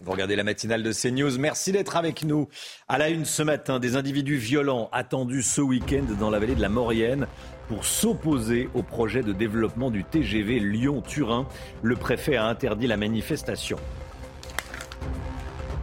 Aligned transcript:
Vous 0.00 0.12
regardez 0.12 0.36
la 0.36 0.44
matinale 0.44 0.84
de 0.84 0.92
CNews. 0.92 1.36
Merci 1.36 1.72
d'être 1.72 1.96
avec 1.96 2.22
nous. 2.22 2.46
À 2.86 2.98
la 2.98 3.08
une 3.08 3.24
ce 3.24 3.42
matin, 3.42 3.80
des 3.80 3.96
individus 3.96 4.36
violents 4.36 4.88
attendus 4.92 5.42
ce 5.42 5.60
week-end 5.60 6.04
dans 6.20 6.30
la 6.30 6.38
vallée 6.38 6.54
de 6.54 6.62
la 6.62 6.68
Maurienne 6.68 7.26
pour 7.66 7.84
s'opposer 7.84 8.68
au 8.74 8.84
projet 8.84 9.22
de 9.22 9.32
développement 9.32 9.90
du 9.90 10.04
TGV 10.04 10.60
Lyon-Turin. 10.60 11.48
Le 11.82 11.96
préfet 11.96 12.36
a 12.36 12.46
interdit 12.46 12.86
la 12.86 12.96
manifestation. 12.96 13.78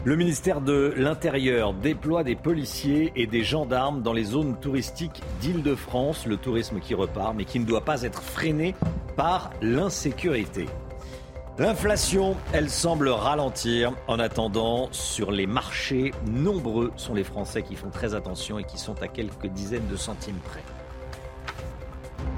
Le 0.06 0.16
ministère 0.16 0.62
de 0.62 0.94
l'Intérieur 0.96 1.74
déploie 1.74 2.24
des 2.24 2.36
policiers 2.36 3.12
et 3.16 3.26
des 3.26 3.44
gendarmes 3.44 4.04
dans 4.04 4.14
les 4.14 4.26
zones 4.26 4.56
touristiques 4.60 5.24
d'Île-de-France. 5.42 6.28
Le 6.28 6.38
tourisme 6.38 6.80
qui 6.80 6.94
repart, 6.94 7.34
mais 7.36 7.44
qui 7.44 7.60
ne 7.60 7.66
doit 7.66 7.84
pas 7.84 8.04
être 8.04 8.22
freiné 8.22 8.76
par 9.16 9.50
l'insécurité. 9.64 10.68
L'inflation, 11.58 12.38
elle 12.54 12.70
semble 12.70 13.10
ralentir. 13.10 13.94
En 14.08 14.20
attendant, 14.20 14.90
sur 14.92 15.32
les 15.32 15.48
marchés, 15.48 16.14
nombreux 16.28 16.92
sont 16.98 17.16
les 17.16 17.24
Français 17.24 17.64
qui 17.64 17.76
font 17.76 17.90
très 17.90 18.14
attention 18.14 18.60
et 18.60 18.64
qui 18.64 18.78
sont 18.78 19.02
à 19.02 19.08
quelques 19.08 19.48
dizaines 19.48 19.88
de 19.88 19.96
centimes 19.96 20.38
près. 20.44 20.64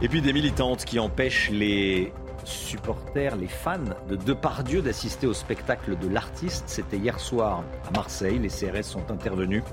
Et 0.02 0.08
puis 0.08 0.22
des 0.22 0.32
militantes 0.32 0.86
qui 0.86 1.00
empêchent 1.00 1.50
les 1.52 2.14
supporters, 2.48 3.36
les 3.36 3.48
fans 3.48 3.80
de 4.10 4.16
Depardieu 4.16 4.82
d'assister 4.82 5.28
au 5.28 5.34
spectacle 5.34 5.98
de 5.98 6.08
l'artiste. 6.08 6.64
C'était 6.68 6.98
hier 6.98 7.20
soir 7.20 7.64
à 7.88 7.92
Marseille. 7.92 8.40
Les 8.40 8.50
CRS 8.50 8.84
sont 8.84 9.12
intervenus. 9.12 9.64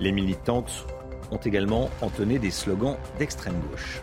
Les 0.00 0.12
militantes 0.12 0.86
ont 1.30 1.38
également 1.38 1.90
entonné 2.00 2.38
des 2.38 2.50
slogans 2.50 2.96
d'extrême 3.18 3.60
gauche. 3.70 4.02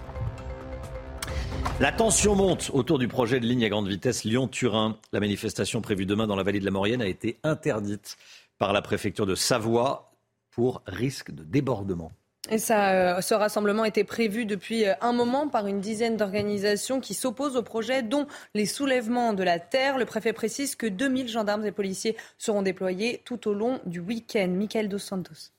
La 1.80 1.92
tension 1.92 2.36
monte 2.36 2.72
autour 2.74 3.00
du 3.00 3.08
projet 3.08 3.40
de 3.40 3.46
ligne 3.46 3.64
à 3.64 3.70
grande 3.70 3.88
vitesse 3.88 4.26
Lyon-Turin. 4.26 4.98
La 5.14 5.20
manifestation 5.20 5.82
prévue 5.82 6.06
demain 6.06 6.28
dans 6.28 6.36
la 6.36 6.44
vallée 6.44 6.60
de 6.60 6.66
la 6.66 6.72
Maurienne 6.72 7.02
a 7.02 7.08
été 7.08 7.38
interdite 7.44 8.18
par 8.58 8.74
la 8.74 8.82
préfecture 8.82 9.26
de 9.26 9.36
Savoie 9.36 10.12
pour 10.52 10.82
risque 10.88 11.32
de 11.32 11.44
débordement. 11.44 12.12
Euh, 12.52 13.22
ce 13.22 13.34
rassemblement 13.34 13.86
était 13.86 14.06
prévu 14.06 14.46
depuis 14.46 14.86
euh, 14.86 14.94
un 15.02 15.12
moment 15.12 15.50
par 15.50 15.68
une 15.68 15.82
dizaine 15.82 16.18
d'organisations 16.18 17.00
qui 17.00 17.14
s'opposent 17.14 17.58
au 17.58 17.64
projet, 17.64 18.02
dont 18.02 18.28
les 18.54 18.66
soulèvements 18.66 19.34
de 19.34 19.44
la 19.44 19.60
terre. 19.60 19.98
Le 19.98 20.06
préfet 20.06 20.34
précise 20.34 20.76
que 20.76 20.88
2000 20.88 21.28
gendarmes 21.28 21.66
et 21.66 21.72
policiers 21.72 22.16
seront 22.38 22.62
déployés 22.62 23.22
tout 23.26 23.48
au 23.48 23.54
long 23.54 23.80
du 23.86 24.00
week-end. 24.00 24.48
Michael 24.48 24.88
Dos 24.88 25.00
Santos. 25.00 25.52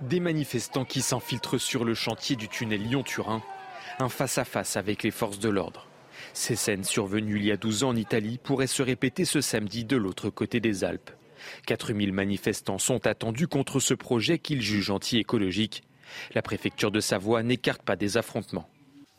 Des 0.00 0.20
manifestants 0.20 0.84
qui 0.84 1.02
s'infiltrent 1.02 1.58
sur 1.58 1.84
le 1.84 1.94
chantier 1.94 2.36
du 2.36 2.48
tunnel 2.48 2.82
Lyon-Turin 2.82 3.42
un 3.98 4.08
face-à-face 4.08 4.76
avec 4.76 5.02
les 5.02 5.10
forces 5.10 5.38
de 5.38 5.48
l'ordre. 5.48 5.86
Ces 6.32 6.56
scènes 6.56 6.84
survenues 6.84 7.36
il 7.36 7.44
y 7.44 7.52
a 7.52 7.56
12 7.56 7.84
ans 7.84 7.88
en 7.88 7.96
Italie 7.96 8.38
pourraient 8.42 8.66
se 8.66 8.82
répéter 8.82 9.24
ce 9.24 9.40
samedi 9.40 9.84
de 9.84 9.96
l'autre 9.96 10.30
côté 10.30 10.60
des 10.60 10.84
Alpes. 10.84 11.10
4000 11.66 12.12
manifestants 12.12 12.78
sont 12.78 13.06
attendus 13.06 13.48
contre 13.48 13.80
ce 13.80 13.94
projet 13.94 14.38
qu'ils 14.38 14.62
jugent 14.62 14.90
anti-écologique. 14.90 15.82
La 16.34 16.42
préfecture 16.42 16.90
de 16.90 17.00
Savoie 17.00 17.42
n'écarte 17.42 17.82
pas 17.82 17.96
des 17.96 18.16
affrontements. 18.16 18.68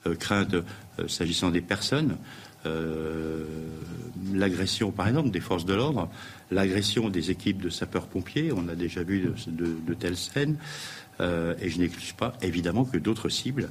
Euh, 0.08 0.16
crainte 0.16 0.56
euh, 0.56 1.08
s'agissant 1.08 1.52
des 1.52 1.62
personnes, 1.62 2.18
euh, 2.66 3.46
l'agression 4.34 4.92
par 4.92 5.08
exemple 5.08 5.30
des 5.30 5.40
forces 5.40 5.66
de 5.66 5.76
l'ordre, 5.76 6.10
l'agression 6.50 7.10
des 7.10 7.30
équipes 7.30 7.62
de 7.62 7.70
sapeurs-pompiers, 7.70 8.52
on 8.52 8.68
a 8.68 8.76
déjà 8.76 9.04
vu 9.04 9.32
de 9.48 9.94
telles 9.94 10.18
scènes, 10.18 10.58
et 11.20 11.70
je 11.70 11.78
n'exclus 11.78 12.14
pas, 12.14 12.34
évidemment, 12.42 12.84
que 12.84 12.98
d'autres 12.98 13.30
cibles 13.30 13.70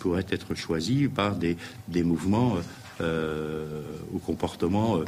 pourraient 0.00 0.26
être 0.28 0.56
choisies 0.56 1.06
par 1.06 1.36
des, 1.36 1.56
mouvements 2.02 2.56
euh, 3.00 3.82
ou 4.12 4.18
comportements 4.18 5.00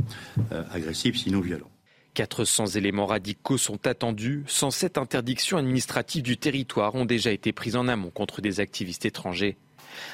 agressifs, 0.72 1.16
sinon 1.16 1.41
violents. 1.41 1.70
400 2.14 2.66
éléments 2.66 3.06
radicaux 3.06 3.58
sont 3.58 3.86
attendus. 3.86 4.44
107 4.46 4.98
interdictions 4.98 5.58
administratives 5.58 6.22
du 6.22 6.36
territoire 6.36 6.94
ont 6.94 7.04
déjà 7.04 7.32
été 7.32 7.52
prises 7.52 7.76
en 7.76 7.88
amont 7.88 8.10
contre 8.10 8.40
des 8.40 8.60
activistes 8.60 9.04
étrangers. 9.04 9.56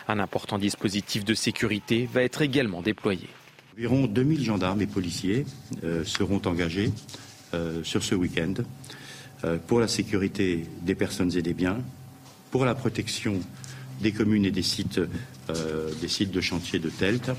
Un 0.08 0.18
important 0.18 0.58
dispositif 0.58 1.24
de 1.24 1.34
sécurité 1.34 2.08
va 2.12 2.22
être 2.22 2.42
également 2.42 2.82
déployé. 2.82 3.28
Environ 3.74 4.06
2000 4.06 4.44
gendarmes 4.44 4.82
et 4.82 4.86
policiers 4.86 5.46
seront 6.04 6.42
engagés 6.46 6.90
sur 7.84 8.02
ce 8.02 8.16
week-end 8.16 8.54
euh, 9.44 9.56
pour 9.68 9.78
la 9.78 9.86
sécurité 9.86 10.64
des 10.82 10.96
personnes 10.96 11.36
et 11.36 11.42
des 11.42 11.54
biens, 11.54 11.78
pour 12.50 12.64
la 12.64 12.74
protection 12.74 13.38
des 14.00 14.10
communes 14.10 14.44
et 14.44 14.50
des 14.50 14.62
sites, 14.62 14.98
euh, 15.50 15.92
des 16.00 16.08
sites 16.08 16.32
de 16.32 16.40
chantier 16.40 16.80
de 16.80 16.90
TELT. 16.90 17.30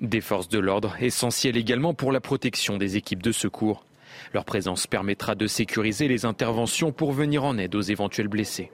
Des 0.00 0.20
forces 0.20 0.48
de 0.48 0.60
l'ordre, 0.60 0.94
essentielles 1.00 1.56
également 1.56 1.92
pour 1.92 2.12
la 2.12 2.20
protection 2.20 2.78
des 2.78 2.96
équipes 2.96 3.22
de 3.22 3.32
secours. 3.32 3.84
Leur 4.32 4.44
présence 4.44 4.86
permettra 4.86 5.34
de 5.34 5.46
sécuriser 5.46 6.06
les 6.06 6.24
interventions 6.24 6.92
pour 6.92 7.12
venir 7.12 7.44
en 7.44 7.58
aide 7.58 7.74
aux 7.74 7.80
éventuels 7.80 8.28
blessés. 8.28 8.70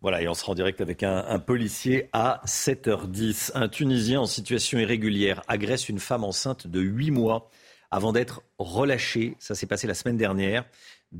Voilà, 0.00 0.22
et 0.22 0.28
on 0.28 0.34
sera 0.34 0.52
en 0.52 0.54
direct 0.54 0.80
avec 0.80 1.02
un, 1.02 1.38
policier 1.38 2.08
à 2.12 2.42
7h10. 2.46 3.52
Un 3.54 3.68
Tunisien 3.68 4.20
en 4.20 4.26
situation 4.26 4.78
irrégulière 4.78 5.42
agresse 5.48 5.88
une 5.88 5.98
femme 5.98 6.24
enceinte 6.24 6.66
de 6.66 6.80
8 6.80 7.10
mois 7.10 7.48
avant 7.90 8.12
d'être 8.12 8.42
relâché. 8.58 9.34
Ça 9.38 9.54
s'est 9.54 9.66
passé 9.66 9.86
la 9.86 9.94
semaine 9.94 10.18
dernière 10.18 10.66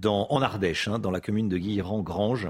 en 0.06 0.43
Ardèche, 0.43 0.89
hein, 0.89 0.99
dans 0.99 1.11
la 1.11 1.21
commune 1.21 1.49
de 1.49 1.56
Guilherand-Grange. 1.56 2.49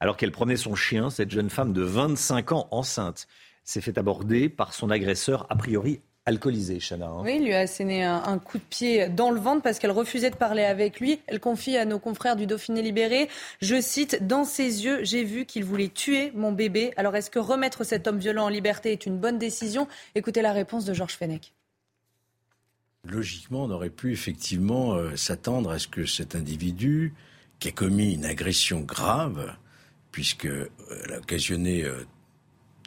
Alors 0.00 0.16
qu'elle 0.16 0.32
promenait 0.32 0.56
son 0.56 0.74
chien, 0.74 1.10
cette 1.10 1.30
jeune 1.30 1.50
femme 1.50 1.72
de 1.72 1.82
25 1.82 2.52
ans 2.52 2.68
enceinte 2.70 3.28
s'est 3.64 3.80
fait 3.80 3.98
aborder 3.98 4.48
par 4.48 4.72
son 4.72 4.90
agresseur, 4.90 5.46
a 5.50 5.56
priori 5.56 6.00
alcoolisé, 6.28 6.78
Chana. 6.78 7.06
Hein. 7.06 7.22
Oui, 7.24 7.36
il 7.36 7.44
lui 7.44 7.54
a 7.54 7.60
asséné 7.60 8.04
un, 8.04 8.38
coup 8.38 8.58
de 8.58 8.62
pied 8.62 9.08
dans 9.08 9.30
le 9.30 9.40
ventre 9.40 9.62
parce 9.62 9.78
qu'elle 9.78 9.90
refusait 9.90 10.30
de 10.30 10.36
parler 10.36 10.62
avec 10.62 11.00
lui. 11.00 11.20
Elle 11.26 11.40
confie 11.40 11.76
à 11.76 11.84
nos 11.84 11.98
confrères 11.98 12.36
du 12.36 12.46
Dauphiné 12.46 12.82
libéré, 12.82 13.28
je 13.60 13.80
cite, 13.80 14.26
Dans 14.26 14.44
ses 14.44 14.84
yeux, 14.84 15.00
j'ai 15.02 15.24
vu 15.24 15.44
qu'il 15.44 15.64
voulait 15.64 15.88
tuer 15.88 16.32
mon 16.34 16.52
bébé. 16.52 16.92
Alors 16.96 17.16
est-ce 17.16 17.30
que 17.30 17.38
remettre 17.38 17.84
cet 17.84 18.06
homme 18.06 18.18
violent 18.18 18.44
en 18.44 18.48
liberté 18.48 18.92
est 18.92 19.06
une 19.06 19.18
bonne 19.18 19.38
décision? 19.38 19.88
Écoutez 20.14 20.42
la 20.42 20.52
réponse 20.52 20.84
de 20.84 20.94
Georges 20.94 21.16
Fenech 21.16 21.52
logiquement, 23.04 23.64
on 23.64 23.70
aurait 23.70 23.90
pu 23.90 24.12
effectivement 24.12 24.94
euh, 24.94 25.16
s'attendre 25.16 25.70
à 25.70 25.78
ce 25.78 25.88
que 25.88 26.06
cet 26.06 26.34
individu, 26.34 27.14
qui 27.58 27.68
a 27.68 27.72
commis 27.72 28.14
une 28.14 28.24
agression 28.24 28.80
grave, 28.80 29.54
puisqu'elle 30.12 30.68
euh, 30.90 31.14
a 31.14 31.18
occasionné 31.18 31.84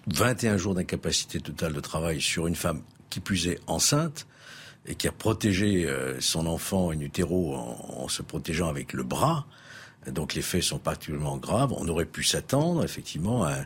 21 0.07 0.53
euh, 0.53 0.57
jours 0.57 0.75
d'incapacité 0.75 1.39
totale 1.39 1.73
de 1.73 1.79
travail 1.79 2.21
sur 2.21 2.47
une 2.47 2.55
femme 2.55 2.81
qui 3.11 3.19
plus 3.19 3.47
est 3.47 3.59
enceinte, 3.67 4.25
et 4.87 4.95
qui 4.95 5.07
a 5.07 5.11
protégé 5.11 5.87
son 6.19 6.47
enfant 6.47 6.89
in 6.89 6.99
utero 7.01 7.53
en, 7.53 8.07
se 8.07 8.23
protégeant 8.23 8.67
avec 8.67 8.93
le 8.93 9.03
bras, 9.03 9.45
donc 10.07 10.33
les 10.33 10.41
faits 10.41 10.63
sont 10.63 10.79
particulièrement 10.79 11.37
graves, 11.37 11.71
on 11.77 11.87
aurait 11.87 12.05
pu 12.05 12.23
s'attendre 12.23 12.83
effectivement 12.83 13.43
à, 13.43 13.57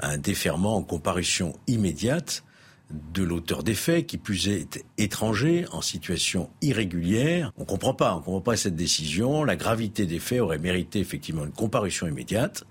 à 0.00 0.08
un 0.08 0.18
déferment 0.18 0.74
en 0.74 0.82
comparution 0.82 1.54
immédiate 1.68 2.42
de 2.90 3.22
l'auteur 3.22 3.62
des 3.62 3.74
faits, 3.74 4.06
qui 4.06 4.18
plus 4.18 4.48
est 4.48 4.84
étranger, 4.98 5.66
en 5.72 5.80
situation 5.80 6.50
irrégulière. 6.60 7.52
On 7.56 7.62
ne 7.62 7.66
comprend 7.66 7.94
pas, 7.94 8.14
on 8.14 8.18
comprend 8.18 8.40
pas 8.40 8.56
cette 8.56 8.76
décision. 8.76 9.44
La 9.44 9.56
gravité 9.56 10.06
des 10.06 10.18
faits 10.18 10.40
aurait 10.40 10.58
mérité 10.58 11.00
effectivement 11.00 11.44
une 11.44 11.52
comparution 11.52 12.06
immédiate, 12.06 12.64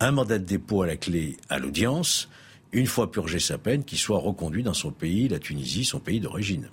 un 0.00 0.12
mandat 0.12 0.38
de 0.38 0.44
dépôt 0.44 0.82
à 0.82 0.86
la 0.86 0.96
clé 0.96 1.36
à 1.48 1.58
l'audience, 1.58 2.28
une 2.72 2.86
fois 2.86 3.10
purgé 3.10 3.38
sa 3.38 3.58
peine, 3.58 3.84
qu'il 3.84 3.98
soit 3.98 4.18
reconduit 4.18 4.62
dans 4.62 4.74
son 4.74 4.92
pays, 4.92 5.28
la 5.28 5.38
Tunisie, 5.38 5.84
son 5.84 6.00
pays 6.00 6.20
d'origine. 6.20 6.70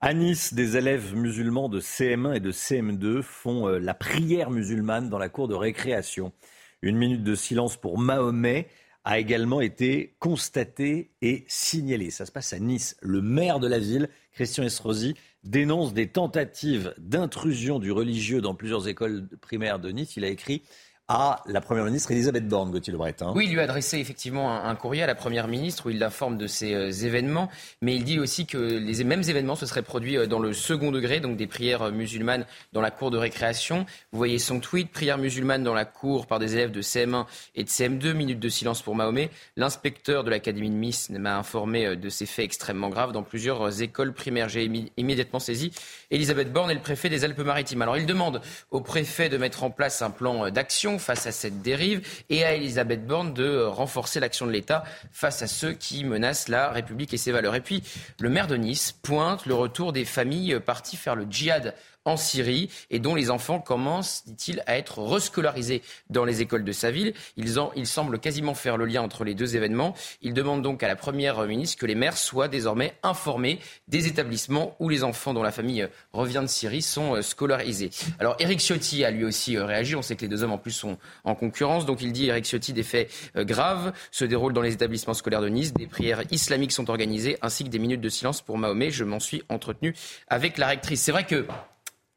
À 0.00 0.14
Nice, 0.14 0.54
des 0.54 0.78
élèves 0.78 1.14
musulmans 1.14 1.68
de 1.68 1.78
CM1 1.78 2.36
et 2.36 2.40
de 2.40 2.52
CM2 2.52 3.20
font 3.20 3.68
euh, 3.68 3.78
la 3.78 3.92
prière 3.92 4.50
musulmane 4.50 5.10
dans 5.10 5.18
la 5.18 5.28
cour 5.28 5.46
de 5.46 5.54
récréation. 5.54 6.32
Une 6.80 6.96
minute 6.96 7.22
de 7.22 7.34
silence 7.34 7.76
pour 7.76 7.98
Mahomet 7.98 8.68
a 9.04 9.18
également 9.18 9.60
été 9.60 10.14
constaté 10.18 11.10
et 11.20 11.44
signalé. 11.48 12.10
Ça 12.10 12.24
se 12.24 12.32
passe 12.32 12.54
à 12.54 12.58
Nice. 12.58 12.96
Le 13.02 13.20
maire 13.20 13.60
de 13.60 13.68
la 13.68 13.78
ville, 13.78 14.08
Christian 14.32 14.64
Estrosi, 14.64 15.16
dénonce 15.44 15.92
des 15.92 16.06
tentatives 16.08 16.94
d'intrusion 16.96 17.78
du 17.78 17.92
religieux 17.92 18.40
dans 18.40 18.54
plusieurs 18.54 18.88
écoles 18.88 19.28
primaires 19.42 19.78
de 19.78 19.90
Nice. 19.90 20.16
Il 20.16 20.24
a 20.24 20.28
écrit 20.28 20.62
à 21.12 21.42
la 21.46 21.60
Première 21.60 21.84
ministre 21.84 22.12
Elisabeth 22.12 22.46
Borne, 22.46 22.70
Gauthier 22.70 22.92
Lebret. 22.92 23.16
Hein. 23.20 23.32
Oui, 23.34 23.46
il 23.48 23.52
lui 23.52 23.58
a 23.58 23.64
adressé 23.64 23.98
effectivement 23.98 24.62
un, 24.64 24.76
courrier 24.76 25.02
à 25.02 25.08
la 25.08 25.16
Première 25.16 25.48
ministre 25.48 25.86
où 25.86 25.90
il 25.90 25.98
l'informe 25.98 26.38
de 26.38 26.46
ces 26.46 26.72
euh, 26.72 26.92
événements, 26.92 27.50
mais 27.82 27.96
il 27.96 28.04
dit 28.04 28.20
aussi 28.20 28.46
que 28.46 28.56
les 28.56 29.02
mêmes 29.02 29.24
événements 29.28 29.56
se 29.56 29.66
seraient 29.66 29.82
produits 29.82 30.16
euh, 30.16 30.28
dans 30.28 30.38
le 30.38 30.52
second 30.52 30.92
degré, 30.92 31.18
donc 31.18 31.36
des 31.36 31.48
prières 31.48 31.82
euh, 31.82 31.90
musulmanes 31.90 32.46
dans 32.72 32.80
la 32.80 32.92
cour 32.92 33.10
de 33.10 33.18
récréation. 33.18 33.86
Vous 34.12 34.18
voyez 34.18 34.38
son 34.38 34.60
tweet, 34.60 34.92
prières 34.92 35.18
musulmanes 35.18 35.64
dans 35.64 35.74
la 35.74 35.84
cour 35.84 36.28
par 36.28 36.38
des 36.38 36.54
élèves 36.54 36.70
de 36.70 36.80
CM1 36.80 37.26
et 37.56 37.64
de 37.64 37.68
CM2, 37.68 38.12
minutes 38.12 38.38
de 38.38 38.48
silence 38.48 38.80
pour 38.80 38.94
Mahomet. 38.94 39.30
L'inspecteur 39.56 40.22
de 40.22 40.30
l'Académie 40.30 40.70
de 40.70 40.76
Miss 40.76 41.10
m'a 41.10 41.36
informé 41.36 41.96
de 41.96 42.08
ces 42.08 42.24
faits 42.24 42.44
extrêmement 42.44 42.88
graves 42.88 43.10
dans 43.10 43.24
plusieurs 43.24 43.82
écoles 43.82 44.12
primaires. 44.12 44.48
J'ai 44.48 44.70
immédiatement 44.96 45.40
saisi 45.40 45.72
Elisabeth 46.12 46.52
Borne 46.52 46.70
et 46.70 46.74
le 46.74 46.80
préfet 46.80 47.08
des 47.08 47.24
Alpes-Maritimes. 47.24 47.82
Alors 47.82 47.96
il 47.96 48.06
demande 48.06 48.40
au 48.70 48.80
préfet 48.80 49.28
de 49.28 49.38
mettre 49.38 49.64
en 49.64 49.70
place 49.70 50.02
un 50.02 50.10
plan 50.10 50.50
d'action 50.50 50.99
face 51.00 51.26
à 51.26 51.32
cette 51.32 51.62
dérive 51.62 52.06
et 52.28 52.44
à 52.44 52.54
Elisabeth 52.54 53.06
Borne 53.06 53.34
de 53.34 53.62
renforcer 53.62 54.20
l'action 54.20 54.46
de 54.46 54.52
l'État 54.52 54.84
face 55.12 55.42
à 55.42 55.46
ceux 55.46 55.72
qui 55.72 56.04
menacent 56.04 56.48
la 56.48 56.70
République 56.70 57.12
et 57.14 57.16
ses 57.16 57.32
valeurs. 57.32 57.54
Et 57.54 57.60
puis, 57.60 57.82
le 58.20 58.28
maire 58.28 58.46
de 58.46 58.56
Nice 58.56 58.92
pointe 58.92 59.46
le 59.46 59.54
retour 59.54 59.92
des 59.92 60.04
familles 60.04 60.60
parties 60.64 60.96
faire 60.96 61.16
le 61.16 61.26
djihad 61.28 61.74
en 62.04 62.16
Syrie 62.16 62.70
et 62.90 62.98
dont 62.98 63.14
les 63.14 63.30
enfants 63.30 63.60
commencent, 63.60 64.24
dit-il, 64.26 64.62
à 64.66 64.76
être 64.78 65.00
rescolarisés 65.00 65.82
dans 66.08 66.24
les 66.24 66.40
écoles 66.40 66.64
de 66.64 66.72
sa 66.72 66.90
ville. 66.90 67.12
Ils, 67.36 67.58
en, 67.58 67.72
ils 67.76 67.86
semblent 67.86 68.18
quasiment 68.18 68.54
faire 68.54 68.76
le 68.76 68.86
lien 68.86 69.02
entre 69.02 69.24
les 69.24 69.34
deux 69.34 69.56
événements. 69.56 69.94
Il 70.22 70.34
demande 70.34 70.62
donc 70.62 70.82
à 70.82 70.88
la 70.88 70.96
Première 70.96 71.42
ministre 71.46 71.78
que 71.78 71.86
les 71.86 71.94
maires 71.94 72.16
soient 72.16 72.48
désormais 72.48 72.94
informés 73.02 73.58
des 73.88 74.06
établissements 74.06 74.76
où 74.78 74.88
les 74.88 75.04
enfants 75.04 75.34
dont 75.34 75.42
la 75.42 75.52
famille 75.52 75.88
revient 76.12 76.40
de 76.42 76.48
Syrie 76.48 76.82
sont 76.82 77.16
euh, 77.16 77.22
scolarisés. 77.22 77.90
Alors 78.18 78.36
Éric 78.38 78.60
Ciotti 78.60 79.04
a 79.04 79.10
lui 79.10 79.24
aussi 79.24 79.56
euh, 79.56 79.64
réagi. 79.64 79.94
On 79.96 80.02
sait 80.02 80.16
que 80.16 80.22
les 80.22 80.28
deux 80.28 80.42
hommes 80.42 80.52
en 80.52 80.58
plus 80.58 80.72
sont 80.72 80.98
en 81.24 81.34
concurrence. 81.34 81.86
Donc 81.86 82.02
il 82.02 82.12
dit, 82.12 82.26
Éric 82.28 82.44
Ciotti, 82.46 82.72
des 82.72 82.82
faits 82.82 83.10
euh, 83.36 83.44
graves 83.44 83.92
se 84.10 84.24
déroulent 84.24 84.52
dans 84.52 84.62
les 84.62 84.72
établissements 84.72 85.14
scolaires 85.14 85.42
de 85.42 85.48
Nice. 85.48 85.72
Des 85.74 85.86
prières 85.86 86.22
islamiques 86.30 86.72
sont 86.72 86.88
organisées 86.90 87.36
ainsi 87.42 87.64
que 87.64 87.68
des 87.68 87.78
minutes 87.78 88.00
de 88.00 88.08
silence 88.08 88.40
pour 88.40 88.58
Mahomet. 88.58 88.90
Je 88.90 89.04
m'en 89.04 89.20
suis 89.20 89.42
entretenu 89.48 89.94
avec 90.28 90.58
la 90.58 90.68
rectrice. 90.68 91.02
C'est 91.02 91.12
vrai 91.12 91.24
que 91.24 91.46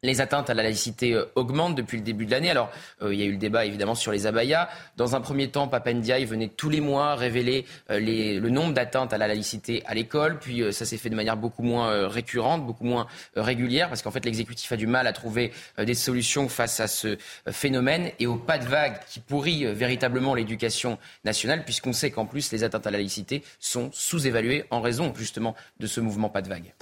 les 0.03 0.21
atteintes 0.21 0.49
à 0.49 0.53
la 0.53 0.63
laïcité 0.63 1.13
euh, 1.13 1.25
augmentent 1.35 1.75
depuis 1.75 1.97
le 1.97 2.03
début 2.03 2.25
de 2.25 2.31
l'année. 2.31 2.51
Alors, 2.51 2.69
euh, 3.01 3.13
il 3.13 3.19
y 3.19 3.23
a 3.23 3.25
eu 3.25 3.31
le 3.31 3.37
débat 3.37 3.65
évidemment 3.65 3.95
sur 3.95 4.11
les 4.11 4.27
abayas. 4.27 4.69
Dans 4.97 5.15
un 5.15 5.21
premier 5.21 5.49
temps, 5.49 5.67
Papendiaï 5.67 6.25
venait 6.25 6.49
tous 6.49 6.69
les 6.69 6.81
mois 6.81 7.15
révéler 7.15 7.65
euh, 7.89 7.99
le 7.99 8.49
nombre 8.49 8.73
d'atteintes 8.73 9.13
à 9.13 9.17
la 9.17 9.27
laïcité 9.27 9.81
à 9.85 9.95
l'école. 9.95 10.37
Puis 10.37 10.61
ça 10.73 10.85
s'est 10.85 10.97
fait 10.97 11.09
de 11.09 11.15
manière 11.15 11.37
beaucoup 11.37 11.63
moins 11.63 12.07
récurrente, 12.07 12.65
beaucoup 12.65 12.83
moins 12.83 13.07
régulière, 13.35 13.87
parce 13.87 14.01
qu'en 14.01 14.11
fait 14.11 14.25
l'exécutif 14.25 14.69
a 14.71 14.75
du 14.75 14.87
mal 14.87 15.07
à 15.07 15.13
trouver 15.13 15.51
des 15.77 15.93
solutions 15.93 16.49
face 16.49 16.79
à 16.81 16.87
ce 16.87 17.17
phénomène 17.49 18.11
et 18.19 18.27
au 18.27 18.35
pas 18.35 18.57
de 18.57 18.65
vague 18.65 18.99
qui 19.09 19.21
pourrit 19.21 19.65
véritablement 19.73 20.35
l'éducation 20.35 20.97
nationale, 21.23 21.63
puisqu'on 21.63 21.93
sait 21.93 22.11
qu'en 22.11 22.25
plus 22.25 22.51
les 22.51 22.63
atteintes 22.63 22.85
à 22.85 22.91
la 22.91 22.97
laïcité 22.97 23.43
sont 23.59 23.89
sous-évaluées 23.93 24.65
en 24.69 24.81
raison 24.81 25.13
justement 25.15 25.55
de 25.79 25.87
ce 25.87 26.01
mouvement 26.01 26.29
pas 26.29 26.41
de 26.41 26.49
vague. 26.49 26.73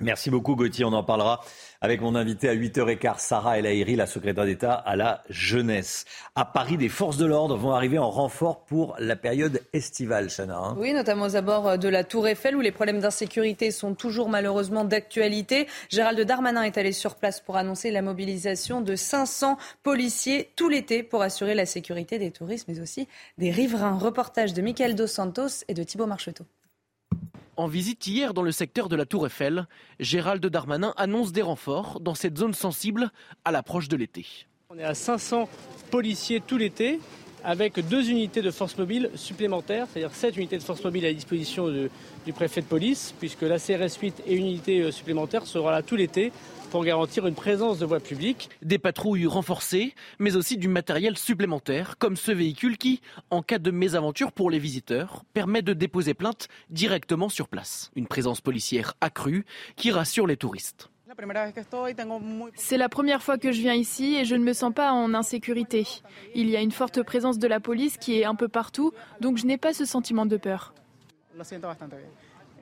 Merci 0.00 0.30
beaucoup 0.30 0.56
Gauthier, 0.56 0.84
on 0.86 0.92
en 0.92 1.02
parlera 1.02 1.40
avec 1.82 2.00
mon 2.00 2.14
invité 2.14 2.48
à 2.48 2.54
8h15, 2.54 3.18
Sarah 3.18 3.58
El 3.58 3.66
Haïry, 3.66 3.96
la 3.96 4.06
secrétaire 4.06 4.44
d'État 4.44 4.74
à 4.74 4.96
la 4.96 5.22
jeunesse. 5.28 6.04
À 6.34 6.44
Paris, 6.44 6.76
des 6.76 6.88
forces 6.88 7.16
de 7.16 7.24
l'ordre 7.24 7.56
vont 7.56 7.72
arriver 7.72 7.98
en 7.98 8.10
renfort 8.10 8.64
pour 8.64 8.96
la 8.98 9.16
période 9.16 9.62
estivale, 9.72 10.28
Chana. 10.28 10.58
Hein. 10.58 10.76
oui, 10.78 10.92
notamment 10.92 11.24
aux 11.24 11.36
abords 11.36 11.78
de 11.78 11.88
la 11.88 12.04
Tour 12.04 12.28
Eiffel, 12.28 12.56
où 12.56 12.60
les 12.60 12.72
problèmes 12.72 13.00
d'insécurité 13.00 13.70
sont 13.70 13.94
toujours 13.94 14.28
malheureusement 14.28 14.84
d'actualité. 14.84 15.66
Gérald 15.88 16.20
Darmanin 16.20 16.62
est 16.62 16.76
allé 16.78 16.92
sur 16.92 17.14
place 17.14 17.40
pour 17.40 17.56
annoncer 17.56 17.90
la 17.90 18.02
mobilisation 18.02 18.80
de 18.80 18.96
500 18.96 19.56
policiers 19.82 20.50
tout 20.56 20.68
l'été 20.68 21.02
pour 21.02 21.22
assurer 21.22 21.54
la 21.54 21.66
sécurité 21.66 22.18
des 22.18 22.30
touristes, 22.30 22.68
mais 22.68 22.80
aussi 22.80 23.08
des 23.38 23.50
riverains. 23.50 23.98
Reportage 23.98 24.52
de 24.52 24.62
Michael 24.62 24.94
Dos 24.94 25.06
Santos 25.06 25.64
et 25.68 25.74
de 25.74 25.82
Thibault 25.82 26.06
Marcheteau. 26.06 26.44
En 27.60 27.66
visite 27.66 28.06
hier 28.06 28.32
dans 28.32 28.40
le 28.40 28.52
secteur 28.52 28.88
de 28.88 28.96
la 28.96 29.04
Tour 29.04 29.26
Eiffel, 29.26 29.66
Gérald 29.98 30.46
Darmanin 30.46 30.94
annonce 30.96 31.30
des 31.30 31.42
renforts 31.42 32.00
dans 32.00 32.14
cette 32.14 32.38
zone 32.38 32.54
sensible 32.54 33.12
à 33.44 33.52
l'approche 33.52 33.86
de 33.86 33.96
l'été. 33.96 34.24
On 34.70 34.78
est 34.78 34.82
à 34.82 34.94
500 34.94 35.46
policiers 35.90 36.40
tout 36.40 36.56
l'été 36.56 37.00
avec 37.44 37.86
deux 37.86 38.08
unités 38.08 38.40
de 38.40 38.50
force 38.50 38.78
mobile 38.78 39.10
supplémentaires, 39.14 39.86
c'est-à-dire 39.92 40.14
sept 40.14 40.38
unités 40.38 40.56
de 40.56 40.62
force 40.62 40.82
mobile 40.82 41.04
à 41.04 41.12
disposition 41.12 41.68
du 41.68 42.32
préfet 42.32 42.62
de 42.62 42.66
police, 42.66 43.14
puisque 43.18 43.42
la 43.42 43.58
CRS 43.58 43.94
8 44.00 44.22
et 44.26 44.36
une 44.36 44.46
unité 44.46 44.80
euh, 44.80 44.90
supplémentaire 44.90 45.44
sera 45.44 45.70
là 45.70 45.82
tout 45.82 45.96
l'été 45.96 46.32
pour 46.70 46.84
garantir 46.84 47.26
une 47.26 47.34
présence 47.34 47.78
de 47.78 47.84
voie 47.84 48.00
publique. 48.00 48.48
Des 48.62 48.78
patrouilles 48.78 49.26
renforcées, 49.26 49.94
mais 50.18 50.36
aussi 50.36 50.56
du 50.56 50.68
matériel 50.68 51.18
supplémentaire, 51.18 51.98
comme 51.98 52.16
ce 52.16 52.32
véhicule 52.32 52.78
qui, 52.78 53.00
en 53.30 53.42
cas 53.42 53.58
de 53.58 53.70
mésaventure 53.70 54.32
pour 54.32 54.50
les 54.50 54.58
visiteurs, 54.58 55.24
permet 55.34 55.62
de 55.62 55.72
déposer 55.72 56.14
plainte 56.14 56.48
directement 56.70 57.28
sur 57.28 57.48
place. 57.48 57.90
Une 57.96 58.06
présence 58.06 58.40
policière 58.40 58.94
accrue 59.00 59.44
qui 59.76 59.90
rassure 59.90 60.26
les 60.26 60.36
touristes. 60.36 60.88
C'est 62.54 62.76
la 62.76 62.88
première 62.88 63.22
fois 63.22 63.36
que 63.36 63.50
je 63.50 63.60
viens 63.60 63.74
ici 63.74 64.14
et 64.14 64.24
je 64.24 64.36
ne 64.36 64.44
me 64.44 64.52
sens 64.52 64.72
pas 64.72 64.92
en 64.92 65.12
insécurité. 65.12 65.86
Il 66.34 66.48
y 66.48 66.56
a 66.56 66.60
une 66.60 66.70
forte 66.70 67.02
présence 67.02 67.38
de 67.38 67.48
la 67.48 67.58
police 67.58 67.96
qui 67.96 68.20
est 68.20 68.24
un 68.24 68.36
peu 68.36 68.48
partout, 68.48 68.92
donc 69.20 69.36
je 69.36 69.46
n'ai 69.46 69.58
pas 69.58 69.74
ce 69.74 69.84
sentiment 69.84 70.24
de 70.24 70.36
peur. 70.36 70.72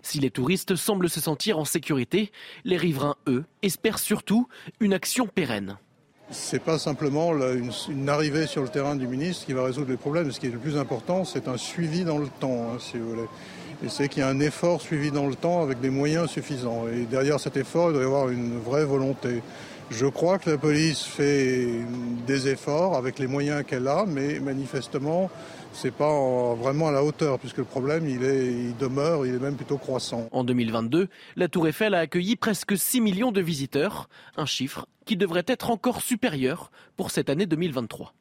Si 0.08 0.20
les 0.20 0.30
touristes 0.30 0.74
semblent 0.74 1.10
se 1.10 1.20
sentir 1.20 1.58
en 1.58 1.66
sécurité, 1.66 2.32
les 2.64 2.78
riverains, 2.78 3.16
eux, 3.26 3.44
espèrent 3.60 3.98
surtout 3.98 4.48
une 4.80 4.94
action 4.94 5.26
pérenne. 5.26 5.76
C'est 6.30 6.62
pas 6.62 6.78
simplement 6.78 7.34
une, 7.90 8.08
arrivée 8.08 8.46
sur 8.46 8.62
le 8.62 8.70
terrain 8.70 8.96
du 8.96 9.06
ministre 9.06 9.44
qui 9.44 9.52
va 9.52 9.64
résoudre 9.64 9.90
les 9.90 9.98
problèmes. 9.98 10.32
Ce 10.32 10.40
qui 10.40 10.46
est 10.46 10.50
le 10.50 10.58
plus 10.58 10.78
important, 10.78 11.26
c'est 11.26 11.46
un 11.46 11.58
suivi 11.58 12.04
dans 12.04 12.16
le 12.16 12.28
temps, 12.40 12.70
hein, 12.72 12.78
si 12.80 12.96
vous 12.96 13.10
voulez. 13.10 13.28
Et 13.84 13.90
c'est 13.90 14.08
qu'il 14.08 14.20
y 14.20 14.22
a 14.22 14.28
un 14.28 14.40
effort 14.40 14.80
suivi 14.80 15.10
dans 15.10 15.26
le 15.26 15.34
temps 15.34 15.62
avec 15.62 15.78
des 15.82 15.90
moyens 15.90 16.30
suffisants. 16.30 16.86
Et 16.88 17.04
derrière 17.04 17.38
cet 17.38 17.58
effort, 17.58 17.90
il 17.90 17.92
doit 17.92 18.02
y 18.02 18.06
avoir 18.06 18.30
une 18.30 18.58
vraie 18.58 18.86
volonté. 18.86 19.42
Je 19.90 20.06
crois 20.06 20.38
que 20.38 20.48
la 20.48 20.56
police 20.56 21.02
fait 21.02 21.66
des 22.26 22.48
efforts 22.48 22.96
avec 22.96 23.18
les 23.18 23.26
moyens 23.26 23.62
qu'elle 23.66 23.88
a, 23.88 24.06
mais 24.06 24.40
manifestement, 24.40 25.30
c'est 25.78 25.92
pas 25.92 26.54
vraiment 26.54 26.88
à 26.88 26.92
la 26.92 27.04
hauteur, 27.04 27.38
puisque 27.38 27.58
le 27.58 27.64
problème, 27.64 28.08
il, 28.08 28.24
est, 28.24 28.46
il 28.46 28.76
demeure, 28.76 29.24
il 29.24 29.34
est 29.34 29.38
même 29.38 29.54
plutôt 29.54 29.78
croissant. 29.78 30.28
En 30.32 30.42
2022, 30.42 31.08
la 31.36 31.48
Tour 31.48 31.68
Eiffel 31.68 31.94
a 31.94 32.00
accueilli 32.00 32.34
presque 32.34 32.76
6 32.76 33.00
millions 33.00 33.30
de 33.30 33.40
visiteurs, 33.40 34.08
un 34.36 34.46
chiffre 34.46 34.86
qui 35.04 35.16
devrait 35.16 35.44
être 35.46 35.70
encore 35.70 36.02
supérieur 36.02 36.72
pour 36.96 37.12
cette 37.12 37.30
année 37.30 37.46
2023. 37.46 38.12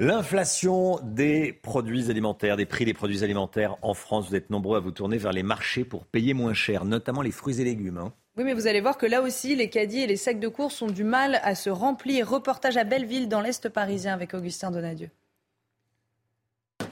L'inflation 0.00 0.98
des 1.02 1.52
produits 1.52 2.10
alimentaires, 2.10 2.56
des 2.56 2.66
prix 2.66 2.84
des 2.84 2.94
produits 2.94 3.22
alimentaires 3.22 3.76
en 3.82 3.94
France, 3.94 4.28
vous 4.28 4.36
êtes 4.36 4.50
nombreux 4.50 4.76
à 4.76 4.80
vous 4.80 4.92
tourner 4.92 5.16
vers 5.16 5.32
les 5.32 5.42
marchés 5.42 5.84
pour 5.84 6.06
payer 6.06 6.34
moins 6.34 6.54
cher, 6.54 6.84
notamment 6.84 7.22
les 7.22 7.32
fruits 7.32 7.60
et 7.60 7.64
légumes. 7.64 7.98
Hein. 7.98 8.12
Oui, 8.36 8.44
mais 8.44 8.54
vous 8.54 8.66
allez 8.66 8.80
voir 8.80 8.98
que 8.98 9.06
là 9.06 9.22
aussi, 9.22 9.56
les 9.56 9.70
caddies 9.70 10.00
et 10.00 10.06
les 10.06 10.16
sacs 10.16 10.38
de 10.38 10.48
course 10.48 10.82
ont 10.82 10.90
du 10.90 11.02
mal 11.02 11.40
à 11.42 11.54
se 11.54 11.70
remplir. 11.70 12.28
Reportage 12.28 12.76
à 12.76 12.84
Belleville, 12.84 13.28
dans 13.28 13.40
l'Est 13.40 13.68
parisien, 13.68 14.14
avec 14.14 14.34
Augustin 14.34 14.70
Donadieu. 14.70 15.10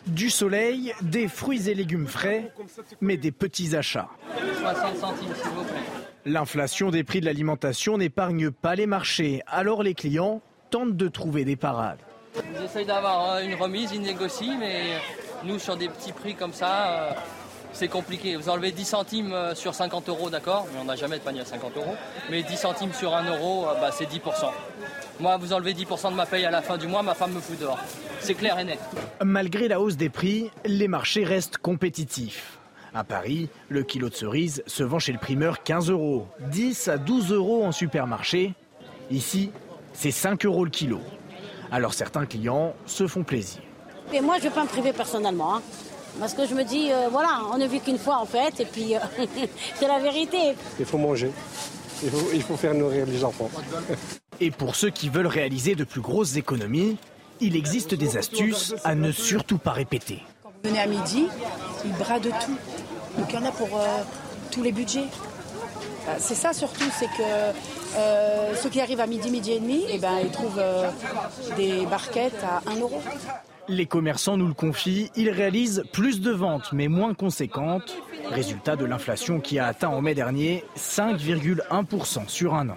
Du 0.07 0.31
soleil, 0.31 0.95
des 1.03 1.27
fruits 1.27 1.69
et 1.69 1.75
légumes 1.75 2.07
frais, 2.07 2.53
mais 3.01 3.17
des 3.17 3.33
petits 3.33 3.75
achats. 3.77 4.09
L'inflation 6.25 6.91
des 6.91 7.05
prix 7.05 7.21
de 7.21 7.27
l'alimentation 7.27 7.99
n'épargne 7.99 8.51
pas 8.51 8.77
les 8.77 8.87
marchés, 8.87 9.43
alors 9.47 9.83
les 9.83 9.95
clients 9.95 10.41
tentent 10.71 10.97
de 10.97 11.09
trouver 11.09 11.45
des 11.45 11.57
parades. 11.57 11.99
Ils 12.55 12.65
essayent 12.65 12.87
d'avoir 12.87 13.37
euh, 13.37 13.41
une 13.41 13.55
remise, 13.55 13.93
ils 13.93 14.01
négocient, 14.01 14.59
mais 14.59 14.99
nous, 15.45 15.59
sur 15.59 15.77
des 15.77 15.89
petits 15.89 16.13
prix 16.13 16.35
comme 16.35 16.53
ça, 16.53 16.91
euh, 16.91 17.13
c'est 17.73 17.89
compliqué. 17.89 18.37
Vous 18.37 18.49
enlevez 18.49 18.73
10 18.73 18.85
centimes 18.85 19.33
euh, 19.33 19.55
sur 19.55 19.75
50 19.75 20.09
euros, 20.09 20.31
d'accord, 20.31 20.67
mais 20.73 20.81
on 20.81 20.85
n'a 20.85 20.97
jamais 20.97 21.19
de 21.19 21.23
panier 21.23 21.41
à 21.41 21.45
50 21.45 21.77
euros. 21.77 21.95
Mais 22.31 22.43
10 22.43 22.57
centimes 22.57 22.93
sur 22.93 23.15
1 23.15 23.25
euro, 23.25 23.67
bah, 23.81 23.91
c'est 23.91 24.09
10%. 24.09 24.51
Moi, 25.19 25.37
vous 25.39 25.53
enlevez 25.53 25.73
10% 25.73 26.11
de 26.11 26.15
ma 26.15 26.27
paye 26.27 26.45
à 26.45 26.51
la 26.51 26.61
fin 26.61 26.77
du 26.77 26.87
mois, 26.87 27.03
ma 27.03 27.15
femme 27.15 27.33
me 27.33 27.41
fout 27.41 27.59
dehors. 27.59 27.79
C'est 28.21 28.35
clair 28.35 28.59
et 28.59 28.65
net. 28.65 28.79
Malgré 29.25 29.67
la 29.67 29.81
hausse 29.81 29.97
des 29.97 30.11
prix, 30.11 30.51
les 30.67 30.89
marchés 30.89 31.25
restent 31.25 31.57
compétitifs. 31.57 32.59
À 32.95 33.03
Paris, 33.03 33.49
le 33.69 33.83
kilo 33.83 34.09
de 34.09 34.15
cerises 34.15 34.63
se 34.67 34.83
vend 34.83 34.99
chez 34.99 35.13
le 35.13 35.19
primeur 35.19 35.63
15 35.63 35.91
euros, 35.91 36.27
10 36.51 36.89
à 36.89 36.99
12 36.99 37.33
euros 37.33 37.65
en 37.65 37.73
supermarché. 37.73 38.55
Ici, 39.11 39.51
c'est 39.93 40.11
5 40.11 40.45
euros 40.45 40.65
le 40.65 40.71
kilo. 40.71 41.01
Alors 41.71 41.95
certains 41.95 42.27
clients 42.27 42.75
se 42.87 43.07
font 43.07 43.23
plaisir. 43.23 43.61
Et 44.13 44.21
moi, 44.21 44.37
je 44.39 44.45
ne 44.45 44.49
vais 44.49 44.55
pas 44.55 44.63
me 44.63 44.69
priver 44.69 44.93
personnellement. 44.93 45.57
Hein. 45.57 45.63
parce 46.21 46.35
que 46.35 46.47
je 46.47 46.55
me 46.55 46.65
dis, 46.65 46.91
euh, 46.93 47.09
voilà, 47.11 47.41
on 47.53 47.59
ne 47.59 47.67
vit 47.67 47.81
qu'une 47.81 47.99
fois 47.99 48.19
en 48.19 48.27
fait, 48.27 48.61
et 48.61 48.65
puis 48.67 48.95
euh, 48.95 49.01
c'est 49.75 49.89
la 49.89 49.99
vérité. 49.99 50.55
Il 50.79 50.87
faut 50.87 50.99
manger. 50.99 51.31
Il 52.35 52.43
faut 52.43 52.57
faire 52.57 52.75
nourrir 52.75 53.07
les 53.07 53.25
enfants. 53.25 53.51
Et 54.41 54.51
pour 54.51 54.77
ceux 54.77 54.91
qui 54.91 55.09
veulent 55.09 55.27
réaliser 55.27 55.75
de 55.75 55.85
plus 55.85 56.01
grosses 56.01 56.37
économies, 56.37 56.97
il 57.41 57.57
existe 57.57 57.95
des 57.95 58.17
astuces 58.17 58.75
à 58.85 58.95
ne 58.95 59.13
surtout 59.13 59.59
pas 59.59 59.73
répéter. 59.73 60.23
Quand 60.43 60.51
vous 60.51 60.69
venez 60.69 60.81
à 60.81 60.87
midi, 60.87 61.27
il 61.85 61.93
bras 61.93 62.19
de 62.19 62.31
tout. 62.31 62.57
Donc 63.19 63.27
il 63.31 63.35
y 63.35 63.39
en 63.39 63.45
a 63.45 63.53
pour 63.53 63.69
euh, 63.79 64.03
tous 64.51 64.63
les 64.63 64.73
budgets. 64.73 65.09
Euh, 66.09 66.15
c'est 66.19 66.35
ça 66.35 66.53
surtout, 66.53 66.85
c'est 66.99 67.07
que 67.07 67.55
Euh, 67.97 68.55
ceux 68.55 68.69
qui 68.69 68.81
arrivent 68.81 69.01
à 69.01 69.07
midi, 69.07 69.31
midi 69.31 69.53
et 69.53 69.61
demi, 69.61 69.85
eh 69.89 69.99
ben, 69.99 70.19
ils 70.23 70.31
trouvent 70.31 70.59
euh, 70.59 70.91
des 71.57 71.87
barquettes 71.87 72.45
à 72.45 72.71
1 72.71 72.81
euro. 72.81 73.01
Les 73.69 73.87
commerçants 73.87 74.37
nous 74.37 74.47
le 74.47 74.55
confient, 74.55 75.11
ils 75.17 75.31
réalisent 75.31 75.83
plus 75.93 76.21
de 76.21 76.31
ventes 76.31 76.73
mais 76.73 76.87
moins 76.87 77.15
conséquentes. 77.15 77.97
Résultat 78.31 78.77
de 78.77 78.85
l'inflation 78.85 79.41
qui 79.41 79.59
a 79.59 79.67
atteint 79.67 79.89
en 79.89 80.01
mai 80.01 80.15
dernier 80.15 80.65
5,1% 80.77 82.29
sur 82.29 82.55
un 82.55 82.69
an. 82.71 82.77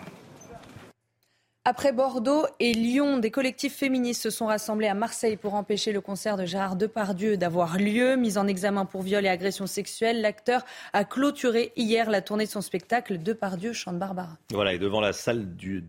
Après 1.65 1.91
Bordeaux 1.91 2.45
et 2.59 2.73
Lyon, 2.73 3.19
des 3.19 3.29
collectifs 3.29 3.75
féministes 3.75 4.23
se 4.23 4.31
sont 4.31 4.47
rassemblés 4.47 4.87
à 4.87 4.95
Marseille 4.95 5.37
pour 5.37 5.53
empêcher 5.53 5.91
le 5.91 6.01
concert 6.01 6.37
de 6.37 6.45
Gérard 6.45 6.75
Depardieu 6.75 7.37
d'avoir 7.37 7.77
lieu. 7.77 8.15
Mis 8.15 8.39
en 8.39 8.47
examen 8.47 8.85
pour 8.85 9.03
viol 9.03 9.23
et 9.25 9.29
agression 9.29 9.67
sexuelle, 9.67 10.21
l'acteur 10.21 10.65
a 10.93 11.03
clôturé 11.05 11.71
hier 11.75 12.09
la 12.09 12.23
tournée 12.23 12.45
de 12.45 12.49
son 12.49 12.61
spectacle 12.61 13.19
Depardieu 13.19 13.73
chante 13.73 13.99
Barbara. 13.99 14.39
Voilà, 14.51 14.73
et 14.73 14.79
devant 14.79 15.01
la 15.01 15.13
salle 15.13 15.55
de, 15.55 15.79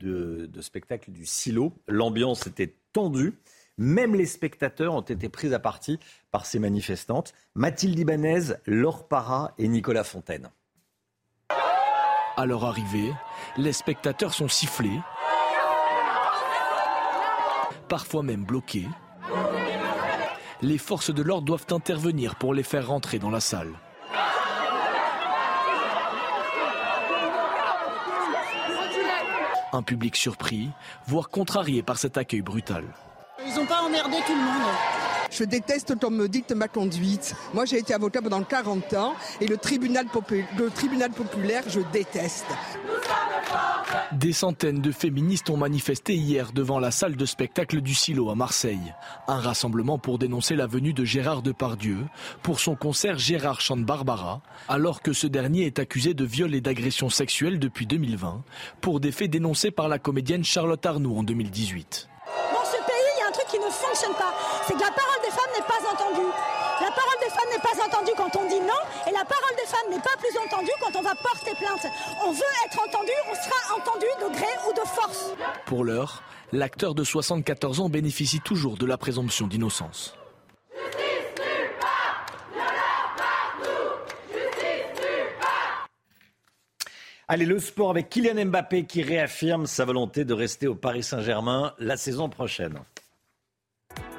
de 0.47 0.61
spectacle 0.61 1.13
du 1.13 1.25
Silo, 1.25 1.73
l'ambiance 1.89 2.47
était 2.47 2.75
tendue. 2.93 3.33
Même 3.81 4.15
les 4.15 4.27
spectateurs 4.27 4.93
ont 4.93 5.01
été 5.01 5.31
pris 5.31 5.55
à 5.55 5.59
partie 5.59 5.99
par 6.31 6.45
ces 6.45 6.59
manifestantes. 6.59 7.33
Mathilde 7.55 7.99
Ibanez, 7.99 8.53
Laure 8.67 9.09
Parra 9.09 9.55
et 9.57 9.69
Nicolas 9.69 10.05
Fontaine. 10.05 10.51
À 12.37 12.45
leur 12.45 12.67
arrivée, 12.67 13.11
les 13.57 13.73
spectateurs 13.73 14.35
sont 14.35 14.49
sifflés, 14.49 15.01
parfois 17.89 18.23
même 18.23 18.45
bloqués. 18.45 18.87
Les 20.61 20.77
forces 20.77 21.15
de 21.15 21.23
l'ordre 21.23 21.47
doivent 21.47 21.67
intervenir 21.71 22.37
pour 22.37 22.53
les 22.53 22.63
faire 22.63 22.89
rentrer 22.89 23.19
dans 23.19 23.31
la 23.31 23.41
salle. 23.41 23.73
Un 29.73 29.83
public 29.83 30.17
surpris, 30.17 30.69
voire 31.07 31.31
contrarié 31.31 31.83
par 31.83 31.97
cet 31.97 32.19
accueil 32.19 32.43
brutal. 32.43 32.85
Ils 33.51 33.57
n'ont 33.59 33.67
pas 33.67 33.83
emmerdé 33.83 34.17
tout 34.27 34.33
le 34.35 34.39
monde. 34.39 34.71
Je 35.31 35.45
déteste 35.45 35.99
qu'on 35.99 36.11
me 36.11 36.29
dicte 36.29 36.53
ma 36.53 36.69
conduite. 36.69 37.35
Moi, 37.53 37.65
j'ai 37.65 37.79
été 37.79 37.95
avocat 37.95 38.23
pendant 38.23 38.43
40 38.43 38.95
ans 38.95 39.15
et 39.41 39.47
le 39.47 39.57
tribunal, 39.57 40.07
le 40.57 40.71
tribunal 40.71 41.11
populaire, 41.11 41.65
je 41.69 41.81
déteste. 41.93 42.47
Des 44.13 44.33
centaines 44.33 44.81
de 44.81 44.93
féministes 44.93 45.51
ont 45.51 45.57
manifesté 45.57 46.15
hier 46.15 46.53
devant 46.53 46.79
la 46.79 46.93
salle 46.93 47.17
de 47.17 47.25
spectacle 47.25 47.81
du 47.81 47.95
Silo 47.95 48.31
à 48.31 48.37
Marseille. 48.37 48.95
Un 49.27 49.41
rassemblement 49.41 49.99
pour 49.99 50.19
dénoncer 50.19 50.55
la 50.55 50.67
venue 50.67 50.93
de 50.93 51.05
Gérard 51.05 51.43
Depardieu 51.43 51.99
pour 52.43 52.61
son 52.61 52.77
concert 52.77 53.19
Gérard 53.19 53.61
chante 53.61 53.85
Barbara, 53.85 54.43
alors 54.69 55.03
que 55.03 55.13
ce 55.13 55.27
dernier 55.27 55.67
est 55.67 55.81
accusé 55.81 56.15
de 56.15 56.25
viol 56.25 56.55
et 56.55 56.61
d'agression 56.61 57.09
sexuelle 57.09 57.59
depuis 57.59 57.87
2020 57.87 58.43
pour 58.81 59.01
des 59.01 59.13
faits 59.13 59.31
dénoncés 59.31 59.73
par 59.73 59.89
la 59.89 59.99
comédienne 59.99 60.45
Charlotte 60.45 60.85
Arnoux 60.87 61.17
en 61.17 61.23
2018 61.25 62.11
C'est 64.71 64.77
que 64.77 64.83
la 64.83 64.93
parole 64.93 65.21
des 65.25 65.31
femmes 65.31 65.53
n'est 65.53 65.67
pas 65.67 65.83
entendue. 65.91 66.31
La 66.81 66.91
parole 66.93 67.19
des 67.21 67.31
femmes 67.31 67.51
n'est 67.51 67.59
pas 67.59 67.85
entendue 67.85 68.13
quand 68.17 68.37
on 68.37 68.49
dit 68.49 68.61
non, 68.61 68.81
et 69.05 69.11
la 69.11 69.25
parole 69.25 69.57
des 69.57 69.67
femmes 69.67 69.91
n'est 69.91 69.99
pas 69.99 70.17
plus 70.17 70.39
entendue 70.39 70.71
quand 70.81 70.97
on 70.97 71.03
va 71.03 71.15
porter 71.17 71.57
plainte. 71.57 71.87
On 72.25 72.31
veut 72.31 72.55
être 72.67 72.79
entendu, 72.79 73.11
on 73.29 73.35
sera 73.35 73.77
entendu 73.77 74.07
de 74.21 74.33
gré 74.33 74.47
ou 74.69 74.73
de 74.73 74.87
force. 74.87 75.35
Pour 75.67 75.83
l'heure, 75.83 76.23
l'acteur 76.53 76.95
de 76.95 77.03
74 77.03 77.81
ans 77.81 77.89
bénéficie 77.89 78.39
toujours 78.39 78.77
de 78.77 78.87
la 78.87 78.97
présomption 78.97 79.49
d'innocence. 79.49 80.15
Allez, 87.27 87.47
le 87.47 87.59
sport 87.59 87.91
avec 87.91 88.09
Kylian 88.09 88.45
Mbappé 88.47 88.87
qui 88.87 89.03
réaffirme 89.03 89.67
sa 89.67 89.85
volonté 89.85 90.25
de 90.25 90.33
rester 90.33 90.69
au 90.69 90.77
Paris 90.77 91.03
Saint-Germain 91.03 91.75
la 91.81 91.97
saison 91.97 92.29
prochaine. 92.29 92.79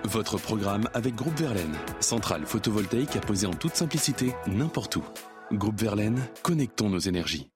Votre 0.05 0.37
programme 0.37 0.89
avec 0.95 1.13
Groupe 1.13 1.37
Verlaine, 1.37 1.75
centrale 1.99 2.45
photovoltaïque 2.45 3.15
à 3.15 3.19
poser 3.19 3.45
en 3.45 3.53
toute 3.53 3.75
simplicité 3.75 4.33
n'importe 4.47 4.95
où. 4.95 5.03
Groupe 5.51 5.79
Verlaine, 5.79 6.19
connectons 6.41 6.89
nos 6.89 6.99
énergies. 6.99 7.51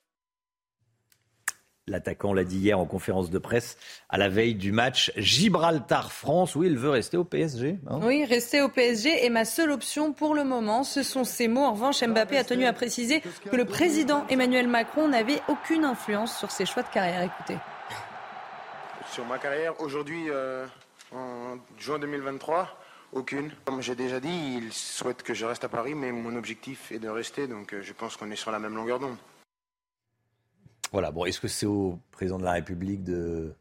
L'attaquant 1.87 2.33
l'a 2.33 2.43
dit 2.43 2.57
hier 2.57 2.79
en 2.79 2.85
conférence 2.85 3.29
de 3.29 3.37
presse 3.39 3.77
à 4.09 4.17
la 4.17 4.29
veille 4.29 4.55
du 4.55 4.71
match 4.71 5.11
Gibraltar-France. 5.17 6.55
Oui, 6.55 6.67
il 6.67 6.77
veut 6.77 6.89
rester 6.89 7.17
au 7.17 7.23
PSG. 7.23 7.79
Hein. 7.87 7.99
oui, 8.03 8.25
rester 8.25 8.61
au 8.61 8.69
PSG 8.69 9.25
est 9.25 9.29
ma 9.29 9.45
seule 9.45 9.71
option 9.71 10.13
pour 10.13 10.35
le 10.35 10.43
moment. 10.43 10.83
Ce 10.83 11.03
sont 11.03 11.23
ses 11.23 11.47
mots. 11.47 11.63
En 11.63 11.73
revanche, 11.73 12.03
Mbappé 12.03 12.37
a 12.37 12.43
tenu 12.43 12.65
à 12.65 12.73
préciser 12.73 13.21
que 13.21 13.55
le 13.55 13.65
président 13.65 14.25
Emmanuel 14.29 14.67
Macron 14.67 15.07
n'avait 15.07 15.41
aucune 15.47 15.83
influence 15.83 16.37
sur 16.37 16.51
ses 16.51 16.65
choix 16.65 16.83
de 16.83 16.89
carrière. 16.89 17.21
Écoutez. 17.21 17.57
Sur 19.11 19.25
ma 19.25 19.37
carrière, 19.37 19.79
aujourd'hui, 19.79 20.29
euh, 20.29 20.65
en 21.15 21.57
juin 21.77 21.99
2023 21.99 22.79
Aucune. 23.13 23.51
Comme 23.63 23.81
j'ai 23.81 23.95
déjà 23.95 24.19
dit, 24.19 24.57
il 24.57 24.73
souhaite 24.73 25.23
que 25.23 25.33
je 25.33 25.45
reste 25.45 25.63
à 25.63 25.69
Paris, 25.69 25.95
mais 25.95 26.11
mon 26.11 26.35
objectif 26.35 26.91
est 26.91 26.99
de 26.99 27.07
rester, 27.07 27.47
donc 27.47 27.73
euh, 27.73 27.81
je 27.81 27.93
pense 27.93 28.17
qu'on 28.17 28.29
est 28.29 28.35
sur 28.35 28.51
la 28.51 28.59
même 28.59 28.75
longueur 28.75 28.99
d'onde. 28.99 29.15
Voilà, 30.91 31.11
bon, 31.11 31.25
est-ce 31.25 31.39
que 31.39 31.47
c'est 31.47 31.65
au 31.65 31.99
président 32.11 32.37
de 32.37 32.43
la 32.43 32.53
République 32.53 33.03
de 33.03 33.53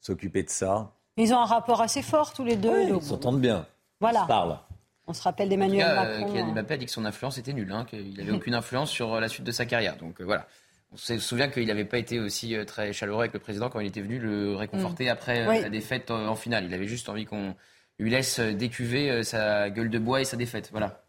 s'occuper 0.00 0.42
de 0.42 0.50
ça? 0.50 0.92
Ils 1.16 1.32
ont 1.32 1.38
un 1.38 1.44
rapport 1.44 1.80
assez 1.80 2.02
fort 2.02 2.32
tous 2.32 2.44
les 2.44 2.56
deux. 2.56 2.88
ils 2.88 3.02
s'entendent 3.02 3.40
bien. 3.40 3.66
Voilà. 4.00 4.20
Ils 4.20 4.22
se 4.22 4.28
parlent. 4.28 4.58
On 5.06 5.12
se 5.12 5.22
rappelle 5.22 5.48
d'Emmanuel 5.48 5.86
euh, 5.86 5.94
Macron. 5.94 6.32
Kylian 6.32 6.52
Mbappé 6.52 6.74
a 6.74 6.76
dit 6.76 6.86
que 6.86 6.92
son 6.92 7.04
influence 7.04 7.38
était 7.38 7.52
nulle, 7.52 7.72
hein, 7.72 7.84
qu'il 7.84 8.16
n'avait 8.16 8.32
aucune 8.36 8.54
influence 8.54 8.90
sur 8.90 9.14
euh, 9.14 9.20
la 9.20 9.28
suite 9.28 9.44
de 9.44 9.52
sa 9.52 9.64
carrière. 9.64 9.96
Donc 9.96 10.20
voilà. 10.20 10.46
On 10.90 10.96
se 10.96 11.18
souvient 11.18 11.48
qu'il 11.48 11.66
n'avait 11.66 11.84
pas 11.84 11.98
été 11.98 12.18
aussi 12.18 12.54
euh, 12.56 12.64
très 12.64 12.92
chaleureux 12.92 13.20
avec 13.20 13.34
le 13.34 13.40
président 13.40 13.68
quand 13.68 13.80
il 13.80 13.88
était 13.88 14.00
venu 14.00 14.18
le 14.18 14.56
réconforter 14.56 15.06
mm. 15.06 15.08
après 15.08 15.46
euh, 15.46 15.62
la 15.62 15.68
défaite 15.68 16.10
en 16.10 16.34
finale. 16.34 16.64
Il 16.64 16.74
avait 16.74 16.86
juste 16.86 17.08
envie 17.08 17.26
qu'on 17.26 17.54
lui 17.98 18.10
laisse 18.10 18.38
euh, 18.38 18.54
décuver 18.54 19.22
sa 19.22 19.68
gueule 19.68 19.90
de 19.90 19.98
bois 19.98 20.22
et 20.22 20.24
sa 20.24 20.36
défaite. 20.36 20.70
Voilà. 20.70 21.04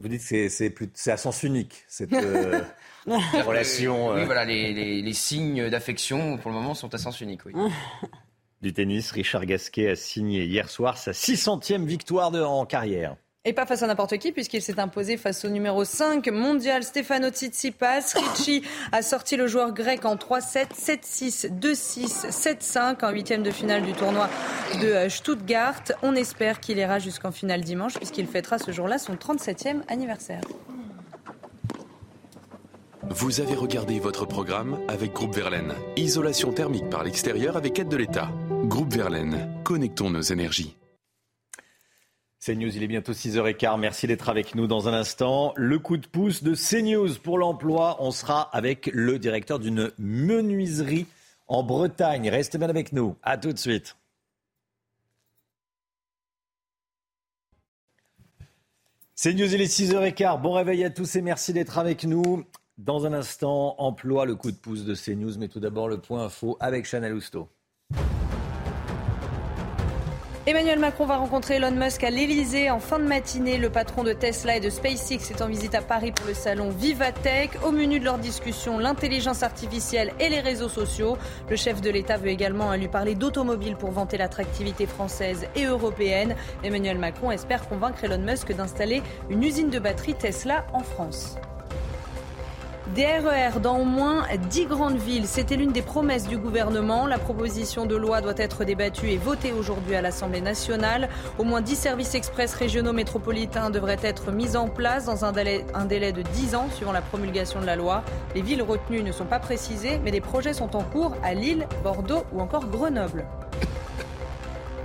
Vous 0.00 0.08
dites 0.08 0.26
que 0.28 0.48
c'est 0.48 1.10
à 1.10 1.16
sens 1.16 1.42
unique, 1.42 1.84
cette 1.88 2.10
relation. 3.06 4.14
Oui, 4.14 4.24
voilà, 4.24 4.44
les, 4.44 5.12
signes 5.12 5.68
d'affection, 5.68 6.36
pour 6.38 6.50
le 6.50 6.56
moment, 6.56 6.74
sont 6.74 6.94
à 6.94 6.98
sens 6.98 7.20
unique. 7.20 7.44
Oui. 7.44 7.52
du 8.62 8.72
tennis, 8.72 9.10
Richard 9.10 9.46
Gasquet 9.46 9.90
a 9.90 9.96
signé 9.96 10.44
hier 10.44 10.68
soir 10.68 10.96
sa 10.96 11.10
600e 11.10 11.86
victoire 11.86 12.30
de, 12.30 12.40
en 12.40 12.66
carrière. 12.66 13.16
Et 13.46 13.54
pas 13.54 13.64
face 13.64 13.82
à 13.82 13.86
n'importe 13.86 14.18
qui, 14.18 14.32
puisqu'il 14.32 14.60
s'est 14.60 14.78
imposé 14.78 15.16
face 15.16 15.46
au 15.46 15.48
numéro 15.48 15.82
5 15.82 16.28
mondial 16.28 16.82
Stefano 16.82 17.30
Tsitsipas. 17.30 18.12
Ricci 18.14 18.62
a 18.92 19.00
sorti 19.00 19.38
le 19.38 19.46
joueur 19.46 19.72
grec 19.72 20.04
en 20.04 20.16
3-7, 20.16 20.66
7-6, 20.78 21.58
2-6, 21.58 22.28
7-5 22.30 23.02
en 23.02 23.10
huitième 23.10 23.42
de 23.42 23.50
finale 23.50 23.80
du 23.80 23.94
tournoi 23.94 24.28
de 24.82 24.88
euh, 24.88 25.08
Stuttgart. 25.08 25.82
On 26.02 26.14
espère 26.16 26.60
qu'il 26.60 26.76
ira 26.76 26.98
jusqu'en 26.98 27.32
finale 27.32 27.62
dimanche, 27.62 27.94
puisqu'il 27.94 28.26
fêtera 28.26 28.58
ce 28.58 28.72
jour-là 28.72 28.98
son 28.98 29.14
37e 29.14 29.84
anniversaire. 29.88 30.42
Vous 33.08 33.40
avez 33.40 33.54
regardé 33.54 34.00
votre 34.00 34.26
programme 34.26 34.78
avec 34.86 35.14
Groupe 35.14 35.34
Verlaine. 35.34 35.72
Isolation 35.96 36.52
thermique 36.52 36.90
par 36.90 37.04
l'extérieur 37.04 37.56
avec 37.56 37.78
aide 37.78 37.88
de 37.88 37.96
l'État. 37.96 38.28
Groupe 38.64 38.92
Verlaine, 38.92 39.50
connectons 39.64 40.10
nos 40.10 40.20
énergies. 40.20 40.76
CNews, 42.50 42.76
il 42.76 42.82
est 42.82 42.88
bientôt 42.88 43.12
6h15. 43.12 43.78
Merci 43.78 44.06
d'être 44.08 44.28
avec 44.28 44.56
nous 44.56 44.66
dans 44.66 44.88
un 44.88 44.92
instant. 44.92 45.52
Le 45.56 45.78
coup 45.78 45.96
de 45.96 46.06
pouce 46.06 46.42
de 46.42 46.54
CNews 46.54 47.14
pour 47.22 47.38
l'emploi. 47.38 47.96
On 48.00 48.10
sera 48.10 48.42
avec 48.54 48.90
le 48.92 49.20
directeur 49.20 49.60
d'une 49.60 49.92
menuiserie 49.98 51.06
en 51.46 51.62
Bretagne. 51.62 52.28
Restez 52.28 52.58
bien 52.58 52.68
avec 52.68 52.92
nous. 52.92 53.16
À 53.22 53.38
tout 53.38 53.52
de 53.52 53.58
suite. 53.58 53.96
CNews, 59.14 59.54
il 59.54 59.60
est 59.60 59.72
6h15. 59.72 60.40
Bon 60.40 60.52
réveil 60.52 60.84
à 60.84 60.90
tous 60.90 61.14
et 61.14 61.22
merci 61.22 61.52
d'être 61.52 61.78
avec 61.78 62.02
nous. 62.04 62.44
Dans 62.78 63.06
un 63.06 63.12
instant, 63.12 63.76
emploi, 63.78 64.24
le 64.24 64.34
coup 64.34 64.50
de 64.50 64.56
pouce 64.56 64.84
de 64.84 64.96
CNews. 64.96 65.38
Mais 65.38 65.48
tout 65.48 65.60
d'abord, 65.60 65.88
le 65.88 66.00
point 66.00 66.24
info 66.24 66.56
avec 66.58 66.84
Chanel 66.84 67.14
Housteau. 67.14 67.48
Emmanuel 70.50 70.80
Macron 70.80 71.06
va 71.06 71.16
rencontrer 71.16 71.54
Elon 71.54 71.70
Musk 71.70 72.02
à 72.02 72.10
l'Elysée 72.10 72.72
en 72.72 72.80
fin 72.80 72.98
de 72.98 73.04
matinée. 73.04 73.56
Le 73.56 73.70
patron 73.70 74.02
de 74.02 74.12
Tesla 74.12 74.56
et 74.56 74.60
de 74.60 74.68
SpaceX 74.68 75.30
est 75.30 75.42
en 75.42 75.46
visite 75.46 75.76
à 75.76 75.80
Paris 75.80 76.10
pour 76.10 76.26
le 76.26 76.34
salon 76.34 76.70
Vivatech. 76.70 77.52
Au 77.64 77.70
menu 77.70 78.00
de 78.00 78.04
leur 78.04 78.18
discussion, 78.18 78.80
l'intelligence 78.80 79.44
artificielle 79.44 80.12
et 80.18 80.28
les 80.28 80.40
réseaux 80.40 80.68
sociaux. 80.68 81.16
Le 81.48 81.54
chef 81.54 81.80
de 81.80 81.88
l'État 81.88 82.16
veut 82.16 82.30
également 82.30 82.74
lui 82.74 82.88
parler 82.88 83.14
d'automobile 83.14 83.76
pour 83.76 83.92
vanter 83.92 84.18
l'attractivité 84.18 84.86
française 84.86 85.46
et 85.54 85.66
européenne. 85.66 86.34
Emmanuel 86.64 86.98
Macron 86.98 87.30
espère 87.30 87.68
convaincre 87.68 88.02
Elon 88.02 88.18
Musk 88.18 88.52
d'installer 88.52 89.04
une 89.28 89.44
usine 89.44 89.70
de 89.70 89.78
batterie 89.78 90.14
Tesla 90.14 90.66
en 90.72 90.80
France. 90.80 91.36
Des 92.94 93.06
RER 93.06 93.60
dans 93.62 93.78
au 93.78 93.84
moins 93.84 94.24
10 94.50 94.66
grandes 94.66 94.98
villes, 94.98 95.28
c'était 95.28 95.54
l'une 95.54 95.70
des 95.70 95.80
promesses 95.80 96.26
du 96.26 96.36
gouvernement. 96.38 97.06
La 97.06 97.18
proposition 97.18 97.86
de 97.86 97.94
loi 97.94 98.20
doit 98.20 98.34
être 98.36 98.64
débattue 98.64 99.10
et 99.10 99.16
votée 99.16 99.52
aujourd'hui 99.52 99.94
à 99.94 100.02
l'Assemblée 100.02 100.40
nationale. 100.40 101.08
Au 101.38 101.44
moins 101.44 101.60
10 101.60 101.76
services 101.76 102.16
express 102.16 102.52
régionaux 102.52 102.92
métropolitains 102.92 103.70
devraient 103.70 104.00
être 104.02 104.32
mis 104.32 104.56
en 104.56 104.66
place 104.66 105.04
dans 105.04 105.24
un 105.24 105.30
délai, 105.30 105.64
un 105.72 105.84
délai 105.84 106.10
de 106.10 106.22
10 106.22 106.56
ans 106.56 106.66
suivant 106.74 106.90
la 106.90 107.00
promulgation 107.02 107.60
de 107.60 107.66
la 107.66 107.76
loi. 107.76 108.02
Les 108.34 108.42
villes 108.42 108.62
retenues 108.62 109.04
ne 109.04 109.12
sont 109.12 109.24
pas 109.24 109.38
précisées, 109.38 110.00
mais 110.02 110.10
des 110.10 110.20
projets 110.20 110.52
sont 110.54 110.74
en 110.74 110.82
cours 110.82 111.14
à 111.22 111.32
Lille, 111.32 111.68
Bordeaux 111.84 112.24
ou 112.32 112.40
encore 112.40 112.66
Grenoble. 112.66 113.24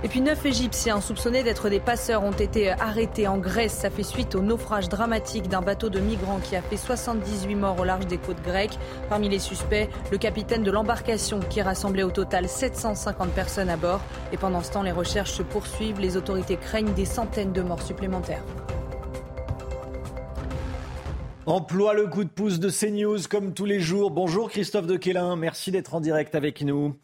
Et 0.04 0.08
puis 0.08 0.20
neuf 0.20 0.44
Égyptiens 0.44 1.00
soupçonnés 1.00 1.42
d'être 1.42 1.70
des 1.70 1.80
passeurs 1.80 2.22
ont 2.22 2.32
été 2.32 2.70
arrêtés 2.70 3.26
en 3.26 3.38
Grèce. 3.38 3.72
Ça 3.72 3.90
fait 3.90 4.02
suite 4.02 4.34
au 4.34 4.40
naufrage 4.40 4.88
dramatique 4.88 5.48
d'un 5.48 5.62
bateau 5.62 5.88
de 5.88 5.98
migrants 5.98 6.38
qui 6.38 6.54
a 6.54 6.62
fait 6.62 6.76
78 6.76 7.54
morts 7.54 7.80
au 7.80 7.84
large 7.84 8.06
des 8.06 8.18
côtes 8.18 8.42
grecques. 8.42 8.78
Parmi 9.08 9.28
les 9.28 9.38
suspects, 9.38 9.88
le 10.12 10.18
capitaine 10.18 10.62
de 10.62 10.70
l'embarcation 10.70 11.40
qui 11.40 11.62
rassemblait 11.62 12.02
au 12.02 12.10
total 12.10 12.46
750 12.46 13.30
personnes 13.30 13.70
à 13.70 13.76
bord. 13.76 14.00
Et 14.32 14.36
pendant 14.36 14.62
ce 14.62 14.70
temps, 14.70 14.82
les 14.82 14.92
recherches 14.92 15.32
se 15.32 15.42
poursuivent. 15.42 15.98
Les 15.98 16.16
autorités 16.16 16.56
craignent 16.56 16.92
des 16.92 17.06
centaines 17.06 17.52
de 17.52 17.62
morts 17.62 17.82
supplémentaires. 17.82 18.44
Emploie 21.46 21.94
le 21.94 22.06
coup 22.06 22.24
de 22.24 22.28
pouce 22.28 22.58
de 22.58 22.68
CNews 22.68 23.28
comme 23.30 23.54
tous 23.54 23.64
les 23.64 23.80
jours. 23.80 24.10
Bonjour 24.10 24.50
Christophe 24.50 24.86
de 24.86 24.96
Quélin, 24.96 25.36
merci 25.36 25.70
d'être 25.70 25.94
en 25.94 26.00
direct 26.00 26.34
avec 26.34 26.60
nous. 26.62 26.96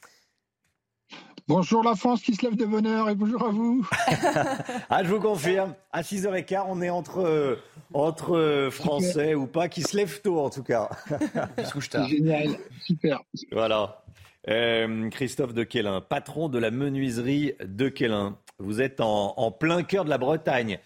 Bonjour 1.49 1.83
la 1.83 1.97
France 1.97 2.23
qui 2.23 2.35
se 2.35 2.43
lève 2.43 2.57
de 2.57 2.65
bonheur 2.65 3.09
et 3.11 3.15
bonjour 3.15 3.43
à 3.43 3.51
vous. 3.51 3.89
ah, 4.91 5.03
je 5.03 5.09
vous 5.09 5.21
confirme, 5.21 5.75
à 5.93 6.03
6h15, 6.03 6.65
on 6.69 6.81
est 6.81 6.91
entre, 6.91 7.59
entre 7.93 8.69
Français 8.71 9.35
ou 9.35 9.47
pas, 9.47 9.69
qui 9.69 9.83
se 9.83 9.97
lèvent 9.97 10.21
tôt 10.23 10.39
en 10.39 10.51
tout 10.51 10.63
cas. 10.63 10.89
C'est 11.59 12.07
génial, 12.09 12.57
super. 12.85 13.21
Voilà. 13.51 14.05
Euh, 14.49 15.11
Christophe 15.11 15.55
de 15.55 15.65
Quélin, 15.65 16.01
patron 16.01 16.49
de 16.49 16.59
la 16.59 16.71
menuiserie 16.71 17.55
de 17.65 17.89
Quélin. 17.89 18.39
Vous 18.59 18.81
êtes 18.81 19.01
en, 19.01 19.51
plein 19.51 19.83
cœur 19.83 20.05
de 20.05 20.11
la 20.11 20.19
Bretagne. 20.19 20.79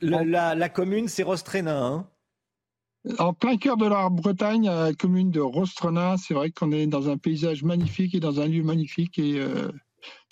la, 0.00 0.54
la, 0.54 0.68
commune, 0.68 1.08
c'est 1.08 1.24
Rostrénin, 1.24 1.84
hein? 1.84 2.06
En 3.18 3.32
plein 3.32 3.56
cœur 3.56 3.76
de 3.76 3.86
la 3.86 4.08
Bretagne, 4.08 4.68
à 4.68 4.84
la 4.84 4.92
commune 4.92 5.30
de 5.30 5.40
Rostrena, 5.40 6.16
c'est 6.18 6.34
vrai 6.34 6.50
qu'on 6.50 6.72
est 6.72 6.86
dans 6.86 7.08
un 7.08 7.16
paysage 7.16 7.62
magnifique 7.62 8.14
et 8.14 8.20
dans 8.20 8.40
un 8.40 8.46
lieu 8.46 8.62
magnifique. 8.62 9.18
Et 9.18 9.38
euh, 9.38 9.70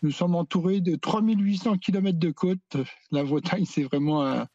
nous 0.03 0.11
sommes 0.11 0.35
entourés 0.35 0.81
de 0.81 0.97
3800 0.97 1.79
km 1.79 2.19
de 2.19 2.31
côte. 2.31 2.77
La 3.11 3.25
Bretagne, 3.25 3.65
c'est 3.67 3.85
vraiment 3.85 4.25
un, 4.25 4.47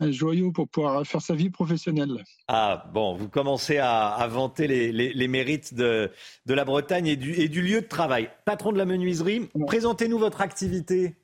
joyau 0.00 0.52
pour 0.52 0.68
pouvoir 0.68 1.04
faire 1.04 1.20
sa 1.20 1.34
vie 1.34 1.50
professionnelle. 1.50 2.22
Ah 2.46 2.88
bon, 2.94 3.16
vous 3.16 3.28
commencez 3.28 3.78
à, 3.78 4.24
vanter 4.30 4.68
les, 4.68 5.28
mérites 5.28 5.74
de, 5.74 6.12
la 6.46 6.64
Bretagne 6.64 7.08
et 7.08 7.16
du, 7.16 7.34
et 7.34 7.48
du 7.48 7.62
lieu 7.62 7.80
de 7.80 7.86
travail. 7.86 8.30
Patron 8.44 8.70
de 8.70 8.78
la 8.78 8.84
menuiserie, 8.84 9.48
présentez-nous 9.66 10.18
votre 10.18 10.40
activité. 10.40 11.16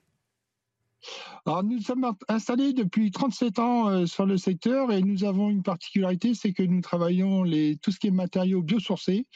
Alors, 1.47 1.63
nous 1.63 1.79
sommes 1.81 2.11
installés 2.29 2.73
depuis 2.73 3.11
37 3.11 3.59
ans 3.59 3.91
euh, 3.91 4.07
sur 4.07 4.25
le 4.25 4.39
secteur 4.39 4.91
et 4.91 5.03
nous 5.03 5.25
avons 5.25 5.51
une 5.51 5.63
particularité, 5.63 6.33
c'est 6.33 6.55
que 6.55 6.63
nous 6.63 6.81
travaillons 6.81 7.45
tout 7.83 7.91
ce 7.91 7.99
qui 7.99 8.07
est 8.07 8.11
matériaux 8.11 8.63
biosourcés. 8.63 9.27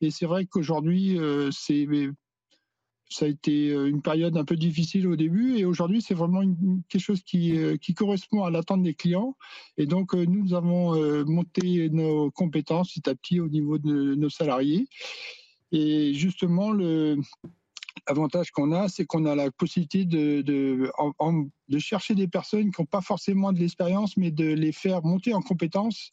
Et 0.00 0.10
c'est 0.10 0.24
vrai 0.24 0.46
qu'aujourd'hui, 0.46 1.18
euh, 1.18 1.50
ça 1.50 3.26
a 3.26 3.28
été 3.28 3.72
euh, 3.72 3.90
une 3.90 4.00
période 4.00 4.38
un 4.38 4.44
peu 4.46 4.56
difficile 4.56 5.06
au 5.06 5.16
début 5.16 5.58
et 5.58 5.66
aujourd'hui 5.66 6.00
c'est 6.00 6.14
vraiment 6.14 6.40
quelque 6.88 7.02
chose 7.02 7.22
qui, 7.24 7.52
qui 7.82 7.92
correspond 7.92 8.44
à 8.44 8.50
l'attente 8.50 8.82
des 8.82 8.94
clients 8.94 9.36
et 9.76 9.84
donc 9.84 10.14
nous 10.14 10.54
avons 10.54 10.94
monté 11.26 11.90
nos 11.90 12.30
compétences 12.30 12.92
petit 12.92 13.10
à 13.10 13.14
petit 13.16 13.40
au 13.40 13.48
niveau 13.48 13.78
de 13.78 14.14
nos 14.14 14.30
salariés 14.30 14.86
et 15.72 16.14
justement 16.14 16.70
le, 16.70 17.18
L'avantage 18.10 18.50
qu'on 18.50 18.72
a, 18.72 18.88
c'est 18.88 19.04
qu'on 19.04 19.24
a 19.24 19.36
la 19.36 19.52
possibilité 19.52 20.04
de, 20.04 20.42
de, 20.42 21.78
chercher 21.78 22.16
des 22.16 22.26
personnes 22.26 22.72
qui 22.72 22.80
n'ont 22.80 22.86
pas 22.86 23.00
forcément 23.00 23.52
de 23.52 23.60
l'expérience, 23.60 24.16
mais 24.16 24.32
de 24.32 24.52
les 24.52 24.72
faire 24.72 25.04
monter 25.04 25.32
en 25.32 25.42
compétences 25.42 26.10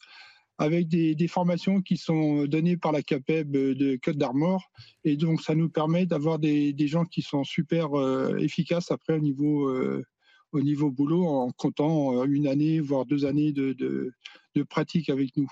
avec 0.58 0.86
des, 0.86 1.26
formations 1.26 1.82
qui 1.82 1.96
sont 1.96 2.44
données 2.44 2.76
par 2.76 2.92
la 2.92 3.02
CAPEB 3.02 3.50
de 3.50 3.98
Côte 4.00 4.16
d'Armor. 4.16 4.70
Et 5.02 5.16
donc, 5.16 5.42
ça 5.42 5.56
nous 5.56 5.68
permet 5.68 6.06
d'avoir 6.06 6.38
des, 6.38 6.72
gens 6.86 7.04
qui 7.04 7.20
sont 7.20 7.42
super 7.42 7.98
euh, 7.98 8.36
efficaces 8.36 8.92
après 8.92 9.14
au 9.14 9.20
niveau, 9.20 9.68
euh, 9.68 10.04
au 10.52 10.60
niveau 10.60 10.92
boulot 10.92 11.26
en 11.26 11.50
comptant 11.50 12.22
euh, 12.22 12.26
une 12.28 12.46
année, 12.46 12.78
voire 12.78 13.06
deux 13.06 13.24
années 13.24 13.50
de, 13.50 13.72
de, 13.72 14.62
pratique 14.70 15.10
avec 15.10 15.36
nous 15.36 15.50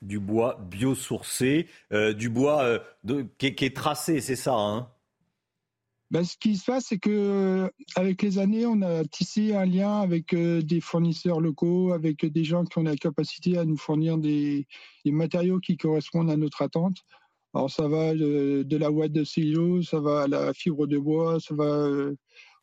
du 0.00 0.18
bois 0.18 0.58
biosourcé, 0.68 1.68
du 2.16 2.28
bois 2.28 2.80
qui, 3.38 3.46
est 3.46 3.76
tracé, 3.76 4.20
c'est 4.20 4.34
ça 4.34 4.54
hein? 4.54 4.88
Ben, 6.12 6.24
ce 6.24 6.36
qui 6.36 6.58
se 6.58 6.66
passe, 6.66 6.88
c'est 6.88 6.98
que 6.98 7.72
avec 7.96 8.20
les 8.20 8.38
années, 8.38 8.66
on 8.66 8.82
a 8.82 9.02
tissé 9.02 9.54
un 9.54 9.64
lien 9.64 10.00
avec 10.00 10.34
euh, 10.34 10.60
des 10.60 10.82
fournisseurs 10.82 11.40
locaux, 11.40 11.94
avec 11.94 12.26
des 12.26 12.44
gens 12.44 12.66
qui 12.66 12.78
ont 12.78 12.82
la 12.82 12.96
capacité 12.96 13.56
à 13.56 13.64
nous 13.64 13.78
fournir 13.78 14.18
des, 14.18 14.66
matériaux 15.06 15.58
qui 15.58 15.78
correspondent 15.78 16.30
à 16.30 16.36
notre 16.36 16.60
attente. 16.60 16.98
Alors 17.54 17.70
ça 17.70 17.88
va 17.88 18.12
de, 18.14 18.76
la 18.76 18.90
ouate 18.90 19.12
de 19.12 19.24
cellulose, 19.24 19.88
ça 19.88 20.00
va 20.00 20.24
à 20.24 20.28
la 20.28 20.52
fibre 20.52 20.86
de 20.86 20.98
bois, 20.98 21.40
ça 21.40 21.54
va. 21.54 21.64
Euh, 21.64 22.14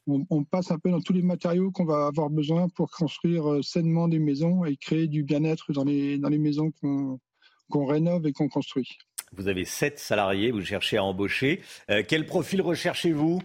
on, 0.05 0.43
passe 0.43 0.69
un 0.69 0.77
peu 0.77 0.91
dans 0.91 1.01
tous 1.01 1.13
les 1.13 1.23
matériaux 1.23 1.71
qu'on 1.71 1.85
va 1.85 2.05
avoir 2.05 2.29
besoin 2.29 2.67
pour 2.69 2.91
construire 2.91 3.51
euh, 3.51 3.61
sainement 3.63 4.07
des 4.07 4.19
maisons 4.19 4.63
et 4.63 4.77
créer 4.77 5.07
du 5.07 5.23
bien-être 5.23 5.73
dans 5.73 5.85
les, 5.85 6.19
dans 6.19 6.29
les 6.29 6.37
maisons 6.37 6.71
qu'on 6.81 7.85
rénove 7.87 8.27
et 8.27 8.31
qu'on 8.31 8.47
construit. 8.47 8.89
Vous 9.35 9.47
avez 9.47 9.65
sept 9.65 9.99
salariés, 9.99 10.51
vous 10.51 10.63
cherchez 10.63 10.97
à 10.97 11.03
embaucher. 11.03 11.61
Euh, 11.89 12.03
quel 12.07 12.25
profil 12.25 12.61
recherchez-vous? 12.61 13.41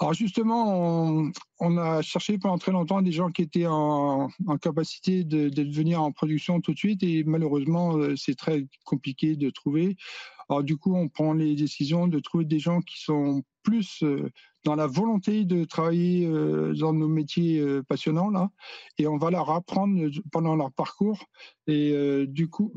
Alors 0.00 0.14
justement, 0.14 1.30
on, 1.58 1.76
a 1.76 2.02
cherché 2.02 2.38
pendant 2.38 2.58
très 2.58 2.72
longtemps 2.72 3.02
des 3.02 3.12
gens 3.12 3.30
qui 3.30 3.42
étaient 3.42 3.66
en, 3.66 4.28
capacité 4.60 5.24
de, 5.24 5.50
venir 5.72 6.02
en 6.02 6.12
production 6.12 6.60
tout 6.60 6.72
de 6.72 6.78
suite 6.78 7.02
et 7.02 7.24
malheureusement, 7.24 7.96
euh, 7.96 8.14
c'est 8.16 8.36
très 8.36 8.66
compliqué 8.84 9.36
de 9.36 9.50
trouver. 9.50 9.96
Alors 10.48 10.62
du 10.62 10.76
coup, 10.76 10.94
on 10.94 11.08
prend 11.08 11.32
les 11.32 11.54
décisions 11.56 12.06
de 12.06 12.20
trouver 12.20 12.44
des 12.44 12.58
gens 12.58 12.80
qui 12.80 13.02
sont 13.02 13.42
plus 13.62 14.02
euh, 14.02 14.30
dans 14.64 14.76
la 14.76 14.86
volonté 14.86 15.44
de 15.44 15.64
travailler 15.64 16.26
euh, 16.26 16.74
dans 16.74 16.92
nos 16.92 17.08
métiers 17.08 17.62
passionnants 17.88 18.30
là, 18.30 18.50
et 18.98 19.06
on 19.06 19.18
va 19.18 19.30
leur 19.30 19.50
apprendre 19.50 20.08
pendant 20.30 20.54
leur 20.54 20.72
parcours 20.72 21.24
et 21.66 21.92
du 22.26 22.48
coup 22.48 22.72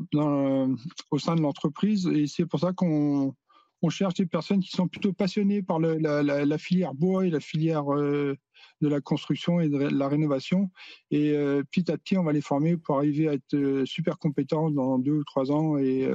au 1.10 1.18
sein 1.18 1.34
de 1.36 1.40
l'entreprise. 1.40 2.06
Et 2.06 2.26
c'est 2.26 2.46
pour 2.46 2.60
ça 2.60 2.72
qu'on 2.72 3.34
on 3.82 3.90
cherche 3.90 4.14
des 4.14 4.26
personnes 4.26 4.60
qui 4.60 4.70
sont 4.70 4.88
plutôt 4.88 5.12
passionnées 5.12 5.62
par 5.62 5.78
la, 5.78 6.58
filière 6.58 6.94
bois 6.94 7.26
et 7.26 7.30
la 7.30 7.40
filière 7.40 7.84
de 7.84 8.38
la 8.80 9.00
construction 9.00 9.60
et 9.60 9.68
de 9.68 9.76
la 9.76 10.08
rénovation. 10.08 10.70
Et 11.10 11.32
petit 11.70 11.90
à 11.90 11.98
petit, 11.98 12.16
on 12.16 12.22
va 12.22 12.32
les 12.32 12.40
former 12.40 12.76
pour 12.76 12.96
arriver 12.96 13.28
à 13.28 13.34
être 13.34 13.82
super 13.84 14.18
compétents 14.18 14.70
dans 14.70 14.98
deux 14.98 15.12
ou 15.12 15.24
trois 15.24 15.50
ans. 15.50 15.78
Et 15.78 16.08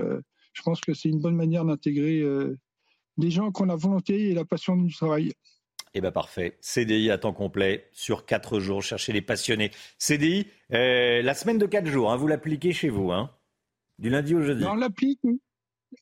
je 0.54 0.62
pense 0.62 0.80
que 0.82 0.94
c'est 0.94 1.10
une 1.10 1.20
bonne 1.20 1.36
manière 1.36 1.66
d'intégrer 1.66 2.24
des 3.18 3.32
gens 3.32 3.52
qui 3.52 3.62
ont 3.62 3.66
la 3.66 3.76
volonté 3.76 4.30
et 4.30 4.34
la 4.34 4.46
passion 4.46 4.78
du 4.78 4.94
travail. 4.94 5.34
Eh 5.94 6.02
bien 6.02 6.12
parfait. 6.12 6.58
CDI 6.62 7.10
à 7.12 7.18
temps 7.18 7.34
complet 7.34 7.90
sur 7.92 8.26
quatre 8.26 8.60
jours. 8.60 8.84
Cherchez 8.84 9.14
les 9.14 9.22
passionnés. 9.22 9.72
CDI, 9.98 10.48
euh, 10.74 11.22
la 11.22 11.34
semaine 11.34 11.58
de 11.58 11.66
quatre 11.66 11.88
jours, 11.88 12.12
hein, 12.12 12.18
vous 12.18 12.28
l'appliquez 12.28 12.72
chez 12.72 12.90
vous, 12.90 13.12
hein, 13.12 13.32
du 13.98 14.10
lundi 14.10 14.36
au 14.36 14.42
jeudi. 14.42 14.64
On 14.66 14.76
l'applique. 14.76 15.20
Oui, 15.24 15.42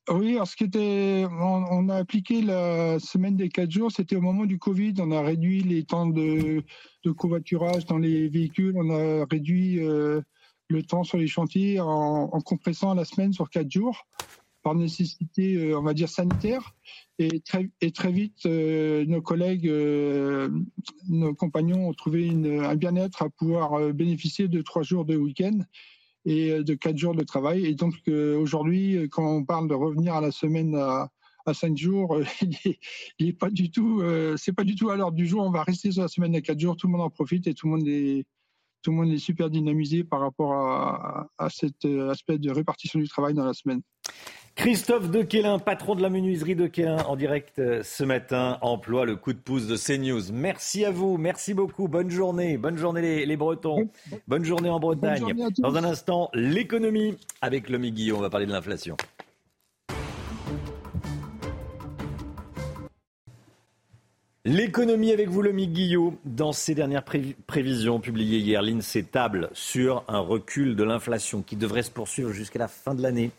alors 0.08 0.48
ce 0.48 0.56
qui 0.56 0.64
était, 0.64 1.26
on, 1.30 1.90
a 1.90 1.96
appliqué 1.96 2.42
la 2.42 3.00
semaine 3.00 3.36
des 3.36 3.50
quatre 3.50 3.72
jours. 3.72 3.92
C'était 3.92 4.16
au 4.16 4.22
moment 4.22 4.46
du 4.46 4.58
Covid. 4.58 4.94
On 5.00 5.12
a 5.12 5.22
réduit 5.22 5.62
les 5.62 5.84
temps 5.84 6.08
de, 6.08 6.64
de 7.04 7.12
covoiturage 7.12 7.86
dans 7.86 7.98
les 7.98 8.28
véhicules. 8.28 8.74
On 8.78 8.90
a 8.90 9.26
réduit 9.26 9.80
euh, 9.80 10.22
le 10.70 10.84
temps 10.84 11.04
sur 11.04 11.18
les 11.18 11.28
chantiers 11.28 11.80
en, 11.80 12.28
compressant 12.42 12.94
la 12.94 13.06
semaine 13.06 13.34
sur 13.34 13.50
quatre 13.50 13.72
jours 13.72 14.08
par 14.64 14.74
nécessité, 14.74 15.56
euh, 15.56 15.78
on 15.78 15.84
va 15.84 15.94
dire, 15.94 16.10
sanitaire. 16.10 16.76
Et 17.20 17.40
très, 17.40 17.70
et 17.82 17.92
très 17.92 18.12
vite, 18.12 18.46
euh, 18.46 19.06
nos 19.06 19.22
collègues, 19.22 19.72
nos 21.10 21.34
compagnons 21.36 21.90
ont 21.90 21.94
trouvé 21.94 22.30
un 22.30 22.76
bien-être 22.76 23.22
à 23.22 23.30
pouvoir 23.30 23.94
bénéficier 23.94 24.48
de 24.48 24.62
trois 24.62 24.84
jours 24.84 25.06
de 25.06 25.16
week-end 25.16 25.60
et 26.26 26.64
de 26.64 26.74
quatre 26.74 26.98
jours 26.98 27.16
de 27.16 27.24
travail. 27.24 27.66
Et 27.66 27.76
donc 27.76 27.96
aujourd'hui, 28.08 29.08
quand 29.12 29.26
on 29.26 29.44
parle 29.46 29.68
de 29.68 29.74
revenir 29.74 30.16
à 30.16 30.22
la 30.22 30.32
semaine 30.32 30.76
à, 30.76 31.10
cinq 31.54 31.78
jours, 31.78 32.20
il 33.20 33.28
est, 33.28 33.34
pas 33.34 33.50
du 33.50 33.70
tout, 33.72 34.02
c'est 34.38 34.54
pas 34.54 34.64
du 34.64 34.76
tout 34.76 34.90
à 34.90 34.96
l'heure 34.96 35.12
du 35.12 35.28
jour. 35.28 35.44
On 35.44 35.52
va 35.52 35.64
rester 35.64 35.92
sur 35.92 36.02
la 36.02 36.08
semaine 36.08 36.36
à 36.36 36.42
quatre 36.42 36.60
jours. 36.60 36.76
Tout 36.76 36.88
le 36.88 36.94
monde 36.94 37.02
en 37.02 37.10
profite 37.10 37.48
et 37.48 37.54
tout 37.54 37.68
le 37.68 37.78
monde 37.78 37.88
est, 37.88 38.26
tout 38.86 38.92
le 38.92 38.98
monde 38.98 39.12
est 39.12 39.18
super 39.18 39.50
dynamisé 39.50 40.04
par 40.04 40.20
rapport 40.20 40.54
à, 40.54 41.28
à 41.40 41.50
cet 41.50 41.86
aspect 41.86 42.38
de 42.38 42.52
répartition 42.52 43.00
du 43.00 43.08
travail 43.08 43.34
dans 43.34 43.44
la 43.44 43.54
semaine. 43.54 43.82
Christophe 44.54 45.10
Dequelin, 45.10 45.58
patron 45.58 45.96
de 45.96 46.04
la 46.04 46.12
menuiserie 46.12 46.56
Dequelin, 46.56 46.98
en 47.08 47.16
direct 47.16 47.58
euh, 47.58 47.82
ce 47.84 48.04
matin, 48.04 48.60
emploie 48.62 49.06
le 49.06 49.16
coup 49.16 49.34
de 49.34 49.40
pouce 49.40 49.66
de 49.66 49.76
CNews. 49.76 50.32
Merci 50.32 50.86
à 50.86 50.92
vous, 50.92 51.18
merci 51.18 51.56
beaucoup. 51.56 51.88
Bonne 51.88 52.12
journée, 52.12 52.60
bonne 52.60 52.78
journée 52.78 53.26
les, 53.26 53.38
Bretons. 53.38 53.90
Bonne 54.28 54.46
journée 54.46 54.70
en 54.70 54.80
Bretagne. 54.80 55.34
Dans 55.58 55.76
un 55.76 55.84
instant, 55.84 56.30
l'économie 56.36 57.18
avec 57.42 57.70
le 57.70 57.80
Guillaume. 57.80 58.20
On 58.20 58.22
va 58.22 58.30
parler 58.30 58.46
de 58.46 58.52
l'inflation. 58.52 58.96
L'économie 64.48 65.12
avec 65.12 65.28
vous, 65.28 65.42
le 65.42 65.52
Guillot. 65.52 66.20
Dans 66.24 66.54
ses 66.54 66.76
dernières 66.76 67.04
prévisions 67.04 68.00
publiées 68.00 68.38
hier, 68.38 68.62
l'INSEE 68.62 69.02
table 69.02 69.50
sur 69.54 70.04
un 70.08 70.20
recul 70.20 70.76
de 70.76 70.84
l'inflation 70.84 71.42
qui 71.42 71.56
devrait 71.56 71.82
se 71.82 71.90
poursuivre 71.90 72.32
jusqu'à 72.32 72.60
la 72.60 72.68
fin 72.68 72.94
de 72.94 73.02
l'année. 73.02 73.32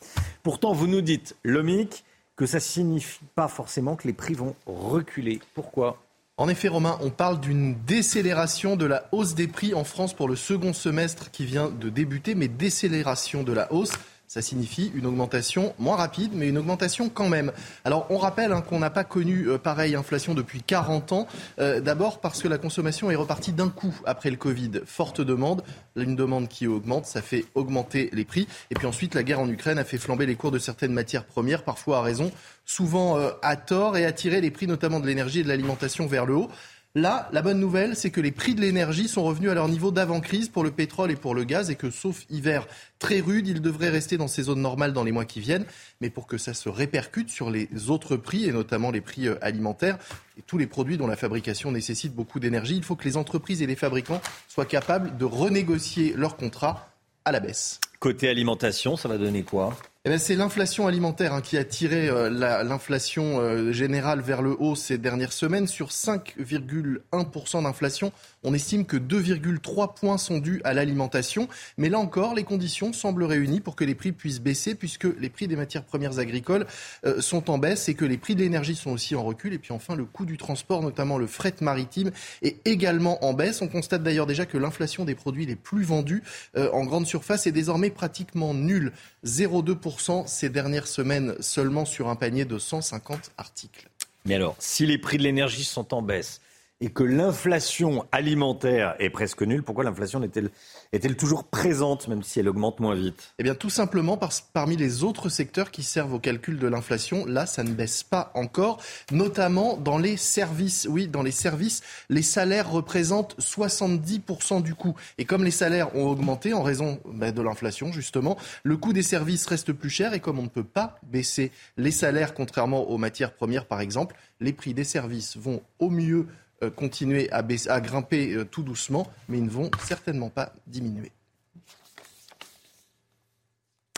Pourtant, 0.42 0.72
vous 0.72 0.88
nous 0.88 1.02
dites, 1.02 1.36
Lomic, 1.44 2.02
que 2.34 2.44
ça 2.44 2.56
ne 2.56 2.62
signifie 2.62 3.20
pas 3.36 3.46
forcément 3.46 3.94
que 3.94 4.08
les 4.08 4.14
prix 4.14 4.34
vont 4.34 4.56
reculer. 4.66 5.38
Pourquoi? 5.54 6.02
En 6.38 6.48
effet, 6.48 6.66
Romain, 6.66 6.98
on 7.00 7.10
parle 7.10 7.38
d'une 7.38 7.76
décélération 7.86 8.74
de 8.74 8.86
la 8.86 9.08
hausse 9.12 9.36
des 9.36 9.46
prix 9.46 9.74
en 9.74 9.84
France 9.84 10.12
pour 10.12 10.28
le 10.28 10.34
second 10.34 10.72
semestre 10.72 11.30
qui 11.30 11.44
vient 11.44 11.70
de 11.70 11.88
débuter, 11.88 12.34
mais 12.34 12.48
décélération 12.48 13.44
de 13.44 13.52
la 13.52 13.72
hausse. 13.72 13.92
Ça 14.28 14.42
signifie 14.42 14.90
une 14.94 15.06
augmentation 15.06 15.72
moins 15.78 15.94
rapide, 15.94 16.32
mais 16.34 16.48
une 16.48 16.58
augmentation 16.58 17.08
quand 17.08 17.28
même. 17.28 17.52
Alors 17.84 18.06
on 18.10 18.18
rappelle 18.18 18.52
hein, 18.52 18.60
qu'on 18.60 18.80
n'a 18.80 18.90
pas 18.90 19.04
connu 19.04 19.48
euh, 19.48 19.56
pareille 19.56 19.94
inflation 19.94 20.34
depuis 20.34 20.62
40 20.62 21.12
ans. 21.12 21.28
Euh, 21.60 21.80
d'abord 21.80 22.20
parce 22.20 22.42
que 22.42 22.48
la 22.48 22.58
consommation 22.58 23.08
est 23.10 23.14
repartie 23.14 23.52
d'un 23.52 23.68
coup 23.68 23.94
après 24.04 24.30
le 24.30 24.36
Covid. 24.36 24.80
Forte 24.84 25.20
demande, 25.20 25.62
une 25.94 26.16
demande 26.16 26.48
qui 26.48 26.66
augmente, 26.66 27.06
ça 27.06 27.22
fait 27.22 27.44
augmenter 27.54 28.10
les 28.12 28.24
prix. 28.24 28.48
Et 28.70 28.74
puis 28.74 28.86
ensuite, 28.86 29.14
la 29.14 29.22
guerre 29.22 29.40
en 29.40 29.48
Ukraine 29.48 29.78
a 29.78 29.84
fait 29.84 29.98
flamber 29.98 30.26
les 30.26 30.34
cours 30.34 30.50
de 30.50 30.58
certaines 30.58 30.92
matières 30.92 31.24
premières, 31.24 31.62
parfois 31.62 31.98
à 31.98 32.02
raison, 32.02 32.32
souvent 32.64 33.18
euh, 33.18 33.30
à 33.42 33.54
tort, 33.54 33.96
et 33.96 34.04
attirer 34.04 34.40
les 34.40 34.50
prix 34.50 34.66
notamment 34.66 34.98
de 34.98 35.06
l'énergie 35.06 35.40
et 35.40 35.44
de 35.44 35.48
l'alimentation 35.48 36.06
vers 36.06 36.26
le 36.26 36.34
haut. 36.34 36.50
Là, 36.96 37.28
la 37.30 37.42
bonne 37.42 37.60
nouvelle, 37.60 37.94
c'est 37.94 38.08
que 38.08 38.22
les 38.22 38.32
prix 38.32 38.54
de 38.54 38.62
l'énergie 38.62 39.06
sont 39.06 39.22
revenus 39.22 39.50
à 39.50 39.54
leur 39.54 39.68
niveau 39.68 39.90
d'avant-crise 39.90 40.48
pour 40.48 40.64
le 40.64 40.70
pétrole 40.70 41.10
et 41.10 41.14
pour 41.14 41.34
le 41.34 41.44
gaz 41.44 41.68
et 41.68 41.74
que, 41.74 41.90
sauf 41.90 42.24
hiver 42.30 42.66
très 42.98 43.20
rude, 43.20 43.46
ils 43.46 43.60
devraient 43.60 43.90
rester 43.90 44.16
dans 44.16 44.28
ces 44.28 44.44
zones 44.44 44.62
normales 44.62 44.94
dans 44.94 45.04
les 45.04 45.12
mois 45.12 45.26
qui 45.26 45.40
viennent. 45.40 45.66
Mais 46.00 46.08
pour 46.08 46.26
que 46.26 46.38
ça 46.38 46.54
se 46.54 46.70
répercute 46.70 47.28
sur 47.28 47.50
les 47.50 47.68
autres 47.90 48.16
prix, 48.16 48.46
et 48.46 48.52
notamment 48.52 48.90
les 48.90 49.02
prix 49.02 49.28
euh, 49.28 49.36
alimentaires, 49.42 49.98
et 50.38 50.42
tous 50.46 50.56
les 50.56 50.66
produits 50.66 50.96
dont 50.96 51.06
la 51.06 51.16
fabrication 51.16 51.70
nécessite 51.70 52.14
beaucoup 52.14 52.40
d'énergie, 52.40 52.78
il 52.78 52.82
faut 52.82 52.96
que 52.96 53.04
les 53.04 53.18
entreprises 53.18 53.60
et 53.60 53.66
les 53.66 53.76
fabricants 53.76 54.22
soient 54.48 54.64
capables 54.64 55.18
de 55.18 55.26
renégocier 55.26 56.14
leurs 56.16 56.38
contrats 56.38 56.88
à 57.26 57.32
la 57.32 57.40
baisse. 57.40 57.78
Côté 58.00 58.26
alimentation, 58.30 58.96
ça 58.96 59.06
va 59.06 59.18
donner 59.18 59.42
quoi? 59.42 59.76
Eh 60.08 60.18
c'est 60.18 60.36
l'inflation 60.36 60.86
alimentaire 60.86 61.34
hein, 61.34 61.40
qui 61.40 61.58
a 61.58 61.64
tiré 61.64 62.08
euh, 62.08 62.30
l'inflation 62.30 63.40
euh, 63.40 63.72
générale 63.72 64.20
vers 64.20 64.40
le 64.40 64.54
haut 64.56 64.76
ces 64.76 64.98
dernières 64.98 65.32
semaines. 65.32 65.66
Sur 65.66 65.88
5,1% 65.88 67.62
d'inflation, 67.64 68.12
on 68.44 68.54
estime 68.54 68.86
que 68.86 68.96
2,3 68.96 69.98
points 69.98 70.16
sont 70.16 70.38
dus 70.38 70.60
à 70.62 70.74
l'alimentation. 70.74 71.48
Mais 71.76 71.88
là 71.88 71.98
encore, 71.98 72.36
les 72.36 72.44
conditions 72.44 72.92
semblent 72.92 73.24
réunies 73.24 73.58
pour 73.58 73.74
que 73.74 73.82
les 73.82 73.96
prix 73.96 74.12
puissent 74.12 74.40
baisser, 74.40 74.76
puisque 74.76 75.08
les 75.18 75.28
prix 75.28 75.48
des 75.48 75.56
matières 75.56 75.82
premières 75.82 76.20
agricoles 76.20 76.68
euh, 77.04 77.20
sont 77.20 77.50
en 77.50 77.58
baisse 77.58 77.88
et 77.88 77.94
que 77.94 78.04
les 78.04 78.16
prix 78.16 78.36
de 78.36 78.42
l'énergie 78.42 78.76
sont 78.76 78.92
aussi 78.92 79.16
en 79.16 79.24
recul. 79.24 79.54
Et 79.54 79.58
puis 79.58 79.72
enfin, 79.72 79.96
le 79.96 80.04
coût 80.04 80.24
du 80.24 80.36
transport, 80.36 80.82
notamment 80.82 81.18
le 81.18 81.26
fret 81.26 81.54
maritime, 81.60 82.12
est 82.42 82.64
également 82.64 83.24
en 83.24 83.34
baisse. 83.34 83.60
On 83.60 83.66
constate 83.66 84.04
d'ailleurs 84.04 84.26
déjà 84.26 84.46
que 84.46 84.56
l'inflation 84.56 85.04
des 85.04 85.16
produits 85.16 85.46
les 85.46 85.56
plus 85.56 85.82
vendus 85.82 86.22
en 86.54 86.84
grande 86.84 87.06
surface 87.08 87.48
est 87.48 87.52
désormais 87.52 87.90
pratiquement 87.90 88.54
nulle. 88.54 88.92
0,2% 89.24 89.95
ces 90.26 90.48
dernières 90.48 90.86
semaines 90.86 91.34
seulement 91.40 91.84
sur 91.84 92.08
un 92.08 92.16
panier 92.16 92.44
de 92.44 92.58
150 92.58 93.32
articles. 93.38 93.88
Mais 94.24 94.34
alors, 94.34 94.56
si 94.58 94.86
les 94.86 94.98
prix 94.98 95.18
de 95.18 95.22
l'énergie 95.22 95.64
sont 95.64 95.94
en 95.94 96.02
baisse, 96.02 96.40
et 96.80 96.90
que 96.90 97.02
l'inflation 97.02 98.04
alimentaire 98.12 98.96
est 98.98 99.08
presque 99.08 99.42
nulle, 99.42 99.62
pourquoi 99.62 99.84
l'inflation 99.84 100.22
est-elle 100.22 101.16
toujours 101.16 101.44
présente, 101.44 102.06
même 102.08 102.22
si 102.22 102.38
elle 102.40 102.48
augmente 102.48 102.80
moins 102.80 102.94
vite? 102.94 103.32
Eh 103.38 103.42
bien, 103.42 103.54
tout 103.54 103.70
simplement 103.70 104.18
parce 104.18 104.40
parmi 104.40 104.76
les 104.76 105.02
autres 105.02 105.30
secteurs 105.30 105.70
qui 105.70 105.82
servent 105.82 106.14
au 106.14 106.18
calcul 106.18 106.58
de 106.58 106.66
l'inflation, 106.66 107.24
là, 107.24 107.46
ça 107.46 107.64
ne 107.64 107.72
baisse 107.72 108.02
pas 108.02 108.30
encore, 108.34 108.82
notamment 109.10 109.78
dans 109.78 109.96
les 109.96 110.18
services. 110.18 110.86
Oui, 110.90 111.08
dans 111.08 111.22
les 111.22 111.30
services, 111.30 111.82
les 112.10 112.22
salaires 112.22 112.70
représentent 112.70 113.36
70% 113.40 114.62
du 114.62 114.74
coût. 114.74 114.94
Et 115.16 115.24
comme 115.24 115.44
les 115.44 115.50
salaires 115.50 115.96
ont 115.96 116.06
augmenté 116.06 116.52
en 116.52 116.62
raison 116.62 117.00
ben, 117.06 117.32
de 117.32 117.40
l'inflation, 117.40 117.90
justement, 117.90 118.36
le 118.64 118.76
coût 118.76 118.92
des 118.92 119.02
services 119.02 119.46
reste 119.46 119.72
plus 119.72 119.90
cher. 119.90 120.12
Et 120.12 120.20
comme 120.20 120.38
on 120.38 120.42
ne 120.42 120.48
peut 120.48 120.62
pas 120.62 120.98
baisser 121.02 121.52
les 121.78 121.90
salaires, 121.90 122.34
contrairement 122.34 122.90
aux 122.90 122.98
matières 122.98 123.32
premières, 123.32 123.64
par 123.64 123.80
exemple, 123.80 124.14
les 124.40 124.52
prix 124.52 124.74
des 124.74 124.84
services 124.84 125.38
vont 125.38 125.62
au 125.78 125.88
mieux 125.88 126.26
continuer 126.70 127.30
à, 127.32 127.44
à 127.68 127.80
grimper 127.80 128.32
euh, 128.32 128.44
tout 128.44 128.62
doucement, 128.62 129.06
mais 129.28 129.38
ils 129.38 129.44
ne 129.44 129.50
vont 129.50 129.70
certainement 129.84 130.30
pas 130.30 130.52
diminuer. 130.66 131.12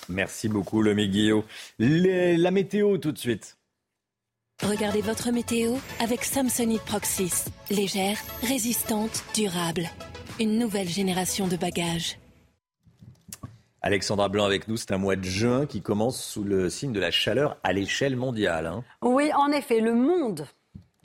Merci 0.09 0.49
beaucoup, 0.49 0.83
le 0.83 0.95
Guillaume. 0.95 1.43
La 1.79 2.51
météo 2.51 2.97
tout 2.99 3.13
de 3.13 3.19
suite. 3.19 3.59
Regardez 4.63 5.03
votre 5.03 5.31
météo 5.31 5.77
avec 6.01 6.25
Samsonite 6.25 6.83
Proxys. 6.83 7.45
Légère, 7.71 8.19
résistante, 8.43 9.23
durable. 9.35 9.89
Une 10.41 10.59
nouvelle 10.59 10.89
génération 10.89 11.47
de 11.47 11.57
bagages. 11.57 12.19
Alexandra 13.83 14.29
Blanc 14.29 14.45
avec 14.45 14.67
nous, 14.67 14.77
c'est 14.77 14.93
un 14.93 14.99
mois 14.99 15.15
de 15.15 15.23
juin 15.23 15.67
qui 15.67 15.81
commence 15.81 16.21
sous 16.21 16.43
le 16.43 16.69
signe 16.71 16.93
de 16.93 16.99
la 16.99 17.13
chaleur 17.13 17.57
à 17.63 17.73
l'échelle 17.73 18.17
mondiale. 18.17 18.67
Hein. 18.67 18.83
Oui, 19.03 19.31
en 19.33 19.53
effet, 19.53 19.81
le 19.81 19.95
monde 19.95 20.47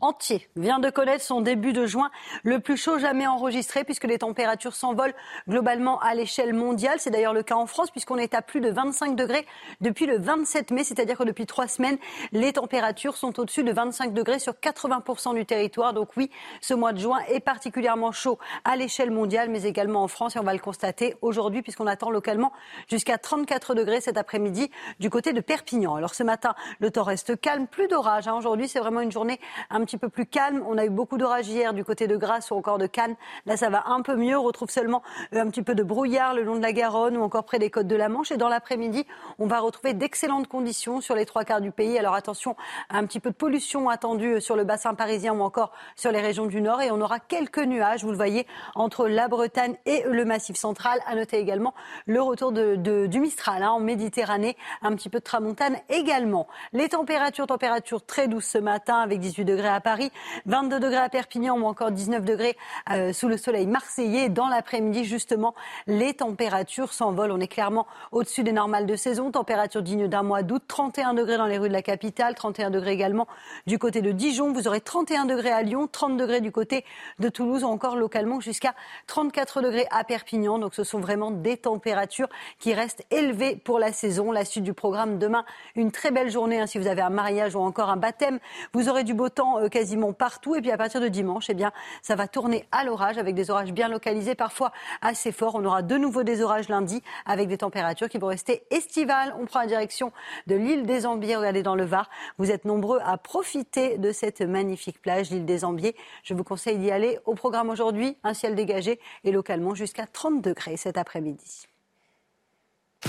entier 0.03 0.49
vient 0.57 0.79
de 0.79 0.89
connaître 0.89 1.23
son 1.23 1.41
début 1.41 1.71
de 1.71 1.85
juin 1.85 2.11
le 2.43 2.59
plus 2.59 2.77
chaud 2.77 2.99
jamais 2.99 3.25
enregistré 3.25 3.83
puisque 3.83 4.03
les 4.03 4.19
températures 4.19 4.75
s'envolent 4.75 5.13
globalement 5.47 5.99
à 6.01 6.13
l'échelle 6.13 6.53
mondiale. 6.53 6.99
C'est 6.99 7.09
d'ailleurs 7.09 7.33
le 7.33 7.41
cas 7.41 7.55
en 7.55 7.65
France 7.65 7.89
puisqu'on 7.89 8.17
est 8.17 8.33
à 8.33 8.41
plus 8.41 8.59
de 8.59 8.69
25 8.69 9.15
degrés 9.15 9.45
depuis 9.79 10.05
le 10.05 10.19
27 10.19 10.71
mai, 10.71 10.83
c'est-à-dire 10.83 11.17
que 11.17 11.23
depuis 11.23 11.45
trois 11.45 11.67
semaines, 11.67 11.97
les 12.33 12.53
températures 12.53 13.15
sont 13.15 13.39
au-dessus 13.39 13.63
de 13.63 13.71
25 13.71 14.13
degrés 14.13 14.39
sur 14.39 14.53
80% 14.53 15.35
du 15.35 15.45
territoire. 15.45 15.93
Donc 15.93 16.09
oui, 16.17 16.29
ce 16.59 16.73
mois 16.73 16.91
de 16.91 16.99
juin 16.99 17.19
est 17.29 17.39
particulièrement 17.39 18.11
chaud 18.11 18.37
à 18.65 18.75
l'échelle 18.75 19.11
mondiale, 19.11 19.49
mais 19.49 19.63
également 19.63 20.03
en 20.03 20.09
France 20.09 20.35
et 20.35 20.39
on 20.39 20.43
va 20.43 20.53
le 20.53 20.59
constater 20.59 21.15
aujourd'hui 21.21 21.61
puisqu'on 21.61 21.87
attend 21.87 22.09
localement 22.09 22.51
jusqu'à 22.89 23.17
34 23.17 23.73
degrés 23.73 24.01
cet 24.01 24.17
après-midi 24.17 24.69
du 24.99 25.09
côté 25.09 25.31
de 25.31 25.39
Perpignan. 25.39 25.95
Alors 25.95 26.13
ce 26.13 26.23
matin, 26.23 26.55
le 26.79 26.91
temps 26.91 27.03
reste 27.03 27.39
calme, 27.39 27.67
plus 27.67 27.87
d'orage. 27.87 28.27
Hein. 28.27 28.35
Aujourd'hui, 28.35 28.67
c'est 28.67 28.79
vraiment 28.79 28.99
une 28.99 29.11
journée 29.11 29.39
un 29.69 29.79
petit 29.85 29.92
petit 29.93 29.99
peu 29.99 30.09
plus 30.09 30.25
calme. 30.25 30.63
On 30.67 30.79
a 30.79 30.85
eu 30.85 30.89
beaucoup 30.89 31.19
d'orages 31.19 31.47
hier 31.47 31.71
du 31.71 31.85
côté 31.85 32.07
de 32.07 32.17
Grasse 32.17 32.49
ou 32.49 32.55
encore 32.55 32.79
de 32.79 32.87
Cannes. 32.87 33.15
Là, 33.45 33.57
ça 33.57 33.69
va 33.69 33.83
un 33.89 34.01
peu 34.01 34.15
mieux. 34.15 34.35
On 34.35 34.41
retrouve 34.41 34.71
seulement 34.71 35.03
euh, 35.35 35.41
un 35.41 35.47
petit 35.51 35.61
peu 35.61 35.75
de 35.75 35.83
brouillard 35.83 36.33
le 36.33 36.41
long 36.41 36.55
de 36.55 36.63
la 36.63 36.73
Garonne 36.73 37.15
ou 37.15 37.21
encore 37.21 37.43
près 37.43 37.59
des 37.59 37.69
côtes 37.69 37.85
de 37.85 37.95
la 37.95 38.09
Manche. 38.09 38.31
Et 38.31 38.37
dans 38.37 38.49
l'après-midi, 38.49 39.05
on 39.37 39.45
va 39.45 39.59
retrouver 39.59 39.93
d'excellentes 39.93 40.47
conditions 40.47 40.99
sur 40.99 41.13
les 41.13 41.27
trois 41.27 41.43
quarts 41.43 41.61
du 41.61 41.69
pays. 41.69 41.99
Alors 41.99 42.15
attention, 42.15 42.55
un 42.89 43.05
petit 43.05 43.19
peu 43.19 43.29
de 43.29 43.35
pollution 43.35 43.87
attendue 43.87 44.41
sur 44.41 44.55
le 44.55 44.63
bassin 44.63 44.95
parisien 44.95 45.31
ou 45.35 45.41
encore 45.41 45.71
sur 45.95 46.11
les 46.11 46.21
régions 46.21 46.47
du 46.47 46.59
Nord. 46.59 46.81
Et 46.81 46.89
on 46.89 46.99
aura 46.99 47.19
quelques 47.19 47.63
nuages, 47.63 48.03
vous 48.03 48.09
le 48.09 48.17
voyez, 48.17 48.47
entre 48.73 49.07
la 49.07 49.27
Bretagne 49.27 49.75
et 49.85 50.05
le 50.09 50.25
Massif 50.25 50.55
central. 50.55 50.99
À 51.05 51.13
noter 51.13 51.37
également 51.37 51.75
le 52.07 52.19
retour 52.19 52.51
du 52.51 53.19
Mistral 53.19 53.61
hein, 53.61 53.69
en 53.69 53.79
Méditerranée, 53.79 54.57
un 54.81 54.95
petit 54.95 55.09
peu 55.09 55.19
de 55.19 55.23
tramontane 55.23 55.77
également. 55.89 56.47
Les 56.71 56.89
températures, 56.89 57.45
températures 57.45 58.03
très 58.03 58.27
douces 58.27 58.47
ce 58.47 58.57
matin 58.57 58.95
avec 58.95 59.19
18 59.19 59.45
degrés 59.45 59.67
à 59.67 59.81
Paris, 59.83 60.11
22 60.47 60.79
degrés 60.79 60.97
à 60.97 61.09
Perpignan 61.09 61.57
ou 61.59 61.65
encore 61.65 61.91
19 61.91 62.23
degrés 62.23 62.57
euh, 62.89 63.13
sous 63.13 63.27
le 63.27 63.37
soleil 63.37 63.67
marseillais. 63.67 64.29
Dans 64.29 64.47
l'après-midi, 64.47 65.03
justement, 65.03 65.53
les 65.85 66.13
températures 66.13 66.93
s'envolent. 66.93 67.31
On 67.31 67.39
est 67.39 67.47
clairement 67.47 67.85
au-dessus 68.11 68.43
des 68.43 68.53
normales 68.53 68.85
de 68.85 68.95
saison. 68.95 69.29
Température 69.29 69.83
digne 69.83 70.07
d'un 70.07 70.23
mois 70.23 70.41
d'août. 70.41 70.63
31 70.67 71.13
degrés 71.13 71.37
dans 71.37 71.45
les 71.45 71.57
rues 71.57 71.67
de 71.67 71.73
la 71.73 71.81
capitale, 71.81 72.33
31 72.33 72.69
degrés 72.69 72.93
également 72.93 73.27
du 73.67 73.77
côté 73.77 74.01
de 74.01 74.11
Dijon. 74.11 74.53
Vous 74.53 74.67
aurez 74.67 74.81
31 74.81 75.25
degrés 75.25 75.51
à 75.51 75.61
Lyon, 75.61 75.87
30 75.91 76.17
degrés 76.17 76.41
du 76.41 76.51
côté 76.51 76.85
de 77.19 77.29
Toulouse 77.29 77.63
ou 77.63 77.67
encore 77.67 77.95
localement 77.97 78.39
jusqu'à 78.39 78.73
34 79.07 79.61
degrés 79.61 79.85
à 79.91 80.03
Perpignan. 80.03 80.59
Donc 80.59 80.73
ce 80.73 80.83
sont 80.83 80.99
vraiment 80.99 81.29
des 81.29 81.57
températures 81.57 82.29
qui 82.59 82.73
restent 82.73 83.05
élevées 83.11 83.57
pour 83.57 83.79
la 83.79 83.91
saison. 83.91 84.31
La 84.31 84.45
suite 84.45 84.63
du 84.63 84.73
programme 84.73 85.19
demain, 85.19 85.43
une 85.75 85.91
très 85.91 86.11
belle 86.11 86.31
journée 86.31 86.61
hein, 86.61 86.67
si 86.67 86.77
vous 86.77 86.87
avez 86.87 87.01
un 87.01 87.09
mariage 87.09 87.55
ou 87.55 87.59
encore 87.59 87.89
un 87.89 87.97
baptême. 87.97 88.39
Vous 88.73 88.87
aurez 88.87 89.03
du 89.03 89.13
beau 89.13 89.29
temps 89.29 89.59
euh, 89.59 89.67
quasiment 89.73 90.13
partout. 90.13 90.55
Et 90.55 90.61
puis 90.61 90.71
à 90.71 90.77
partir 90.77 91.01
de 91.01 91.07
dimanche, 91.07 91.49
eh 91.49 91.55
bien, 91.55 91.71
ça 92.03 92.15
va 92.15 92.27
tourner 92.27 92.65
à 92.71 92.83
l'orage 92.83 93.17
avec 93.17 93.33
des 93.33 93.49
orages 93.49 93.73
bien 93.73 93.89
localisés, 93.89 94.35
parfois 94.35 94.71
assez 95.01 95.31
forts. 95.31 95.55
On 95.55 95.65
aura 95.65 95.81
de 95.81 95.97
nouveau 95.97 96.21
des 96.21 96.41
orages 96.41 96.69
lundi 96.69 97.01
avec 97.25 97.47
des 97.47 97.57
températures 97.57 98.07
qui 98.07 98.19
vont 98.19 98.27
rester 98.27 98.63
estivales. 98.69 99.35
On 99.39 99.45
prend 99.45 99.61
la 99.61 99.67
direction 99.67 100.13
de 100.45 100.55
l'île 100.55 100.85
des 100.85 101.07
Ambiers. 101.07 101.35
Regardez 101.35 101.63
dans 101.63 101.75
le 101.75 101.85
Var. 101.85 102.09
Vous 102.37 102.51
êtes 102.51 102.65
nombreux 102.65 102.99
à 103.03 103.17
profiter 103.17 103.97
de 103.97 104.11
cette 104.11 104.41
magnifique 104.41 105.01
plage, 105.01 105.31
l'île 105.31 105.45
des 105.45 105.65
Ambiers. 105.65 105.95
Je 106.23 106.35
vous 106.35 106.43
conseille 106.43 106.77
d'y 106.77 106.91
aller. 106.91 107.17
Au 107.25 107.33
programme 107.33 107.69
aujourd'hui, 107.69 108.17
un 108.23 108.35
ciel 108.35 108.53
dégagé 108.53 108.99
et 109.23 109.31
localement 109.31 109.73
jusqu'à 109.73 110.05
30 110.05 110.41
degrés 110.41 110.77
cet 110.77 110.99
après-midi. 110.99 111.67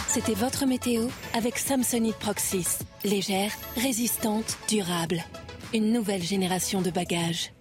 C'était 0.09 0.35
votre 0.35 0.67
météo 0.67 1.09
avec 1.35 1.59
Samsonite 1.59 2.17
Proxys. 2.17 2.79
Légère, 3.05 3.53
résistante, 3.77 4.59
durable. 4.69 5.23
Une 5.75 5.93
nouvelle 5.93 6.23
génération 6.23 6.83
de 6.83 6.91
bagages. 6.91 7.53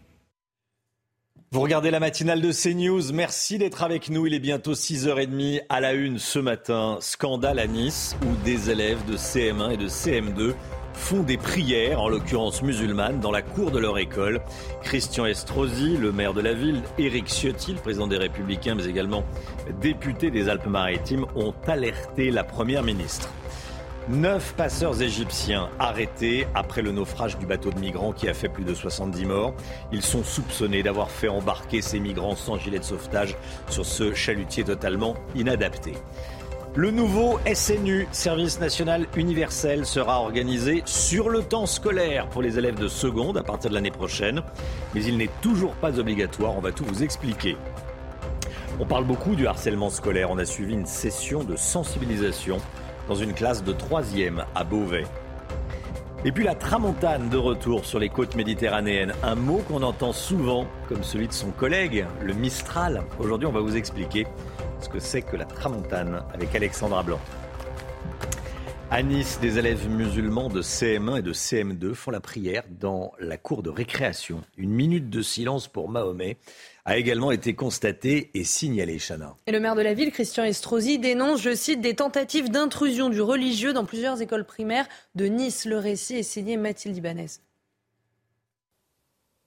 Vous 1.49 1.62
regardez 1.62 1.89
la 1.89 1.99
matinale 1.99 2.41
de 2.41 2.52
CNews. 2.52 3.12
Merci 3.12 3.58
d'être 3.58 3.82
avec 3.82 4.12
nous. 4.12 4.28
Il 4.28 4.36
est 4.36 4.39
bientôt 4.39 4.73
6h30 4.73 5.62
à 5.67 5.80
la 5.80 5.93
une 5.93 6.19
ce 6.19 6.38
matin. 6.38 6.99
Scandale 7.02 7.58
à 7.58 7.65
Nice 7.65 8.15
où 8.21 8.36
des 8.45 8.69
élèves 8.69 9.04
de 9.06 9.17
CM1 9.17 9.71
et 9.71 9.78
de 9.78 9.88
CM2 9.88 10.54
font 10.93 11.23
des 11.23 11.38
prières, 11.38 11.99
en 12.02 12.08
l'occurrence 12.08 12.62
musulmanes, 12.62 13.19
dans 13.19 13.32
la 13.32 13.41
cour 13.41 13.71
de 13.71 13.80
leur 13.80 13.97
école. 13.97 14.41
Christian 14.84 15.26
Estrosi, 15.26 15.97
le 15.97 16.12
maire 16.12 16.36
de 16.36 16.41
la 16.41 16.54
ville, 16.54 16.84
Éric 16.99 17.26
Ciotti, 17.28 17.73
le 17.73 17.80
président 17.80 18.06
des 18.06 18.17
Républicains, 18.17 18.76
mais 18.76 18.86
également 18.86 19.23
député 19.82 20.30
des 20.30 20.49
Alpes-Maritimes, 20.49 21.26
ont 21.36 21.56
alerté 21.65 22.30
la 22.30 22.43
Première 22.43 22.84
ministre. 22.84 23.32
Neuf 24.09 24.53
passeurs 24.57 25.01
égyptiens 25.01 25.69
arrêtés 25.79 26.45
après 26.55 26.81
le 26.81 26.91
naufrage 26.91 27.37
du 27.37 27.45
bateau 27.45 27.71
de 27.71 27.79
migrants 27.79 28.11
qui 28.11 28.27
a 28.27 28.33
fait 28.33 28.49
plus 28.49 28.65
de 28.65 28.73
70 28.73 29.25
morts. 29.25 29.53
Ils 29.93 30.01
sont 30.01 30.23
soupçonnés 30.23 30.83
d'avoir 30.83 31.09
fait 31.09 31.29
embarquer 31.29 31.81
ces 31.81 32.01
migrants 32.01 32.35
sans 32.35 32.57
gilet 32.57 32.79
de 32.79 32.83
sauvetage 32.83 33.37
sur 33.69 33.85
ce 33.85 34.13
chalutier 34.13 34.65
totalement 34.65 35.15
inadapté. 35.35 35.93
Le 36.75 36.91
nouveau 36.91 37.39
SNU, 37.53 38.07
Service 38.11 38.59
national 38.59 39.07
universel, 39.15 39.85
sera 39.85 40.19
organisé 40.19 40.81
sur 40.85 41.29
le 41.29 41.41
temps 41.41 41.65
scolaire 41.65 42.27
pour 42.27 42.41
les 42.41 42.57
élèves 42.57 42.79
de 42.79 42.89
seconde 42.89 43.37
à 43.37 43.43
partir 43.43 43.69
de 43.69 43.75
l'année 43.75 43.91
prochaine. 43.91 44.41
Mais 44.93 45.05
il 45.05 45.17
n'est 45.17 45.29
toujours 45.41 45.75
pas 45.75 45.97
obligatoire, 45.97 46.57
on 46.57 46.61
va 46.61 46.73
tout 46.73 46.83
vous 46.83 47.03
expliquer. 47.03 47.55
On 48.79 48.85
parle 48.85 49.05
beaucoup 49.05 49.35
du 49.35 49.45
harcèlement 49.45 49.91
scolaire. 49.91 50.31
On 50.31 50.39
a 50.39 50.45
suivi 50.45 50.73
une 50.73 50.87
session 50.87 51.43
de 51.43 51.55
sensibilisation 51.55 52.59
dans 53.07 53.15
une 53.15 53.33
classe 53.33 53.63
de 53.63 53.73
3e 53.73 54.45
à 54.55 54.63
Beauvais. 54.63 55.05
Et 56.25 56.31
puis 56.31 56.45
la 56.45 56.55
tramontane 56.55 57.29
de 57.29 57.37
retour 57.37 57.83
sur 57.83 57.99
les 57.99 58.07
côtes 58.07 58.35
méditerranéennes, 58.35 59.13
un 59.23 59.35
mot 59.35 59.61
qu'on 59.67 59.83
entend 59.83 60.13
souvent 60.13 60.67
comme 60.87 61.03
celui 61.03 61.27
de 61.27 61.33
son 61.33 61.51
collègue, 61.51 62.05
le 62.21 62.33
Mistral. 62.33 63.03
Aujourd'hui, 63.19 63.45
on 63.45 63.51
va 63.51 63.59
vous 63.59 63.75
expliquer 63.75 64.25
ce 64.79 64.87
que 64.87 64.99
c'est 64.99 65.21
que 65.21 65.35
la 65.35 65.45
tramontane 65.45 66.23
avec 66.33 66.55
Alexandra 66.55 67.03
Blanc. 67.03 67.19
À 68.89 69.01
Nice, 69.01 69.39
des 69.41 69.57
élèves 69.57 69.89
musulmans 69.89 70.49
de 70.49 70.61
CM1 70.61 71.17
et 71.17 71.21
de 71.23 71.33
CM2 71.33 71.93
font 71.95 72.11
la 72.11 72.19
prière 72.19 72.63
dans 72.69 73.11
la 73.19 73.37
cour 73.37 73.63
de 73.63 73.71
récréation. 73.71 74.43
Une 74.55 74.69
minute 74.69 75.09
de 75.09 75.21
silence 75.21 75.67
pour 75.67 75.89
Mahomet 75.89 76.37
a 76.86 76.98
également 76.98 77.32
été 77.32 77.54
constaté 77.54 78.30
et 78.34 78.43
signalé, 78.43 78.98
Chana. 79.00 79.36
Et 79.48 79.52
le 79.52 79.60
maire 79.60 79.76
de 79.76 79.82
la 79.82 79.93
ville, 79.93 80.12
Christian 80.12 80.43
Estrosi, 80.43 81.00
dénonce, 81.00 81.41
je 81.41 81.56
cite, 81.56 81.82
des 81.82 81.96
tentatives 81.96 82.50
d'intrusion 82.50 83.10
du 83.10 83.22
religieux 83.22 83.74
dans 83.74 83.86
plusieurs 83.86 84.22
écoles 84.22 84.46
primaires 84.46 84.88
de 85.15 85.26
Nice. 85.26 85.65
Le 85.65 85.78
récit 85.78 86.15
est 86.15 86.24
signé 86.24 86.58
Mathilde 86.58 86.98
Ibanez. 86.98 87.28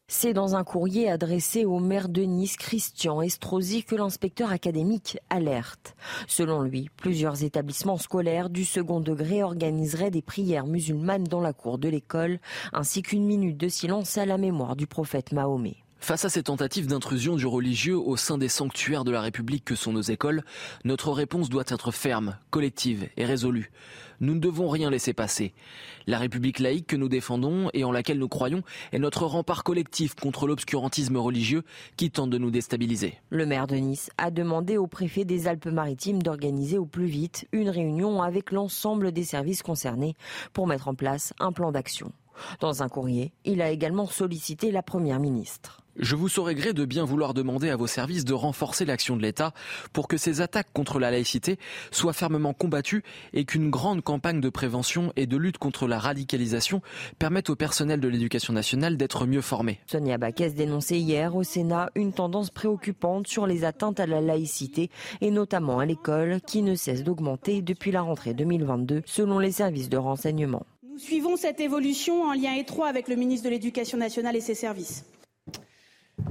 C'est 0.09 0.33
dans 0.33 0.55
un 0.55 0.63
courrier 0.63 1.11
adressé 1.11 1.65
au 1.65 1.81
maire 1.81 2.09
de 2.09 2.23
Nice, 2.23 2.57
Christian 2.57 3.21
Estrosi, 3.21 3.83
que 3.83 3.97
l'inspecteur 3.97 4.53
académique 4.53 5.19
alerte. 5.31 5.97
Selon 6.29 6.63
lui, 6.63 6.89
plusieurs 6.97 7.43
établissements 7.43 7.99
scolaires 7.99 8.49
du 8.49 8.65
second 8.65 9.01
degré 9.01 9.43
organiseraient 9.43 10.13
des 10.13 10.23
prières 10.23 10.69
musulmanes 10.69 11.25
dans 11.25 11.41
la 11.41 11.53
cour 11.53 11.79
de 11.79 11.89
l'école, 11.89 12.39
ainsi 12.73 13.03
qu'une 13.03 13.27
minute 13.27 13.57
de 13.57 13.69
silence 13.69 14.17
à 14.17 14.27
la 14.27 14.39
mémoire 14.39 14.77
du 14.77 14.87
prophète 14.87 15.33
Mahomet. 15.33 15.86
Face 15.99 16.25
à 16.25 16.29
ces 16.29 16.45
tentatives 16.45 16.87
d'intrusion 16.87 17.37
du 17.37 17.47
religieux 17.47 17.97
au 17.97 18.17
sein 18.17 18.39
des 18.39 18.49
sanctuaires 18.49 19.03
de 19.03 19.11
la 19.11 19.21
République 19.21 19.65
que 19.65 19.75
sont 19.75 19.93
nos 19.93 20.03
écoles, 20.03 20.45
notre 20.85 21.11
réponse 21.11 21.49
doit 21.49 21.65
être 21.67 21.91
ferme, 21.91 22.37
collective 22.51 23.09
et 23.17 23.25
résolue. 23.25 23.73
Nous 24.21 24.35
ne 24.35 24.41
devons 24.41 24.69
rien 24.69 24.89
laisser 24.89 25.13
passer. 25.13 25.53
La 26.07 26.19
République 26.19 26.61
laïque 26.61 26.87
que 26.87 26.97
nous 26.97 27.09
défendons 27.09 27.71
et 27.75 27.83
en 27.83 27.91
laquelle 27.91 28.19
nous 28.19 28.29
croyons 28.29 28.63
est 28.93 28.99
notre 28.99 29.27
rempart 29.27 29.65
collectif 29.65 30.15
contre 30.15 30.47
l'obscurantisme 30.47 31.17
religieux 31.17 31.65
qui 31.97 32.11
tente 32.11 32.31
de 32.31 32.39
nous 32.39 32.51
déstabiliser. 32.51 33.19
Le 33.31 33.45
maire 33.45 33.67
de 33.67 33.77
Nice 33.77 34.11
a 34.17 34.31
demandé 34.31 34.77
au 34.79 34.87
préfet 34.87 35.25
des 35.25 35.49
Alpes-Maritimes 35.49 36.23
d'organiser 36.23 36.79
au 36.79 36.87
plus 36.87 37.07
vite 37.07 37.49
une 37.53 37.69
réunion 37.69 38.23
avec 38.23 38.53
l'ensemble 38.53 39.13
des 39.13 39.25
services 39.25 39.63
concernés 39.63 40.15
pour 40.53 40.67
mettre 40.67 40.89
en 40.89 40.95
place 40.95 41.33
un 41.41 41.53
plan 41.53 41.73
d'action. 41.73 42.13
Dans 42.61 42.83
un 42.83 42.89
courrier, 42.89 43.33
il 43.45 43.61
a 43.61 43.71
également 43.71 44.07
sollicité 44.07 44.71
la 44.71 44.83
Première 44.83 45.21
ministre. 45.21 45.83
Je 45.99 46.15
vous 46.15 46.29
saurais 46.29 46.55
gré 46.55 46.75
de 46.75 46.85
bien 46.85 47.05
vouloir 47.05 47.33
demander 47.33 47.71
à 47.71 47.77
vos 47.77 47.87
services 47.87 48.27
de 48.27 48.35
renforcer 48.35 48.85
l'action 48.85 49.17
de 49.17 49.23
l'État 49.23 49.55
pour 49.95 50.09
que 50.09 50.19
ces 50.19 50.43
attaques 50.43 50.71
contre 50.75 50.99
la 50.99 51.11
laïcité 51.11 51.59
soient 51.91 52.13
fermement 52.13 52.53
combattues 52.53 53.03
et 53.33 53.47
qu'une 53.47 53.71
grande 53.71 54.03
campagne 54.03 54.43
de 54.43 54.51
prévention 54.51 55.11
et 55.17 55.27
de 55.27 55.39
lutte 55.39 55.57
contre 55.57 55.89
la 55.89 55.99
radicalisation 55.99 56.83
permette 57.19 57.49
au 57.49 57.57
personnel 57.57 57.99
de 57.99 58.09
l'éducation 58.09 58.53
nationale 58.53 58.99
d'être 58.99 59.25
mieux 59.25 59.41
formé. 59.41 59.81
Sonia 59.87 60.19
Baquès 60.19 60.55
dénonçait 60.55 60.99
hier 60.99 61.35
au 61.35 61.45
Sénat 61.45 61.91
une 61.95 62.13
tendance 62.13 62.51
préoccupante 62.51 63.27
sur 63.27 63.47
les 63.47 63.65
atteintes 63.65 63.99
à 63.99 64.07
la 64.07 64.21
laïcité 64.21 64.91
et 65.23 65.31
notamment 65.31 65.79
à 65.79 65.87
l'école 65.87 66.43
qui 66.47 66.61
ne 66.61 66.75
cesse 66.75 67.05
d'augmenter 67.05 67.63
depuis 67.63 67.91
la 67.91 68.03
rentrée 68.03 68.35
2022 68.35 69.03
selon 69.07 69.39
les 69.39 69.53
services 69.53 69.89
de 69.89 69.97
renseignement. 69.97 70.67
Nous 70.93 70.99
suivons 70.99 71.37
cette 71.37 71.61
évolution 71.61 72.23
en 72.23 72.35
lien 72.35 72.53
étroit 72.53 72.89
avec 72.89 73.09
le 73.09 73.17
ministre 73.17 73.47
de 73.47 73.51
l'Éducation 73.51 73.97
nationale 73.97 74.37
et 74.37 74.41
ses 74.43 74.55
services. 74.55 75.07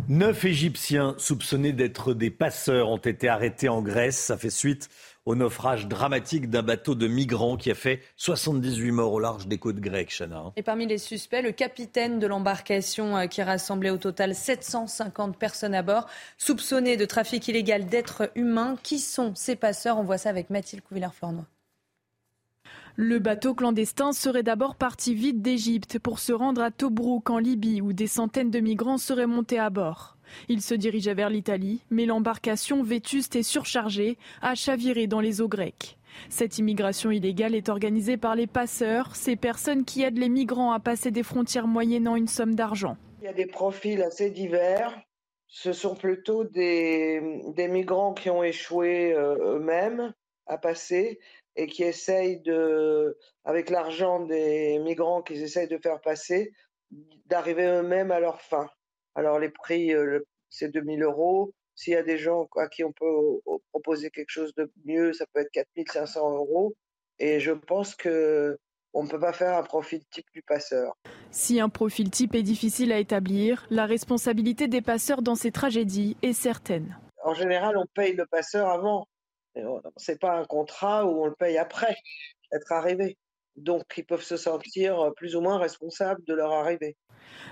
Neuf 0.08 0.46
Égyptiens 0.46 1.16
soupçonnés 1.18 1.74
d'être 1.74 2.14
des 2.14 2.30
passeurs 2.30 2.90
ont 2.90 2.98
été 2.98 3.28
arrêtés 3.28 3.70
en 3.70 3.82
Grèce. 3.82 4.18
Ça 4.18 4.38
fait 4.38 4.50
suite 4.50 4.90
au 5.26 5.36
naufrage 5.36 5.88
dramatique 5.88 6.50
d'un 6.50 6.62
bateau 6.62 6.96
de 6.96 7.08
migrants 7.08 7.58
qui 7.58 7.72
a 7.72 7.76
fait 7.76 8.02
78 8.18 8.92
morts 8.92 9.14
au 9.14 9.20
large 9.20 9.48
des 9.48 9.58
côtes 9.58 9.80
grecques, 9.80 10.14
Chana. 10.16 10.52
Et 10.56 10.64
parmi 10.64 10.86
les 10.86 11.00
suspects, 11.00 11.42
le 11.42 11.52
capitaine 11.52 12.20
de 12.20 12.28
l'embarcation 12.28 13.18
euh, 13.18 13.26
qui 13.26 13.42
rassemblait 13.42 13.90
au 13.90 13.98
total 13.98 14.36
750 14.36 15.38
personnes 15.38 15.74
à 15.74 15.82
bord, 15.82 16.08
soupçonné 16.38 16.98
de 16.98 17.06
trafic 17.06 17.48
illégal 17.48 17.86
d'êtres 17.88 18.32
humains. 18.36 18.76
Qui 18.84 19.00
sont 19.00 19.34
ces 19.36 19.56
passeurs? 19.56 19.98
On 19.98 20.04
voit 20.04 20.20
ça 20.20 20.30
avec 20.30 20.52
Mathilde 20.52 20.84
Couvillère-Flornois. 20.84 21.46
Le 22.98 23.20
bateau 23.20 23.54
clandestin 23.54 24.14
serait 24.14 24.42
d'abord 24.42 24.76
parti 24.76 25.16
vite 25.16 25.42
d'Égypte 25.42 26.00
pour 26.00 26.20
se 26.20 26.32
rendre 26.32 26.62
à 26.62 26.72
Tobrouk 26.72 27.30
en 27.30 27.40
Libye 27.40 27.82
où 27.82 27.92
des 27.92 28.08
centaines 28.08 28.52
de 28.52 28.62
migrants 28.62 28.98
seraient 28.98 29.28
montés 29.28 29.60
à 29.60 29.70
bord. 29.70 30.16
Il 30.48 30.62
se 30.62 30.74
dirigeait 30.74 31.14
vers 31.14 31.30
l'Italie, 31.30 31.82
mais 31.90 32.06
l'embarcation 32.06 32.84
vétuste 32.84 33.36
et 33.36 33.44
surchargée 33.44 34.18
a 34.42 34.56
chaviré 34.56 35.08
dans 35.08 35.20
les 35.20 35.42
eaux 35.42 35.50
grecques. 35.50 35.98
Cette 36.30 36.58
immigration 36.58 37.12
illégale 37.12 37.54
est 37.54 37.68
organisée 37.68 38.16
par 38.16 38.34
les 38.34 38.48
passeurs, 38.48 39.18
ces 39.18 39.36
personnes 39.36 39.84
qui 39.84 40.04
aident 40.04 40.18
les 40.18 40.30
migrants 40.30 40.72
à 40.72 40.80
passer 40.80 41.12
des 41.12 41.24
frontières 41.24 41.68
moyennant 41.68 42.16
une 42.16 42.30
somme 42.30 42.56
d'argent. 42.56 42.96
Il 43.22 43.26
y 43.26 43.28
a 43.28 43.34
des 43.34 43.46
profils 43.46 44.02
assez 44.04 44.30
divers. 44.30 44.98
Ce 45.48 45.74
sont 45.74 45.96
plutôt 45.96 46.46
des, 46.46 47.42
des 47.56 47.68
migrants 47.68 48.14
qui 48.14 48.30
ont 48.30 48.42
échoué 48.42 49.12
euh, 49.14 49.58
eux-mêmes 49.58 50.14
à 50.48 50.58
passer 50.58 51.20
et 51.56 51.68
qui 51.68 51.84
essayent 51.84 52.42
de, 52.42 53.18
avec 53.44 53.70
l'argent 53.70 54.20
des 54.20 54.80
migrants 54.80 55.22
qu'ils 55.22 55.42
essayent 55.42 55.68
de 55.68 55.78
faire 55.78 56.02
passer, 56.02 56.52
d'arriver 57.26 57.66
eux-mêmes 57.66 58.12
à 58.12 58.20
leur 58.20 58.42
fin. 58.42 58.68
Alors 59.16 59.40
les 59.40 59.50
prix, 59.50 59.94
euh, 59.94 60.20
c'est 60.50 60.70
2000 60.70 61.04
euros. 61.04 61.54
S'il 61.76 61.94
y 61.94 61.98
a 61.98 62.04
des 62.04 62.18
gens 62.18 62.48
à 62.56 62.68
qui 62.68 62.84
on 62.84 62.94
peut 62.94 63.40
proposer 63.72 64.10
quelque 64.10 64.30
chose 64.30 64.54
de 64.56 64.72
mieux, 64.86 65.14
ça 65.14 65.26
peut 65.34 65.42
être 65.42 65.52
4500 65.52 66.36
euros. 66.36 66.74
Et 67.20 67.40
je 67.40 67.52
pense 67.52 67.96
que 67.96 68.58
on 68.94 69.04
ne 69.04 69.10
peut 69.10 69.20
pas 69.20 69.34
faire 69.34 69.58
un 69.58 69.64
profil 69.64 70.02
type 70.10 70.26
du 70.34 70.42
passeur. 70.42 70.98
Si 71.30 71.60
un 71.60 71.68
profil 71.68 72.10
type 72.10 72.34
est 72.34 72.44
difficile 72.44 72.94
à 72.94 73.00
établir, 73.00 73.68
la 73.70 73.86
responsabilité 73.86 74.70
des 74.70 74.82
passeurs 74.82 75.22
dans 75.22 75.36
ces 75.36 75.52
tragédies 75.52 76.16
est 76.22 76.32
certaine. 76.32 76.98
En 77.24 77.34
général, 77.34 77.78
on 77.78 77.86
paye 77.94 78.14
le 78.14 78.26
passeur 78.26 78.70
avant. 78.70 79.08
C'est 79.98 80.20
pas 80.20 80.38
un 80.38 80.46
contrat 80.46 81.06
où 81.06 81.24
on 81.24 81.26
le 81.26 81.36
paye 81.36 81.58
après 81.58 81.96
être 82.52 82.72
arrivé. 82.72 83.18
Donc, 83.56 83.84
ils 83.98 84.06
peuvent 84.06 84.24
se 84.24 84.38
sentir 84.38 85.12
plus 85.16 85.36
ou 85.36 85.42
moins 85.42 85.58
responsables 85.58 86.22
de 86.26 86.34
leur 86.34 86.52
arrivée. 86.52 86.98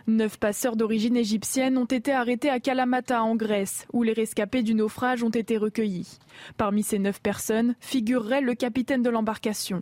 Neuf 0.06 0.38
passeurs 0.38 0.76
d'origine 0.76 1.16
égyptienne 1.16 1.78
ont 1.78 1.86
été 1.86 2.12
arrêtés 2.12 2.50
à 2.50 2.60
Kalamata 2.60 3.24
en 3.24 3.36
Grèce, 3.36 3.88
où 3.94 4.04
les 4.04 4.14
rescapés 4.14 4.64
du 4.64 4.76
naufrage 4.76 5.24
ont 5.24 5.30
été 5.30 5.58
recueillis. 5.58 6.20
Parmi 6.58 6.84
ces 6.84 7.00
neuf 7.00 7.22
personnes 7.22 7.76
figurerait 7.80 8.42
le 8.42 8.54
capitaine 8.54 9.02
de 9.02 9.10
l'embarcation. 9.10 9.82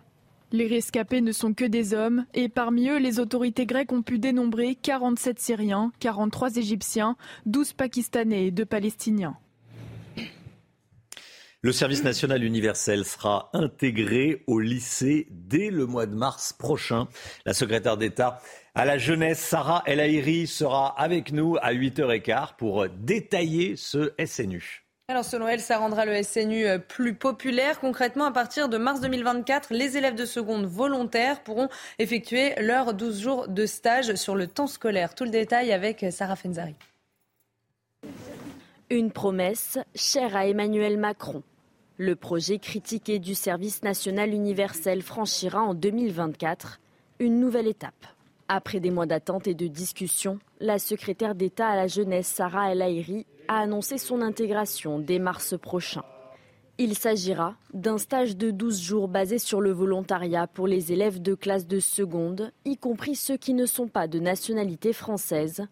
Les 0.52 0.68
rescapés 0.68 1.22
ne 1.22 1.32
sont 1.32 1.54
que 1.54 1.64
des 1.64 1.94
hommes 1.94 2.26
et 2.34 2.50
parmi 2.50 2.90
eux, 2.90 3.00
les 3.00 3.20
autorités 3.20 3.66
grecques 3.66 3.94
ont 3.94 4.02
pu 4.02 4.20
dénombrer 4.20 4.76
47 4.76 5.40
Syriens, 5.40 5.92
43 6.00 6.58
Égyptiens, 6.58 7.16
12 7.46 7.74
Pakistanais 7.74 8.48
et 8.48 8.52
2 8.52 8.66
Palestiniens. 8.66 9.38
Le 11.64 11.72
service 11.72 12.04
national 12.04 12.44
universel 12.44 13.06
sera 13.06 13.52
intégré 13.54 14.44
au 14.48 14.60
lycée 14.60 15.28
dès 15.30 15.70
le 15.70 15.86
mois 15.86 16.08
de 16.08 16.16
mars 16.16 16.54
prochain. 16.54 17.08
La 17.46 17.54
secrétaire 17.54 17.98
d'État 17.98 18.42
à 18.74 18.84
la 18.84 18.98
jeunesse, 18.98 19.38
Sarah 19.38 19.84
El 19.86 20.00
Haïry, 20.00 20.48
sera 20.48 21.00
avec 21.00 21.32
nous 21.32 21.58
à 21.62 21.72
8h15 21.72 22.56
pour 22.58 22.90
détailler 22.90 23.76
ce 23.76 24.12
SNU. 24.26 24.88
Alors 25.08 25.24
selon 25.24 25.48
elle, 25.48 25.60
ça 25.60 25.78
rendra 25.78 26.06
le 26.06 26.24
SNU 26.24 26.66
euh, 26.66 26.80
plus 26.80 27.14
populaire. 27.14 27.80
Concrètement, 27.80 28.26
à 28.26 28.32
partir 28.32 28.68
de 28.68 28.80
mars 28.80 29.00
2024, 29.00 29.72
les 29.72 29.98
élèves 29.98 30.16
de 30.16 30.26
seconde 30.26 30.66
volontaires 30.66 31.44
pourront 31.44 31.70
effectuer 32.00 32.56
leurs 32.60 32.96
12 32.96 33.22
jours 33.22 33.48
de 33.48 33.68
stage 33.68 34.16
sur 34.16 34.36
le 34.36 34.48
temps 34.48 34.66
scolaire. 34.66 35.14
Tout 35.14 35.26
le 35.26 35.30
détail 35.30 35.74
avec 35.74 36.08
Sarah 36.10 36.36
Fenzari. 36.36 36.74
Une 38.90 39.12
promesse 39.12 39.78
chère 39.94 40.36
à 40.36 40.48
Emmanuel 40.48 40.98
Macron. 40.98 41.44
Le 42.04 42.16
projet 42.16 42.58
critiqué 42.58 43.20
du 43.20 43.36
service 43.36 43.84
national 43.84 44.34
universel 44.34 45.04
franchira 45.04 45.62
en 45.62 45.76
2024 45.76 46.80
une 47.20 47.40
nouvelle 47.40 47.68
étape. 47.68 48.08
Après 48.48 48.80
des 48.80 48.90
mois 48.90 49.06
d'attente 49.06 49.46
et 49.46 49.54
de 49.54 49.68
discussion, 49.68 50.40
la 50.60 50.80
secrétaire 50.80 51.36
d'État 51.36 51.68
à 51.68 51.76
la 51.76 51.86
jeunesse 51.86 52.26
Sarah 52.26 52.72
El 52.72 52.82
Haïry 52.82 53.28
a 53.48 53.60
annoncé 53.60 54.00
son 54.00 54.24
intégration 54.24 54.98
dès 54.98 55.20
mars 55.20 55.54
prochain. 55.62 56.02
Il 56.80 56.98
s'agira 56.98 57.54
d'un 57.72 58.00
stage 58.00 58.36
de 58.36 58.50
12 58.50 58.82
jours 58.82 59.08
basé 59.08 59.38
sur 59.38 59.62
le 59.62 59.70
volontariat 59.70 60.48
pour 60.48 60.66
les 60.66 60.92
élèves 60.92 61.22
de 61.22 61.36
classe 61.36 61.68
de 61.68 61.80
seconde, 61.80 62.52
y 62.66 62.78
compris 62.78 63.14
ceux 63.14 63.38
qui 63.38 63.54
ne 63.54 63.68
sont 63.68 63.88
pas 63.88 64.08
de 64.08 64.18
nationalité 64.18 64.92
française, 64.92 65.68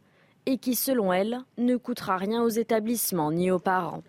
et 0.46 0.60
qui, 0.60 0.76
selon 0.76 1.12
elle, 1.12 1.40
ne 1.58 1.76
coûtera 1.76 2.18
rien 2.18 2.44
aux 2.44 2.50
établissements 2.50 3.32
ni 3.32 3.50
aux 3.50 3.58
parents. 3.58 4.04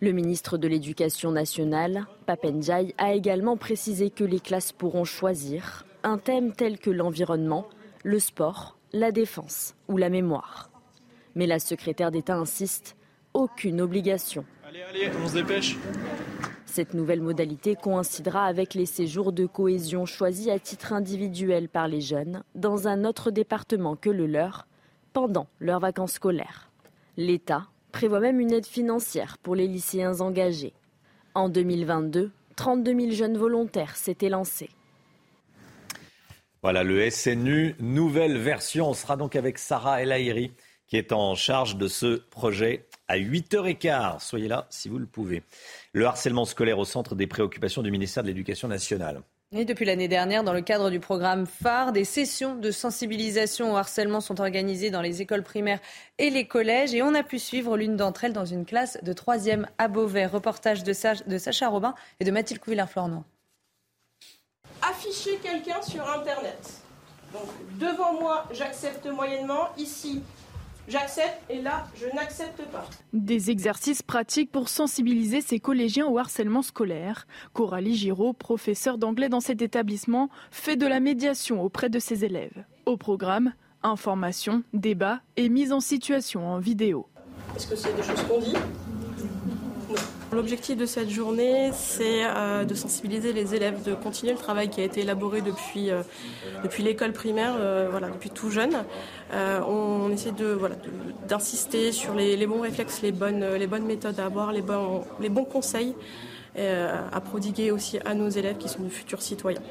Le 0.00 0.12
ministre 0.12 0.58
de 0.58 0.68
l'Éducation 0.68 1.32
nationale, 1.32 2.06
Papenjai, 2.24 2.94
a 2.98 3.14
également 3.14 3.56
précisé 3.56 4.10
que 4.10 4.22
les 4.22 4.38
classes 4.38 4.70
pourront 4.70 5.02
choisir 5.02 5.84
un 6.04 6.18
thème 6.18 6.52
tel 6.52 6.78
que 6.78 6.90
l'environnement, 6.90 7.66
le 8.04 8.20
sport, 8.20 8.78
la 8.92 9.10
défense 9.10 9.74
ou 9.88 9.96
la 9.96 10.08
mémoire. 10.08 10.70
Mais 11.34 11.48
la 11.48 11.58
secrétaire 11.58 12.12
d'État 12.12 12.36
insiste, 12.36 12.94
aucune 13.34 13.80
obligation. 13.80 14.44
Allez, 14.68 14.82
allez, 14.82 15.10
on 15.20 15.26
se 15.26 15.34
dépêche. 15.34 15.76
Cette 16.64 16.94
nouvelle 16.94 17.20
modalité 17.20 17.74
coïncidera 17.74 18.44
avec 18.44 18.74
les 18.74 18.86
séjours 18.86 19.32
de 19.32 19.46
cohésion 19.46 20.06
choisis 20.06 20.46
à 20.46 20.60
titre 20.60 20.92
individuel 20.92 21.68
par 21.68 21.88
les 21.88 22.02
jeunes 22.02 22.44
dans 22.54 22.86
un 22.86 23.04
autre 23.04 23.32
département 23.32 23.96
que 23.96 24.10
le 24.10 24.28
leur 24.28 24.68
pendant 25.12 25.48
leurs 25.58 25.80
vacances 25.80 26.12
scolaires. 26.12 26.70
L'État 27.16 27.66
prévoit 27.92 28.20
même 28.20 28.40
une 28.40 28.52
aide 28.52 28.66
financière 28.66 29.38
pour 29.38 29.54
les 29.54 29.66
lycéens 29.66 30.20
engagés. 30.20 30.74
En 31.34 31.48
2022, 31.48 32.30
32 32.56 33.00
000 33.00 33.10
jeunes 33.12 33.36
volontaires 33.36 33.96
s'étaient 33.96 34.28
lancés. 34.28 34.70
Voilà 36.62 36.82
le 36.82 37.08
SNU, 37.08 37.76
nouvelle 37.78 38.36
version. 38.36 38.90
On 38.90 38.94
sera 38.94 39.16
donc 39.16 39.36
avec 39.36 39.58
Sarah 39.58 40.02
El 40.02 40.50
qui 40.88 40.96
est 40.96 41.12
en 41.12 41.34
charge 41.34 41.76
de 41.76 41.86
ce 41.86 42.16
projet 42.30 42.86
à 43.06 43.18
8h15. 43.18 44.20
Soyez 44.20 44.48
là 44.48 44.66
si 44.70 44.88
vous 44.88 44.98
le 44.98 45.06
pouvez. 45.06 45.42
Le 45.92 46.06
harcèlement 46.06 46.46
scolaire 46.46 46.78
au 46.78 46.84
centre 46.84 47.14
des 47.14 47.26
préoccupations 47.26 47.82
du 47.82 47.90
ministère 47.90 48.22
de 48.22 48.28
l'Éducation 48.28 48.68
nationale. 48.68 49.22
Depuis 49.50 49.86
l'année 49.86 50.08
dernière, 50.08 50.44
dans 50.44 50.52
le 50.52 50.60
cadre 50.60 50.90
du 50.90 51.00
programme 51.00 51.46
phare, 51.46 51.92
des 51.92 52.04
sessions 52.04 52.54
de 52.54 52.70
sensibilisation 52.70 53.72
au 53.72 53.76
harcèlement 53.76 54.20
sont 54.20 54.42
organisées 54.42 54.90
dans 54.90 55.00
les 55.00 55.22
écoles 55.22 55.42
primaires 55.42 55.80
et 56.18 56.28
les 56.28 56.46
collèges. 56.46 56.92
Et 56.92 57.02
on 57.02 57.14
a 57.14 57.22
pu 57.22 57.38
suivre 57.38 57.78
l'une 57.78 57.96
d'entre 57.96 58.24
elles 58.24 58.34
dans 58.34 58.44
une 58.44 58.66
classe 58.66 58.98
de 59.02 59.14
3e 59.14 59.64
à 59.78 59.88
Beauvais. 59.88 60.26
Reportage 60.26 60.84
de, 60.84 60.92
Sacha 60.92 61.68
Robin 61.68 61.94
et 62.20 62.26
de 62.26 62.30
Mathilde 62.30 62.60
Couvillard-Flornois. 62.60 63.24
Afficher 64.82 65.38
quelqu'un 65.42 65.80
sur 65.80 66.06
Internet. 66.10 66.82
Donc, 67.32 67.48
devant 67.78 68.20
moi, 68.20 68.44
j'accepte 68.52 69.06
moyennement. 69.06 69.70
Ici, 69.78 70.22
J'accepte 70.88 71.38
et 71.50 71.60
là, 71.60 71.86
je 71.94 72.06
n'accepte 72.14 72.62
pas. 72.72 72.88
Des 73.12 73.50
exercices 73.50 74.00
pratiques 74.00 74.50
pour 74.50 74.70
sensibiliser 74.70 75.42
ces 75.42 75.60
collégiens 75.60 76.06
au 76.06 76.18
harcèlement 76.18 76.62
scolaire. 76.62 77.26
Coralie 77.52 77.94
Giraud, 77.94 78.32
professeure 78.32 78.96
d'anglais 78.96 79.28
dans 79.28 79.40
cet 79.40 79.60
établissement, 79.60 80.30
fait 80.50 80.76
de 80.76 80.86
la 80.86 81.00
médiation 81.00 81.62
auprès 81.62 81.90
de 81.90 81.98
ses 81.98 82.24
élèves. 82.24 82.64
Au 82.86 82.96
programme, 82.96 83.52
information, 83.82 84.62
débat 84.72 85.20
et 85.36 85.50
mise 85.50 85.72
en 85.72 85.80
situation 85.80 86.48
en 86.48 86.58
vidéo. 86.58 87.06
Est-ce 87.54 87.66
que 87.66 87.76
c'est 87.76 87.94
des 87.94 88.02
choses 88.02 88.22
qu'on 88.22 88.40
dit? 88.40 88.56
L'objectif 90.38 90.76
de 90.76 90.86
cette 90.86 91.10
journée, 91.10 91.72
c'est 91.72 92.22
euh, 92.22 92.64
de 92.64 92.72
sensibiliser 92.72 93.32
les 93.32 93.56
élèves, 93.56 93.82
de 93.82 93.92
continuer 93.92 94.30
le 94.30 94.38
travail 94.38 94.70
qui 94.70 94.80
a 94.80 94.84
été 94.84 95.00
élaboré 95.00 95.40
depuis, 95.40 95.90
euh, 95.90 96.02
depuis 96.62 96.84
l'école 96.84 97.12
primaire, 97.12 97.56
euh, 97.58 97.88
voilà, 97.90 98.08
depuis 98.08 98.30
tout 98.30 98.48
jeune. 98.48 98.84
on 99.32 100.08
essaie 100.12 100.30
de, 100.30 100.46
voilà, 100.46 100.76
d'insister 101.26 101.90
sur 101.90 102.14
les, 102.14 102.46
bons 102.46 102.60
réflexes, 102.60 103.02
les 103.02 103.10
bonnes, 103.10 103.44
les 103.54 103.66
bonnes 103.66 103.84
méthodes 103.84 104.20
à 104.20 104.26
avoir, 104.26 104.52
les 104.52 104.62
bons, 104.62 105.02
les 105.18 105.28
bons 105.28 105.44
conseils 105.44 105.96
à 106.56 107.20
prodiguer 107.20 107.72
aussi 107.72 107.98
à 108.04 108.14
nos 108.14 108.28
élèves 108.28 108.58
qui 108.58 108.68
sont 108.68 108.84
de 108.84 108.90
futurs 108.90 109.22
citoyens. 109.22 109.62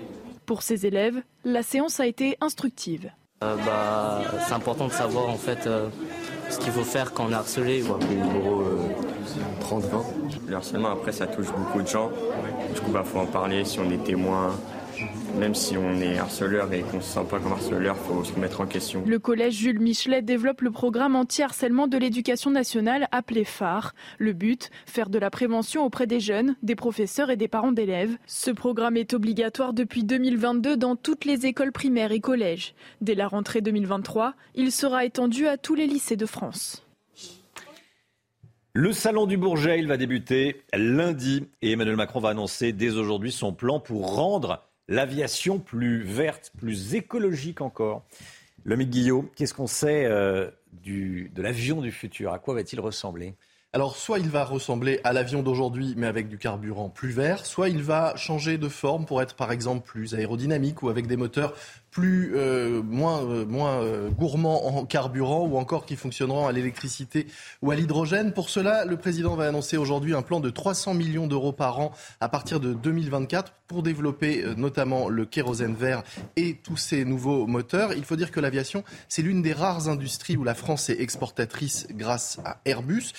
Pour 0.45 0.63
ces 0.63 0.86
élèves, 0.86 1.21
la 1.45 1.63
séance 1.63 2.01
a 2.01 2.08
été 2.08 2.38
instructive. 2.41 3.10
bah, 3.39 4.21
c'est 4.45 4.53
important 4.53 4.88
de 4.88 4.93
savoir 4.93 5.30
en 5.30 5.38
fait 5.38 5.69
ce 6.49 6.60
qu'il 6.60 6.73
faut 6.73 6.84
faire 6.84 7.13
quand 7.13 7.27
on 7.27 7.32
est 7.32 7.36
harcelé. 7.36 7.84
30-20. 9.67 10.47
Le 10.47 10.56
harcèlement, 10.56 10.91
après, 10.91 11.12
ça 11.12 11.27
touche 11.27 11.51
beaucoup 11.51 11.82
de 11.82 11.88
gens. 11.88 12.10
Du 12.73 12.80
coup, 12.80 12.88
il 12.88 12.93
bah, 12.93 13.03
faut 13.03 13.19
en 13.19 13.25
parler 13.25 13.65
si 13.65 13.80
on 13.80 13.89
est 13.91 14.03
témoin. 14.03 14.56
Même 15.38 15.53
si 15.53 15.77
on 15.77 16.01
est 16.01 16.17
harceleur 16.17 16.73
et 16.73 16.82
qu'on 16.82 16.97
ne 16.97 17.01
se 17.01 17.10
sent 17.10 17.25
pas 17.30 17.39
comme 17.39 17.51
harceleur, 17.51 17.95
il 17.99 18.08
faut 18.08 18.23
se 18.23 18.34
remettre 18.34 18.62
en 18.62 18.65
question. 18.65 19.03
Le 19.06 19.19
collège 19.19 19.53
Jules 19.53 19.80
Michelet 19.80 20.23
développe 20.23 20.62
le 20.62 20.71
programme 20.71 21.15
anti-harcèlement 21.15 21.88
de 21.88 21.97
l'éducation 21.97 22.49
nationale 22.49 23.08
appelé 23.12 23.43
phare. 23.43 23.93
Le 24.17 24.34
but, 24.34 24.71
faire 24.88 25.10
de 25.10 25.19
la 25.19 25.30
prévention 25.30 25.86
auprès 25.86 26.08
des 26.08 26.19
jeunes, 26.19 26.56
des 26.63 26.75
professeurs 26.75 27.30
et 27.30 27.36
des 27.36 27.47
parents 27.47 27.71
d'élèves. 27.71 28.17
Ce 28.25 28.49
programme 28.49 28.97
est 28.97 29.13
obligatoire 29.13 29.73
depuis 29.73 30.03
2022 30.03 30.77
dans 30.77 30.95
toutes 30.95 31.25
les 31.25 31.45
écoles 31.45 31.71
primaires 31.71 32.12
et 32.12 32.19
collèges. 32.19 32.73
Dès 33.01 33.13
la 33.13 33.27
rentrée 33.27 33.62
2023, 33.62 34.34
il 34.56 34.71
sera 34.71 35.06
étendu 35.06 35.45
à 35.45 35.58
tous 35.58 35.75
les 35.75 35.86
lycées 35.86 36.15
de 36.15 36.25
France. 36.25 36.87
Le 38.79 38.93
salon 38.93 39.25
du 39.25 39.37
Bourget, 39.37 39.79
il 39.79 39.87
va 39.87 39.97
débuter 39.97 40.61
lundi 40.71 41.47
et 41.63 41.71
Emmanuel 41.71 41.95
Macron 41.95 42.19
va 42.19 42.29
annoncer 42.29 42.73
dès 42.73 42.91
aujourd'hui 42.91 43.31
son 43.31 43.51
plan 43.51 43.79
pour 43.79 44.15
rendre 44.15 44.61
l'aviation 44.87 45.57
plus 45.57 46.03
verte, 46.03 46.51
plus 46.59 46.93
écologique 46.93 47.61
encore. 47.61 48.05
Lomique 48.65 48.91
Guillot, 48.91 49.31
qu'est-ce 49.35 49.55
qu'on 49.55 49.65
sait 49.65 50.05
euh, 50.05 50.51
du, 50.73 51.31
de 51.33 51.41
l'avion 51.41 51.81
du 51.81 51.91
futur? 51.91 52.31
À 52.31 52.37
quoi 52.37 52.53
va-t-il 52.53 52.79
ressembler? 52.79 53.33
Alors, 53.73 53.97
soit 53.97 54.19
il 54.19 54.29
va 54.29 54.45
ressembler 54.45 54.99
à 55.03 55.11
l'avion 55.11 55.41
d'aujourd'hui, 55.41 55.95
mais 55.97 56.05
avec 56.05 56.29
du 56.29 56.37
carburant 56.37 56.89
plus 56.89 57.09
vert, 57.09 57.47
soit 57.47 57.69
il 57.69 57.81
va 57.81 58.15
changer 58.15 58.59
de 58.59 58.69
forme 58.69 59.05
pour 59.05 59.23
être, 59.23 59.35
par 59.35 59.51
exemple, 59.51 59.87
plus 59.87 60.13
aérodynamique 60.13 60.83
ou 60.83 60.89
avec 60.89 61.07
des 61.07 61.17
moteurs 61.17 61.55
plus 61.97 62.33
euh, 62.36 62.83
moins 62.83 63.23
euh, 63.23 63.43
moins 63.43 63.81
euh, 63.81 64.12
gourmands 64.12 64.67
en 64.67 64.86
carburant 64.86 65.47
ou 65.47 65.57
encore 65.57 65.83
qui 65.83 65.95
fonctionneront 65.95 66.45
à 66.45 66.51
l'électricité 66.51 67.25
ou 67.63 67.71
à 67.71 67.75
l'hydrogène. 67.75 68.33
Pour 68.33 68.51
cela, 68.51 68.86
le 68.86 68.97
président 68.97 69.36
va 69.36 69.47
annoncer 69.47 69.77
aujourd'hui 69.77 70.13
un 70.13 70.21
plan 70.21 70.39
de 70.39 70.51
300 70.51 70.93
millions 70.93 71.25
d'euros 71.25 71.53
par 71.53 71.79
an 71.79 71.91
à 72.21 72.29
partir 72.29 72.60
de 72.60 72.75
2024 72.75 73.51
pour 73.65 73.81
développer 73.81 74.45
notamment 74.55 75.10
le 75.10 75.25
kérosène 75.25 75.73
vert 75.73 76.03
et 76.36 76.57
tous 76.62 76.77
ces 76.77 77.03
nouveaux 77.03 77.47
moteurs. 77.47 77.93
Il 77.93 78.05
faut 78.05 78.15
dire 78.15 78.29
que 78.29 78.39
l'aviation, 78.39 78.83
c'est 79.10 79.23
l'une 79.23 79.41
des 79.41 79.53
rares 79.53 79.89
industries 79.89 80.38
où 80.38 80.43
la 80.43 80.53
France 80.53 80.91
est 80.91 81.01
exportatrice 81.01 81.88
grâce 81.89 82.38
à 82.45 82.60
Airbus. 82.65 83.13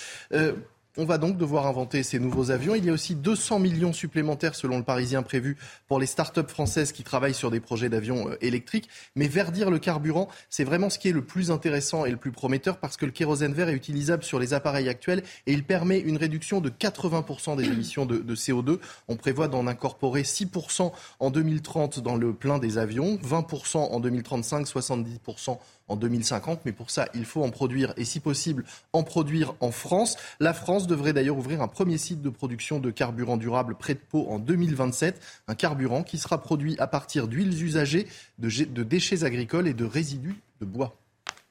On 1.00 1.04
va 1.04 1.16
donc 1.16 1.36
devoir 1.36 1.68
inventer 1.68 2.02
ces 2.02 2.18
nouveaux 2.18 2.50
avions. 2.50 2.74
Il 2.74 2.84
y 2.84 2.90
a 2.90 2.92
aussi 2.92 3.14
200 3.14 3.60
millions 3.60 3.92
supplémentaires, 3.92 4.56
selon 4.56 4.78
le 4.78 4.82
Parisien, 4.82 5.22
prévus 5.22 5.56
pour 5.86 6.00
les 6.00 6.06
start-up 6.06 6.50
françaises 6.50 6.90
qui 6.90 7.04
travaillent 7.04 7.34
sur 7.34 7.52
des 7.52 7.60
projets 7.60 7.88
d'avions 7.88 8.28
euh, 8.28 8.36
électriques. 8.40 8.88
Mais 9.14 9.28
verdir 9.28 9.70
le 9.70 9.78
carburant, 9.78 10.26
c'est 10.50 10.64
vraiment 10.64 10.90
ce 10.90 10.98
qui 10.98 11.08
est 11.08 11.12
le 11.12 11.22
plus 11.24 11.52
intéressant 11.52 12.04
et 12.04 12.10
le 12.10 12.16
plus 12.16 12.32
prometteur 12.32 12.78
parce 12.78 12.96
que 12.96 13.06
le 13.06 13.12
kérosène 13.12 13.52
vert 13.52 13.68
est 13.68 13.74
utilisable 13.74 14.24
sur 14.24 14.40
les 14.40 14.54
appareils 14.54 14.88
actuels 14.88 15.22
et 15.46 15.52
il 15.52 15.62
permet 15.62 16.00
une 16.00 16.16
réduction 16.16 16.60
de 16.60 16.68
80% 16.68 17.54
des 17.54 17.66
émissions 17.66 18.04
de, 18.04 18.18
de 18.18 18.34
CO2. 18.34 18.80
On 19.06 19.14
prévoit 19.14 19.46
d'en 19.46 19.68
incorporer 19.68 20.22
6% 20.22 20.90
en 21.20 21.30
2030 21.30 22.00
dans 22.00 22.16
le 22.16 22.32
plein 22.32 22.58
des 22.58 22.76
avions, 22.76 23.20
20% 23.22 23.76
en 23.76 24.00
2035, 24.00 24.66
70% 24.66 25.58
en 25.88 25.96
2050. 25.96 26.60
Mais 26.64 26.72
pour 26.72 26.90
ça, 26.90 27.08
il 27.14 27.24
faut 27.24 27.42
en 27.42 27.50
produire 27.50 27.92
et 27.96 28.04
si 28.04 28.20
possible 28.20 28.64
en 28.92 29.02
produire 29.02 29.54
en 29.60 29.70
France. 29.70 30.16
La 30.40 30.52
France 30.52 30.86
devrait 30.86 31.12
d'ailleurs 31.12 31.38
ouvrir 31.38 31.62
un 31.62 31.68
premier 31.68 31.98
site 31.98 32.22
de 32.22 32.30
production 32.30 32.78
de 32.78 32.90
carburant 32.90 33.36
durable 33.36 33.74
près 33.74 33.94
de 33.94 34.00
Pau 34.00 34.26
en 34.28 34.38
2027. 34.38 35.20
Un 35.48 35.54
carburant 35.54 36.02
qui 36.02 36.18
sera 36.18 36.40
produit 36.40 36.76
à 36.78 36.86
partir 36.86 37.28
d'huiles 37.28 37.62
usagées, 37.62 38.06
de, 38.38 38.48
de 38.64 38.82
déchets 38.82 39.24
agricoles 39.24 39.68
et 39.68 39.74
de 39.74 39.84
résidus 39.84 40.40
de 40.60 40.66
bois. 40.66 40.96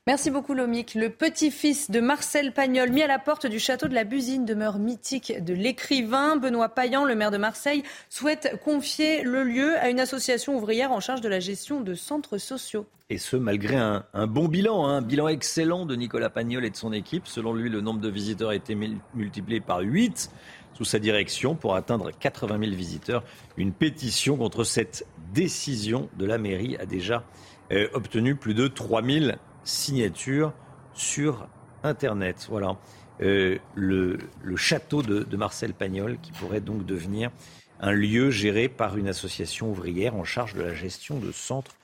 Merci 0.08 0.32
beaucoup 0.32 0.54
Lomic. 0.54 0.96
Le 0.96 1.10
petit-fils 1.10 1.92
de 1.92 2.00
Marcel 2.00 2.54
Pagnol, 2.54 2.92
mis 2.92 3.02
à 3.02 3.08
la 3.08 3.20
porte 3.20 3.46
du 3.46 3.60
château 3.60 3.90
de 3.90 3.94
la 3.94 4.06
Busine, 4.06 4.46
demeure 4.46 4.80
mythique 4.80 5.44
de 5.44 5.54
l'écrivain. 5.54 6.38
Benoît 6.38 6.70
Payan, 6.70 7.04
le 7.04 7.14
maire 7.14 7.30
de 7.30 7.36
Marseille, 7.36 7.84
souhaite 8.08 8.58
confier 8.64 9.24
le 9.24 9.44
lieu 9.44 9.76
à 9.80 9.90
une 9.90 10.00
association 10.00 10.56
ouvrière 10.56 10.94
en 10.94 11.02
charge 11.02 11.20
de 11.20 11.28
la 11.28 11.42
gestion 11.42 11.82
de 11.82 11.94
centres 11.94 12.38
sociaux. 12.38 12.86
Et 13.10 13.18
ce, 13.18 13.36
malgré 13.36 13.76
un, 13.76 14.06
bon 14.28 14.48
bilan, 14.48 14.88
hein. 14.88 15.00
un 15.00 15.02
bilan 15.02 15.28
excellent 15.28 15.86
de 15.86 15.98
Nicolas 15.98 16.30
Pagnol 16.30 16.64
et 16.64 16.70
de 16.70 16.78
son 16.78 16.94
équipe. 16.94 17.28
Selon 17.28 17.52
lui, 17.52 17.70
le 17.70 17.82
nombre 17.82 18.00
de 18.00 18.10
visiteurs 18.10 18.52
a 18.52 18.56
été 18.56 18.78
multiplié 19.14 19.60
par 19.60 19.80
8 19.80 20.32
sous 20.76 20.86
sa 20.86 21.00
direction 21.00 21.54
pour 21.54 21.76
atteindre 21.76 22.12
80 22.18 22.60
000 22.60 22.72
visiteurs. 22.78 23.26
Une 23.58 23.74
pétition 23.74 24.38
contre 24.38 24.64
cette 24.64 25.06
décision 25.34 26.08
de 26.18 26.26
la 26.26 26.38
mairie 26.38 26.78
a 26.78 26.86
déjà 26.86 27.26
euh, 27.74 27.90
obtenu 27.92 28.36
plus 28.36 28.54
de 28.54 28.70
3 28.70 29.04
000 29.04 29.32
signature 29.68 30.54
sur 30.94 31.48
Internet. 31.84 32.48
Voilà. 32.50 32.78
Euh, 33.22 33.58
le, 33.76 34.20
château 34.56 35.02
de, 35.02 35.36
Marcel 35.36 35.74
Pagnol 35.74 36.18
qui 36.22 36.32
pourrait 36.32 36.62
donc 36.62 36.86
devenir 36.86 37.32
un 37.80 37.92
lieu 37.92 38.32
géré 38.32 38.70
par 38.70 38.98
une 38.98 39.08
association 39.08 39.70
ouvrière 39.70 40.16
en 40.16 40.24
charge 40.24 40.54
de 40.54 40.62
la 40.62 40.74
gestion 40.74 41.20
de 41.20 41.32
centres 41.32 41.76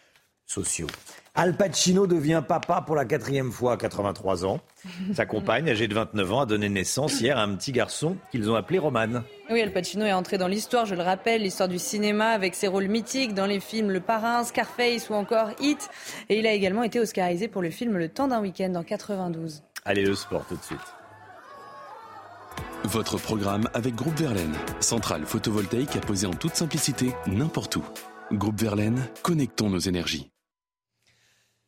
sociaux. 0.46 0.88
Al 1.36 1.58
Pacino 1.58 2.06
devient 2.06 2.44
papa 2.48 2.84
pour 2.86 2.96
la 2.96 3.06
quatrième 3.06 3.52
fois 3.52 3.74
à 3.74 3.78
83 3.78 4.46
ans. 4.46 4.60
Sa 5.16 5.26
compagne, 5.26 5.68
âgée 5.68 5.88
de 5.88 5.96
29 5.96 6.32
ans, 6.32 6.42
a 6.42 6.46
donné 6.46 6.70
naissance 6.70 7.20
hier 7.22 7.40
à 7.40 7.42
un 7.42 7.56
petit 7.56 7.72
garçon 7.72 8.18
qu'ils 8.30 8.52
ont 8.52 8.56
appelé 8.56 8.78
Roman. 8.78 9.24
Oui, 9.50 9.60
Al 9.60 9.74
Pacino 9.74 10.06
est 10.06 10.14
entré 10.14 10.38
dans 10.38 10.48
l'histoire, 10.48 10.86
je 10.86 10.94
le 10.94 11.02
rappelle, 11.02 11.42
l'histoire 11.42 11.68
du 11.68 11.80
cinéma 11.80 12.28
avec 12.28 12.54
ses 12.54 12.68
rôles 12.68 12.88
mythiques 12.88 13.34
dans 13.34 13.48
les 13.48 13.60
films 13.60 13.90
Le 13.90 14.00
Parrain, 14.00 14.44
Scarface 14.44 15.10
ou 15.10 15.16
encore 15.16 15.50
Hit. 15.60 15.90
Et 16.30 16.38
il 16.38 16.46
a 16.46 16.52
également 16.52 16.84
été 16.84 17.00
oscarisé 17.00 17.48
pour 17.48 17.64
le 17.64 17.72
film 17.72 17.98
Le 17.98 18.10
Temps 18.10 18.28
d'un 18.28 18.40
week-end 18.40 18.76
en 18.76 18.84
92. 18.84 19.64
Allez, 19.86 20.06
le 20.06 20.14
sport 20.14 20.46
tout 20.48 20.56
de 20.56 20.64
suite. 20.64 20.80
Votre 22.84 23.18
programme 23.18 23.68
avec 23.74 23.96
Groupe 23.96 24.20
Verlaine, 24.20 24.54
centrale 24.82 25.26
photovoltaïque 25.26 25.96
à 25.96 26.00
poser 26.00 26.28
en 26.28 26.34
toute 26.34 26.54
simplicité 26.54 27.12
n'importe 27.26 27.78
où. 27.78 27.84
Groupe 28.32 28.62
Verlaine, 28.62 29.02
connectons 29.24 29.72
nos 29.72 29.80
énergies. 29.80 30.33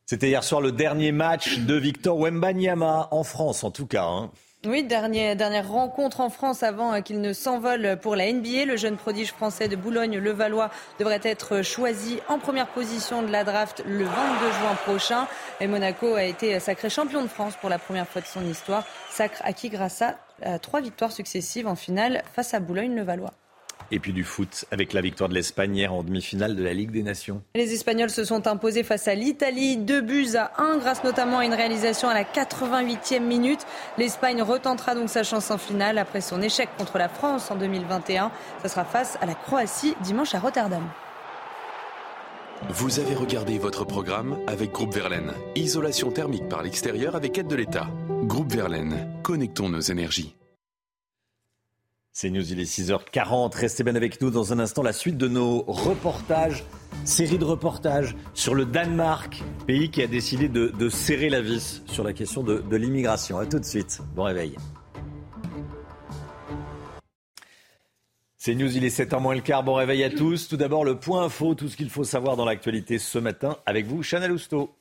C'était 0.08 0.28
hier 0.28 0.44
soir 0.44 0.62
le 0.62 0.72
dernier 0.72 1.12
match 1.12 1.58
de 1.62 1.74
Victor 1.74 2.20
Wembanyama, 2.20 3.08
en 3.10 3.24
France 3.24 3.64
en 3.64 3.72
tout 3.72 3.88
cas. 3.88 4.04
Hein. 4.04 4.30
Oui, 4.64 4.84
dernière, 4.84 5.36
dernière 5.36 5.68
rencontre 5.68 6.22
en 6.22 6.30
France 6.30 6.62
avant 6.62 7.02
qu'il 7.02 7.22
ne 7.22 7.34
s'envole 7.34 7.98
pour 8.00 8.16
la 8.16 8.32
NBA. 8.32 8.66
Le 8.66 8.78
jeune 8.78 8.98
prodige 8.98 9.32
français 9.32 9.68
de 9.68 9.76
Boulogne-le-Valois 9.76 10.70
devrait 11.00 11.22
être 11.24 11.64
choisi 11.64 12.20
en 12.30 12.38
première 12.38 12.68
position 12.68 13.24
de 13.24 13.32
la 13.32 13.44
draft 13.44 13.84
le 13.88 14.04
22 14.04 14.12
juin 14.12 14.76
prochain. 14.86 15.28
Et 15.60 15.66
Monaco 15.66 16.14
a 16.14 16.24
été 16.24 16.60
sacré 16.60 16.92
champion 16.92 17.24
de 17.24 17.28
France 17.28 17.56
pour 17.60 17.70
la 17.72 17.80
première 17.80 18.08
fois 18.08 18.22
de 18.22 18.28
son 18.28 18.46
histoire. 18.46 18.86
Sacre 19.10 19.42
acquis 19.44 19.70
grâce 19.70 20.04
à 20.04 20.60
trois 20.60 20.82
victoires 20.82 21.12
successives 21.12 21.66
en 21.66 21.76
finale 21.76 22.24
face 22.34 22.54
à 22.54 22.60
Boulogne-le-Valois. 22.60 23.34
Et 23.92 24.00
puis 24.00 24.14
du 24.14 24.24
foot 24.24 24.66
avec 24.72 24.94
la 24.94 25.02
victoire 25.02 25.30
de 25.30 25.34
l'Espagne 25.34 25.76
hier 25.76 25.94
en 25.94 26.04
demi-finale 26.04 26.56
de 26.56 26.64
la 26.64 26.74
Ligue 26.74 26.92
des 26.92 27.04
Nations. 27.04 27.42
Les 27.56 27.74
Espagnols 27.74 28.10
se 28.10 28.24
sont 28.24 28.48
imposés 28.48 28.84
face 28.84 29.08
à 29.08 29.16
l'Italie, 29.16 29.78
deux 29.78 30.02
buts 30.02 30.36
à 30.36 30.52
un 30.62 30.78
grâce 30.78 31.04
notamment 31.04 31.40
à 31.40 31.46
une 31.46 31.54
réalisation 31.54 32.10
à 32.10 32.14
la 32.14 32.24
88e 32.24 33.22
minute. 33.22 33.66
L'Espagne 33.98 34.42
retentera 34.42 34.96
donc 34.96 35.10
sa 35.10 35.24
chance 35.24 35.52
en 35.52 35.58
finale 35.58 35.98
après 35.98 36.22
son 36.22 36.42
échec 36.42 36.70
contre 36.78 36.98
la 36.98 37.10
France 37.10 37.52
en 37.52 37.56
2021. 37.56 38.32
Ce 38.64 38.68
sera 38.68 38.86
face 38.86 39.18
à 39.22 39.26
la 39.26 39.36
Croatie 39.36 39.96
dimanche 40.02 40.34
à 40.36 40.40
Rotterdam. 40.40 40.84
Vous 42.70 43.00
avez 43.00 43.14
regardé 43.14 43.60
votre 43.60 43.86
programme 43.86 44.38
avec 44.48 44.72
Groupe 44.72 44.94
Verlaine. 44.94 45.34
Isolation 45.56 46.12
thermique 46.12 46.48
par 46.50 46.64
l'extérieur 46.64 47.16
avec 47.16 47.38
aide 47.38 47.48
de 47.48 47.56
l'État. 47.56 47.88
Groupe 48.24 48.52
Verlaine, 48.52 49.08
connectons 49.24 49.70
nos 49.70 49.82
énergies. 49.82 50.36
C'est 52.18 52.30
News, 52.30 52.50
il 52.50 52.62
est 52.62 52.64
6h40. 52.64 53.58
Restez 53.58 53.84
bien 53.84 53.94
avec 53.94 54.22
nous 54.22 54.32
dans 54.32 54.54
un 54.54 54.60
instant. 54.60 54.82
La 54.82 54.94
suite 54.94 55.18
de 55.18 55.28
nos 55.28 55.64
reportages, 55.68 56.64
série 57.04 57.38
de 57.38 57.44
reportages 57.44 58.16
sur 58.34 58.56
le 58.56 58.64
Danemark, 58.64 59.44
pays 59.68 59.92
qui 59.92 60.02
a 60.02 60.08
décidé 60.08 60.48
de, 60.48 60.88
serrer 60.88 61.28
la 61.28 61.42
vis 61.42 61.84
sur 61.88 62.06
la 62.06 62.14
question 62.14 62.42
de, 62.42 62.60
de 62.60 62.76
l'immigration. 62.78 63.38
A 63.38 63.46
tout 63.46 63.60
de 63.60 63.66
suite. 63.66 64.00
Bon 64.16 64.24
réveil. 64.24 64.56
C'est 68.38 68.56
News, 68.56 68.78
il 68.78 68.86
est 68.86 68.98
7h 68.98 69.20
moins 69.20 69.36
le 69.36 69.42
quart. 69.42 69.64
Bon 69.64 69.74
réveil 69.74 70.02
à 70.06 70.10
tous. 70.10 70.48
Tout 70.48 70.56
d'abord, 70.56 70.86
le 70.86 70.98
point 70.98 71.26
info, 71.26 71.54
tout 71.54 71.68
ce 71.68 71.76
qu'il 71.76 71.90
faut 71.90 72.06
savoir 72.06 72.38
dans 72.38 72.46
l'actualité 72.46 72.98
ce 72.98 73.20
matin 73.20 73.58
avec 73.66 73.88
vous, 73.88 74.04
Chanel 74.04 74.32
Housteau. 74.32 74.74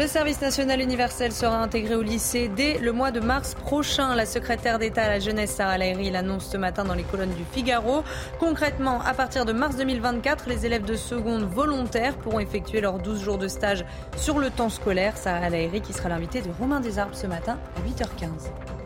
Le 0.00 0.06
service 0.06 0.40
national 0.40 0.80
universel 0.80 1.30
sera 1.30 1.58
intégré 1.58 1.94
au 1.94 2.00
lycée 2.00 2.48
dès 2.48 2.78
le 2.78 2.90
mois 2.90 3.10
de 3.10 3.20
mars 3.20 3.54
prochain. 3.54 4.14
La 4.14 4.24
secrétaire 4.24 4.78
d'État 4.78 5.02
à 5.02 5.08
la 5.10 5.18
jeunesse, 5.18 5.50
Sarah 5.50 5.76
Lahiri, 5.76 6.10
l'annonce 6.10 6.48
ce 6.50 6.56
matin 6.56 6.84
dans 6.84 6.94
les 6.94 7.02
colonnes 7.02 7.34
du 7.34 7.44
Figaro. 7.44 8.02
Concrètement, 8.38 9.02
à 9.02 9.12
partir 9.12 9.44
de 9.44 9.52
mars 9.52 9.76
2024, 9.76 10.48
les 10.48 10.64
élèves 10.64 10.86
de 10.86 10.96
seconde 10.96 11.42
volontaires 11.42 12.16
pourront 12.16 12.40
effectuer 12.40 12.80
leurs 12.80 12.98
12 12.98 13.22
jours 13.22 13.36
de 13.36 13.46
stage 13.46 13.84
sur 14.16 14.38
le 14.38 14.48
temps 14.48 14.70
scolaire. 14.70 15.18
Sarah 15.18 15.50
Lahiri 15.50 15.82
qui 15.82 15.92
sera 15.92 16.08
l'invité 16.08 16.40
de 16.40 16.48
Romain 16.58 16.80
Desarbes 16.80 17.12
ce 17.12 17.26
matin 17.26 17.58
à 17.76 17.86
8h15. 17.86 18.79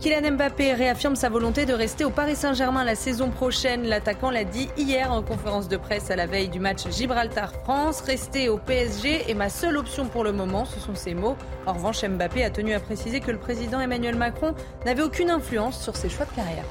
Kylian 0.00 0.32
Mbappé 0.32 0.72
réaffirme 0.72 1.14
sa 1.14 1.28
volonté 1.28 1.66
de 1.66 1.74
rester 1.74 2.06
au 2.06 2.10
Paris 2.10 2.34
Saint-Germain 2.34 2.84
la 2.84 2.94
saison 2.94 3.28
prochaine. 3.28 3.86
L'attaquant 3.86 4.30
l'a 4.30 4.44
dit 4.44 4.70
hier 4.78 5.12
en 5.12 5.22
conférence 5.22 5.68
de 5.68 5.76
presse 5.76 6.10
à 6.10 6.16
la 6.16 6.26
veille 6.26 6.48
du 6.48 6.58
match 6.58 6.88
Gibraltar-France. 6.88 8.00
Rester 8.00 8.48
au 8.48 8.56
PSG 8.56 9.30
est 9.30 9.34
ma 9.34 9.50
seule 9.50 9.76
option 9.76 10.06
pour 10.06 10.24
le 10.24 10.32
moment, 10.32 10.64
ce 10.64 10.80
sont 10.80 10.94
ses 10.94 11.12
mots. 11.12 11.36
En 11.66 11.74
revanche, 11.74 12.02
Mbappé 12.02 12.42
a 12.44 12.50
tenu 12.50 12.72
à 12.72 12.80
préciser 12.80 13.20
que 13.20 13.30
le 13.30 13.38
président 13.38 13.78
Emmanuel 13.78 14.16
Macron 14.16 14.54
n'avait 14.86 15.02
aucune 15.02 15.28
influence 15.28 15.78
sur 15.78 15.94
ses 15.94 16.08
choix 16.08 16.24
de 16.24 16.34
carrière. 16.34 16.64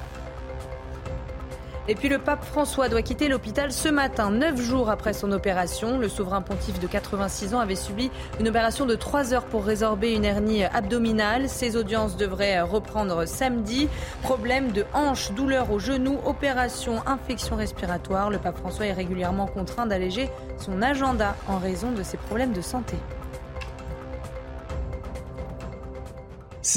Et 1.90 1.96
puis 1.96 2.08
le 2.08 2.20
pape 2.20 2.46
François 2.46 2.88
doit 2.88 3.02
quitter 3.02 3.28
l'hôpital 3.28 3.72
ce 3.72 3.90
matin, 3.90 4.30
neuf 4.30 4.62
jours 4.62 4.92
après 4.92 5.12
son 5.12 5.32
opération. 5.32 5.98
Le 5.98 6.08
souverain 6.08 6.44
pontife 6.44 6.80
de 6.80 6.86
86 6.86 7.56
ans 7.56 7.60
avait 7.60 7.74
subi 7.74 8.12
une 8.40 8.48
opération 8.48 8.86
de 8.86 8.94
trois 8.94 9.34
heures 9.34 9.46
pour 9.46 9.66
résorber 9.66 10.14
une 10.14 10.24
hernie 10.24 10.64
abdominale. 10.66 11.50
Ses 11.50 11.76
audiences 11.76 12.16
devraient 12.16 12.62
reprendre 12.62 13.26
samedi. 13.26 13.90
Problème 14.22 14.72
de 14.72 14.86
hanche, 14.94 15.32
douleur 15.32 15.72
au 15.72 15.80
genou, 15.80 16.20
opération, 16.28 17.02
infection 17.08 17.56
respiratoire. 17.56 18.30
Le 18.30 18.38
pape 18.38 18.60
François 18.60 18.86
est 18.86 18.94
régulièrement 18.94 19.48
contraint 19.48 19.88
d'alléger 19.88 20.30
son 20.60 20.84
agenda 20.84 21.36
en 21.48 21.58
raison 21.58 21.92
de 21.92 22.04
ses 22.04 22.18
problèmes 22.18 22.54
de 22.54 22.62
santé. 22.62 22.98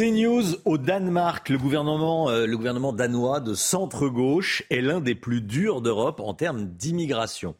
News 0.00 0.44
au 0.64 0.78
Danemark. 0.78 1.48
Le 1.48 1.58
gouvernement, 1.58 2.30
euh, 2.30 2.46
le 2.46 2.56
gouvernement 2.56 2.92
danois 2.92 3.40
de 3.40 3.54
centre-gauche 3.54 4.62
est 4.70 4.80
l'un 4.80 5.00
des 5.00 5.14
plus 5.14 5.42
durs 5.42 5.82
d'Europe 5.82 6.20
en 6.20 6.34
termes 6.34 6.66
d'immigration 6.66 7.54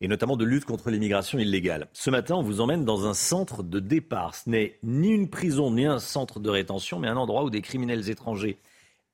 et 0.00 0.08
notamment 0.08 0.36
de 0.36 0.44
lutte 0.44 0.64
contre 0.64 0.90
l'immigration 0.90 1.38
illégale. 1.38 1.88
Ce 1.92 2.10
matin, 2.10 2.36
on 2.36 2.42
vous 2.42 2.60
emmène 2.60 2.84
dans 2.84 3.06
un 3.06 3.14
centre 3.14 3.62
de 3.62 3.80
départ. 3.80 4.34
Ce 4.34 4.48
n'est 4.48 4.78
ni 4.82 5.08
une 5.08 5.28
prison 5.28 5.70
ni 5.70 5.86
un 5.86 5.98
centre 5.98 6.40
de 6.40 6.50
rétention, 6.50 6.98
mais 6.98 7.08
un 7.08 7.16
endroit 7.16 7.44
où 7.44 7.50
des 7.50 7.62
criminels 7.62 8.10
étrangers 8.10 8.58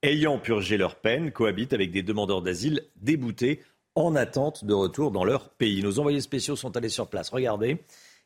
ayant 0.02 0.38
purgé 0.38 0.76
leur 0.76 0.96
peine 0.96 1.30
cohabitent 1.30 1.72
avec 1.72 1.92
des 1.92 2.02
demandeurs 2.02 2.42
d'asile 2.42 2.82
déboutés 2.96 3.62
en 3.94 4.16
attente 4.16 4.64
de 4.64 4.74
retour 4.74 5.10
dans 5.10 5.24
leur 5.24 5.50
pays. 5.50 5.82
Nos 5.82 5.98
envoyés 5.98 6.20
spéciaux 6.20 6.56
sont 6.56 6.76
allés 6.76 6.88
sur 6.88 7.08
place. 7.08 7.30
Regardez, 7.30 7.78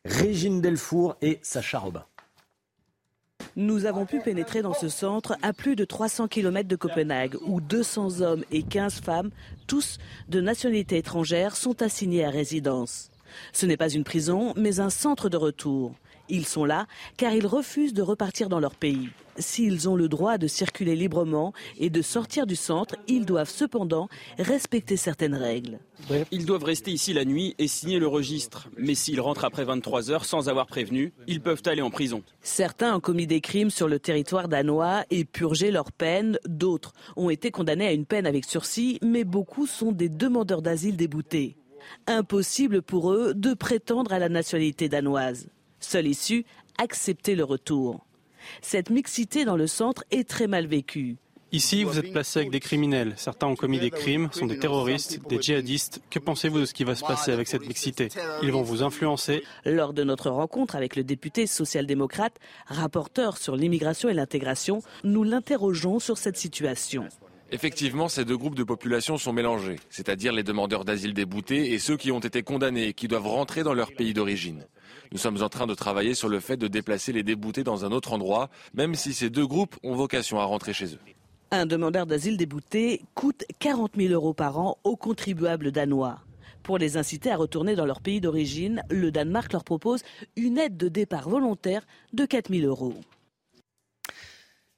Régine 0.04 0.60
Delfour 0.60 1.16
et 1.20 1.38
Sacha 1.42 1.78
Robin. 1.78 2.04
Nous 3.58 3.86
avons 3.86 4.04
pu 4.04 4.20
pénétrer 4.20 4.60
dans 4.60 4.74
ce 4.74 4.90
centre 4.90 5.38
à 5.40 5.54
plus 5.54 5.76
de 5.76 5.86
300 5.86 6.28
km 6.28 6.68
de 6.68 6.76
Copenhague, 6.76 7.36
où 7.46 7.62
200 7.62 8.20
hommes 8.20 8.44
et 8.52 8.62
15 8.62 9.00
femmes, 9.00 9.30
tous 9.66 9.96
de 10.28 10.42
nationalité 10.42 10.98
étrangère, 10.98 11.56
sont 11.56 11.80
assignés 11.80 12.26
à 12.26 12.28
résidence. 12.28 13.10
Ce 13.54 13.64
n'est 13.64 13.78
pas 13.78 13.88
une 13.88 14.04
prison, 14.04 14.52
mais 14.58 14.78
un 14.80 14.90
centre 14.90 15.30
de 15.30 15.38
retour. 15.38 15.94
Ils 16.28 16.46
sont 16.46 16.64
là 16.64 16.86
car 17.16 17.32
ils 17.32 17.46
refusent 17.46 17.94
de 17.94 18.02
repartir 18.02 18.48
dans 18.48 18.60
leur 18.60 18.74
pays. 18.74 19.10
S'ils 19.38 19.88
ont 19.88 19.96
le 19.96 20.08
droit 20.08 20.38
de 20.38 20.46
circuler 20.46 20.96
librement 20.96 21.52
et 21.78 21.90
de 21.90 22.02
sortir 22.02 22.46
du 22.46 22.56
centre, 22.56 22.96
ils 23.06 23.26
doivent 23.26 23.50
cependant 23.50 24.08
respecter 24.38 24.96
certaines 24.96 25.34
règles. 25.34 25.78
Ils 26.30 26.46
doivent 26.46 26.64
rester 26.64 26.90
ici 26.90 27.12
la 27.12 27.24
nuit 27.24 27.54
et 27.58 27.68
signer 27.68 27.98
le 27.98 28.06
registre. 28.06 28.68
Mais 28.78 28.94
s'ils 28.94 29.20
rentrent 29.20 29.44
après 29.44 29.64
23 29.64 30.10
heures 30.10 30.24
sans 30.24 30.48
avoir 30.48 30.66
prévenu, 30.66 31.12
ils 31.26 31.40
peuvent 31.40 31.62
aller 31.66 31.82
en 31.82 31.90
prison. 31.90 32.22
Certains 32.40 32.96
ont 32.96 33.00
commis 33.00 33.26
des 33.26 33.40
crimes 33.40 33.70
sur 33.70 33.88
le 33.88 33.98
territoire 33.98 34.48
danois 34.48 35.04
et 35.10 35.24
purgé 35.24 35.70
leur 35.70 35.92
peine. 35.92 36.38
D'autres 36.46 36.92
ont 37.16 37.30
été 37.30 37.50
condamnés 37.50 37.86
à 37.86 37.92
une 37.92 38.06
peine 38.06 38.26
avec 38.26 38.44
sursis, 38.44 38.98
mais 39.02 39.24
beaucoup 39.24 39.66
sont 39.66 39.92
des 39.92 40.08
demandeurs 40.08 40.62
d'asile 40.62 40.96
déboutés. 40.96 41.56
Impossible 42.06 42.82
pour 42.82 43.12
eux 43.12 43.34
de 43.34 43.54
prétendre 43.54 44.12
à 44.12 44.18
la 44.18 44.28
nationalité 44.28 44.88
danoise. 44.88 45.48
Seule 45.80 46.06
issue, 46.06 46.44
accepter 46.78 47.34
le 47.34 47.44
retour. 47.44 48.04
Cette 48.62 48.90
mixité 48.90 49.44
dans 49.44 49.56
le 49.56 49.66
centre 49.66 50.04
est 50.10 50.28
très 50.28 50.46
mal 50.46 50.66
vécue. 50.66 51.16
Ici, 51.52 51.84
vous 51.84 51.98
êtes 51.98 52.12
placé 52.12 52.40
avec 52.40 52.50
des 52.50 52.60
criminels. 52.60 53.14
Certains 53.16 53.46
ont 53.46 53.54
commis 53.54 53.78
des 53.78 53.90
crimes, 53.90 54.28
sont 54.32 54.46
des 54.46 54.58
terroristes, 54.58 55.20
des 55.28 55.40
djihadistes. 55.40 56.02
Que 56.10 56.18
pensez-vous 56.18 56.60
de 56.60 56.64
ce 56.64 56.74
qui 56.74 56.82
va 56.82 56.96
se 56.96 57.04
passer 57.04 57.30
avec 57.30 57.46
cette 57.46 57.66
mixité? 57.66 58.08
Ils 58.42 58.50
vont 58.50 58.62
vous 58.62 58.82
influencer. 58.82 59.44
Lors 59.64 59.92
de 59.92 60.02
notre 60.02 60.28
rencontre 60.28 60.74
avec 60.74 60.96
le 60.96 61.04
député 61.04 61.46
social-démocrate, 61.46 62.38
rapporteur 62.66 63.38
sur 63.38 63.54
l'immigration 63.54 64.08
et 64.08 64.14
l'intégration, 64.14 64.82
nous 65.04 65.22
l'interrogeons 65.22 66.00
sur 66.00 66.18
cette 66.18 66.36
situation. 66.36 67.08
Effectivement, 67.52 68.08
ces 68.08 68.24
deux 68.24 68.36
groupes 68.36 68.56
de 68.56 68.64
population 68.64 69.16
sont 69.16 69.32
mélangés, 69.32 69.76
c'est-à-dire 69.88 70.32
les 70.32 70.42
demandeurs 70.42 70.84
d'asile 70.84 71.14
déboutés 71.14 71.72
et 71.72 71.78
ceux 71.78 71.96
qui 71.96 72.10
ont 72.10 72.18
été 72.18 72.42
condamnés 72.42 72.88
et 72.88 72.92
qui 72.92 73.06
doivent 73.06 73.28
rentrer 73.28 73.62
dans 73.62 73.72
leur 73.72 73.92
pays 73.92 74.12
d'origine. 74.12 74.66
Nous 75.16 75.22
sommes 75.22 75.42
en 75.42 75.48
train 75.48 75.66
de 75.66 75.72
travailler 75.72 76.12
sur 76.12 76.28
le 76.28 76.40
fait 76.40 76.58
de 76.58 76.68
déplacer 76.68 77.10
les 77.10 77.22
déboutés 77.22 77.64
dans 77.64 77.86
un 77.86 77.90
autre 77.90 78.12
endroit, 78.12 78.50
même 78.74 78.94
si 78.94 79.14
ces 79.14 79.30
deux 79.30 79.46
groupes 79.46 79.74
ont 79.82 79.94
vocation 79.94 80.38
à 80.40 80.44
rentrer 80.44 80.74
chez 80.74 80.88
eux. 80.92 80.98
Un 81.50 81.64
demandeur 81.64 82.04
d'asile 82.04 82.36
débouté 82.36 83.00
coûte 83.14 83.46
40 83.58 83.92
000 83.96 84.12
euros 84.12 84.34
par 84.34 84.58
an 84.58 84.76
aux 84.84 84.96
contribuables 84.96 85.72
danois. 85.72 86.18
Pour 86.62 86.76
les 86.76 86.98
inciter 86.98 87.30
à 87.30 87.36
retourner 87.38 87.76
dans 87.76 87.86
leur 87.86 88.02
pays 88.02 88.20
d'origine, 88.20 88.82
le 88.90 89.10
Danemark 89.10 89.54
leur 89.54 89.64
propose 89.64 90.02
une 90.36 90.58
aide 90.58 90.76
de 90.76 90.88
départ 90.88 91.30
volontaire 91.30 91.86
de 92.12 92.26
4 92.26 92.52
000 92.54 92.66
euros. 92.66 92.92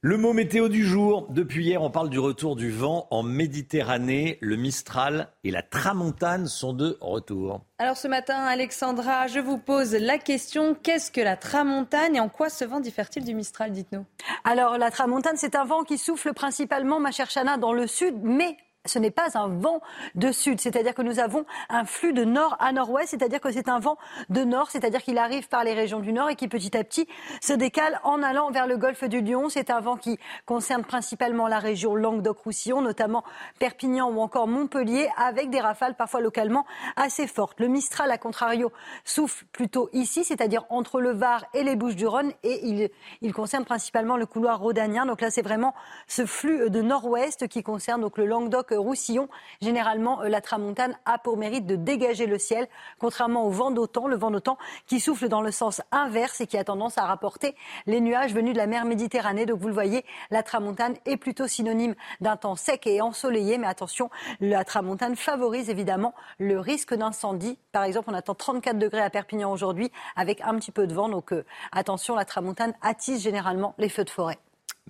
Le 0.01 0.17
mot 0.17 0.33
météo 0.33 0.69
du 0.69 0.85
jour. 0.85 1.27
Depuis 1.29 1.65
hier, 1.65 1.83
on 1.83 1.91
parle 1.91 2.09
du 2.09 2.21
retour 2.21 2.55
du 2.55 2.71
vent 2.71 3.09
en 3.11 3.25
Méditerranée. 3.25 4.39
Le 4.41 4.55
Mistral 4.55 5.27
et 5.43 5.51
la 5.51 5.63
Tramontane 5.63 6.47
sont 6.47 6.73
de 6.73 6.97
retour. 7.01 7.63
Alors 7.81 7.97
ce 7.97 8.07
matin, 8.07 8.37
Alexandra, 8.45 9.27
je 9.27 9.41
vous 9.41 9.59
pose 9.59 9.95
la 9.95 10.19
question 10.19 10.77
qu'est-ce 10.81 11.11
que 11.11 11.21
la 11.21 11.37
Tramontane 11.37 12.15
et 12.15 12.21
en 12.21 12.29
quoi 12.29 12.49
ce 12.49 12.65
vent 12.65 12.79
diffère-t-il 12.79 13.25
du 13.25 13.35
Mistral? 13.35 13.73
Dites-nous. 13.73 14.07
Alors 14.45 14.79
la 14.79 14.93
Tramontane, 14.93 15.37
c'est 15.37 15.57
un 15.57 15.65
vent 15.65 15.83
qui 15.83 15.99
souffle 15.99 16.33
principalement, 16.33 17.01
ma 17.01 17.11
chère 17.11 17.29
Chana, 17.29 17.57
dans 17.57 17.73
le 17.73 17.89
sud, 17.89 18.15
mais 18.23 18.57
ce 18.89 18.99
n'est 18.99 19.11
pas 19.11 19.39
un 19.39 19.49
vent 19.49 19.81
de 20.15 20.33
sud, 20.33 20.61
c'est-à-dire 20.61 20.95
que 20.95 21.03
nous 21.03 21.19
avons 21.21 21.45
un 21.69 21.85
flux 21.85 22.13
de 22.13 22.25
nord 22.25 22.57
à 22.61 22.73
nord-ouest, 22.73 23.11
c'est-à-dire 23.11 23.41
que 23.41 23.51
c'est 23.53 23.69
un 23.69 23.79
vent 23.79 23.99
de 24.29 24.45
nord, 24.45 24.71
c'est-à-dire 24.71 25.03
qu'il 25.03 25.19
arrive 25.19 25.49
par 25.49 25.65
les 25.65 25.75
régions 25.75 26.01
du 26.01 26.13
nord 26.13 26.31
et 26.31 26.37
qui 26.37 26.49
petit 26.49 26.77
à 26.77 26.85
petit 26.85 27.09
se 27.41 27.53
décale 27.53 28.01
en 28.05 28.23
allant 28.23 28.51
vers 28.51 28.67
le 28.67 28.77
golfe 28.77 29.05
du 29.05 29.21
Lion. 29.21 29.49
C'est 29.49 29.71
un 29.71 29.81
vent 29.81 29.97
qui 29.97 30.19
concerne 30.47 30.85
principalement 30.85 31.49
la 31.49 31.59
région 31.59 31.95
Languedoc-Roussillon, 31.95 32.81
notamment 32.81 33.25
Perpignan 33.59 34.11
ou 34.11 34.21
encore 34.21 34.49
Montpellier, 34.49 35.09
avec 35.17 35.51
des 35.51 35.61
rafales 35.61 35.95
parfois 35.95 36.21
localement 36.21 36.67
assez 36.97 37.27
fortes. 37.27 37.61
Le 37.61 37.69
Mistral, 37.69 38.11
à 38.11 38.19
contrario, 38.19 38.73
souffle 39.05 39.45
plutôt 39.53 39.89
ici, 39.93 40.25
c'est-à-dire 40.25 40.65
entre 40.71 41.01
le 41.01 41.13
Var 41.13 41.45
et 41.55 41.63
les 41.63 41.77
Bouches-du-Rhône, 41.77 42.33
et 42.43 42.91
il, 43.23 43.33
concerne 43.33 43.65
principalement 43.65 44.17
le 44.17 44.27
couloir 44.27 44.59
rhodanien. 44.59 45.07
Donc 45.07 45.21
là, 45.21 45.31
c'est 45.31 45.43
vraiment 45.43 45.75
ce 46.07 46.27
flux 46.27 46.71
de 46.71 46.83
nord-ouest 46.83 47.47
qui 47.47 47.63
concerne 47.63 48.01
donc 48.01 48.19
le 48.19 48.27
Languedoc 48.27 48.73
Roussillon. 48.79 49.29
Généralement, 49.61 50.23
euh, 50.23 50.29
la 50.29 50.41
tramontane 50.41 50.97
a 51.05 51.19
pour 51.19 51.37
mérite 51.37 51.67
de 51.67 51.77
dégager 51.77 52.27
le 52.27 52.39
ciel, 52.39 52.69
contrairement 52.99 53.45
au 53.45 53.51
vent 53.51 53.71
d'autant, 53.71 54.07
le 54.07 54.17
vent 54.17 54.31
d'autant 54.31 54.59
qui 54.87 55.01
souffle 55.01 55.29
dans 55.29 55.43
le 55.43 55.51
sens 55.51 55.83
inverse 55.93 56.41
et 56.41 56.47
qui 56.47 56.57
a 56.57 56.65
tendance 56.65 56.99
à 56.99 57.05
rapporter 57.05 57.55
les 57.87 58.01
nuages 58.01 58.35
venus 58.35 58.53
de 58.53 58.59
la 58.59 58.67
mer 58.67 58.85
Méditerranée. 58.85 59.47
Donc 59.47 59.59
vous 59.61 59.69
le 59.69 59.75
voyez, 59.75 60.05
la 60.31 60.43
tramontane 60.43 60.97
est 61.05 61.17
plutôt 61.17 61.47
synonyme 61.47 61.95
d'un 62.21 62.37
temps 62.37 62.57
sec 62.57 62.87
et 62.87 63.01
ensoleillé. 63.01 63.59
Mais 63.59 63.67
attention, 63.67 64.11
la 64.41 64.65
tramontane 64.65 65.17
favorise 65.17 65.71
évidemment 65.71 66.15
le 66.39 66.59
risque 66.61 66.95
d'incendie. 66.95 67.59
Par 67.73 67.85
exemple, 67.85 68.11
on 68.11 68.15
attend 68.15 68.35
34 68.35 68.79
degrés 68.79 69.03
à 69.03 69.11
Perpignan 69.11 69.53
aujourd'hui 69.53 69.91
avec 70.17 70.41
un 70.41 70.55
petit 70.57 70.73
peu 70.73 70.87
de 70.87 70.95
vent. 70.95 71.09
Donc 71.09 71.33
euh, 71.33 71.45
attention, 71.73 72.15
la 72.15 72.25
tramontane 72.25 72.75
attise 72.83 73.23
généralement 73.23 73.75
les 73.79 73.89
feux 73.89 74.05
de 74.05 74.11
forêt. 74.11 74.39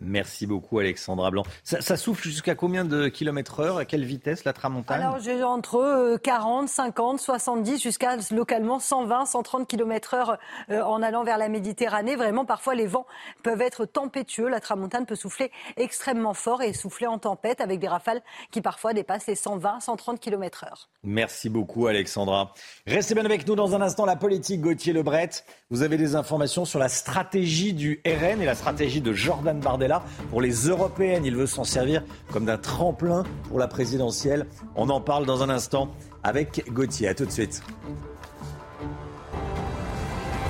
Merci 0.00 0.46
beaucoup 0.46 0.78
Alexandra 0.78 1.30
Blanc. 1.30 1.42
Ça, 1.64 1.96
souffle 1.96 2.22
jusqu'à 2.22 2.54
combien 2.54 2.84
de 2.84 3.08
kilomètres 3.08 3.60
heure? 3.60 3.78
À 3.78 3.84
quelle 3.84 4.04
vitesse 4.04 4.44
la 4.44 4.52
tramontane? 4.52 5.00
Alors 5.00 5.18
j'ai 5.18 5.42
entre 5.42 6.16
40, 6.22 6.68
50, 6.68 7.20
70 7.20 7.82
jusqu'à 7.82 8.16
localement 8.30 8.78
120, 8.78 9.26
130 9.26 9.66
kilomètres 9.66 10.14
heure 10.14 10.38
euh, 10.70 10.82
en 10.82 11.02
allant 11.02 11.24
vers 11.24 11.38
la 11.38 11.48
Méditerranée. 11.48 12.16
Vraiment 12.16 12.44
parfois 12.44 12.74
les 12.74 12.86
vents 12.86 13.06
peuvent 13.42 13.60
être 13.60 13.84
tempétueux. 13.84 14.48
La 14.48 14.60
tramontane 14.60 15.06
peut 15.06 15.16
souffler 15.16 15.50
extrêmement 15.76 16.34
fort 16.34 16.62
et 16.62 16.72
souffler 16.72 17.06
en 17.06 17.18
tempête 17.18 17.60
avec 17.60 17.80
des 17.80 17.88
rafales 17.88 18.22
qui 18.50 18.60
parfois 18.60 18.94
dépassent 18.94 19.26
les 19.26 19.34
120, 19.34 19.80
130 19.80 20.20
kilomètres 20.20 20.64
heure. 20.64 20.88
Merci 21.02 21.48
beaucoup 21.48 21.86
Alexandra. 21.86 22.54
Restez 22.86 23.14
bien 23.14 23.24
avec 23.24 23.46
nous 23.46 23.56
dans 23.56 23.74
un 23.74 23.80
instant 23.80 24.06
la 24.06 24.16
politique 24.16 24.60
Gauthier 24.60 24.92
Lebret. 24.92 25.30
Vous 25.70 25.82
avez 25.82 25.96
des 25.96 26.14
informations 26.14 26.64
sur 26.64 26.78
la 26.78 26.88
stratégie 26.88 27.72
du 27.72 28.00
RN 28.06 28.40
et 28.40 28.46
la 28.46 28.54
stratégie 28.54 29.00
de 29.00 29.12
Jordan 29.12 29.58
Bardella 29.58 29.87
pour 30.30 30.40
les 30.40 30.68
européennes. 30.68 31.24
Il 31.24 31.36
veut 31.36 31.46
s'en 31.46 31.64
servir 31.64 32.02
comme 32.32 32.44
d'un 32.44 32.58
tremplin 32.58 33.24
pour 33.48 33.58
la 33.58 33.68
présidentielle. 33.68 34.46
On 34.76 34.88
en 34.90 35.00
parle 35.00 35.26
dans 35.26 35.42
un 35.42 35.48
instant 35.48 35.90
avec 36.22 36.70
Gauthier. 36.72 37.08
A 37.08 37.14
tout 37.14 37.26
de 37.26 37.30
suite. 37.30 37.62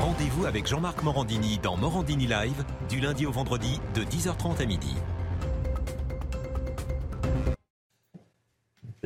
Rendez-vous 0.00 0.46
avec 0.46 0.66
Jean-Marc 0.66 1.02
Morandini 1.02 1.58
dans 1.62 1.76
Morandini 1.76 2.26
Live 2.26 2.64
du 2.88 3.00
lundi 3.00 3.26
au 3.26 3.32
vendredi 3.32 3.80
de 3.94 4.02
10h30 4.02 4.62
à 4.62 4.66
midi. 4.66 4.94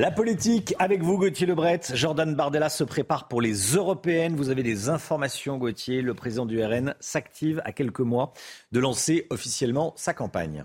La 0.03 0.11
politique 0.11 0.75
avec 0.81 1.01
vous, 1.01 1.17
Gauthier 1.17 1.47
Lebret. 1.47 1.81
Jordan 1.95 2.35
Bardella 2.35 2.69
se 2.69 2.83
prépare 2.83 3.29
pour 3.29 3.41
les 3.41 3.55
européennes. 3.77 4.35
Vous 4.35 4.51
avez 4.51 4.65
des 4.65 4.89
informations, 4.89 5.59
Gauthier. 5.59 6.03
Le 6.03 6.13
président 6.13 6.45
du 6.45 6.61
RN 6.61 6.97
s'active 6.99 7.63
à 7.65 7.71
quelques 7.71 8.01
mois 8.01 8.33
de 8.73 8.81
lancer 8.81 9.29
officiellement 9.31 9.93
sa 9.95 10.13
campagne. 10.13 10.65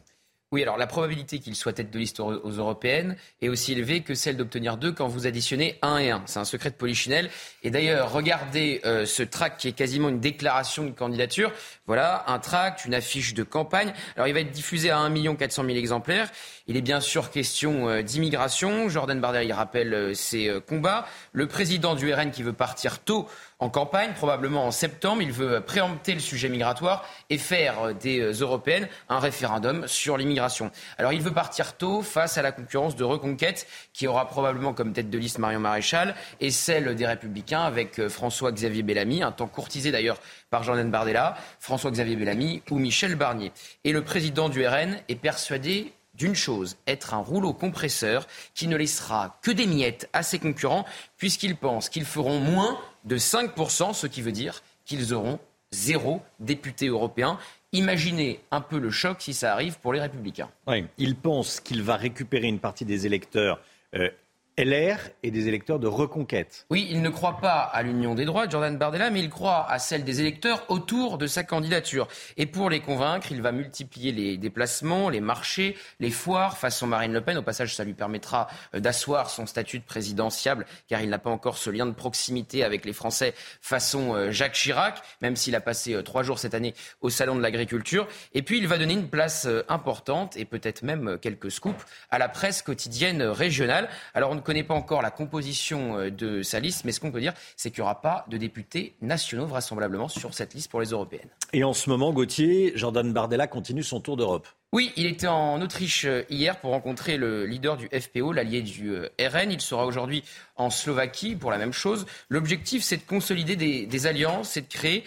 Oui, 0.53 0.61
alors 0.63 0.77
la 0.77 0.87
probabilité 0.87 1.39
qu'il 1.39 1.57
soit 1.57 1.73
tête 1.73 1.91
de 1.91 1.99
liste 1.99 2.21
aux 2.21 2.51
européennes 2.51 3.17
est 3.41 3.49
aussi 3.49 3.73
élevée 3.73 3.99
que 3.99 4.13
celle 4.13 4.37
d'obtenir 4.37 4.77
deux 4.77 4.93
quand 4.93 5.09
vous 5.09 5.27
additionnez 5.27 5.77
un 5.81 5.97
et 5.97 6.09
un. 6.09 6.23
C'est 6.25 6.39
un 6.39 6.45
secret 6.45 6.69
de 6.69 6.75
polichinelle. 6.75 7.29
Et 7.63 7.69
d'ailleurs, 7.69 8.13
regardez 8.13 8.79
euh, 8.85 9.05
ce 9.05 9.23
tract 9.23 9.59
qui 9.59 9.67
est 9.67 9.73
quasiment 9.73 10.07
une 10.07 10.21
déclaration 10.21 10.85
de 10.85 10.91
candidature. 10.91 11.51
Voilà, 11.85 12.23
un 12.27 12.39
tract, 12.39 12.85
une 12.85 12.93
affiche 12.93 13.33
de 13.33 13.43
campagne. 13.43 13.91
Alors 14.15 14.29
il 14.29 14.33
va 14.33 14.39
être 14.39 14.51
diffusé 14.51 14.89
à 14.89 14.99
1 14.99 15.35
400 15.35 15.65
000 15.65 15.75
exemplaires. 15.75 16.29
Il 16.67 16.77
est 16.77 16.81
bien 16.81 17.01
sûr 17.01 17.29
question 17.29 17.89
euh, 17.89 18.01
d'immigration. 18.01 18.87
Jordan 18.87 19.19
Bardella 19.19 19.53
rappelle 19.53 19.93
euh, 19.93 20.13
ses 20.13 20.49
combats. 20.65 21.05
Le 21.33 21.47
président 21.47 21.93
du 21.93 22.13
RN 22.13 22.31
qui 22.31 22.41
veut 22.41 22.53
partir 22.53 22.99
tôt 22.99 23.27
en 23.59 23.69
campagne, 23.69 24.13
probablement 24.13 24.65
en 24.65 24.71
septembre. 24.71 25.21
Il 25.21 25.31
veut 25.31 25.61
préempter 25.61 26.13
le 26.13 26.19
sujet 26.19 26.49
migratoire 26.49 27.05
et 27.29 27.37
faire 27.37 27.95
des 27.95 28.31
européennes 28.31 28.87
un 29.09 29.19
référendum 29.19 29.87
sur 29.87 30.17
l'immigration. 30.17 30.71
Alors 30.97 31.13
il 31.13 31.21
veut 31.21 31.31
partir 31.31 31.73
tôt 31.77 32.01
face 32.01 32.37
à 32.37 32.41
la 32.41 32.51
concurrence 32.51 32.95
de 32.95 33.03
Reconquête, 33.03 33.67
qui 33.93 34.07
aura 34.07 34.27
probablement 34.27 34.73
comme 34.73 34.93
tête 34.93 35.09
de 35.09 35.17
liste 35.17 35.39
Marion 35.39 35.59
Maréchal, 35.59 36.15
et 36.39 36.51
celle 36.51 36.95
des 36.95 37.05
Républicains 37.05 37.61
avec 37.61 37.99
euh, 37.99 38.09
François-Xavier 38.09 38.83
Bellamy, 38.83 39.23
un 39.23 39.31
temps 39.31 39.47
courtisé 39.47 39.91
d'ailleurs 39.91 40.19
par 40.49 40.63
Jordan 40.63 40.89
Bardella, 40.89 41.35
François-Xavier 41.59 42.15
Bellamy 42.15 42.61
ou 42.69 42.79
Michel 42.79 43.15
Barnier. 43.15 43.51
Et 43.83 43.91
le 43.91 44.03
président 44.03 44.49
du 44.49 44.65
RN 44.65 44.97
est 45.09 45.15
persuadé 45.15 45.93
d'une 46.17 46.35
chose, 46.35 46.77
être 46.87 47.13
un 47.13 47.19
rouleau 47.19 47.53
compresseur 47.53 48.27
qui 48.55 48.67
ne 48.67 48.75
laissera 48.75 49.39
que 49.43 49.51
des 49.51 49.67
miettes 49.67 50.09
à 50.13 50.23
ses 50.23 50.39
concurrents, 50.39 50.85
puisqu'il 51.17 51.55
pense 51.55 51.89
qu'ils 51.89 52.05
feront 52.05 52.39
moins 52.39 52.79
de 53.07 53.17
5%, 53.17 53.93
ce 53.93 54.07
qui 54.07 54.21
veut 54.21 54.31
dire 54.31 54.61
qu'ils 54.85 55.13
auront 55.13 55.39
zéro 55.71 56.21
député 56.39 56.87
européen. 56.87 57.39
Imaginez 57.73 58.39
un 58.51 58.61
peu 58.61 58.79
le 58.79 58.89
choc 58.89 59.17
si 59.19 59.33
ça 59.33 59.53
arrive 59.53 59.79
pour 59.79 59.93
les 59.93 59.99
républicains. 59.99 60.49
Oui, 60.67 60.85
il 60.97 61.15
pense 61.15 61.59
qu'il 61.59 61.83
va 61.83 61.95
récupérer 61.95 62.47
une 62.47 62.59
partie 62.59 62.85
des 62.85 63.05
électeurs 63.05 63.59
euh, 63.95 64.09
LR 64.57 64.97
et 65.21 65.29
des 65.29 65.47
électeurs 65.47 65.77
de 65.77 65.85
reconquête. 65.85 66.65
Oui, 66.71 66.87
il 66.89 67.03
ne 67.03 67.09
croit 67.09 67.37
pas 67.37 67.59
à 67.59 67.83
l'union 67.83 68.15
des 68.15 68.25
droits, 68.25 68.49
Jordan 68.49 68.75
Bardella, 68.75 69.11
mais 69.11 69.19
il 69.19 69.29
croit 69.29 69.69
à 69.69 69.77
celle 69.77 70.03
des 70.03 70.19
électeurs 70.19 70.65
autour 70.69 71.19
de 71.19 71.27
sa 71.27 71.43
candidature. 71.43 72.07
Et 72.37 72.47
pour 72.47 72.71
les 72.71 72.79
convaincre, 72.79 73.31
il 73.31 73.43
va 73.43 73.51
multiplier 73.51 74.11
les 74.11 74.37
déplacements, 74.37 75.09
les 75.09 75.21
marchés, 75.21 75.77
les 75.99 76.09
foires 76.09 76.57
façon 76.57 76.87
Marine 76.87 77.13
Le 77.13 77.21
Pen. 77.21 77.37
Au 77.37 77.43
passage, 77.43 77.75
ça 77.75 77.83
lui 77.83 77.93
permettra 77.93 78.47
euh, 78.73 78.79
d'asseoir 78.79 79.29
son 79.29 79.45
statut 79.45 79.77
de 79.77 79.83
présidentiable, 79.83 80.65
car 80.87 81.01
il 81.01 81.09
n'a 81.09 81.19
pas 81.19 81.29
encore 81.29 81.59
ce 81.59 81.69
lien 81.69 81.85
de 81.85 81.93
proximité 81.93 82.63
avec 82.63 82.83
les 82.83 82.93
Français 82.93 83.35
façon 83.61 84.15
euh, 84.15 84.31
Jacques 84.31 84.53
Chirac, 84.53 85.03
même 85.21 85.35
s'il 85.35 85.55
a 85.55 85.61
passé 85.61 85.93
euh, 85.93 86.01
trois 86.01 86.23
jours 86.23 86.39
cette 86.39 86.55
année 86.55 86.73
au 87.01 87.11
Salon 87.11 87.35
de 87.35 87.41
l'Agriculture. 87.41 88.07
Et 88.33 88.41
puis, 88.41 88.57
il 88.57 88.67
va 88.67 88.79
donner 88.79 88.95
une 88.95 89.09
place 89.09 89.47
importante, 89.69 90.35
et 90.35 90.45
peut-être 90.45 90.81
même 90.81 91.19
quelques 91.21 91.51
scoops, 91.51 91.85
à 92.09 92.17
la 92.17 92.27
presse 92.27 92.63
quotidienne 92.63 93.21
régionale. 93.21 93.87
Alors, 94.15 94.31
connaît 94.47 94.63
pas 94.63 94.75
encore 94.75 95.01
la 95.01 95.11
composition 95.11 95.99
euh, 95.99 96.09
de 96.09 96.41
sa 96.41 96.61
liste, 96.61 96.85
mais 96.85 96.93
ce 96.93 97.01
qu'on 97.01 97.11
peut 97.11 97.19
dire, 97.19 97.33
c'est 97.57 97.69
qu'il 97.69 97.81
n'y 97.81 97.83
aura 97.83 98.01
pas 98.01 98.25
de 98.29 98.37
députés 98.37 98.95
nationaux 99.01 99.45
vraisemblablement 99.45 100.07
sur 100.07 100.33
cette 100.33 100.53
liste 100.53 100.71
pour 100.71 100.79
les 100.79 100.87
européennes. 100.87 101.27
Et 101.51 101.65
en 101.65 101.73
ce 101.73 101.89
moment, 101.89 102.13
Gauthier, 102.13 102.71
Jordan 102.75 103.11
Bardella 103.11 103.47
continue 103.47 103.83
son 103.83 103.99
tour 103.99 104.15
d'Europe. 104.15 104.47
Oui, 104.73 104.91
il 104.95 105.05
était 105.05 105.27
en 105.27 105.61
Autriche 105.61 106.05
euh, 106.05 106.23
hier 106.29 106.59
pour 106.59 106.71
rencontrer 106.71 107.17
le 107.17 107.45
leader 107.45 107.77
du 107.77 107.87
FPO, 107.87 108.31
l'allié 108.31 108.61
du 108.61 108.91
euh, 108.91 109.09
RN. 109.19 109.51
Il 109.51 109.61
sera 109.61 109.85
aujourd'hui 109.85 110.23
en 110.57 110.69
Slovaquie 110.69 111.35
pour 111.35 111.51
la 111.51 111.57
même 111.57 111.73
chose. 111.73 112.05
L'objectif, 112.29 112.83
c'est 112.83 112.97
de 112.97 113.01
consolider 113.07 113.55
des, 113.55 114.07
alliances 114.07 114.57
et 114.57 114.61
de 114.61 114.67
créer 114.67 115.03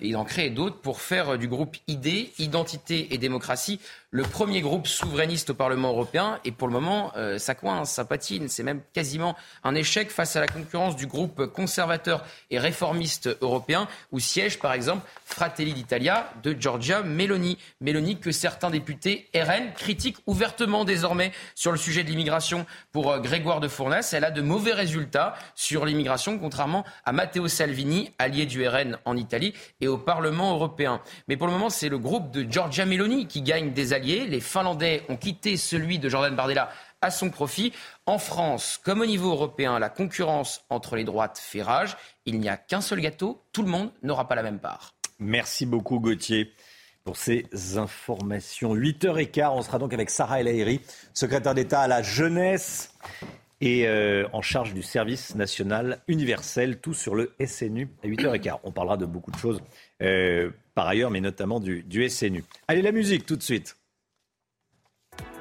et 0.00 0.12
d'en 0.12 0.24
créer 0.24 0.50
d'autres 0.50 0.76
pour 0.76 1.00
faire 1.00 1.38
du 1.38 1.48
groupe 1.48 1.76
ID, 1.88 2.30
Identité 2.38 3.08
et 3.14 3.18
Démocratie, 3.18 3.80
le 4.14 4.24
premier 4.24 4.60
groupe 4.60 4.86
souverainiste 4.86 5.50
au 5.50 5.54
Parlement 5.54 5.88
européen. 5.88 6.38
Et 6.44 6.52
pour 6.52 6.68
le 6.68 6.74
moment, 6.74 7.12
euh, 7.16 7.38
ça 7.38 7.54
coince, 7.54 7.92
ça 7.92 8.04
patine. 8.04 8.46
C'est 8.48 8.62
même 8.62 8.82
quasiment 8.92 9.34
un 9.64 9.74
échec 9.74 10.10
face 10.10 10.36
à 10.36 10.40
la 10.40 10.46
concurrence 10.46 10.96
du 10.96 11.06
groupe 11.06 11.46
conservateur 11.46 12.22
et 12.50 12.58
réformiste 12.58 13.34
européen, 13.40 13.88
où 14.12 14.20
siège 14.20 14.58
par 14.58 14.74
exemple 14.74 15.08
Fratelli 15.24 15.72
d'Italia 15.72 16.30
de 16.42 16.52
Giorgia 16.52 17.02
Meloni. 17.02 17.56
Meloni 17.80 18.20
que 18.20 18.32
certains 18.32 18.68
députés 18.68 19.28
RN 19.34 19.72
critiquent 19.74 20.18
ouvertement 20.26 20.84
désormais 20.84 21.32
sur 21.54 21.72
le 21.72 21.78
sujet 21.78 22.04
de 22.04 22.10
l'immigration. 22.10 22.66
Pour 22.92 23.12
euh, 23.12 23.18
Grégoire 23.18 23.60
de 23.60 23.68
Fournas, 23.68 24.10
elle 24.12 24.24
a 24.24 24.30
de 24.30 24.42
résultats 24.72 25.34
sur 25.54 25.84
l'immigration, 25.84 26.38
contrairement 26.38 26.84
à 27.04 27.12
Matteo 27.12 27.48
Salvini, 27.48 28.10
allié 28.18 28.46
du 28.46 28.66
RN 28.66 28.98
en 29.04 29.16
Italie 29.16 29.54
et 29.80 29.88
au 29.88 29.98
Parlement 29.98 30.54
européen. 30.54 31.00
Mais 31.28 31.36
pour 31.36 31.46
le 31.46 31.52
moment, 31.52 31.70
c'est 31.70 31.88
le 31.88 31.98
groupe 31.98 32.30
de 32.30 32.50
Giorgia 32.50 32.86
Meloni 32.86 33.26
qui 33.26 33.42
gagne 33.42 33.72
des 33.72 33.92
alliés. 33.92 34.26
Les 34.26 34.40
Finlandais 34.40 35.02
ont 35.08 35.16
quitté 35.16 35.56
celui 35.56 35.98
de 35.98 36.08
Jordan 36.08 36.34
Bardella 36.34 36.70
à 37.00 37.10
son 37.10 37.30
profit. 37.30 37.72
En 38.06 38.18
France, 38.18 38.80
comme 38.82 39.00
au 39.00 39.06
niveau 39.06 39.30
européen, 39.30 39.78
la 39.78 39.88
concurrence 39.88 40.64
entre 40.70 40.96
les 40.96 41.04
droites 41.04 41.38
fait 41.38 41.62
rage. 41.62 41.96
Il 42.24 42.40
n'y 42.40 42.48
a 42.48 42.56
qu'un 42.56 42.80
seul 42.80 43.00
gâteau, 43.00 43.42
tout 43.52 43.62
le 43.62 43.68
monde 43.68 43.90
n'aura 44.02 44.28
pas 44.28 44.34
la 44.34 44.42
même 44.42 44.60
part. 44.60 44.94
Merci 45.18 45.66
beaucoup 45.66 46.00
Gauthier 46.00 46.52
pour 47.04 47.16
ces 47.16 47.46
informations. 47.76 48.74
8h15, 48.74 49.50
on 49.52 49.62
sera 49.62 49.78
donc 49.78 49.92
avec 49.92 50.10
Sarah 50.10 50.40
El 50.40 50.78
secrétaire 51.12 51.54
d'État 51.54 51.80
à 51.80 51.88
la 51.88 52.02
jeunesse 52.02 52.94
et 53.62 53.86
euh, 53.86 54.26
en 54.32 54.42
charge 54.42 54.74
du 54.74 54.82
service 54.82 55.36
national 55.36 56.00
universel, 56.08 56.80
tout 56.80 56.94
sur 56.94 57.14
le 57.14 57.32
SNU 57.46 57.88
à 58.02 58.08
8h15. 58.08 58.58
On 58.64 58.72
parlera 58.72 58.96
de 58.96 59.06
beaucoup 59.06 59.30
de 59.30 59.36
choses 59.36 59.62
euh, 60.02 60.50
par 60.74 60.88
ailleurs, 60.88 61.10
mais 61.10 61.20
notamment 61.20 61.60
du, 61.60 61.84
du 61.84 62.06
SNU. 62.10 62.44
Allez, 62.66 62.82
la 62.82 62.92
musique 62.92 63.24
tout 63.24 63.36
de 63.36 63.42
suite. 63.42 63.76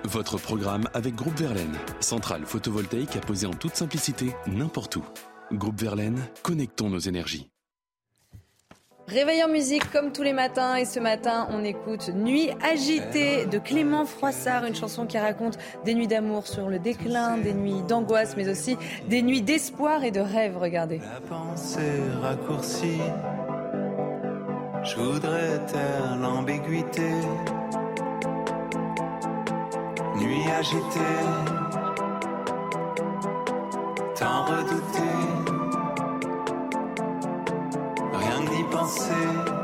Votre 0.03 0.37
programme 0.37 0.87
avec 0.93 1.15
Groupe 1.15 1.37
Verlaine, 1.37 1.75
centrale 1.99 2.45
photovoltaïque 2.45 3.15
à 3.15 3.21
poser 3.21 3.47
en 3.47 3.53
toute 3.53 3.75
simplicité 3.75 4.27
n'importe 4.47 4.95
où. 4.97 5.03
Groupe 5.51 5.79
Verlaine, 5.79 6.19
connectons 6.43 6.89
nos 6.89 6.99
énergies. 6.99 7.50
Réveil 9.07 9.43
en 9.43 9.49
musique 9.49 9.91
comme 9.91 10.11
tous 10.11 10.23
les 10.23 10.31
matins 10.31 10.75
et 10.75 10.85
ce 10.85 10.99
matin 10.99 11.47
on 11.51 11.63
écoute 11.63 12.09
Nuit 12.15 12.49
agitée 12.63 13.45
de 13.45 13.57
Clément 13.57 14.05
Froissart, 14.05 14.63
une 14.65 14.75
chanson 14.75 15.05
qui 15.05 15.17
raconte 15.17 15.57
des 15.83 15.93
nuits 15.93 16.07
d'amour 16.07 16.47
sur 16.47 16.69
le 16.69 16.79
déclin, 16.79 17.37
des 17.37 17.53
nuits 17.53 17.83
d'angoisse 17.87 18.37
mais 18.37 18.47
aussi 18.47 18.77
des 19.09 19.21
nuits 19.21 19.41
d'espoir 19.41 20.03
et 20.03 20.11
de 20.11 20.21
rêve, 20.21 20.57
regardez. 20.57 20.99
La 20.99 21.19
pensée 21.27 22.01
raccourcie, 22.21 23.01
je 24.83 24.95
voudrais 24.95 25.59
taire 25.65 26.17
l'ambiguïté. 26.21 27.11
Nuit 30.15 30.51
agitée, 30.57 30.99
tant 34.15 34.45
redouté. 34.45 35.10
Rien 38.71 39.60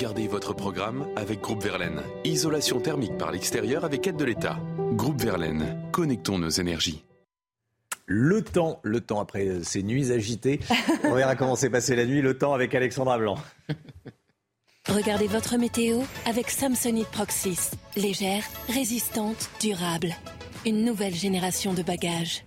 Regardé 0.00 0.28
votre 0.28 0.54
programme 0.54 1.06
avec 1.14 1.42
Groupe 1.42 1.62
Verlaine. 1.62 2.00
Isolation 2.24 2.80
thermique 2.80 3.18
par 3.18 3.32
l'extérieur 3.32 3.84
avec 3.84 4.06
aide 4.06 4.16
de 4.16 4.24
l'État. 4.24 4.58
Groupe 4.92 5.20
Verlaine, 5.20 5.78
connectons 5.92 6.38
nos 6.38 6.48
énergies. 6.48 7.04
Le 8.06 8.40
temps, 8.40 8.80
le 8.82 9.02
temps 9.02 9.20
après 9.20 9.62
ces 9.62 9.82
nuits 9.82 10.10
agitées. 10.10 10.60
On 11.04 11.12
verra 11.12 11.36
comment 11.36 11.54
s'est 11.54 11.68
passée 11.68 11.96
la 11.96 12.06
nuit. 12.06 12.22
Le 12.22 12.38
temps 12.38 12.54
avec 12.54 12.74
Alexandra 12.74 13.18
Blanc. 13.18 13.36
Regardez 14.88 15.26
votre 15.26 15.58
météo 15.58 16.00
avec 16.24 16.48
Samsonite 16.48 17.08
Proxys. 17.08 17.72
Légère, 17.94 18.44
résistante, 18.70 19.50
durable. 19.60 20.14
Une 20.64 20.82
nouvelle 20.82 21.14
génération 21.14 21.74
de 21.74 21.82
bagages. 21.82 22.46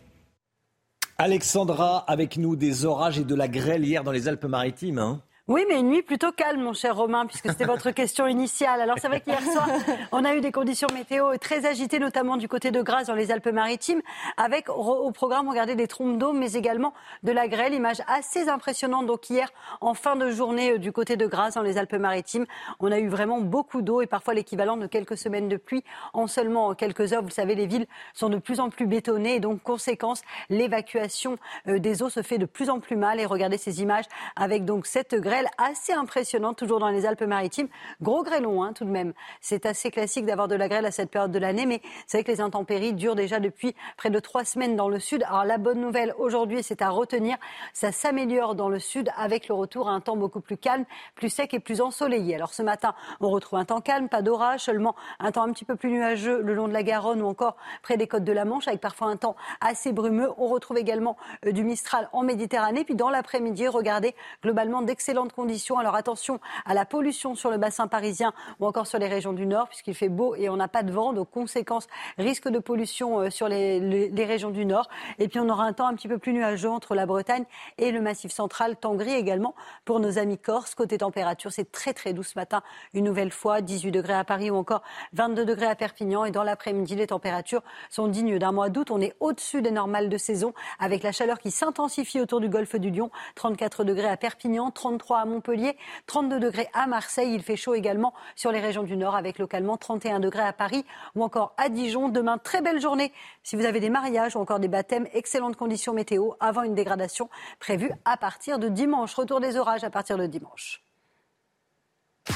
Alexandra, 1.19 1.99
avec 2.07 2.37
nous 2.37 2.55
des 2.55 2.85
orages 2.85 3.19
et 3.19 3.23
de 3.23 3.35
la 3.35 3.47
grêle 3.47 3.85
hier 3.85 4.03
dans 4.03 4.11
les 4.11 4.27
Alpes-Maritimes. 4.27 4.97
hein. 4.97 5.21
Oui, 5.49 5.65
mais 5.67 5.81
une 5.81 5.89
nuit 5.89 6.03
plutôt 6.03 6.31
calme, 6.31 6.61
mon 6.61 6.71
cher 6.71 6.95
Romain, 6.95 7.25
puisque 7.25 7.49
c'était 7.49 7.65
votre 7.65 7.91
question 7.91 8.27
initiale. 8.27 8.79
Alors 8.79 8.95
c'est 8.97 9.09
vrai 9.09 9.19
qu'hier 9.19 9.41
soir, 9.41 9.67
on 10.13 10.23
a 10.23 10.35
eu 10.35 10.39
des 10.39 10.53
conditions 10.53 10.87
météo 10.93 11.35
très 11.35 11.65
agitées, 11.65 11.99
notamment 11.99 12.37
du 12.37 12.47
côté 12.47 12.71
de 12.71 12.81
Grasse 12.81 13.07
dans 13.07 13.13
les 13.13 13.29
Alpes-Maritimes, 13.29 14.01
avec 14.37 14.69
au 14.69 15.11
programme, 15.11 15.49
regardez, 15.49 15.75
des 15.75 15.87
trompes 15.87 16.17
d'eau, 16.17 16.31
mais 16.31 16.53
également 16.53 16.93
de 17.23 17.33
la 17.33 17.49
grêle. 17.49 17.73
Image 17.73 17.97
assez 18.07 18.47
impressionnante. 18.47 19.05
Donc 19.05 19.29
hier, 19.29 19.49
en 19.81 19.93
fin 19.93 20.15
de 20.15 20.31
journée, 20.31 20.75
euh, 20.75 20.77
du 20.77 20.93
côté 20.93 21.17
de 21.17 21.27
Grasse 21.27 21.55
dans 21.55 21.61
les 21.61 21.77
Alpes-Maritimes, 21.77 22.45
on 22.79 22.89
a 22.89 22.99
eu 22.99 23.09
vraiment 23.09 23.41
beaucoup 23.41 23.81
d'eau 23.81 24.01
et 24.01 24.07
parfois 24.07 24.33
l'équivalent 24.33 24.77
de 24.77 24.87
quelques 24.87 25.17
semaines 25.17 25.49
de 25.49 25.57
pluie 25.57 25.83
en 26.13 26.27
seulement 26.27 26.73
quelques 26.73 27.11
heures. 27.11 27.21
Vous 27.21 27.29
savez, 27.29 27.55
les 27.55 27.67
villes 27.67 27.87
sont 28.13 28.29
de 28.29 28.37
plus 28.37 28.61
en 28.61 28.69
plus 28.69 28.87
bétonnées 28.87 29.35
et 29.35 29.39
donc, 29.41 29.61
conséquence, 29.61 30.21
l'évacuation 30.49 31.37
euh, 31.67 31.79
des 31.79 32.01
eaux 32.01 32.09
se 32.09 32.21
fait 32.21 32.37
de 32.37 32.45
plus 32.45 32.69
en 32.69 32.79
plus 32.79 32.95
mal. 32.95 33.19
Et 33.19 33.25
regardez 33.25 33.57
ces 33.57 33.81
images 33.81 34.05
avec 34.37 34.63
donc 34.63 34.85
cette 34.85 35.15
grêle 35.15 35.32
assez 35.57 35.93
impressionnante, 35.93 36.57
toujours 36.57 36.79
dans 36.79 36.89
les 36.89 37.05
Alpes-Maritimes. 37.05 37.67
Gros 38.01 38.23
grêlon, 38.23 38.63
hein, 38.63 38.73
tout 38.73 38.85
de 38.85 38.89
même. 38.89 39.13
C'est 39.41 39.65
assez 39.65 39.91
classique 39.91 40.25
d'avoir 40.25 40.47
de 40.47 40.55
la 40.55 40.67
grêle 40.67 40.85
à 40.85 40.91
cette 40.91 41.09
période 41.09 41.31
de 41.31 41.39
l'année, 41.39 41.65
mais 41.65 41.81
c'est 42.07 42.17
vrai 42.17 42.23
que 42.23 42.31
les 42.31 42.41
intempéries 42.41 42.93
durent 42.93 43.15
déjà 43.15 43.39
depuis 43.39 43.75
près 43.97 44.09
de 44.09 44.19
trois 44.19 44.45
semaines 44.45 44.75
dans 44.75 44.89
le 44.89 44.99
sud. 44.99 45.23
Alors 45.23 45.45
la 45.45 45.57
bonne 45.57 45.79
nouvelle 45.79 46.13
aujourd'hui, 46.17 46.63
c'est 46.63 46.81
à 46.81 46.89
retenir, 46.89 47.37
ça 47.73 47.91
s'améliore 47.91 48.55
dans 48.55 48.69
le 48.69 48.79
sud 48.79 49.09
avec 49.17 49.47
le 49.47 49.55
retour 49.55 49.89
à 49.89 49.91
un 49.91 50.01
temps 50.01 50.17
beaucoup 50.17 50.41
plus 50.41 50.57
calme, 50.57 50.85
plus 51.15 51.29
sec 51.29 51.53
et 51.53 51.59
plus 51.59 51.81
ensoleillé. 51.81 52.35
Alors 52.35 52.53
ce 52.53 52.61
matin, 52.61 52.93
on 53.19 53.29
retrouve 53.29 53.59
un 53.59 53.65
temps 53.65 53.81
calme, 53.81 54.09
pas 54.09 54.21
d'orage, 54.21 54.61
seulement 54.61 54.95
un 55.19 55.31
temps 55.31 55.43
un 55.43 55.51
petit 55.51 55.65
peu 55.65 55.75
plus 55.75 55.91
nuageux 55.91 56.41
le 56.41 56.53
long 56.53 56.67
de 56.67 56.73
la 56.73 56.83
Garonne 56.83 57.21
ou 57.21 57.27
encore 57.27 57.55
près 57.81 57.97
des 57.97 58.07
côtes 58.07 58.23
de 58.23 58.31
la 58.31 58.45
Manche, 58.45 58.67
avec 58.67 58.81
parfois 58.81 59.07
un 59.07 59.17
temps 59.17 59.35
assez 59.61 59.91
brumeux. 59.91 60.31
On 60.37 60.47
retrouve 60.47 60.77
également 60.77 61.17
euh, 61.45 61.51
du 61.51 61.63
Mistral 61.63 62.09
en 62.11 62.23
Méditerranée. 62.23 62.83
Puis 62.83 62.95
dans 62.95 63.09
l'après-midi, 63.09 63.67
regardez 63.67 64.15
globalement 64.41 64.81
d'excellentes 65.23 65.33
conditions. 65.33 65.77
Alors 65.77 65.95
attention 65.95 66.39
à 66.65 66.73
la 66.73 66.85
pollution 66.85 67.35
sur 67.35 67.49
le 67.49 67.57
bassin 67.57 67.87
parisien 67.87 68.33
ou 68.59 68.65
encore 68.65 68.87
sur 68.87 68.99
les 68.99 69.07
régions 69.07 69.33
du 69.33 69.45
Nord, 69.45 69.67
puisqu'il 69.67 69.95
fait 69.95 70.09
beau 70.09 70.35
et 70.35 70.49
on 70.49 70.57
n'a 70.57 70.67
pas 70.67 70.83
de 70.83 70.91
vent. 70.91 71.13
Donc 71.13 71.31
conséquence, 71.31 71.87
risque 72.17 72.47
de 72.47 72.59
pollution 72.59 73.19
euh, 73.19 73.29
sur 73.29 73.47
les 73.47 74.25
régions 74.25 74.51
du 74.51 74.65
Nord. 74.65 74.89
Et 75.19 75.27
puis 75.27 75.39
on 75.39 75.49
aura 75.49 75.63
un 75.63 75.73
temps 75.73 75.87
un 75.87 75.95
petit 75.95 76.07
peu 76.07 76.17
plus 76.17 76.33
nuageux 76.33 76.69
entre 76.69 76.95
la 76.95 77.05
Bretagne 77.05 77.45
et 77.77 77.91
le 77.91 78.01
Massif 78.01 78.31
central, 78.31 78.75
temps 78.75 78.95
gris 78.95 79.13
également 79.13 79.55
pour 79.85 79.99
nos 79.99 80.17
amis 80.17 80.37
corses. 80.37 80.75
Côté 80.75 80.97
température, 80.97 81.51
c'est 81.51 81.71
très 81.71 81.93
très 81.93 82.13
doux 82.13 82.23
ce 82.23 82.37
matin. 82.37 82.61
Une 82.93 83.05
nouvelle 83.05 83.31
fois, 83.31 83.61
18 83.61 83.91
degrés 83.91 84.13
à 84.13 84.23
Paris 84.23 84.49
ou 84.51 84.55
encore 84.55 84.83
22 85.13 85.45
degrés 85.45 85.67
à 85.67 85.75
Perpignan. 85.75 86.25
Et 86.25 86.31
dans 86.31 86.43
l'après-midi, 86.43 86.95
les 86.95 87.07
températures 87.07 87.63
sont 87.89 88.07
dignes 88.07 88.37
d'un 88.37 88.51
mois 88.51 88.69
d'août. 88.69 88.91
On 88.91 89.01
est 89.01 89.15
au-dessus 89.19 89.61
des 89.61 89.71
normales 89.71 90.09
de 90.09 90.17
saison 90.17 90.53
avec 90.79 91.03
la 91.03 91.11
chaleur 91.11 91.39
qui 91.39 91.51
s'intensifie 91.51 92.19
autour 92.19 92.39
du 92.39 92.49
golfe 92.49 92.75
du 92.75 92.91
Lion. 92.91 93.09
34 93.35 93.83
degrés 93.83 94.07
à 94.07 94.17
Perpignan, 94.17 94.71
33 94.71 95.12
à 95.19 95.25
Montpellier, 95.25 95.77
32 96.07 96.39
degrés 96.39 96.69
à 96.73 96.87
Marseille. 96.87 97.33
Il 97.33 97.43
fait 97.43 97.55
chaud 97.55 97.75
également 97.75 98.13
sur 98.35 98.51
les 98.51 98.59
régions 98.59 98.83
du 98.83 98.97
Nord 98.97 99.15
avec 99.15 99.39
localement 99.39 99.77
31 99.77 100.19
degrés 100.19 100.43
à 100.43 100.53
Paris 100.53 100.85
ou 101.15 101.23
encore 101.23 101.53
à 101.57 101.69
Dijon. 101.69 102.09
Demain, 102.09 102.37
très 102.37 102.61
belle 102.61 102.81
journée. 102.81 103.11
Si 103.43 103.55
vous 103.55 103.65
avez 103.65 103.79
des 103.79 103.89
mariages 103.89 104.35
ou 104.35 104.39
encore 104.39 104.59
des 104.59 104.67
baptêmes, 104.67 105.07
excellentes 105.13 105.55
conditions 105.55 105.93
météo 105.93 106.31
avant 106.39 106.63
une 106.63 106.75
dégradation 106.75 107.29
prévue 107.59 107.91
à 108.05 108.17
partir 108.17 108.59
de 108.59 108.69
dimanche. 108.69 109.13
Retour 109.13 109.39
des 109.39 109.57
orages 109.57 109.83
à 109.83 109.89
partir 109.89 110.17
de 110.17 110.27
dimanche. 110.27 110.81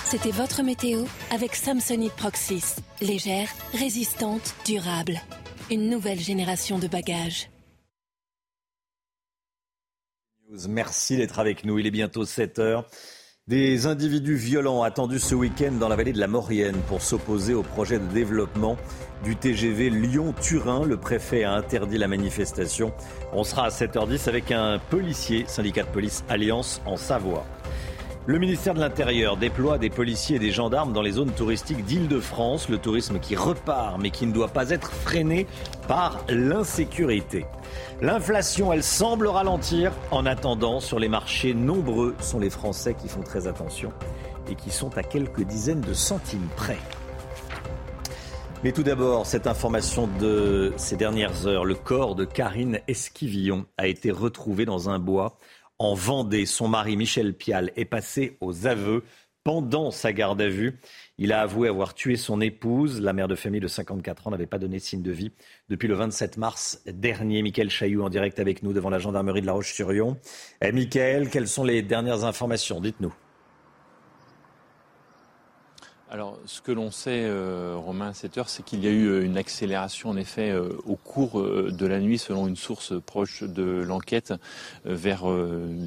C'était 0.04 0.32
votre 0.32 0.64
météo 0.64 1.06
avec 1.32 1.56
Samsonite 1.56 2.14
Proxys. 2.14 2.76
Légère, 3.02 3.50
résistante, 3.74 4.56
durable. 4.66 5.20
Une 5.70 5.90
nouvelle 5.90 6.20
génération 6.20 6.78
de 6.78 6.88
bagages. 6.88 7.50
Merci 10.70 11.18
d'être 11.18 11.40
avec 11.40 11.66
nous. 11.66 11.78
Il 11.78 11.88
est 11.88 11.92
bientôt 11.92 12.24
7 12.24 12.60
heures. 12.60 12.86
Des 13.48 13.86
individus 13.86 14.36
violents 14.36 14.84
attendus 14.84 15.20
ce 15.20 15.36
week-end 15.36 15.74
dans 15.74 15.90
la 15.90 15.96
vallée 15.96 16.14
de 16.14 16.20
la 16.20 16.28
Maurienne 16.28 16.78
pour 16.88 17.02
s'opposer 17.02 17.54
au 17.54 17.64
projet 17.64 18.00
de 18.00 18.06
développement 18.08 18.78
du 19.24 19.36
TGV 19.36 19.90
Lyon-Turin. 19.90 20.86
Le 20.86 20.98
préfet 20.98 21.44
a 21.44 21.54
interdit 21.54 21.98
la 21.98 22.08
manifestation. 22.08 22.94
On 23.34 23.44
sera 23.44 23.66
à 23.66 23.70
7h10 23.70 24.30
avec 24.30 24.52
un 24.52 24.80
policier, 24.90 25.46
syndicat 25.48 25.84
de 25.84 25.90
police 25.90 26.24
Alliance 26.30 26.82
en 26.86 26.96
Savoie. 26.96 27.46
Le 28.28 28.40
ministère 28.40 28.74
de 28.74 28.82
l'Intérieur 28.82 29.38
déploie 29.38 29.78
des 29.78 29.90
policiers 29.90 30.36
et 30.36 30.40
des 30.40 30.52
gendarmes 30.52 30.92
dans 30.92 31.02
les 31.02 31.12
zones 31.12 31.32
touristiques 31.32 31.86
d'Île-de-France. 31.86 32.68
Le 32.68 32.78
tourisme 32.78 33.20
qui 33.20 33.38
repart 33.38 33.98
mais 34.02 34.10
qui 34.10 34.28
ne 34.28 34.34
doit 34.34 34.50
pas 34.50 34.72
être 34.72 34.92
freiné 34.92 35.48
par 35.88 36.26
l'insécurité. 36.28 37.46
L'inflation, 38.02 38.74
elle 38.74 38.84
semble 38.84 39.28
ralentir. 39.28 39.94
En 40.12 40.26
attendant, 40.26 40.82
sur 40.82 41.00
les 41.00 41.08
marchés, 41.08 41.54
nombreux 41.54 42.16
sont 42.20 42.40
les 42.40 42.50
Français 42.50 42.96
qui 42.96 43.08
font 43.08 43.22
très 43.22 43.48
attention 43.48 43.94
et 44.52 44.56
qui 44.56 44.72
sont 44.72 44.98
à 44.98 45.04
quelques 45.04 45.44
dizaines 45.44 45.80
de 45.80 45.94
centimes 45.94 46.50
près. 46.58 46.80
Mais 48.62 48.74
tout 48.74 48.84
d'abord, 48.84 49.26
cette 49.26 49.48
information 49.48 50.10
de 50.20 50.74
ces 50.76 50.98
dernières 50.98 51.48
heures, 51.48 51.64
le 51.64 51.76
corps 51.76 52.16
de 52.16 52.26
Karine 52.26 52.82
Esquivillon 52.90 53.68
a 53.78 53.88
été 53.88 54.12
retrouvé 54.12 54.66
dans 54.66 54.90
un 54.90 55.00
bois 55.00 55.38
en 55.80 55.94
Vendée. 55.94 56.46
Son 56.46 56.68
mari 56.68 56.98
Michel 56.98 57.34
Pial 57.34 57.72
est 57.76 57.86
passé 57.86 58.38
aux 58.42 58.68
aveux 58.68 59.04
pendant 59.44 59.92
sa 59.92 60.12
garde 60.12 60.42
à 60.42 60.50
vue. 60.50 60.78
Il 61.18 61.32
a 61.32 61.42
avoué 61.42 61.70
avoir 61.70 61.94
tué 61.94 62.18
son 62.18 62.42
épouse. 62.42 63.00
La 63.00 63.14
mère 63.14 63.30
de 63.30 63.36
famille 63.36 63.62
de 63.62 63.68
54 63.68 64.28
ans 64.28 64.32
n'avait 64.32 64.46
pas 64.46 64.60
donné 64.60 64.80
signe 64.80 65.02
de 65.02 65.12
vie 65.12 65.32
depuis 65.70 65.88
le 65.88 65.94
27 65.96 66.38
mars 66.38 66.82
dernier. 66.86 67.42
Michael 67.42 67.70
Chailloux 67.70 68.04
en 68.04 68.10
direct 68.10 68.40
avec 68.40 68.62
nous 68.62 68.74
devant 68.74 68.90
la 68.90 69.00
gendarmerie 69.00 69.42
de 69.42 69.46
La 69.46 69.54
Roche-sur-Yon. 69.54 70.18
Eh, 70.62 70.72
Michael, 70.72 71.30
quelles 71.30 71.48
sont 71.48 71.64
les 71.64 71.82
dernières 71.82 72.26
informations? 72.26 72.82
Dites-nous. 72.82 73.14
Alors, 76.10 76.40
ce 76.46 76.62
que 76.62 76.72
l'on 76.72 76.90
sait, 76.90 77.26
euh, 77.26 77.76
Romain, 77.76 78.08
à 78.08 78.14
cette 78.14 78.38
heure, 78.38 78.48
c'est 78.48 78.64
qu'il 78.64 78.82
y 78.82 78.88
a 78.88 78.92
eu 78.92 79.08
euh, 79.08 79.26
une 79.26 79.36
accélération, 79.36 80.10
en 80.10 80.16
effet, 80.16 80.52
euh, 80.52 80.70
au 80.86 80.96
cours 80.96 81.44
de 81.44 81.86
la 81.86 82.00
nuit, 82.00 82.18
selon 82.18 82.48
une 82.48 82.56
source 82.56 82.94
proche 83.06 83.44
de 83.44 83.84
l'enquête, 83.86 84.34
vers 84.86 85.26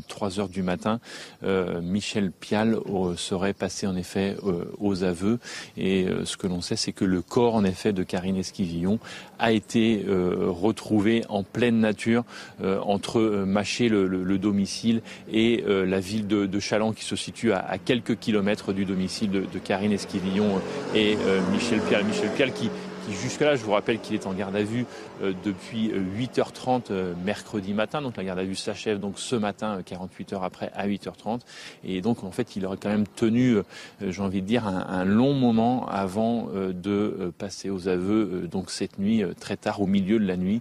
3 0.09 0.41
heures 0.41 0.49
du 0.49 0.62
matin. 0.62 1.01
Michel 1.43 2.33
Pial 2.33 2.79
serait 3.16 3.53
passé, 3.53 3.87
en 3.87 3.97
effet, 3.97 4.37
aux 4.79 5.05
aveux. 5.05 5.39
Et 5.77 6.07
ce 6.25 6.37
que 6.37 6.47
l'on 6.47 6.61
sait, 6.61 6.77
c'est 6.77 6.93
que 6.93 7.05
le 7.05 7.23
corps, 7.23 7.55
en 7.55 7.64
effet, 7.64 7.93
de 7.93 8.03
Karine 8.03 8.37
Esquivillon 8.37 8.99
a 9.39 9.53
été 9.53 10.05
retrouvé 10.07 11.25
en 11.29 11.43
pleine 11.43 11.81
nature 11.81 12.25
entre 12.62 13.21
Maché, 13.21 13.89
le, 13.89 14.39
domicile, 14.39 15.03
et 15.33 15.64
la 15.66 16.01
ville 16.01 16.27
de, 16.27 16.47
de 16.47 16.61
Chaland, 16.61 16.93
qui 16.93 17.05
se 17.05 17.16
situe 17.16 17.53
à, 17.53 17.79
quelques 17.79 18.18
kilomètres 18.18 18.73
du 18.73 18.85
domicile 18.85 19.31
de, 19.31 19.41
de 19.41 19.59
Karine 19.59 19.93
Esquivillon. 19.93 20.10
Villon 20.19 20.61
et 20.95 21.17
euh, 21.27 21.41
Michel 21.53 21.81
Pial. 21.81 22.05
Michel 22.05 22.31
Pial 22.31 22.53
qui 22.53 22.71
jusque-là, 23.11 23.57
je 23.57 23.65
vous 23.65 23.73
rappelle 23.73 23.99
qu'il 23.99 24.15
est 24.15 24.27
en 24.27 24.33
garde 24.33 24.55
à 24.57 24.63
vue 24.63 24.87
depuis 25.21 25.91
8h30 25.91 26.85
euh, 26.91 27.14
mercredi 27.25 27.75
matin. 27.75 28.03
Donc 28.03 28.16
la 28.16 28.25
garde 28.25 28.39
à 28.39 28.45
vue 28.45 28.55
s'achève 28.55 28.99
donc 28.99 29.18
ce 29.18 29.37
matin, 29.37 29.81
48 29.85 30.33
heures 30.33 30.45
après, 30.45 30.71
à 30.75 30.87
8h30. 30.87 31.41
Et 31.85 32.01
donc 32.01 32.25
en 32.25 32.31
fait, 32.31 32.57
il 32.57 32.66
aurait 32.66 32.77
quand 32.77 32.89
même 32.89 33.07
tenu, 33.07 33.59
j'ai 34.01 34.23
envie 34.23 34.43
de 34.43 34.47
dire, 34.47 34.66
un, 34.66 35.05
long 35.05 35.35
moment 35.35 35.87
avant 35.89 36.49
de 36.55 37.33
passer 37.39 37.71
aux 37.71 37.89
aveux. 37.89 38.49
Donc 38.51 38.71
cette 38.71 38.99
nuit, 38.99 39.23
très 39.39 39.57
tard, 39.57 39.81
au 39.81 39.87
milieu 39.87 40.18
de 40.18 40.27
la 40.27 40.37
nuit, 40.37 40.61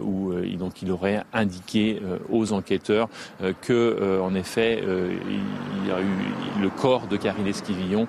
où 0.00 0.32
donc 0.58 0.82
il 0.82 0.90
aurait 0.90 1.22
indiqué 1.32 2.00
aux 2.30 2.52
enquêteurs 2.52 3.08
que, 3.60 4.20
en 4.20 4.34
effet, 4.34 4.82
il 4.82 5.88
y 5.88 5.90
a 5.90 6.00
eu 6.00 6.60
le 6.60 6.70
corps 6.70 7.06
de 7.06 7.16
Karine 7.16 7.46
Esquivillon 7.46 8.06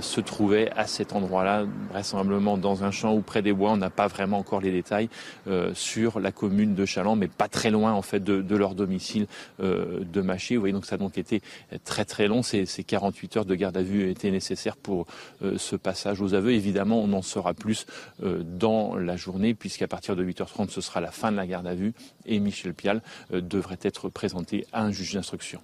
se 0.00 0.20
trouvait 0.20 0.70
à 0.76 0.86
cet 0.86 1.12
endroit-là, 1.12 1.64
vraisemblablement 1.90 2.58
dans 2.58 2.84
un 2.84 2.90
champ 2.90 3.14
ou 3.14 3.20
près 3.20 3.42
des 3.42 3.52
bois. 3.52 3.72
On 3.72 3.76
n'a 3.76 3.90
pas 3.90 4.08
vraiment 4.08 4.38
encore 4.38 4.60
les 4.60 4.72
détails 4.72 5.08
euh, 5.08 5.15
sur 5.74 6.20
la 6.20 6.32
commune 6.32 6.74
de 6.74 6.84
Chaland, 6.84 7.16
mais 7.16 7.28
pas 7.28 7.48
très 7.48 7.70
loin 7.70 7.92
en 7.92 8.02
fait 8.02 8.22
de, 8.22 8.56
leur 8.56 8.74
domicile 8.74 9.26
euh, 9.60 10.00
de 10.00 10.20
Maché. 10.20 10.56
Vous 10.56 10.60
voyez 10.60 10.72
donc 10.72 10.86
ça 10.86 10.94
a 10.96 10.98
donc 10.98 11.18
été 11.18 11.42
très 11.84 12.04
très 12.04 12.28
long. 12.28 12.42
Ces, 12.42 12.66
ces 12.66 12.84
48 12.84 13.36
heures 13.38 13.44
de 13.44 13.54
garde 13.54 13.76
à 13.76 13.82
vue 13.82 14.10
étaient 14.10 14.30
nécessaires 14.30 14.76
pour 14.76 15.06
euh, 15.42 15.58
ce 15.58 15.76
passage 15.76 16.20
aux 16.20 16.34
aveux. 16.34 16.52
Évidemment, 16.52 17.00
on 17.00 17.12
en 17.12 17.22
saura 17.22 17.54
plus 17.54 17.86
dans 18.22 18.96
la 18.96 19.16
journée, 19.16 19.54
puisqu'à 19.54 19.88
partir 19.88 20.16
de 20.16 20.24
8h30, 20.24 20.70
ce 20.70 20.80
sera 20.80 21.00
la 21.00 21.10
fin 21.10 21.32
de 21.32 21.36
la 21.36 21.46
garde 21.46 21.66
à 21.66 21.74
vue 21.74 21.92
et 22.24 22.38
Michel 22.40 22.74
Pial 22.74 23.02
devrait 23.30 23.78
être 23.82 24.08
présenté 24.08 24.66
à 24.72 24.82
un 24.82 24.90
juge 24.90 25.14
d'instruction. 25.14 25.60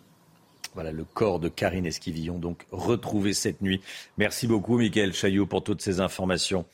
Voilà 0.75 0.91
le 0.91 1.05
corps 1.05 1.39
de 1.39 1.49
Karine 1.51 1.85
Esquivillon, 1.85 2.39
donc 2.39 2.65
retrouvé 2.71 3.35
cette 3.35 3.61
nuit. 3.61 3.83
Merci 4.17 4.47
beaucoup, 4.47 4.79
Michael 4.79 5.13
Chaillot, 5.13 5.45
pour 5.45 5.63
toutes 5.63 5.83
ces 5.83 6.01
informations. 6.01 6.65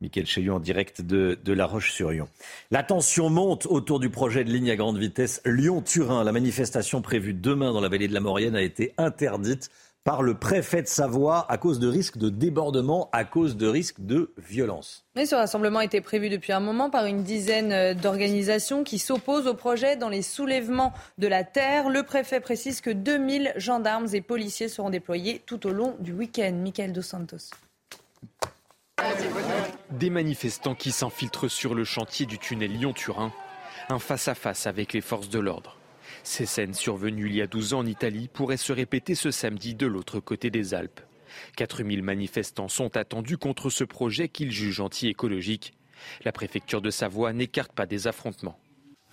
Michael 0.00 0.26
Chaillot 0.26 0.54
en 0.54 0.60
direct 0.60 1.02
de, 1.02 1.38
La 1.52 1.66
Roche-sur-Yon. 1.66 2.28
La 2.70 2.82
tension 2.82 3.28
monte 3.28 3.66
autour 3.66 4.00
du 4.00 4.08
projet 4.08 4.44
de 4.44 4.50
ligne 4.50 4.70
à 4.70 4.76
grande 4.76 4.98
vitesse 4.98 5.42
Lyon-Turin. 5.44 6.24
La 6.24 6.32
manifestation 6.32 7.02
prévue 7.02 7.34
demain 7.34 7.72
dans 7.72 7.80
la 7.80 7.88
vallée 7.88 8.08
de 8.08 8.14
la 8.14 8.20
Maurienne 8.20 8.56
a 8.56 8.62
été 8.62 8.94
interdite 8.96 9.70
par 10.02 10.22
le 10.22 10.34
préfet 10.34 10.80
de 10.80 10.86
Savoie 10.86 11.44
à 11.50 11.58
cause 11.58 11.78
de 11.78 11.86
risques 11.86 12.16
de 12.16 12.30
débordement, 12.30 13.10
à 13.12 13.24
cause 13.24 13.58
de 13.58 13.66
risques 13.66 14.00
de 14.00 14.32
violence. 14.38 15.04
ce 15.14 15.34
rassemblement 15.34 15.82
était 15.82 16.00
prévu 16.00 16.30
depuis 16.30 16.52
un 16.52 16.60
moment 16.60 16.88
par 16.88 17.04
une 17.04 17.22
dizaine 17.22 17.92
d'organisations 17.92 18.82
qui 18.82 18.98
s'opposent 18.98 19.46
au 19.46 19.54
projet 19.54 19.96
dans 19.96 20.08
les 20.08 20.22
soulèvements 20.22 20.94
de 21.18 21.26
la 21.26 21.44
terre. 21.44 21.90
Le 21.90 22.02
préfet 22.02 22.40
précise 22.40 22.80
que 22.80 22.90
2000 22.90 23.52
gendarmes 23.56 24.06
et 24.14 24.22
policiers 24.22 24.68
seront 24.68 24.88
déployés 24.88 25.42
tout 25.44 25.66
au 25.66 25.70
long 25.70 25.94
du 26.00 26.14
week-end. 26.14 26.52
Michael 26.54 26.94
Dos 26.94 27.02
Santos. 27.02 27.50
Des 29.90 30.10
manifestants 30.10 30.74
qui 30.74 30.92
s'infiltrent 30.92 31.50
sur 31.50 31.74
le 31.74 31.84
chantier 31.84 32.26
du 32.26 32.38
tunnel 32.38 32.72
Lyon-Turin, 32.72 33.32
un 33.88 33.98
face-à-face 33.98 34.66
avec 34.66 34.92
les 34.92 35.00
forces 35.00 35.28
de 35.28 35.38
l'ordre. 35.38 35.76
Ces 36.22 36.46
scènes 36.46 36.74
survenues 36.74 37.28
il 37.28 37.36
y 37.36 37.42
a 37.42 37.46
12 37.46 37.74
ans 37.74 37.78
en 37.80 37.86
Italie 37.86 38.28
pourraient 38.32 38.56
se 38.56 38.72
répéter 38.72 39.14
ce 39.14 39.30
samedi 39.30 39.74
de 39.74 39.86
l'autre 39.86 40.20
côté 40.20 40.50
des 40.50 40.74
Alpes. 40.74 41.00
4000 41.56 42.02
manifestants 42.02 42.68
sont 42.68 42.96
attendus 42.96 43.38
contre 43.38 43.70
ce 43.70 43.84
projet 43.84 44.28
qu'ils 44.28 44.50
jugent 44.50 44.80
anti-écologique. 44.80 45.74
La 46.24 46.32
préfecture 46.32 46.80
de 46.80 46.90
Savoie 46.90 47.32
n'écarte 47.32 47.72
pas 47.72 47.86
des 47.86 48.06
affrontements. 48.06 48.58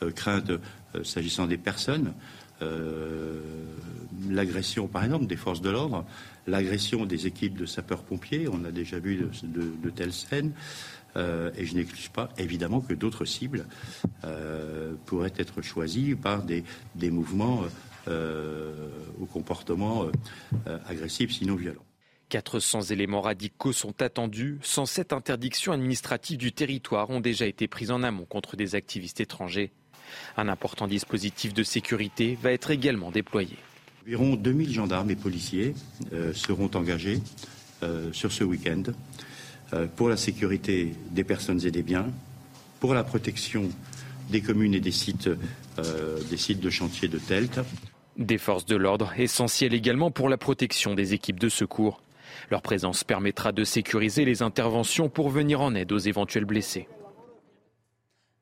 Euh, 0.03 0.11
crainte 0.11 0.51
euh, 0.51 1.03
s'agissant 1.03 1.47
des 1.47 1.57
personnes, 1.57 2.13
l'agression 4.29 4.87
par 4.87 5.03
exemple 5.03 5.27
des 5.27 5.35
forces 5.35 5.61
de 5.61 5.69
l'ordre, 5.69 6.05
l'agression 6.47 7.05
des 7.05 7.27
équipes 7.27 7.57
de 7.57 7.65
sapeurs-pompiers, 7.65 8.47
on 8.51 8.63
a 8.65 8.71
déjà 8.71 8.99
vu 8.99 9.27
de, 9.43 9.89
telles 9.89 10.13
scènes, 10.13 10.53
euh, 11.15 11.51
et 11.57 11.65
je 11.65 11.75
n'exclus 11.75 12.09
pas 12.09 12.29
évidemment 12.37 12.81
que 12.81 12.93
d'autres 12.93 13.25
cibles 13.25 13.65
euh, 14.23 14.93
pourraient 15.05 15.33
être 15.37 15.61
choisies 15.61 16.15
par 16.15 16.43
des, 16.43 16.63
mouvements 17.09 17.63
au 19.19 19.25
comportement 19.25 20.05
agressif, 20.87 21.33
sinon 21.33 21.55
violent. 21.55 21.83
400 22.29 22.81
éléments 22.83 23.21
radicaux 23.21 23.73
sont 23.73 24.01
attendus. 24.01 24.59
107 24.61 25.13
interdictions 25.13 25.71
administratives 25.71 26.37
du 26.37 26.51
territoire 26.51 27.09
ont 27.09 27.19
déjà 27.19 27.45
été 27.45 27.67
prises 27.67 27.91
en 27.91 28.03
amont 28.03 28.25
contre 28.25 28.55
des 28.55 28.75
activistes 28.75 29.19
étrangers. 29.19 29.71
Un 30.37 30.47
important 30.47 30.87
dispositif 30.87 31.53
de 31.53 31.63
sécurité 31.63 32.37
va 32.41 32.51
être 32.51 32.71
également 32.71 33.11
déployé. 33.11 33.57
Environ 34.05 34.35
2000 34.35 34.73
gendarmes 34.73 35.11
et 35.11 35.15
policiers 35.15 35.75
euh, 36.13 36.33
seront 36.33 36.71
engagés 36.75 37.19
euh, 37.83 38.11
sur 38.13 38.31
ce 38.31 38.45
week-end 38.45 38.83
euh, 39.73 39.85
pour 39.95 40.07
la 40.07 40.15
sécurité 40.15 40.93
des 41.11 41.25
personnes 41.25 41.65
et 41.65 41.71
des 41.71 41.83
biens, 41.83 42.07
pour 42.79 42.93
la 42.93 43.03
protection 43.03 43.69
des 44.29 44.41
communes 44.41 44.73
et 44.73 44.79
des 44.79 44.91
sites, 44.91 45.29
des 46.29 46.37
sites 46.37 46.59
de 46.59 46.69
chantier 46.69 47.07
de 47.07 47.17
TELT. 47.17 47.61
Des 48.17 48.37
forces 48.37 48.65
de 48.65 48.75
l'ordre 48.75 49.13
essentielles 49.17 49.73
également 49.73 50.11
pour 50.11 50.27
la 50.27 50.37
protection 50.37 50.95
des 50.95 51.13
équipes 51.13 51.39
de 51.39 51.47
secours. 51.47 52.01
Leur 52.49 52.61
présence 52.61 53.03
permettra 53.03 53.51
de 53.51 53.63
sécuriser 53.63 54.25
les 54.25 54.41
interventions 54.41 55.09
pour 55.09 55.29
venir 55.29 55.61
en 55.61 55.75
aide 55.75 55.91
aux 55.91 55.97
éventuels 55.97 56.45
blessés. 56.45 56.87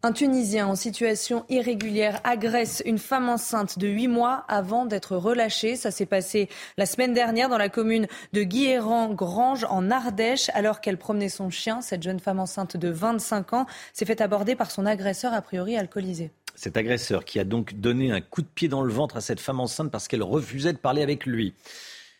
Un 0.06 0.12
Tunisien 0.12 0.68
en 0.68 0.76
situation 0.76 1.48
irrégulière 1.50 2.22
agresse 2.24 2.84
une 2.86 3.00
femme 3.00 3.28
enceinte 3.28 3.80
de 3.80 3.88
8 3.88 4.08
mois 4.08 4.46
avant 4.48 4.86
d'être 4.86 5.18
relâché. 5.18 5.76
Ça 5.76 5.90
s'est 5.90 6.06
passé 6.06 6.48
la 6.78 6.86
semaine 6.86 7.16
dernière 7.16 7.50
dans 7.50 7.58
la 7.58 7.70
commune 7.70 8.06
de 8.32 8.44
Guéhéran-Grange 8.44 9.66
en 9.68 9.90
Ardèche 9.90 10.52
alors 10.54 10.80
qu'elle 10.80 11.00
promenait 11.00 11.28
son 11.28 11.50
chien. 11.50 11.82
Cette 11.82 12.04
jeune 12.04 12.20
femme 12.20 12.40
enceinte 12.40 12.78
de 12.78 12.90
25 12.90 13.54
ans 13.54 13.66
s'est 13.94 14.06
fait 14.06 14.22
aborder 14.22 14.56
par 14.56 14.70
son 14.70 14.86
agresseur 14.86 15.34
a 15.34 15.42
priori 15.42 15.76
alcoolisé. 15.76 16.30
Cet 16.54 16.78
agresseur 16.78 17.26
qui 17.26 17.40
a 17.40 17.44
donc 17.44 17.74
donné 17.74 18.12
un 18.12 18.22
coup 18.22 18.44
de 18.44 18.48
pied 18.48 18.68
dans 18.68 18.84
le 18.84 18.94
ventre 18.94 19.18
à 19.18 19.22
cette 19.22 19.40
femme 19.40 19.60
enceinte 19.60 19.90
parce 19.90 20.08
qu'elle 20.08 20.22
refusait 20.22 20.74
de 20.74 20.78
parler 20.78 21.02
avec 21.02 21.26
lui. 21.26 21.56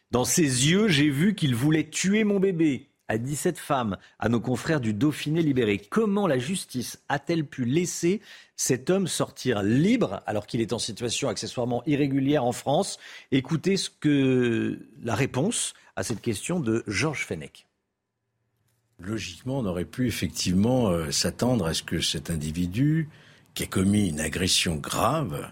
Dans 0.10 0.26
ses 0.26 0.42
yeux, 0.42 0.88
j'ai 0.88 1.12
vu 1.12 1.36
qu'il 1.36 1.54
voulait 1.54 1.88
tuer 1.88 2.24
mon 2.24 2.40
bébé 2.40 2.90
à 3.08 3.18
17 3.18 3.58
femmes, 3.58 3.98
à 4.20 4.30
nos 4.30 4.40
confrères 4.40 4.82
du 4.82 4.94
Dauphiné 4.94 5.42
libéré. 5.42 5.78
Comment 5.78 6.28
la 6.28 6.40
justice 6.40 7.00
a-t-elle 7.10 7.46
pu 7.46 7.66
laisser 7.66 8.22
cet 8.56 8.90
homme 8.90 9.08
sortir 9.08 9.62
libre 9.62 10.22
alors 10.26 10.48
qu'il 10.48 10.62
est 10.62 10.74
en 10.74 10.80
situation 10.80 11.30
accessoirement 11.30 11.84
irrégulière 11.86 12.44
en 12.44 12.52
France? 12.52 12.98
Écoutez 13.32 13.78
ce 13.78 13.90
que 13.90 14.80
la 15.04 15.16
réponse 15.16 15.74
à 15.96 16.04
cette 16.04 16.22
question 16.22 16.60
de 16.60 16.84
Georges 16.88 17.26
Fenech. 17.26 17.68
Logiquement, 19.00 19.60
on 19.60 19.66
aurait 19.66 19.86
pu 19.86 20.08
effectivement 20.08 20.88
euh, 20.88 21.12
s'attendre 21.12 21.66
à 21.66 21.74
ce 21.74 21.84
que 21.84 22.00
cet 22.00 22.30
individu, 22.30 23.10
qui 23.54 23.64
a 23.64 23.68
commis 23.68 24.10
une 24.10 24.22
agression 24.22 24.76
grave, 24.76 25.52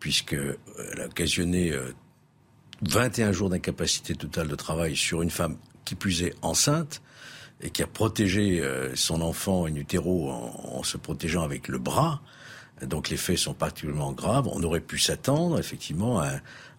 puisqu'elle 0.00 0.56
a 1.00 1.06
occasionné 1.06 1.74
21 2.82 3.28
euh, 3.28 3.32
jours 3.32 3.50
d'incapacité 3.50 4.14
totale 4.14 4.48
de 4.48 4.54
travail 4.54 4.96
sur 4.96 5.22
une 5.22 5.30
femme 5.30 5.58
qui 5.88 5.94
plus 5.94 6.22
est 6.22 6.34
enceinte, 6.42 7.00
et 7.62 7.70
qui 7.70 7.82
a 7.82 7.86
protégé 7.86 8.60
euh, 8.60 8.94
son 8.94 9.22
enfant 9.22 9.64
in 9.64 9.74
utero 9.74 10.30
en, 10.30 10.82
se 10.82 10.98
protégeant 10.98 11.42
avec 11.42 11.66
le 11.66 11.78
bras, 11.78 12.20
donc 12.86 13.08
les 13.08 13.16
faits 13.16 13.38
sont 13.38 13.54
particulièrement 13.54 14.12
graves, 14.12 14.48
on 14.52 14.62
aurait 14.62 14.80
pu 14.80 14.98
s'attendre 14.98 15.58
effectivement 15.58 16.20
à, 16.20 16.32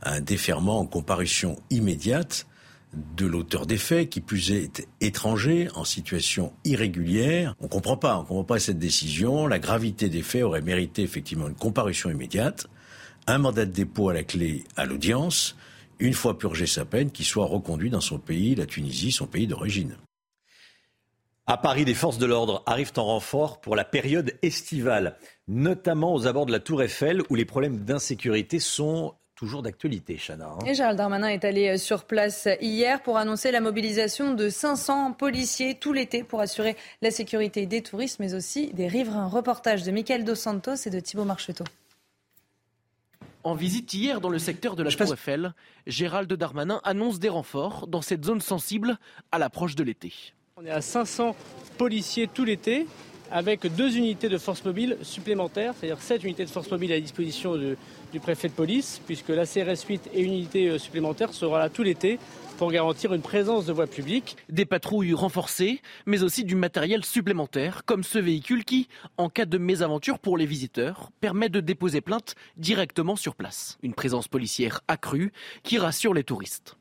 un 0.04 0.22
déferment 0.22 0.80
en 0.80 0.86
comparution 0.86 1.58
immédiate 1.72 2.46
de 2.94 3.26
l'auteur 3.26 3.66
des 3.66 3.78
faits, 3.78 4.10
qui 4.10 4.22
plus 4.22 4.52
est 4.52 4.88
étranger, 5.02 5.70
en 5.74 5.84
situation 5.84 6.54
irrégulière. 6.66 7.56
On 7.60 7.66
ne 7.66 7.70
comprend 7.70 7.98
pas, 7.98 8.18
on 8.18 8.22
comprend 8.22 8.44
pas 8.44 8.60
cette 8.60 8.80
décision. 8.80 9.48
La 9.48 9.60
gravité 9.60 10.08
des 10.08 10.22
faits 10.22 10.44
aurait 10.44 10.62
mérité 10.62 11.02
effectivement 11.02 11.48
une 11.48 11.56
comparution 11.56 12.12
immédiate, 12.12 12.68
un 13.28 13.40
mandat 13.40 13.66
de 13.66 13.72
dépôt 13.72 14.10
à 14.10 14.14
la 14.14 14.24
clé 14.24 14.64
à 14.78 14.86
l'audience, 14.86 15.56
une 16.00 16.14
fois 16.14 16.38
purgé 16.38 16.66
sa 16.66 16.86
peine, 16.86 17.12
qu'il 17.12 17.26
soit 17.26 17.46
reconduit 17.46 17.90
dans 17.90 18.02
son 18.02 18.20
pays, 18.20 18.56
la 18.56 18.66
Tunisie, 18.66 19.12
son 19.12 19.28
pays 19.28 19.48
d'origine. 19.48 19.98
À 21.46 21.58
Paris, 21.58 21.84
des 21.84 21.96
forces 21.96 22.20
de 22.20 22.28
l'ordre 22.28 22.62
arrivent 22.68 22.94
en 22.98 23.06
renfort 23.06 23.60
pour 23.60 23.76
la 23.76 23.84
période 23.84 24.34
estivale, 24.44 25.18
notamment 25.48 26.14
aux 26.14 26.28
abords 26.28 26.46
de 26.46 26.52
la 26.52 26.60
Tour 26.60 26.84
Eiffel, 26.84 27.24
où 27.30 27.36
les 27.36 27.46
problèmes 27.46 27.80
d'insécurité 27.80 28.60
sont 28.60 29.16
toujours 29.40 29.64
d'actualité, 29.64 30.18
Chana. 30.18 30.48
Hein. 30.48 30.66
Et 30.66 30.74
Gérald 30.76 30.98
Darmanin 30.98 31.30
est 31.30 31.46
allé 31.46 31.70
euh, 31.70 31.78
sur 31.78 32.04
place 32.04 32.48
hier 32.60 33.02
pour 33.02 33.18
annoncer 33.18 33.52
la 33.52 33.62
mobilisation 33.62 34.34
de 34.34 34.50
500 34.50 35.14
policiers 35.14 35.76
tout 35.76 35.94
l'été 35.94 36.24
pour 36.24 36.42
assurer 36.42 36.76
la 37.02 37.10
sécurité 37.10 37.66
des 37.66 37.82
touristes, 37.82 38.20
mais 38.20 38.34
aussi 38.36 38.68
des 38.74 38.88
riverains. 38.88 39.28
Reportage 39.28 39.84
de 39.84 39.92
Michael 39.92 40.26
Dos 40.26 40.36
Santos 40.36 40.76
et 40.86 40.90
de 40.90 41.00
Thibault 41.00 41.24
Marcheteau. 41.24 41.64
En 43.44 43.56
visite 43.56 43.94
hier 43.94 44.20
dans 44.20 44.30
le 44.30 44.40
secteur 44.40 44.76
de 44.76 44.84
la 44.84 44.92
Tour 44.92 45.14
Eiffel, 45.14 45.54
Gérald 45.88 46.32
Darmanin 46.32 46.82
annonce 46.84 47.20
des 47.20 47.30
renforts 47.30 47.88
dans 47.88 48.02
cette 48.02 48.26
zone 48.26 48.42
sensible 48.42 48.98
à 49.32 49.40
l'approche 49.40 49.76
de 49.76 49.84
l'été. 49.84 50.12
On 50.58 50.66
est 50.66 50.72
à 50.72 50.82
500 50.82 51.38
policiers 51.78 52.28
tout 52.28 52.44
l'été 52.44 52.86
avec 53.32 53.66
deux 53.76 53.96
unités 53.96 54.28
de 54.28 54.38
force 54.38 54.66
mobile 54.66 54.98
supplémentaires, 55.04 55.74
c'est-à-dire 55.80 56.02
sept 56.02 56.24
unités 56.24 56.44
de 56.44 56.50
force 56.50 56.70
mobile 56.70 56.92
à 56.92 57.00
disposition 57.00 57.56
de, 57.56 57.78
du 58.12 58.20
préfet 58.20 58.50
de 58.50 58.54
police, 58.54 59.00
puisque 59.06 59.30
la 59.30 59.46
CRS 59.46 59.86
8 59.88 60.10
et 60.14 60.22
une 60.22 60.34
unité 60.34 60.68
euh, 60.68 60.78
supplémentaire 60.78 61.32
sera 61.32 61.60
là 61.60 61.70
tout 61.70 61.84
l'été 61.84 62.20
pour 62.60 62.72
garantir 62.74 63.14
une 63.14 63.22
présence 63.22 63.66
de 63.66 63.72
voie 63.72 63.88
publique. 63.88 64.36
Des 64.50 64.66
patrouilles 64.66 65.14
renforcées, 65.14 65.82
mais 66.06 66.24
aussi 66.24 66.44
du 66.44 66.56
matériel 66.56 67.06
supplémentaire, 67.06 67.86
comme 67.86 68.04
ce 68.04 68.20
véhicule 68.20 68.66
qui, 68.66 68.90
en 69.16 69.30
cas 69.30 69.46
de 69.46 69.58
mésaventure 69.58 70.20
pour 70.20 70.38
les 70.38 70.46
visiteurs, 70.46 71.10
permet 71.22 71.48
de 71.48 71.62
déposer 71.62 72.02
plainte 72.02 72.36
directement 72.58 73.16
sur 73.16 73.36
place. 73.36 73.78
Une 73.82 73.94
présence 73.94 74.28
policière 74.28 74.82
accrue 74.90 75.32
qui 75.64 75.78
rassure 75.78 76.14
les 76.14 76.26
touristes. 76.26 76.76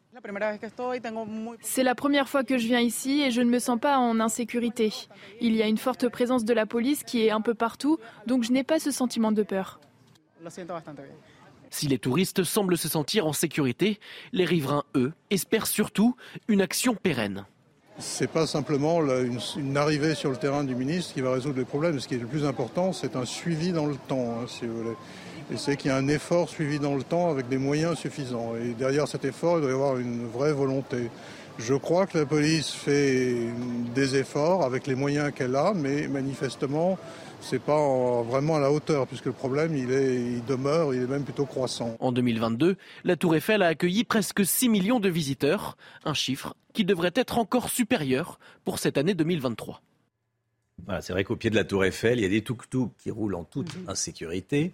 C'est 1.60 1.84
la 1.84 1.94
première 1.94 2.28
fois 2.28 2.42
que 2.42 2.58
je 2.58 2.66
viens 2.66 2.80
ici 2.80 3.22
et 3.22 3.30
je 3.30 3.40
ne 3.40 3.48
me 3.48 3.60
sens 3.60 3.78
pas 3.78 3.98
en 3.98 4.18
insécurité. 4.18 4.92
Il 5.40 5.54
y 5.54 5.62
a 5.62 5.68
une 5.68 5.78
forte 5.78 6.08
présence 6.08 6.44
de 6.44 6.54
la 6.54 6.66
police 6.66 7.04
qui 7.04 7.24
est 7.24 7.30
un 7.30 7.40
peu 7.40 7.54
partout, 7.54 7.98
donc 8.26 8.42
je 8.42 8.50
n'ai 8.50 8.64
pas 8.64 8.80
ce 8.80 8.90
sentiment 8.90 9.30
de 9.30 9.44
peur. 9.44 9.78
Si 11.70 11.86
les 11.86 11.98
touristes 11.98 12.44
semblent 12.44 12.78
se 12.78 12.88
sentir 12.88 13.26
en 13.26 13.32
sécurité, 13.32 13.98
les 14.32 14.44
riverains, 14.44 14.84
eux, 14.94 15.12
espèrent 15.30 15.66
surtout 15.66 16.16
une 16.48 16.60
action 16.60 16.94
pérenne. 16.94 17.44
C'est 17.98 18.30
pas 18.30 18.46
simplement 18.46 19.00
une, 19.56 19.76
arrivée 19.76 20.14
sur 20.14 20.30
le 20.30 20.36
terrain 20.36 20.62
du 20.62 20.76
ministre 20.76 21.14
qui 21.14 21.20
va 21.20 21.32
résoudre 21.32 21.58
les 21.58 21.64
problèmes. 21.64 21.98
Ce 21.98 22.06
qui 22.06 22.14
est 22.14 22.18
le 22.18 22.26
plus 22.26 22.44
important, 22.44 22.92
c'est 22.92 23.16
un 23.16 23.24
suivi 23.24 23.72
dans 23.72 23.86
le 23.86 23.96
temps, 23.96 24.42
hein. 24.42 24.94
Et 25.50 25.56
c'est 25.56 25.76
qu'il 25.76 25.90
y 25.90 25.94
a 25.94 25.96
un 25.96 26.08
effort 26.08 26.48
suivi 26.48 26.78
dans 26.78 26.94
le 26.94 27.02
temps 27.02 27.30
avec 27.30 27.48
des 27.48 27.56
moyens 27.56 27.96
suffisants. 27.96 28.52
Et 28.54 28.74
derrière 28.74 29.08
cet 29.08 29.24
effort, 29.24 29.56
il 29.56 29.62
doit 29.62 29.70
y 29.70 29.74
avoir 29.74 29.96
une 29.96 30.26
vraie 30.26 30.52
volonté. 30.52 31.10
Je 31.58 31.74
crois 31.74 32.06
que 32.06 32.18
la 32.18 32.26
police 32.26 32.70
fait 32.70 33.34
des 33.94 34.16
efforts 34.16 34.62
avec 34.62 34.86
les 34.86 34.94
moyens 34.94 35.32
qu'elle 35.34 35.56
a, 35.56 35.72
mais 35.74 36.06
manifestement, 36.06 36.98
c'est 37.40 37.62
pas 37.62 38.22
vraiment 38.22 38.56
à 38.56 38.60
la 38.60 38.72
hauteur, 38.72 39.06
puisque 39.06 39.26
le 39.26 39.32
problème, 39.32 39.76
il, 39.76 39.90
est, 39.92 40.16
il 40.16 40.44
demeure, 40.44 40.94
il 40.94 41.02
est 41.02 41.06
même 41.06 41.24
plutôt 41.24 41.46
croissant. 41.46 41.96
En 42.00 42.12
2022, 42.12 42.76
la 43.04 43.16
Tour 43.16 43.36
Eiffel 43.36 43.62
a 43.62 43.68
accueilli 43.68 44.04
presque 44.04 44.44
6 44.44 44.68
millions 44.68 45.00
de 45.00 45.08
visiteurs, 45.08 45.76
un 46.04 46.14
chiffre 46.14 46.54
qui 46.72 46.84
devrait 46.84 47.12
être 47.14 47.38
encore 47.38 47.70
supérieur 47.70 48.38
pour 48.64 48.78
cette 48.78 48.98
année 48.98 49.14
2023. 49.14 49.82
Voilà, 50.84 51.00
c'est 51.00 51.12
vrai 51.12 51.24
qu'au 51.24 51.36
pied 51.36 51.50
de 51.50 51.56
la 51.56 51.64
Tour 51.64 51.84
Eiffel, 51.84 52.18
il 52.18 52.22
y 52.22 52.26
a 52.26 52.28
des 52.28 52.42
tuk-tuk 52.42 52.90
qui 52.98 53.10
roulent 53.10 53.34
en 53.34 53.44
toute 53.44 53.76
mhm. 53.76 53.88
insécurité. 53.88 54.72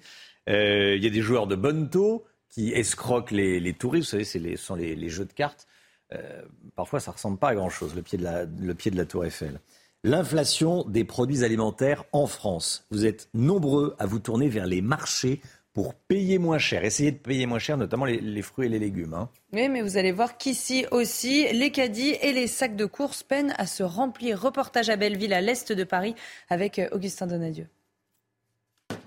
Euh, 0.48 0.96
il 0.96 1.02
y 1.02 1.06
a 1.06 1.10
des 1.10 1.22
joueurs 1.22 1.46
de 1.46 1.56
bonne 1.56 1.88
taux 1.88 2.24
qui 2.50 2.72
escroquent 2.72 3.30
les, 3.30 3.72
touristes. 3.72 4.14
Vous 4.14 4.24
savez, 4.24 4.56
ce 4.56 4.56
sont 4.62 4.74
les, 4.74 5.08
jeux 5.08 5.24
de 5.24 5.32
cartes. 5.32 5.66
Euh, 6.12 6.42
parfois, 6.76 7.00
ça 7.00 7.10
ressemble 7.10 7.38
pas 7.38 7.48
à 7.48 7.54
grand-chose, 7.54 7.94
le, 7.94 8.02
pied 8.02 8.18
de 8.18 8.24
la, 8.24 8.44
le 8.44 8.74
pied 8.74 8.90
de 8.90 8.96
la 8.96 9.06
Tour 9.06 9.24
Eiffel. 9.24 9.60
L'inflation 10.06 10.84
des 10.86 11.02
produits 11.02 11.44
alimentaires 11.44 12.04
en 12.12 12.26
France. 12.26 12.86
Vous 12.90 13.06
êtes 13.06 13.30
nombreux 13.32 13.96
à 13.98 14.04
vous 14.04 14.18
tourner 14.18 14.50
vers 14.50 14.66
les 14.66 14.82
marchés 14.82 15.40
pour 15.72 15.94
payer 15.94 16.36
moins 16.36 16.58
cher. 16.58 16.84
Essayez 16.84 17.10
de 17.10 17.16
payer 17.16 17.46
moins 17.46 17.58
cher, 17.58 17.78
notamment 17.78 18.04
les, 18.04 18.42
fruits 18.42 18.66
et 18.66 18.68
les 18.68 18.78
légumes. 18.78 19.14
Hein. 19.14 19.30
Oui, 19.54 19.70
mais 19.70 19.80
vous 19.80 19.96
allez 19.96 20.12
voir 20.12 20.36
qu'ici 20.36 20.84
aussi, 20.90 21.50
les 21.54 21.70
caddies 21.70 22.16
et 22.20 22.34
les 22.34 22.48
sacs 22.48 22.76
de 22.76 22.84
course 22.84 23.22
peinent 23.22 23.54
à 23.56 23.66
se 23.66 23.82
remplir. 23.82 24.42
Reportage 24.42 24.90
à 24.90 24.96
Belleville, 24.96 25.32
à 25.32 25.40
l'est 25.40 25.72
de 25.72 25.84
Paris, 25.84 26.14
avec 26.50 26.78
euh, 26.78 26.86
Augustin 26.92 27.26
Donadieu. 27.26 27.66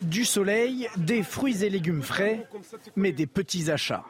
Du 0.02 0.26
soleil, 0.26 0.88
des 0.98 1.22
fruits 1.22 1.64
et 1.64 1.70
légumes 1.70 2.02
frais, 2.02 2.48
mais 2.96 3.12
des 3.12 3.28
petits 3.28 3.70
achats. 3.70 4.04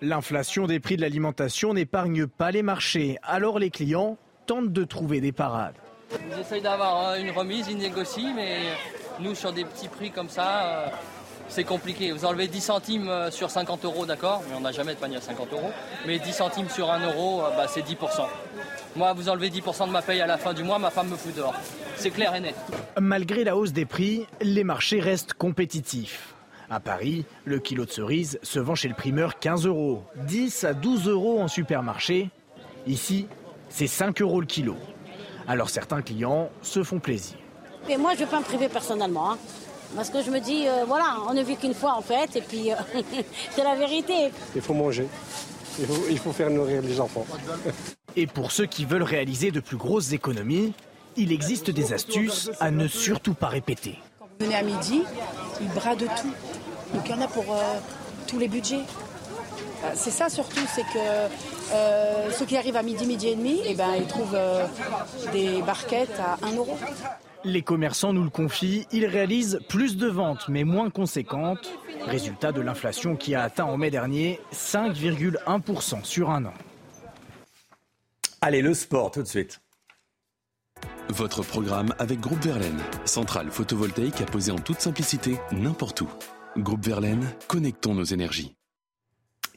L'inflation 0.00 0.68
des 0.68 0.78
prix 0.78 0.96
de 0.96 1.00
l'alimentation 1.00 1.74
n'épargne 1.74 2.28
pas 2.28 2.52
les 2.52 2.62
marchés, 2.62 3.18
alors 3.24 3.58
les 3.58 3.70
clients 3.70 4.16
tentent 4.48 4.72
de 4.72 4.84
trouver 4.84 5.20
des 5.20 5.30
parades. 5.30 5.74
Ils 6.10 6.40
essayent 6.40 6.62
d'avoir 6.62 7.10
euh, 7.10 7.16
une 7.16 7.30
remise, 7.30 7.66
ils 7.70 7.76
négocient, 7.76 8.32
mais 8.34 8.60
nous, 9.20 9.34
sur 9.34 9.52
des 9.52 9.64
petits 9.64 9.88
prix 9.88 10.10
comme 10.10 10.30
ça, 10.30 10.64
euh, 10.64 10.86
c'est 11.48 11.64
compliqué. 11.64 12.12
Vous 12.12 12.24
enlevez 12.24 12.48
10 12.48 12.60
centimes 12.62 13.08
euh, 13.10 13.30
sur 13.30 13.50
50 13.50 13.84
euros, 13.84 14.06
d'accord, 14.06 14.42
mais 14.48 14.56
on 14.56 14.60
n'a 14.60 14.72
jamais 14.72 14.94
de 14.94 14.98
panier 14.98 15.18
à 15.18 15.20
50 15.20 15.52
euros. 15.52 15.70
Mais 16.06 16.18
10 16.18 16.32
centimes 16.32 16.70
sur 16.70 16.90
1 16.90 17.06
euro, 17.08 17.42
bah, 17.56 17.66
c'est 17.68 17.82
10%. 17.82 17.94
Moi, 18.96 19.12
vous 19.12 19.28
enlevez 19.28 19.50
10% 19.50 19.86
de 19.86 19.92
ma 19.92 20.00
paye 20.00 20.22
à 20.22 20.26
la 20.26 20.38
fin 20.38 20.54
du 20.54 20.64
mois, 20.64 20.78
ma 20.78 20.90
femme 20.90 21.08
me 21.08 21.16
fout 21.16 21.34
dehors. 21.36 21.54
C'est 21.96 22.10
clair 22.10 22.34
et 22.34 22.40
net. 22.40 22.54
Malgré 22.98 23.44
la 23.44 23.54
hausse 23.54 23.74
des 23.74 23.84
prix, 23.84 24.26
les 24.40 24.64
marchés 24.64 25.00
restent 25.00 25.34
compétitifs. 25.34 26.34
À 26.70 26.80
Paris, 26.80 27.26
le 27.44 27.58
kilo 27.58 27.84
de 27.84 27.90
cerises 27.90 28.38
se 28.42 28.58
vend 28.58 28.74
chez 28.74 28.88
le 28.88 28.94
primeur 28.94 29.38
15 29.38 29.66
euros, 29.66 30.04
10 30.26 30.64
à 30.64 30.72
12 30.72 31.06
euros 31.08 31.38
en 31.38 31.48
supermarché. 31.48 32.30
Ici, 32.86 33.26
c'est 33.68 33.86
5 33.86 34.20
euros 34.22 34.40
le 34.40 34.46
kilo. 34.46 34.76
Alors 35.46 35.70
certains 35.70 36.02
clients 36.02 36.50
se 36.62 36.82
font 36.82 36.98
plaisir. 36.98 37.36
Et 37.88 37.96
moi, 37.96 38.10
je 38.14 38.20
ne 38.20 38.24
vais 38.24 38.30
pas 38.30 38.40
me 38.40 38.44
priver 38.44 38.68
personnellement. 38.68 39.32
Hein. 39.32 39.38
parce 39.96 40.10
que 40.10 40.22
je 40.22 40.30
me 40.30 40.40
dis, 40.40 40.68
euh, 40.68 40.84
voilà, 40.86 41.16
on 41.28 41.32
ne 41.32 41.42
vit 41.42 41.56
qu'une 41.56 41.74
fois 41.74 41.94
en 41.96 42.02
fait, 42.02 42.36
et 42.36 42.42
puis 42.42 42.70
euh, 42.70 42.76
c'est 43.50 43.64
la 43.64 43.74
vérité. 43.74 44.30
Il 44.54 44.60
faut 44.60 44.74
manger. 44.74 45.06
Il 46.10 46.18
faut, 46.18 46.32
faire 46.32 46.50
nourrir 46.50 46.82
les 46.82 47.00
enfants. 47.00 47.24
Et 48.16 48.26
pour 48.26 48.50
ceux 48.50 48.66
qui 48.66 48.84
veulent 48.84 49.04
réaliser 49.04 49.52
de 49.52 49.60
plus 49.60 49.76
grosses 49.76 50.12
économies, 50.12 50.72
il 51.16 51.30
existe 51.30 51.70
des 51.70 51.92
astuces 51.92 52.50
à 52.58 52.72
ne 52.72 52.88
surtout 52.88 53.34
pas 53.34 53.46
répéter. 53.46 53.96
Venez 54.40 54.56
à 54.56 54.62
midi, 54.62 55.04
il 55.60 55.68
bradent 55.68 56.08
tout. 56.20 56.32
Donc 56.92 57.02
il 57.06 57.10
y 57.10 57.14
en 57.14 57.20
a 57.20 57.28
pour 57.28 57.44
euh, 57.52 57.78
tous 58.26 58.40
les 58.40 58.48
budgets. 58.48 58.82
C'est 59.94 60.10
ça 60.10 60.28
surtout, 60.28 60.60
c'est 60.74 60.82
que 60.82 61.28
euh, 61.72 62.30
ceux 62.30 62.46
qui 62.46 62.56
arrivent 62.56 62.76
à 62.76 62.82
midi, 62.82 63.06
midi 63.06 63.28
et 63.28 63.36
demi, 63.36 63.60
eh 63.66 63.74
ben, 63.74 63.94
ils 63.96 64.06
trouvent 64.06 64.34
euh, 64.34 64.66
des 65.32 65.62
barquettes 65.62 66.18
à 66.20 66.38
1 66.46 66.56
euro. 66.56 66.76
Les 67.44 67.62
commerçants 67.62 68.12
nous 68.12 68.24
le 68.24 68.30
confient, 68.30 68.86
ils 68.92 69.06
réalisent 69.06 69.60
plus 69.68 69.96
de 69.96 70.08
ventes 70.08 70.48
mais 70.48 70.64
moins 70.64 70.90
conséquentes. 70.90 71.70
Résultat 72.04 72.52
de 72.52 72.60
l'inflation 72.60 73.16
qui 73.16 73.34
a 73.34 73.42
atteint 73.42 73.64
en 73.64 73.76
mai 73.76 73.90
dernier 73.90 74.40
5,1% 74.52 76.04
sur 76.04 76.30
un 76.30 76.46
an. 76.46 76.54
Allez, 78.40 78.62
le 78.62 78.74
sport 78.74 79.10
tout 79.10 79.22
de 79.22 79.28
suite. 79.28 79.60
Votre 81.08 81.42
programme 81.42 81.94
avec 81.98 82.20
Groupe 82.20 82.42
Verlaine, 82.44 82.80
centrale 83.04 83.50
photovoltaïque 83.50 84.20
à 84.20 84.26
poser 84.26 84.52
en 84.52 84.58
toute 84.58 84.80
simplicité 84.80 85.38
n'importe 85.52 86.02
où. 86.02 86.08
Groupe 86.56 86.84
Verlaine, 86.84 87.26
connectons 87.46 87.94
nos 87.94 88.04
énergies. 88.04 88.57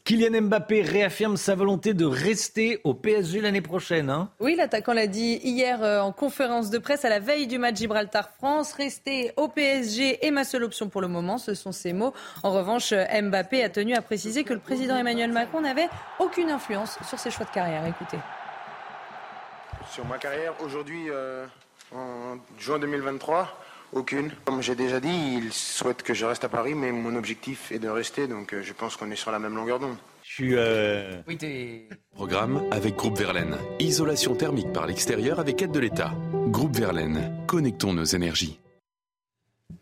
Kylian 0.03 0.41
Mbappé 0.41 0.81
réaffirme 0.81 1.37
sa 1.37 1.53
volonté 1.53 1.93
de 1.93 2.05
rester 2.05 2.81
au 2.83 2.93
PSG 2.93 3.39
l'année 3.39 3.61
prochaine. 3.61 4.09
Hein. 4.09 4.29
oui, 4.39 4.55
l'attaquant 4.55 4.93
l'a 4.93 5.07
dit 5.07 5.39
hier 5.43 5.83
euh, 5.83 5.99
en 5.99 6.11
conférence 6.11 6.69
de 6.71 6.79
presse 6.79 7.05
à 7.05 7.09
la 7.09 7.19
veille 7.19 7.45
du 7.45 7.59
match 7.59 7.77
Gibraltar-France. 7.77 8.73
Rester 8.73 9.31
au 9.37 9.47
PSG 9.47 10.25
est 10.25 10.31
ma 10.31 10.43
seule 10.43 10.63
option 10.63 10.89
pour 10.89 11.01
le 11.01 11.07
moment, 11.07 11.37
ce 11.37 11.53
sont 11.53 11.71
ses 11.71 11.93
mots. 11.93 12.13
En 12.41 12.51
revanche, 12.51 12.93
Mbappé 12.93 13.63
a 13.63 13.69
tenu 13.69 13.93
à 13.93 14.01
préciser 14.01 14.43
que 14.43 14.53
le 14.53 14.59
président 14.59 14.95
Emmanuel 14.95 15.31
Macron 15.31 15.61
n'avait 15.61 15.89
aucune 16.19 16.49
influence 16.49 16.97
sur 17.07 17.19
ses 17.19 17.29
choix 17.29 17.45
de 17.45 17.51
carrière. 17.51 17.85
Écoutez. 17.85 18.17
Sur 19.91 20.05
ma 20.05 20.17
carrière, 20.17 20.53
aujourd'hui, 20.63 21.09
euh, 21.09 21.45
en 21.93 22.37
juin 22.57 22.79
2023, 22.79 23.60
aucune. 23.93 24.31
Comme 24.45 24.61
j'ai 24.61 24.75
déjà 24.75 24.99
dit, 24.99 25.37
il 25.37 25.51
souhaite 25.53 26.03
que 26.03 26.13
je 26.13 26.25
reste 26.25 26.43
à 26.43 26.49
Paris, 26.49 26.75
mais 26.75 26.91
mon 26.91 27.15
objectif 27.15 27.71
est 27.71 27.79
de 27.79 27.89
rester, 27.89 28.27
donc 28.27 28.53
euh, 28.53 28.61
je 28.63 28.73
pense 28.73 28.95
qu'on 28.95 29.11
est 29.11 29.15
sur 29.15 29.31
la 29.31 29.39
même 29.39 29.55
longueur 29.55 29.79
d'onde. 29.79 29.95
Je 30.23 30.33
suis. 30.33 30.55
Euh... 30.55 31.21
Programme 32.13 32.63
avec 32.71 32.95
Groupe 32.95 33.17
Verlaine. 33.17 33.57
Isolation 33.79 34.35
thermique 34.35 34.71
par 34.71 34.85
l'extérieur 34.85 35.39
avec 35.39 35.61
aide 35.61 35.71
de 35.71 35.79
l'État. 35.79 36.13
Groupe 36.47 36.75
Verlaine. 36.75 37.45
Connectons 37.47 37.93
nos 37.93 38.05
énergies. 38.05 38.59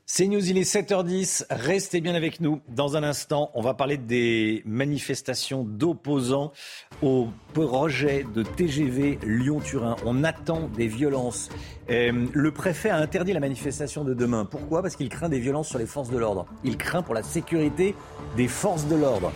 C'est 0.06 0.28
News, 0.28 0.50
il 0.50 0.58
est 0.58 0.70
7h10. 0.70 1.46
Restez 1.50 2.02
bien 2.02 2.16
avec 2.16 2.42
nous. 2.42 2.62
Dans 2.70 2.98
un 2.98 3.04
instant, 3.04 3.52
on 3.54 3.62
va 3.62 3.74
parler 3.74 3.98
des 3.98 4.64
manifestations 4.66 5.64
d'opposants 5.64 6.52
au 7.02 7.28
projet 7.54 8.26
de 8.34 8.44
TGV 8.44 9.20
Lyon-Turin. 9.24 9.96
On 10.06 10.24
attend 10.24 10.70
des 10.76 10.88
violences. 10.88 11.50
Euh, 11.90 12.26
le 12.34 12.52
préfet 12.52 12.90
a 12.90 12.98
interdit 12.98 13.34
la 13.34 13.40
manifestation 13.40 14.04
de 14.04 14.14
demain. 14.14 14.46
Pourquoi? 14.46 14.82
Parce 14.82 14.96
qu'il 14.96 15.10
craint 15.10 15.30
des 15.30 15.40
violences 15.40 15.70
sur 15.70 15.80
les 15.80 15.86
forces 15.86 16.10
de 16.10 16.18
l'ordre. 16.18 16.46
Il 16.64 16.78
craint 16.78 17.02
pour 17.02 17.14
la 17.14 17.24
sécurité 17.24 17.96
des 18.36 18.48
forces 18.48 18.88
de 18.88 18.96
l'ordre. 18.96 19.32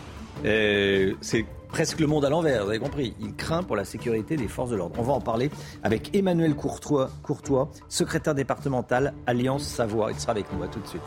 Euh, 0.46 1.14
c'est 1.22 1.46
presque 1.74 2.00
le 2.00 2.06
monde 2.06 2.24
à 2.24 2.30
l'envers, 2.30 2.66
vous 2.66 2.70
avez 2.70 2.78
compris. 2.78 3.16
Il 3.20 3.36
craint 3.36 3.64
pour 3.64 3.76
la 3.76 3.84
sécurité 3.84 4.38
des 4.38 4.48
forces 4.48 4.70
de 4.70 4.76
l'ordre. 4.76 4.96
On 5.00 5.02
va 5.02 5.14
en 5.14 5.20
parler 5.20 5.50
avec 5.82 6.16
Emmanuel 6.16 6.54
Courtois, 6.54 7.10
Courtois, 7.24 7.72
secrétaire 7.90 8.36
départemental 8.36 9.16
Alliance 9.26 9.64
Savoie. 9.64 10.12
Il 10.12 10.20
sera 10.20 10.34
avec 10.34 10.46
nous. 10.54 10.62
À 10.62 10.68
tout 10.68 10.80
de 10.80 10.86
suite. 10.86 11.02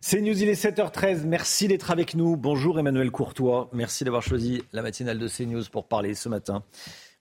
C'est 0.00 0.20
News, 0.20 0.42
il 0.42 0.48
est 0.48 0.60
7h13. 0.60 1.22
Merci 1.24 1.68
d'être 1.68 1.92
avec 1.92 2.16
nous. 2.16 2.36
Bonjour 2.36 2.80
Emmanuel 2.80 3.12
Courtois. 3.12 3.70
Merci 3.72 4.02
d'avoir 4.02 4.24
choisi 4.24 4.64
la 4.72 4.82
matinale 4.82 5.20
de 5.20 5.28
CNews 5.28 5.62
pour 5.70 5.86
parler 5.86 6.14
ce 6.14 6.28
matin. 6.28 6.64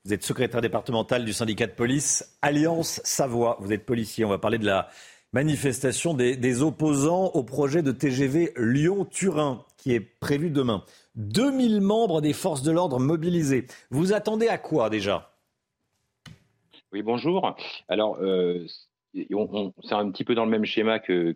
Vous 0.05 0.13
êtes 0.13 0.23
secrétaire 0.23 0.61
départemental 0.61 1.23
du 1.23 1.34
syndicat 1.34 1.67
de 1.67 1.73
police 1.73 2.38
Alliance 2.41 2.99
Savoie. 3.03 3.57
Vous 3.59 3.71
êtes 3.71 3.86
policier. 3.86 4.25
On 4.25 4.30
va 4.30 4.39
parler 4.39 4.57
de 4.57 4.65
la 4.65 4.89
manifestation 5.34 6.13
des, 6.13 6.61
opposants 6.61 7.28
au 7.34 7.43
projet 7.43 7.84
de 7.84 7.91
TGV 7.91 8.53
Lyon-Turin 8.57 9.65
qui 9.78 9.93
est 9.93 9.99
prévu 9.99 10.49
demain. 10.49 10.84
2000 11.15 11.82
membres 11.82 12.21
des 12.21 12.34
forces 12.34 12.63
de 12.63 12.71
l'ordre 12.71 12.99
mobilisés. 12.99 13.65
Vous 13.89 14.13
attendez 14.13 14.47
à 14.47 14.57
quoi 14.57 14.89
déjà? 14.89 15.34
Oui, 16.91 17.01
bonjour. 17.01 17.55
Alors, 17.88 18.17
euh, 18.21 18.65
c'est 19.13 19.93
un 19.93 20.11
petit 20.11 20.23
peu 20.23 20.36
dans 20.36 20.45
le 20.45 20.51
même 20.51 20.65
schéma 20.65 20.99
que, 20.99 21.36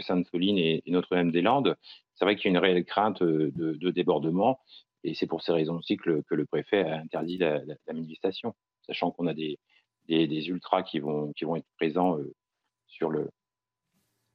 Sainte-Soline 0.00 0.58
et, 0.58 0.82
Notre-Dame-des-Landes. 0.86 1.76
C'est 2.14 2.24
vrai 2.24 2.36
qu'il 2.36 2.46
y 2.46 2.48
a 2.48 2.58
une 2.58 2.64
réelle 2.64 2.84
crainte 2.84 3.22
de, 3.22 3.90
débordement. 3.90 4.60
Et 5.04 5.14
c'est 5.14 5.26
pour 5.26 5.42
ces 5.42 5.52
raisons 5.52 5.76
aussi 5.76 5.96
que 5.96 6.22
le, 6.28 6.46
préfet 6.46 6.82
a 6.82 6.98
interdit 6.98 7.38
la, 7.38 7.60
manifestation, 7.86 8.54
sachant 8.86 9.10
qu'on 9.12 9.26
a 9.28 9.34
des, 9.34 9.58
ultras 10.08 10.82
qui 10.82 10.98
vont, 10.98 11.32
qui 11.34 11.44
vont 11.44 11.56
être 11.56 11.68
présents 11.76 12.18
euh, 12.18 12.34
sur 12.88 13.10
le 13.10 13.30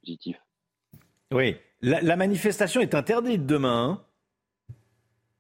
positif. 0.02 0.38
Oui, 1.32 1.56
la, 1.82 2.16
manifestation 2.16 2.82
est 2.82 2.96
interdite 2.96 3.46
demain. 3.46 4.00
Hein? 4.00 4.06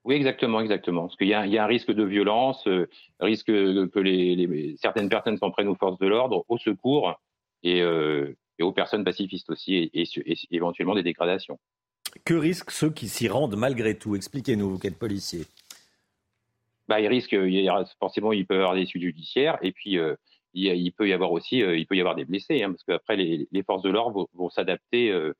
Oui, 0.03 0.15
exactement, 0.15 0.59
exactement. 0.59 1.03
Parce 1.03 1.15
qu'il 1.15 1.27
y, 1.27 1.33
a 1.33 1.41
un 1.41 1.67
risque 1.67 1.91
de 1.91 2.03
violence, 2.03 2.67
euh, 2.67 2.89
risque 3.19 3.47
que 3.47 3.99
les, 3.99 4.75
certaines 4.81 5.07
personnes 5.07 5.37
s'en 5.37 5.51
prennent 5.51 5.69
aux 5.69 5.75
forces 5.75 5.99
de 5.99 6.07
l'ordre, 6.07 6.43
au 6.49 6.57
secours 6.57 7.13
et, 7.63 7.81
euh, 7.81 8.35
aux 8.59 8.73
personnes 8.73 9.05
pacifistes 9.05 9.49
aussi, 9.49 9.89
et, 9.93 10.03
éventuellement 10.51 10.95
des 10.95 11.03
dégradations. 11.03 11.57
Que 12.25 12.33
risquent 12.33 12.71
ceux 12.71 12.91
qui 12.91 13.07
s'y 13.07 13.29
rendent 13.29 13.55
malgré 13.55 13.97
tout? 13.97 14.15
Expliquez-nous, 14.15 14.71
vous 14.71 14.79
qui 14.79 14.87
êtes 14.87 14.99
policier. 14.99 15.45
Bah, 16.89 16.99
ils 16.99 17.07
risquent, 17.07 17.37
forcément, 17.97 18.33
ils 18.33 18.45
peuvent 18.45 18.59
avoir 18.59 18.75
des 18.75 18.85
suites 18.85 19.03
judiciaires, 19.03 19.57
et 19.61 19.71
puis 19.71 19.97
euh, 19.97 20.15
il, 20.53 20.91
peut 20.91 21.07
y 21.07 21.13
avoir 21.13 21.31
aussi, 21.31 21.61
euh, 21.61 21.77
il 21.77 21.85
peut 21.87 21.95
y 21.95 21.99
avoir 21.99 22.15
des 22.15 22.25
blessés, 22.25 22.63
hein, 22.63 22.71
parce 22.71 22.83
qu'après 22.83 23.15
les, 23.15 23.63
forces 23.63 23.81
de 23.83 23.89
l'ordre 23.89 24.29
vont, 24.33 24.49
s'adapter 24.49 25.11
euh, 25.11 25.33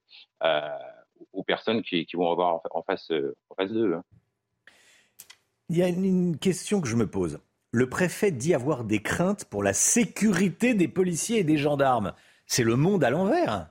aux 1.32 1.43
personnes 1.43 1.82
qui, 1.84 2.05
vont 2.14 2.32
avoir 2.32 2.61
en 2.72 2.82
face, 2.82 3.11
euh, 3.11 3.36
en 3.49 3.55
face 3.55 3.72
d'eux. 3.72 3.95
Hein. 3.95 4.03
Il 5.70 5.78
y 5.78 5.84
a 5.84 5.88
une 5.88 6.38
question 6.38 6.82
que 6.82 6.88
je 6.88 6.95
me 6.95 7.07
pose. 7.07 7.39
Le 7.72 7.89
préfet 7.89 8.32
dit 8.32 8.53
avoir 8.53 8.84
des 8.84 9.01
craintes 9.01 9.45
pour 9.45 9.64
la 9.64 9.74
sécurité 9.74 10.74
des 10.74 10.88
policiers 10.88 11.39
et 11.39 11.43
des 11.43 11.57
gendarmes. 11.57 12.14
C'est 12.45 12.64
le 12.64 12.76
monde 12.76 13.03
à 13.03 13.09
l'envers. 13.09 13.70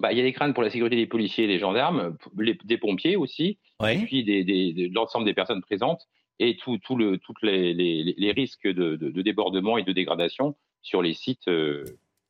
Bah, 0.00 0.10
il 0.10 0.18
y 0.18 0.20
a 0.20 0.24
des 0.24 0.32
craintes 0.32 0.54
pour 0.54 0.64
la 0.64 0.70
sécurité 0.70 0.96
des 0.96 1.06
policiers 1.06 1.44
et 1.44 1.48
des 1.48 1.60
gendarmes, 1.60 2.16
des 2.64 2.78
pompiers 2.78 3.14
aussi, 3.14 3.58
et 3.86 3.98
puis 3.98 4.24
de 4.24 4.92
l'ensemble 4.92 5.24
des 5.24 5.34
personnes 5.34 5.60
présentes 5.60 6.08
et 6.42 6.56
tous 6.56 6.96
le, 6.96 7.20
les, 7.42 7.72
les, 7.72 8.32
risques 8.32 8.66
de, 8.66 8.96
débordement 9.22 9.78
et 9.78 9.84
de 9.84 9.92
dégradation 9.92 10.56
sur 10.82 11.00
les 11.00 11.14
sites, 11.14 11.46
euh, 11.48 11.84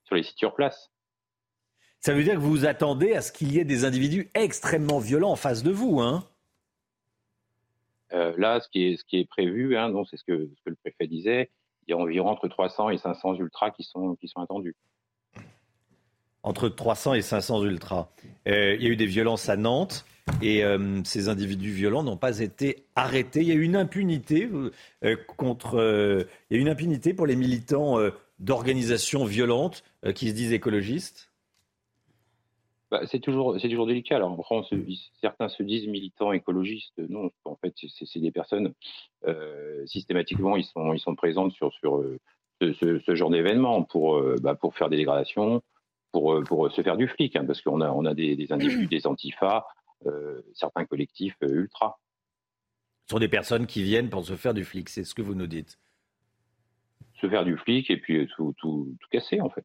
sur 0.05 0.15
les 0.15 0.23
sites 0.23 0.39
sur 0.39 0.55
place. 0.55 0.91
Ça 2.01 2.13
veut 2.13 2.23
dire 2.23 2.35
que 2.35 2.39
vous 2.39 2.51
vous 2.51 2.67
attendez 2.67 3.15
à 3.15 3.23
ce 3.23 3.33
qu'il 3.33 3.53
y 3.53 3.59
ait 3.59 3.65
des 3.65 3.85
individus 3.85 4.31
extrêmement 4.35 4.99
violents 4.99 5.31
en 5.31 5.37
face 5.37 5.63
de 5.63 5.71
vous, 5.71 6.01
hein? 6.01 6.29
Euh, 8.13 8.35
Là, 8.37 8.61
ce 8.61 8.69
qui 8.69 8.85
est, 8.85 8.97
ce 8.97 9.05
qui 9.05 9.19
est 9.19 9.25
prévu, 9.25 9.77
hein, 9.77 9.91
c'est 10.11 10.19
ce 10.19 10.25
que, 10.25 10.51
ce 10.55 10.63
que 10.63 10.71
le 10.71 10.77
préfet 10.77 11.07
disait, 11.07 11.51
il 11.87 11.93
y 11.93 11.95
a 11.95 11.97
environ 11.97 12.29
entre 12.29 12.49
300 12.49 12.91
et 12.91 12.99
500 12.99 13.37
ultras 13.37 13.71
qui 13.71 13.83
sont, 13.83 14.17
qui 14.17 14.29
sont 14.29 14.41
attendus 14.41 14.77
entre 16.43 16.69
300 16.69 17.15
et 17.15 17.23
500 17.23 17.65
ultras. 17.65 18.09
Euh, 18.49 18.75
il 18.75 18.83
y 18.83 18.87
a 18.87 18.91
eu 18.91 18.97
des 18.97 19.07
violences 19.07 19.49
à 19.49 19.57
Nantes 19.57 20.05
et 20.41 20.65
euh, 20.65 21.03
ces 21.05 21.29
individus 21.29 21.71
violents 21.71 22.03
n'ont 22.03 22.17
pas 22.17 22.41
été 22.41 22.85
arrêtés. 22.95 23.41
Il 23.41 23.49
y 23.49 23.53
a 23.53 23.55
eu 23.55 23.63
une 23.63 23.77
impunité 23.77 24.49
euh, 25.05 25.17
contre. 25.37 26.27
il 26.51 26.57
y 26.57 26.59
a 26.59 26.61
une 26.61 26.69
impunité 26.69 27.15
pour 27.15 27.27
les 27.27 27.37
militants 27.37 27.99
d'organisations 28.39 29.25
violentes 29.25 29.85
qui 30.15 30.29
se 30.29 30.35
disent 30.35 30.53
écologistes. 30.53 31.31
Bah, 32.91 33.01
c'est 33.07 33.21
toujours, 33.21 33.59
c'est 33.59 33.69
toujours 33.69 33.87
délicat. 33.87 34.17
Alors, 34.17 34.37
certains 35.21 35.49
se 35.49 35.63
disent 35.63 35.87
militants 35.87 36.33
écologistes. 36.33 36.99
Non, 37.09 37.31
en 37.45 37.57
fait, 37.57 37.75
c'est, 38.05 38.21
des 38.21 38.31
personnes 38.31 38.75
systématiquement, 39.87 40.57
ils 40.57 40.65
sont, 40.65 40.93
ils 40.93 41.01
sont 41.01 41.15
présentes 41.15 41.53
sur, 41.53 41.73
sur 41.73 42.05
ce, 42.61 43.15
genre 43.15 43.31
d'événements 43.31 43.83
pour, 43.83 44.23
bah, 44.43 44.55
pour 44.55 44.75
faire 44.75 44.89
des 44.89 44.97
dégradations, 44.97 45.63
pour, 46.13 46.35
euh, 46.35 46.43
pour 46.43 46.71
se 46.71 46.83
faire 46.83 46.97
du 46.97 47.09
flic, 47.09 47.35
hein, 47.35 47.45
parce 47.45 47.61
qu'on 47.63 47.81
a, 47.81 47.91
on 47.91 48.05
a 48.05 48.15
des, 48.15 48.37
des 48.37 48.53
individus, 48.53 48.87
des 48.87 49.07
antifas, 49.07 49.59
euh, 49.59 49.63
certains 50.55 50.85
collectifs 50.85 51.37
euh, 51.43 51.49
ultra. 51.49 52.01
Ce 53.07 53.15
sont 53.15 53.19
des 53.19 53.29
personnes 53.29 53.67
qui 53.67 53.83
viennent 53.83 54.11
pour 54.11 54.25
se 54.25 54.37
faire 54.37 54.55
du 54.55 54.65
flic, 54.65 54.89
c'est 54.89 55.05
ce 55.05 55.15
que 55.15 55.23
vous 55.23 55.35
nous 55.35 55.47
dites. 55.47 55.79
Se 57.21 57.29
faire 57.29 57.45
du 57.45 57.57
flic 57.57 57.91
et 57.91 57.97
puis 57.97 58.27
tout, 58.37 58.55
tout, 58.59 58.97
tout 59.01 59.09
casser, 59.11 59.41
en 59.41 59.51
fait. 59.51 59.65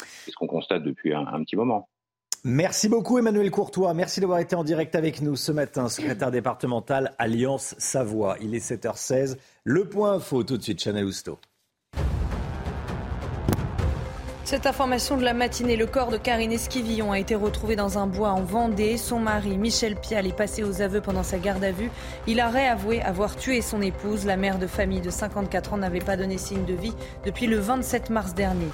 C'est 0.00 0.30
ce 0.30 0.36
qu'on 0.36 0.46
constate 0.46 0.82
depuis 0.84 1.12
un, 1.12 1.26
un 1.26 1.42
petit 1.42 1.56
moment. 1.56 1.88
Merci 2.44 2.88
beaucoup 2.88 3.18
Emmanuel 3.18 3.50
Courtois. 3.50 3.92
Merci 3.94 4.20
d'avoir 4.20 4.38
été 4.38 4.54
en 4.54 4.62
direct 4.62 4.94
avec 4.94 5.20
nous 5.22 5.34
ce 5.34 5.50
matin, 5.50 5.88
secrétaire 5.88 6.30
départemental 6.30 7.14
Alliance 7.18 7.74
Savoie. 7.78 8.36
Il 8.40 8.54
est 8.54 8.70
7h16. 8.70 9.38
Le 9.64 9.88
point 9.88 10.12
info 10.14 10.44
tout 10.44 10.56
de 10.56 10.62
suite, 10.62 10.80
Chanel 10.80 11.04
Housteau. 11.04 11.40
Cette 14.48 14.64
information 14.64 15.18
de 15.18 15.24
la 15.24 15.34
matinée, 15.34 15.76
le 15.76 15.84
corps 15.84 16.10
de 16.10 16.16
Karine 16.16 16.52
Esquivillon 16.52 17.12
a 17.12 17.18
été 17.18 17.34
retrouvé 17.34 17.76
dans 17.76 17.98
un 17.98 18.06
bois 18.06 18.30
en 18.30 18.40
Vendée. 18.40 18.96
Son 18.96 19.18
mari, 19.18 19.58
Michel 19.58 19.94
Pial, 19.94 20.26
est 20.26 20.34
passé 20.34 20.64
aux 20.64 20.80
aveux 20.80 21.02
pendant 21.02 21.22
sa 21.22 21.38
garde 21.38 21.62
à 21.62 21.70
vue. 21.70 21.90
Il 22.26 22.40
a 22.40 22.48
réavoué 22.48 23.02
avoir 23.02 23.36
tué 23.36 23.60
son 23.60 23.82
épouse. 23.82 24.24
La 24.24 24.38
mère 24.38 24.58
de 24.58 24.66
famille 24.66 25.02
de 25.02 25.10
54 25.10 25.74
ans 25.74 25.76
n'avait 25.76 25.98
pas 25.98 26.16
donné 26.16 26.38
signe 26.38 26.64
de 26.64 26.72
vie 26.72 26.94
depuis 27.26 27.46
le 27.46 27.58
27 27.58 28.08
mars 28.08 28.32
dernier. 28.32 28.68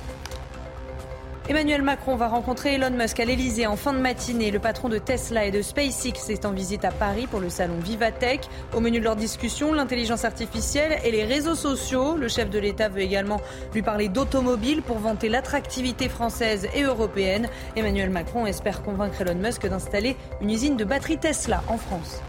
Emmanuel 1.47 1.83
Macron 1.83 2.17
va 2.17 2.29
rencontrer 2.29 2.77
Elon 2.77 2.89
Musk 2.89 3.21
à 3.21 3.27
l'Elysée 3.27 3.67
en 3.67 3.77
fin 3.77 3.93
de 3.93 3.99
matinée. 3.99 4.51
Le 4.51 4.61
patron 4.61 4.89
de 4.89 4.97
Tesla 4.97 5.45
et 5.45 5.51
de 5.51 5.61
SpaceX 5.61 6.31
est 6.31 6.47
en 6.47 6.53
visite 6.53 6.87
à 6.87 6.91
Paris 6.91 7.27
pour 7.27 7.39
le 7.39 7.51
salon 7.51 7.77
Vivatech. 7.81 8.49
Au 8.75 8.81
menu 8.81 8.99
de 8.99 9.05
leur 9.05 9.15
discussion, 9.15 9.75
l'intelligence 9.75 10.25
artificielle 10.25 10.99
et 11.05 11.11
les 11.11 11.25
réseaux 11.25 11.55
sociaux. 11.55 12.17
Le 12.17 12.29
chef 12.29 12.49
de 12.49 12.59
l'État 12.59 12.89
veut 12.89 13.03
également 13.03 13.43
lui 13.75 13.83
parler 13.83 14.09
d'automobile 14.09 14.81
pour 14.81 14.99
vanter 14.99 15.29
l'attractivité 15.29 16.09
française 16.09 16.67
et 16.75 16.83
européenne. 16.83 17.51
Emmanuel 17.77 18.09
Macron 18.09 18.47
espère 18.47 18.83
convaincre 18.83 19.21
Elon 19.21 19.35
Musk 19.35 19.67
d'installer 19.67 20.17
une 20.41 20.51
usine 20.51 20.79
de 20.79 20.85
batterie 20.85 21.19
Tesla 21.19 21.63
en 21.69 21.77
France. 21.77 22.23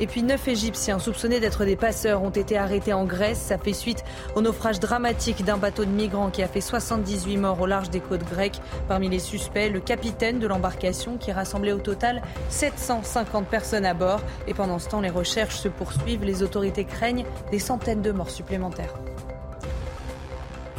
Et 0.00 0.06
puis 0.06 0.22
neuf 0.22 0.48
Égyptiens 0.48 0.98
soupçonnés 0.98 1.40
d'être 1.40 1.66
des 1.66 1.76
passeurs 1.76 2.22
ont 2.22 2.30
été 2.30 2.56
arrêtés 2.56 2.94
en 2.94 3.04
Grèce. 3.04 3.38
Ça 3.38 3.58
fait 3.58 3.74
suite 3.74 4.02
au 4.34 4.40
naufrage 4.40 4.80
dramatique 4.80 5.44
d'un 5.44 5.58
bateau 5.58 5.84
de 5.84 5.90
migrants 5.90 6.30
qui 6.30 6.42
a 6.42 6.48
fait 6.48 6.62
78 6.62 7.36
morts 7.36 7.60
au 7.60 7.66
large 7.66 7.90
des 7.90 8.00
côtes 8.00 8.24
grecques. 8.24 8.60
Parmi 8.88 9.10
les 9.10 9.18
suspects, 9.18 9.70
le 9.70 9.80
capitaine 9.80 10.38
de 10.38 10.46
l'embarcation 10.46 11.18
qui 11.18 11.32
rassemblait 11.32 11.72
au 11.72 11.80
total 11.80 12.22
750 12.48 13.46
personnes 13.46 13.84
à 13.84 13.92
bord. 13.92 14.20
Et 14.48 14.54
pendant 14.54 14.78
ce 14.78 14.88
temps, 14.88 15.02
les 15.02 15.10
recherches 15.10 15.56
se 15.56 15.68
poursuivent. 15.68 16.24
Les 16.24 16.42
autorités 16.42 16.84
craignent 16.84 17.26
des 17.50 17.58
centaines 17.58 18.00
de 18.00 18.10
morts 18.10 18.30
supplémentaires. 18.30 18.94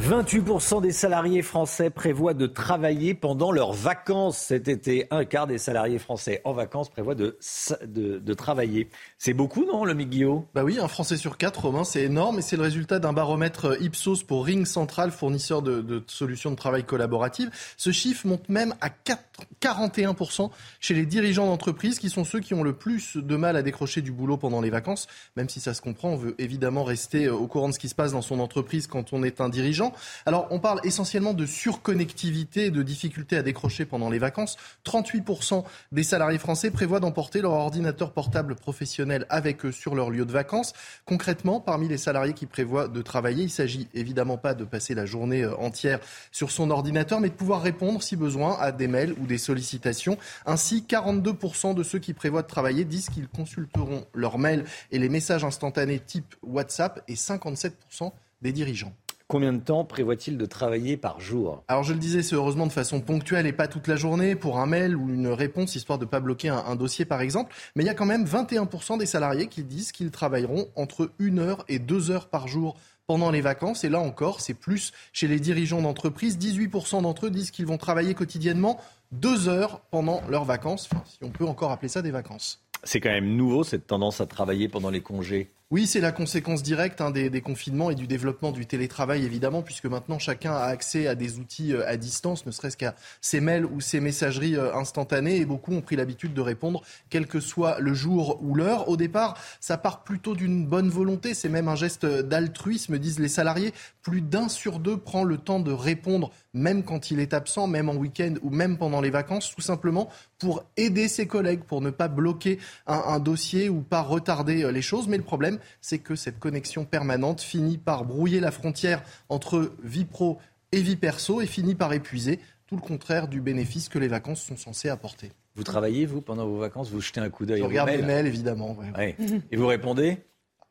28% 0.02 0.82
des 0.82 0.90
salariés 0.90 1.42
français 1.42 1.88
prévoient 1.88 2.34
de 2.34 2.48
travailler 2.48 3.14
pendant 3.14 3.52
leurs 3.52 3.72
vacances 3.72 4.36
cet 4.36 4.66
été. 4.66 5.06
Un 5.12 5.24
quart 5.24 5.46
des 5.46 5.58
salariés 5.58 6.00
français 6.00 6.40
en 6.44 6.52
vacances 6.52 6.88
prévoient 6.88 7.14
de, 7.14 7.38
de, 7.86 8.18
de 8.18 8.34
travailler. 8.34 8.88
C'est 9.16 9.32
beaucoup, 9.32 9.64
non, 9.64 9.84
le 9.84 9.94
Guillaume? 9.94 10.44
Bah 10.54 10.64
oui, 10.64 10.80
un 10.80 10.88
Français 10.88 11.16
sur 11.16 11.38
quatre, 11.38 11.66
Romain, 11.66 11.84
c'est 11.84 12.02
énorme 12.02 12.40
et 12.40 12.42
c'est 12.42 12.56
le 12.56 12.62
résultat 12.62 12.98
d'un 12.98 13.12
baromètre 13.12 13.80
Ipsos 13.80 14.24
pour 14.26 14.44
Ring 14.44 14.66
Central, 14.66 15.12
fournisseur 15.12 15.62
de, 15.62 15.80
de, 15.80 16.02
solutions 16.08 16.50
de 16.50 16.56
travail 16.56 16.82
collaboratives. 16.82 17.50
Ce 17.76 17.92
chiffre 17.92 18.26
monte 18.26 18.48
même 18.48 18.74
à 18.80 18.90
4, 18.90 19.22
41% 19.60 20.50
chez 20.80 20.94
les 20.94 21.06
dirigeants 21.06 21.46
d'entreprise 21.46 22.00
qui 22.00 22.10
sont 22.10 22.24
ceux 22.24 22.40
qui 22.40 22.54
ont 22.54 22.64
le 22.64 22.72
plus 22.72 23.16
de 23.16 23.36
mal 23.36 23.56
à 23.56 23.62
décrocher 23.62 24.02
du 24.02 24.10
boulot 24.10 24.36
pendant 24.36 24.60
les 24.60 24.70
vacances. 24.70 25.06
Même 25.36 25.48
si 25.48 25.60
ça 25.60 25.74
se 25.74 25.80
comprend, 25.80 26.08
on 26.10 26.16
veut 26.16 26.34
évidemment 26.38 26.82
rester 26.82 27.28
au 27.28 27.46
courant 27.46 27.68
de 27.68 27.74
ce 27.74 27.78
qui 27.78 27.88
se 27.88 27.94
passe 27.94 28.10
dans 28.10 28.22
son 28.22 28.40
entreprise 28.40 28.88
quand 28.88 29.12
on 29.12 29.22
est 29.22 29.40
un 29.40 29.48
dirigeant. 29.48 29.91
Alors, 30.26 30.46
on 30.50 30.58
parle 30.58 30.80
essentiellement 30.84 31.34
de 31.34 31.46
surconnectivité 31.46 32.66
et 32.66 32.70
de 32.70 32.82
difficultés 32.82 33.36
à 33.36 33.42
décrocher 33.42 33.84
pendant 33.84 34.10
les 34.10 34.18
vacances. 34.18 34.56
38% 34.84 35.64
des 35.92 36.02
salariés 36.02 36.38
français 36.38 36.70
prévoient 36.70 37.00
d'emporter 37.00 37.40
leur 37.40 37.52
ordinateur 37.52 38.12
portable 38.12 38.54
professionnel 38.54 39.26
avec 39.28 39.64
eux 39.64 39.72
sur 39.72 39.94
leur 39.94 40.10
lieu 40.10 40.24
de 40.24 40.32
vacances. 40.32 40.72
Concrètement, 41.04 41.60
parmi 41.60 41.88
les 41.88 41.98
salariés 41.98 42.34
qui 42.34 42.46
prévoient 42.46 42.88
de 42.88 43.02
travailler, 43.02 43.44
il 43.44 43.50
s'agit 43.50 43.88
évidemment 43.94 44.38
pas 44.38 44.54
de 44.54 44.64
passer 44.64 44.94
la 44.94 45.06
journée 45.06 45.42
euh, 45.42 45.56
entière 45.56 46.00
sur 46.30 46.50
son 46.50 46.70
ordinateur, 46.70 47.20
mais 47.20 47.28
de 47.28 47.34
pouvoir 47.34 47.62
répondre, 47.62 48.02
si 48.02 48.16
besoin, 48.16 48.56
à 48.58 48.72
des 48.72 48.88
mails 48.88 49.14
ou 49.20 49.26
des 49.26 49.38
sollicitations. 49.38 50.18
Ainsi, 50.46 50.84
42% 50.88 51.74
de 51.74 51.82
ceux 51.82 51.98
qui 51.98 52.14
prévoient 52.14 52.42
de 52.42 52.46
travailler 52.46 52.84
disent 52.84 53.10
qu'ils 53.10 53.28
consulteront 53.28 54.06
leurs 54.14 54.38
mails 54.38 54.64
et 54.90 54.98
les 54.98 55.08
messages 55.08 55.44
instantanés 55.44 56.00
type 56.00 56.34
WhatsApp 56.42 57.02
et 57.08 57.14
57% 57.14 58.12
des 58.42 58.52
dirigeants. 58.52 58.92
Combien 59.32 59.54
de 59.54 59.60
temps 59.60 59.86
prévoit-il 59.86 60.36
de 60.36 60.44
travailler 60.44 60.98
par 60.98 61.18
jour? 61.18 61.64
Alors 61.66 61.84
je 61.84 61.94
le 61.94 61.98
disais, 61.98 62.22
c'est 62.22 62.34
heureusement 62.34 62.66
de 62.66 62.72
façon 62.72 63.00
ponctuelle 63.00 63.46
et 63.46 63.54
pas 63.54 63.66
toute 63.66 63.88
la 63.88 63.96
journée 63.96 64.34
pour 64.36 64.58
un 64.58 64.66
mail 64.66 64.94
ou 64.94 65.08
une 65.08 65.28
réponse, 65.28 65.74
histoire 65.74 65.98
de 65.98 66.04
ne 66.04 66.10
pas 66.10 66.20
bloquer 66.20 66.50
un, 66.50 66.58
un, 66.58 66.76
dossier 66.76 67.06
par 67.06 67.22
exemple. 67.22 67.54
Mais 67.74 67.82
il 67.82 67.86
y 67.86 67.88
a 67.88 67.94
quand 67.94 68.04
même 68.04 68.26
21% 68.26 68.98
des 68.98 69.06
salariés 69.06 69.46
qui 69.46 69.62
disent 69.62 69.90
qu'ils 69.90 70.10
travailleront 70.10 70.68
entre 70.76 71.12
1 71.18 71.38
heure 71.38 71.64
et 71.68 71.78
2 71.78 72.10
heures 72.10 72.28
par 72.28 72.46
jour 72.46 72.76
pendant 73.06 73.30
les 73.30 73.40
vacances. 73.40 73.84
Et 73.84 73.88
là 73.88 74.00
encore, 74.00 74.42
c'est 74.42 74.52
plus 74.52 74.92
chez 75.14 75.28
les 75.28 75.40
dirigeants 75.40 75.80
d'entreprise. 75.80 76.36
18% 76.36 77.00
d'entre 77.00 77.28
eux 77.28 77.30
disent 77.30 77.52
qu'ils 77.52 77.64
vont 77.64 77.78
travailler 77.78 78.12
quotidiennement 78.12 78.78
2 79.12 79.48
heures 79.48 79.80
pendant 79.90 80.20
leurs 80.28 80.44
vacances, 80.44 80.90
enfin, 80.92 81.02
si 81.06 81.16
on 81.22 81.30
peut 81.30 81.46
encore 81.46 81.70
appeler 81.70 81.88
ça 81.88 82.02
des 82.02 82.10
vacances. 82.10 82.62
C'est 82.84 83.00
quand 83.00 83.08
même 83.08 83.34
nouveau 83.34 83.64
cette 83.64 83.86
tendance 83.86 84.20
à 84.20 84.26
travailler 84.26 84.68
pendant 84.68 84.90
les 84.90 85.00
congés? 85.00 85.52
Oui, 85.72 85.86
c'est 85.86 86.00
la 86.00 86.12
conséquence 86.12 86.62
directe 86.62 87.00
hein, 87.00 87.10
des, 87.10 87.40
confinements 87.40 87.90
et 87.90 87.94
du 87.94 88.06
développement 88.06 88.52
du 88.52 88.66
télétravail, 88.66 89.24
évidemment, 89.24 89.62
puisque 89.62 89.86
maintenant 89.86 90.18
chacun 90.18 90.52
a 90.52 90.64
accès 90.64 91.06
à 91.06 91.14
des 91.14 91.38
outils 91.38 91.72
euh, 91.72 91.88
à 91.88 91.96
distance, 91.96 92.44
ne 92.44 92.50
serait-ce 92.50 92.76
qu'à 92.76 92.94
ses 93.22 93.40
mails 93.40 93.64
ou 93.64 93.80
ses 93.80 93.98
messageries 93.98 94.54
euh, 94.54 94.74
instantanées, 94.74 95.38
et 95.38 95.46
beaucoup 95.46 95.72
ont 95.72 95.80
pris 95.80 95.96
l'habitude 95.96 96.34
de 96.34 96.42
répondre, 96.42 96.82
quel 97.08 97.26
que 97.26 97.40
soit 97.40 97.80
le 97.80 97.94
jour 97.94 98.38
ou 98.42 98.54
l'heure. 98.54 98.90
Au 98.90 98.98
départ, 98.98 99.38
ça 99.60 99.78
part 99.78 100.04
plutôt 100.04 100.34
d'une 100.34 100.66
bonne 100.66 100.90
volonté, 100.90 101.32
c'est 101.32 101.48
même 101.48 101.68
un 101.68 101.74
geste 101.74 102.04
d'altruisme, 102.04 102.98
disent 102.98 103.18
les 103.18 103.28
salariés. 103.28 103.72
Plus 104.02 104.20
d'un 104.20 104.50
sur 104.50 104.78
deux 104.78 104.98
prend 104.98 105.24
le 105.24 105.38
temps 105.38 105.60
de 105.60 105.72
répondre, 105.72 106.32
même 106.52 106.82
quand 106.82 107.10
il 107.10 107.18
est 107.18 107.32
absent, 107.32 107.66
même 107.66 107.88
en 107.88 107.94
week-end 107.94 108.34
ou 108.42 108.50
même 108.50 108.76
pendant 108.76 109.00
les 109.00 109.08
vacances, 109.08 109.54
tout 109.54 109.62
simplement 109.62 110.10
pour 110.38 110.64
aider 110.76 111.08
ses 111.08 111.26
collègues, 111.26 111.62
pour 111.62 111.80
ne 111.80 111.90
pas 111.90 112.08
bloquer 112.08 112.58
un, 112.86 113.00
un 113.06 113.20
dossier 113.20 113.68
ou 113.68 113.80
pas 113.80 114.02
retarder 114.02 114.64
euh, 114.64 114.72
les 114.72 114.82
choses. 114.82 115.06
Mais 115.06 115.16
le 115.16 115.22
problème, 115.22 115.60
c'est 115.80 115.98
que 115.98 116.14
cette 116.14 116.38
connexion 116.38 116.84
permanente 116.84 117.40
finit 117.40 117.78
par 117.78 118.04
brouiller 118.04 118.40
la 118.40 118.50
frontière 118.50 119.02
entre 119.28 119.72
vie 119.82 120.04
pro 120.04 120.38
et 120.72 120.80
vie 120.80 120.96
perso 120.96 121.40
et 121.40 121.46
finit 121.46 121.74
par 121.74 121.92
épuiser 121.92 122.40
tout 122.66 122.76
le 122.76 122.82
contraire 122.82 123.28
du 123.28 123.40
bénéfice 123.40 123.88
que 123.88 123.98
les 123.98 124.08
vacances 124.08 124.42
sont 124.42 124.56
censées 124.56 124.88
apporter. 124.88 125.32
Vous 125.54 125.64
travaillez, 125.64 126.06
vous, 126.06 126.22
pendant 126.22 126.46
vos 126.46 126.58
vacances? 126.58 126.90
Vous 126.90 127.00
jetez 127.02 127.20
un 127.20 127.28
coup 127.28 127.44
d'œil 127.44 127.60
Je 127.60 127.64
regarde 127.64 127.90
les 127.90 128.00
mails, 128.00 128.26
évidemment. 128.26 128.74
Ouais. 128.74 128.90
Ouais. 128.96 129.16
Et 129.50 129.56
vous 129.56 129.66
répondez? 129.66 130.18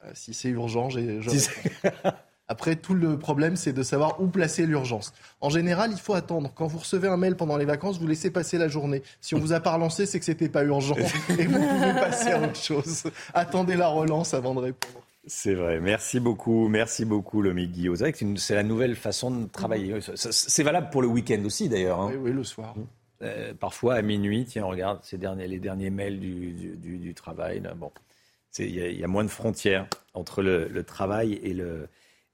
Euh, 0.03 0.11
Si 0.15 0.33
c'est 0.33 0.49
urgent, 0.49 0.89
j'ai... 0.89 1.21
Si 1.29 1.49
Après, 2.51 2.75
tout 2.75 2.93
le 2.93 3.17
problème, 3.17 3.55
c'est 3.55 3.71
de 3.71 3.81
savoir 3.81 4.19
où 4.19 4.27
placer 4.27 4.65
l'urgence. 4.65 5.13
En 5.39 5.49
général, 5.49 5.91
il 5.93 5.97
faut 5.97 6.15
attendre. 6.15 6.51
Quand 6.53 6.67
vous 6.67 6.79
recevez 6.79 7.07
un 7.07 7.15
mail 7.15 7.37
pendant 7.37 7.55
les 7.55 7.63
vacances, 7.63 7.97
vous 7.97 8.07
laissez 8.07 8.29
passer 8.29 8.57
la 8.57 8.67
journée. 8.67 9.03
Si 9.21 9.35
on 9.35 9.39
vous 9.39 9.53
a 9.53 9.61
pas 9.61 9.71
relancé, 9.71 10.05
c'est 10.05 10.19
que 10.19 10.25
c'était 10.25 10.49
pas 10.49 10.65
urgent 10.65 10.97
et 11.29 11.45
vous 11.45 11.65
pouvez 11.65 11.93
passer 11.93 12.31
à 12.31 12.41
autre 12.41 12.57
chose. 12.57 13.03
Attendez 13.33 13.77
la 13.77 13.87
relance 13.87 14.33
avant 14.33 14.53
de 14.53 14.59
répondre. 14.59 15.01
C'est 15.25 15.53
vrai. 15.53 15.79
Merci 15.79 16.19
beaucoup. 16.19 16.67
Merci 16.67 17.05
beaucoup, 17.05 17.41
le 17.41 17.53
Guillaume. 17.53 17.95
C'est 17.95 18.03
vrai 18.03 18.11
que 18.11 18.35
c'est 18.35 18.55
la 18.55 18.63
nouvelle 18.63 18.97
façon 18.97 19.31
de 19.31 19.47
travailler. 19.47 19.99
C'est 20.15 20.63
valable 20.63 20.89
pour 20.89 21.01
le 21.01 21.07
week-end 21.07 21.41
aussi, 21.45 21.69
d'ailleurs. 21.69 22.01
Hein. 22.01 22.09
Oui, 22.11 22.17
oui, 22.21 22.31
le 22.33 22.43
soir. 22.43 22.75
Euh, 23.21 23.53
parfois, 23.53 23.95
à 23.95 24.01
minuit, 24.01 24.43
tiens, 24.43 24.65
regarde 24.65 24.99
ces 25.03 25.17
derniers, 25.17 25.47
les 25.47 25.59
derniers 25.59 25.89
mails 25.89 26.19
du, 26.19 26.75
du, 26.75 26.97
du 26.97 27.13
travail. 27.13 27.61
Là. 27.61 27.75
Bon, 27.75 27.93
il 28.59 28.65
y, 28.65 28.99
y, 28.99 29.03
a 29.05 29.07
moins 29.07 29.23
de 29.23 29.29
frontières 29.29 29.87
entre 30.13 30.41
le, 30.41 30.67
le 30.67 30.83
travail 30.83 31.39
et 31.43 31.53
le, 31.53 31.87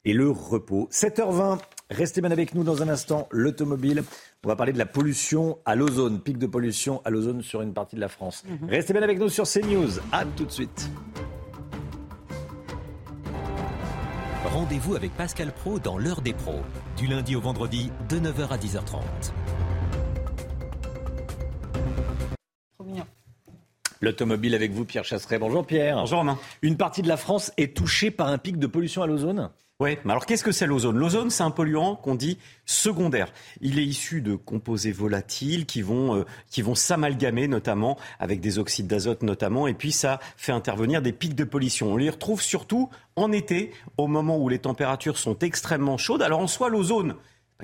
et 0.07 0.13
le 0.13 0.31
repos. 0.31 0.87
7h20, 0.89 1.59
restez 1.89 2.21
bien 2.21 2.31
avec 2.31 2.55
nous 2.55 2.63
dans 2.63 2.81
un 2.81 2.87
instant. 2.87 3.27
L'automobile, 3.29 4.05
on 4.45 4.47
va 4.47 4.55
parler 4.55 4.71
de 4.71 4.77
la 4.77 4.85
pollution 4.85 5.59
à 5.65 5.75
l'ozone, 5.75 6.21
pic 6.21 6.37
de 6.37 6.47
pollution 6.47 7.01
à 7.03 7.09
l'ozone 7.09 7.41
sur 7.41 7.61
une 7.61 7.73
partie 7.73 7.97
de 7.97 8.01
la 8.01 8.07
France. 8.07 8.45
-hmm. 8.45 8.69
Restez 8.69 8.93
bien 8.93 9.03
avec 9.03 9.19
nous 9.19 9.27
sur 9.27 9.43
CNews. 9.45 9.99
À 10.13 10.23
tout 10.23 10.45
de 10.45 10.51
suite. 10.51 10.89
Rendez-vous 14.45 14.95
avec 14.95 15.11
Pascal 15.17 15.51
Pro 15.51 15.77
dans 15.77 15.97
l'heure 15.97 16.21
des 16.21 16.33
pros, 16.33 16.61
du 16.95 17.07
lundi 17.07 17.35
au 17.35 17.41
vendredi 17.41 17.91
de 18.07 18.17
9h 18.17 18.47
à 18.49 18.57
10h30. 18.57 19.33
L'automobile 23.99 24.55
avec 24.55 24.71
vous, 24.71 24.85
Pierre 24.85 25.03
Chasseret. 25.03 25.39
Bonjour 25.39 25.65
Pierre. 25.65 25.97
Bonjour 25.97 26.19
Romain. 26.19 26.37
Une 26.61 26.77
partie 26.77 27.01
de 27.01 27.09
la 27.09 27.17
France 27.17 27.51
est 27.57 27.75
touchée 27.75 28.11
par 28.11 28.27
un 28.27 28.37
pic 28.37 28.57
de 28.57 28.67
pollution 28.67 29.01
à 29.01 29.07
l'ozone? 29.07 29.49
Oui, 29.79 29.97
mais 30.03 30.11
alors 30.11 30.25
qu'est-ce 30.25 30.43
que 30.43 30.51
c'est 30.51 30.65
l'ozone? 30.65 30.97
L'ozone, 30.97 31.29
c'est 31.29 31.43
un 31.43 31.51
polluant 31.51 31.95
qu'on 31.95 32.15
dit 32.15 32.39
secondaire. 32.65 33.31
Il 33.61 33.77
est 33.77 33.85
issu 33.85 34.21
de 34.21 34.35
composés 34.35 34.91
volatiles 34.91 35.65
qui 35.65 35.81
vont, 35.81 36.15
euh, 36.15 36.25
qui 36.49 36.61
vont 36.61 36.73
s'amalgamer 36.73 37.47
notamment 37.47 37.97
avec 38.19 38.39
des 38.41 38.57
oxydes 38.57 38.87
d'azote 38.87 39.21
notamment, 39.21 39.67
et 39.67 39.73
puis 39.73 39.91
ça 39.91 40.19
fait 40.35 40.51
intervenir 40.51 41.01
des 41.01 41.11
pics 41.11 41.35
de 41.35 41.43
pollution. 41.43 41.93
On 41.93 41.97
les 41.97 42.09
retrouve 42.09 42.41
surtout 42.41 42.89
en 43.15 43.31
été, 43.31 43.71
au 43.97 44.07
moment 44.07 44.37
où 44.37 44.49
les 44.49 44.59
températures 44.59 45.17
sont 45.17 45.37
extrêmement 45.39 45.97
chaudes. 45.97 46.21
Alors 46.21 46.39
en 46.39 46.47
soi, 46.47 46.69
l'ozone, 46.69 47.15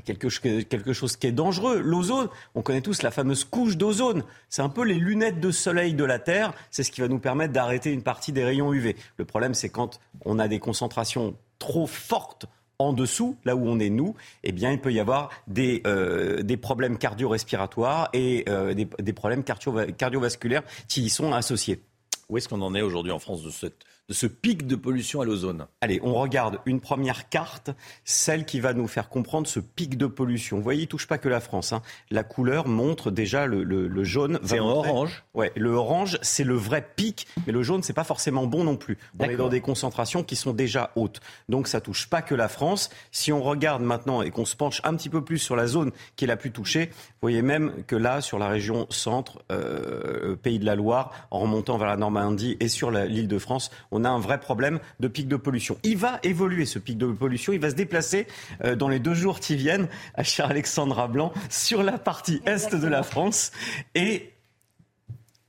Quelque, 0.06 0.28
quelque 0.64 0.92
chose 0.92 1.18
qui 1.18 1.28
est 1.28 1.32
dangereux. 1.32 1.80
L'ozone, 1.80 2.28
on 2.56 2.64
connaît 2.64 2.82
tous 2.82 3.04
la 3.04 3.12
fameuse 3.12 3.44
couche 3.44 3.78
d'ozone. 3.78 4.24
C'est 4.50 4.64
un 4.64 4.70
peu 4.70 4.84
les 4.84 4.96
lunettes 4.96 5.40
de 5.40 5.52
soleil 5.52 5.94
de 5.94 6.04
la 6.04 6.18
Terre. 6.18 6.52
C'est 6.72 6.82
ce 6.82 6.92
qui 6.92 7.02
va 7.02 7.08
nous 7.08 7.20
permettre 7.20 7.54
d'arrêter 7.54 7.92
une 7.92 8.02
partie 8.02 8.32
des 8.32 8.44
rayons 8.44 8.74
UV. 8.74 8.96
Le 9.18 9.26
problème, 9.26 9.54
c'est 9.54 9.70
quand 9.70 10.00
on 10.26 10.40
a 10.40 10.48
des 10.48 10.58
concentrations 10.58 11.36
trop 11.64 11.88
fortes 11.88 12.46
en 12.78 12.92
dessous, 12.92 13.38
là 13.46 13.56
où 13.56 13.66
on 13.66 13.80
est 13.80 13.90
nous, 13.90 14.16
eh 14.44 14.52
bien, 14.52 14.72
il 14.72 14.82
peut 14.82 14.92
y 14.92 15.00
avoir 15.00 15.30
des, 15.48 15.82
euh, 15.88 16.42
des 16.42 16.58
problèmes 16.58 16.98
cardio-respiratoires 16.98 18.10
et 18.12 18.44
euh, 18.50 18.74
des, 18.74 18.86
des, 19.00 19.14
problèmes 19.14 19.46
cardio 19.46 19.74
cardiovasculaires 19.98 20.64
qui 20.90 21.04
y 21.04 21.10
sont 21.10 21.32
associés. 21.32 21.82
Où 22.28 22.38
est-ce 22.38 22.50
qu'on 22.50 22.62
en 22.62 22.76
est 22.76 22.82
aujourd'hui 22.82 23.14
en 23.14 23.20
France 23.20 23.44
de 23.44 23.50
cette 23.50 23.86
de 24.10 24.14
ce 24.14 24.28
pic 24.28 24.68
de 24.68 24.76
pollution 24.76 25.22
à 25.22 25.26
l'ozone 25.26 25.66
Allez, 25.80 26.02
on 26.04 26.14
regarde 26.14 26.60
une 26.66 26.82
première 26.82 27.30
carte, 27.30 27.72
celle 28.04 28.46
qui 28.46 28.60
va 28.60 28.74
nous 28.74 28.88
faire 28.88 29.08
comprendre 29.08 29.48
ce 29.48 29.60
pic 29.62 29.98
de 29.98 30.08
pollution. 30.08 30.58
Vous 30.58 30.64
voyez, 30.64 30.82
il 30.82 30.86
ne 30.86 30.90
touche 30.90 31.08
pas 31.08 31.18
que 31.18 31.30
la 31.30 31.40
France. 31.40 31.72
Hein. 31.72 31.82
La 32.12 32.24
couleur 32.24 32.68
montre 32.68 33.12
déjà 33.12 33.46
le, 33.46 33.64
le, 33.64 33.88
le 33.88 34.04
jaune. 34.04 34.40
C'est 34.44 34.60
en 34.60 34.68
orange 34.68 35.24
Ouais, 35.34 35.52
le 35.56 35.70
orange, 35.72 36.20
c'est 36.22 36.44
le 36.44 36.56
vrai 36.56 36.86
pic, 36.96 37.28
mais 37.48 37.54
le 37.54 37.64
jaune, 37.64 37.82
c'est 37.82 37.94
pas 37.94 38.04
forcément 38.04 38.46
bon 38.46 38.66
non 38.66 38.76
plus. 38.76 38.98
On 39.20 39.24
est 39.26 39.38
dans 39.38 39.50
des 39.50 39.62
concentrations 39.62 40.24
qui 40.24 40.36
sont 40.36 40.54
déjà 40.54 40.92
hautes. 40.96 41.22
Donc 41.48 41.68
ça 41.68 41.80
touche 41.80 42.10
pas 42.10 42.22
que 42.22 42.36
la 42.36 42.50
France. 42.50 42.90
Si 43.12 43.32
on 43.32 43.42
regarde 43.42 43.82
maintenant 43.82 44.22
et 44.22 44.32
qu'on 44.32 44.46
se 44.46 44.56
penche 44.56 44.82
un 44.84 44.96
petit 44.96 45.10
peu 45.10 45.24
plus 45.24 45.40
sur 45.40 45.56
la 45.56 45.68
zone 45.68 45.92
qui 46.16 46.26
est 46.26 46.28
la 46.28 46.38
plus 46.38 46.52
touchée, 46.52 46.88
vous 46.88 47.20
voyez 47.22 47.42
même 47.42 47.84
que 47.88 47.96
là, 47.96 48.22
sur 48.22 48.38
la 48.38 48.48
région 48.50 48.86
centre, 48.90 49.40
euh, 49.52 50.36
Pays 50.36 50.60
de 50.60 50.66
la 50.66 50.76
Loire, 50.76 51.12
en 51.32 51.40
remontant 51.40 51.78
vers 51.78 51.88
la 51.88 51.98
Normandie 51.98 52.58
et 52.60 52.68
sur 52.68 52.92
l'île 52.92 53.28
de 53.28 53.40
France, 53.40 53.72
on 53.94 54.04
a 54.04 54.10
un 54.10 54.20
vrai 54.20 54.40
problème 54.40 54.80
de 55.00 55.08
pic 55.08 55.28
de 55.28 55.36
pollution. 55.36 55.78
Il 55.84 55.98
va 55.98 56.20
évoluer 56.24 56.66
ce 56.66 56.80
pic 56.80 56.98
de 56.98 57.08
pollution, 57.08 57.54
il 57.54 57.60
va 57.60 57.70
se 57.70 57.76
déplacer 57.76 58.28
euh, 58.64 58.76
dans 58.76 58.90
les 58.90 59.00
deux 59.00 59.14
jours 59.14 59.40
qui 59.40 59.56
viennent 59.56 59.88
à 60.16 60.24
cher 60.24 60.48
Alexandra 60.50 61.08
Blanc 61.08 61.32
sur 61.50 61.84
la 61.84 61.98
partie 61.98 62.42
est 62.46 62.74
de 62.74 62.88
la 62.88 63.04
France 63.04 63.52
et 63.96 64.34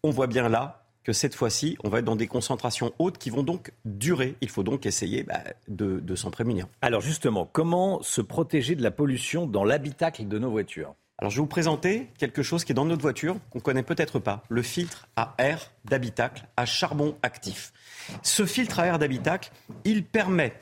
on 0.03 0.11
voit 0.11 0.27
bien 0.27 0.49
là 0.49 0.83
que 1.03 1.13
cette 1.13 1.35
fois-ci, 1.35 1.77
on 1.85 1.89
va 1.89 1.99
être 1.99 2.05
dans 2.05 2.17
des 2.17 2.27
concentrations 2.27 2.93
hautes 2.99 3.19
qui 3.19 3.31
vont 3.31 3.43
donc 3.43 3.73
durer. 3.85 4.37
Il 4.41 4.49
faut 4.49 4.63
donc 4.63 4.87
essayer 4.87 5.23
bah, 5.23 5.41
de, 5.69 6.01
de 6.01 6.15
s'en 6.15 6.31
prémunir. 6.31 6.67
Alors 6.83 7.03
justement, 7.03 7.49
comment 7.51 8.03
se 8.03 8.21
protéger 8.21 8.75
de 8.75 8.83
la 8.83 8.91
pollution 8.91 9.47
dans 9.47 9.65
l'habitacle 9.65 10.27
de 10.27 10.39
nos 10.39 10.51
voitures? 10.51 10.95
Alors 11.19 11.31
je 11.31 11.37
vais 11.37 11.43
vous 11.43 11.47
présenter 11.47 12.09
quelque 12.19 12.43
chose 12.43 12.65
qui 12.65 12.73
est 12.73 12.75
dans 12.75 12.85
notre 12.85 13.03
voiture, 13.03 13.37
qu'on 13.51 13.61
connaît 13.61 13.85
peut-être 13.85 14.19
pas, 14.19 14.43
le 14.49 14.63
filtre 14.63 15.07
à 15.15 15.35
air 15.39 15.71
d'habitacle 15.85 16.47
à 16.57 16.67
charbon 16.67 17.17
actif. 17.23 17.73
Ce 18.23 18.47
filtre 18.47 18.81
à 18.81 18.87
air 18.87 18.99
d'habitacle, 18.99 19.51
il 19.85 20.05
permet 20.05 20.53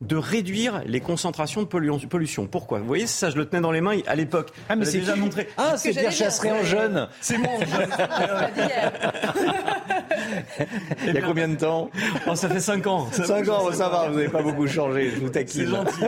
de 0.00 0.16
réduire 0.16 0.82
les 0.86 1.00
concentrations 1.00 1.62
de 1.62 1.66
pollution. 1.66 2.46
Pourquoi? 2.46 2.80
Vous 2.80 2.86
voyez, 2.86 3.06
ça, 3.06 3.30
je 3.30 3.36
le 3.36 3.46
tenais 3.46 3.62
dans 3.62 3.70
les 3.72 3.80
mains 3.80 3.98
à 4.06 4.14
l'époque. 4.14 4.50
Ah, 4.68 4.76
mais 4.76 4.84
c'est 4.84 4.98
déjà 4.98 5.16
montré. 5.16 5.48
Ah, 5.56 5.76
c'est 5.76 5.90
Pierre 5.92 6.12
Chasseret 6.12 6.50
en 6.52 6.62
jeune. 6.62 7.08
C'est 7.20 7.38
moi 7.38 7.52
en 7.52 7.60
jeune. 7.66 7.90
Il 11.06 11.14
y 11.14 11.18
a 11.18 11.22
combien 11.22 11.48
de 11.48 11.56
temps? 11.56 11.90
Oh, 12.26 12.34
Ça 12.34 12.48
fait 12.48 12.60
5 12.60 12.86
ans. 12.86 13.08
5 13.12 13.48
ans, 13.48 13.72
ça 13.72 13.88
va, 13.88 14.08
vous 14.08 14.16
n'avez 14.16 14.28
pas 14.28 14.42
beaucoup 14.42 14.66
changé, 14.66 15.10
je 15.10 15.20
vous 15.20 15.30
taquine. 15.30 15.62
C'est 15.62 15.70
gentil. 15.70 16.04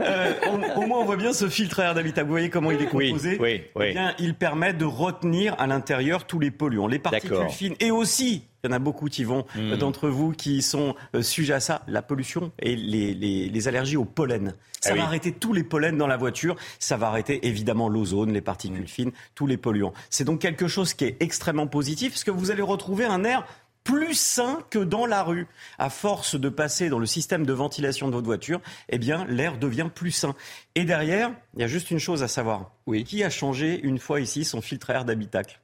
Euh, 0.00 0.32
au, 0.76 0.86
moins, 0.86 1.00
on 1.00 1.04
voit 1.04 1.16
bien 1.16 1.32
ce 1.32 1.48
filtre 1.48 1.80
à 1.80 1.84
air 1.84 1.94
d'habitat. 1.94 2.22
Vous 2.22 2.30
voyez 2.30 2.50
comment 2.50 2.70
il 2.70 2.80
est 2.80 2.86
composé 2.86 3.36
Oui, 3.40 3.62
oui, 3.74 3.86
eh 3.88 3.92
bien, 3.92 4.14
il 4.18 4.34
permet 4.34 4.74
de 4.74 4.84
retenir 4.84 5.56
à 5.58 5.66
l'intérieur 5.66 6.24
tous 6.24 6.38
les 6.38 6.50
polluants, 6.50 6.86
les 6.86 6.98
particules 6.98 7.48
fines 7.50 7.74
et 7.80 7.90
aussi 7.90 8.44
il 8.62 8.70
y 8.70 8.72
en 8.72 8.76
a 8.76 8.78
beaucoup 8.78 9.06
qui 9.06 9.24
vont 9.24 9.46
hmm. 9.54 9.76
d'entre 9.76 10.08
vous 10.08 10.32
qui 10.32 10.62
sont 10.62 10.94
euh, 11.14 11.22
sujets 11.22 11.54
à 11.54 11.60
ça, 11.60 11.82
la 11.86 12.02
pollution 12.02 12.52
et 12.58 12.76
les, 12.76 13.14
les, 13.14 13.68
allergies 13.68 13.96
au 13.96 14.04
pollen. 14.04 14.54
Ça 14.80 14.90
ah 14.92 14.96
va 14.96 15.04
arrêter 15.04 15.32
tous 15.32 15.52
les 15.52 15.64
pollens 15.64 15.96
dans 15.96 16.06
la 16.06 16.16
voiture, 16.16 16.56
ça 16.78 16.96
va 16.96 17.08
arrêter 17.08 17.46
évidemment 17.46 17.88
l'ozone, 17.88 18.32
les 18.32 18.40
particules 18.40 18.82
hmm. 18.82 18.88
fines, 18.88 19.12
tous 19.34 19.46
les 19.46 19.56
polluants. 19.56 19.92
C'est 20.08 20.24
donc 20.24 20.40
quelque 20.40 20.68
chose 20.68 20.94
qui 20.94 21.04
est 21.04 21.16
extrêmement 21.20 21.66
positif 21.66 22.12
parce 22.12 22.24
que 22.24 22.30
vous 22.30 22.50
allez 22.50 22.62
retrouver 22.62 23.04
un 23.04 23.24
air 23.24 23.46
plus 23.84 24.14
sain 24.14 24.60
que 24.70 24.78
dans 24.78 25.06
la 25.06 25.22
rue. 25.22 25.46
À 25.78 25.90
force 25.90 26.38
de 26.38 26.48
passer 26.48 26.88
dans 26.88 26.98
le 26.98 27.06
système 27.06 27.46
de 27.46 27.52
ventilation 27.52 28.08
de 28.08 28.12
votre 28.12 28.26
voiture, 28.26 28.60
eh 28.88 28.98
bien, 28.98 29.24
l'air 29.26 29.58
devient 29.58 29.88
plus 29.92 30.10
sain. 30.10 30.34
Et 30.74 30.84
derrière, 30.84 31.32
il 31.54 31.60
y 31.60 31.64
a 31.64 31.68
juste 31.68 31.90
une 31.90 31.98
chose 31.98 32.22
à 32.22 32.28
savoir. 32.28 32.72
Oui. 32.86 33.04
Qui 33.04 33.24
a 33.24 33.30
changé 33.30 33.80
une 33.82 33.98
fois 33.98 34.20
ici 34.20 34.44
son 34.44 34.60
filtre 34.60 34.90
à 34.90 34.94
air 34.94 35.04
d'habitacle? 35.04 35.60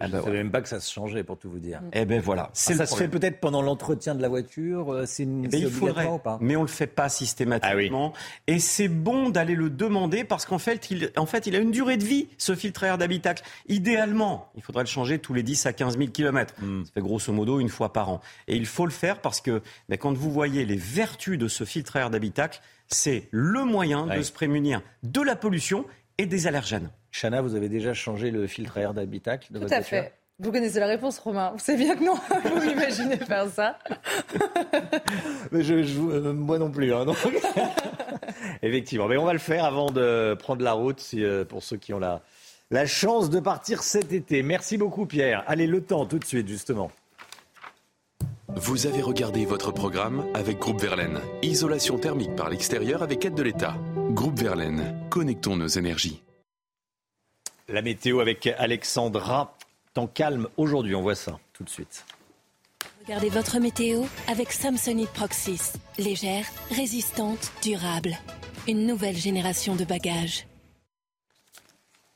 Ah 0.00 0.08
ben 0.08 0.10
je 0.10 0.16
ne 0.16 0.22
savais 0.22 0.38
même 0.38 0.50
pas 0.50 0.60
que 0.60 0.68
ça 0.68 0.80
se 0.80 0.92
changeait, 0.92 1.22
pour 1.22 1.38
tout 1.38 1.48
vous 1.48 1.60
dire. 1.60 1.80
Eh 1.92 2.04
ben 2.04 2.20
voilà. 2.20 2.50
Ah, 2.50 2.54
ça 2.54 2.84
se 2.84 2.96
fait 2.96 3.06
peut-être 3.06 3.38
pendant 3.38 3.62
l'entretien 3.62 4.16
de 4.16 4.22
la 4.22 4.28
voiture. 4.28 4.92
Euh, 4.92 5.06
c'est 5.06 5.22
une. 5.22 5.44
Eh 5.52 5.66
ben, 5.68 6.18
pas 6.18 6.38
Mais 6.40 6.56
on 6.56 6.62
le 6.62 6.68
fait 6.68 6.88
pas 6.88 7.08
systématiquement. 7.08 8.12
Ah 8.14 8.20
Et 8.48 8.58
c'est 8.58 8.88
bon 8.88 9.30
d'aller 9.30 9.54
le 9.54 9.70
demander 9.70 10.24
parce 10.24 10.46
qu'en 10.46 10.58
fait, 10.58 10.90
il, 10.90 11.12
en 11.16 11.26
fait, 11.26 11.46
il 11.46 11.54
a 11.54 11.60
une 11.60 11.70
durée 11.70 11.96
de 11.96 12.04
vie 12.04 12.28
ce 12.38 12.56
filtre 12.56 12.82
à 12.82 12.88
air 12.88 12.98
d'habitacle. 12.98 13.44
Idéalement, 13.68 14.50
il 14.56 14.62
faudrait 14.62 14.82
le 14.82 14.88
changer 14.88 15.20
tous 15.20 15.32
les 15.32 15.44
10 15.44 15.66
à 15.66 15.72
15 15.72 15.96
000 15.96 16.10
km. 16.10 16.54
Ça 16.56 16.92
fait 16.92 17.00
grosso 17.00 17.32
modo 17.32 17.60
une 17.60 17.68
fois 17.68 17.92
par 17.92 18.08
an. 18.08 18.20
Et 18.48 18.56
il 18.56 18.66
faut 18.66 18.86
le 18.86 18.92
faire 18.92 19.20
parce 19.20 19.40
que 19.40 19.62
ben, 19.88 19.96
quand 19.96 20.12
vous 20.12 20.30
voyez 20.32 20.64
les 20.64 20.76
vertus 20.76 21.38
de 21.38 21.46
ce 21.46 21.62
filtre 21.62 21.96
à 21.96 22.00
air 22.00 22.10
d'habitacle, 22.10 22.60
c'est 22.88 23.28
le 23.30 23.64
moyen 23.64 24.06
de 24.06 24.22
se 24.22 24.32
prémunir 24.32 24.82
de 25.04 25.20
la 25.20 25.36
pollution 25.36 25.86
et 26.18 26.26
des 26.26 26.46
allergènes. 26.46 26.90
Chana, 27.14 27.42
vous 27.42 27.54
avez 27.54 27.68
déjà 27.68 27.94
changé 27.94 28.30
le 28.30 28.46
filtre 28.46 28.76
à 28.78 28.80
air 28.80 28.94
d'habitacle 28.94 29.52
de 29.52 29.60
Tout 29.60 29.72
à 29.72 29.82
fait. 29.82 30.12
Vous 30.40 30.50
connaissez 30.50 30.80
la 30.80 30.88
réponse, 30.88 31.20
Romain. 31.20 31.52
Vous 31.52 31.60
savez 31.60 31.84
bien 31.84 31.94
que 31.94 32.02
non. 32.02 32.14
vous 32.56 32.64
imaginez 32.64 33.16
faire 33.18 33.46
ça. 33.48 33.78
Mais 35.52 35.62
je, 35.62 35.74
euh, 35.74 36.32
moi 36.32 36.58
non 36.58 36.72
plus. 36.72 36.92
Hein, 36.92 37.06
Effectivement. 38.62 39.06
Mais 39.06 39.16
on 39.16 39.24
va 39.24 39.32
le 39.32 39.38
faire 39.38 39.64
avant 39.64 39.92
de 39.92 40.34
prendre 40.34 40.64
la 40.64 40.72
route 40.72 41.08
euh, 41.14 41.44
pour 41.44 41.62
ceux 41.62 41.76
qui 41.76 41.94
ont 41.94 42.00
la, 42.00 42.20
la 42.72 42.84
chance 42.84 43.30
de 43.30 43.38
partir 43.38 43.84
cet 43.84 44.12
été. 44.12 44.42
Merci 44.42 44.76
beaucoup, 44.76 45.06
Pierre. 45.06 45.44
Allez, 45.46 45.68
le 45.68 45.82
temps, 45.82 46.06
tout 46.06 46.18
de 46.18 46.24
suite, 46.24 46.48
justement. 46.48 46.90
Vous 48.48 48.88
avez 48.88 49.02
regardé 49.02 49.46
votre 49.46 49.70
programme 49.70 50.26
avec 50.34 50.58
Groupe 50.58 50.80
Verlaine. 50.80 51.20
Isolation 51.42 51.96
thermique 51.96 52.34
par 52.34 52.50
l'extérieur 52.50 53.04
avec 53.04 53.24
aide 53.24 53.34
de 53.34 53.42
l'État. 53.44 53.76
Groupe 54.10 54.40
Verlaine, 54.40 54.96
connectons 55.10 55.56
nos 55.56 55.68
énergies. 55.68 56.24
La 57.68 57.80
météo 57.80 58.20
avec 58.20 58.46
Alexandra. 58.46 59.56
Temps 59.94 60.06
calme 60.06 60.48
aujourd'hui, 60.58 60.94
on 60.94 61.00
voit 61.00 61.14
ça 61.14 61.38
tout 61.54 61.64
de 61.64 61.70
suite. 61.70 62.04
Regardez 63.06 63.30
votre 63.30 63.58
météo 63.58 64.02
avec 64.28 64.52
Samsonite 64.52 65.10
Proxys. 65.10 65.72
Légère, 65.98 66.44
résistante, 66.70 67.52
durable. 67.62 68.18
Une 68.68 68.86
nouvelle 68.86 69.16
génération 69.16 69.76
de 69.76 69.84
bagages. 69.84 70.46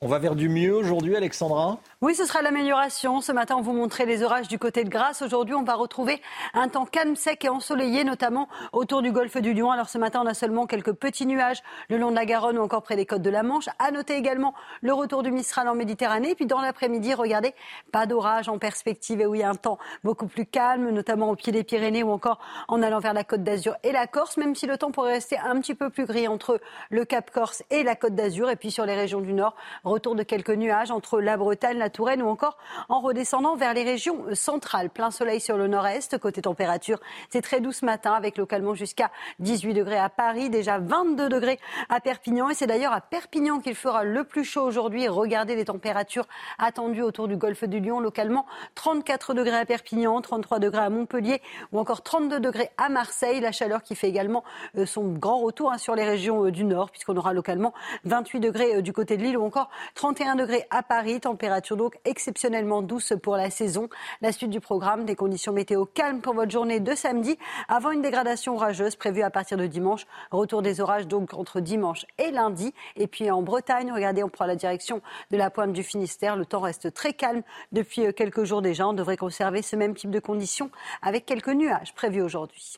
On 0.02 0.06
va 0.06 0.18
vers 0.18 0.36
du 0.36 0.50
mieux 0.50 0.74
aujourd'hui, 0.74 1.16
Alexandra? 1.16 1.80
Oui, 2.00 2.14
ce 2.14 2.24
sera 2.26 2.42
l'amélioration. 2.42 3.20
Ce 3.20 3.32
matin, 3.32 3.56
on 3.58 3.60
vous 3.60 3.72
montrait 3.72 4.06
les 4.06 4.22
orages 4.22 4.46
du 4.46 4.56
côté 4.56 4.84
de 4.84 4.88
Grasse. 4.88 5.20
Aujourd'hui, 5.20 5.56
on 5.56 5.64
va 5.64 5.74
retrouver 5.74 6.22
un 6.54 6.68
temps 6.68 6.84
calme, 6.84 7.16
sec 7.16 7.44
et 7.44 7.48
ensoleillé, 7.48 8.04
notamment 8.04 8.48
autour 8.72 9.02
du 9.02 9.10
golfe 9.10 9.36
du 9.38 9.52
Lion. 9.52 9.72
Alors 9.72 9.88
ce 9.88 9.98
matin, 9.98 10.22
on 10.22 10.26
a 10.28 10.34
seulement 10.34 10.68
quelques 10.68 10.92
petits 10.92 11.26
nuages 11.26 11.60
le 11.90 11.98
long 11.98 12.10
de 12.10 12.14
la 12.14 12.24
Garonne 12.24 12.56
ou 12.56 12.62
encore 12.62 12.84
près 12.84 12.94
des 12.94 13.04
côtes 13.04 13.22
de 13.22 13.30
la 13.30 13.42
Manche. 13.42 13.68
À 13.80 13.90
noter 13.90 14.14
également 14.14 14.54
le 14.80 14.92
retour 14.92 15.24
du 15.24 15.32
Mistral 15.32 15.66
en 15.66 15.74
Méditerranée. 15.74 16.36
Puis 16.36 16.46
dans 16.46 16.60
l'après-midi, 16.60 17.14
regardez, 17.14 17.52
pas 17.90 18.06
d'orage 18.06 18.48
en 18.48 18.58
perspective 18.58 19.20
et 19.20 19.26
oui, 19.26 19.42
un 19.42 19.56
temps 19.56 19.78
beaucoup 20.04 20.28
plus 20.28 20.46
calme, 20.46 20.90
notamment 20.90 21.30
au 21.30 21.34
pied 21.34 21.52
des 21.52 21.64
Pyrénées 21.64 22.04
ou 22.04 22.12
encore 22.12 22.38
en 22.68 22.80
allant 22.80 23.00
vers 23.00 23.12
la 23.12 23.24
côte 23.24 23.42
d'Azur 23.42 23.74
et 23.82 23.90
la 23.90 24.06
Corse, 24.06 24.36
même 24.36 24.54
si 24.54 24.68
le 24.68 24.78
temps 24.78 24.92
pourrait 24.92 25.14
rester 25.14 25.36
un 25.38 25.60
petit 25.60 25.74
peu 25.74 25.90
plus 25.90 26.06
gris 26.06 26.28
entre 26.28 26.60
le 26.90 27.04
Cap 27.04 27.32
Corse 27.32 27.64
et 27.70 27.82
la 27.82 27.96
côte 27.96 28.14
d'Azur. 28.14 28.50
Et 28.50 28.56
puis 28.56 28.70
sur 28.70 28.86
les 28.86 28.94
régions 28.94 29.20
du 29.20 29.32
Nord, 29.32 29.56
retour 29.82 30.14
de 30.14 30.22
quelques 30.22 30.50
nuages 30.50 30.92
entre 30.92 31.20
la 31.20 31.36
Bretagne, 31.36 31.76
la 31.76 31.87
Touraine 31.90 32.22
ou 32.22 32.28
encore 32.28 32.58
en 32.88 33.00
redescendant 33.00 33.56
vers 33.56 33.74
les 33.74 33.84
régions 33.84 34.24
centrales. 34.34 34.90
Plein 34.90 35.10
soleil 35.10 35.40
sur 35.40 35.56
le 35.56 35.66
nord-est. 35.66 36.18
Côté 36.18 36.42
température, 36.42 36.98
c'est 37.30 37.42
très 37.42 37.60
doux 37.60 37.72
ce 37.72 37.84
matin 37.84 38.12
avec 38.12 38.38
localement 38.38 38.74
jusqu'à 38.74 39.10
18 39.38 39.74
degrés 39.74 39.98
à 39.98 40.08
Paris, 40.08 40.50
déjà 40.50 40.78
22 40.78 41.28
degrés 41.28 41.58
à 41.88 42.00
Perpignan. 42.00 42.50
Et 42.50 42.54
c'est 42.54 42.66
d'ailleurs 42.66 42.92
à 42.92 43.00
Perpignan 43.00 43.60
qu'il 43.60 43.74
fera 43.74 44.04
le 44.04 44.24
plus 44.24 44.44
chaud 44.44 44.62
aujourd'hui. 44.62 45.08
Regardez 45.08 45.56
les 45.56 45.64
températures 45.64 46.26
attendues 46.58 47.02
autour 47.02 47.28
du 47.28 47.36
golfe 47.36 47.64
du 47.64 47.80
Lion. 47.80 48.00
Localement, 48.00 48.46
34 48.74 49.34
degrés 49.34 49.56
à 49.56 49.64
Perpignan, 49.64 50.20
33 50.20 50.58
degrés 50.58 50.82
à 50.82 50.90
Montpellier 50.90 51.40
ou 51.72 51.78
encore 51.78 52.02
32 52.02 52.40
degrés 52.40 52.70
à 52.76 52.88
Marseille. 52.88 53.40
La 53.40 53.52
chaleur 53.52 53.82
qui 53.82 53.94
fait 53.94 54.08
également 54.08 54.44
euh, 54.76 54.86
son 54.86 55.08
grand 55.08 55.38
retour 55.38 55.72
hein, 55.72 55.78
sur 55.78 55.94
les 55.94 56.04
régions 56.04 56.44
euh, 56.44 56.50
du 56.50 56.64
nord 56.64 56.90
puisqu'on 56.90 57.16
aura 57.16 57.32
localement 57.32 57.72
28 58.04 58.40
degrés 58.40 58.76
euh, 58.76 58.82
du 58.82 58.92
côté 58.92 59.16
de 59.16 59.22
l'île 59.22 59.38
ou 59.38 59.44
encore 59.44 59.70
31 59.94 60.36
degrés 60.36 60.66
à 60.70 60.82
Paris. 60.82 61.20
Température 61.20 61.76
donc 61.78 61.98
exceptionnellement 62.04 62.82
douce 62.82 63.14
pour 63.22 63.36
la 63.38 63.48
saison. 63.48 63.88
La 64.20 64.32
suite 64.32 64.50
du 64.50 64.60
programme, 64.60 65.06
des 65.06 65.16
conditions 65.16 65.54
météo 65.54 65.86
calmes 65.86 66.20
pour 66.20 66.34
votre 66.34 66.50
journée 66.50 66.80
de 66.80 66.94
samedi, 66.94 67.38
avant 67.68 67.90
une 67.90 68.02
dégradation 68.02 68.56
orageuse 68.56 68.96
prévue 68.96 69.22
à 69.22 69.30
partir 69.30 69.56
de 69.56 69.66
dimanche. 69.66 70.06
Retour 70.30 70.60
des 70.60 70.82
orages 70.82 71.06
donc 71.06 71.32
entre 71.32 71.60
dimanche 71.60 72.04
et 72.18 72.30
lundi. 72.30 72.74
Et 72.96 73.06
puis 73.06 73.30
en 73.30 73.40
Bretagne, 73.40 73.90
regardez, 73.90 74.22
on 74.22 74.28
prend 74.28 74.44
la 74.44 74.56
direction 74.56 75.00
de 75.30 75.38
la 75.38 75.48
pointe 75.48 75.72
du 75.72 75.82
Finistère. 75.82 76.36
Le 76.36 76.44
temps 76.44 76.60
reste 76.60 76.92
très 76.92 77.14
calme 77.14 77.42
depuis 77.72 78.04
euh, 78.06 78.12
quelques 78.12 78.44
jours 78.44 78.60
déjà. 78.60 78.86
On 78.86 78.92
devrait 78.92 79.16
conserver 79.16 79.62
ce 79.62 79.76
même 79.76 79.94
type 79.94 80.10
de 80.10 80.20
conditions 80.20 80.70
avec 81.00 81.24
quelques 81.24 81.48
nuages 81.48 81.94
prévus 81.94 82.20
aujourd'hui. 82.20 82.76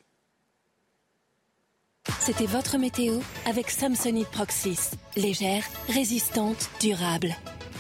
C'était 2.19 2.47
votre 2.47 2.79
météo 2.79 3.15
avec 3.47 3.71
Samsonite 3.71 4.29
Proxys. 4.29 4.93
Légère, 5.17 5.65
résistante, 5.89 6.71
durable. 6.81 7.35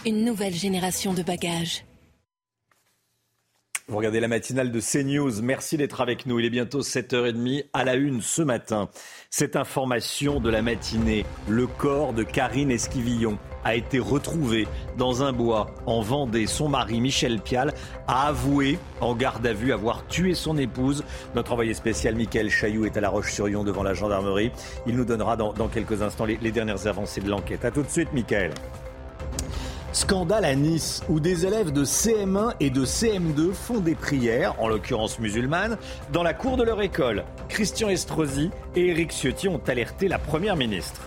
Une 0.06 0.24
nouvelle 0.24 0.55
génération 0.55 1.12
de 1.12 1.22
bagages. 1.22 1.85
Vous 3.86 3.98
regardez 3.98 4.18
la 4.18 4.28
matinale 4.28 4.72
de 4.72 4.81
CNews. 4.81 5.43
Merci 5.43 5.77
d'être 5.77 6.01
avec 6.01 6.24
nous. 6.24 6.39
Il 6.39 6.47
est 6.47 6.51
bientôt 6.51 6.81
7h30 6.81 7.66
à 7.74 7.85
la 7.85 7.97
une 7.97 8.22
ce 8.22 8.40
matin. 8.40 8.89
Cette 9.28 9.56
information 9.56 10.40
de 10.40 10.48
la 10.48 10.62
matinée, 10.62 11.27
le 11.51 11.66
corps 11.66 12.14
de 12.14 12.22
Karine 12.22 12.70
Esquivillon 12.70 13.39
a 13.62 13.74
été 13.74 13.98
retrouvé 13.98 14.66
dans 14.97 15.22
un 15.22 15.35
bois 15.35 15.66
en 15.85 16.01
Vendée. 16.01 16.47
Son 16.47 16.70
mari, 16.70 16.98
Michel 17.02 17.39
Pial, 17.39 17.74
a 18.09 18.28
avoué 18.28 18.78
en 19.02 19.14
garde 19.14 19.47
à 19.47 19.52
vue 19.52 19.74
avoir 19.74 20.06
tué 20.06 20.32
son 20.32 20.56
épouse. 20.56 21.05
Notre 21.35 21.52
envoyé 21.52 21.74
spécial, 21.74 22.16
Michael 22.16 22.48
Chailloux, 22.48 22.86
est 22.86 22.97
à 22.97 23.02
La 23.02 23.10
Roche-sur-Yon 23.10 23.64
devant 23.64 23.82
la 23.82 23.93
gendarmerie. 23.93 24.51
Il 24.86 24.97
nous 24.97 25.05
donnera 25.05 25.36
dans, 25.36 25.68
quelques 25.68 26.01
instants 26.01 26.24
les, 26.24 26.39
les 26.40 26.52
dernières 26.52 26.86
avancées 26.86 27.20
de 27.20 27.28
l'enquête. 27.28 27.66
A 27.66 27.70
tout 27.70 27.82
de 27.82 27.90
suite, 27.90 28.14
Michael. 28.14 28.52
Scandale 29.93 30.45
à 30.45 30.55
Nice, 30.55 31.03
où 31.09 31.19
des 31.19 31.47
élèves 31.47 31.73
de 31.73 31.85
CM1 31.85 32.55
et 32.61 32.71
de 32.71 32.85
CM2 32.85 33.53
font 33.53 33.81
des 33.81 33.97
prières, 33.97 34.55
en 34.61 34.69
l'occurrence 34.69 35.19
musulmanes, 35.19 35.79
dans 36.12 36.23
la 36.23 36.33
cour 36.33 36.57
de 36.57 36.62
leur 36.62 36.81
école. 36.81 37.25
Christian 37.49 37.89
Estrosi 37.89 38.51
et 38.77 38.87
Éric 38.87 39.11
Ciotti 39.11 39.49
ont 39.49 39.61
alerté 39.67 40.07
la 40.07 40.19
Première 40.19 40.55
ministre. 40.55 41.03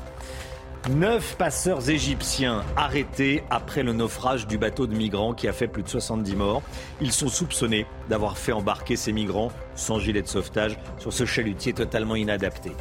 Neuf 0.90 1.38
passeurs 1.38 1.90
égyptiens 1.90 2.62
arrêtés 2.76 3.46
après 3.50 3.84
le 3.84 3.94
naufrage 3.94 4.48
du 4.48 4.58
bateau 4.58 4.86
de 4.86 4.94
migrants 4.94 5.34
qui 5.34 5.48
a 5.48 5.54
fait 5.54 5.70
plus 5.70 5.84
de 5.84 5.88
70 5.88 6.36
morts. 6.36 6.62
Ils 7.00 7.14
sont 7.14 7.30
soupçonnés 7.30 7.86
d'avoir 8.10 8.38
fait 8.38 8.52
embarquer 8.52 8.98
ces 8.98 9.14
migrants 9.14 9.54
sans 9.76 10.00
gilet 10.00 10.22
de 10.22 10.28
sauvetage 10.28 10.78
sur 11.00 11.14
ce 11.14 11.24
chalutier 11.24 11.72
totalement 11.72 12.18
inadapté. 12.18 12.74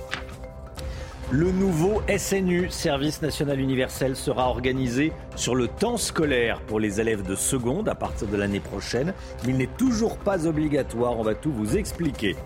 Le 1.34 1.50
nouveau 1.50 2.02
SNU, 2.14 2.68
Service 2.68 3.22
National 3.22 3.58
Universel, 3.58 4.16
sera 4.16 4.50
organisé 4.50 5.12
sur 5.34 5.54
le 5.54 5.66
temps 5.66 5.96
scolaire 5.96 6.60
pour 6.60 6.78
les 6.78 7.00
élèves 7.00 7.22
de 7.22 7.34
seconde 7.34 7.88
à 7.88 7.94
partir 7.94 8.28
de 8.28 8.36
l'année 8.36 8.60
prochaine. 8.60 9.14
Il 9.48 9.56
n'est 9.56 9.66
toujours 9.78 10.18
pas 10.18 10.46
obligatoire, 10.46 11.18
on 11.18 11.22
va 11.22 11.34
tout 11.34 11.50
vous 11.50 11.78
expliquer. 11.78 12.36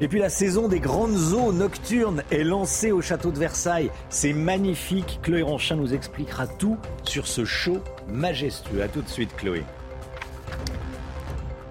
Et 0.00 0.08
puis 0.08 0.18
la 0.18 0.30
saison 0.30 0.66
des 0.66 0.80
grandes 0.80 1.32
eaux 1.32 1.52
nocturnes 1.52 2.24
est 2.32 2.42
lancée 2.42 2.90
au 2.90 3.02
château 3.02 3.30
de 3.30 3.38
Versailles. 3.38 3.92
C'est 4.10 4.32
magnifique. 4.32 5.20
Chloé 5.22 5.42
Ranchin 5.42 5.76
nous 5.76 5.94
expliquera 5.94 6.48
tout 6.48 6.76
sur 7.04 7.28
ce 7.28 7.44
show 7.44 7.78
majestueux. 8.08 8.82
A 8.82 8.88
tout 8.88 9.02
de 9.02 9.08
suite, 9.08 9.30
Chloé. 9.36 9.62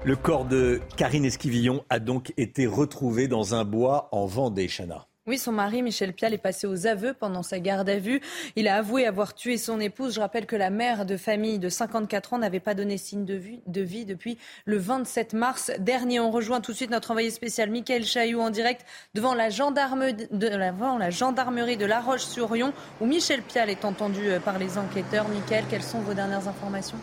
Le 0.05 0.15
corps 0.15 0.45
de 0.45 0.79
Karine 0.95 1.25
Esquivillon 1.25 1.83
a 1.89 1.99
donc 1.99 2.31
été 2.37 2.67
retrouvé 2.67 3.27
dans 3.27 3.53
un 3.53 3.65
bois 3.65 4.07
en 4.13 4.27
Vendée, 4.27 4.69
Chana. 4.69 5.07
Oui, 5.27 5.37
son 5.37 5.51
mari, 5.51 5.81
Michel 5.81 6.13
Pial, 6.13 6.33
est 6.33 6.37
passé 6.37 6.67
aux 6.67 6.87
aveux 6.87 7.13
pendant 7.13 7.43
sa 7.43 7.59
garde 7.59 7.89
à 7.89 7.97
vue. 7.97 8.21
Il 8.55 8.69
a 8.69 8.77
avoué 8.77 9.05
avoir 9.05 9.33
tué 9.33 9.57
son 9.57 9.77
épouse. 9.81 10.15
Je 10.15 10.21
rappelle 10.21 10.45
que 10.45 10.55
la 10.55 10.69
mère 10.69 11.05
de 11.05 11.17
famille 11.17 11.59
de 11.59 11.67
54 11.67 12.31
ans 12.31 12.37
n'avait 12.37 12.61
pas 12.61 12.73
donné 12.73 12.97
signe 12.97 13.25
de 13.25 13.33
vie, 13.33 13.59
de 13.67 13.81
vie 13.81 14.05
depuis 14.05 14.37
le 14.63 14.77
27 14.77 15.33
mars 15.33 15.71
dernier. 15.79 16.21
On 16.21 16.31
rejoint 16.31 16.61
tout 16.61 16.71
de 16.71 16.77
suite 16.77 16.91
notre 16.91 17.11
envoyé 17.11 17.29
spécial, 17.29 17.69
Michael 17.69 18.05
Chailloux, 18.05 18.39
en 18.39 18.51
direct 18.51 18.85
devant 19.15 19.33
la, 19.33 19.49
gendarmerie 19.49 20.13
de, 20.13 20.47
la 20.47 21.09
gendarmerie 21.09 21.75
de 21.75 21.85
La 21.85 21.99
Roche-sur-Yon, 21.99 22.71
où 23.01 23.05
Michel 23.05 23.41
Pial 23.41 23.69
est 23.69 23.83
entendu 23.83 24.29
euh, 24.29 24.39
par 24.39 24.57
les 24.57 24.77
enquêteurs. 24.77 25.27
Michael, 25.27 25.65
quelles 25.69 25.83
sont 25.83 25.99
vos 25.99 26.13
dernières 26.13 26.47
informations? 26.47 26.97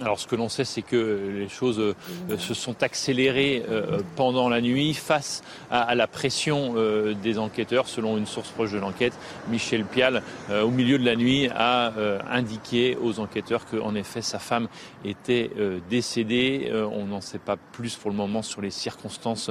Alors 0.00 0.18
ce 0.18 0.26
que 0.26 0.36
l'on 0.36 0.48
sait, 0.48 0.64
c'est 0.64 0.82
que 0.82 1.30
les 1.36 1.48
choses 1.48 1.78
euh, 1.78 1.94
se 2.38 2.54
sont 2.54 2.82
accélérées 2.82 3.62
euh, 3.68 4.00
pendant 4.16 4.48
la 4.48 4.62
nuit 4.62 4.94
face 4.94 5.42
à, 5.70 5.94
la 5.94 6.06
pression 6.06 6.74
euh, 6.76 7.14
des 7.14 7.38
enquêteurs. 7.38 7.86
Selon 7.86 8.16
une 8.16 8.26
source 8.26 8.48
proche 8.48 8.72
de 8.72 8.78
l'enquête, 8.78 9.12
Michel 9.48 9.84
Pial, 9.84 10.22
au 10.50 10.70
milieu 10.70 10.98
de 10.98 11.04
la 11.04 11.16
nuit, 11.16 11.48
a 11.54 11.92
indiqué 12.30 12.96
aux 13.00 13.20
enquêteurs 13.20 13.66
qu'en 13.66 13.94
effet 13.94 14.22
sa 14.22 14.38
femme 14.38 14.68
était 15.04 15.50
décédée. 15.90 16.70
on 16.72 17.06
n'en 17.06 17.20
sait 17.20 17.38
pas 17.38 17.56
plus 17.56 17.96
pour 17.96 18.10
le 18.10 18.16
moment 18.16 18.42
sur 18.42 18.60
les 18.60 18.70
circonstances 18.70 19.50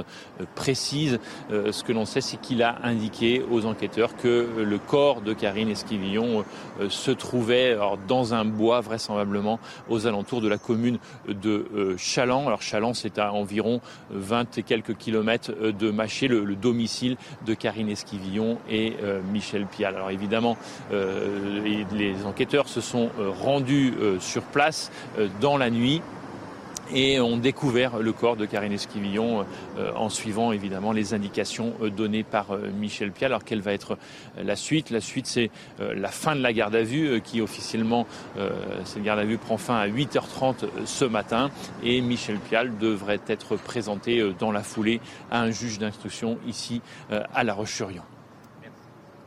précises. 0.54 1.18
ce 1.50 1.82
que 1.82 1.92
l'on 1.92 2.04
sait, 2.04 2.20
c'est 2.20 2.40
qu'il 2.40 2.62
a 2.62 2.78
indiqué 2.82 3.42
aux 3.50 3.66
enquêteurs 3.66 4.16
que 4.16 4.48
le 4.58 4.78
corps 4.78 5.20
de 5.20 5.32
Karine 5.32 5.68
Esquivillon 5.68 6.44
se 6.88 7.10
trouvait 7.10 7.76
dans 8.08 8.34
un 8.34 8.44
bois 8.44 8.80
vraisemblablement 8.80 9.60
aux 9.88 10.06
alentours 10.06 10.31
de 10.40 10.48
la 10.48 10.58
commune 10.58 10.98
de 11.28 11.66
euh, 11.74 11.96
Chaland. 11.98 12.46
Alors 12.46 12.62
Chaland, 12.62 12.94
c'est 12.94 13.18
à 13.18 13.32
environ 13.32 13.80
20 14.10 14.58
et 14.58 14.62
quelques 14.62 14.96
kilomètres 14.96 15.52
euh, 15.60 15.72
de 15.72 15.90
Maché, 15.90 16.28
le, 16.28 16.52
domicile 16.54 17.16
de 17.46 17.54
Karine 17.54 17.88
Esquivillon 17.88 18.58
et 18.68 18.94
euh, 19.02 19.20
Michel 19.32 19.66
Pial. 19.66 19.96
Alors 19.96 20.10
évidemment, 20.10 20.56
les 20.90 22.14
enquêteurs 22.24 22.68
se 22.68 22.80
sont 22.80 23.10
rendus 23.40 23.94
sur 24.20 24.42
place 24.42 24.90
dans 25.40 25.56
la 25.56 25.70
nuit 25.70 26.02
et 26.94 27.20
ont 27.20 27.36
découvert 27.36 27.98
le 27.98 28.12
corps 28.12 28.36
de 28.36 28.46
Karine 28.46 28.72
Esquivillon 28.72 29.44
euh, 29.78 29.92
en 29.94 30.08
suivant 30.08 30.52
évidemment 30.52 30.92
les 30.92 31.14
indications 31.14 31.74
euh, 31.82 31.90
données 31.90 32.22
par 32.22 32.52
euh, 32.52 32.70
Michel 32.70 33.12
Pial. 33.12 33.32
Alors 33.32 33.44
quelle 33.44 33.60
va 33.60 33.72
être 33.72 33.98
la 34.42 34.56
suite? 34.56 34.90
La 34.90 35.00
suite, 35.00 35.26
c'est 35.26 35.50
la 35.78 36.08
fin 36.08 36.36
de 36.36 36.40
la 36.40 36.52
garde 36.52 36.74
à 36.74 36.82
vue 36.82 37.20
qui 37.22 37.40
officiellement, 37.40 38.06
cette 38.84 39.02
garde 39.02 39.20
à 39.20 39.24
vue 39.24 39.38
prend 39.38 39.56
fin 39.56 39.76
à 39.76 39.88
8h30 39.88 40.66
ce 40.84 41.04
matin 41.04 41.50
et 41.82 42.00
Michel 42.00 42.38
Pial 42.38 42.76
devrait 42.78 43.20
être 43.26 43.56
présenté 43.56 44.22
dans 44.38 44.52
la 44.52 44.62
foulée 44.62 45.00
à 45.30 45.40
un 45.40 45.50
juge 45.50 45.78
d'instruction 45.78 46.38
ici 46.46 46.80
à 47.10 47.44
La 47.44 47.54
Roche-sur-Yon. 47.54 48.02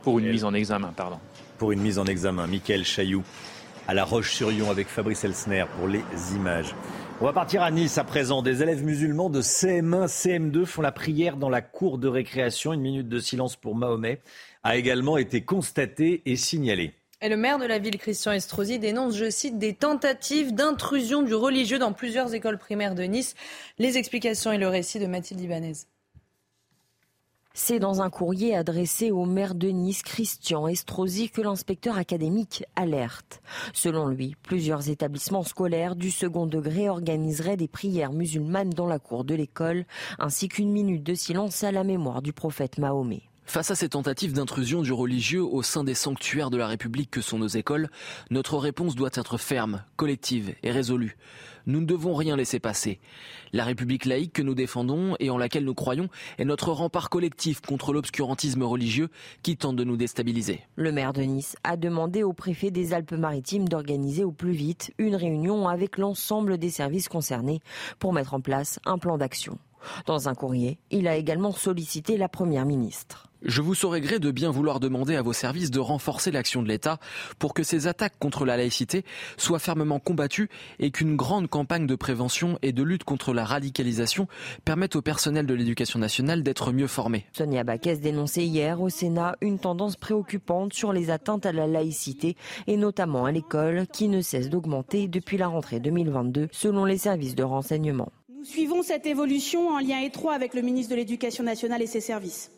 Pour 0.02 0.18
une 0.18 0.30
mise 0.30 0.44
en 0.44 0.54
examen, 0.54 0.92
pardon. 0.96 1.18
Pour 1.58 1.72
une 1.72 1.80
mise 1.80 1.98
en 1.98 2.04
examen, 2.04 2.46
Michael 2.46 2.84
Chailloux 2.84 3.24
à 3.88 3.94
La 3.94 4.04
Roche-sur-Yon 4.04 4.70
avec 4.70 4.88
Fabrice 4.88 5.24
Elsner 5.24 5.64
pour 5.78 5.88
les 5.88 6.02
images. 6.34 6.74
On 7.18 7.24
va 7.24 7.32
partir 7.32 7.62
à 7.62 7.70
Nice 7.70 7.96
à 7.96 8.04
présent. 8.04 8.42
Des 8.42 8.62
élèves 8.62 8.84
musulmans 8.84 9.30
de 9.30 9.40
CM1, 9.40 10.06
CM2 10.06 10.66
font 10.66 10.82
la 10.82 10.92
prière 10.92 11.38
dans 11.38 11.48
la 11.48 11.62
cour 11.62 11.96
de 11.96 12.08
récréation. 12.08 12.74
Une 12.74 12.82
minute 12.82 13.08
de 13.08 13.18
silence 13.20 13.56
pour 13.56 13.74
Mahomet 13.74 14.20
a 14.62 14.76
également 14.76 15.16
été 15.16 15.40
constatée 15.40 16.20
et 16.26 16.36
signalée. 16.36 16.92
Et 17.22 17.30
le 17.30 17.38
maire 17.38 17.58
de 17.58 17.64
la 17.64 17.78
ville, 17.78 17.96
Christian 17.96 18.32
Estrosi, 18.32 18.78
dénonce, 18.78 19.16
je 19.16 19.30
cite, 19.30 19.58
des 19.58 19.72
tentatives 19.72 20.54
d'intrusion 20.54 21.22
du 21.22 21.34
religieux 21.34 21.78
dans 21.78 21.94
plusieurs 21.94 22.34
écoles 22.34 22.58
primaires 22.58 22.94
de 22.94 23.04
Nice. 23.04 23.34
Les 23.78 23.96
explications 23.96 24.52
et 24.52 24.58
le 24.58 24.68
récit 24.68 24.98
de 24.98 25.06
Mathilde 25.06 25.40
Ibanez. 25.40 25.72
C'est 27.58 27.78
dans 27.78 28.02
un 28.02 28.10
courrier 28.10 28.54
adressé 28.54 29.10
au 29.10 29.24
maire 29.24 29.54
de 29.54 29.68
Nice, 29.68 30.02
Christian 30.02 30.68
Estrosi, 30.68 31.30
que 31.30 31.40
l'inspecteur 31.40 31.96
académique 31.96 32.64
alerte. 32.76 33.40
Selon 33.72 34.08
lui, 34.08 34.36
plusieurs 34.42 34.90
établissements 34.90 35.42
scolaires 35.42 35.96
du 35.96 36.10
second 36.10 36.44
degré 36.44 36.90
organiseraient 36.90 37.56
des 37.56 37.66
prières 37.66 38.12
musulmanes 38.12 38.68
dans 38.68 38.86
la 38.86 38.98
cour 38.98 39.24
de 39.24 39.34
l'école, 39.34 39.86
ainsi 40.18 40.48
qu'une 40.48 40.70
minute 40.70 41.02
de 41.02 41.14
silence 41.14 41.64
à 41.64 41.72
la 41.72 41.82
mémoire 41.82 42.20
du 42.20 42.34
prophète 42.34 42.76
Mahomet. 42.76 43.22
Face 43.46 43.70
à 43.70 43.74
ces 43.74 43.88
tentatives 43.88 44.34
d'intrusion 44.34 44.82
du 44.82 44.92
religieux 44.92 45.42
au 45.42 45.62
sein 45.62 45.82
des 45.82 45.94
sanctuaires 45.94 46.50
de 46.50 46.58
la 46.58 46.66
République 46.66 47.10
que 47.10 47.22
sont 47.22 47.38
nos 47.38 47.46
écoles, 47.46 47.88
notre 48.28 48.58
réponse 48.58 48.96
doit 48.96 49.08
être 49.14 49.38
ferme, 49.38 49.82
collective 49.96 50.54
et 50.62 50.72
résolue. 50.72 51.16
Nous 51.66 51.80
ne 51.80 51.86
devons 51.86 52.14
rien 52.14 52.36
laisser 52.36 52.60
passer. 52.60 53.00
La 53.52 53.64
République 53.64 54.04
laïque 54.04 54.32
que 54.32 54.42
nous 54.42 54.54
défendons 54.54 55.16
et 55.18 55.30
en 55.30 55.38
laquelle 55.38 55.64
nous 55.64 55.74
croyons 55.74 56.08
est 56.38 56.44
notre 56.44 56.70
rempart 56.70 57.10
collectif 57.10 57.60
contre 57.60 57.92
l'obscurantisme 57.92 58.62
religieux 58.62 59.08
qui 59.42 59.56
tente 59.56 59.76
de 59.76 59.84
nous 59.84 59.96
déstabiliser. 59.96 60.60
Le 60.76 60.92
maire 60.92 61.12
de 61.12 61.22
Nice 61.22 61.56
a 61.64 61.76
demandé 61.76 62.22
au 62.22 62.32
préfet 62.32 62.70
des 62.70 62.94
Alpes-Maritimes 62.94 63.68
d'organiser 63.68 64.24
au 64.24 64.32
plus 64.32 64.52
vite 64.52 64.94
une 64.98 65.16
réunion 65.16 65.68
avec 65.68 65.98
l'ensemble 65.98 66.58
des 66.58 66.70
services 66.70 67.08
concernés 67.08 67.60
pour 67.98 68.12
mettre 68.12 68.34
en 68.34 68.40
place 68.40 68.78
un 68.84 68.98
plan 68.98 69.18
d'action. 69.18 69.58
Dans 70.06 70.28
un 70.28 70.34
courrier, 70.34 70.78
il 70.90 71.08
a 71.08 71.16
également 71.16 71.52
sollicité 71.52 72.16
la 72.16 72.28
Première 72.28 72.64
ministre. 72.64 73.28
Je 73.48 73.62
vous 73.62 73.76
saurais 73.76 74.00
gré 74.00 74.18
de 74.18 74.32
bien 74.32 74.50
vouloir 74.50 74.80
demander 74.80 75.14
à 75.14 75.22
vos 75.22 75.32
services 75.32 75.70
de 75.70 75.78
renforcer 75.78 76.32
l'action 76.32 76.64
de 76.64 76.68
l'État 76.68 76.98
pour 77.38 77.54
que 77.54 77.62
ces 77.62 77.86
attaques 77.86 78.18
contre 78.18 78.44
la 78.44 78.56
laïcité 78.56 79.04
soient 79.36 79.60
fermement 79.60 80.00
combattues 80.00 80.48
et 80.80 80.90
qu'une 80.90 81.14
grande 81.14 81.46
campagne 81.46 81.86
de 81.86 81.94
prévention 81.94 82.58
et 82.62 82.72
de 82.72 82.82
lutte 82.82 83.04
contre 83.04 83.32
la 83.32 83.44
radicalisation 83.44 84.26
permette 84.64 84.96
au 84.96 85.02
personnel 85.02 85.46
de 85.46 85.54
l'éducation 85.54 86.00
nationale 86.00 86.42
d'être 86.42 86.72
mieux 86.72 86.88
formé. 86.88 87.24
Sonia 87.38 87.62
Baquès 87.62 88.00
dénonçait 88.00 88.44
hier 88.44 88.80
au 88.80 88.88
Sénat 88.88 89.36
une 89.40 89.60
tendance 89.60 89.94
préoccupante 89.94 90.72
sur 90.72 90.92
les 90.92 91.10
atteintes 91.10 91.46
à 91.46 91.52
la 91.52 91.68
laïcité 91.68 92.36
et 92.66 92.76
notamment 92.76 93.26
à 93.26 93.30
l'école 93.30 93.86
qui 93.92 94.08
ne 94.08 94.22
cesse 94.22 94.50
d'augmenter 94.50 95.06
depuis 95.06 95.36
la 95.36 95.46
rentrée 95.46 95.78
2022 95.78 96.48
selon 96.50 96.84
les 96.84 96.98
services 96.98 97.36
de 97.36 97.44
renseignement. 97.44 98.10
Nous 98.28 98.44
suivons 98.44 98.82
cette 98.82 99.06
évolution 99.06 99.68
en 99.68 99.78
lien 99.78 100.00
étroit 100.00 100.34
avec 100.34 100.52
le 100.52 100.62
ministre 100.62 100.90
de 100.90 100.96
l'Éducation 100.96 101.44
nationale 101.44 101.82
et 101.82 101.86
ses 101.86 102.00
services. 102.00 102.50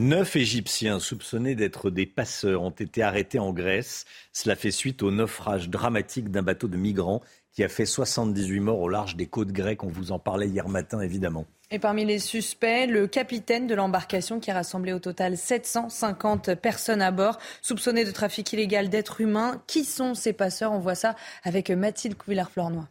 Neuf 0.00 0.36
Égyptiens 0.36 0.98
soupçonnés 0.98 1.54
d'être 1.54 1.90
des 1.90 2.06
passeurs 2.06 2.62
ont 2.62 2.70
été 2.70 3.02
arrêtés 3.02 3.38
en 3.38 3.52
Grèce. 3.52 4.06
Cela 4.32 4.56
fait 4.56 4.70
suite 4.70 5.02
au 5.02 5.10
naufrage 5.10 5.68
dramatique 5.68 6.30
d'un 6.30 6.42
bateau 6.42 6.66
de 6.66 6.78
migrants 6.78 7.20
qui 7.52 7.62
a 7.62 7.68
fait 7.68 7.84
78 7.84 8.60
morts 8.60 8.80
au 8.80 8.88
large 8.88 9.16
des 9.16 9.26
côtes 9.26 9.52
grecques. 9.52 9.84
On 9.84 9.88
vous 9.88 10.10
en 10.10 10.18
parlait 10.18 10.48
hier 10.48 10.68
matin, 10.70 11.02
évidemment. 11.02 11.46
Et 11.70 11.78
parmi 11.78 12.06
les 12.06 12.18
suspects, 12.18 12.86
le 12.86 13.06
capitaine 13.06 13.66
de 13.66 13.74
l'embarcation 13.74 14.40
qui 14.40 14.50
a 14.50 14.54
rassemblé 14.54 14.94
au 14.94 14.98
total 14.98 15.36
750 15.36 16.54
personnes 16.54 17.02
à 17.02 17.10
bord, 17.10 17.38
soupçonnés 17.60 18.06
de 18.06 18.10
trafic 18.10 18.50
illégal 18.54 18.88
d'êtres 18.88 19.20
humains. 19.20 19.62
Qui 19.66 19.84
sont 19.84 20.14
ces 20.14 20.32
passeurs? 20.32 20.72
On 20.72 20.78
voit 20.78 20.94
ça 20.94 21.16
avec 21.44 21.70
Mathilde 21.70 22.16
Couvillard-Flornois. 22.16 22.88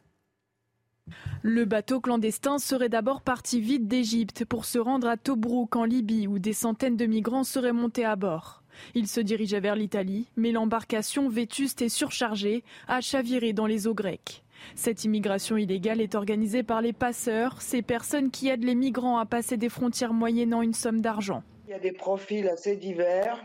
Le 1.44 1.66
bateau 1.66 2.00
clandestin 2.00 2.60
serait 2.60 2.90
d'abord 2.90 3.22
parti 3.22 3.62
vite 3.62 3.88
d'Égypte 3.88 4.46
pour 4.46 4.66
se 4.66 4.78
rendre 4.78 5.08
à 5.08 5.18
Tobrouk 5.18 5.76
en 5.76 5.86
Libye 5.86 6.28
où 6.28 6.38
des 6.38 6.54
centaines 6.54 6.98
de 6.98 7.08
migrants 7.08 7.44
seraient 7.44 7.74
montés 7.74 8.06
à 8.06 8.16
bord. 8.16 8.62
Il 8.94 9.08
se 9.08 9.20
dirigeait 9.20 9.60
vers 9.60 9.76
l'Italie, 9.76 10.28
mais 10.36 10.52
l'embarcation 10.52 11.30
vétuste 11.30 11.82
et 11.82 11.90
surchargée 11.90 12.64
a 12.88 13.02
chaviré 13.02 13.54
dans 13.54 13.66
les 13.66 13.88
eaux 13.88 13.96
grecques. 13.96 14.44
Cette 14.76 15.04
immigration 15.04 15.58
illégale 15.58 16.00
est 16.00 16.14
organisée 16.14 16.62
par 16.62 16.82
les 16.82 16.94
passeurs, 16.94 17.62
ces 17.62 17.82
personnes 17.82 18.30
qui 18.30 18.48
aident 18.48 18.64
les 18.64 18.76
migrants 18.76 19.18
à 19.18 19.26
passer 19.26 19.58
des 19.58 19.70
frontières 19.70 20.14
moyennant 20.14 20.62
une 20.62 20.76
somme 20.76 21.02
d'argent. 21.02 21.42
Il 21.68 21.72
y 21.72 21.74
a 21.74 21.80
des 21.80 21.92
profils 21.92 22.48
assez 22.48 22.76
divers. 22.76 23.44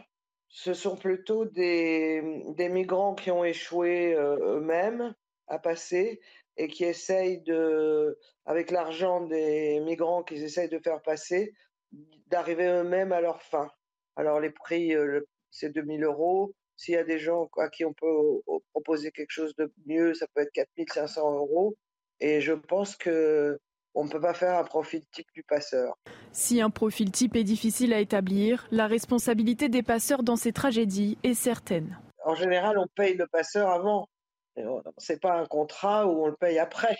Ce 0.48 0.74
sont 0.74 0.96
plutôt 0.96 1.46
des, 1.46 2.42
des 2.56 2.68
migrants 2.68 3.14
qui 3.14 3.30
ont 3.30 3.44
échoué 3.44 4.14
euh, 4.14 4.58
eux-mêmes 4.58 5.14
à 5.48 5.58
passer 5.58 6.20
et 6.56 6.68
qui 6.68 6.84
essayent 6.84 7.40
de, 7.42 8.18
avec 8.44 8.70
l'argent 8.70 9.20
des 9.20 9.80
migrants 9.80 10.22
qu'ils 10.22 10.42
essayent 10.42 10.68
de 10.68 10.78
faire 10.78 11.02
passer, 11.02 11.52
d'arriver 12.28 12.66
eux-mêmes 12.66 13.12
à 13.12 13.20
leur 13.20 13.42
fin. 13.42 13.68
Alors 14.16 14.40
les 14.40 14.50
prix, 14.50 14.94
euh, 14.94 15.20
c'est 15.50 15.70
2000 15.70 16.04
euros. 16.04 16.54
S'il 16.76 16.94
y 16.94 16.98
a 16.98 17.04
des 17.04 17.18
gens 17.18 17.48
à 17.58 17.68
qui 17.68 17.84
on 17.84 17.94
peut 17.94 18.40
proposer 18.72 19.10
quelque 19.10 19.30
chose 19.30 19.54
de 19.56 19.72
mieux, 19.86 20.14
ça 20.14 20.26
peut 20.34 20.42
être 20.42 20.52
4500 20.52 21.36
euros. 21.38 21.74
Et 22.20 22.40
je 22.40 22.52
pense 22.52 22.96
que 22.96 23.58
on 23.94 24.04
ne 24.04 24.10
peut 24.10 24.20
pas 24.20 24.34
faire 24.34 24.58
un 24.58 24.64
profil 24.64 25.02
type 25.10 25.26
du 25.34 25.42
passeur. 25.42 25.96
Si 26.30 26.60
un 26.60 26.68
profil 26.68 27.10
type 27.10 27.34
est 27.34 27.44
difficile 27.44 27.94
à 27.94 28.00
établir, 28.00 28.68
la 28.70 28.86
responsabilité 28.86 29.70
des 29.70 29.82
passeurs 29.82 30.22
dans 30.22 30.36
ces 30.36 30.52
tragédies 30.52 31.16
est 31.22 31.32
certaine. 31.32 31.98
En 32.24 32.34
général, 32.34 32.76
on 32.78 32.86
paye 32.94 33.16
le 33.16 33.26
passeur 33.26 33.70
avant. 33.70 34.08
C'est 34.98 35.20
pas 35.20 35.38
un 35.40 35.46
contrat 35.46 36.06
où 36.06 36.24
on 36.24 36.26
le 36.26 36.36
paye 36.36 36.58
après 36.58 36.96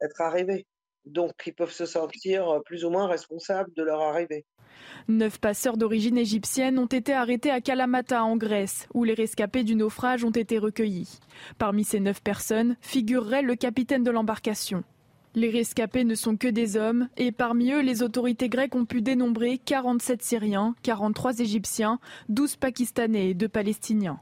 être 0.00 0.20
arrivé. 0.20 0.66
Donc, 1.04 1.32
ils 1.46 1.54
peuvent 1.54 1.72
se 1.72 1.86
sentir 1.86 2.60
plus 2.64 2.84
ou 2.84 2.90
moins 2.90 3.06
responsables 3.06 3.70
de 3.76 3.82
leur 3.82 4.00
arrivée. 4.00 4.46
Neuf 5.06 5.38
passeurs 5.38 5.76
d'origine 5.76 6.16
égyptienne 6.16 6.78
ont 6.78 6.86
été 6.86 7.12
arrêtés 7.12 7.50
à 7.50 7.60
Kalamata, 7.60 8.24
en 8.24 8.36
Grèce, 8.36 8.88
où 8.94 9.04
les 9.04 9.14
rescapés 9.14 9.64
du 9.64 9.76
naufrage 9.76 10.24
ont 10.24 10.30
été 10.30 10.58
recueillis. 10.58 11.18
Parmi 11.58 11.84
ces 11.84 12.00
neuf 12.00 12.22
personnes 12.22 12.76
figurerait 12.80 13.42
le 13.42 13.54
capitaine 13.54 14.02
de 14.02 14.10
l'embarcation. 14.10 14.82
Les 15.34 15.50
rescapés 15.50 16.04
ne 16.04 16.14
sont 16.14 16.36
que 16.36 16.48
des 16.48 16.76
hommes, 16.76 17.08
et 17.16 17.32
parmi 17.32 17.72
eux, 17.72 17.82
les 17.82 18.02
autorités 18.02 18.48
grecques 18.48 18.76
ont 18.76 18.86
pu 18.86 19.02
dénombrer 19.02 19.58
47 19.58 20.22
Syriens, 20.22 20.74
43 20.82 21.40
Égyptiens, 21.40 21.98
12 22.28 22.56
Pakistanais 22.56 23.30
et 23.30 23.34
2 23.34 23.48
Palestiniens. 23.48 24.20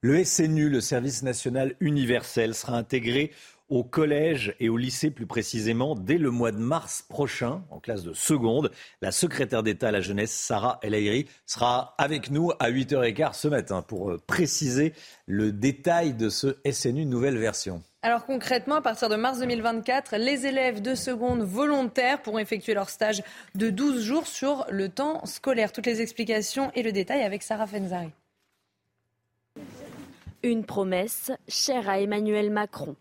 Le 0.00 0.22
SNU, 0.22 0.68
le 0.68 0.80
service 0.80 1.24
national 1.24 1.74
universel, 1.80 2.54
sera 2.54 2.76
intégré 2.76 3.32
au 3.68 3.82
collège 3.82 4.54
et 4.60 4.68
au 4.68 4.76
lycée 4.76 5.10
plus 5.10 5.26
précisément 5.26 5.96
dès 5.96 6.18
le 6.18 6.30
mois 6.30 6.52
de 6.52 6.58
mars 6.58 7.02
prochain, 7.02 7.64
en 7.68 7.80
classe 7.80 8.04
de 8.04 8.12
seconde. 8.12 8.70
La 9.02 9.10
secrétaire 9.10 9.64
d'État 9.64 9.88
à 9.88 9.90
la 9.90 10.00
jeunesse, 10.00 10.30
Sarah 10.30 10.78
El 10.82 10.94
Haïry, 10.94 11.26
sera 11.46 11.96
avec 11.98 12.30
nous 12.30 12.52
à 12.60 12.70
8h15 12.70 13.32
ce 13.34 13.48
matin 13.48 13.82
pour 13.82 14.12
euh, 14.12 14.18
préciser 14.24 14.94
le 15.26 15.50
détail 15.50 16.14
de 16.14 16.28
ce 16.28 16.56
SNU 16.70 17.04
nouvelle 17.04 17.36
version. 17.36 17.82
Alors 18.02 18.24
concrètement, 18.24 18.76
à 18.76 18.80
partir 18.80 19.08
de 19.08 19.16
mars 19.16 19.40
2024, 19.40 20.14
les 20.16 20.46
élèves 20.46 20.80
de 20.80 20.94
seconde 20.94 21.42
volontaires 21.42 22.22
pourront 22.22 22.38
effectuer 22.38 22.74
leur 22.74 22.88
stage 22.88 23.24
de 23.56 23.70
12 23.70 24.00
jours 24.00 24.28
sur 24.28 24.64
le 24.70 24.90
temps 24.90 25.26
scolaire. 25.26 25.72
Toutes 25.72 25.86
les 25.86 26.00
explications 26.00 26.70
et 26.76 26.84
le 26.84 26.92
détail 26.92 27.22
avec 27.22 27.42
Sarah 27.42 27.66
Fenzari. 27.66 28.12
Une 30.44 30.64
promesse 30.64 31.32
chère 31.48 31.88
à 31.88 31.98
Emmanuel 31.98 32.52
Macron. 32.52 32.94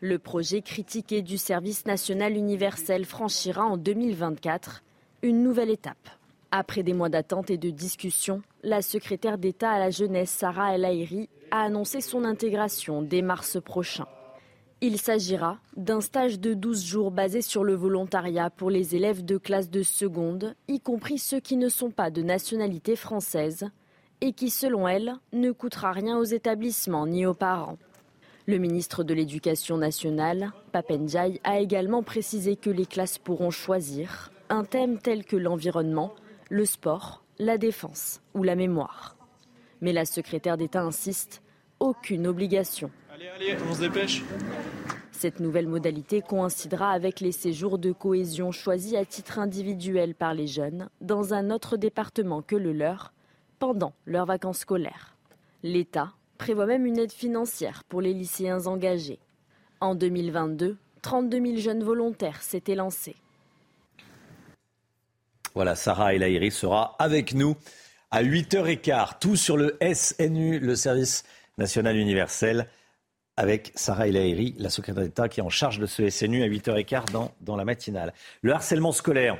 Le 0.00 0.18
projet 0.18 0.62
critiqué 0.62 1.20
du 1.20 1.36
service 1.36 1.84
national 1.84 2.34
universel 2.34 3.04
franchira 3.04 3.66
en 3.66 3.76
2024 3.76 4.82
une 5.20 5.42
nouvelle 5.42 5.68
étape. 5.68 6.08
Après 6.50 6.82
des 6.82 6.94
mois 6.94 7.10
d'attente 7.10 7.50
et 7.50 7.58
de 7.58 7.68
discussion, 7.68 8.40
la 8.62 8.80
secrétaire 8.80 9.36
d'État 9.36 9.70
à 9.70 9.78
la 9.78 9.90
jeunesse 9.90 10.30
Sarah 10.30 10.74
El 10.74 10.86
Haïry 10.86 11.28
a 11.50 11.60
annoncé 11.60 12.00
son 12.00 12.24
intégration 12.24 13.02
dès 13.02 13.20
mars 13.20 13.58
prochain. 13.62 14.06
Il 14.80 14.98
s'agira 14.98 15.58
d'un 15.76 16.00
stage 16.00 16.40
de 16.40 16.54
12 16.54 16.86
jours 16.86 17.10
basé 17.10 17.42
sur 17.42 17.64
le 17.64 17.74
volontariat 17.74 18.48
pour 18.48 18.70
les 18.70 18.96
élèves 18.96 19.26
de 19.26 19.36
classe 19.36 19.68
de 19.68 19.82
seconde, 19.82 20.54
y 20.68 20.80
compris 20.80 21.18
ceux 21.18 21.40
qui 21.40 21.58
ne 21.58 21.68
sont 21.68 21.90
pas 21.90 22.10
de 22.10 22.22
nationalité 22.22 22.96
française, 22.96 23.68
et 24.20 24.32
qui, 24.32 24.50
selon 24.50 24.88
elle, 24.88 25.14
ne 25.32 25.50
coûtera 25.52 25.92
rien 25.92 26.18
aux 26.18 26.24
établissements 26.24 27.06
ni 27.06 27.26
aux 27.26 27.34
parents. 27.34 27.78
Le 28.46 28.58
ministre 28.58 29.04
de 29.04 29.14
l'Éducation 29.14 29.76
nationale, 29.76 30.52
Papenjai, 30.72 31.40
a 31.44 31.58
également 31.58 32.02
précisé 32.02 32.56
que 32.56 32.70
les 32.70 32.86
classes 32.86 33.18
pourront 33.18 33.50
choisir 33.50 34.32
un 34.48 34.64
thème 34.64 34.98
tel 34.98 35.24
que 35.24 35.36
l'environnement, 35.36 36.14
le 36.48 36.64
sport, 36.64 37.22
la 37.38 37.58
défense 37.58 38.20
ou 38.34 38.42
la 38.42 38.56
mémoire. 38.56 39.16
Mais 39.80 39.92
la 39.92 40.04
secrétaire 40.04 40.56
d'État 40.56 40.80
insiste, 40.80 41.42
aucune 41.78 42.26
obligation. 42.26 42.90
Allez, 43.14 43.28
allez, 43.28 43.56
on 43.70 43.74
se 43.74 43.80
dépêche. 43.80 44.24
Cette 45.12 45.40
nouvelle 45.40 45.66
modalité 45.66 46.22
coïncidera 46.22 46.90
avec 46.90 47.20
les 47.20 47.32
séjours 47.32 47.78
de 47.78 47.92
cohésion 47.92 48.52
choisis 48.52 48.94
à 48.94 49.04
titre 49.04 49.38
individuel 49.38 50.14
par 50.14 50.32
les 50.32 50.46
jeunes 50.46 50.88
dans 51.00 51.34
un 51.34 51.50
autre 51.50 51.76
département 51.76 52.40
que 52.40 52.56
le 52.56 52.72
leur 52.72 53.12
pendant 53.58 53.92
leurs 54.06 54.26
vacances 54.26 54.60
scolaires. 54.60 55.16
L'État 55.62 56.12
prévoit 56.38 56.66
même 56.66 56.86
une 56.86 56.98
aide 56.98 57.12
financière 57.12 57.84
pour 57.88 58.00
les 58.00 58.14
lycéens 58.14 58.66
engagés. 58.66 59.18
En 59.80 59.94
2022, 59.94 60.76
32 61.02 61.46
000 61.46 61.56
jeunes 61.58 61.82
volontaires 61.82 62.42
s'étaient 62.42 62.74
lancés. 62.74 63.16
Voilà, 65.54 65.74
Sarah 65.74 66.14
El 66.14 66.52
sera 66.52 66.94
avec 66.98 67.34
nous 67.34 67.56
à 68.10 68.22
8h15. 68.22 69.18
Tout 69.20 69.36
sur 69.36 69.56
le 69.56 69.76
SNU, 69.92 70.60
le 70.60 70.76
service 70.76 71.24
national 71.58 71.96
universel, 71.96 72.68
avec 73.36 73.72
Sarah 73.74 74.08
El 74.08 74.54
la 74.58 74.70
secrétaire 74.70 75.02
d'État 75.02 75.28
qui 75.28 75.40
est 75.40 75.42
en 75.42 75.48
charge 75.48 75.78
de 75.78 75.86
ce 75.86 76.08
SNU 76.08 76.42
à 76.42 76.48
8h15 76.48 77.10
dans, 77.12 77.32
dans 77.40 77.56
la 77.56 77.64
matinale. 77.64 78.12
Le 78.42 78.52
harcèlement 78.52 78.92
scolaire 78.92 79.38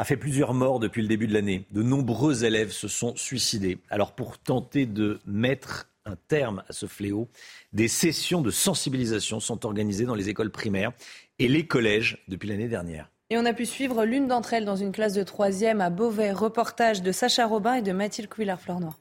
a 0.00 0.04
fait 0.04 0.16
plusieurs 0.16 0.54
morts 0.54 0.80
depuis 0.80 1.02
le 1.02 1.08
début 1.08 1.26
de 1.26 1.34
l'année. 1.34 1.66
De 1.72 1.82
nombreux 1.82 2.44
élèves 2.44 2.70
se 2.70 2.88
sont 2.88 3.14
suicidés. 3.16 3.76
Alors 3.90 4.12
pour 4.12 4.38
tenter 4.38 4.86
de 4.86 5.20
mettre 5.26 5.90
un 6.06 6.16
terme 6.26 6.62
à 6.70 6.72
ce 6.72 6.86
fléau. 6.86 7.28
Des 7.74 7.86
sessions 7.86 8.40
de 8.40 8.50
sensibilisation 8.50 9.40
sont 9.40 9.66
organisées 9.66 10.06
dans 10.06 10.14
les 10.14 10.30
écoles 10.30 10.50
primaires 10.50 10.92
et 11.38 11.48
les 11.48 11.66
collèges 11.66 12.24
depuis 12.28 12.48
l'année 12.48 12.66
dernière. 12.66 13.10
Et 13.28 13.36
on 13.36 13.44
a 13.44 13.52
pu 13.52 13.66
suivre 13.66 14.06
l'une 14.06 14.26
d'entre 14.26 14.54
elles 14.54 14.64
dans 14.64 14.74
une 14.74 14.90
classe 14.90 15.12
de 15.12 15.22
troisième 15.22 15.82
à 15.82 15.90
Beauvais. 15.90 16.32
Reportage 16.32 17.02
de 17.02 17.12
Sacha 17.12 17.46
Robin 17.46 17.74
et 17.74 17.82
de 17.82 17.92
Mathilde 17.92 18.30
Couillard-Fleurnois. 18.30 18.96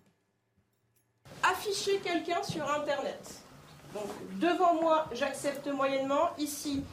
Afficher 1.44 2.02
quelqu'un 2.04 2.44
sur 2.44 2.70
Internet. 2.70 3.42
Donc, 3.94 4.10
devant 4.42 4.82
moi, 4.82 5.08
j'accepte 5.14 5.66
moyennement. 5.68 6.32
Ici, 6.38 6.84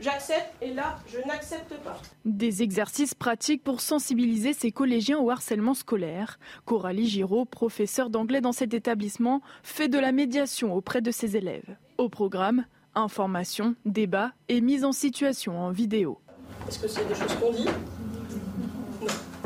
J'accepte 0.00 0.50
et 0.62 0.72
là, 0.72 0.98
je 1.06 1.18
n'accepte 1.26 1.74
pas. 1.84 2.00
Des 2.24 2.62
exercices 2.62 3.14
pratiques 3.14 3.62
pour 3.62 3.82
sensibiliser 3.82 4.54
ces 4.54 4.72
collégiens 4.72 5.18
au 5.18 5.30
harcèlement 5.30 5.74
scolaire. 5.74 6.38
Coralie 6.64 7.06
Giraud, 7.06 7.44
professeure 7.44 8.08
d'anglais 8.08 8.40
dans 8.40 8.52
cet 8.52 8.72
établissement, 8.72 9.42
fait 9.62 9.88
de 9.88 9.98
la 9.98 10.12
médiation 10.12 10.74
auprès 10.74 11.02
de 11.02 11.10
ses 11.10 11.36
élèves. 11.36 11.76
Au 11.98 12.08
programme, 12.08 12.64
information, 12.94 13.74
débat 13.84 14.32
et 14.48 14.62
mise 14.62 14.84
en 14.84 14.92
situation 14.92 15.58
en 15.58 15.70
vidéo. 15.70 16.18
Est-ce 16.66 16.78
que 16.78 16.88
c'est 16.88 17.06
des 17.06 17.14
choses 17.14 17.34
qu'on 17.34 17.52
dit? 17.52 17.68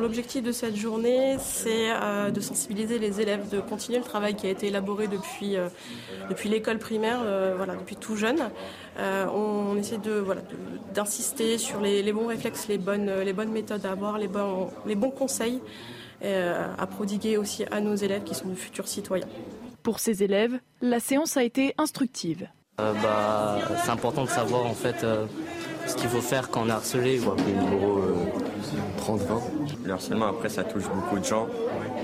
L'objectif 0.05 0.43
de 0.43 0.53
cette 0.53 0.77
journée, 0.77 1.37
c'est 1.39 1.91
euh, 1.91 2.31
de 2.31 2.39
sensibiliser 2.39 2.99
les 2.99 3.23
élèves, 3.23 3.49
de 3.49 3.59
continuer 3.59 3.97
le 3.97 4.05
travail 4.05 4.35
qui 4.35 4.47
a 4.47 4.51
été 4.51 4.67
élaboré 4.67 5.09
depuis, 5.09 5.57
euh, 5.57 5.69
depuis 6.29 6.51
l'école 6.51 6.79
primaire, 6.79 7.21
euh, 7.23 7.55
voilà, 7.57 7.75
depuis 7.75 7.97
tout 7.97 8.15
jeune. 8.15 8.37
on 8.99 9.75
essaie 9.79 9.97
de, 9.97 10.13
voilà, 10.13 10.43
d'insister 10.93 11.57
sur 11.57 11.81
les, 11.81 12.13
bons 12.13 12.27
réflexes, 12.27 12.69
les 12.69 12.77
bonnes, 12.77 13.11
les 13.25 13.33
bonnes 13.33 13.51
méthodes 13.51 13.87
à 13.87 13.93
avoir, 13.93 14.19
les 14.19 14.29
bons, 14.29 14.69
les 14.85 14.95
bons 14.95 15.11
conseils 15.11 15.63
à 16.23 16.87
prodiguer 16.87 17.39
aussi 17.39 17.65
à 17.71 17.81
nos 17.81 17.95
élèves 17.95 18.25
qui 18.25 18.35
sont 18.35 18.49
de 18.49 18.55
futurs 18.55 18.89
citoyens. 18.89 19.29
Pour 19.83 20.01
ces 20.01 20.23
élèves, 20.23 20.61
la 20.83 21.01
séance 21.01 21.39
a 21.39 21.45
été 21.45 21.73
instructive. 21.79 22.47
bah, 22.77 23.59
c'est 23.83 23.91
important 23.91 24.25
de 24.25 24.29
savoir 24.29 24.67
en 24.67 24.75
fait 24.75 25.07
ce 25.87 25.97
qu'il 25.97 26.11
faut 26.11 26.21
faire 26.21 26.51
quand 26.51 26.65
on 26.65 26.69
est 26.69 26.73
harcelé. 26.73 27.19
numéro 27.19 28.03
30-20. 29.05 29.64
Le 29.85 29.93
harcèlement, 29.93 30.27
après, 30.27 30.49
ça 30.49 30.65
touche 30.65 30.89
beaucoup 30.89 31.19
de 31.19 31.25
gens. 31.25 31.47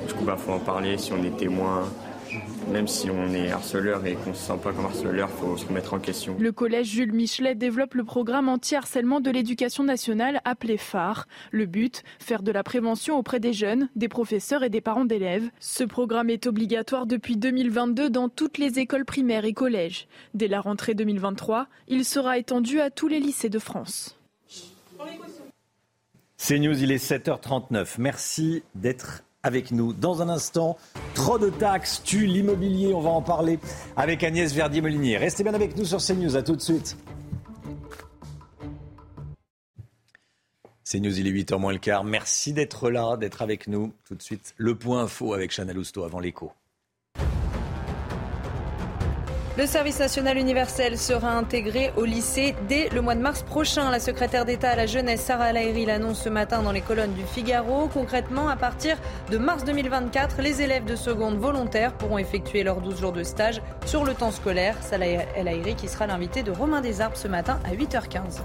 Du 0.07 0.15
coup, 0.15 0.25
bah, 0.25 0.37
faut 0.37 0.53
en 0.53 0.59
parler 0.59 0.99
si 0.99 1.13
on 1.13 1.23
est 1.23 1.37
témoin. 1.37 1.89
Même 2.71 2.87
si 2.87 3.11
on 3.11 3.33
est 3.33 3.51
harceleur 3.51 4.07
et 4.07 4.15
qu'on 4.15 4.31
ne 4.31 4.35
se 4.35 4.43
sent 4.43 4.59
pas 4.63 4.73
comme 4.73 4.85
harceleur, 4.85 5.29
il 5.33 5.41
faut 5.41 5.57
se 5.57 5.67
remettre 5.67 5.95
en 5.95 5.99
question. 5.99 6.37
Le 6.39 6.53
collège 6.53 6.87
Jules 6.89 7.13
Michelet 7.13 7.57
développe 7.57 7.95
le 7.95 8.05
programme 8.05 8.49
anti-harcèlement 8.49 9.21
de 9.21 9.31
l'éducation 9.31 9.83
nationale 9.83 10.41
appelé 10.45 10.77
phare. 10.77 11.27
Le 11.51 11.67
but, 11.67 12.05
faire 12.21 12.43
de 12.43 12.53
la 12.53 12.63
prévention 12.63 13.19
auprès 13.19 13.41
des 13.41 13.53
jeunes, 13.53 13.89
des 13.97 14.09
professeurs 14.09 14.63
et 14.63 14.69
des 14.69 14.81
parents 14.81 15.07
d'élèves. 15.07 15.51
Ce 15.59 15.83
programme 15.83 16.31
est 16.31 16.47
obligatoire 16.47 17.07
depuis 17.07 17.37
2022 17.37 18.11
dans 18.11 18.29
toutes 18.29 18.59
les 18.59 18.79
écoles 18.79 19.05
primaires 19.05 19.45
et 19.45 19.55
collèges. 19.55 20.07
Dès 20.35 20.47
la 20.47 20.61
rentrée 20.61 20.95
2023, 20.95 21.67
il 21.89 22.05
sera 22.05 22.39
étendu 22.39 22.81
à 22.81 22.91
tous 22.91 23.09
les 23.09 23.19
lycées 23.19 23.49
de 23.49 23.59
France. 23.59 24.17
C'est 26.43 26.59
News, 26.59 26.83
il 26.83 26.91
est 26.91 26.97
7h39. 26.97 27.97
Merci 27.99 28.63
d'être 28.75 29.25
avec 29.43 29.73
nous. 29.73 29.93
Dans 29.93 30.23
un 30.23 30.31
instant, 30.31 30.79
trop 31.15 31.39
de 31.39 31.51
taxes 31.51 32.03
tuent 32.03 32.27
l'immobilier. 32.27 32.95
On 32.95 33.01
va 33.01 33.11
en 33.11 33.21
parler 33.21 33.59
avec 33.95 34.25
Agnès 34.25 34.51
Verdier-Molinier. 34.55 35.19
Restez 35.19 35.45
bien 35.45 35.53
avec 35.53 35.77
nous 35.77 35.85
sur 35.85 35.99
CNews. 35.99 36.37
À 36.37 36.43
tout 36.43 36.57
de 36.57 36.63
suite. 36.63 36.97
CNews, 40.91 41.19
il 41.21 41.27
est 41.27 41.31
8h 41.31 41.59
moins 41.59 41.75
le 41.75 41.79
quart. 41.79 42.05
Merci 42.05 42.55
d'être 42.55 42.89
là, 42.89 43.19
d'être 43.19 43.43
avec 43.43 43.69
nous. 43.69 43.93
Tout 44.07 44.15
de 44.15 44.23
suite, 44.23 44.55
le 44.57 44.75
point 44.75 45.03
info 45.03 45.35
avec 45.35 45.51
Chanel 45.51 45.77
Housteau 45.77 46.05
avant 46.05 46.21
l'écho. 46.21 46.53
Le 49.61 49.67
service 49.67 49.99
national 49.99 50.39
universel 50.39 50.97
sera 50.97 51.33
intégré 51.33 51.93
au 51.99 52.07
lycée 52.07 52.55
dès 52.67 52.89
le 52.89 53.03
mois 53.03 53.15
de 53.15 53.21
mars 53.21 53.43
prochain. 53.43 53.91
La 53.91 54.01
secrétaire 54.01 54.47
d'État 54.47 54.71
à 54.71 54.75
la 54.75 54.87
jeunesse, 54.87 55.21
Sarah 55.21 55.53
Lahiri, 55.53 55.85
l'annonce 55.85 56.23
ce 56.23 56.31
matin 56.31 56.63
dans 56.63 56.73
les 56.73 56.81
colonnes 56.81 57.13
du 57.13 57.25
Figaro. 57.25 57.87
Concrètement, 57.93 58.49
à 58.49 58.57
partir 58.57 58.97
de 59.31 59.37
mars 59.37 59.65
2024, 59.65 60.41
les 60.41 60.63
élèves 60.63 60.87
de 60.87 60.97
seconde 60.97 61.37
volontaires 61.37 61.93
pourront 61.93 62.17
effectuer 62.17 62.63
leurs 62.63 62.81
12 62.81 63.01
jours 63.01 63.13
de 63.13 63.23
stage 63.23 63.61
sur 63.85 64.07
le 64.07 64.15
temps 64.15 64.31
scolaire. 64.31 64.77
Sarah 64.81 65.05
El 65.05 65.75
qui 65.77 65.89
sera 65.89 66.07
l'invité 66.07 66.43
de 66.43 66.53
Romain 66.53 66.81
Desarbes 66.81 67.17
ce 67.17 67.29
matin 67.29 67.61
à 67.71 67.75
8h15. 67.75 68.41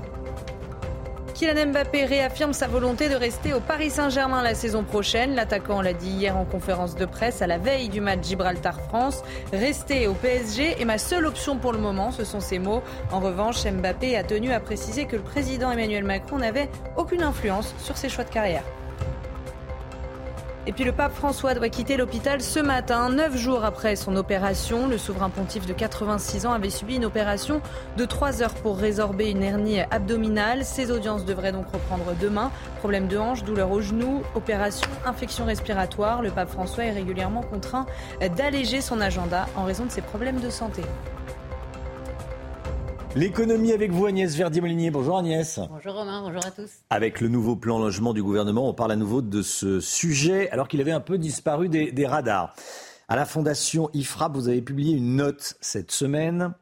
Kylian 1.35 1.71
Mbappé 1.71 2.05
réaffirme 2.05 2.53
sa 2.53 2.65
volonté 2.65 3.09
de 3.09 3.15
rester 3.15 3.53
au 3.53 3.59
Paris 3.59 3.89
Saint-Germain 3.89 4.41
la 4.41 4.55
saison 4.55 4.85
prochaine. 4.85 5.35
L'attaquant 5.35 5.81
l'a 5.81 5.91
dit 5.91 6.09
hier 6.09 6.37
en 6.37 6.45
conférence 6.45 6.95
de 6.95 7.03
presse 7.03 7.41
à 7.41 7.47
la 7.47 7.57
veille 7.57 7.89
du 7.89 7.99
match 7.99 8.25
Gibraltar-France. 8.25 9.21
Rester 9.51 10.07
au 10.07 10.13
PSG 10.13 10.81
est 10.81 10.85
ma 10.85 10.97
seule 10.97 11.25
option 11.25 11.57
pour 11.57 11.73
le 11.73 11.79
moment, 11.79 12.11
ce 12.11 12.23
sont 12.23 12.39
ses 12.39 12.57
mots. 12.57 12.81
En 13.11 13.19
revanche, 13.19 13.65
Mbappé 13.65 14.15
a 14.15 14.23
tenu 14.23 14.53
à 14.53 14.61
préciser 14.61 15.07
que 15.07 15.17
le 15.17 15.23
président 15.23 15.69
Emmanuel 15.71 16.05
Macron 16.05 16.37
n'avait 16.37 16.69
aucune 16.95 17.21
influence 17.21 17.75
sur 17.79 17.97
ses 17.97 18.07
choix 18.07 18.23
de 18.23 18.29
carrière. 18.29 18.63
Et 20.67 20.71
puis 20.71 20.83
le 20.83 20.91
pape 20.91 21.13
François 21.13 21.53
doit 21.53 21.69
quitter 21.69 21.95
l'hôpital 21.95 22.41
ce 22.41 22.59
matin, 22.59 23.09
neuf 23.09 23.37
jours 23.37 23.63
après 23.63 23.95
son 23.95 24.15
opération. 24.15 24.87
Le 24.87 24.97
souverain 24.97 25.29
pontife 25.29 25.67
de 25.67 25.73
86 25.73 26.47
ans 26.47 26.53
avait 26.53 26.71
subi 26.71 26.95
une 26.95 27.05
opération 27.05 27.61
de 27.97 28.05
trois 28.05 28.41
heures 28.41 28.53
pour 28.55 28.77
résorber 28.77 29.29
une 29.29 29.43
hernie 29.43 29.81
abdominale. 29.81 30.65
Ses 30.65 30.89
audiences 30.89 31.23
devraient 31.23 31.51
donc 31.51 31.67
reprendre 31.71 32.15
demain. 32.19 32.51
Problème 32.79 33.07
de 33.07 33.17
hanche, 33.17 33.43
douleur 33.43 33.69
au 33.69 33.79
genou, 33.79 34.23
opération, 34.33 34.89
infection 35.05 35.45
respiratoire. 35.45 36.23
Le 36.23 36.31
pape 36.31 36.49
François 36.49 36.85
est 36.85 36.91
régulièrement 36.91 37.43
contraint 37.43 37.85
d'alléger 38.35 38.81
son 38.81 39.01
agenda 39.01 39.45
en 39.55 39.65
raison 39.65 39.85
de 39.85 39.91
ses 39.91 40.01
problèmes 40.01 40.39
de 40.39 40.49
santé. 40.49 40.81
L'économie 43.15 43.71
avec 43.71 43.91
vous, 43.91 44.07
Agnès 44.07 44.35
Verdier-Molinier. 44.35 44.91
Bonjour 44.91 45.17
Agnès. 45.17 45.61
Bonjour 45.69 45.93
Romain, 45.93 46.21
bonjour 46.21 46.45
à 46.45 46.51
tous. 46.51 46.69
Avec 46.89 47.21
le 47.21 47.29
nouveau 47.29 47.55
plan 47.55 47.79
logement 47.79 48.11
du 48.11 48.21
gouvernement, 48.21 48.67
on 48.67 48.73
parle 48.73 48.91
à 48.91 48.97
nouveau 48.97 49.21
de 49.21 49.41
ce 49.41 49.79
sujet 49.79 50.49
alors 50.49 50.67
qu'il 50.67 50.81
avait 50.81 50.91
un 50.91 50.99
peu 50.99 51.17
disparu 51.17 51.69
des, 51.69 51.93
des 51.93 52.05
radars. 52.05 52.53
À 53.07 53.15
la 53.15 53.25
fondation 53.25 53.89
IFRAP, 53.93 54.35
vous 54.35 54.49
avez 54.49 54.61
publié 54.61 54.97
une 54.97 55.15
note 55.15 55.55
cette 55.61 55.91
semaine 55.91 56.55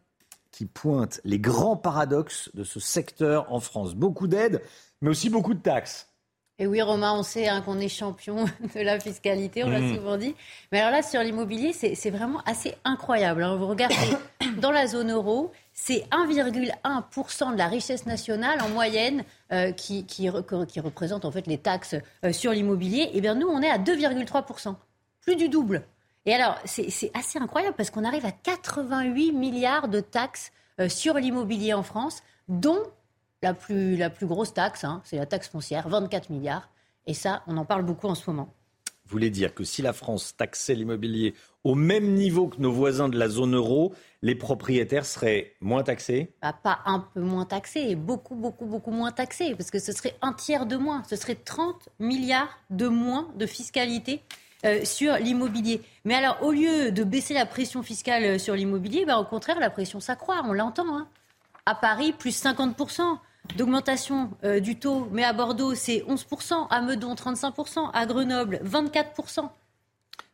qui 0.52 0.68
pointe 0.68 1.22
les 1.24 1.40
grands 1.40 1.76
paradoxes 1.76 2.52
de 2.54 2.64
ce 2.64 2.80
secteur 2.80 3.52
en 3.52 3.60
France. 3.60 3.96
Beaucoup 3.96 4.28
d'aides, 4.28 4.62
mais 5.02 5.10
aussi 5.10 5.32
beaucoup 5.32 5.56
de 5.56 5.62
taxes. 5.62 6.13
Et 6.60 6.68
oui, 6.68 6.82
Romain, 6.84 7.14
on 7.14 7.24
sait 7.24 7.48
hein, 7.48 7.62
qu'on 7.62 7.80
est 7.80 7.90
champion 7.90 8.46
de 8.76 8.80
la 8.82 9.00
fiscalité, 9.00 9.64
on 9.64 9.70
l'a 9.70 9.80
Mmh. 9.80 9.96
souvent 9.96 10.18
dit. 10.18 10.36
Mais 10.72 10.80
alors 10.80 10.92
là, 10.92 11.02
sur 11.02 11.22
l'immobilier, 11.22 11.74
c'est 11.74 12.10
vraiment 12.12 12.42
assez 12.46 12.76
incroyable. 12.84 13.44
hein. 13.44 13.56
Vous 13.56 13.68
regardez, 13.68 13.96
dans 14.62 14.72
la 14.72 14.86
zone 14.88 15.12
euro, 15.12 15.52
c'est 15.74 16.06
1,1% 16.12 17.54
de 17.54 17.58
la 17.58 17.68
richesse 17.68 18.06
nationale 18.06 18.62
en 18.62 18.70
moyenne 18.70 19.24
euh, 19.52 19.72
qui, 19.72 20.06
qui, 20.06 20.28
re- 20.30 20.66
qui 20.68 20.80
représente 20.80 21.26
en 21.26 21.32
fait 21.32 21.48
les 21.48 21.58
taxes 21.58 21.96
euh, 22.24 22.32
sur 22.32 22.52
l'immobilier. 22.52 23.10
Et 23.14 23.22
bien 23.22 23.36
nous, 23.36 23.48
on 23.48 23.62
est 23.62 23.70
à 23.70 23.78
2,3%, 23.80 24.76
plus 25.22 25.36
du 25.36 25.50
double. 25.50 25.84
Et 26.26 26.34
alors, 26.34 26.56
c'est 26.66 26.90
c'est 26.90 27.12
assez 27.16 27.38
incroyable 27.40 27.76
parce 27.76 27.90
qu'on 27.90 28.06
arrive 28.06 28.26
à 28.26 28.32
88 28.32 29.32
milliards 29.34 29.88
de 29.90 30.00
taxes 30.00 30.52
euh, 30.80 30.88
sur 30.88 31.16
l'immobilier 31.16 31.74
en 31.74 31.84
France, 31.84 32.22
dont 32.48 32.80
la 33.44 33.54
plus, 33.54 33.96
la 33.96 34.10
plus 34.10 34.26
grosse 34.26 34.54
taxe, 34.54 34.84
hein, 34.84 35.02
c'est 35.04 35.18
la 35.18 35.26
taxe 35.26 35.50
foncière, 35.50 35.88
24 35.88 36.30
milliards. 36.30 36.70
Et 37.06 37.14
ça, 37.14 37.44
on 37.48 37.58
en 37.58 37.66
parle 37.66 37.84
beaucoup 37.84 38.08
en 38.08 38.16
ce 38.16 38.30
moment. 38.30 38.54
voulait 39.06 39.30
dire 39.30 39.54
que 39.54 39.64
si 39.64 39.82
la 39.82 39.94
France 39.94 40.36
taxait 40.38 40.74
l'immobilier 40.74 41.36
au 41.64 41.76
même 41.76 42.14
niveau 42.14 42.48
que 42.48 42.60
nos 42.60 42.72
voisins 42.72 43.10
de 43.10 43.18
la 43.18 43.30
zone 43.30 43.56
euro, 43.56 43.94
les 44.22 44.36
propriétaires 44.36 45.06
seraient 45.06 45.54
moins 45.62 45.84
taxés? 45.84 46.34
Bah, 46.42 46.54
pas 46.54 46.80
un 46.86 47.00
peu 47.00 47.22
moins 47.22 47.46
taxé, 47.46 47.82
et 47.82 47.96
beaucoup, 47.96 48.36
beaucoup, 48.36 48.66
beaucoup 48.66 48.92
moins 48.92 49.12
taxé, 49.12 49.56
parce 49.56 49.70
que 49.72 49.80
ce 49.80 49.92
serait 49.92 50.16
un 50.22 50.34
tiers 50.34 50.66
de 50.66 50.78
moins. 50.78 51.04
Ce 51.10 51.16
serait 51.16 51.36
30 51.36 51.90
milliards 52.00 52.58
de 52.70 52.88
moins 52.88 53.30
de 53.36 53.46
fiscalité 53.46 54.22
euh, 54.66 54.86
sur 54.86 55.16
l'immobilier. 55.18 55.82
Mais 56.06 56.16
alors, 56.16 56.38
au 56.42 56.52
lieu 56.52 56.92
de 56.92 57.04
baisser 57.04 57.34
la 57.34 57.46
pression 57.46 57.84
fiscale 57.84 58.24
euh, 58.24 58.40
sur 58.40 58.56
l'immobilier, 58.56 59.06
bah, 59.06 59.18
au 59.18 59.26
contraire, 59.26 59.60
la 59.60 59.70
pression 59.70 60.00
s'accroît, 60.00 60.42
on 60.46 60.54
l'entend. 60.54 60.98
hein. 60.98 61.08
À 61.66 61.76
Paris, 61.76 62.14
plus 62.14 62.42
50% 62.44 63.18
d'augmentation 63.56 64.32
euh, 64.44 64.60
du 64.60 64.78
taux, 64.78 65.08
mais 65.12 65.24
à 65.24 65.34
Bordeaux, 65.34 65.76
c'est 65.76 66.00
11%, 66.08 66.68
à 66.70 66.82
Meudon, 66.82 67.14
35%, 67.16 67.90
à 67.94 68.06
Grenoble, 68.06 68.60
24%. 68.64 69.50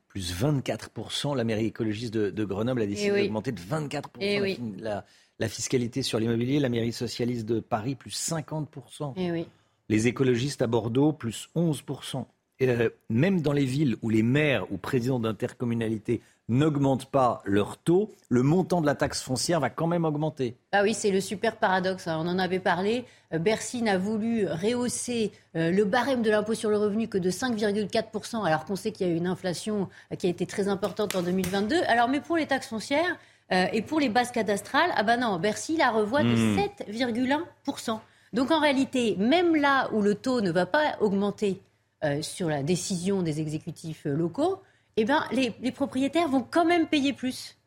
Plus 0.08 0.34
24%, 0.34 1.36
la 1.36 1.44
mairie 1.44 1.66
écologiste 1.68 2.14
de, 2.14 2.30
de 2.30 2.46
Grenoble 2.46 2.82
a 2.82 2.88
décidé 2.88 3.10
Eh 3.10 3.12
oui. 3.14 3.24
d'augmenter 3.24 3.52
de 3.52 3.60
24% 3.62 4.02
Eh 4.20 4.36
la 4.38 4.42
oui. 4.42 4.56
fin- 4.56 4.64
la, 4.84 5.06
la 5.40 5.50
fiscalité 5.50 6.02
sur 6.02 6.20
l'immobilier. 6.20 6.60
La 6.60 6.70
mairie 6.70 6.94
socialiste 6.94 7.46
de 7.46 7.60
Paris, 7.60 7.96
plus 7.96 8.12
50%. 8.12 9.14
Eh 9.18 9.32
oui. 9.32 9.48
Les 9.88 10.08
écologistes 10.08 10.62
à 10.62 10.68
Bordeaux, 10.68 11.14
plus 11.14 11.50
11%. 11.56 12.26
Et 12.60 12.70
euh, 12.70 12.90
même 13.10 13.42
dans 13.42 13.54
les 13.54 13.66
villes 13.66 13.96
où 14.02 14.10
les 14.10 14.24
maires 14.24 14.66
ou 14.72 14.78
présidents 14.78 15.20
d'intercommunalité 15.20 16.22
n'augmentent 16.50 17.06
pas 17.06 17.42
leur 17.46 17.78
taux, 17.78 18.12
le 18.28 18.42
montant 18.42 18.82
de 18.82 18.86
la 18.88 18.96
taxe 18.96 19.22
foncière 19.22 19.60
va 19.60 19.70
quand 19.70 19.86
même 19.88 20.04
augmenter. 20.04 20.56
Ah 20.72 20.82
oui, 20.84 20.94
c'est 20.96 21.12
le 21.12 21.22
super 21.22 21.58
paradoxe. 21.58 22.08
hein. 22.08 22.18
On 22.20 22.28
en 22.28 22.40
avait 22.40 22.60
parlé. 22.60 23.06
Euh, 23.34 23.38
Bercy 23.38 23.84
n'a 23.84 23.98
voulu 24.00 24.48
rehausser 24.48 25.32
euh, 25.56 25.70
le 25.72 25.86
barème 25.86 26.22
de 26.24 26.32
l'impôt 26.32 26.56
sur 26.56 26.72
le 26.72 26.78
revenu 26.78 27.08
que 27.08 27.20
de 27.20 27.30
5,4%, 27.30 28.44
alors 28.46 28.66
qu'on 28.66 28.76
sait 28.76 28.92
qu'il 28.92 29.08
y 29.08 29.10
a 29.10 29.14
eu 29.14 29.18
une 29.18 29.28
inflation 29.28 29.88
euh, 30.12 30.16
qui 30.16 30.26
a 30.28 30.30
été 30.32 30.46
très 30.48 30.68
importante 30.68 31.16
en 31.16 31.22
2022. 31.22 31.76
Alors, 31.88 32.08
mais 32.10 32.20
pour 32.20 32.36
les 32.36 32.48
taxes 32.48 32.68
foncières 32.70 33.16
euh, 33.52 33.68
et 33.72 33.82
pour 33.84 34.00
les 34.00 34.10
bases 34.10 34.32
cadastrales, 34.32 34.90
ah 34.96 35.04
ben 35.04 35.18
non, 35.18 35.38
Bercy 35.38 35.78
la 35.78 35.92
revoit 35.92 36.24
de 36.24 36.30
Hmm. 36.36 36.58
7,1%. 36.90 38.00
Donc 38.34 38.52
en 38.52 38.60
réalité, 38.60 39.16
même 39.18 39.56
là 39.56 39.90
où 39.94 40.02
le 40.02 40.16
taux 40.16 40.42
ne 40.42 40.52
va 40.52 40.66
pas 40.66 40.98
augmenter 41.02 41.62
euh, 42.04 42.22
sur 42.22 42.50
la 42.50 42.64
décision 42.64 43.22
des 43.22 43.40
exécutifs 43.40 44.06
euh, 44.06 44.16
locaux, 44.16 44.62
eh 44.98 45.06
ben, 45.06 45.24
les, 45.32 45.54
les 45.62 45.72
propriétaires 45.72 46.28
vont 46.28 46.46
quand 46.50 46.66
même 46.66 46.88
payer 46.88 47.14
plus. 47.14 47.58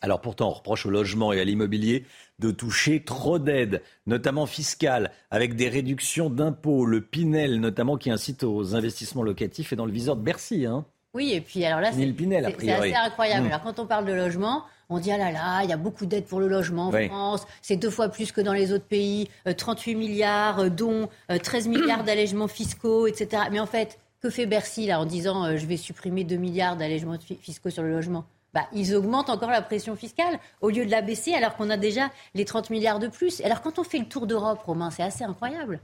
Alors 0.00 0.20
pourtant, 0.20 0.48
on 0.48 0.52
reproche 0.52 0.84
au 0.84 0.90
logement 0.90 1.32
et 1.32 1.40
à 1.40 1.44
l'immobilier 1.44 2.04
de 2.40 2.50
toucher 2.50 3.04
trop 3.04 3.38
d'aides, 3.38 3.82
notamment 4.06 4.46
fiscales, 4.46 5.12
avec 5.30 5.54
des 5.54 5.68
réductions 5.68 6.28
d'impôts. 6.28 6.84
Le 6.84 7.00
Pinel, 7.00 7.60
notamment, 7.60 7.96
qui 7.96 8.10
incite 8.10 8.42
aux 8.42 8.74
investissements 8.74 9.22
locatifs, 9.22 9.72
est 9.72 9.76
dans 9.76 9.86
le 9.86 9.92
viseur 9.92 10.16
de 10.16 10.22
Bercy. 10.22 10.66
Hein. 10.66 10.84
Oui, 11.14 11.32
et 11.34 11.40
puis 11.40 11.64
alors 11.64 11.80
là, 11.80 11.92
c'est 11.92 12.70
assez 12.70 12.94
incroyable. 12.94 13.46
Mm. 13.46 13.50
Alors 13.50 13.62
quand 13.62 13.78
on 13.78 13.86
parle 13.86 14.06
de 14.06 14.12
logement, 14.12 14.64
on 14.92 14.98
dit 14.98 15.10
ah 15.12 15.18
là 15.18 15.30
là, 15.30 15.62
il 15.64 15.70
y 15.70 15.72
a 15.72 15.76
beaucoup 15.76 16.06
d'aides 16.06 16.24
pour 16.26 16.40
le 16.40 16.48
logement 16.48 16.88
en 16.88 16.92
Oui. 16.92 17.08
France, 17.08 17.46
c'est 17.60 17.76
deux 17.76 17.90
fois 17.90 18.08
plus 18.08 18.32
que 18.32 18.40
dans 18.40 18.52
les 18.52 18.72
autres 18.72 18.84
pays, 18.84 19.28
euh, 19.46 19.52
38 19.52 19.94
milliards, 19.94 20.58
euh, 20.60 20.68
dont 20.68 21.08
euh, 21.30 21.38
13 21.38 21.68
milliards 21.68 22.04
d'allègements 22.04 22.48
fiscaux, 22.48 23.06
etc. 23.06 23.44
Mais 23.50 23.60
en 23.60 23.66
fait, 23.66 23.98
que 24.20 24.30
fait 24.30 24.46
Bercy 24.46 24.86
là 24.86 25.00
en 25.00 25.04
disant 25.06 25.44
euh, 25.44 25.56
je 25.56 25.66
vais 25.66 25.76
supprimer 25.76 26.24
2 26.24 26.36
milliards 26.36 26.76
d'allègements 26.76 27.18
fi- 27.18 27.36
fiscaux 27.40 27.70
sur 27.70 27.82
le 27.82 27.90
logement? 27.90 28.24
Bah, 28.54 28.66
ils 28.74 28.94
augmentent 28.94 29.30
encore 29.30 29.50
la 29.50 29.62
pression 29.62 29.96
fiscale 29.96 30.38
au 30.60 30.68
lieu 30.68 30.84
de 30.84 30.90
la 30.90 31.00
baisser 31.00 31.32
alors 31.32 31.56
qu'on 31.56 31.70
a 31.70 31.78
déjà 31.78 32.10
les 32.34 32.44
30 32.44 32.68
milliards 32.70 32.98
de 32.98 33.08
plus. 33.08 33.40
Alors 33.40 33.62
quand 33.62 33.78
on 33.78 33.82
fait 33.84 33.98
le 33.98 34.04
tour 34.04 34.26
d'Europe, 34.26 34.60
Romain, 34.62 34.90
c'est 34.90 35.02
assez 35.02 35.24
incroyable. 35.24 35.80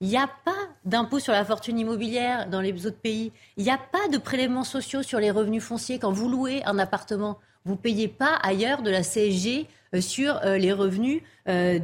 Il 0.00 0.08
n'y 0.08 0.16
a 0.16 0.28
pas 0.44 0.52
d'impôt 0.84 1.18
sur 1.18 1.32
la 1.32 1.44
fortune 1.44 1.78
immobilière 1.78 2.48
dans 2.48 2.60
les 2.60 2.86
autres 2.86 2.98
pays. 3.00 3.32
Il 3.56 3.64
n'y 3.64 3.70
a 3.70 3.78
pas 3.78 4.06
de 4.12 4.18
prélèvements 4.18 4.64
sociaux 4.64 5.02
sur 5.02 5.18
les 5.18 5.30
revenus 5.30 5.62
fonciers. 5.62 5.98
Quand 5.98 6.12
vous 6.12 6.28
louez 6.28 6.62
un 6.66 6.78
appartement, 6.78 7.38
vous 7.64 7.76
payez 7.76 8.08
pas 8.08 8.34
ailleurs 8.42 8.82
de 8.82 8.90
la 8.90 9.02
CSG 9.02 9.66
euh, 9.94 10.00
sur 10.00 10.36
euh, 10.44 10.58
les 10.58 10.72
revenus 10.72 11.22
euh, 11.48 11.78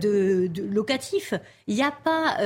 locatifs. 0.71 1.35
Il 1.67 1.75
n'y 1.75 1.83
a 1.83 1.91
pas, 1.91 2.37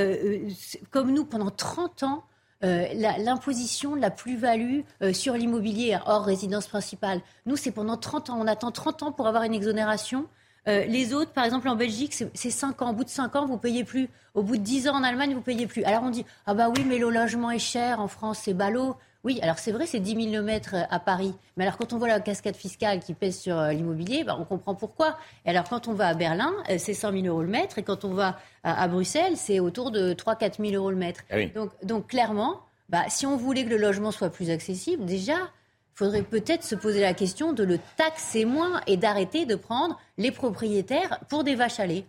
comme 0.91 1.13
nous, 1.13 1.25
pendant 1.25 1.51
30 1.51 2.03
ans, 2.05 2.25
l'imposition 2.63 3.95
de 3.95 4.01
la 4.01 4.11
plus-value 4.11 4.81
sur 5.13 5.35
l'immobilier 5.35 5.99
hors 6.07 6.25
résidence 6.25 6.67
principale. 6.67 7.21
Nous, 7.47 7.57
c'est 7.57 7.71
pendant 7.73 7.97
30 7.99 8.31
ans. 8.31 8.39
On 8.41 8.47
attend 8.47 8.71
30 8.71 9.03
ans 9.03 9.13
pour 9.13 9.27
avoir 9.27 9.43
une 9.43 9.53
exonération. 9.55 10.27
Les 10.67 11.13
autres, 11.13 11.31
par 11.33 11.45
exemple 11.45 11.69
en 11.69 11.77
Belgique, 11.77 12.15
c'est- 12.15 12.31
c'est 12.35 12.51
5 12.51 12.81
ans. 12.81 12.91
Au 12.91 12.93
bout 12.95 13.05
de 13.05 13.11
5 13.11 13.37
ans, 13.37 13.45
vous 13.47 13.59
payez 13.59 13.85
plus. 13.85 14.09
Au 14.33 14.43
bout 14.43 14.57
de 14.57 14.63
10 14.63 14.89
ans 14.89 14.95
en 14.95 15.03
Allemagne, 15.03 15.35
vous 15.35 15.43
payez 15.43 15.67
plus. 15.67 15.85
Alors 15.85 16.05
on 16.05 16.11
dit 16.11 16.25
ah 16.47 16.55
bah 16.55 16.71
oui, 16.75 16.85
mais 16.89 16.99
le 16.99 17.11
logement 17.11 17.51
est 17.51 17.59
cher 17.59 18.01
en 18.01 18.09
France, 18.09 18.41
c'est 18.45 18.55
ballot. 18.55 18.97
Oui, 19.25 19.39
alors 19.43 19.59
c'est 19.59 19.73
vrai, 19.73 19.87
c'est 19.87 20.01
10 20.01 20.31
000 20.31 20.35
le 20.35 20.43
mètre 20.43 20.75
euh, 20.75 20.83
à 20.91 21.01
Paris. 21.01 21.35
Mais 21.57 21.65
alors 21.65 21.79
quand 21.79 21.93
on 21.95 21.99
voit 21.99 22.09
la 22.09 22.21
cascade 22.21 22.57
fiscale 22.57 23.01
qui 23.01 23.15
pèse 23.15 23.39
sur 23.39 23.59
euh, 23.59 23.73
l'immobilier, 23.73 24.23
bah, 24.23 24.37
on 24.39 24.45
comprend 24.45 24.75
pourquoi. 24.75 25.17
Et 25.47 25.51
alors 25.51 25.65
quand 25.69 25.89
on 25.89 25.95
va 25.95 26.09
à 26.09 26.15
Berlin, 26.15 26.53
euh, 26.71 26.77
c'est 26.79 26.93
100 26.95 27.13
000 27.13 27.25
euros 27.27 27.43
le 27.43 27.49
mètre. 27.49 27.79
Et 27.79 27.83
quand 27.83 28.05
on 28.05 28.13
va 28.13 28.39
à, 28.63 28.83
à 28.83 28.87
Bruxelles, 28.89 29.37
c'est 29.37 29.61
autour 29.61 29.91
de 29.91 30.13
3-4 30.13 30.61
000 30.63 30.75
euros 30.75 30.91
le 30.91 30.97
mètre. 30.97 31.23
Ah 31.31 31.37
oui. 31.37 31.51
Donc, 31.55 31.71
donc 31.83 32.07
clairement, 32.09 32.61
bah, 32.91 33.05
si 33.09 33.25
on 33.27 33.37
voulait 33.39 33.65
que 33.65 33.71
le 33.71 33.79
logement 33.79 34.11
soit 34.11 34.29
plus 34.31 34.51
accessible, 34.51 35.07
déjà, 35.07 35.33
il 35.37 35.97
faudrait 35.97 36.23
peut-être 36.23 36.63
se 36.65 36.75
poser 36.75 37.01
la 37.01 37.15
question 37.15 37.55
de 37.55 37.65
le 37.65 37.79
taxer 37.97 38.45
moins 38.45 38.83
et 38.87 38.99
d'arrêter 38.99 39.47
de 39.47 39.55
prendre 39.55 39.99
les 40.19 40.33
propriétaires 40.33 41.21
pour 41.31 41.45
des 41.45 41.55
vaches 41.55 41.81
à 41.81 41.87
lait. 41.87 42.05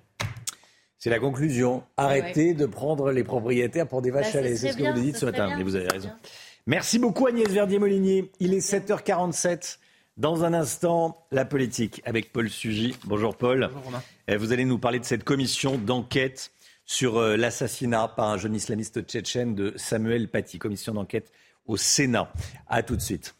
C'est 0.98 1.10
la 1.12 1.20
conclusion. 1.20 1.84
Arrêtez 1.98 2.54
de 2.54 2.66
prendre 2.66 3.12
les 3.12 3.24
propriétaires 3.24 3.88
pour 3.88 4.02
des 4.02 4.12
vaches 4.12 4.34
Bah, 4.34 4.40
à 4.40 4.42
ce 4.44 4.48
lait. 4.48 4.56
C'est 4.56 4.72
ce 4.72 4.78
que 4.78 4.84
vous 4.92 5.02
dites 5.02 5.18
ce 5.18 5.26
matin. 5.26 5.48
bien, 5.48 5.58
Mais 5.58 5.64
vous 5.64 5.76
avez 5.76 5.88
raison. 5.88 6.08
bien. 6.08 6.18
Merci 6.68 6.98
beaucoup 6.98 7.28
Agnès 7.28 7.48
Verdier-Molinier. 7.48 8.32
Il 8.40 8.56
est 8.56 8.60
7h47. 8.60 9.78
Dans 10.18 10.44
un 10.44 10.54
instant, 10.56 11.28
la 11.32 11.46
politique 11.46 12.02
avec 12.06 12.32
Paul 12.34 12.50
Sugy. 12.50 12.96
Bonjour 13.04 13.38
Paul. 13.38 13.70
Euh, 14.32 14.38
Vous 14.40 14.52
allez 14.52 14.66
nous 14.66 14.80
parler 14.80 14.98
de 15.00 15.06
cette 15.06 15.24
commission 15.24 15.78
d'enquête 15.78 16.52
sur 16.86 17.18
euh, 17.18 17.38
l'assassinat 17.38 18.08
par 18.08 18.30
un 18.30 18.38
jeune 18.40 18.56
islamiste 18.56 19.04
tchétchène 19.04 19.54
de 19.54 19.74
Samuel 19.76 20.28
Paty. 20.28 20.58
Commission 20.58 20.96
d'enquête 20.96 21.32
au 21.68 21.78
Sénat. 21.78 22.34
À 22.68 22.82
tout 22.82 22.96
de 22.96 23.02
suite. 23.02 23.36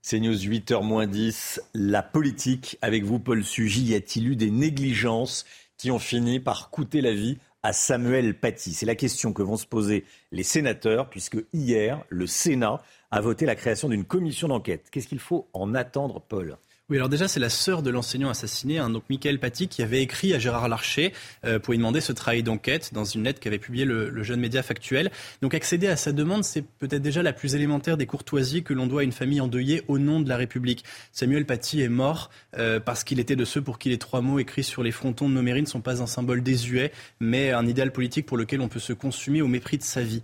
C'est 0.00 0.20
News 0.20 0.34
8h 0.34 0.82
moins 0.82 1.06
10. 1.06 1.60
La 1.74 2.02
politique 2.02 2.78
avec 2.80 3.04
vous, 3.04 3.18
Paul 3.18 3.44
Sugy. 3.44 3.82
Y 3.82 3.96
a-t-il 3.96 4.28
eu 4.28 4.36
des 4.36 4.50
négligences 4.50 5.44
qui 5.76 5.90
ont 5.90 5.98
fini 5.98 6.40
par 6.40 6.70
coûter 6.70 7.02
la 7.02 7.12
vie 7.12 7.36
à 7.62 7.72
Samuel 7.72 8.38
Paty 8.38 8.72
C'est 8.72 8.86
la 8.86 8.94
question 8.94 9.32
que 9.32 9.42
vont 9.42 9.56
se 9.56 9.66
poser 9.66 10.04
les 10.32 10.42
sénateurs, 10.42 11.08
puisque 11.10 11.38
hier, 11.52 12.04
le 12.08 12.26
Sénat 12.26 12.82
a 13.10 13.20
voté 13.20 13.46
la 13.46 13.54
création 13.54 13.88
d'une 13.88 14.04
commission 14.04 14.48
d'enquête. 14.48 14.88
Qu'est-ce 14.90 15.08
qu'il 15.08 15.18
faut 15.18 15.48
en 15.52 15.74
attendre, 15.74 16.20
Paul? 16.20 16.58
Oui, 16.90 16.96
alors 16.96 17.10
déjà, 17.10 17.28
c'est 17.28 17.38
la 17.38 17.50
sœur 17.50 17.82
de 17.82 17.90
l'enseignant 17.90 18.30
assassiné, 18.30 18.78
hein, 18.78 18.88
donc 18.88 19.02
Michael 19.10 19.38
Paty, 19.38 19.68
qui 19.68 19.82
avait 19.82 20.00
écrit 20.00 20.32
à 20.32 20.38
Gérard 20.38 20.68
Larcher 20.68 21.12
euh, 21.44 21.58
pour 21.58 21.72
lui 21.72 21.78
demander 21.78 22.00
ce 22.00 22.12
travail 22.12 22.42
d'enquête 22.42 22.94
dans 22.94 23.04
une 23.04 23.24
lettre 23.24 23.40
qu'avait 23.40 23.58
publiée 23.58 23.84
le, 23.84 24.22
jeune 24.22 24.40
média 24.40 24.62
factuel. 24.62 25.10
Donc 25.42 25.52
accéder 25.52 25.86
à 25.88 25.96
sa 25.96 26.12
demande, 26.12 26.44
c'est 26.44 26.62
peut-être 26.62 27.02
déjà 27.02 27.22
la 27.22 27.34
plus 27.34 27.54
élémentaire 27.54 27.98
des 27.98 28.06
courtoisies 28.06 28.62
que 28.62 28.72
l'on 28.72 28.86
doit 28.86 29.02
à 29.02 29.04
une 29.04 29.12
famille 29.12 29.42
endeuillée 29.42 29.82
au 29.86 29.98
nom 29.98 30.20
de 30.20 30.30
la 30.30 30.38
République. 30.38 30.82
Samuel 31.12 31.44
Paty 31.44 31.82
est 31.82 31.90
mort 31.90 32.30
euh, 32.56 32.80
parce 32.80 33.04
qu'il 33.04 33.20
était 33.20 33.36
de 33.36 33.44
ceux 33.44 33.60
pour 33.60 33.78
qui 33.78 33.90
les 33.90 33.98
trois 33.98 34.22
mots 34.22 34.38
écrits 34.38 34.64
sur 34.64 34.82
les 34.82 34.92
frontons 34.92 35.28
de 35.28 35.34
nos 35.34 35.42
ne 35.42 35.66
sont 35.66 35.82
pas 35.82 36.00
un 36.00 36.06
symbole 36.06 36.42
désuet, 36.42 36.90
mais 37.20 37.50
un 37.50 37.66
idéal 37.66 37.92
politique 37.92 38.24
pour 38.24 38.38
lequel 38.38 38.62
on 38.62 38.68
peut 38.68 38.80
se 38.80 38.94
consumer 38.94 39.42
au 39.42 39.48
mépris 39.48 39.76
de 39.76 39.82
sa 39.82 40.00
vie. 40.00 40.22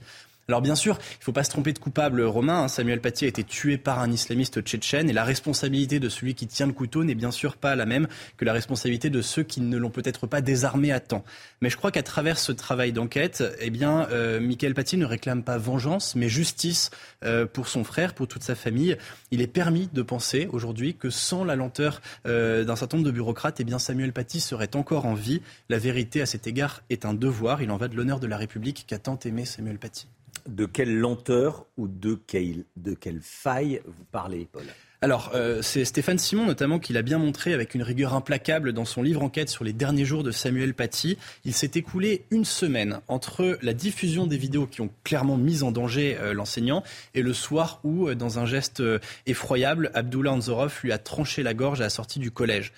Alors 0.48 0.60
bien 0.60 0.74
sûr, 0.74 0.98
il 1.00 1.18
ne 1.20 1.24
faut 1.24 1.32
pas 1.32 1.44
se 1.44 1.50
tromper 1.50 1.72
de 1.72 1.78
coupable 1.78 2.20
romain. 2.22 2.64
Hein. 2.64 2.68
Samuel 2.68 3.00
Paty 3.00 3.24
a 3.24 3.28
été 3.28 3.44
tué 3.44 3.78
par 3.78 4.00
un 4.00 4.12
islamiste 4.12 4.60
tchétchène 4.60 5.08
et 5.08 5.14
la 5.14 5.24
responsabilité 5.24 6.00
de 6.00 6.10
celui 6.10 6.34
qui 6.34 6.46
tient 6.46 6.66
le 6.66 6.74
couteau 6.74 7.02
n'est 7.02 7.14
bien 7.14 7.30
sûr 7.30 7.56
pas 7.56 7.74
la 7.76 7.86
même 7.86 8.08
que 8.36 8.44
la 8.44 8.52
responsabilité 8.52 9.08
de 9.08 9.22
ceux 9.22 9.42
qui 9.42 9.62
ne 9.62 9.78
l'ont 9.78 9.90
peut-être 9.90 10.26
pas 10.26 10.42
désarmé 10.42 10.92
à 10.92 11.00
temps. 11.00 11.24
Mais 11.62 11.70
je 11.70 11.78
crois 11.78 11.90
qu'à 11.90 12.02
travers 12.02 12.38
ce 12.38 12.52
travail 12.52 12.92
d'enquête, 12.92 13.42
eh 13.60 13.70
bien, 13.70 14.06
euh, 14.10 14.38
Michael 14.38 14.74
Paty 14.74 14.98
ne 14.98 15.06
réclame 15.06 15.42
pas 15.42 15.56
vengeance, 15.56 16.14
mais 16.14 16.28
justice 16.28 16.90
euh, 17.24 17.46
pour 17.46 17.68
son 17.68 17.82
frère, 17.82 18.12
pour 18.14 18.28
toute 18.28 18.42
sa 18.42 18.54
famille. 18.54 18.98
Il 19.30 19.40
est 19.40 19.46
permis 19.46 19.88
de 19.92 20.02
penser 20.02 20.46
aujourd'hui 20.52 20.94
que 20.94 21.08
sans 21.08 21.44
la 21.44 21.56
lenteur 21.56 22.02
euh, 22.26 22.64
d'un 22.64 22.76
certain 22.76 22.98
nombre 22.98 23.06
de 23.06 23.12
bureaucrates, 23.12 23.60
eh 23.60 23.64
bien, 23.64 23.78
Samuel 23.78 24.12
Paty 24.12 24.40
serait 24.40 24.76
encore 24.76 25.06
en 25.06 25.14
vie. 25.14 25.40
La 25.70 25.78
vérité 25.78 26.20
à 26.20 26.26
cet 26.26 26.46
égard 26.46 26.82
est 26.90 27.06
un 27.06 27.14
devoir. 27.14 27.62
Il 27.62 27.70
en 27.70 27.78
va 27.78 27.88
de 27.88 27.96
l'honneur 27.96 28.20
de 28.20 28.26
la 28.26 28.36
République 28.36 28.84
qu'a 28.86 28.98
tant 28.98 29.18
aimé 29.24 29.46
Samuel 29.46 29.78
Paty 29.78 30.06
de 30.48 30.66
quelle 30.66 30.96
lenteur 30.96 31.66
ou 31.76 31.88
de 31.88 32.18
quelle, 32.26 32.64
de 32.76 32.94
quelle 32.94 33.20
faille 33.20 33.80
vous 33.86 34.04
parlez, 34.10 34.48
Paul? 34.50 34.64
Alors, 35.04 35.32
euh, 35.34 35.60
c'est 35.60 35.84
Stéphane 35.84 36.16
Simon 36.16 36.46
notamment 36.46 36.78
qui 36.78 36.94
l'a 36.94 37.02
bien 37.02 37.18
montré 37.18 37.52
avec 37.52 37.74
une 37.74 37.82
rigueur 37.82 38.14
implacable 38.14 38.72
dans 38.72 38.86
son 38.86 39.02
livre 39.02 39.22
enquête 39.22 39.50
sur 39.50 39.62
les 39.62 39.74
derniers 39.74 40.06
jours 40.06 40.22
de 40.22 40.30
Samuel 40.30 40.72
Paty. 40.72 41.18
Il 41.44 41.52
s'est 41.52 41.72
écoulé 41.74 42.24
une 42.30 42.46
semaine 42.46 43.00
entre 43.06 43.58
la 43.60 43.74
diffusion 43.74 44.26
des 44.26 44.38
vidéos 44.38 44.66
qui 44.66 44.80
ont 44.80 44.88
clairement 45.04 45.36
mis 45.36 45.62
en 45.62 45.72
danger 45.72 46.16
euh, 46.18 46.32
l'enseignant 46.32 46.82
et 47.12 47.20
le 47.20 47.34
soir 47.34 47.80
où, 47.84 48.08
euh, 48.08 48.14
dans 48.14 48.38
un 48.38 48.46
geste 48.46 48.82
effroyable, 49.26 49.90
Abdullah 49.92 50.32
Anzorov 50.32 50.80
lui 50.82 50.90
a 50.92 50.96
tranché 50.96 51.42
la 51.42 51.52
gorge 51.52 51.82
à 51.82 51.84
la 51.84 51.90
sortie 51.90 52.18
du 52.18 52.30
collège. 52.30 52.72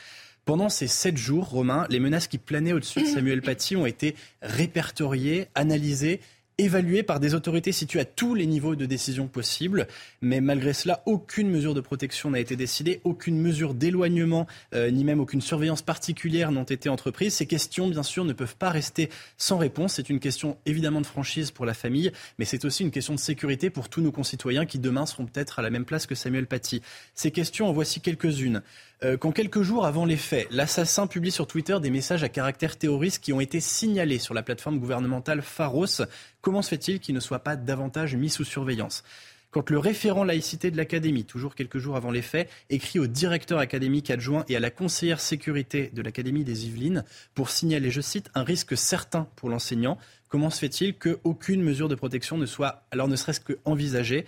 Pendant 0.46 0.68
ces 0.68 0.86
sept 0.86 1.16
jours, 1.16 1.48
Romain, 1.48 1.86
les 1.90 1.98
menaces 1.98 2.28
qui 2.28 2.38
planaient 2.38 2.72
au-dessus 2.72 3.02
de 3.02 3.06
Samuel 3.06 3.42
Paty 3.42 3.74
ont 3.74 3.84
été 3.84 4.14
répertoriées, 4.42 5.48
analysées 5.56 6.20
évalué 6.58 7.02
par 7.02 7.20
des 7.20 7.34
autorités 7.34 7.72
situées 7.72 8.00
à 8.00 8.04
tous 8.04 8.34
les 8.34 8.46
niveaux 8.46 8.76
de 8.76 8.86
décision 8.86 9.28
possibles. 9.28 9.86
Mais 10.22 10.40
malgré 10.40 10.72
cela, 10.72 11.02
aucune 11.04 11.50
mesure 11.50 11.74
de 11.74 11.80
protection 11.80 12.30
n'a 12.30 12.40
été 12.40 12.56
décidée, 12.56 13.00
aucune 13.04 13.38
mesure 13.38 13.74
d'éloignement, 13.74 14.46
euh, 14.74 14.90
ni 14.90 15.04
même 15.04 15.20
aucune 15.20 15.42
surveillance 15.42 15.82
particulière 15.82 16.52
n'ont 16.52 16.64
été 16.64 16.88
entreprises. 16.88 17.34
Ces 17.34 17.46
questions, 17.46 17.88
bien 17.88 18.02
sûr, 18.02 18.24
ne 18.24 18.32
peuvent 18.32 18.56
pas 18.56 18.70
rester 18.70 19.10
sans 19.36 19.58
réponse. 19.58 19.94
C'est 19.94 20.08
une 20.08 20.20
question 20.20 20.56
évidemment 20.64 21.02
de 21.02 21.06
franchise 21.06 21.50
pour 21.50 21.66
la 21.66 21.74
famille, 21.74 22.10
mais 22.38 22.46
c'est 22.46 22.64
aussi 22.64 22.82
une 22.82 22.90
question 22.90 23.14
de 23.14 23.20
sécurité 23.20 23.68
pour 23.68 23.88
tous 23.88 24.00
nos 24.00 24.12
concitoyens 24.12 24.64
qui 24.64 24.78
demain 24.78 25.04
seront 25.04 25.26
peut-être 25.26 25.58
à 25.58 25.62
la 25.62 25.70
même 25.70 25.84
place 25.84 26.06
que 26.06 26.14
Samuel 26.14 26.46
Paty. 26.46 26.80
Ces 27.14 27.30
questions, 27.30 27.68
en 27.68 27.72
voici 27.72 28.00
quelques-unes. 28.00 28.62
Euh, 29.04 29.18
quand 29.18 29.30
quelques 29.30 29.60
jours 29.60 29.84
avant 29.84 30.06
les 30.06 30.16
faits, 30.16 30.48
l'assassin 30.50 31.06
publie 31.06 31.30
sur 31.30 31.46
Twitter 31.46 31.78
des 31.80 31.90
messages 31.90 32.22
à 32.22 32.30
caractère 32.30 32.78
terroriste 32.78 33.22
qui 33.22 33.34
ont 33.34 33.40
été 33.40 33.60
signalés 33.60 34.18
sur 34.18 34.32
la 34.32 34.42
plateforme 34.42 34.78
gouvernementale 34.78 35.42
Pharos, 35.42 36.02
comment 36.40 36.62
se 36.62 36.70
fait-il 36.70 36.98
qu'il 36.98 37.14
ne 37.14 37.20
soit 37.20 37.40
pas 37.40 37.56
davantage 37.56 38.16
mis 38.16 38.30
sous 38.30 38.44
surveillance? 38.44 39.04
Quand 39.50 39.70
le 39.70 39.78
référent 39.78 40.24
laïcité 40.24 40.70
de 40.70 40.76
l'Académie, 40.76 41.24
toujours 41.24 41.54
quelques 41.54 41.78
jours 41.78 41.96
avant 41.96 42.10
les 42.10 42.22
faits, 42.22 42.48
écrit 42.68 42.98
au 42.98 43.06
directeur 43.06 43.58
académique 43.58 44.10
adjoint 44.10 44.44
et 44.48 44.56
à 44.56 44.60
la 44.60 44.70
conseillère 44.70 45.20
sécurité 45.20 45.90
de 45.94 46.02
l'Académie 46.02 46.44
des 46.44 46.66
Yvelines 46.66 47.04
pour 47.34 47.50
signaler, 47.50 47.90
je 47.90 48.00
cite, 48.00 48.30
un 48.34 48.44
risque 48.44 48.76
certain 48.76 49.28
pour 49.36 49.50
l'enseignant, 49.50 49.98
comment 50.28 50.50
se 50.50 50.58
fait-il 50.58 50.94
qu'aucune 50.98 51.62
mesure 51.62 51.88
de 51.88 51.94
protection 51.94 52.38
ne 52.38 52.46
soit 52.46 52.86
alors 52.90 53.08
ne 53.08 53.16
serait-ce 53.16 53.40
qu'envisagée 53.40 54.26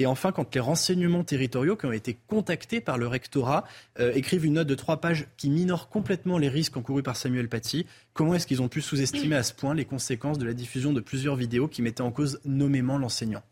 et 0.00 0.06
enfin, 0.06 0.32
quand 0.32 0.54
les 0.54 0.62
renseignements 0.62 1.24
territoriaux 1.24 1.76
qui 1.76 1.84
ont 1.84 1.92
été 1.92 2.16
contactés 2.26 2.80
par 2.80 2.96
le 2.96 3.06
rectorat 3.06 3.64
euh, 3.98 4.14
écrivent 4.14 4.46
une 4.46 4.54
note 4.54 4.66
de 4.66 4.74
trois 4.74 4.98
pages 4.98 5.28
qui 5.36 5.50
minore 5.50 5.90
complètement 5.90 6.38
les 6.38 6.48
risques 6.48 6.78
encourus 6.78 7.02
par 7.02 7.16
Samuel 7.16 7.50
Paty, 7.50 7.84
comment 8.14 8.34
est-ce 8.34 8.46
qu'ils 8.46 8.62
ont 8.62 8.68
pu 8.68 8.80
sous-estimer 8.80 9.36
à 9.36 9.42
ce 9.42 9.52
point 9.52 9.74
les 9.74 9.84
conséquences 9.84 10.38
de 10.38 10.46
la 10.46 10.54
diffusion 10.54 10.94
de 10.94 11.02
plusieurs 11.02 11.36
vidéos 11.36 11.68
qui 11.68 11.82
mettaient 11.82 12.00
en 12.00 12.12
cause 12.12 12.40
nommément 12.46 12.96
l'enseignant? 12.96 13.42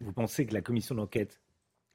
Vous 0.00 0.12
pensez 0.12 0.46
que 0.46 0.54
la 0.54 0.62
commission 0.62 0.94
d'enquête 0.94 1.38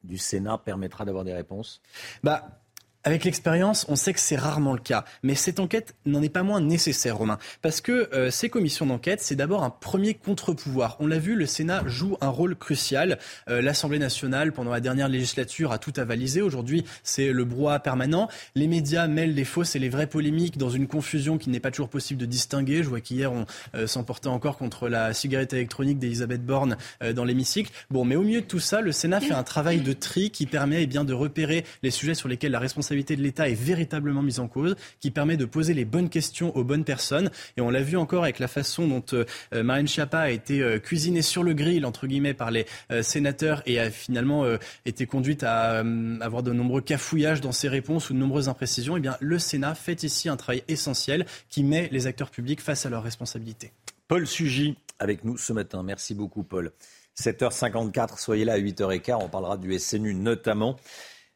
du 0.03 0.19
Sénat 0.19 0.59
permettra 0.59 1.03
d'avoir 1.03 1.23
des 1.23 1.33
réponses? 1.33 1.81
Bah, 2.23 2.61
avec 3.05 3.23
l'expérience, 3.23 3.85
on 3.87 3.95
sait 3.95 4.13
que 4.13 4.19
c'est 4.19 4.35
rarement 4.35 4.73
le 4.73 4.79
cas. 4.79 5.05
Mais 5.21 5.35
cette 5.35 5.59
enquête 5.59 5.93
n'en 6.07 6.23
est 6.23 6.29
pas 6.29 6.41
moins 6.41 6.59
nécessaire, 6.59 7.17
Romain. 7.17 7.37
Parce 7.61 7.79
que 7.79 8.09
euh, 8.13 8.31
ces 8.31 8.49
commissions 8.49 8.87
d'enquête, 8.87 9.21
c'est 9.21 9.35
d'abord 9.35 9.63
un 9.63 9.69
premier 9.69 10.15
contre-pouvoir. 10.15 10.97
On 10.99 11.05
l'a 11.05 11.19
vu, 11.19 11.35
le 11.35 11.45
Sénat 11.45 11.83
joue 11.85 12.17
un 12.19 12.29
rôle 12.29 12.55
crucial. 12.55 13.19
Euh, 13.47 13.61
L'Assemblée 13.61 13.99
nationale, 13.99 14.53
pendant 14.53 14.71
la 14.71 14.79
dernière 14.79 15.07
législature, 15.07 15.71
a 15.71 15.77
tout 15.77 15.93
avalisé. 15.97 16.41
Aujourd'hui, 16.41 16.83
c'est 17.03 17.31
le 17.31 17.45
brouhaha 17.45 17.79
permanent. 17.79 18.27
Les 18.55 18.65
médias 18.67 19.07
mêlent 19.07 19.35
les 19.35 19.45
fausses 19.45 19.75
et 19.75 19.79
les 19.79 19.89
vraies 19.89 20.07
polémiques 20.07 20.57
dans 20.57 20.71
une 20.71 20.87
confusion 20.87 21.37
qui 21.37 21.51
n'est 21.51 21.59
pas 21.59 21.69
toujours 21.69 21.89
possible 21.89 22.19
de 22.19 22.25
distinguer. 22.25 22.81
Je 22.81 22.89
vois 22.89 23.01
qu'hier, 23.01 23.31
on 23.31 23.45
euh, 23.75 23.85
s'emportait 23.85 24.29
encore 24.29 24.57
contre 24.57 24.89
la 24.89 25.13
cigarette 25.13 25.53
électronique 25.53 25.99
d'Elisabeth 25.99 26.43
Borne 26.43 26.75
dans 27.13 27.23
l'hémicycle. 27.23 27.71
Bon, 27.91 28.03
mais 28.03 28.15
au 28.15 28.23
milieu 28.23 28.41
de 28.41 28.47
tout 28.47 28.59
ça, 28.59 28.81
le 28.81 28.91
Sénat 28.91 29.19
fait 29.19 29.33
un 29.33 29.43
travail 29.43 29.81
de 29.81 29.93
tri 29.93 30.31
qui 30.31 30.47
permet 30.47 30.83
eh 30.83 30.87
bien, 30.87 31.03
de 31.03 31.13
repérer 31.13 31.65
les 31.83 31.91
sujets 31.91 32.15
sur 32.15 32.27
lesquels 32.27 32.51
la 32.51 32.59
responsabilité 32.59 32.94
de 33.03 33.21
l'État 33.21 33.49
est 33.49 33.53
véritablement 33.53 34.21
mise 34.21 34.39
en 34.39 34.47
cause, 34.47 34.75
qui 34.99 35.11
permet 35.11 35.37
de 35.37 35.45
poser 35.45 35.73
les 35.73 35.85
bonnes 35.85 36.09
questions 36.09 36.55
aux 36.55 36.63
bonnes 36.63 36.83
personnes. 36.83 37.29
Et 37.57 37.61
on 37.61 37.69
l'a 37.69 37.81
vu 37.81 37.97
encore 37.97 38.23
avec 38.23 38.39
la 38.39 38.47
façon 38.47 38.87
dont 38.87 39.03
euh, 39.13 39.25
Marine 39.63 39.87
Schiappa 39.87 40.19
a 40.19 40.29
été 40.29 40.61
euh, 40.61 40.79
cuisinée 40.79 41.21
sur 41.21 41.43
le 41.43 41.53
grill, 41.53 41.85
entre 41.85 42.07
guillemets, 42.07 42.33
par 42.33 42.51
les 42.51 42.65
euh, 42.91 43.03
sénateurs 43.03 43.61
et 43.65 43.79
a 43.79 43.91
finalement 43.91 44.45
été 44.85 45.05
conduite 45.05 45.43
à 45.43 45.79
avoir 46.21 46.43
de 46.43 46.53
nombreux 46.53 46.81
cafouillages 46.81 47.41
dans 47.41 47.51
ses 47.51 47.67
réponses 47.67 48.09
ou 48.09 48.13
de 48.13 48.19
nombreuses 48.19 48.49
imprécisions. 48.49 48.97
Eh 48.97 48.99
bien, 48.99 49.17
le 49.19 49.39
Sénat 49.39 49.75
fait 49.75 50.03
ici 50.03 50.29
un 50.29 50.37
travail 50.37 50.63
essentiel 50.67 51.25
qui 51.49 51.63
met 51.63 51.89
les 51.91 52.07
acteurs 52.07 52.29
publics 52.29 52.61
face 52.61 52.85
à 52.85 52.89
leurs 52.89 53.03
responsabilités. 53.03 53.71
Paul 54.07 54.27
Sugy 54.27 54.77
avec 54.99 55.23
nous 55.23 55.37
ce 55.37 55.53
matin. 55.53 55.83
Merci 55.83 56.13
beaucoup, 56.13 56.43
Paul. 56.43 56.71
7h54, 57.17 58.19
soyez 58.19 58.45
là 58.45 58.53
à 58.53 58.59
8h15. 58.59 59.17
On 59.21 59.29
parlera 59.29 59.57
du 59.57 59.77
SNU 59.79 60.13
notamment 60.13 60.77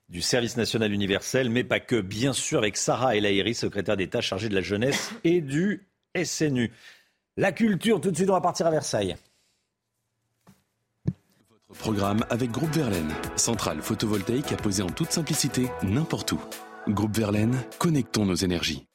du 0.10 0.22
service 0.22 0.58
national 0.58 0.92
universel, 0.92 1.50
mais 1.50 1.64
pas 1.64 1.80
que, 1.80 2.02
bien 2.02 2.34
sûr, 2.34 2.60
avec 2.60 2.78
Sarah 2.78 3.16
El 3.16 3.56
secrétaire 3.56 3.96
d'État 3.96 4.22
chargée 4.22 4.50
de 4.50 4.56
la 4.56 4.62
jeunesse 4.62 5.12
et 5.24 5.42
du 5.42 5.88
SNU. 6.22 6.72
La 7.38 7.52
culture, 7.52 8.02
tout 8.02 8.12
de 8.12 8.16
suite, 8.16 8.30
on 8.30 8.34
va 8.34 8.42
partir 8.42 8.68
à 8.68 8.72
Versailles. 8.72 9.16
Votre 11.70 11.80
programme 11.82 12.26
avec 12.32 12.50
Groupe 12.50 12.74
Verlaine, 12.74 13.14
centrale 13.36 13.82
photovoltaïque 13.82 14.52
à 14.52 14.58
poser 14.58 14.82
en 14.82 14.90
toute 14.90 15.12
simplicité 15.12 15.68
n'importe 15.84 16.32
où. 16.32 16.40
Groupe 16.88 17.16
Verlaine, 17.16 17.56
connectons 17.78 18.26
nos 18.26 18.36
énergies. 18.36 18.89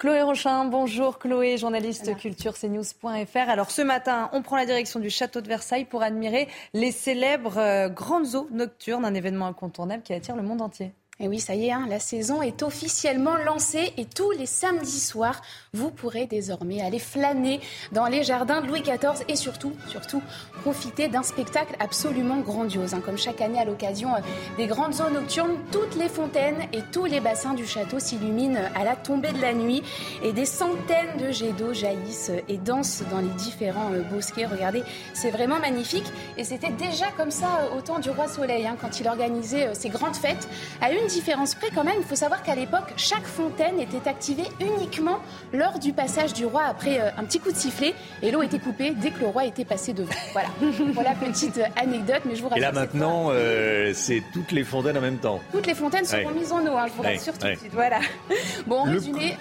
Chloé 0.00 0.22
Rochin, 0.22 0.64
bonjour 0.64 1.18
Chloé, 1.18 1.58
journaliste 1.58 2.16
culture 2.16 2.54
cnews.fr. 2.54 3.50
Alors 3.50 3.70
ce 3.70 3.82
matin, 3.82 4.30
on 4.32 4.40
prend 4.40 4.56
la 4.56 4.64
direction 4.64 4.98
du 4.98 5.10
château 5.10 5.42
de 5.42 5.46
Versailles 5.46 5.84
pour 5.84 6.02
admirer 6.02 6.48
les 6.72 6.90
célèbres 6.90 7.58
euh, 7.58 7.90
grandes 7.90 8.34
eaux 8.34 8.48
nocturnes, 8.50 9.04
un 9.04 9.12
événement 9.12 9.48
incontournable 9.48 10.02
qui 10.02 10.14
attire 10.14 10.36
le 10.36 10.42
monde 10.42 10.62
entier. 10.62 10.94
Et 11.22 11.28
oui, 11.28 11.38
ça 11.38 11.54
y 11.54 11.66
est, 11.66 11.70
hein, 11.70 11.84
la 11.86 11.98
saison 11.98 12.40
est 12.40 12.62
officiellement 12.62 13.36
lancée 13.36 13.92
et 13.98 14.06
tous 14.06 14.30
les 14.30 14.46
samedis 14.46 15.00
soirs, 15.00 15.42
vous 15.74 15.90
pourrez 15.90 16.24
désormais 16.24 16.80
aller 16.80 16.98
flâner 16.98 17.60
dans 17.92 18.06
les 18.06 18.22
jardins 18.22 18.62
de 18.62 18.66
Louis 18.68 18.80
XIV 18.80 19.22
et 19.28 19.36
surtout, 19.36 19.74
surtout, 19.86 20.22
profiter 20.62 21.08
d'un 21.08 21.22
spectacle 21.22 21.76
absolument 21.78 22.38
grandiose. 22.38 22.94
Hein. 22.94 23.02
Comme 23.04 23.18
chaque 23.18 23.42
année 23.42 23.58
à 23.58 23.66
l'occasion 23.66 24.14
euh, 24.14 24.20
des 24.56 24.66
grandes 24.66 24.94
zones 24.94 25.12
nocturnes, 25.12 25.58
toutes 25.70 25.94
les 25.94 26.08
fontaines 26.08 26.56
et 26.72 26.80
tous 26.90 27.04
les 27.04 27.20
bassins 27.20 27.52
du 27.52 27.66
château 27.66 27.98
s'illuminent 27.98 28.58
à 28.74 28.84
la 28.84 28.96
tombée 28.96 29.32
de 29.32 29.42
la 29.42 29.52
nuit 29.52 29.82
et 30.22 30.32
des 30.32 30.46
centaines 30.46 31.18
de 31.18 31.30
jets 31.32 31.52
d'eau 31.52 31.74
jaillissent 31.74 32.32
et 32.48 32.56
dansent 32.56 33.02
dans 33.10 33.20
les 33.20 33.28
différents 33.36 33.92
euh, 33.92 34.00
bosquets. 34.04 34.46
Regardez, 34.46 34.82
c'est 35.12 35.30
vraiment 35.30 35.58
magnifique 35.58 36.10
et 36.38 36.44
c'était 36.44 36.72
déjà 36.72 37.10
comme 37.18 37.30
ça 37.30 37.60
euh, 37.60 37.76
au 37.76 37.82
temps 37.82 37.98
du 37.98 38.08
roi 38.08 38.26
Soleil 38.26 38.66
hein, 38.66 38.78
quand 38.80 39.00
il 39.00 39.06
organisait 39.06 39.74
ses 39.74 39.90
grandes 39.90 40.16
fêtes 40.16 40.48
à 40.80 40.90
une 40.90 41.09
différence 41.10 41.54
près 41.54 41.68
quand 41.74 41.84
même, 41.84 41.96
il 41.98 42.04
faut 42.04 42.14
savoir 42.14 42.42
qu'à 42.42 42.54
l'époque, 42.54 42.92
chaque 42.96 43.26
fontaine 43.26 43.78
était 43.80 44.08
activée 44.08 44.44
uniquement 44.60 45.18
lors 45.52 45.78
du 45.78 45.92
passage 45.92 46.32
du 46.32 46.46
roi 46.46 46.62
après 46.64 47.00
euh, 47.00 47.10
un 47.18 47.24
petit 47.24 47.40
coup 47.40 47.50
de 47.52 47.56
sifflet 47.56 47.94
et 48.22 48.30
l'eau 48.30 48.42
était 48.42 48.58
coupée 48.58 48.92
dès 48.96 49.10
que 49.10 49.20
le 49.20 49.26
roi 49.26 49.44
était 49.44 49.64
passé 49.64 49.92
devant. 49.92 50.12
Voilà, 50.32 50.48
la 51.10 51.14
petite 51.14 51.60
anecdote, 51.76 52.22
mais 52.26 52.36
je 52.36 52.42
vous 52.42 52.48
rassure. 52.48 52.58
Et 52.58 52.60
là 52.66 52.72
maintenant, 52.72 53.28
euh, 53.30 53.92
c'est 53.94 54.22
toutes 54.32 54.52
les 54.52 54.64
fontaines 54.64 54.96
en 54.98 55.00
même 55.00 55.18
temps. 55.18 55.40
Toutes 55.52 55.66
les 55.66 55.74
fontaines 55.74 56.04
seront 56.04 56.30
mises 56.30 56.52
en 56.52 56.60
eau, 56.66 56.76
hein, 56.76 56.86
je 56.88 56.92
vous 56.94 57.02
rassure 57.02 57.36
tout 57.38 57.46
de 57.46 57.54
suite. 57.56 57.72
Voilà. 57.72 58.00
Bon, 58.66 58.80
en 58.80 58.84
résumé, 58.84 59.36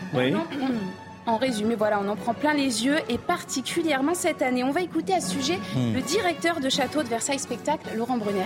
en 1.25 1.37
résumé, 1.37 1.75
voilà, 1.75 1.99
on 2.03 2.07
en 2.07 2.15
prend 2.15 2.33
plein 2.33 2.53
les 2.53 2.85
yeux 2.85 2.97
et 3.09 3.17
particulièrement 3.17 4.13
cette 4.15 4.41
année. 4.41 4.63
On 4.63 4.71
va 4.71 4.81
écouter 4.81 5.13
à 5.13 5.21
ce 5.21 5.31
sujet 5.31 5.57
Hmm. 5.75 5.93
le 5.93 6.01
directeur 6.01 6.59
de 6.59 6.69
Château 6.69 7.03
de 7.03 7.07
Versailles 7.07 7.39
Spectacle, 7.39 7.89
Laurent 7.95 8.17
Brunner. 8.17 8.45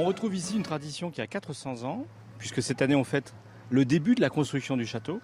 On 0.00 0.04
retrouve 0.04 0.36
ici 0.36 0.54
une 0.54 0.62
tradition 0.62 1.10
qui 1.10 1.20
a 1.20 1.26
400 1.26 1.82
ans, 1.82 2.06
puisque 2.38 2.62
cette 2.62 2.82
année 2.82 2.94
on 2.94 3.02
fête 3.02 3.34
le 3.68 3.84
début 3.84 4.14
de 4.14 4.20
la 4.20 4.30
construction 4.30 4.76
du 4.76 4.86
château. 4.86 5.20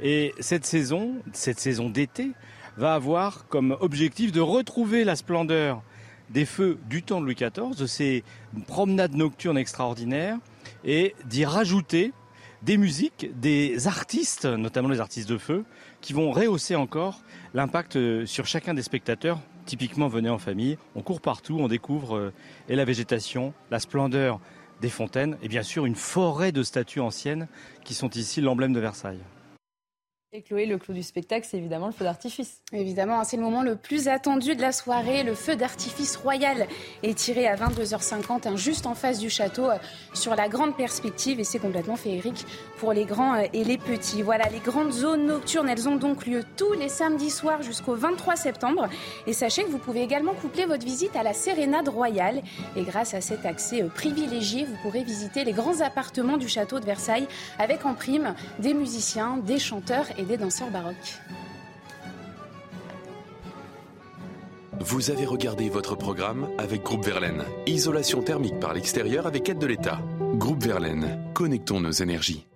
Et 0.00 0.32
cette 0.38 0.64
saison, 0.64 1.16
cette 1.32 1.58
saison 1.58 1.90
d'été, 1.90 2.30
va 2.76 2.94
avoir 2.94 3.48
comme 3.48 3.76
objectif 3.80 4.30
de 4.30 4.40
retrouver 4.40 5.02
la 5.02 5.16
splendeur 5.16 5.82
des 6.30 6.44
feux 6.44 6.78
du 6.88 7.02
temps 7.02 7.20
de 7.20 7.24
Louis 7.24 7.34
XIV, 7.34 7.76
de 7.76 7.86
ces 7.86 8.22
promenades 8.68 9.16
nocturnes 9.16 9.58
extraordinaires, 9.58 10.38
et 10.84 11.16
d'y 11.24 11.44
rajouter 11.44 12.12
des 12.62 12.76
musiques, 12.76 13.36
des 13.40 13.88
artistes, 13.88 14.44
notamment 14.44 14.90
les 14.90 15.00
artistes 15.00 15.28
de 15.28 15.38
feu, 15.38 15.64
qui 16.00 16.12
vont 16.12 16.30
rehausser 16.30 16.76
encore 16.76 17.18
l'impact 17.52 18.26
sur 18.26 18.46
chacun 18.46 18.74
des 18.74 18.82
spectateurs. 18.82 19.40
Typiquement, 19.66 20.08
venez 20.08 20.28
en 20.28 20.38
famille, 20.38 20.76
on 20.94 21.02
court 21.02 21.20
partout, 21.20 21.56
on 21.58 21.68
découvre 21.68 22.16
euh, 22.16 22.32
la 22.68 22.84
végétation, 22.84 23.54
la 23.70 23.78
splendeur 23.78 24.40
des 24.80 24.90
fontaines, 24.90 25.38
et 25.42 25.48
bien 25.48 25.62
sûr 25.62 25.86
une 25.86 25.94
forêt 25.94 26.52
de 26.52 26.62
statues 26.62 27.00
anciennes 27.00 27.48
qui 27.84 27.94
sont 27.94 28.10
ici 28.10 28.40
l'emblème 28.40 28.72
de 28.72 28.80
Versailles. 28.80 29.22
Et 30.36 30.42
Chloé, 30.42 30.66
le 30.66 30.78
clou 30.78 30.92
du 30.92 31.04
spectacle, 31.04 31.46
c'est 31.48 31.58
évidemment 31.58 31.86
le 31.86 31.92
feu 31.92 32.04
d'artifice. 32.04 32.60
Évidemment, 32.72 33.20
hein, 33.20 33.24
c'est 33.24 33.36
le 33.36 33.44
moment 33.44 33.62
le 33.62 33.76
plus 33.76 34.08
attendu 34.08 34.56
de 34.56 34.60
la 34.60 34.72
soirée. 34.72 35.22
Le 35.22 35.36
feu 35.36 35.54
d'artifice 35.54 36.16
royal 36.16 36.66
est 37.04 37.16
tiré 37.16 37.46
à 37.46 37.54
22h50, 37.54 38.48
hein, 38.48 38.56
juste 38.56 38.86
en 38.86 38.96
face 38.96 39.20
du 39.20 39.30
château, 39.30 39.70
euh, 39.70 39.76
sur 40.12 40.34
la 40.34 40.48
grande 40.48 40.76
perspective. 40.76 41.38
Et 41.38 41.44
c'est 41.44 41.60
complètement 41.60 41.94
féerique 41.94 42.46
pour 42.78 42.92
les 42.92 43.04
grands 43.04 43.36
euh, 43.36 43.46
et 43.52 43.62
les 43.62 43.78
petits. 43.78 44.22
Voilà, 44.22 44.48
les 44.48 44.58
grandes 44.58 44.90
zones 44.90 45.24
nocturnes, 45.26 45.68
elles 45.68 45.88
ont 45.88 45.94
donc 45.94 46.26
lieu 46.26 46.42
tous 46.56 46.72
les 46.72 46.88
samedis 46.88 47.30
soirs 47.30 47.62
jusqu'au 47.62 47.94
23 47.94 48.34
septembre. 48.34 48.88
Et 49.28 49.34
sachez 49.34 49.62
que 49.62 49.70
vous 49.70 49.78
pouvez 49.78 50.02
également 50.02 50.34
coupler 50.34 50.66
votre 50.66 50.84
visite 50.84 51.14
à 51.14 51.22
la 51.22 51.32
Sérénade 51.32 51.88
Royale. 51.88 52.42
Et 52.74 52.82
grâce 52.82 53.14
à 53.14 53.20
cet 53.20 53.46
accès 53.46 53.84
euh, 53.84 53.88
privilégié, 53.88 54.64
vous 54.64 54.76
pourrez 54.82 55.04
visiter 55.04 55.44
les 55.44 55.52
grands 55.52 55.80
appartements 55.80 56.38
du 56.38 56.48
château 56.48 56.80
de 56.80 56.84
Versailles 56.86 57.28
avec 57.60 57.86
en 57.86 57.94
prime 57.94 58.34
des 58.58 58.74
musiciens, 58.74 59.36
des 59.36 59.60
chanteurs 59.60 60.06
et 60.24 60.26
des 60.26 60.36
danseurs 60.38 60.70
baroques. 60.70 61.18
Vous 64.80 65.10
avez 65.10 65.24
regardé 65.24 65.68
votre 65.68 65.94
programme 65.96 66.48
avec 66.58 66.82
Groupe 66.82 67.04
Verlaine. 67.04 67.44
Isolation 67.66 68.22
thermique 68.22 68.58
par 68.58 68.74
l'extérieur 68.74 69.26
avec 69.26 69.48
aide 69.48 69.58
de 69.58 69.66
l'État. 69.66 70.00
Groupe 70.34 70.62
Verlaine, 70.62 71.30
connectons 71.32 71.80
nos 71.80 71.90
énergies. 71.92 72.46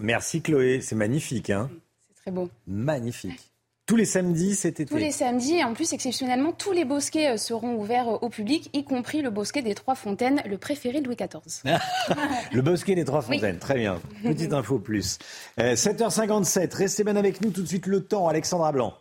Merci 0.00 0.42
Chloé, 0.42 0.80
c'est 0.80 0.96
magnifique. 0.96 1.50
Hein 1.50 1.70
C'est 2.08 2.14
très 2.22 2.30
beau. 2.30 2.50
magnifique. 2.66 3.52
Tous 3.86 3.94
les 3.94 4.04
samedis 4.04 4.56
cet 4.56 4.80
été. 4.80 4.90
Tous 4.90 4.96
les 4.96 5.12
samedis, 5.12 5.58
et 5.58 5.64
en 5.64 5.72
plus, 5.72 5.92
exceptionnellement, 5.92 6.50
tous 6.50 6.72
les 6.72 6.84
bosquets 6.84 7.34
euh, 7.34 7.36
seront 7.36 7.76
ouverts 7.76 8.08
euh, 8.08 8.18
au 8.20 8.28
public, 8.28 8.68
y 8.72 8.82
compris 8.84 9.22
le 9.22 9.30
bosquet 9.30 9.62
des 9.62 9.76
Trois 9.76 9.94
Fontaines, 9.94 10.42
le 10.44 10.58
préféré 10.58 11.00
de 11.00 11.06
Louis 11.06 11.14
XIV. 11.14 11.62
Le 12.52 12.62
bosquet 12.62 12.96
des 12.96 13.04
Trois 13.04 13.24
Oui. 13.28 13.36
Fontaines, 13.36 13.58
très 13.60 13.74
bien. 13.76 14.00
Petite 14.24 14.52
info 14.52 14.80
plus. 14.80 15.18
Euh, 15.60 15.74
7h57, 15.74 16.74
restez 16.74 17.04
bien 17.04 17.14
avec 17.14 17.40
nous 17.40 17.50
tout 17.50 17.62
de 17.62 17.68
suite 17.68 17.86
le 17.86 18.04
temps, 18.04 18.26
Alexandra 18.26 18.72
Blanc. 18.72 18.94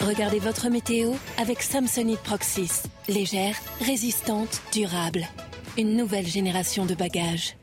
Regardez 0.00 0.38
votre 0.38 0.70
météo 0.70 1.12
avec 1.38 1.62
Samsonite 1.62 2.20
Proxys. 2.20 2.84
Légère, 3.08 3.54
résistante, 3.80 4.62
durable. 4.72 5.26
Une 5.76 5.96
nouvelle 5.96 6.26
génération 6.26 6.86
de 6.86 6.94
bagages. 6.94 7.56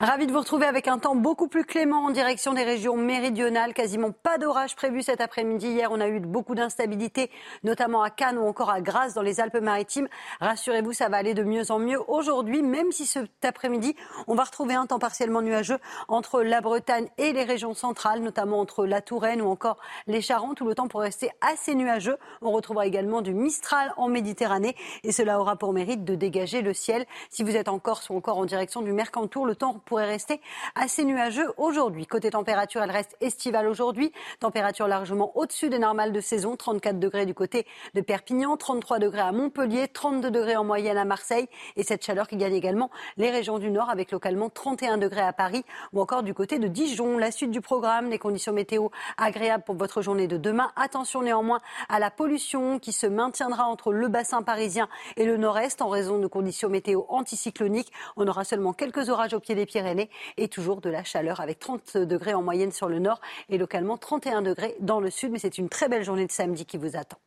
Ravi 0.00 0.26
de 0.26 0.32
vous 0.32 0.40
retrouver 0.40 0.66
avec 0.66 0.88
un 0.88 0.98
temps 0.98 1.14
beaucoup 1.14 1.48
plus 1.48 1.64
clément 1.64 2.04
en 2.04 2.10
direction 2.10 2.52
des 2.52 2.64
régions 2.64 2.96
méridionales. 2.96 3.72
Quasiment 3.72 4.10
pas 4.10 4.36
d'orage 4.36 4.76
prévu 4.76 5.02
cet 5.02 5.20
après-midi. 5.20 5.68
Hier, 5.68 5.90
on 5.90 6.00
a 6.00 6.08
eu 6.08 6.20
beaucoup 6.20 6.54
d'instabilité, 6.54 7.30
notamment 7.64 8.02
à 8.02 8.10
Cannes 8.10 8.38
ou 8.38 8.46
encore 8.46 8.70
à 8.70 8.80
Grasse 8.80 9.14
dans 9.14 9.22
les 9.22 9.40
Alpes-Maritimes. 9.40 10.08
Rassurez-vous, 10.40 10.92
ça 10.92 11.08
va 11.08 11.16
aller 11.16 11.34
de 11.34 11.42
mieux 11.42 11.70
en 11.70 11.78
mieux 11.78 11.98
aujourd'hui, 12.08 12.62
même 12.62 12.92
si 12.92 13.06
cet 13.06 13.44
après-midi, 13.44 13.96
on 14.26 14.34
va 14.34 14.44
retrouver 14.44 14.74
un 14.74 14.86
temps 14.86 14.98
partiellement 14.98 15.40
nuageux 15.42 15.78
entre 16.08 16.42
la 16.42 16.60
Bretagne 16.60 17.08
et 17.18 17.32
les 17.32 17.44
régions 17.44 17.74
centrales, 17.74 18.20
notamment 18.20 18.60
entre 18.60 18.86
la 18.86 19.00
Touraine 19.00 19.40
ou 19.40 19.48
encore 19.48 19.78
les 20.06 20.20
Charentes, 20.20 20.60
où 20.60 20.66
le 20.66 20.74
temps 20.74 20.88
pourrait 20.88 21.06
rester 21.06 21.30
assez 21.40 21.74
nuageux. 21.74 22.18
On 22.42 22.50
retrouvera 22.50 22.86
également 22.86 23.22
du 23.22 23.34
Mistral 23.34 23.92
en 23.96 24.08
Méditerranée 24.08 24.76
et 25.04 25.12
cela 25.12 25.40
aura 25.40 25.56
pour 25.56 25.72
mérite 25.72 26.04
de 26.04 26.14
dégager 26.14 26.60
le 26.62 26.74
ciel. 26.74 27.06
Si 27.30 27.42
vous 27.42 27.56
êtes 27.56 27.68
en 27.68 27.78
Corse 27.78 28.10
ou 28.10 28.14
encore 28.14 28.38
en 28.38 28.44
direction 28.44 28.82
du 28.82 28.92
Mercantour, 28.92 29.46
le 29.46 29.56
temps 29.56 29.65
pourrait 29.74 30.06
rester 30.06 30.40
assez 30.74 31.04
nuageux 31.04 31.52
aujourd'hui. 31.56 32.06
Côté 32.06 32.30
température, 32.30 32.82
elle 32.82 32.90
reste 32.90 33.16
estivale 33.20 33.66
aujourd'hui. 33.66 34.12
Température 34.40 34.88
largement 34.88 35.36
au-dessus 35.36 35.68
des 35.68 35.78
normales 35.78 36.12
de 36.12 36.20
saison. 36.20 36.56
34 36.56 36.98
degrés 36.98 37.26
du 37.26 37.34
côté 37.34 37.66
de 37.94 38.00
Perpignan, 38.00 38.56
33 38.56 38.98
degrés 38.98 39.20
à 39.20 39.32
Montpellier, 39.32 39.88
32 39.88 40.30
degrés 40.30 40.56
en 40.56 40.64
moyenne 40.64 40.98
à 40.98 41.04
Marseille. 41.04 41.48
Et 41.76 41.82
cette 41.82 42.04
chaleur 42.04 42.28
qui 42.28 42.36
gagne 42.36 42.54
également 42.54 42.90
les 43.16 43.30
régions 43.30 43.58
du 43.58 43.70
Nord 43.70 43.90
avec 43.90 44.10
localement 44.12 44.50
31 44.50 44.98
degrés 44.98 45.20
à 45.22 45.32
Paris 45.32 45.64
ou 45.92 46.00
encore 46.00 46.22
du 46.22 46.34
côté 46.34 46.58
de 46.58 46.68
Dijon. 46.68 47.18
La 47.18 47.30
suite 47.30 47.50
du 47.50 47.60
programme, 47.60 48.10
les 48.10 48.18
conditions 48.18 48.52
météo 48.52 48.88
agréables 49.16 49.64
pour 49.64 49.74
votre 49.74 50.02
journée 50.02 50.28
de 50.28 50.36
demain. 50.36 50.70
Attention 50.76 51.22
néanmoins 51.22 51.60
à 51.88 51.98
la 51.98 52.10
pollution 52.10 52.78
qui 52.78 52.92
se 52.92 53.06
maintiendra 53.06 53.66
entre 53.66 53.92
le 53.92 54.08
bassin 54.08 54.42
parisien 54.42 54.88
et 55.16 55.24
le 55.24 55.36
nord-est 55.36 55.82
en 55.82 55.88
raison 55.88 56.18
de 56.18 56.26
conditions 56.26 56.68
météo 56.68 57.02
anticycloniques. 57.08 57.92
On 58.16 58.28
aura 58.28 58.44
seulement 58.44 58.72
quelques 58.72 59.08
orages 59.08 59.34
au 59.34 59.40
pied 59.40 59.54
des 59.56 59.66
Pyrénées 59.66 60.10
et 60.36 60.48
toujours 60.48 60.80
de 60.80 60.90
la 60.90 61.02
chaleur 61.02 61.40
avec 61.40 61.58
30 61.58 61.96
degrés 61.96 62.34
en 62.34 62.42
moyenne 62.42 62.72
sur 62.72 62.88
le 62.88 63.00
nord 63.00 63.20
et 63.48 63.58
localement 63.58 63.96
31 63.96 64.42
degrés 64.42 64.76
dans 64.80 65.00
le 65.00 65.10
sud. 65.10 65.32
Mais 65.32 65.38
c'est 65.38 65.58
une 65.58 65.68
très 65.68 65.88
belle 65.88 66.04
journée 66.04 66.26
de 66.26 66.32
samedi 66.32 66.64
qui 66.64 66.76
vous 66.76 66.96
attend. 66.96 67.18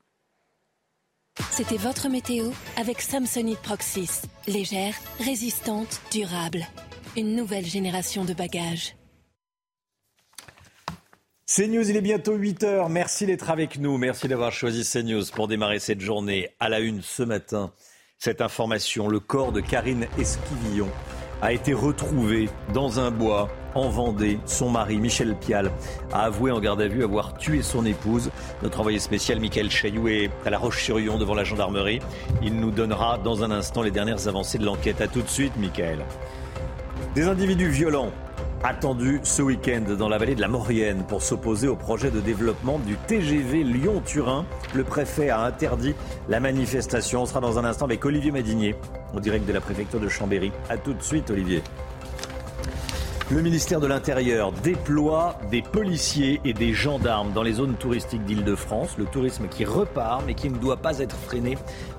C'était 1.51 1.77
votre 1.77 2.09
météo 2.09 2.51
avec 2.77 3.01
Samsonite 3.01 3.59
Proxys. 3.59 4.21
Légère, 4.47 4.93
résistante, 5.19 6.01
durable. 6.11 6.65
Une 7.17 7.35
nouvelle 7.35 7.65
génération 7.65 8.25
de 8.25 8.33
bagages. 8.33 8.95
CNews, 11.45 11.89
il 11.89 11.97
est 11.97 12.01
bientôt 12.01 12.37
8h. 12.37 12.91
Merci 12.91 13.25
d'être 13.25 13.49
avec 13.49 13.79
nous. 13.79 13.97
Merci 13.97 14.27
d'avoir 14.27 14.51
choisi 14.51 14.87
CNews 14.87 15.25
pour 15.33 15.47
démarrer 15.47 15.79
cette 15.79 15.99
journée. 15.99 16.49
À 16.59 16.69
la 16.69 16.79
une 16.79 17.01
ce 17.01 17.23
matin, 17.23 17.73
cette 18.19 18.41
information, 18.41 19.07
le 19.07 19.19
corps 19.19 19.51
de 19.51 19.59
Karine 19.59 20.07
Esquivillon 20.19 20.89
a 21.41 21.53
été 21.53 21.73
retrouvé 21.73 22.49
dans 22.73 22.99
un 22.99 23.11
bois 23.11 23.49
en 23.75 23.89
Vendée. 23.89 24.39
Son 24.45 24.69
mari, 24.69 24.97
Michel 24.97 25.35
Pial, 25.35 25.71
a 26.11 26.23
avoué 26.23 26.51
en 26.51 26.59
garde 26.59 26.81
à 26.81 26.87
vue 26.87 27.03
avoir 27.03 27.37
tué 27.37 27.61
son 27.61 27.85
épouse. 27.85 28.31
Notre 28.63 28.79
envoyé 28.79 28.99
spécial, 28.99 29.39
Michael 29.39 29.69
Chailloux, 29.69 30.07
est 30.07 30.31
à 30.45 30.49
La 30.49 30.57
Roche-sur-Yon 30.57 31.17
devant 31.17 31.35
la 31.35 31.43
gendarmerie. 31.43 31.99
Il 32.41 32.55
nous 32.55 32.71
donnera 32.71 33.17
dans 33.17 33.43
un 33.43 33.51
instant 33.51 33.81
les 33.81 33.91
dernières 33.91 34.27
avancées 34.27 34.57
de 34.57 34.65
l'enquête. 34.65 35.01
À 35.01 35.07
tout 35.07 35.21
de 35.21 35.29
suite, 35.29 35.53
Michael. 35.57 35.99
Des 37.15 37.23
individus 37.23 37.69
violents 37.69 38.11
attendus 38.63 39.21
ce 39.23 39.41
week-end 39.41 39.83
dans 39.97 40.09
la 40.09 40.17
vallée 40.17 40.35
de 40.35 40.41
la 40.41 40.47
Maurienne 40.47 41.03
pour 41.07 41.21
s'opposer 41.21 41.67
au 41.67 41.75
projet 41.75 42.11
de 42.11 42.19
développement 42.19 42.79
du 42.79 42.95
TGV 42.95 43.63
Lyon-Turin. 43.63 44.45
Le 44.73 44.83
préfet 44.83 45.29
a 45.29 45.41
interdit 45.41 45.95
la 46.27 46.39
manifestation. 46.39 47.23
On 47.23 47.25
sera 47.25 47.39
dans 47.39 47.57
un 47.57 47.65
instant 47.65 47.85
avec 47.85 48.03
Olivier 48.05 48.31
Madinier, 48.31 48.75
en 49.13 49.19
direct 49.19 49.45
de 49.47 49.53
la 49.53 49.61
préfecture 49.61 49.99
de 49.99 50.09
Chambéry. 50.09 50.51
A 50.69 50.77
tout 50.77 50.93
de 50.93 51.01
suite, 51.01 51.29
Olivier. 51.29 51.63
Le 53.31 53.41
ministère 53.41 53.79
de 53.79 53.85
l'Intérieur 53.85 54.51
déploie 54.51 55.37
des 55.51 55.61
policiers 55.61 56.41
et 56.43 56.53
des 56.53 56.73
gendarmes 56.73 57.31
dans 57.31 57.43
les 57.43 57.53
zones 57.53 57.75
touristiques 57.75 58.25
d'Île-de-France. 58.25 58.97
Le 58.97 59.05
tourisme 59.05 59.47
qui 59.47 59.65
repart, 59.65 60.23
mais 60.25 60.33
qui 60.33 60.49
ne 60.49 60.57
doit 60.57 60.77
pas 60.77 60.97
être 60.97 61.15
freiné 61.15 61.55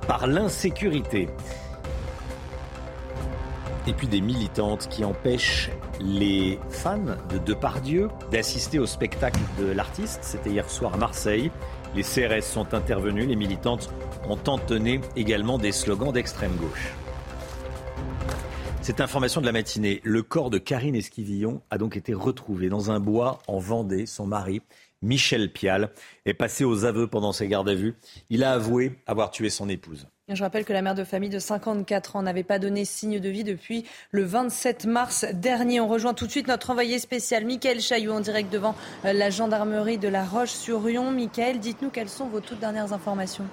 par 0.09 0.27
l'insécurité. 0.27 1.28
Et 3.91 3.93
puis 3.93 4.07
des 4.07 4.21
militantes 4.21 4.87
qui 4.89 5.05
empêchent 5.05 5.69
les 6.01 6.61
fans 6.69 7.17
de 7.29 7.39
Depardieu 7.39 8.07
d'assister 8.31 8.79
au 8.79 8.87
spectacle 8.87 9.41
de 9.59 9.67
l'artiste. 9.67 10.21
C'était 10.23 10.51
hier 10.51 10.71
soir 10.71 10.95
à 10.95 10.97
Marseille. 10.97 11.51
Les 11.97 12.05
CRS 12.05 12.45
sont 12.45 12.73
intervenus. 12.73 13.27
Les 13.27 13.35
militantes 13.35 13.93
ont 14.29 14.39
entonné 14.47 15.01
également 15.17 15.59
des 15.59 15.73
slogans 15.73 16.12
d'extrême 16.12 16.55
gauche. 16.55 16.93
Cette 18.81 19.01
information 19.01 19.41
de 19.41 19.47
la 19.47 19.53
matinée, 19.53 20.01
le 20.05 20.23
corps 20.23 20.51
de 20.51 20.59
Karine 20.59 20.95
Esquivillon 20.95 21.61
a 21.71 21.77
donc 21.77 21.97
été 21.97 22.15
retrouvé 22.15 22.69
dans 22.69 22.93
un 22.93 23.01
bois 23.01 23.41
en 23.49 23.59
Vendée. 23.59 24.07
Son 24.07 24.25
mari, 24.25 24.62
Michel 25.03 25.53
Pial, 25.53 25.91
est 26.27 26.35
passé 26.35 26.62
aux 26.62 26.85
aveux 26.85 27.09
pendant 27.09 27.33
ses 27.33 27.49
gardes 27.49 27.69
à 27.69 27.75
vue. 27.75 27.97
Il 28.29 28.45
a 28.45 28.53
avoué 28.53 29.01
avoir 29.09 29.33
tué 29.33 29.51
son 29.51 29.69
épouse. 29.69 30.07
Je 30.32 30.44
rappelle 30.44 30.65
que 30.65 30.73
la 30.73 30.81
mère 30.81 30.94
de 30.94 31.02
famille 31.02 31.28
de 31.28 31.40
54 31.40 32.15
ans 32.15 32.23
n'avait 32.23 32.44
pas 32.44 32.61
donné 32.61 32.85
signe 32.85 33.19
de 33.19 33.28
vie 33.28 33.43
depuis 33.43 33.85
le 34.12 34.23
27 34.23 34.86
mars 34.86 35.24
dernier. 35.32 35.81
On 35.81 35.89
rejoint 35.89 36.15
tout 36.15 36.27
de 36.27 36.31
suite 36.31 36.47
notre 36.47 36.70
envoyé 36.70 37.01
spécial, 37.01 37.44
Mickaël 37.44 37.81
Chaillou, 37.81 38.12
en 38.12 38.20
direct 38.20 38.52
devant 38.52 38.77
euh, 39.05 39.12
la 39.12 39.31
gendarmerie 39.31 39.98
de 39.98 40.07
La 40.07 40.24
Roche-sur-Yon. 40.24 41.11
Mickaël, 41.11 41.59
dites-nous 41.59 41.90
quelles 41.90 42.09
sont 42.09 42.28
vos 42.28 42.39
toutes 42.39 42.61
dernières 42.61 42.93
informations. 42.93 43.44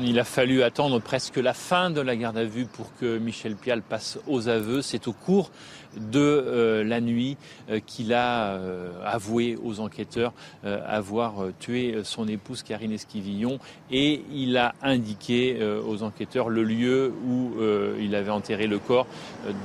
Il 0.00 0.18
a 0.18 0.24
fallu 0.24 0.62
attendre 0.62 1.00
presque 1.00 1.36
la 1.36 1.52
fin 1.52 1.90
de 1.90 2.00
la 2.00 2.16
garde 2.16 2.38
à 2.38 2.44
vue 2.44 2.66
pour 2.66 2.94
que 2.96 3.18
Michel 3.18 3.56
Pial 3.56 3.82
passe 3.82 4.18
aux 4.26 4.48
aveux. 4.48 4.80
C'est 4.80 5.06
au 5.06 5.12
cours 5.12 5.50
de 5.96 6.20
euh, 6.20 6.84
la 6.84 7.00
nuit 7.00 7.36
euh, 7.70 7.80
qu'il 7.84 8.12
a 8.12 8.52
euh, 8.52 8.90
avoué 9.04 9.58
aux 9.62 9.80
enquêteurs 9.80 10.32
avoir 10.64 11.34
tué 11.58 11.98
son 12.02 12.26
épouse 12.28 12.62
Karine 12.62 12.92
Esquivillon 12.92 13.58
et 13.90 14.22
il 14.32 14.56
a 14.56 14.74
indiqué 14.82 15.58
aux 15.86 16.02
enquêteurs 16.02 16.48
le 16.48 16.62
lieu 16.62 17.12
où 17.26 17.52
il 18.00 18.14
avait 18.14 18.30
enterré 18.30 18.66
le 18.66 18.78
corps 18.78 19.06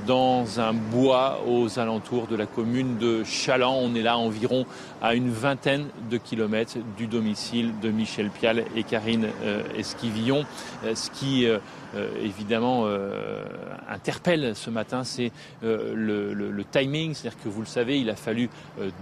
dans 0.06 0.60
un 0.60 0.72
bois 0.72 1.40
aux 1.46 1.78
alentours 1.78 2.26
de 2.26 2.36
la 2.36 2.46
commune 2.46 2.98
de 2.98 3.24
Chaland. 3.24 3.78
On 3.82 3.94
est 3.94 4.02
là 4.02 4.16
environ 4.16 4.66
à 5.02 5.14
une 5.14 5.30
vingtaine 5.30 5.86
de 6.10 6.16
kilomètres 6.16 6.78
du 6.96 7.06
domicile 7.06 7.72
de 7.82 7.90
Michel 7.90 8.30
Pial 8.30 8.64
et 8.76 8.82
Karine 8.82 9.28
Esquivillon, 9.76 10.44
ce 10.94 11.10
qui 11.10 11.46
évidemment 12.22 12.86
interpelle 13.88 14.54
ce 14.54 14.70
matin, 14.70 15.04
c'est 15.04 15.32
euh, 15.62 15.94
le, 16.32 16.64
timing. 16.70 17.14
C'est-à-dire 17.14 17.42
que 17.42 17.48
vous 17.48 17.60
le 17.60 17.66
savez, 17.66 18.00
il 18.00 18.10
a 18.10 18.16
fallu 18.16 18.48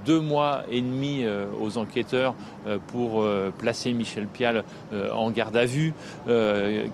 deux 0.05 0.21
mois 0.21 0.63
et 0.71 0.81
demi 0.81 1.25
aux 1.61 1.79
enquêteurs 1.79 2.35
pour 2.89 3.25
placer 3.59 3.93
Michel 3.93 4.27
Pial 4.27 4.65
en 5.13 5.31
garde 5.31 5.57
à 5.57 5.65
vue. 5.65 5.95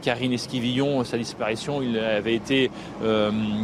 Karine 0.03 0.33
Esquivillon, 0.33 1.03
sa 1.05 1.19
disparition, 1.19 1.83
il 1.83 1.99
avait 1.99 2.35
été 2.35 2.71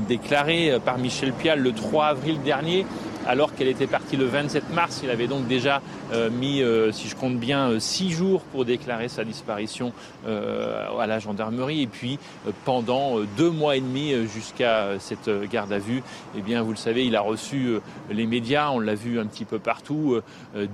déclaré 0.08 0.78
par 0.84 0.98
Michel 0.98 1.32
Pial 1.32 1.60
le 1.60 1.72
3 1.72 2.06
avril 2.06 2.40
dernier 2.42 2.86
alors 3.26 3.54
qu'elle 3.54 3.68
était 3.68 3.86
partie 3.86 4.16
le 4.16 4.26
27 4.26 4.70
mars. 4.70 5.00
Il 5.02 5.10
avait 5.10 5.26
donc 5.26 5.46
déjà 5.46 5.82
euh, 6.12 6.30
mis, 6.30 6.62
euh, 6.62 6.92
si 6.92 7.08
je 7.08 7.16
compte 7.16 7.36
bien, 7.36 7.70
euh, 7.70 7.78
six 7.80 8.10
jours 8.10 8.42
pour 8.42 8.64
déclarer 8.64 9.08
sa 9.08 9.24
disparition 9.24 9.92
à 10.26 11.06
la 11.06 11.18
gendarmerie. 11.18 11.82
Et 11.82 11.86
puis, 11.86 12.18
pendant 12.64 13.20
deux 13.36 13.50
mois 13.50 13.76
et 13.76 13.80
demi 13.80 14.14
jusqu'à 14.26 14.98
cette 14.98 15.28
garde 15.50 15.72
à 15.72 15.78
vue, 15.78 16.02
eh 16.36 16.40
bien, 16.40 16.62
vous 16.62 16.70
le 16.70 16.76
savez, 16.76 17.04
il 17.04 17.14
a 17.14 17.20
reçu 17.20 17.78
les 18.10 18.26
médias, 18.26 18.70
on 18.70 18.80
l'a 18.80 18.94
vu 18.94 19.20
un 19.20 19.26
petit 19.26 19.44
peu 19.44 19.58
partout, 19.58 20.20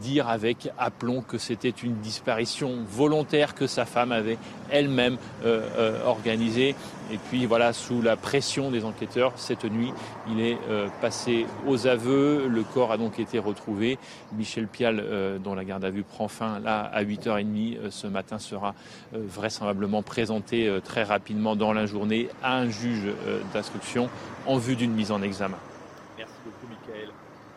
dire 0.01 0.29
avec 0.29 0.71
aplomb 0.79 1.23
que 1.23 1.39
c'était 1.39 1.69
une 1.69 1.97
disparition 1.97 2.75
volontaire 2.89 3.55
que 3.55 3.67
sa 3.67 3.85
femme 3.85 4.13
avait 4.13 4.39
elle-même 4.71 5.17
organisée. 6.07 6.77
Et 7.13 7.19
puis 7.19 7.47
voilà, 7.47 7.73
sous 7.73 8.03
la 8.03 8.17
pression 8.17 8.71
des 8.71 8.85
enquêteurs, 8.85 9.33
cette 9.37 9.65
nuit, 9.65 9.93
il 10.31 10.41
est 10.41 10.59
euh, 10.69 10.89
passé 11.01 11.47
aux 11.67 11.87
aveux. 11.87 12.47
Le 12.47 12.63
corps 12.63 12.93
a 12.93 12.99
donc 12.99 13.19
été 13.19 13.39
retrouvé. 13.39 13.99
Michel 14.33 14.69
Pial, 14.69 15.01
euh, 15.01 15.39
dont 15.39 15.55
la 15.55 15.65
garde 15.65 15.85
à 15.85 15.91
vue 15.91 16.05
prend 16.05 16.29
fin 16.29 16.61
là 16.61 16.83
à 16.83 17.03
8h30 17.03 17.79
euh, 17.79 17.91
ce 17.91 18.07
matin, 18.07 18.39
sera 18.39 18.75
vraisemblablement 19.13 20.03
présenté 20.03 20.71
très 20.85 21.03
rapidement 21.03 21.57
dans 21.57 21.73
la 21.73 21.87
journée 21.87 22.29
à 22.43 22.57
un 22.57 22.69
juge 22.69 23.07
d'instruction 23.53 24.09
en 24.47 24.57
vue 24.57 24.77
d'une 24.77 24.93
mise 24.93 25.11
en 25.11 25.23
examen 25.23 25.59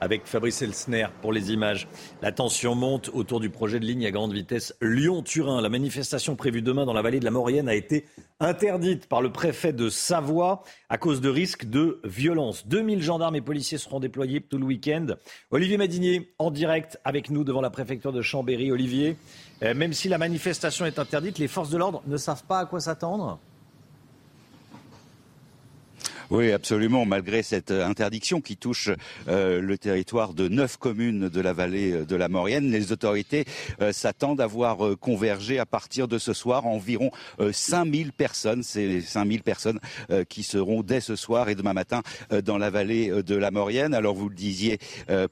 avec 0.04 0.26
Fabrice 0.26 0.62
Elsner 0.62 1.08
pour 1.22 1.32
les 1.32 1.54
images. 1.54 1.88
La 2.22 2.34
tension 2.34 2.76
monte 2.76 3.10
autour 3.14 3.40
du 3.40 3.50
projet 3.50 3.80
de 3.80 3.86
ligne 3.86 4.06
à 4.06 4.12
grande 4.12 4.34
vitesse 4.34 4.76
Lyon-Turin. 4.82 5.62
La 5.62 5.70
manifestation 5.70 6.36
prévue 6.36 6.62
demain 6.62 6.86
dans 6.86 6.92
la 6.92 7.02
vallée 7.02 7.22
de 7.22 7.26
la 7.26 7.32
Maurienne 7.32 7.70
a 7.70 7.74
été 7.74 8.06
interdite 8.42 9.08
par 9.08 9.22
le 9.22 9.32
préfet 9.32 9.72
de 9.72 9.88
Savoie 9.88 10.64
à 10.90 10.98
cause 10.98 11.22
de 11.22 11.30
risques 11.30 11.70
de 11.70 12.02
violence. 12.04 12.68
2000 12.68 13.02
gendarmes 13.02 13.38
et 13.38 13.42
policiers 13.42 13.78
seront 13.78 14.02
déployés 14.02 14.42
tout 14.42 14.58
le 14.58 14.66
week-end. 14.66 15.08
Olivier 15.52 15.78
Madinier 15.78 16.34
en 16.38 16.52
direct 16.52 17.00
avec 17.06 17.30
nous 17.30 17.46
devant 17.46 17.62
la 17.62 17.70
préfecture 17.70 18.12
de 18.12 18.22
Chambéry. 18.22 18.74
Olivier, 18.74 19.16
euh, 19.64 19.74
même 19.74 19.94
si 19.94 20.10
la 20.10 20.18
manifestation 20.18 20.86
est 20.86 21.00
interdite, 21.00 21.40
les 21.40 21.48
forces 21.48 21.70
de 21.70 21.78
l'ordre 21.78 22.04
ne 22.08 22.18
savent 22.18 22.44
pas 22.44 22.60
à 22.60 22.66
quoi 22.66 22.82
s'attendre? 22.82 23.40
Oui, 26.34 26.52
absolument. 26.52 27.06
Malgré 27.06 27.44
cette 27.44 27.70
euh, 27.70 27.86
interdiction 27.86 28.42
qui 28.42 28.58
touche 28.58 28.90
euh, 29.28 29.62
le 29.62 29.78
territoire 29.78 30.34
de 30.34 30.48
neuf 30.48 30.78
communes 30.78 31.30
de 31.30 31.42
la 31.42 31.54
vallée 31.54 31.92
euh, 31.92 32.06
de 32.06 32.16
la 32.16 32.28
Maurienne, 32.28 32.72
les 32.72 32.92
autorités 32.92 33.46
s'attendent 33.92 34.42
à 34.42 34.48
voir 34.48 34.98
converger 35.00 35.60
à 35.60 35.68
partir 35.68 36.08
de 36.08 36.18
ce 36.18 36.34
soir 36.34 36.66
environ 36.66 37.12
5000 37.52 38.14
personnes. 38.14 38.64
C'est 38.64 39.02
5000 39.02 39.44
personnes 39.44 39.80
qui 40.30 40.44
seront 40.44 40.82
dès 40.82 41.02
ce 41.02 41.16
soir 41.16 41.50
et 41.50 41.56
demain 41.56 41.74
matin 41.74 42.02
dans 42.44 42.58
la 42.58 42.70
vallée 42.70 43.10
de 43.10 43.36
la 43.36 43.52
Maurienne. 43.52 43.94
Alors 43.94 44.16
vous 44.16 44.30
le 44.30 44.36
disiez, 44.36 44.80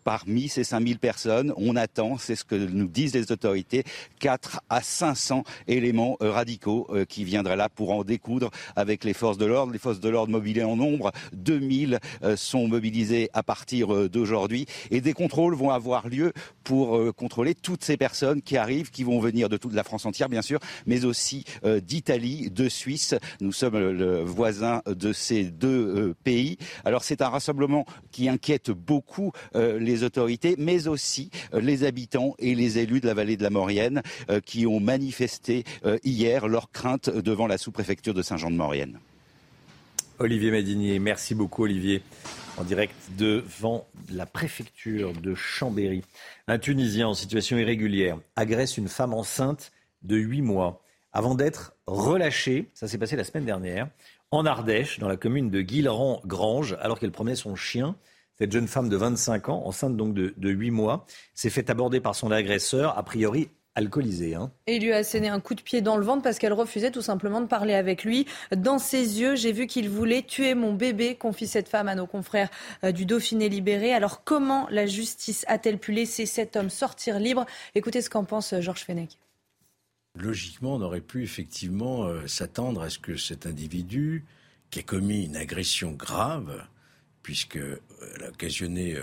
parmi 0.04 0.50
ces 0.50 0.64
5000 0.64 1.00
personnes, 1.00 1.54
on 1.56 1.76
attend, 1.76 2.18
c'est 2.18 2.36
ce 2.36 2.44
que 2.44 2.56
nous 2.56 2.88
disent 2.88 3.14
les 3.14 3.32
autorités, 3.32 3.84
4 4.20 4.62
à 4.70 4.82
500 4.82 5.44
éléments 5.68 6.18
radicaux 6.20 6.90
qui 7.08 7.24
viendraient 7.24 7.56
là 7.56 7.70
pour 7.70 7.92
en 7.92 8.04
découdre 8.04 8.50
avec 8.76 9.04
les 9.04 9.14
forces 9.14 9.38
de 9.38 9.46
l'ordre, 9.46 9.72
les 9.72 9.80
forces 9.80 10.00
de 10.00 10.10
l'ordre 10.10 10.32
mobilisées 10.32 10.64
en 10.64 10.80
nombre. 10.92 11.12
2000 11.34 12.00
euh, 12.24 12.36
sont 12.36 12.68
mobilisés 12.68 13.30
à 13.34 13.44
partir 13.44 13.94
euh, 13.94 14.10
d'aujourd'hui 14.10 14.66
et 14.90 15.02
des 15.02 15.14
contrôles 15.14 15.56
vont 15.56 15.72
avoir 15.72 16.08
lieu 16.08 16.34
pour 16.64 16.98
euh, 16.98 17.12
contrôler 17.12 17.56
toutes 17.56 17.84
ces 17.84 17.98
personnes 17.98 18.42
qui 18.42 18.58
arrivent, 18.58 18.92
qui 18.92 19.04
vont 19.04 19.20
venir 19.20 19.50
de 19.50 19.58
toute 19.58 19.74
la 19.74 19.84
France 19.84 20.06
entière, 20.06 20.30
bien 20.30 20.42
sûr, 20.42 20.60
mais 20.86 21.06
aussi 21.06 21.46
d'Italie, 21.84 22.50
de 22.50 22.70
Suisse. 22.70 23.16
Nous 23.40 23.52
sommes 23.52 23.78
le 23.78 24.22
voisin 24.22 24.82
de 24.86 25.14
ces 25.14 25.44
deux 25.44 26.14
pays. 26.24 26.58
Alors 26.86 27.04
c'est 27.04 27.22
un 27.22 27.30
rassemblement 27.30 27.86
qui 28.12 28.30
inquiète 28.30 28.72
beaucoup 28.72 29.32
les 29.54 30.04
autorités, 30.04 30.56
mais 30.58 30.88
aussi 30.88 31.30
les 31.54 31.84
habitants 31.84 32.36
et 32.40 32.56
les 32.56 32.80
élus 32.80 33.02
de 33.02 33.08
la 33.08 33.14
vallée 33.14 33.38
de 33.38 33.44
la 33.44 33.50
Maurienne 33.50 34.02
qui 34.46 34.66
ont 34.66 34.80
manifesté 34.80 35.64
hier 36.04 36.48
leur 36.48 36.72
crainte 36.72 37.10
devant 37.10 37.48
la 37.48 37.58
sous-préfecture 37.58 38.14
de 38.14 38.22
Saint-Jean-de-Maurienne. 38.22 39.00
Olivier 40.22 40.52
Madinier. 40.52 41.00
Merci 41.00 41.34
beaucoup, 41.34 41.64
Olivier. 41.64 42.04
En 42.58 42.64
direct 42.64 42.94
devant 43.18 43.88
la 44.14 44.28
préfecture 44.28 45.14
de 45.14 45.34
Chambéry. 45.34 46.04
Un 46.48 46.60
Tunisien 46.60 47.08
en 47.08 47.16
situation 47.16 47.58
irrégulière 47.58 48.20
agresse 48.36 48.78
une 48.78 48.88
femme 48.88 49.16
enceinte 49.16 49.72
de 50.04 50.18
8 50.18 50.44
mois 50.44 50.84
avant 51.12 51.34
d'être 51.34 51.74
relâché. 51.88 52.70
Ça 52.76 52.88
s'est 52.88 53.00
passé 53.00 53.16
la 53.16 53.24
semaine 53.24 53.46
dernière 53.46 53.88
en 54.30 54.46
Ardèche, 54.46 55.00
dans 55.00 55.08
la 55.08 55.18
commune 55.18 55.50
de 55.50 55.62
Guilherand-Grange, 55.62 56.78
alors 56.80 57.00
qu'elle 57.00 57.12
promenait 57.12 57.36
son 57.36 57.56
chien. 57.56 57.96
Cette 58.38 58.52
jeune 58.52 58.68
femme 58.68 58.90
de 58.90 58.96
25 58.96 59.50
ans, 59.50 59.66
enceinte 59.66 59.98
donc 59.98 60.14
de, 60.14 60.36
de 60.38 60.50
8 60.50 60.70
mois, 60.70 61.06
s'est 61.34 61.50
fait 61.50 61.70
aborder 61.72 62.00
par 62.00 62.16
son 62.16 62.32
agresseur, 62.32 62.96
a 62.96 63.04
priori 63.04 63.50
alcoolisée. 63.76 64.36
Hein. 64.36 64.52
Et 64.68 64.76
il 64.76 64.84
lui 64.84 64.92
a 64.92 64.98
asséné 64.98 65.30
un 65.30 65.40
coup 65.40 65.56
de 65.56 65.62
pied 65.62 65.82
dans 65.82 65.98
le 65.98 66.04
ventre 66.04 66.24
parce 66.24 66.40
qu'elle 66.40 66.54
refusait 66.54 66.92
tout 66.92 67.02
simplement 67.02 67.42
de 67.42 67.48
parler 67.48 67.74
avec 67.74 68.04
lui. 68.04 68.26
Dans 68.56 68.80
ses 68.80 69.20
yeux, 69.20 69.36
j'ai 69.36 69.52
vu 69.52 69.68
qu'il 69.68 69.90
voulait 69.90 70.24
tuer 70.24 70.56
mon 70.56 70.74
bébé, 70.74 71.16
confie 71.16 71.48
cette 71.48 71.70
femme 71.70 71.88
à 71.88 71.96
nos 71.96 72.08
confrères 72.08 72.50
euh, 72.84 72.92
du 72.92 73.06
Dauphiné 73.06 73.50
libéré. 73.50 73.94
Alors 73.94 74.24
comment 74.24 74.68
la 74.70 74.86
justice 74.86 75.46
a-t-elle 75.48 75.80
pu 75.80 75.94
laisser 75.94 76.26
cet 76.26 76.56
homme 76.56 76.70
sortir 76.70 77.20
libre? 77.20 77.46
Écoutez 77.76 78.02
ce 78.02 78.10
qu'en 78.10 78.26
pense 78.26 78.54
euh, 78.54 78.62
Georges 78.62 78.84
Fenech. 78.84 79.18
Logiquement, 80.16 80.76
on 80.76 80.82
aurait 80.82 81.00
pu 81.00 81.24
effectivement 81.24 82.04
euh, 82.04 82.28
s'attendre 82.28 82.82
à 82.82 82.90
ce 82.90 83.00
que 83.00 83.16
cet 83.16 83.46
individu, 83.46 84.26
qui 84.70 84.80
a 84.80 84.84
commis 84.84 85.26
une 85.26 85.38
agression 85.38 85.92
grave, 85.92 86.66
puisqu'elle 87.24 87.80
a 88.24 88.30
occasionné 88.30 88.98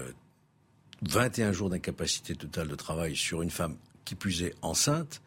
21 1.02 1.52
jours 1.52 1.68
d'incapacité 1.68 2.34
totale 2.34 2.68
de 2.68 2.74
travail 2.74 3.14
sur 3.14 3.42
une 3.42 3.50
femme 3.50 3.76
qui 4.08 4.14
plus 4.14 4.42
est 4.42 4.54
enceinte, 4.62 5.20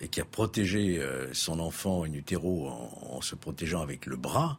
et 0.00 0.08
qui 0.08 0.20
a 0.20 0.24
protégé 0.24 0.98
euh, 0.98 1.32
son 1.32 1.60
enfant 1.60 2.02
in 2.02 2.12
utero 2.12 2.68
en, 2.68 3.20
se 3.20 3.36
protégeant 3.36 3.80
avec 3.80 4.04
le 4.04 4.16
bras. 4.16 4.58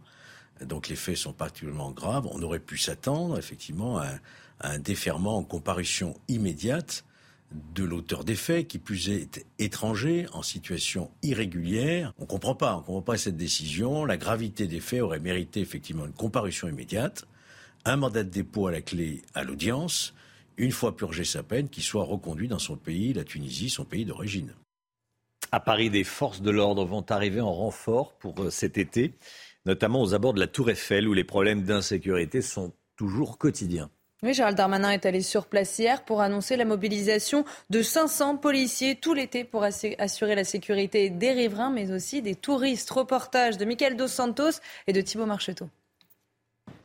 Donc 0.62 0.88
les 0.88 0.96
faits 0.96 1.18
sont 1.18 1.34
particulièrement 1.34 1.92
graves. 1.92 2.28
On 2.32 2.42
aurait 2.42 2.62
pu 2.62 2.78
s'attendre 2.78 3.38
effectivement 3.38 4.00
à, 4.00 4.08
un 4.62 4.80
déferment 4.80 5.38
en 5.38 5.44
comparution 5.44 6.16
immédiate 6.30 7.04
de 7.76 7.84
l'auteur 7.84 8.24
des 8.24 8.36
faits, 8.36 8.68
qui 8.68 8.80
plus 8.80 9.10
est 9.10 9.46
étranger, 9.60 10.28
en 10.32 10.44
situation 10.44 11.12
irrégulière. 11.24 12.14
On 12.20 12.24
ne 12.24 12.28
comprend 12.28 12.56
pas, 12.56 12.76
on 12.76 12.80
comprend 12.80 13.02
pas 13.02 13.18
cette 13.18 13.38
décision. 13.38 14.06
La 14.06 14.18
gravité 14.18 14.66
des 14.66 14.80
faits 14.80 15.02
aurait 15.02 15.20
mérité 15.20 15.60
effectivement 15.60 16.06
une 16.06 16.14
comparution 16.14 16.70
immédiate, 16.70 17.26
un 17.84 17.98
mandat 17.98 18.24
de 18.24 18.30
dépôt 18.30 18.68
à 18.68 18.72
la 18.72 18.82
clé 18.82 19.24
à 19.34 19.44
l'audience, 19.44 20.14
une 20.58 20.72
fois 20.72 20.96
purgé 20.96 21.24
sa 21.24 21.44
peine, 21.44 21.70
qu'il 21.70 21.84
soit 21.84 22.04
reconduit 22.04 22.48
dans 22.48 22.60
son 22.60 22.76
pays, 22.76 23.14
la 23.14 23.24
Tunisie, 23.24 23.70
son 23.70 23.86
pays 23.86 24.06
d'origine. 24.06 24.54
À 25.52 25.60
Paris, 25.60 25.90
des 25.90 26.04
forces 26.04 26.42
de 26.42 26.52
l'ordre 26.52 26.84
vont 26.86 27.06
arriver 27.10 27.42
en 27.42 27.54
renfort 27.54 28.14
pour 28.14 28.42
euh, 28.42 28.50
cet 28.50 28.78
été, 28.78 29.14
notamment 29.66 30.02
aux 30.02 30.14
abords 30.14 30.34
de 30.34 30.40
la 30.40 30.48
Tour 30.48 30.70
Eiffel, 30.70 31.08
où 31.08 31.14
les 31.14 31.24
problèmes 31.24 31.64
d'insécurité 31.64 32.42
sont 32.42 32.74
toujours 32.96 33.38
quotidiens. 33.38 33.90
Oui, 34.24 34.34
Gérald 34.34 34.58
Darmanin 34.58 34.90
est 34.90 35.06
allé 35.06 35.22
sur 35.22 35.46
place 35.46 35.78
hier 35.78 36.04
pour 36.04 36.22
annoncer 36.22 36.58
la 36.58 36.66
mobilisation 36.66 37.46
de 37.70 37.84
500 37.84 38.38
policiers 38.38 38.96
tout 38.96 39.14
l'été 39.14 39.44
pour 39.44 39.64
assurer 39.64 40.34
la 40.34 40.44
sécurité 40.44 41.12
des 41.12 41.34
riverains, 41.34 41.70
mais 41.70 41.92
aussi 41.92 42.24
des 42.24 42.34
touristes. 42.34 42.90
Reportage 42.90 43.58
de 43.58 43.66
Michael 43.66 43.96
Dos 43.96 44.08
Santos 44.08 44.60
et 44.88 44.94
de 44.94 45.02
Thibault 45.02 45.28
Marcheteau. 45.28 45.70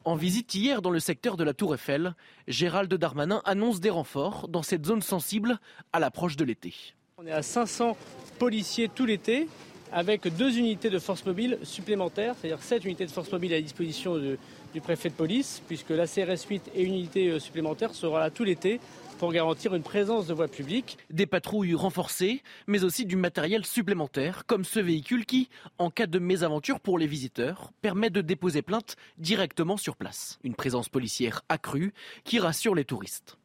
En 0.04 0.16
visite 0.16 0.54
hier 0.54 0.82
dans 0.82 0.90
le 0.90 0.98
secteur 0.98 1.36
de 1.36 1.44
la 1.44 1.54
Tour 1.54 1.74
Eiffel, 1.74 2.14
Gérald 2.48 2.92
Darmanin 2.92 3.40
annonce 3.44 3.78
des 3.78 3.90
renforts 3.90 4.48
dans 4.48 4.62
cette 4.62 4.84
zone 4.84 5.00
sensible 5.00 5.60
à 5.92 6.00
l'approche 6.00 6.36
de 6.36 6.44
l'été. 6.44 6.74
On 7.18 7.26
est 7.26 7.32
à 7.32 7.42
500 7.42 7.96
policiers 8.40 8.88
tout 8.88 9.06
l'été 9.06 9.46
avec 9.92 10.26
deux 10.36 10.59
unités 10.59 10.90
de 10.90 10.98
force 10.98 11.24
mobile 11.24 11.59
supplémentaires, 11.62 12.34
c'est-à-dire 12.40 12.62
sept 12.62 12.84
unités 12.84 13.06
de 13.06 13.10
force 13.10 13.30
mobile 13.30 13.54
à 13.54 13.60
disposition 13.60 14.18
du 14.18 14.80
préfet 14.80 15.10
de 15.10 15.14
police, 15.14 15.62
puisque 15.68 15.90
la 15.90 16.06
CRS 16.06 16.46
8 16.48 16.70
et 16.74 16.82
une 16.82 16.94
unité 16.94 17.28
euh, 17.28 17.38
supplémentaire 17.38 17.94
sera 17.94 18.18
là 18.18 18.30
tout 18.30 18.42
l'été 18.42 18.80
pour 19.23 19.32
garantir 19.32 19.73
une 19.77 19.85
présence 19.85 20.27
de 20.27 20.35
voie 20.35 20.49
publique. 20.49 20.99
Des 21.09 21.27
patrouilles 21.27 21.77
renforcées, 21.77 22.43
mais 22.66 22.82
aussi 22.82 23.07
du 23.07 23.15
matériel 23.15 23.65
supplémentaire, 23.65 24.47
comme 24.47 24.65
ce 24.65 24.81
véhicule 24.81 25.27
qui, 25.27 25.49
en 25.78 25.90
cas 25.90 26.09
de 26.09 26.19
mésaventure 26.19 26.81
pour 26.81 26.99
les 26.99 27.07
visiteurs, 27.07 27.70
permet 27.82 28.11
de 28.11 28.20
déposer 28.20 28.62
plainte 28.62 28.97
directement 29.19 29.77
sur 29.77 29.94
place. 29.94 30.40
Une 30.43 30.57
présence 30.57 30.89
policière 30.89 31.43
accrue 31.49 31.94
qui 32.24 32.40
rassure 32.40 32.74
les 32.74 32.85
touristes. 32.85 33.39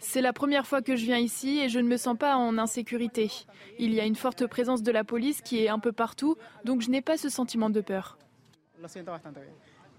C'est 0.00 0.20
la 0.20 0.32
première 0.32 0.66
fois 0.66 0.82
que 0.82 0.96
je 0.96 1.04
viens 1.04 1.18
ici 1.18 1.60
et 1.60 1.68
je 1.68 1.78
ne 1.78 1.86
me 1.86 1.96
sens 1.96 2.18
pas 2.18 2.34
en 2.34 2.58
insécurité. 2.58 3.30
Il 3.78 3.94
y 3.94 4.00
a 4.00 4.04
une 4.04 4.16
forte 4.16 4.48
présence 4.48 4.82
de 4.82 4.90
la 4.90 5.04
police 5.04 5.42
qui 5.42 5.62
est 5.62 5.68
un 5.68 5.78
peu 5.78 5.92
partout, 5.92 6.36
donc 6.64 6.82
je 6.82 6.90
n'ai 6.90 7.02
pas 7.02 7.18
ce 7.18 7.28
sentiment 7.28 7.70
de 7.70 7.80
peur. 7.80 8.18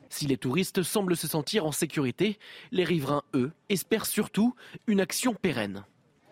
Si 0.09 0.27
les 0.27 0.37
touristes 0.37 0.83
semblent 0.83 1.15
se 1.15 1.27
sentir 1.27 1.65
en 1.65 1.71
sécurité, 1.71 2.37
les 2.71 2.83
riverains, 2.83 3.23
eux, 3.33 3.51
espèrent 3.69 4.05
surtout 4.05 4.55
une 4.87 5.01
action 5.01 5.33
pérenne. 5.33 5.83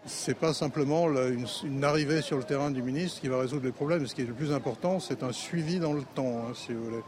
Ce 0.06 0.32
n'est 0.32 0.36
pas 0.36 0.54
simplement 0.54 1.08
une, 1.10 1.84
arrivée 1.84 2.22
sur 2.22 2.38
le 2.38 2.44
terrain 2.44 2.72
du 2.72 2.82
ministre 2.82 3.20
qui 3.22 3.28
va 3.28 3.40
résoudre 3.40 3.66
les 3.66 3.72
problèmes. 3.72 4.08
Ce 4.08 4.16
qui 4.16 4.22
est 4.22 4.26
le 4.26 4.34
plus 4.34 4.52
important, 4.52 5.00
c'est 5.00 5.22
un 5.22 5.34
suivi 5.34 5.80
dans 5.80 5.94
le 5.94 6.04
temps, 6.16 6.46
hein, 6.48 6.54
si 6.54 6.74
vous 6.74 6.84
voulez 6.84 7.04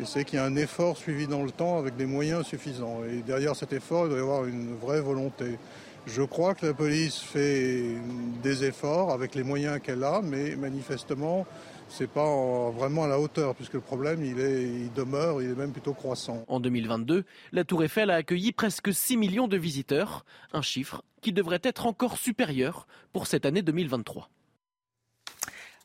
et 0.00 0.04
c'est 0.04 0.24
qu'il 0.24 0.38
y 0.38 0.42
a 0.42 0.44
un 0.44 0.56
effort 0.56 0.96
suivi 0.96 1.26
dans 1.26 1.42
le 1.42 1.50
temps 1.50 1.78
avec 1.78 1.96
des 1.96 2.06
moyens 2.06 2.46
suffisants. 2.46 3.00
Et 3.04 3.22
derrière 3.22 3.56
cet 3.56 3.72
effort, 3.72 4.06
il 4.06 4.10
doit 4.10 4.18
y 4.18 4.22
avoir 4.22 4.44
une 4.44 4.76
vraie 4.76 5.00
volonté. 5.00 5.58
Je 6.06 6.22
crois 6.22 6.54
que 6.54 6.66
la 6.66 6.74
police 6.74 7.18
fait 7.18 7.82
des 8.42 8.64
efforts 8.64 9.12
avec 9.12 9.34
les 9.34 9.42
moyens 9.42 9.80
qu'elle 9.82 10.04
a, 10.04 10.20
mais 10.22 10.56
manifestement, 10.56 11.46
ce 11.88 12.02
n'est 12.02 12.08
pas 12.08 12.70
vraiment 12.70 13.04
à 13.04 13.08
la 13.08 13.18
hauteur, 13.18 13.54
puisque 13.54 13.74
le 13.74 13.80
problème, 13.80 14.24
il, 14.24 14.40
est, 14.40 14.62
il 14.62 14.92
demeure, 14.92 15.42
il 15.42 15.50
est 15.50 15.54
même 15.54 15.72
plutôt 15.72 15.94
croissant. 15.94 16.44
En 16.48 16.60
2022, 16.60 17.24
la 17.52 17.64
Tour 17.64 17.84
Eiffel 17.84 18.10
a 18.10 18.16
accueilli 18.16 18.52
presque 18.52 18.92
6 18.92 19.16
millions 19.16 19.48
de 19.48 19.56
visiteurs, 19.56 20.24
un 20.52 20.62
chiffre 20.62 21.02
qui 21.20 21.32
devrait 21.32 21.60
être 21.62 21.86
encore 21.86 22.18
supérieur 22.18 22.86
pour 23.12 23.26
cette 23.26 23.46
année 23.46 23.62
2023. 23.62 24.28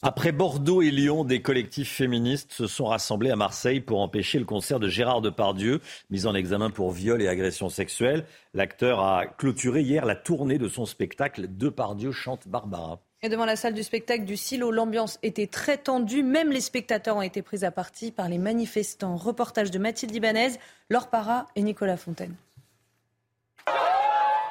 Après 0.06 0.34
Bordeaux 0.34 0.82
et 0.82 0.92
Lyon, 0.92 1.24
des 1.24 1.42
collectifs 1.42 1.90
féministes 1.90 2.52
se 2.52 2.68
sont 2.68 2.84
rassemblés 2.84 3.32
à 3.32 3.38
Marseille 3.38 3.80
pour 3.80 4.02
empêcher 4.02 4.38
le 4.38 4.44
concert 4.44 4.82
de 4.82 4.90
Gérard 4.90 5.22
Depardieu, 5.22 5.80
mis 6.10 6.26
en 6.26 6.36
examen 6.36 6.70
pour 6.70 6.92
viol 6.92 7.22
et 7.22 7.30
agression 7.30 7.70
sexuelle. 7.70 8.26
L'acteur 8.54 9.00
a 9.00 9.26
clôturé 9.26 9.82
hier 9.82 10.06
la 10.06 10.18
tournée 10.18 10.58
de 10.58 10.68
son 10.68 10.86
spectacle 10.86 11.48
Depardieu 11.50 12.12
chante 12.12 12.50
Barbara. 12.50 13.00
Et 13.24 13.30
devant 13.30 13.46
la 13.46 13.56
salle 13.56 13.74
du 13.74 13.84
spectacle 13.84 14.26
du 14.26 14.36
Silo, 14.38 14.70
l'ambiance 14.70 15.18
était 15.24 15.48
très 15.48 15.78
tendue. 15.78 16.24
Même 16.24 16.52
les 16.52 16.62
spectateurs 16.62 17.16
ont 17.16 17.22
été 17.22 17.42
pris 17.42 17.64
à 17.64 17.72
partie 17.72 18.12
par 18.12 18.28
les 18.28 18.38
manifestants. 18.38 19.16
Reportage 19.16 19.72
de 19.72 19.80
Mathilde 19.80 20.14
Ibanez, 20.14 20.52
Laure 20.90 21.08
Parra 21.08 21.48
et 21.56 21.64
Nicolas 21.64 21.98
Fontaine. 21.98 22.36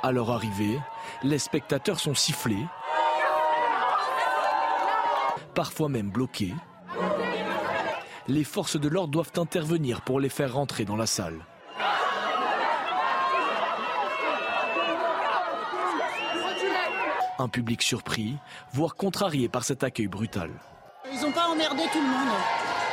À 0.03 0.11
leur 0.11 0.31
arrivée, 0.31 0.78
les 1.23 1.39
spectateurs 1.39 2.01
sont 2.01 2.15
sifflés 2.15 2.65
parfois 5.55 5.89
même 5.89 6.11
bloqués. 6.11 6.55
Les 8.28 8.44
forces 8.44 8.81
de 8.81 8.89
l'ordre 8.89 9.12
doivent 9.12 9.32
intervenir 9.36 10.03
pour 10.03 10.20
les 10.20 10.28
faire 10.28 10.55
rentrer 10.55 10.85
dans 10.85 10.97
la 10.97 11.07
salle. 11.07 11.44
Un 17.43 17.48
public 17.48 17.82
surpris, 17.82 18.36
voire 18.73 18.94
contrarié 18.94 19.48
par 19.48 19.64
cet 19.64 19.82
accueil 19.82 20.06
brutal. 20.06 20.48
Ils 21.12 21.20
n'ont 21.23 21.32
pas 21.32 21.48
emmerdé 21.48 21.82
tout 21.93 21.98
le 21.98 22.06
monde. 22.06 22.39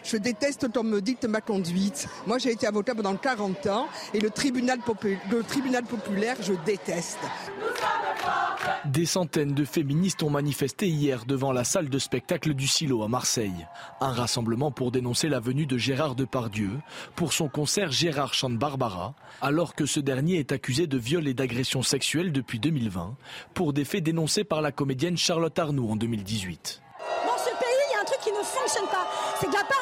Je 0.03 0.17
déteste 0.17 0.67
quand 0.73 0.79
on 0.79 0.83
me 0.83 1.01
dicte 1.01 1.25
ma 1.25 1.41
conduite. 1.41 2.07
Moi, 2.25 2.37
j'ai 2.37 2.51
été 2.51 2.67
avocat 2.67 2.95
pendant 2.95 3.15
40 3.15 3.67
ans 3.67 3.87
et 4.13 4.19
le 4.19 4.29
tribunal, 4.29 4.79
le 5.31 5.43
tribunal 5.43 5.83
populaire, 5.83 6.37
je 6.41 6.53
déteste. 6.65 7.19
Des 8.85 9.05
centaines 9.05 9.53
de 9.53 9.65
féministes 9.65 10.23
ont 10.23 10.29
manifesté 10.29 10.87
hier 10.87 11.25
devant 11.25 11.51
la 11.51 11.63
salle 11.63 11.89
de 11.89 11.99
spectacle 11.99 12.53
du 12.53 12.67
Silo 12.67 13.03
à 13.03 13.07
Marseille. 13.07 13.67
Un 14.01 14.11
rassemblement 14.11 14.71
pour 14.71 14.91
dénoncer 14.91 15.29
la 15.29 15.39
venue 15.39 15.65
de 15.65 15.77
Gérard 15.77 16.15
Depardieu 16.15 16.71
pour 17.15 17.33
son 17.33 17.49
concert 17.49 17.91
Gérard 17.91 18.33
chante 18.33 18.57
Barbara, 18.57 19.13
alors 19.41 19.75
que 19.75 19.85
ce 19.85 19.99
dernier 19.99 20.37
est 20.37 20.51
accusé 20.51 20.87
de 20.87 20.97
viol 20.97 21.27
et 21.27 21.33
d'agression 21.33 21.81
sexuelle 21.83 22.31
depuis 22.31 22.59
2020 22.59 23.15
pour 23.53 23.73
des 23.73 23.85
faits 23.85 24.03
dénoncés 24.03 24.43
par 24.43 24.61
la 24.61 24.71
comédienne 24.71 25.17
Charlotte 25.17 25.57
Arnoux 25.57 25.89
en 25.91 25.95
2018. 25.95 26.81
Dans 27.25 27.37
ce 27.37 27.49
pays, 27.49 27.79
il 27.89 27.93
y 27.93 27.97
a 27.97 28.01
un 28.01 28.05
truc 28.05 28.19
qui 28.21 28.31
ne 28.31 28.43
fonctionne 28.43 28.87
pas, 28.87 29.07
c'est 29.39 29.47
que 29.47 29.53
la 29.53 29.63
parole 29.63 29.78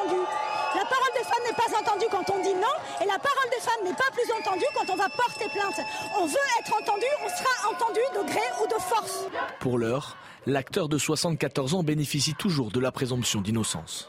entendue. 0.00 0.26
La 0.74 0.84
parole 0.84 1.12
des 1.14 1.24
femmes 1.24 1.44
n'est 1.46 1.56
pas 1.56 1.78
entendue 1.78 2.06
quand 2.10 2.30
on 2.30 2.42
dit 2.42 2.54
non, 2.54 3.02
et 3.02 3.06
la 3.06 3.18
parole 3.18 3.50
des 3.50 3.60
femmes 3.60 3.84
n'est 3.84 3.94
pas 3.94 4.10
plus 4.12 4.30
entendue 4.32 4.64
quand 4.74 4.88
on 4.92 4.96
va 4.96 5.08
porter 5.08 5.48
plainte. 5.48 5.80
On 6.18 6.26
veut 6.26 6.36
être 6.60 6.74
entendu, 6.80 7.06
on 7.24 7.28
sera 7.28 7.70
entendu 7.70 8.00
de 8.14 8.28
gré 8.28 8.40
ou 8.62 8.66
de 8.68 8.80
force. 8.80 9.26
Pour 9.58 9.78
l'heure, 9.78 10.16
l'acteur 10.46 10.88
de 10.88 10.96
74 10.96 11.74
ans 11.74 11.82
bénéficie 11.82 12.34
toujours 12.34 12.70
de 12.70 12.80
la 12.80 12.92
présomption 12.92 13.40
d'innocence. 13.40 14.08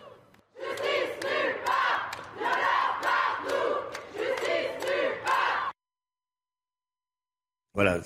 Voilà, 7.73 8.01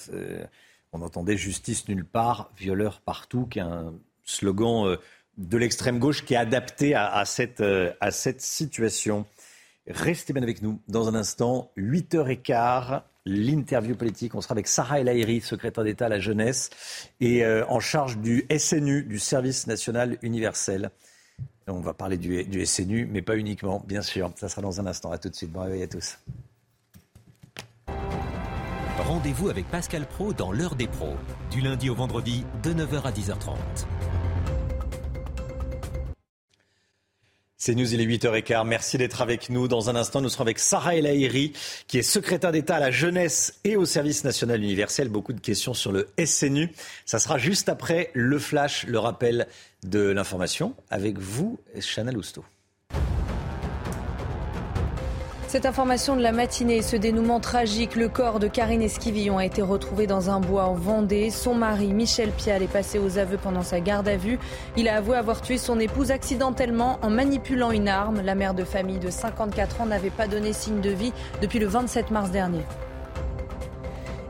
on 0.93 1.01
entendait 1.01 1.35
justice 1.35 1.89
nulle 1.89 2.05
part, 2.05 2.51
violeur 2.55 3.01
partout, 3.01 3.47
qui 3.47 3.59
est 3.59 3.63
un 3.63 3.93
slogan 4.23 4.87
euh, 4.87 4.97
de 5.37 5.57
l'extrême 5.57 5.99
gauche 5.99 6.25
qui 6.25 6.33
est 6.33 6.37
adapté 6.37 6.95
à, 6.95 7.23
cette, 7.25 7.61
euh, 7.61 7.93
à 7.99 8.11
cette 8.11 8.41
situation. 8.41 9.25
Restez 9.87 10.33
bien 10.33 10.43
avec 10.43 10.61
nous 10.61 10.79
dans 10.87 11.07
un 11.07 11.15
instant, 11.15 11.71
8h15, 11.77 13.01
l'interview 13.25 13.95
politique. 13.95 14.33
On 14.35 14.41
sera 14.41 14.53
avec 14.53 14.67
Sarah 14.67 14.99
El 14.99 15.09
Haïry, 15.09 15.41
secrétaire 15.41 15.83
d'État 15.83 16.05
à 16.05 16.09
la 16.09 16.19
jeunesse 16.19 16.69
et 17.19 17.43
euh, 17.43 17.65
en 17.67 17.79
charge 17.79 18.17
du 18.17 18.47
SNU, 18.57 19.03
du 19.03 19.19
Service 19.19 19.67
national 19.67 20.17
universel. 20.21 20.89
On 21.67 21.79
va 21.79 21.93
parler 21.93 22.17
du, 22.17 22.65
SNU, 22.65 23.07
mais 23.11 23.23
pas 23.23 23.37
uniquement, 23.37 23.83
bien 23.87 24.03
sûr. 24.03 24.31
Ça 24.35 24.49
sera 24.49 24.61
dans 24.61 24.79
un 24.79 24.85
instant. 24.85 25.11
À 25.11 25.17
tout 25.17 25.29
de 25.29 25.35
suite. 25.35 25.51
Bon 25.51 25.61
réveil 25.61 25.81
à 25.83 25.87
tous. 25.87 26.19
Rendez-vous 28.99 29.49
avec 29.49 29.69
Pascal 29.69 30.05
Pro 30.07 30.31
dans 30.33 30.51
l'heure 30.51 30.75
des 30.75 30.87
pros, 30.87 31.15
du 31.51 31.61
lundi 31.61 31.89
au 31.89 31.95
vendredi 31.95 32.45
de 32.63 32.73
9h 32.73 33.03
à 33.03 33.11
10h30. 33.11 34.24
C'est 37.65 37.73
News, 37.73 37.95
il 37.95 37.99
est 37.99 38.05
8h15. 38.05 38.67
Merci 38.67 38.99
d'être 38.99 39.23
avec 39.23 39.49
nous. 39.49 39.67
Dans 39.67 39.89
un 39.89 39.95
instant, 39.95 40.21
nous 40.21 40.29
serons 40.29 40.43
avec 40.43 40.59
Sarah 40.59 40.97
El 40.97 41.51
qui 41.87 41.97
est 41.97 42.03
secrétaire 42.03 42.51
d'État 42.51 42.75
à 42.75 42.79
la 42.79 42.91
jeunesse 42.91 43.59
et 43.63 43.75
au 43.75 43.85
service 43.85 44.23
national 44.23 44.61
universel. 44.61 45.09
Beaucoup 45.09 45.33
de 45.33 45.39
questions 45.39 45.73
sur 45.73 45.91
le 45.91 46.07
SNU. 46.23 46.69
Ça 47.07 47.17
sera 47.17 47.39
juste 47.39 47.67
après 47.67 48.11
le 48.13 48.37
flash, 48.37 48.85
le 48.85 48.99
rappel 48.99 49.47
de 49.81 50.11
l'information. 50.11 50.75
Avec 50.91 51.17
vous, 51.17 51.57
Chanel 51.79 52.19
Housteau. 52.19 52.45
Cette 55.47 55.67
information 55.67 56.15
de 56.15 56.21
la 56.21 56.31
matinée, 56.31 56.81
ce 56.81 56.95
dénouement 56.95 57.39
tragique, 57.39 57.95
le 57.95 58.09
corps 58.09 58.39
de 58.39 58.47
Karine 58.47 58.81
Esquivillon 58.81 59.37
a 59.37 59.45
été 59.45 59.61
retrouvé 59.61 60.07
dans 60.07 60.29
un 60.31 60.39
bois 60.39 60.65
en 60.65 60.73
Vendée. 60.73 61.29
Son 61.29 61.53
mari, 61.53 61.93
Michel 61.93 62.31
Pial, 62.31 62.63
est 62.63 62.67
passé 62.67 62.97
aux 62.99 63.19
aveux 63.19 63.37
pendant 63.37 63.61
sa 63.61 63.79
garde 63.79 64.07
à 64.07 64.17
vue. 64.17 64.39
Il 64.75 64.89
a 64.89 64.97
avoué 64.97 65.15
avoir 65.15 65.41
tué 65.41 65.57
son 65.57 65.79
épouse 65.79 66.09
accidentellement 66.11 66.99
en 67.03 67.11
manipulant 67.11 67.71
une 67.71 67.87
arme. 67.87 68.21
La 68.21 68.35
mère 68.35 68.55
de 68.55 68.63
famille 68.63 68.99
de 68.99 69.11
54 69.11 69.81
ans 69.81 69.85
n'avait 69.85 70.09
pas 70.09 70.27
donné 70.27 70.51
signe 70.51 70.81
de 70.81 70.89
vie 70.89 71.13
depuis 71.41 71.59
le 71.59 71.67
27 71.67 72.09
mars 72.09 72.31
dernier. 72.31 72.63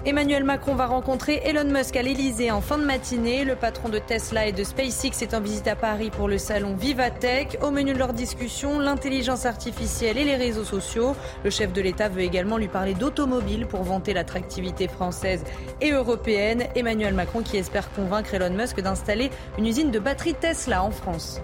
Emmanuel 0.07 0.43
Macron 0.43 0.75
va 0.75 0.85
rencontrer 0.85 1.41
Elon 1.45 1.63
Musk 1.63 1.95
à 1.95 2.03
l'Elysée 2.03 2.51
en 2.51 2.61
fin 2.61 2.77
de 2.77 2.85
matinée. 2.85 3.43
Le 3.43 3.55
patron 3.55 3.89
de 3.89 3.97
Tesla 3.97 4.45
et 4.45 4.51
de 4.51 4.63
SpaceX 4.63 5.23
est 5.23 5.33
en 5.33 5.41
visite 5.41 5.67
à 5.67 5.75
Paris 5.75 6.11
pour 6.11 6.27
le 6.27 6.37
salon 6.37 6.75
Vivatech. 6.75 7.57
Au 7.63 7.71
menu 7.71 7.93
de 7.93 7.97
leur 7.97 8.13
discussion, 8.13 8.77
l'intelligence 8.77 9.47
artificielle 9.47 10.19
et 10.19 10.23
les 10.23 10.35
réseaux 10.35 10.63
sociaux. 10.63 11.15
Le 11.43 11.49
chef 11.49 11.73
de 11.73 11.81
l'État 11.81 12.07
veut 12.07 12.21
également 12.21 12.57
lui 12.57 12.67
parler 12.67 12.93
d'automobile 12.93 13.65
pour 13.65 13.81
vanter 13.81 14.13
l'attractivité 14.13 14.87
française 14.87 15.43
et 15.81 15.89
européenne. 15.89 16.65
Emmanuel 16.75 17.15
Macron 17.15 17.41
qui 17.41 17.57
espère 17.57 17.91
convaincre 17.91 18.35
Elon 18.35 18.55
Musk 18.55 18.79
d'installer 18.81 19.31
une 19.57 19.65
usine 19.65 19.89
de 19.89 19.97
batterie 19.97 20.35
Tesla 20.35 20.83
en 20.83 20.91
France. 20.91 21.41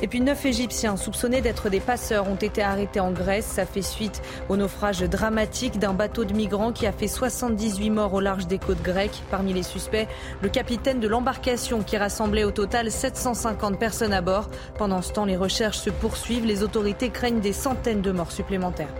Et 0.00 0.06
puis 0.06 0.20
neuf 0.20 0.44
Égyptiens 0.46 0.96
soupçonnés 0.96 1.40
d'être 1.40 1.70
des 1.70 1.80
passeurs 1.80 2.28
ont 2.28 2.36
été 2.36 2.62
arrêtés 2.62 3.00
en 3.00 3.10
Grèce. 3.10 3.46
Ça 3.46 3.66
fait 3.66 3.82
suite 3.82 4.22
au 4.48 4.56
naufrage 4.56 5.00
dramatique 5.00 5.80
d'un 5.80 5.92
bateau 5.92 6.24
de 6.24 6.32
migrants 6.32 6.72
qui 6.72 6.86
a 6.86 6.92
fait 6.92 7.08
78 7.08 7.90
morts 7.90 8.14
au 8.14 8.20
large 8.20 8.46
des 8.46 8.58
côtes 8.58 8.82
grecques. 8.82 9.22
Parmi 9.30 9.52
les 9.52 9.64
suspects, 9.64 10.06
le 10.40 10.48
capitaine 10.48 11.00
de 11.00 11.08
l'embarcation 11.08 11.82
qui 11.82 11.96
rassemblait 11.96 12.44
au 12.44 12.52
total 12.52 12.92
750 12.92 13.78
personnes 13.78 14.12
à 14.12 14.20
bord. 14.20 14.48
Pendant 14.78 15.02
ce 15.02 15.12
temps, 15.12 15.24
les 15.24 15.36
recherches 15.36 15.78
se 15.78 15.90
poursuivent. 15.90 16.46
Les 16.46 16.62
autorités 16.62 17.10
craignent 17.10 17.40
des 17.40 17.52
centaines 17.52 18.02
de 18.02 18.12
morts 18.12 18.32
supplémentaires. 18.32 18.94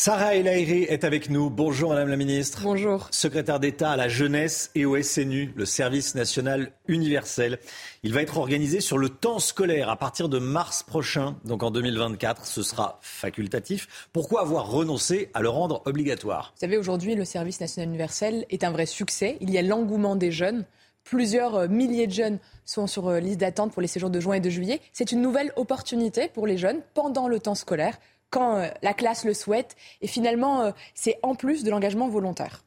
Sarah 0.00 0.36
El 0.36 0.46
est 0.46 1.02
avec 1.02 1.28
nous. 1.28 1.50
Bonjour 1.50 1.90
Madame 1.90 2.06
la 2.06 2.16
Ministre. 2.16 2.60
Bonjour. 2.62 3.08
Secrétaire 3.10 3.58
d'État 3.58 3.90
à 3.90 3.96
la 3.96 4.08
jeunesse 4.08 4.70
et 4.76 4.84
au 4.84 5.02
SNU, 5.02 5.52
le 5.56 5.64
service 5.64 6.14
national 6.14 6.70
universel. 6.86 7.58
Il 8.04 8.14
va 8.14 8.22
être 8.22 8.38
organisé 8.38 8.80
sur 8.80 8.96
le 8.96 9.08
temps 9.08 9.40
scolaire 9.40 9.90
à 9.90 9.96
partir 9.96 10.28
de 10.28 10.38
mars 10.38 10.84
prochain, 10.84 11.36
donc 11.44 11.64
en 11.64 11.72
2024. 11.72 12.46
Ce 12.46 12.62
sera 12.62 13.00
facultatif. 13.02 14.08
Pourquoi 14.12 14.42
avoir 14.42 14.70
renoncé 14.70 15.32
à 15.34 15.42
le 15.42 15.48
rendre 15.48 15.82
obligatoire? 15.84 16.52
Vous 16.54 16.60
savez, 16.60 16.76
aujourd'hui, 16.76 17.16
le 17.16 17.24
service 17.24 17.60
national 17.60 17.88
universel 17.88 18.46
est 18.50 18.62
un 18.62 18.70
vrai 18.70 18.86
succès. 18.86 19.36
Il 19.40 19.50
y 19.50 19.58
a 19.58 19.62
l'engouement 19.62 20.14
des 20.14 20.30
jeunes. 20.30 20.64
Plusieurs 21.02 21.56
euh, 21.56 21.68
milliers 21.68 22.06
de 22.06 22.12
jeunes 22.12 22.38
sont 22.64 22.86
sur 22.86 23.08
euh, 23.08 23.18
liste 23.18 23.40
d'attente 23.40 23.72
pour 23.72 23.82
les 23.82 23.88
séjours 23.88 24.10
de 24.10 24.20
juin 24.20 24.34
et 24.34 24.40
de 24.40 24.50
juillet. 24.50 24.80
C'est 24.92 25.10
une 25.10 25.22
nouvelle 25.22 25.52
opportunité 25.56 26.28
pour 26.28 26.46
les 26.46 26.56
jeunes 26.56 26.82
pendant 26.94 27.26
le 27.26 27.40
temps 27.40 27.56
scolaire 27.56 27.98
quand 28.30 28.56
euh, 28.56 28.68
la 28.82 28.94
classe 28.94 29.24
le 29.24 29.34
souhaite. 29.34 29.76
Et 30.00 30.06
finalement, 30.06 30.62
euh, 30.62 30.70
c'est 30.94 31.18
en 31.22 31.34
plus 31.34 31.64
de 31.64 31.70
l'engagement 31.70 32.08
volontaire. 32.08 32.64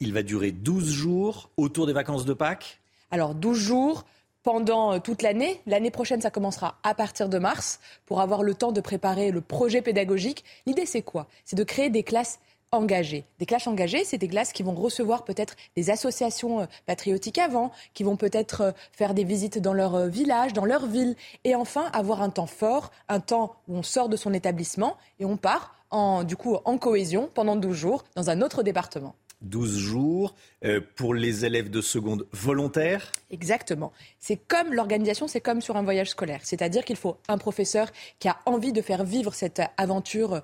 Il 0.00 0.12
va 0.12 0.22
durer 0.22 0.52
12 0.52 0.90
jours 0.90 1.50
autour 1.56 1.86
des 1.86 1.92
vacances 1.92 2.24
de 2.24 2.34
Pâques? 2.34 2.80
Alors 3.10 3.34
12 3.34 3.58
jours 3.58 4.04
pendant 4.42 4.94
euh, 4.94 4.98
toute 4.98 5.22
l'année. 5.22 5.60
L'année 5.66 5.90
prochaine, 5.90 6.20
ça 6.20 6.30
commencera 6.30 6.78
à 6.82 6.94
partir 6.94 7.28
de 7.28 7.38
mars 7.38 7.80
pour 8.06 8.20
avoir 8.20 8.42
le 8.42 8.54
temps 8.54 8.72
de 8.72 8.80
préparer 8.80 9.30
le 9.30 9.40
projet 9.40 9.82
pédagogique. 9.82 10.44
L'idée, 10.66 10.86
c'est 10.86 11.02
quoi? 11.02 11.26
C'est 11.44 11.56
de 11.56 11.64
créer 11.64 11.90
des 11.90 12.02
classes 12.02 12.38
engagés. 12.74 13.24
Des 13.38 13.46
classes 13.46 13.66
engagées, 13.66 14.04
c'est 14.04 14.18
des 14.18 14.28
classes 14.28 14.52
qui 14.52 14.62
vont 14.62 14.74
recevoir 14.74 15.24
peut-être 15.24 15.56
des 15.76 15.90
associations 15.90 16.60
euh, 16.60 16.66
patriotiques 16.86 17.38
avant, 17.38 17.72
qui 17.94 18.02
vont 18.02 18.16
peut-être 18.16 18.60
euh, 18.60 18.72
faire 18.92 19.14
des 19.14 19.24
visites 19.24 19.58
dans 19.58 19.72
leur 19.72 19.94
euh, 19.94 20.08
village, 20.08 20.52
dans 20.52 20.64
leur 20.64 20.86
ville, 20.86 21.16
et 21.44 21.54
enfin 21.54 21.84
avoir 21.92 22.22
un 22.22 22.30
temps 22.30 22.46
fort, 22.46 22.90
un 23.08 23.20
temps 23.20 23.56
où 23.68 23.76
on 23.76 23.82
sort 23.82 24.08
de 24.08 24.16
son 24.16 24.32
établissement 24.32 24.96
et 25.18 25.24
on 25.24 25.36
part 25.36 25.74
en, 25.90 26.24
du 26.24 26.36
coup 26.36 26.56
en 26.64 26.78
cohésion 26.78 27.30
pendant 27.32 27.56
12 27.56 27.76
jours 27.76 28.04
dans 28.16 28.30
un 28.30 28.42
autre 28.42 28.62
département. 28.62 29.14
12 29.44 29.78
jours 29.78 30.34
euh, 30.64 30.80
pour 30.96 31.14
les 31.14 31.44
élèves 31.44 31.70
de 31.70 31.80
seconde 31.80 32.26
volontaires 32.32 33.12
Exactement. 33.30 33.92
C'est 34.18 34.36
comme 34.36 34.72
l'organisation, 34.72 35.28
c'est 35.28 35.40
comme 35.40 35.60
sur 35.60 35.76
un 35.76 35.82
voyage 35.82 36.10
scolaire. 36.10 36.40
C'est-à-dire 36.42 36.84
qu'il 36.84 36.96
faut 36.96 37.16
un 37.28 37.38
professeur 37.38 37.88
qui 38.18 38.28
a 38.28 38.38
envie 38.46 38.72
de 38.72 38.82
faire 38.82 39.04
vivre 39.04 39.34
cette 39.34 39.62
aventure 39.76 40.42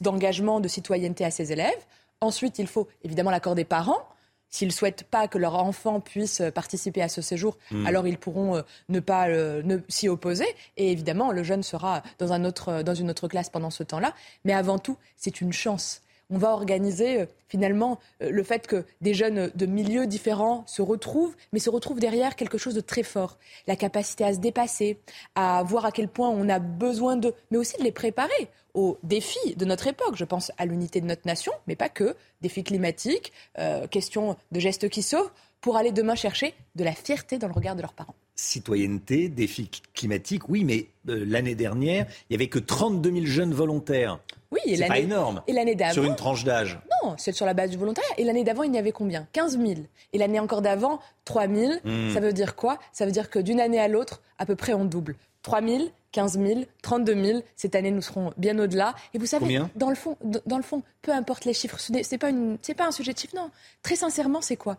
d'engagement, 0.00 0.60
de, 0.60 0.68
citoyenneté 0.68 1.24
à 1.24 1.30
ses 1.30 1.52
élèves. 1.52 1.70
Ensuite, 2.20 2.58
il 2.58 2.66
faut 2.66 2.88
évidemment 3.02 3.30
l'accord 3.30 3.54
des 3.54 3.64
parents. 3.64 4.06
S'ils 4.48 4.68
ne 4.68 4.72
souhaitent 4.72 5.04
pas 5.04 5.28
que 5.28 5.38
leur 5.38 5.54
enfant 5.54 6.00
puisse 6.00 6.42
participer 6.54 7.00
à 7.00 7.08
ce 7.08 7.22
séjour, 7.22 7.56
hmm. 7.70 7.86
alors 7.86 8.06
ils 8.06 8.18
pourront 8.18 8.56
euh, 8.56 8.62
ne 8.90 9.00
pas 9.00 9.28
euh, 9.28 9.78
s'y 9.88 10.08
opposer. 10.10 10.44
Et 10.76 10.92
évidemment, 10.92 11.32
le 11.32 11.42
jeune 11.42 11.62
sera 11.62 12.02
dans, 12.18 12.34
un 12.34 12.44
autre, 12.44 12.82
dans 12.82 12.94
une 12.94 13.08
autre 13.08 13.28
classe 13.28 13.48
pendant 13.48 13.70
ce 13.70 13.82
temps-là. 13.82 14.14
Mais 14.44 14.52
avant 14.52 14.78
tout, 14.78 14.98
c'est 15.16 15.40
une 15.40 15.54
chance 15.54 16.02
on 16.32 16.38
va 16.38 16.52
organiser 16.52 17.20
euh, 17.20 17.26
finalement 17.48 17.98
euh, 18.22 18.30
le 18.30 18.42
fait 18.42 18.66
que 18.66 18.84
des 19.00 19.14
jeunes 19.14 19.52
de 19.54 19.66
milieux 19.66 20.06
différents 20.06 20.64
se 20.66 20.82
retrouvent, 20.82 21.36
mais 21.52 21.58
se 21.58 21.70
retrouvent 21.70 22.00
derrière 22.00 22.34
quelque 22.34 22.58
chose 22.58 22.74
de 22.74 22.80
très 22.80 23.02
fort. 23.02 23.38
La 23.66 23.76
capacité 23.76 24.24
à 24.24 24.32
se 24.32 24.38
dépasser, 24.38 24.98
à 25.34 25.62
voir 25.62 25.84
à 25.84 25.92
quel 25.92 26.08
point 26.08 26.30
on 26.30 26.48
a 26.48 26.58
besoin 26.58 27.16
de, 27.16 27.34
mais 27.50 27.58
aussi 27.58 27.76
de 27.76 27.84
les 27.84 27.92
préparer 27.92 28.48
aux 28.74 28.98
défis 29.02 29.54
de 29.56 29.66
notre 29.66 29.86
époque. 29.86 30.16
Je 30.16 30.24
pense 30.24 30.50
à 30.56 30.64
l'unité 30.64 31.02
de 31.02 31.06
notre 31.06 31.26
nation, 31.26 31.52
mais 31.66 31.76
pas 31.76 31.90
que. 31.90 32.16
Défis 32.40 32.64
climatiques, 32.64 33.32
euh, 33.58 33.86
question 33.86 34.36
de 34.50 34.58
gestes 34.58 34.88
qui 34.88 35.02
sauvent, 35.02 35.30
pour 35.60 35.76
aller 35.76 35.92
demain 35.92 36.14
chercher 36.14 36.54
de 36.74 36.82
la 36.82 36.92
fierté 36.92 37.38
dans 37.38 37.46
le 37.46 37.52
regard 37.52 37.76
de 37.76 37.82
leurs 37.82 37.92
parents 37.92 38.14
citoyenneté, 38.34 39.28
défis 39.28 39.70
climatiques, 39.94 40.48
oui, 40.48 40.64
mais 40.64 40.86
l'année 41.04 41.54
dernière, 41.54 42.06
il 42.08 42.32
n'y 42.32 42.36
avait 42.36 42.48
que 42.48 42.58
32 42.58 43.12
000 43.12 43.26
jeunes 43.26 43.54
volontaires. 43.54 44.18
Oui, 44.52 44.60
et 44.66 44.76
c'est 44.76 44.86
pas 44.86 44.98
énorme. 44.98 45.42
Et 45.46 45.52
l'année 45.52 45.74
d'avant. 45.74 45.94
Sur 45.94 46.04
une 46.04 46.14
tranche 46.14 46.44
d'âge. 46.44 46.78
Non, 47.02 47.14
c'est 47.16 47.32
sur 47.32 47.46
la 47.46 47.54
base 47.54 47.70
du 47.70 47.78
volontariat. 47.78 48.10
Et 48.18 48.24
l'année 48.24 48.44
d'avant, 48.44 48.62
il 48.62 48.74
y 48.74 48.78
avait 48.78 48.92
combien? 48.92 49.26
15 49.32 49.58
000. 49.58 49.80
Et 50.12 50.18
l'année 50.18 50.38
encore 50.38 50.62
d'avant, 50.62 51.00
3 51.24 51.48
000. 51.48 51.72
Hmm. 51.84 52.12
Ça 52.12 52.20
veut 52.20 52.32
dire 52.32 52.54
quoi? 52.54 52.78
Ça 52.92 53.06
veut 53.06 53.12
dire 53.12 53.30
que 53.30 53.38
d'une 53.38 53.60
année 53.60 53.80
à 53.80 53.88
l'autre, 53.88 54.22
à 54.38 54.46
peu 54.46 54.54
près, 54.54 54.74
on 54.74 54.84
double. 54.84 55.16
3 55.42 55.62
000, 55.62 55.84
15 56.12 56.38
000, 56.38 56.60
32 56.82 57.24
000. 57.24 57.42
Cette 57.56 57.74
année, 57.74 57.90
nous 57.90 58.02
serons 58.02 58.32
bien 58.36 58.58
au-delà. 58.58 58.94
Et 59.14 59.18
vous 59.18 59.26
savez, 59.26 59.58
dans 59.74 59.88
le 59.88 59.96
fond, 59.96 60.16
dans 60.46 60.58
le 60.58 60.62
fond, 60.62 60.82
peu 61.00 61.12
importe 61.12 61.46
les 61.46 61.54
chiffres, 61.54 61.80
ce 61.80 61.92
n'est 61.92 62.18
pas, 62.18 62.28
une, 62.28 62.58
pas 62.76 62.86
un 62.86 62.92
sujet 62.92 63.12
de 63.14 63.18
chiffres. 63.18 63.34
Non, 63.34 63.50
très 63.82 63.96
sincèrement, 63.96 64.40
c'est 64.42 64.56
quoi? 64.56 64.76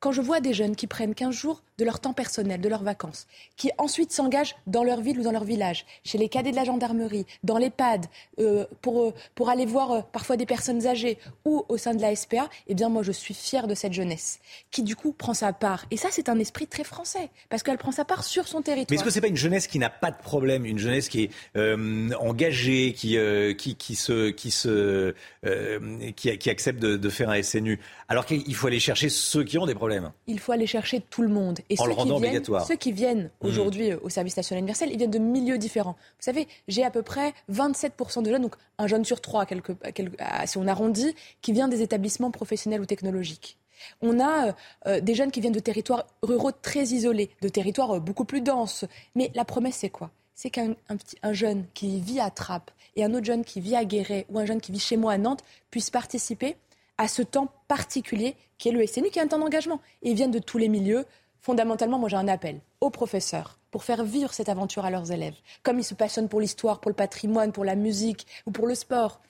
Quand 0.00 0.12
je 0.12 0.20
vois 0.20 0.40
des 0.40 0.52
jeunes 0.52 0.76
qui 0.76 0.86
prennent 0.86 1.14
15 1.14 1.34
jours 1.34 1.62
de 1.78 1.84
leur 1.84 2.00
temps 2.00 2.12
personnel, 2.12 2.60
de 2.60 2.68
leurs 2.68 2.82
vacances, 2.82 3.26
qui 3.56 3.70
ensuite 3.78 4.12
s'engagent 4.12 4.56
dans 4.66 4.82
leur 4.82 5.00
ville 5.00 5.20
ou 5.20 5.22
dans 5.22 5.32
leur 5.32 5.44
village, 5.44 5.84
chez 6.04 6.18
les 6.18 6.28
cadets 6.28 6.50
de 6.50 6.56
la 6.56 6.64
gendarmerie, 6.64 7.26
dans 7.44 7.58
les 7.58 7.70
PAD, 7.70 8.06
euh, 8.38 8.64
pour, 8.82 9.02
euh, 9.02 9.14
pour 9.34 9.50
aller 9.50 9.66
voir 9.66 9.92
euh, 9.92 10.00
parfois 10.12 10.36
des 10.36 10.46
personnes 10.46 10.86
âgées 10.86 11.18
ou 11.44 11.64
au 11.68 11.76
sein 11.76 11.94
de 11.94 12.00
la 12.00 12.14
SPA, 12.14 12.48
eh 12.66 12.74
bien 12.74 12.88
moi 12.88 13.02
je 13.02 13.12
suis 13.12 13.34
fière 13.34 13.66
de 13.66 13.74
cette 13.74 13.92
jeunesse 13.92 14.38
qui 14.70 14.82
du 14.82 14.96
coup 14.96 15.12
prend 15.12 15.34
sa 15.34 15.52
part. 15.52 15.86
Et 15.90 15.96
ça 15.96 16.08
c'est 16.10 16.28
un 16.28 16.38
esprit 16.38 16.66
très 16.66 16.84
français, 16.84 17.30
parce 17.48 17.62
qu'elle 17.62 17.78
prend 17.78 17.92
sa 17.92 18.04
part 18.04 18.24
sur 18.24 18.48
son 18.48 18.62
territoire. 18.62 18.86
Mais 18.90 18.96
est-ce 18.96 19.04
que 19.04 19.10
c'est 19.10 19.20
pas 19.20 19.28
une 19.28 19.36
jeunesse 19.36 19.66
qui 19.66 19.78
n'a 19.78 19.90
pas 19.90 20.10
de 20.10 20.18
problème, 20.18 20.64
une 20.64 20.78
jeunesse 20.78 21.08
qui 21.08 21.24
est 21.24 22.14
engagée, 22.14 22.92
qui, 22.92 23.18
qui, 23.56 23.76
qui, 23.76 23.94
se, 23.94 24.30
qui, 24.30 24.50
se, 24.50 25.14
qui, 26.16 26.50
accepte 26.50 26.80
de, 26.80 26.96
de 26.96 27.08
faire 27.10 27.30
un 27.30 27.42
SNU, 27.42 27.80
alors 28.08 28.26
qu'il 28.26 28.54
faut 28.54 28.66
aller 28.66 28.80
chercher 28.80 29.08
ceux 29.08 29.44
qui 29.44 29.58
ont 29.58 29.66
des 29.66 29.74
problèmes 29.74 29.85
il 30.26 30.38
faut 30.38 30.52
aller 30.52 30.66
chercher 30.66 31.00
tout 31.00 31.22
le 31.22 31.28
monde. 31.28 31.60
Et 31.70 31.76
ceux, 31.76 31.84
qui 31.88 32.04
viennent, 32.20 32.42
ceux 32.66 32.76
qui 32.76 32.92
viennent 32.92 33.30
aujourd'hui 33.40 33.92
euh, 33.92 33.98
au 34.02 34.08
service 34.08 34.36
national 34.36 34.60
universel, 34.60 34.90
ils 34.92 34.98
viennent 34.98 35.10
de 35.10 35.18
milieux 35.18 35.58
différents. 35.58 35.96
Vous 36.18 36.24
savez, 36.24 36.48
j'ai 36.68 36.84
à 36.84 36.90
peu 36.90 37.02
près 37.02 37.32
27% 37.52 38.22
de 38.22 38.30
jeunes, 38.30 38.42
donc 38.42 38.54
un 38.78 38.86
jeune 38.86 39.04
sur 39.04 39.20
trois, 39.20 39.46
si 40.46 40.58
on 40.58 40.66
arrondit, 40.66 41.14
qui 41.42 41.52
vient 41.52 41.68
des 41.68 41.82
établissements 41.82 42.30
professionnels 42.30 42.80
ou 42.80 42.86
technologiques. 42.86 43.58
On 44.00 44.20
a 44.20 44.48
euh, 44.48 44.52
euh, 44.86 45.00
des 45.00 45.14
jeunes 45.14 45.30
qui 45.30 45.40
viennent 45.40 45.52
de 45.52 45.60
territoires 45.60 46.06
ruraux 46.22 46.52
très 46.52 46.84
isolés, 46.84 47.30
de 47.42 47.48
territoires 47.48 48.00
beaucoup 48.00 48.24
plus 48.24 48.40
denses. 48.40 48.84
Mais 49.14 49.30
la 49.34 49.44
promesse, 49.44 49.76
c'est 49.76 49.90
quoi? 49.90 50.10
C'est 50.34 50.50
qu'un 50.50 50.74
un, 51.22 51.32
jeune 51.32 51.64
qui 51.72 52.00
vit 52.00 52.20
à 52.20 52.30
Trappes 52.30 52.70
et 52.94 53.04
un 53.04 53.14
autre 53.14 53.24
jeune 53.24 53.42
qui 53.42 53.60
vit 53.60 53.74
à 53.74 53.86
Guéret 53.86 54.26
ou 54.28 54.38
un 54.38 54.44
jeune 54.44 54.60
qui 54.60 54.70
vit 54.70 54.78
chez 54.78 54.98
moi 54.98 55.12
à 55.12 55.18
Nantes 55.18 55.42
puissent 55.70 55.90
participer 55.90 56.56
à 56.98 57.08
ce 57.08 57.22
temps 57.22 57.48
particulier 57.68 58.36
qui 58.58 58.68
est 58.68 58.72
le 58.72 58.86
SNU, 58.86 59.10
qui 59.10 59.18
est 59.18 59.22
un 59.22 59.28
temps 59.28 59.38
d'engagement. 59.38 59.80
Ils 60.02 60.14
viennent 60.14 60.30
de 60.30 60.38
tous 60.38 60.58
les 60.58 60.68
milieux. 60.68 61.04
Fondamentalement, 61.40 61.98
moi 61.98 62.08
j'ai 62.08 62.16
un 62.16 62.28
appel 62.28 62.60
aux 62.80 62.90
professeurs 62.90 63.58
pour 63.70 63.84
faire 63.84 64.04
vivre 64.04 64.32
cette 64.32 64.48
aventure 64.48 64.84
à 64.84 64.90
leurs 64.90 65.12
élèves, 65.12 65.36
comme 65.62 65.78
ils 65.78 65.84
se 65.84 65.94
passionnent 65.94 66.28
pour 66.28 66.40
l'histoire, 66.40 66.80
pour 66.80 66.90
le 66.90 66.96
patrimoine, 66.96 67.52
pour 67.52 67.64
la 67.64 67.74
musique 67.74 68.26
ou 68.46 68.50
pour 68.50 68.66
le 68.66 68.74
sport. 68.74 69.20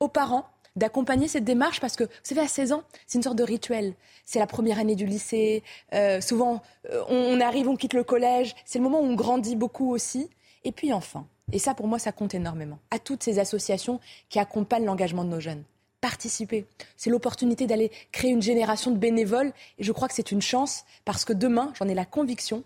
Aux 0.00 0.08
parents 0.08 0.46
d'accompagner 0.76 1.28
cette 1.28 1.44
démarche 1.44 1.80
parce 1.80 1.96
que, 1.96 2.04
vous 2.04 2.10
savez, 2.22 2.40
à 2.40 2.48
16 2.48 2.72
ans, 2.72 2.82
c'est 3.06 3.18
une 3.18 3.22
sorte 3.22 3.36
de 3.36 3.44
rituel. 3.44 3.94
C'est 4.24 4.38
la 4.38 4.46
première 4.46 4.78
année 4.78 4.94
du 4.94 5.04
lycée. 5.04 5.62
Euh, 5.94 6.20
souvent, 6.20 6.62
euh, 6.90 7.02
on, 7.08 7.40
arrive, 7.40 7.68
on 7.68 7.76
quitte 7.76 7.92
le 7.92 8.04
collège. 8.04 8.54
C'est 8.64 8.78
le 8.78 8.84
moment 8.84 9.00
où 9.00 9.04
on 9.04 9.14
grandit 9.14 9.56
beaucoup 9.56 9.92
aussi. 9.92 10.30
Et 10.64 10.72
puis 10.72 10.92
enfin, 10.92 11.26
et 11.52 11.58
ça 11.58 11.74
pour 11.74 11.86
moi, 11.86 11.98
ça 11.98 12.12
compte 12.12 12.34
énormément, 12.34 12.78
à 12.90 12.98
toutes 12.98 13.22
ces 13.22 13.38
associations 13.38 14.00
qui 14.28 14.38
accompagnent 14.38 14.84
l'engagement 14.84 15.24
de 15.24 15.30
nos 15.30 15.40
jeunes 15.40 15.64
participer. 16.00 16.66
C'est 16.96 17.10
l'opportunité 17.10 17.66
d'aller 17.66 17.90
créer 18.12 18.30
une 18.30 18.42
génération 18.42 18.90
de 18.90 18.98
bénévoles. 18.98 19.52
Et 19.78 19.84
je 19.84 19.92
crois 19.92 20.08
que 20.08 20.14
c'est 20.14 20.32
une 20.32 20.42
chance 20.42 20.84
parce 21.04 21.24
que 21.24 21.32
demain, 21.32 21.72
j'en 21.78 21.88
ai 21.88 21.94
la 21.94 22.04
conviction, 22.04 22.64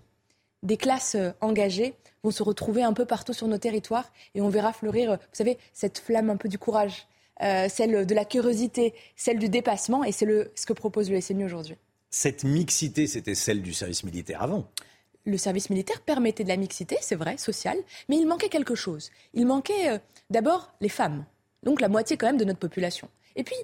des 0.65 0.77
classes 0.77 1.15
euh, 1.15 1.31
engagées 1.41 1.95
vont 2.25 2.31
se 2.31 2.43
retrouver 2.43 2.83
un 2.83 2.95
peu 2.95 3.05
partout 3.05 3.35
sur 3.35 3.47
nos 3.47 3.59
territoires 3.59 4.11
et 4.35 4.41
on 4.41 4.49
verra 4.49 4.73
fleurir, 4.73 5.13
euh, 5.13 5.17
vous 5.17 5.35
savez, 5.35 5.59
cette 5.73 5.99
flamme 5.99 6.31
un 6.31 6.37
peu 6.37 6.49
du 6.49 6.59
courage, 6.59 7.07
euh, 7.43 7.69
celle 7.69 8.07
de 8.07 8.15
la 8.15 8.25
curiosité, 8.25 8.95
celle 9.15 9.39
du 9.39 9.49
dépassement. 9.49 10.05
Et 10.05 10.13
c'est 10.13 10.27
ce 10.55 10.67
que 10.67 10.73
propose 10.73 11.11
le 11.11 11.21
SMU 11.21 11.45
aujourd'hui. 11.45 11.77
Cette 12.11 12.45
mixité, 12.45 13.07
c'était 13.07 13.35
celle 13.35 13.63
du 13.63 13.73
service 13.73 14.03
militaire 14.03 14.43
avant 14.43 14.67
le 15.27 15.39
service 15.39 15.71
militaire 15.71 16.03
permettait 16.03 16.45
de 16.45 16.51
la 16.51 16.59
mixité, 16.59 16.99
c'est 17.01 17.15
vrai, 17.15 17.39
sociale, 17.39 17.79
mais 18.11 18.19
il 18.19 18.27
manquait 18.27 18.51
quelque 18.51 18.75
chose. 18.75 19.11
Il 19.33 19.47
manquait 19.47 19.99
d'abord 20.29 20.75
les 20.83 20.91
femmes, 20.91 21.25
donc 21.63 21.81
la 21.81 21.89
moitié 21.89 22.19
quand 22.19 22.27
même 22.27 22.37
de 22.37 22.45
notre 22.45 22.59
population. 22.59 23.09
Et 23.37 23.45
puis, 23.45 23.57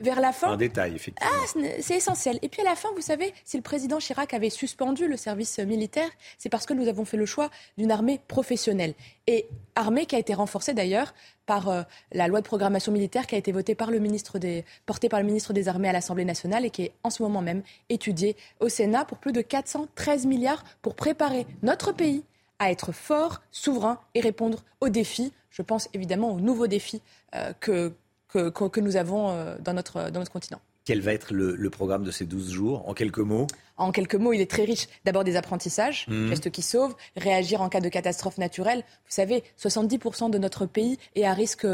vers 0.00 0.20
la 0.20 0.32
fin. 0.32 0.52
Un 0.52 0.56
détail, 0.56 0.94
effectivement. 0.94 1.30
Ah, 1.32 1.60
c'est 1.80 1.96
essentiel. 1.96 2.38
Et 2.42 2.48
puis 2.48 2.62
à 2.62 2.64
la 2.64 2.76
fin, 2.76 2.88
vous 2.94 3.02
savez, 3.02 3.32
si 3.44 3.56
le 3.56 3.62
président 3.62 3.98
Chirac 3.98 4.32
avait 4.34 4.50
suspendu 4.50 5.08
le 5.08 5.16
service 5.16 5.58
militaire, 5.58 6.08
c'est 6.38 6.48
parce 6.48 6.66
que 6.66 6.74
nous 6.74 6.88
avons 6.88 7.04
fait 7.04 7.16
le 7.16 7.26
choix 7.26 7.50
d'une 7.76 7.90
armée 7.90 8.20
professionnelle. 8.28 8.94
Et 9.26 9.48
armée 9.74 10.06
qui 10.06 10.16
a 10.16 10.18
été 10.18 10.34
renforcée 10.34 10.74
d'ailleurs 10.74 11.14
par 11.46 11.68
euh, 11.68 11.82
la 12.12 12.28
loi 12.28 12.40
de 12.40 12.46
programmation 12.46 12.92
militaire 12.92 13.26
qui 13.26 13.34
a 13.34 13.38
été 13.38 13.52
votée 13.52 13.74
par 13.74 13.90
le 13.90 13.98
ministre 13.98 14.38
des, 14.38 14.64
portée 14.86 15.08
par 15.08 15.20
le 15.20 15.26
ministre 15.26 15.52
des 15.52 15.68
Armées 15.68 15.88
à 15.88 15.92
l'Assemblée 15.92 16.24
nationale 16.24 16.64
et 16.64 16.70
qui 16.70 16.82
est 16.82 16.92
en 17.02 17.10
ce 17.10 17.22
moment 17.22 17.42
même 17.42 17.62
étudiée 17.88 18.36
au 18.60 18.68
Sénat 18.68 19.04
pour 19.04 19.18
plus 19.18 19.32
de 19.32 19.40
413 19.40 20.26
milliards 20.26 20.62
pour 20.82 20.94
préparer 20.94 21.46
notre 21.62 21.92
pays 21.92 22.24
à 22.58 22.70
être 22.70 22.92
fort, 22.92 23.40
souverain 23.50 24.00
et 24.14 24.20
répondre 24.20 24.64
aux 24.80 24.88
défis. 24.88 25.32
Je 25.50 25.62
pense 25.62 25.88
évidemment 25.94 26.32
aux 26.32 26.40
nouveaux 26.40 26.66
défis 26.66 27.02
euh, 27.34 27.52
que, 27.60 27.92
que, 28.28 28.50
que, 28.50 28.80
nous 28.80 28.96
avons 28.96 29.30
euh, 29.30 29.56
dans, 29.60 29.72
notre, 29.72 30.10
dans 30.10 30.20
notre 30.20 30.32
continent. 30.32 30.60
Quel 30.84 31.00
va 31.00 31.12
être 31.12 31.34
le, 31.34 31.70
programme 31.70 32.02
de 32.02 32.10
ces 32.10 32.24
12 32.24 32.50
jours 32.50 32.88
En 32.88 32.94
quelques 32.94 33.18
mots? 33.18 33.46
En 33.76 33.92
quelques 33.92 34.14
mots, 34.14 34.32
il 34.32 34.40
est 34.40 34.50
très 34.50 34.64
riche. 34.64 34.86
D'abord 35.04 35.22
des 35.22 35.36
apprentissages, 35.36 36.06
mmh. 36.08 36.28
gestes 36.28 36.50
qui 36.50 36.62
sauvent, 36.62 36.96
réagir 37.16 37.60
en 37.60 37.68
cas 37.68 37.80
de 37.80 37.88
catastrophe 37.88 38.38
naturelle. 38.38 38.78
Vous 38.78 39.12
savez, 39.12 39.44
70% 39.60 40.30
de 40.30 40.38
notre 40.38 40.64
pays 40.64 40.98
est 41.14 41.24
à 41.24 41.34
risque, 41.34 41.66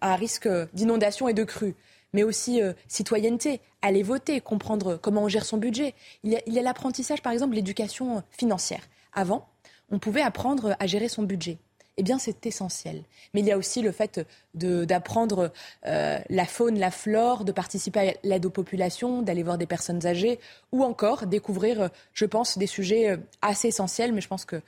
à 0.00 0.16
risque 0.16 0.48
d'inondation 0.72 1.28
et 1.28 1.34
de 1.34 1.44
crue 1.44 1.74
mais 2.14 2.22
aussi 2.22 2.62
euh, 2.62 2.72
citoyenneté, 2.88 3.60
aller 3.82 4.02
voter, 4.02 4.40
comprendre 4.40 4.96
comment 4.96 5.24
on 5.24 5.28
gère 5.28 5.44
son 5.44 5.58
budget. 5.58 5.94
Il 6.22 6.32
y 6.32 6.58
a 6.58 6.62
l'apprentissage, 6.62 7.20
par 7.22 7.32
exemple, 7.32 7.56
l'éducation 7.56 8.22
financière. 8.30 8.82
Avant, 9.12 9.48
on 9.90 9.98
pouvait 9.98 10.22
apprendre 10.22 10.76
à 10.78 10.86
gérer 10.86 11.08
son 11.08 11.24
budget. 11.24 11.58
Eh 11.96 12.02
bien, 12.02 12.18
c'est 12.18 12.44
essentiel. 12.46 13.04
Mais 13.32 13.40
il 13.40 13.46
y 13.46 13.52
a 13.52 13.58
aussi 13.58 13.80
le 13.80 13.92
fait 13.92 14.20
d'apprendre 14.54 15.52
euh, 15.86 16.18
la 16.28 16.44
faune, 16.44 16.78
la 16.78 16.90
flore, 16.90 17.44
de 17.44 17.52
participer 17.52 18.10
à 18.10 18.14
l'aide 18.24 18.46
aux 18.46 18.50
populations, 18.50 19.22
d'aller 19.22 19.44
voir 19.44 19.58
des 19.58 19.66
personnes 19.66 20.04
âgées, 20.04 20.40
ou 20.72 20.82
encore 20.82 21.26
découvrir, 21.26 21.82
euh, 21.82 21.88
je 22.12 22.24
pense, 22.24 22.58
des 22.58 22.66
sujets 22.66 23.16
assez 23.42 23.68
essentiels. 23.68 24.12
Mais 24.12 24.20
je 24.20 24.28
pense 24.28 24.44
que 24.44 24.60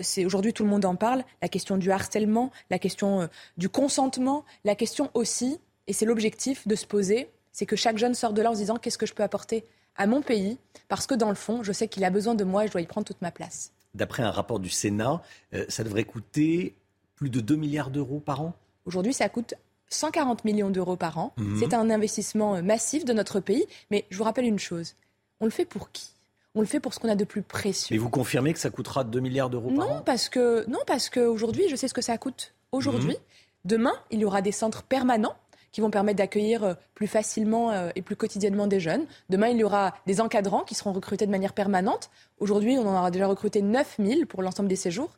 c'est 0.00 0.24
aujourd'hui 0.24 0.54
tout 0.54 0.64
le 0.64 0.70
monde 0.70 0.86
en 0.86 0.96
parle. 0.96 1.24
La 1.42 1.48
question 1.48 1.76
du 1.76 1.92
harcèlement, 1.92 2.50
la 2.70 2.78
question 2.78 3.28
du 3.58 3.68
consentement, 3.68 4.44
la 4.64 4.74
question 4.74 5.10
aussi 5.12 5.60
et 5.86 5.92
c'est 5.92 6.06
l'objectif 6.06 6.66
de 6.66 6.74
se 6.74 6.86
poser, 6.86 7.30
c'est 7.52 7.66
que 7.66 7.76
chaque 7.76 7.98
jeune 7.98 8.14
sorte 8.14 8.34
de 8.34 8.42
là 8.42 8.50
en 8.50 8.54
se 8.54 8.60
disant 8.60 8.76
qu'est-ce 8.76 8.98
que 8.98 9.06
je 9.06 9.14
peux 9.14 9.22
apporter 9.22 9.64
à 9.96 10.06
mon 10.06 10.22
pays, 10.22 10.58
parce 10.88 11.06
que 11.06 11.14
dans 11.14 11.28
le 11.28 11.34
fond, 11.36 11.62
je 11.62 11.72
sais 11.72 11.86
qu'il 11.86 12.04
a 12.04 12.10
besoin 12.10 12.34
de 12.34 12.42
moi 12.42 12.64
et 12.64 12.66
je 12.66 12.72
dois 12.72 12.80
y 12.80 12.86
prendre 12.86 13.06
toute 13.06 13.22
ma 13.22 13.30
place. 13.30 13.73
D'après 13.94 14.22
un 14.22 14.30
rapport 14.30 14.58
du 14.58 14.70
Sénat, 14.70 15.22
euh, 15.54 15.64
ça 15.68 15.84
devrait 15.84 16.04
coûter 16.04 16.74
plus 17.16 17.30
de 17.30 17.40
2 17.40 17.56
milliards 17.56 17.90
d'euros 17.90 18.20
par 18.20 18.40
an? 18.40 18.54
Aujourd'hui, 18.86 19.14
ça 19.14 19.28
coûte 19.28 19.54
140 19.88 20.44
millions 20.44 20.70
d'euros 20.70 20.96
par 20.96 21.18
an. 21.18 21.32
Mhm. 21.36 21.58
C'est 21.60 21.74
un 21.74 21.90
investissement 21.90 22.56
euh, 22.56 22.62
massif 22.62 23.04
de 23.04 23.12
notre 23.12 23.40
pays. 23.40 23.66
Mais 23.90 24.04
je 24.10 24.18
vous 24.18 24.24
rappelle 24.24 24.46
une 24.46 24.58
chose, 24.58 24.94
on 25.40 25.44
le 25.44 25.50
fait 25.50 25.64
pour 25.64 25.90
qui? 25.90 26.10
On 26.56 26.60
le 26.60 26.66
fait 26.66 26.78
pour 26.78 26.94
ce 26.94 27.00
qu'on 27.00 27.08
a 27.08 27.16
de 27.16 27.24
plus 27.24 27.42
précieux. 27.42 27.96
Et 27.96 27.98
vous 27.98 28.10
confirmez 28.10 28.52
que 28.52 28.60
ça 28.60 28.70
coûtera 28.70 29.02
2 29.02 29.18
milliards 29.20 29.50
d'euros 29.50 29.72
par 29.72 29.90
an? 29.90 30.02
parce 30.04 30.28
que 30.28 30.68
Non, 30.68 30.78
parce 30.86 31.10
qu'aujourd'hui, 31.10 31.68
je 31.68 31.74
sais 31.74 31.88
ce 31.88 31.94
que 31.94 32.02
ça 32.02 32.16
coûte. 32.16 32.54
Aujourd'hui, 32.70 33.12
mhm. 33.12 33.18
demain, 33.64 33.94
il 34.10 34.20
y 34.20 34.24
aura 34.24 34.40
des 34.40 34.52
centres 34.52 34.82
permanents 34.84 35.36
qui 35.74 35.80
vont 35.80 35.90
permettre 35.90 36.18
d'accueillir 36.18 36.62
euh, 36.62 36.74
plus 36.94 37.08
facilement 37.08 37.72
euh, 37.72 37.90
et 37.96 38.02
plus 38.02 38.14
quotidiennement 38.14 38.68
des 38.68 38.78
jeunes. 38.78 39.06
Demain, 39.28 39.48
il 39.48 39.56
y 39.58 39.64
aura 39.64 39.96
des 40.06 40.20
encadrants 40.20 40.62
qui 40.62 40.76
seront 40.76 40.92
recrutés 40.92 41.26
de 41.26 41.32
manière 41.32 41.52
permanente. 41.52 42.10
Aujourd'hui, 42.38 42.78
on 42.78 42.86
en 42.86 42.96
aura 42.96 43.10
déjà 43.10 43.26
recruté 43.26 43.60
9000 43.60 44.28
pour 44.28 44.42
l'ensemble 44.42 44.68
des 44.68 44.76
séjours. 44.76 45.10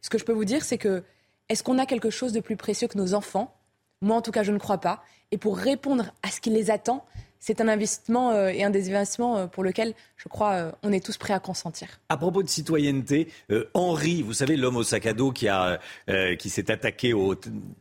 Ce 0.00 0.08
que 0.08 0.16
je 0.16 0.24
peux 0.24 0.32
vous 0.32 0.46
dire, 0.46 0.64
c'est 0.64 0.78
que 0.78 1.04
est-ce 1.50 1.62
qu'on 1.62 1.76
a 1.76 1.84
quelque 1.84 2.08
chose 2.08 2.32
de 2.32 2.40
plus 2.40 2.56
précieux 2.56 2.88
que 2.88 2.96
nos 2.96 3.12
enfants? 3.12 3.54
Moi, 4.00 4.16
en 4.16 4.22
tout 4.22 4.30
cas, 4.30 4.42
je 4.42 4.50
ne 4.50 4.58
crois 4.58 4.78
pas. 4.78 5.02
Et 5.30 5.36
pour 5.36 5.58
répondre 5.58 6.06
à 6.22 6.30
ce 6.30 6.40
qui 6.40 6.48
les 6.48 6.70
attend, 6.70 7.04
c'est 7.40 7.60
un 7.60 7.68
investissement 7.68 8.32
euh, 8.32 8.48
et 8.48 8.64
un 8.64 8.70
des 8.70 8.90
investissements 8.90 9.38
euh, 9.38 9.46
pour 9.46 9.62
lequel, 9.62 9.94
je 10.16 10.28
crois, 10.28 10.52
euh, 10.52 10.72
on 10.82 10.92
est 10.92 11.04
tous 11.04 11.16
prêts 11.16 11.34
à 11.34 11.40
consentir. 11.40 11.88
À 12.08 12.16
propos 12.16 12.42
de 12.42 12.48
citoyenneté, 12.48 13.28
Henri, 13.74 14.22
vous 14.22 14.32
savez, 14.32 14.56
l'homme 14.56 14.76
au 14.76 14.82
sac 14.82 15.06
à 15.06 15.12
dos 15.12 15.32
qui, 15.32 15.48
qui 16.38 16.50
s'est 16.50 16.70
attaqué 16.70 17.12
aux, 17.12 17.34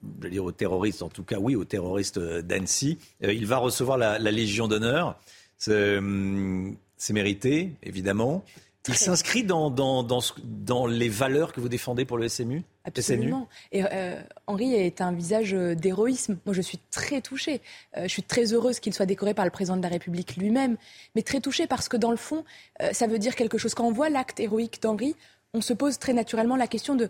dire 0.03 0.43
aux 0.43 0.51
terroristes, 0.51 1.01
en 1.01 1.09
tout 1.09 1.23
cas, 1.23 1.37
oui, 1.39 1.55
aux 1.55 1.65
terroristes 1.65 2.19
d'Annecy, 2.19 2.97
il 3.21 3.45
va 3.45 3.57
recevoir 3.57 3.97
la, 3.97 4.19
la 4.19 4.31
Légion 4.31 4.67
d'honneur. 4.67 5.19
C'est 5.57 7.13
mérité, 7.13 7.73
évidemment. 7.83 8.43
Il 8.87 8.95
s'inscrit 8.95 9.43
dans, 9.43 9.69
dans, 9.69 10.03
dans, 10.03 10.21
dans, 10.43 10.87
les 10.87 11.09
valeurs 11.09 11.53
que 11.53 11.59
vous 11.59 11.69
défendez 11.69 12.05
pour 12.05 12.17
le 12.17 12.27
SMU 12.27 12.63
Absolument. 12.85 13.49
Et 13.71 13.83
euh, 13.83 14.21
Henri 14.47 14.73
est 14.73 15.01
un 15.01 15.11
visage 15.11 15.53
euh, 15.53 15.75
d'héroïsme. 15.75 16.37
Moi, 16.45 16.53
je 16.53 16.61
suis 16.61 16.79
très 16.89 17.21
touchée. 17.21 17.61
Euh, 17.97 18.03
je 18.03 18.07
suis 18.07 18.23
très 18.23 18.53
heureuse 18.53 18.79
qu'il 18.79 18.93
soit 18.93 19.05
décoré 19.05 19.33
par 19.33 19.43
le 19.43 19.51
président 19.51 19.75
de 19.75 19.81
la 19.81 19.89
République 19.89 20.37
lui-même. 20.37 20.77
Mais 21.15 21.21
très 21.21 21.41
touchée 21.41 21.67
parce 21.67 21.89
que, 21.89 21.97
dans 21.97 22.11
le 22.11 22.17
fond, 22.17 22.45
ça 22.93 23.07
veut 23.07 23.19
dire 23.19 23.35
quelque 23.35 23.57
chose. 23.57 23.73
Quand 23.73 23.85
on 23.85 23.91
voit 23.91 24.09
l'acte 24.09 24.39
héroïque 24.39 24.81
d'Henri, 24.81 25.15
on 25.53 25.61
se 25.61 25.73
pose 25.73 25.99
très 25.99 26.13
naturellement 26.13 26.55
la 26.55 26.67
question 26.67 26.95
de 26.95 27.09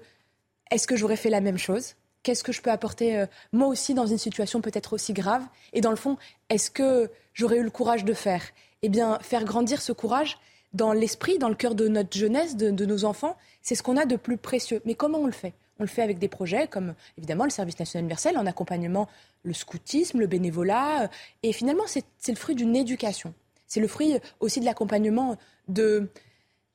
est-ce 0.72 0.88
que 0.88 0.96
j'aurais 0.96 1.16
fait 1.16 1.30
la 1.30 1.42
même 1.42 1.58
chose? 1.58 1.96
Qu'est-ce 2.24 2.44
que 2.44 2.52
je 2.52 2.62
peux 2.62 2.72
apporter 2.72 3.26
moi 3.54 3.68
aussi 3.68 3.94
dans 3.94 4.06
une 4.06 4.18
situation 4.18 4.62
peut-être 4.62 4.94
aussi 4.94 5.14
grave? 5.14 5.44
Et 5.74 5.82
dans 5.82 5.92
le 5.92 5.96
fond, 5.96 6.18
est-ce 6.50 6.72
que 6.72 7.10
j'aurais 7.34 7.58
eu 7.58 7.64
le 7.64 7.70
courage 7.70 8.04
de 8.04 8.14
faire? 8.14 8.44
Eh 8.82 8.90
bien, 8.90 9.20
faire 9.22 9.44
grandir 9.44 9.82
ce 9.82 9.92
courage, 9.92 10.38
dans 10.74 10.94
l'esprit, 10.94 11.38
dans 11.38 11.50
le 11.50 11.56
cœur 11.56 11.76
de 11.76 11.88
notre 11.88 12.16
jeunesse, 12.18 12.56
de, 12.56 12.86
nos 12.86 13.06
enfants, 13.06 13.38
c'est 13.62 13.76
ce 13.76 13.84
qu'on 13.84 13.98
a 13.98 14.06
de 14.06 14.16
plus 14.16 14.38
précieux. 14.38 14.82
Mais 14.86 14.96
comment 14.96 15.20
on 15.20 15.26
le 15.26 15.32
fait? 15.32 15.54
On 15.80 15.84
le 15.84 15.90
fait 15.90 16.02
avec 16.02 16.20
des 16.20 16.28
projets 16.28 16.68
comme 16.68 16.96
évidemment 17.18 17.44
le 17.44 17.50
service 17.50 17.78
national 17.80 18.04
universel, 18.04 18.38
en 18.38 18.46
accompagnement 18.46 19.08
le 19.44 19.54
scoutisme, 19.54 20.20
le 20.20 20.28
bénévolat. 20.28 21.04
Euh, 21.04 21.08
et 21.44 21.54
finalement, 21.54 21.86
c'est 21.88 22.04
le 22.28 22.36
fruit 22.36 22.56
d'une 22.56 22.76
éducation. 22.76 23.34
C'est 23.68 23.80
le 23.80 23.88
fruit 23.88 24.18
aussi 24.40 24.60
de 24.60 24.66
l'accompagnement 24.66 25.38
de 25.68 26.10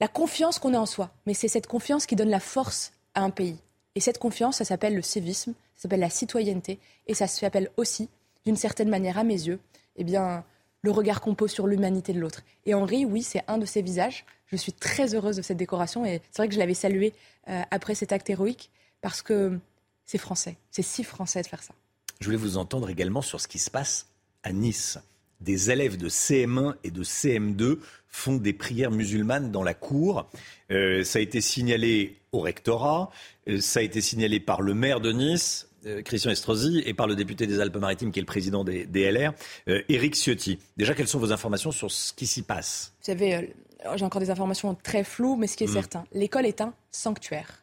la 0.00 0.08
confiance 0.08 0.58
qu'on 0.58 0.74
a 0.74 0.78
en 0.78 0.86
soi. 0.86 1.10
Mais 1.26 1.34
c'est 1.34 1.48
cette 1.48 1.66
confiance 1.66 2.06
qui 2.06 2.16
donne 2.16 2.30
la 2.30 2.40
force 2.40 2.92
à 3.14 3.22
un 3.22 3.30
pays. 3.30 3.58
Et 3.94 4.00
cette 4.00 4.18
confiance, 4.18 4.56
ça 4.56 4.64
s'appelle 4.64 4.94
le 4.94 5.02
civisme, 5.02 5.52
ça 5.74 5.82
s'appelle 5.82 6.00
la 6.00 6.10
citoyenneté, 6.10 6.78
et 7.06 7.14
ça 7.14 7.26
s'appelle 7.26 7.70
aussi, 7.76 8.08
d'une 8.44 8.56
certaine 8.56 8.88
manière, 8.88 9.18
à 9.18 9.24
mes 9.24 9.46
yeux, 9.46 9.60
eh 9.96 10.04
bien, 10.04 10.44
le 10.82 10.90
regard 10.90 11.20
qu'on 11.20 11.34
pose 11.34 11.50
sur 11.50 11.66
l'humanité 11.66 12.12
de 12.12 12.20
l'autre. 12.20 12.42
Et 12.66 12.74
Henri, 12.74 13.04
oui, 13.04 13.22
c'est 13.22 13.42
un 13.48 13.58
de 13.58 13.66
ses 13.66 13.82
visages. 13.82 14.24
Je 14.46 14.56
suis 14.56 14.72
très 14.72 15.14
heureuse 15.14 15.36
de 15.36 15.42
cette 15.42 15.56
décoration 15.56 16.04
et 16.04 16.20
c'est 16.30 16.42
vrai 16.42 16.48
que 16.48 16.54
je 16.54 16.58
l'avais 16.58 16.74
salué 16.74 17.14
euh, 17.48 17.62
après 17.70 17.94
cet 17.94 18.12
acte 18.12 18.28
héroïque 18.28 18.70
parce 19.00 19.22
que 19.22 19.58
c'est 20.04 20.18
français. 20.18 20.56
C'est 20.70 20.82
si 20.82 21.04
français 21.04 21.42
de 21.42 21.46
faire 21.46 21.62
ça. 21.62 21.74
Je 22.20 22.26
voulais 22.26 22.36
vous 22.36 22.58
entendre 22.58 22.90
également 22.90 23.22
sur 23.22 23.40
ce 23.40 23.48
qui 23.48 23.58
se 23.58 23.70
passe 23.70 24.08
à 24.42 24.52
Nice. 24.52 24.98
Des 25.40 25.70
élèves 25.70 25.96
de 25.96 26.08
CM1 26.08 26.74
et 26.84 26.90
de 26.90 27.02
CM2 27.02 27.78
font 28.08 28.36
des 28.36 28.52
prières 28.52 28.90
musulmanes 28.90 29.50
dans 29.50 29.64
la 29.64 29.74
cour. 29.74 30.28
Euh, 30.70 31.02
ça 31.02 31.18
a 31.18 31.22
été 31.22 31.40
signalé 31.40 32.20
au 32.30 32.40
rectorat, 32.40 33.10
euh, 33.48 33.60
ça 33.60 33.80
a 33.80 33.82
été 33.82 34.00
signalé 34.00 34.38
par 34.38 34.62
le 34.62 34.74
maire 34.74 35.00
de 35.00 35.12
Nice, 35.12 35.68
Christian 36.04 36.30
Estrosi 36.30 36.82
et 36.86 36.94
par 36.94 37.06
le 37.06 37.16
député 37.16 37.46
des 37.46 37.60
Alpes-Maritimes 37.60 38.12
qui 38.12 38.18
est 38.18 38.22
le 38.22 38.26
président 38.26 38.64
des, 38.64 38.86
LR, 38.86 39.32
euh, 39.68 39.82
Éric 39.88 40.14
Ciotti. 40.14 40.58
Déjà, 40.76 40.94
quelles 40.94 41.08
sont 41.08 41.18
vos 41.18 41.32
informations 41.32 41.72
sur 41.72 41.90
ce 41.90 42.12
qui 42.12 42.26
s'y 42.26 42.42
passe? 42.42 42.92
Vous 43.00 43.06
savez, 43.06 43.34
euh, 43.34 43.96
j'ai 43.96 44.04
encore 44.04 44.20
des 44.20 44.30
informations 44.30 44.74
très 44.74 45.04
floues, 45.04 45.36
mais 45.36 45.46
ce 45.46 45.56
qui 45.56 45.64
est 45.64 45.68
mm. 45.68 45.72
certain, 45.72 46.04
l'école 46.12 46.46
est 46.46 46.60
un 46.60 46.74
sanctuaire. 46.90 47.62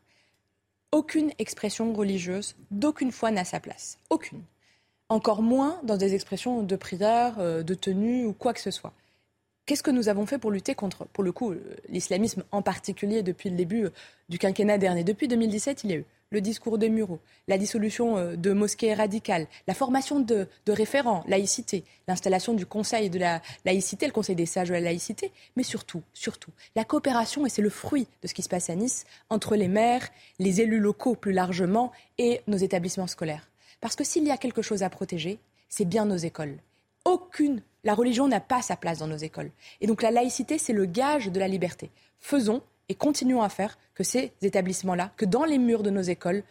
Aucune 0.91 1.31
expression 1.37 1.93
religieuse, 1.93 2.55
d'aucune 2.71 3.11
foi 3.11 3.31
n'a 3.31 3.45
sa 3.45 3.59
place. 3.59 3.97
Aucune. 4.09 4.41
Encore 5.07 5.41
moins 5.41 5.79
dans 5.83 5.97
des 5.97 6.13
expressions 6.13 6.63
de 6.63 6.75
prière, 6.75 7.37
de 7.37 7.73
tenue 7.73 8.25
ou 8.25 8.33
quoi 8.33 8.53
que 8.53 8.59
ce 8.59 8.71
soit. 8.71 8.93
Qu'est-ce 9.65 9.83
que 9.83 9.91
nous 9.91 10.09
avons 10.09 10.25
fait 10.25 10.39
pour 10.39 10.49
lutter 10.49 10.73
contre, 10.73 11.05
pour 11.05 11.23
le 11.23 11.31
coup, 11.31 11.53
l'islamisme 11.89 12.43
en 12.51 12.63
particulier 12.63 13.21
depuis 13.21 13.51
le 13.51 13.55
début 13.55 13.87
du 14.29 14.39
quinquennat 14.39 14.79
dernier? 14.79 15.03
Depuis 15.03 15.27
2017, 15.27 15.83
il 15.83 15.91
y 15.91 15.93
a 15.93 15.97
eu 15.97 16.05
le 16.31 16.41
discours 16.41 16.77
des 16.77 16.89
Mureaux, 16.89 17.19
la 17.47 17.57
dissolution 17.57 18.17
euh, 18.17 18.35
de 18.35 18.53
mosquées 18.53 18.93
radicales, 18.93 19.47
la 19.67 19.73
formation 19.73 20.19
de, 20.19 20.47
référents, 20.67 21.23
laïcité, 21.27 21.83
l'installation 22.07 22.53
du 22.53 22.67
Conseil 22.67 23.09
de 23.09 23.17
la 23.17 23.41
laïcité, 23.65 24.05
le 24.05 24.11
Conseil 24.11 24.35
des 24.35 24.45
sages 24.45 24.67
de 24.67 24.73
la 24.73 24.79
laïcité, 24.79 25.31
mais 25.55 25.63
surtout, 25.63 26.03
surtout, 26.13 26.51
la 26.75 26.85
coopération, 26.85 27.45
et 27.45 27.49
c'est 27.49 27.63
le 27.63 27.71
fruit 27.71 28.07
de 28.21 28.27
ce 28.27 28.35
qui 28.35 28.43
se 28.43 28.49
passe 28.49 28.69
à 28.69 28.75
Nice, 28.75 29.05
entre 29.29 29.55
les 29.55 29.67
maires, 29.67 30.07
les 30.37 30.61
élus 30.61 30.79
locaux 30.79 31.15
plus 31.15 31.33
largement 31.33 31.91
et 32.19 32.41
nos 32.47 32.57
établissements 32.57 33.07
scolaires. 33.07 33.49
Parce 33.81 33.95
que 33.95 34.03
s'il 34.03 34.25
y 34.25 34.31
a 34.31 34.37
quelque 34.37 34.61
chose 34.61 34.83
à 34.83 34.89
protéger, 34.89 35.39
c'est 35.67 35.85
bien 35.85 36.05
nos 36.05 36.17
écoles. 36.17 36.57
Aucune, 37.05 37.63
la 37.83 37.95
religion 37.95 38.27
n'a 38.27 38.39
pas 38.39 38.61
sa 38.61 38.75
place 38.75 38.99
dans 38.99 39.07
nos 39.07 39.17
écoles. 39.17 39.51
Et 39.81 39.87
donc 39.87 40.03
la 40.03 40.11
laïcité, 40.11 40.59
c'est 40.59 40.73
le 40.73 40.85
gage 40.85 41.27
de 41.27 41.39
la 41.39 41.47
liberté. 41.47 41.89
Faisons 42.19 42.61
et 42.89 42.95
continuons 42.95 43.41
à 43.41 43.49
faire 43.49 43.77
que 43.93 44.03
ces 44.03 44.33
établissements-là, 44.41 45.11
que 45.15 45.25
dans 45.25 45.45
les 45.45 45.57
murs 45.57 45.83
de 45.83 45.89
nos 45.89 46.01
écoles, 46.01 46.43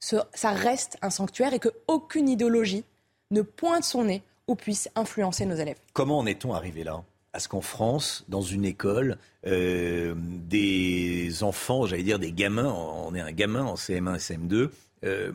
ça 0.00 0.50
reste 0.50 0.96
un 1.02 1.10
sanctuaire 1.10 1.54
et 1.54 1.60
qu'aucune 1.60 2.28
idéologie 2.28 2.84
ne 3.30 3.42
pointe 3.42 3.84
son 3.84 4.04
nez 4.04 4.22
ou 4.48 4.56
puisse 4.56 4.88
influencer 4.96 5.46
nos 5.46 5.54
élèves. 5.54 5.78
Comment 5.92 6.18
en 6.18 6.26
est-on 6.26 6.52
arrivé 6.52 6.82
là? 6.82 7.02
À 7.34 7.40
ce 7.40 7.48
qu'en 7.48 7.60
France, 7.60 8.24
dans 8.28 8.42
une 8.42 8.64
école, 8.64 9.16
euh, 9.46 10.14
des 10.16 11.42
enfants, 11.42 11.86
j'allais 11.86 12.02
dire 12.02 12.18
des 12.18 12.32
gamins, 12.32 12.70
on 12.70 13.14
est 13.14 13.20
un 13.20 13.32
gamin 13.32 13.64
en 13.64 13.74
CM1 13.74 14.16
et 14.16 14.18
CM2, 14.18 14.70
euh, 15.04 15.32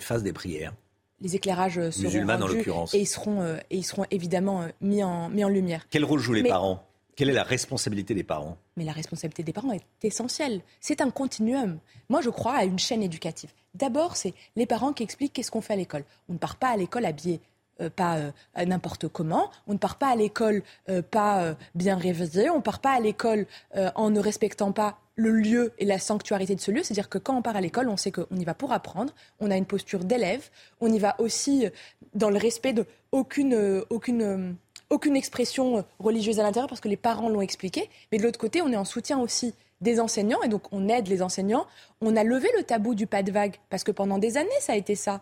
fassent 0.00 0.22
des 0.22 0.32
prières? 0.32 0.72
Les 1.20 1.36
éclairages 1.36 1.90
seront 1.90 2.04
Musulmanes 2.04 2.42
en 2.42 2.46
l'occurrence. 2.46 2.94
Et 2.94 3.00
ils 3.00 3.06
seront, 3.06 3.42
euh, 3.42 3.56
et 3.70 3.76
ils 3.76 3.82
seront 3.82 4.06
évidemment 4.10 4.66
mis, 4.80 5.02
en, 5.02 5.28
mis 5.28 5.44
en 5.44 5.48
lumière. 5.48 5.86
Quel 5.90 6.04
rôle 6.04 6.20
jouent 6.20 6.32
les 6.32 6.42
parents? 6.42 6.86
Quelle 7.16 7.30
est 7.30 7.34
la 7.34 7.44
responsabilité 7.44 8.14
des 8.14 8.24
parents? 8.24 8.56
Mais 8.76 8.84
la 8.84 8.92
responsabilité 8.92 9.42
des 9.42 9.52
parents 9.52 9.72
est 9.72 9.82
essentielle. 10.02 10.60
C'est 10.80 11.00
un 11.00 11.10
continuum. 11.10 11.78
Moi, 12.08 12.20
je 12.20 12.30
crois 12.30 12.54
à 12.54 12.64
une 12.64 12.78
chaîne 12.78 13.02
éducative. 13.02 13.50
D'abord, 13.74 14.16
c'est 14.16 14.34
les 14.56 14.66
parents 14.66 14.92
qui 14.92 15.02
expliquent 15.02 15.32
qu'est-ce 15.32 15.50
qu'on 15.50 15.60
fait 15.60 15.74
à 15.74 15.76
l'école. 15.76 16.04
On 16.28 16.34
ne 16.34 16.38
part 16.38 16.56
pas 16.56 16.68
à 16.68 16.76
l'école 16.76 17.04
habillé 17.04 17.40
euh, 17.80 17.90
pas 17.90 18.18
euh, 18.18 18.30
n'importe 18.64 19.08
comment, 19.08 19.50
on 19.66 19.72
ne 19.72 19.78
part 19.78 19.98
pas 19.98 20.06
à 20.06 20.14
l'école 20.14 20.62
euh, 20.88 21.02
pas 21.02 21.56
bien 21.74 21.96
réveillé, 21.96 22.48
on 22.48 22.58
ne 22.58 22.62
part 22.62 22.78
pas 22.78 22.92
à 22.92 23.00
l'école 23.00 23.46
en 23.74 24.10
ne 24.10 24.20
respectant 24.20 24.70
pas 24.70 24.98
le 25.16 25.32
lieu 25.32 25.72
et 25.78 25.84
la 25.84 25.98
sanctuarité 25.98 26.54
de 26.54 26.60
ce 26.60 26.70
lieu. 26.70 26.82
C'est-à-dire 26.84 27.08
que 27.08 27.18
quand 27.18 27.36
on 27.36 27.42
part 27.42 27.56
à 27.56 27.60
l'école, 27.60 27.88
on 27.88 27.96
sait 27.96 28.12
qu'on 28.12 28.36
y 28.36 28.44
va 28.44 28.54
pour 28.54 28.72
apprendre, 28.72 29.12
on 29.40 29.50
a 29.50 29.56
une 29.56 29.66
posture 29.66 30.04
d'élève, 30.04 30.50
on 30.80 30.92
y 30.92 30.98
va 30.98 31.20
aussi 31.20 31.66
dans 32.14 32.30
le 32.30 32.38
respect 32.38 32.72
de 32.72 32.86
aucune, 33.10 33.84
aucune, 33.90 34.56
aucune 34.94 35.16
expression 35.16 35.84
religieuse 35.98 36.40
à 36.40 36.42
l'intérieur 36.42 36.68
parce 36.68 36.80
que 36.80 36.88
les 36.88 36.96
parents 36.96 37.28
l'ont 37.28 37.40
expliqué. 37.40 37.90
Mais 38.10 38.18
de 38.18 38.22
l'autre 38.22 38.38
côté, 38.38 38.62
on 38.62 38.72
est 38.72 38.76
en 38.76 38.84
soutien 38.84 39.18
aussi 39.18 39.54
des 39.80 40.00
enseignants 40.00 40.42
et 40.42 40.48
donc 40.48 40.72
on 40.72 40.88
aide 40.88 41.08
les 41.08 41.20
enseignants. 41.20 41.66
On 42.00 42.16
a 42.16 42.24
levé 42.24 42.48
le 42.56 42.62
tabou 42.62 42.94
du 42.94 43.06
pas 43.06 43.22
de 43.22 43.32
vague 43.32 43.56
parce 43.70 43.84
que 43.84 43.92
pendant 43.92 44.18
des 44.18 44.36
années, 44.36 44.50
ça 44.60 44.72
a 44.72 44.76
été 44.76 44.94
ça. 44.94 45.20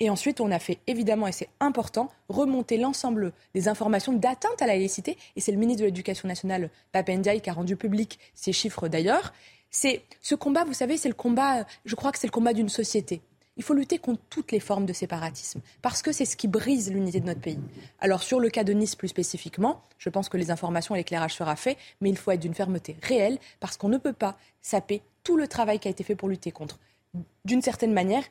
Et 0.00 0.10
ensuite, 0.10 0.40
on 0.40 0.50
a 0.50 0.58
fait 0.58 0.78
évidemment, 0.88 1.28
et 1.28 1.32
c'est 1.32 1.50
important, 1.60 2.10
remonter 2.28 2.76
l'ensemble 2.76 3.32
des 3.54 3.68
informations 3.68 4.12
d'atteinte 4.12 4.60
à 4.60 4.66
la 4.66 4.74
laïcité. 4.74 5.16
Et 5.36 5.40
c'est 5.40 5.52
le 5.52 5.58
ministre 5.58 5.82
de 5.82 5.86
l'Éducation 5.86 6.26
nationale, 6.26 6.70
Papendiaï, 6.90 7.40
qui 7.40 7.50
a 7.50 7.52
rendu 7.52 7.76
public 7.76 8.18
ces 8.34 8.52
chiffres 8.52 8.88
d'ailleurs. 8.88 9.32
C'est 9.70 10.02
ce 10.20 10.34
combat, 10.34 10.64
vous 10.64 10.72
savez, 10.72 10.96
c'est 10.96 11.08
le 11.08 11.14
combat, 11.14 11.66
je 11.84 11.94
crois 11.94 12.10
que 12.10 12.18
c'est 12.18 12.26
le 12.26 12.32
combat 12.32 12.52
d'une 12.52 12.68
société. 12.68 13.20
Il 13.56 13.62
faut 13.62 13.74
lutter 13.74 13.98
contre 13.98 14.22
toutes 14.30 14.50
les 14.50 14.60
formes 14.60 14.86
de 14.86 14.92
séparatisme, 14.92 15.60
parce 15.82 16.00
que 16.00 16.10
c'est 16.10 16.24
ce 16.24 16.36
qui 16.36 16.48
brise 16.48 16.90
l'unité 16.90 17.20
de 17.20 17.26
notre 17.26 17.40
pays. 17.40 17.60
Alors 18.00 18.22
sur 18.22 18.40
le 18.40 18.48
cas 18.48 18.64
de 18.64 18.72
Nice 18.72 18.96
plus 18.96 19.08
spécifiquement, 19.08 19.82
je 19.98 20.08
pense 20.08 20.28
que 20.28 20.38
les 20.38 20.50
informations 20.50 20.94
et 20.94 20.98
l'éclairage 20.98 21.34
sera 21.34 21.54
fait, 21.54 21.76
mais 22.00 22.08
il 22.08 22.16
faut 22.16 22.30
être 22.30 22.40
d'une 22.40 22.54
fermeté 22.54 22.96
réelle, 23.02 23.38
parce 23.60 23.76
qu'on 23.76 23.88
ne 23.88 23.98
peut 23.98 24.14
pas 24.14 24.38
saper 24.62 25.02
tout 25.22 25.36
le 25.36 25.48
travail 25.48 25.78
qui 25.78 25.88
a 25.88 25.90
été 25.90 26.02
fait 26.02 26.16
pour 26.16 26.28
lutter 26.28 26.50
contre. 26.50 26.78
D'une 27.44 27.62
certaine 27.62 27.92
manière, 27.92 28.24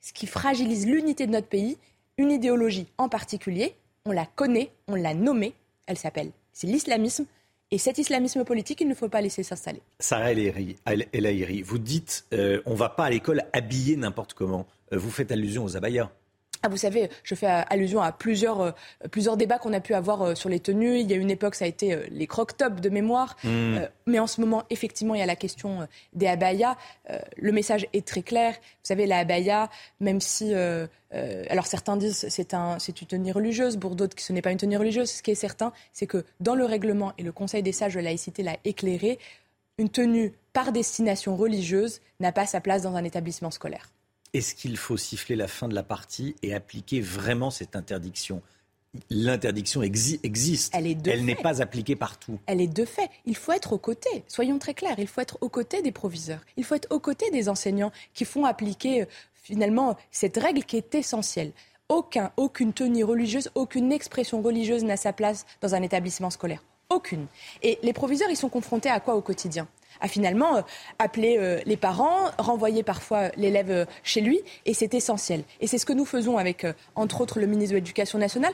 ce 0.00 0.12
qui 0.12 0.26
fragilise 0.26 0.86
l'unité 0.86 1.26
de 1.26 1.32
notre 1.32 1.48
pays, 1.48 1.76
une 2.16 2.30
idéologie 2.30 2.86
en 2.98 3.08
particulier. 3.08 3.76
On 4.04 4.12
la 4.12 4.26
connaît, 4.26 4.72
on 4.88 4.94
l'a 4.94 5.14
nommée, 5.14 5.54
elle 5.86 5.98
s'appelle, 5.98 6.30
c'est 6.52 6.66
l'islamisme. 6.66 7.26
Et 7.72 7.78
cet 7.78 7.98
islamisme 7.98 8.44
politique, 8.44 8.80
il 8.80 8.88
ne 8.88 8.94
faut 8.94 9.08
pas 9.08 9.20
laisser 9.20 9.44
s'installer. 9.44 9.80
Sarah 10.00 10.32
El 10.32 11.26
Haïri, 11.26 11.62
vous 11.62 11.78
dites 11.78 12.26
euh, 12.32 12.60
on 12.66 12.72
ne 12.72 12.76
va 12.76 12.88
pas 12.88 13.04
à 13.04 13.10
l'école 13.10 13.44
habillé 13.52 13.94
n'importe 13.94 14.34
comment. 14.34 14.66
Euh, 14.92 14.98
vous 14.98 15.10
faites 15.10 15.30
allusion 15.30 15.62
aux 15.62 15.76
abayas. 15.76 16.10
Ah, 16.62 16.68
vous 16.68 16.76
savez, 16.76 17.08
je 17.22 17.34
fais 17.34 17.46
allusion 17.46 18.02
à 18.02 18.12
plusieurs, 18.12 18.60
euh, 18.60 18.70
plusieurs 19.10 19.38
débats 19.38 19.58
qu'on 19.58 19.72
a 19.72 19.80
pu 19.80 19.94
avoir 19.94 20.22
euh, 20.22 20.34
sur 20.34 20.50
les 20.50 20.60
tenues. 20.60 20.98
Il 20.98 21.10
y 21.10 21.14
a 21.14 21.16
une 21.16 21.30
époque, 21.30 21.54
ça 21.54 21.64
a 21.64 21.68
été 21.68 21.94
euh, 21.94 22.02
les 22.10 22.26
croque-tops 22.26 22.82
de 22.82 22.88
mémoire. 22.90 23.36
Mmh. 23.44 23.78
mais 24.06 24.18
en 24.18 24.26
ce 24.26 24.40
moment, 24.40 24.64
effectivement, 24.68 25.14
il 25.14 25.20
y 25.20 25.22
a 25.22 25.26
la 25.26 25.36
question 25.36 25.86
des 26.12 26.26
abayas. 26.26 26.76
le 27.36 27.52
message 27.52 27.86
est 27.92 28.06
très 28.06 28.22
clair. 28.22 28.54
Vous 28.54 28.88
savez, 28.88 29.06
la 29.06 29.18
abaya, 29.18 29.70
même 30.00 30.20
si... 30.20 30.52
alors 30.52 31.66
certains 31.66 31.96
disent 31.96 32.26
c'est 32.28 32.54
un, 32.54 32.78
c'est 32.78 33.00
une 33.00 33.08
tenue 33.08 33.32
religieuse, 33.32 33.76
pour 33.76 33.94
d'autres 33.94 34.16
ce 34.20 34.32
n'est 34.32 34.42
pas 34.42 34.52
une 34.52 34.58
tenue 34.58 34.76
religieuse. 34.76 35.10
Ce 35.10 35.22
qui 35.22 35.30
est 35.30 35.36
certain, 35.36 35.72
c'est 35.92 36.06
que 36.06 36.24
dans 36.40 36.54
le 36.54 36.64
règlement, 36.64 37.12
et 37.18 37.22
le 37.22 37.32
Conseil 37.32 37.62
des 37.62 37.72
sages 37.72 37.94
de 37.94 38.00
laïcité 38.00 38.42
l'a 38.42 38.56
éclairé, 38.64 39.18
une 39.78 39.88
tenue 39.88 40.32
par 40.52 40.72
destination 40.72 41.36
religieuse 41.36 42.00
n'a 42.18 42.32
pas 42.32 42.46
sa 42.46 42.60
place 42.60 42.82
dans 42.82 42.96
un 42.96 43.04
établissement 43.04 43.50
scolaire. 43.50 43.90
Est-ce 44.32 44.54
qu'il 44.54 44.76
faut 44.76 44.96
siffler 44.96 45.36
la 45.36 45.48
fin 45.48 45.68
de 45.68 45.74
la 45.74 45.82
partie 45.82 46.36
et 46.42 46.54
appliquer 46.54 47.00
vraiment 47.00 47.50
cette 47.50 47.74
interdiction? 47.74 48.42
L'interdiction 49.08 49.82
existe. 49.82 50.72
Elle, 50.74 50.96
Elle 51.06 51.24
n'est 51.24 51.36
pas 51.36 51.62
appliquée 51.62 51.94
partout. 51.94 52.38
Elle 52.46 52.60
est 52.60 52.66
de 52.66 52.84
fait. 52.84 53.08
Il 53.24 53.36
faut 53.36 53.52
être 53.52 53.72
aux 53.72 53.78
côtés. 53.78 54.24
Soyons 54.26 54.58
très 54.58 54.74
clairs. 54.74 54.98
Il 54.98 55.06
faut 55.06 55.20
être 55.20 55.38
aux 55.40 55.48
côtés 55.48 55.82
des 55.82 55.92
proviseurs. 55.92 56.40
Il 56.56 56.64
faut 56.64 56.74
être 56.74 56.88
aux 56.90 56.98
côtés 56.98 57.30
des 57.30 57.48
enseignants 57.48 57.92
qui 58.14 58.24
font 58.24 58.44
appliquer 58.44 59.02
euh, 59.02 59.06
finalement 59.34 59.96
cette 60.10 60.36
règle 60.36 60.64
qui 60.64 60.76
est 60.76 60.94
essentielle. 60.94 61.52
Aucun, 61.88 62.32
aucune 62.36 62.72
tenue 62.72 63.04
religieuse, 63.04 63.50
aucune 63.54 63.92
expression 63.92 64.42
religieuse 64.42 64.84
n'a 64.84 64.96
sa 64.96 65.12
place 65.12 65.44
dans 65.60 65.74
un 65.74 65.82
établissement 65.82 66.30
scolaire. 66.30 66.62
Aucune. 66.88 67.26
Et 67.62 67.78
les 67.82 67.92
proviseurs, 67.92 68.30
ils 68.30 68.36
sont 68.36 68.48
confrontés 68.48 68.90
à 68.90 69.00
quoi 69.00 69.14
au 69.14 69.22
quotidien? 69.22 69.68
À 70.00 70.08
finalement 70.08 70.56
euh, 70.56 70.62
appeler 70.98 71.36
euh, 71.38 71.60
les 71.66 71.76
parents, 71.76 72.30
renvoyer 72.38 72.82
parfois 72.82 73.28
l'élève 73.36 73.70
euh, 73.70 73.84
chez 74.02 74.20
lui, 74.20 74.40
et 74.66 74.74
c'est 74.74 74.94
essentiel. 74.94 75.42
Et 75.60 75.66
c'est 75.66 75.78
ce 75.78 75.86
que 75.86 75.92
nous 75.92 76.04
faisons 76.04 76.38
avec, 76.38 76.66
entre 76.94 77.20
autres, 77.20 77.40
le 77.40 77.46
ministre 77.46 77.72
de 77.72 77.76
l'Éducation 77.76 78.18
nationale. 78.18 78.52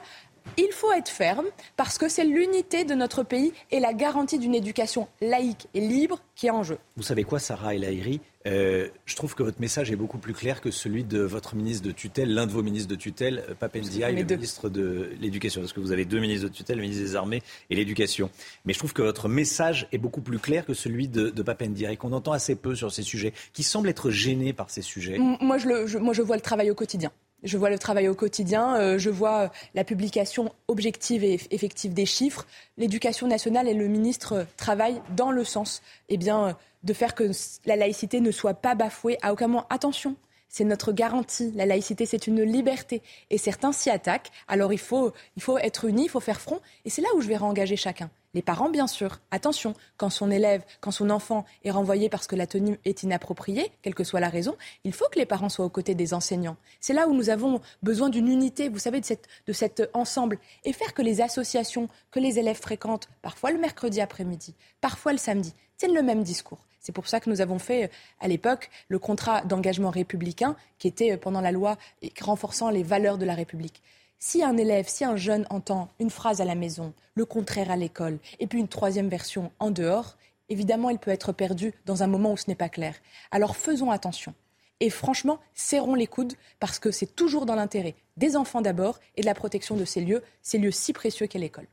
Il 0.57 0.69
faut 0.73 0.93
être 0.93 1.09
ferme 1.09 1.47
parce 1.77 1.99
que 1.99 2.09
c'est 2.09 2.25
l'unité 2.25 2.85
de 2.85 2.95
notre 2.95 3.25
pays 3.25 3.53
et 3.73 3.81
la 3.81 3.93
garantie 3.93 4.39
d'une 4.39 4.55
éducation 4.55 5.09
laïque 5.21 5.67
et 5.75 5.81
libre 5.81 6.21
qui 6.37 6.47
est 6.47 6.51
en 6.51 6.63
jeu. 6.63 6.79
Vous 6.97 7.03
savez 7.03 7.25
quoi, 7.25 7.41
Sarah 7.41 7.75
El 7.75 7.85
Haïri 7.85 8.21
euh, 8.47 8.89
je 9.05 9.17
trouve 9.17 9.35
que 9.35 9.43
votre 9.43 9.61
message 9.61 9.91
est 9.91 9.97
beaucoup 9.97 10.19
plus 10.19 10.33
clair 10.33 10.61
que 10.61 10.71
celui 10.71 11.05
de 11.05 11.21
votre 11.21 11.57
ministre 11.57 11.85
de 11.87 11.93
tutelle, 11.93 12.33
l'un 12.33 12.47
de 12.47 12.53
vos 12.53 12.63
ministres 12.63 12.89
de 12.89 12.95
tutelle, 12.95 13.45
euh, 13.51 13.55
Papendia, 13.55 14.11
le 14.11 14.23
ministre 14.23 14.69
de 14.69 15.11
l'Éducation. 15.21 15.61
Parce 15.61 15.73
que 15.73 15.81
vous 15.81 15.93
avez 15.93 16.05
deux 16.05 16.21
ministres 16.21 16.49
de 16.49 16.53
tutelle, 16.53 16.77
le 16.77 16.83
ministre 16.83 17.03
des 17.03 17.17
Armées 17.17 17.43
et 17.71 17.77
l'Éducation. 17.77 18.31
Mais 18.65 18.73
je 18.73 18.79
trouve 18.79 18.93
que 18.93 19.03
votre 19.03 19.29
message 19.29 19.89
est 19.93 19.99
beaucoup 19.99 20.21
plus 20.21 20.39
clair 20.39 20.65
que 20.65 20.75
celui 20.75 21.09
de, 21.09 21.31
de 21.31 21.43
Papendia 21.43 21.93
et 21.93 21.97
qu'on 21.97 22.13
entend 22.13 22.33
assez 22.33 22.55
peu 22.55 22.75
sur 22.75 22.93
ces 22.93 23.03
sujets, 23.03 23.33
qui 23.53 23.63
semble 23.63 23.89
être 23.89 24.11
gêné 24.11 24.53
par 24.53 24.71
ces 24.71 24.83
sujets. 24.83 25.19
Moi 25.19 25.59
je, 25.59 25.99
moi, 25.99 26.15
je 26.15 26.23
vois 26.23 26.37
le 26.37 26.43
travail 26.43 26.71
au 26.71 26.75
quotidien. 26.75 27.11
Je 27.43 27.59
vois 27.59 27.71
le 27.71 27.79
travail 27.79 28.09
au 28.09 28.15
quotidien, 28.15 28.77
euh, 28.77 28.99
je 28.99 29.11
vois 29.11 29.53
la 29.75 29.85
publication 29.85 30.53
objective 30.69 31.23
et 31.23 31.39
effective 31.51 31.93
des 31.95 32.07
chiffres. 32.07 32.47
L'éducation 32.79 33.29
nationale 33.29 33.69
et 33.69 33.75
le 33.75 33.89
ministre 33.89 34.47
travaillent 34.57 35.01
dans 35.17 35.31
le 35.31 35.45
sens 35.45 35.83
eh 36.09 36.17
bien, 36.17 36.57
de 36.83 36.93
faire 36.93 37.15
que 37.15 37.31
la 37.67 37.77
laïcité 37.77 38.21
ne 38.21 38.31
soit 38.31 38.55
pas 38.55 38.75
bafouée 38.75 39.19
à 39.23 39.33
aucun 39.33 39.49
moment. 39.49 39.67
Attention, 39.71 40.17
c'est 40.49 40.65
notre 40.65 40.93
garantie. 40.93 41.53
La 41.55 41.67
laïcité, 41.67 42.07
c'est 42.07 42.27
une 42.27 42.43
liberté. 42.43 43.03
Et 43.31 43.39
certains 43.39 43.73
s'y 43.73 43.91
attaquent. 43.91 44.31
Alors 44.49 44.73
il 44.73 44.79
faut, 44.79 45.13
il 45.37 45.43
faut 45.43 45.59
être 45.59 45.85
unis, 45.85 46.05
il 46.05 46.09
faut 46.09 46.21
faire 46.21 46.41
front. 46.41 46.61
Et 46.85 46.91
c'est 46.91 47.03
là 47.03 47.09
où 47.15 47.21
je 47.21 47.29
vais 47.29 47.37
réengager 47.37 47.77
chacun. 47.77 48.11
Les 48.35 48.43
parents, 48.43 48.69
bien 48.69 48.87
sûr. 48.87 49.21
Attention, 49.31 49.73
quand 49.97 50.11
son 50.11 50.31
élève, 50.31 50.63
quand 50.81 50.91
son 50.91 51.09
enfant 51.09 51.47
est 51.65 51.71
renvoyé 51.71 52.11
parce 52.11 52.27
que 52.27 52.37
la 52.37 52.47
tenue 52.47 52.79
est 52.85 53.03
inappropriée, 53.03 53.73
quelle 53.81 53.95
que 53.95 54.05
soit 54.05 54.21
la 54.21 54.29
raison, 54.29 54.57
il 54.85 54.93
faut 54.93 55.09
que 55.11 55.19
les 55.19 55.25
parents 55.25 55.49
soient 55.49 55.65
aux 55.65 55.71
côtés 55.71 55.95
des 55.95 56.13
enseignants. 56.13 56.59
C'est 56.79 56.93
là 56.93 57.09
où 57.09 57.15
nous 57.15 57.31
avons 57.31 57.63
besoin 57.83 58.11
d'une 58.11 58.29
unité, 58.29 58.69
vous 58.69 58.79
savez, 58.79 59.01
de, 59.01 59.07
cette, 59.07 59.27
de 59.47 59.55
cet 59.55 59.89
ensemble. 59.95 60.39
Et 60.65 60.75
faire 60.75 60.93
que 60.93 61.01
les 61.01 61.23
associations 61.23 61.89
que 62.11 62.21
les 62.21 62.39
élèves 62.39 62.61
fréquentent, 62.61 63.09
parfois 63.23 63.53
le 63.53 63.59
mercredi 63.59 64.03
après-midi, 64.03 64.55
parfois 64.83 65.13
le 65.13 65.19
samedi, 65.19 65.55
tiennent 65.79 65.95
le 65.95 66.03
même 66.03 66.23
discours. 66.23 66.67
C'est 66.87 66.93
pour 66.93 67.09
ça 67.09 67.19
que 67.19 67.29
nous 67.29 67.41
avons 67.41 67.59
fait 67.59 67.91
à 68.21 68.29
l'époque 68.29 68.71
le 68.87 69.01
contrat 69.01 69.41
d'engagement 69.43 69.91
républicain 69.91 70.55
qui 70.79 70.87
était 70.87 71.17
pendant 71.17 71.41
la 71.41 71.51
loi 71.51 71.79
renforçant 72.21 72.71
les 72.71 72.85
valeurs 72.85 73.19
de 73.19 73.25
la 73.25 73.35
République. 73.35 73.83
Si 74.21 74.45
un 74.45 74.57
élève, 74.57 74.87
si 74.87 75.05
un 75.05 75.17
jeune 75.17 75.49
entend 75.51 75.89
une 75.99 76.11
phrase 76.11 76.41
à 76.41 76.45
la 76.45 76.55
maison, 76.55 76.95
le 77.17 77.25
contraire 77.25 77.73
à 77.73 77.77
l'école, 77.77 78.21
et 78.39 78.47
puis 78.47 78.61
une 78.61 78.69
troisième 78.69 79.09
version 79.09 79.51
en 79.59 79.73
dehors, 79.73 80.17
évidemment, 80.49 80.91
il 80.91 81.01
peut 81.01 81.11
être 81.11 81.33
perdu 81.33 81.73
dans 81.87 82.05
un 82.05 82.07
moment 82.07 82.31
où 82.31 82.37
ce 82.37 82.45
n'est 82.47 82.55
pas 82.55 82.69
clair. 82.69 82.95
Alors 83.33 83.57
faisons 83.57 83.91
attention. 83.91 84.33
Et 84.79 84.89
franchement, 84.89 85.41
serrons 85.55 85.97
les 85.97 86.07
coudes 86.07 86.35
parce 86.61 86.79
que 86.79 86.93
c'est 86.93 87.17
toujours 87.17 87.47
dans 87.47 87.57
l'intérêt 87.57 87.97
des 88.17 88.37
enfants 88.37 88.63
d'abord 88.63 89.01
et 89.17 89.23
de 89.23 89.27
la 89.27 89.35
protection 89.35 89.75
de 89.75 89.85
ces 89.85 90.03
lieux, 90.03 90.23
ces 90.41 90.59
lieux 90.59 90.71
si 90.71 90.93
précieux 90.93 91.27
qu'est 91.27 91.41
l'école. 91.41 91.67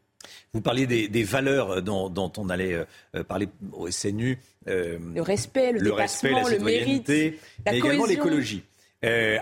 Vous 0.53 0.61
parliez 0.61 0.85
des, 0.85 1.23
valeurs 1.23 1.81
dont, 1.81 2.31
on 2.37 2.49
allait 2.49 2.73
euh, 2.73 2.85
euh, 3.15 3.23
parler 3.23 3.49
au 3.71 3.89
SNU. 3.89 4.39
Euh, 4.67 4.99
le 5.15 5.21
respect, 5.21 5.71
le, 5.71 5.79
dépassement, 5.81 6.47
le 6.47 6.59
mérite, 6.59 7.11
la 7.65 7.73
également 7.73 8.05
l'écologie. 8.05 8.63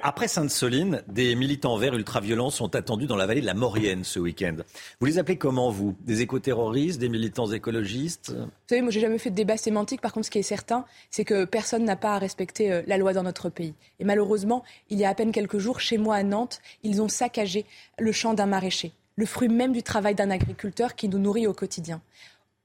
après 0.01 0.29
Sainte-Soline, 0.29 1.03
des 1.09 1.35
militants 1.35 1.75
verts 1.75 1.95
ultra-violents 1.95 2.49
sont 2.49 2.75
attendus 2.75 3.07
dans 3.07 3.17
la 3.17 3.25
vallée 3.25 3.41
de 3.41 3.45
la 3.45 3.53
Maurienne 3.53 4.05
ce 4.05 4.19
week-end. 4.19 4.55
Vous 5.01 5.05
les 5.05 5.19
appelez 5.19 5.37
comment, 5.37 5.69
vous? 5.69 5.97
Des 6.05 6.21
éco-terroristes, 6.21 6.99
des 6.99 7.09
militants 7.09 7.51
écologistes? 7.51 8.31
Vous 8.31 8.49
savez, 8.67 8.81
moi, 8.81 8.91
j'ai 8.91 9.01
jamais 9.01 9.17
fait 9.19 9.31
de 9.31 9.35
débat 9.35 9.57
sémantique. 9.57 9.99
Par 9.99 10.13
contre, 10.13 10.27
ce 10.27 10.31
qui 10.31 10.39
est 10.39 10.43
certain, 10.43 10.85
c'est 11.09 11.25
que 11.25 11.43
personne 11.43 11.83
n'a 11.83 11.97
pas 11.97 12.15
à 12.15 12.19
respecter 12.19 12.83
la 12.87 12.97
loi 12.97 13.11
dans 13.11 13.23
notre 13.23 13.49
pays. 13.49 13.73
Et 13.99 14.05
malheureusement, 14.05 14.63
il 14.89 14.97
y 14.97 15.03
a 15.03 15.09
à 15.09 15.13
peine 15.13 15.33
quelques 15.33 15.57
jours, 15.57 15.81
chez 15.81 15.97
moi 15.97 16.15
à 16.15 16.23
Nantes, 16.23 16.61
ils 16.83 17.01
ont 17.01 17.09
saccagé 17.09 17.65
le 17.99 18.13
champ 18.13 18.33
d'un 18.33 18.45
maraîcher 18.45 18.93
le 19.15 19.25
fruit 19.25 19.49
même 19.49 19.71
du 19.71 19.83
travail 19.83 20.15
d'un 20.15 20.31
agriculteur 20.31 20.95
qui 20.95 21.09
nous 21.09 21.19
nourrit 21.19 21.47
au 21.47 21.53
quotidien. 21.53 22.01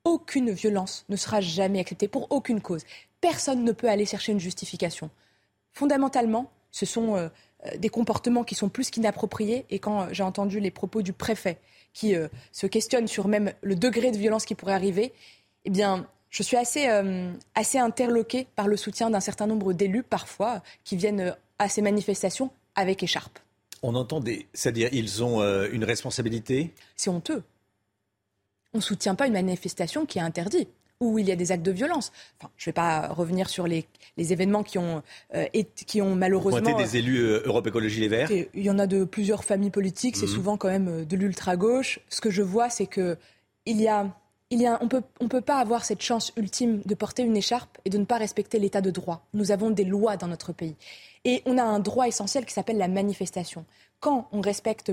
Aucune 0.04 0.50
violence 0.50 1.04
ne 1.08 1.16
sera 1.16 1.40
jamais 1.40 1.80
acceptée 1.80 2.08
pour 2.08 2.28
aucune 2.30 2.60
cause. 2.60 2.84
Personne 3.20 3.64
ne 3.64 3.72
peut 3.72 3.88
aller 3.88 4.06
chercher 4.06 4.32
une 4.32 4.40
justification. 4.40 5.10
Fondamentalement, 5.72 6.50
ce 6.70 6.86
sont 6.86 7.16
euh, 7.16 7.28
euh, 7.66 7.76
des 7.76 7.88
comportements 7.88 8.44
qui 8.44 8.54
sont 8.54 8.68
plus 8.68 8.90
qu'inappropriés. 8.90 9.66
Et 9.70 9.78
quand 9.78 10.12
j'ai 10.12 10.22
entendu 10.22 10.60
les 10.60 10.70
propos 10.70 11.02
du 11.02 11.12
préfet 11.12 11.58
qui 11.92 12.14
euh, 12.14 12.28
se 12.52 12.66
questionne 12.66 13.08
sur 13.08 13.28
même 13.28 13.52
le 13.62 13.74
degré 13.74 14.10
de 14.10 14.16
violence 14.16 14.44
qui 14.44 14.54
pourrait 14.54 14.74
arriver, 14.74 15.12
eh 15.64 15.72
je 16.30 16.42
suis 16.42 16.56
assez, 16.56 16.86
assez 17.54 17.78
interloquée 17.78 18.46
par 18.56 18.68
le 18.68 18.76
soutien 18.76 19.08
d'un 19.08 19.20
certain 19.20 19.46
nombre 19.46 19.72
d'élus, 19.72 20.02
parfois, 20.02 20.62
qui 20.84 20.96
viennent 20.96 21.34
à 21.58 21.68
ces 21.68 21.80
manifestations 21.82 22.50
avec 22.74 23.02
écharpe. 23.02 23.38
On 23.82 23.94
entend 23.94 24.20
des. 24.20 24.46
C'est-à-dire, 24.54 24.88
ils 24.92 25.22
ont 25.22 25.40
euh, 25.40 25.68
une 25.72 25.84
responsabilité? 25.84 26.72
C'est 26.96 27.10
honteux. 27.10 27.42
On 28.74 28.78
ne 28.78 28.82
soutient 28.82 29.14
pas 29.14 29.26
une 29.26 29.34
manifestation 29.34 30.06
qui 30.06 30.18
est 30.18 30.22
interdite 30.22 30.68
où 31.00 31.18
il 31.18 31.26
y 31.26 31.32
a 31.32 31.36
des 31.36 31.52
actes 31.52 31.64
de 31.64 31.72
violence. 31.72 32.12
Enfin, 32.38 32.50
je 32.56 32.64
ne 32.64 32.66
vais 32.66 32.74
pas 32.74 33.08
revenir 33.08 33.48
sur 33.48 33.66
les, 33.66 33.86
événements 34.16 34.62
qui 34.62 34.78
ont, 34.78 35.02
euh, 35.34 35.46
qui 35.74 36.00
ont 36.00 36.14
malheureusement... 36.14 36.70
Vous 36.70 36.82
des 36.82 36.96
élus 36.96 37.20
euh, 37.20 37.42
Europe 37.44 37.66
Écologie 37.66 38.00
Les 38.00 38.08
Verts? 38.08 38.30
Il 38.30 38.62
y 38.62 38.70
en 38.70 38.78
a 38.78 38.86
de 38.86 39.04
plusieurs 39.04 39.44
familles 39.44 39.70
politiques, 39.70 40.16
c'est 40.16 40.26
mhm. 40.26 40.32
souvent 40.32 40.56
quand 40.56 40.68
même 40.68 41.04
de 41.04 41.16
l'ultra-gauche. 41.16 42.00
Ce 42.08 42.20
que 42.20 42.30
je 42.30 42.42
vois, 42.42 42.70
c'est 42.70 42.86
qu'il 42.86 43.16
y 43.66 43.88
a 43.88 44.10
on 44.52 44.88
peut, 44.88 45.02
ne 45.20 45.26
peut 45.26 45.40
pas 45.40 45.58
avoir 45.58 45.84
cette 45.84 46.02
chance 46.02 46.32
ultime 46.36 46.80
de 46.84 46.94
porter 46.94 47.22
une 47.22 47.36
écharpe 47.36 47.78
et 47.84 47.90
de 47.90 47.98
ne 47.98 48.04
pas 48.04 48.16
respecter 48.16 48.58
l'état 48.58 48.80
de 48.80 48.90
droit. 48.90 49.22
Nous 49.34 49.50
avons 49.50 49.70
des 49.70 49.84
lois 49.84 50.16
dans 50.16 50.28
notre 50.28 50.52
pays. 50.52 50.76
Et 51.24 51.42
on 51.46 51.58
a 51.58 51.64
un 51.64 51.80
droit 51.80 52.06
essentiel 52.06 52.44
qui 52.44 52.54
s'appelle 52.54 52.78
la 52.78 52.88
manifestation. 52.88 53.64
Quand 53.98 54.28
on 54.30 54.40
respecte 54.40 54.92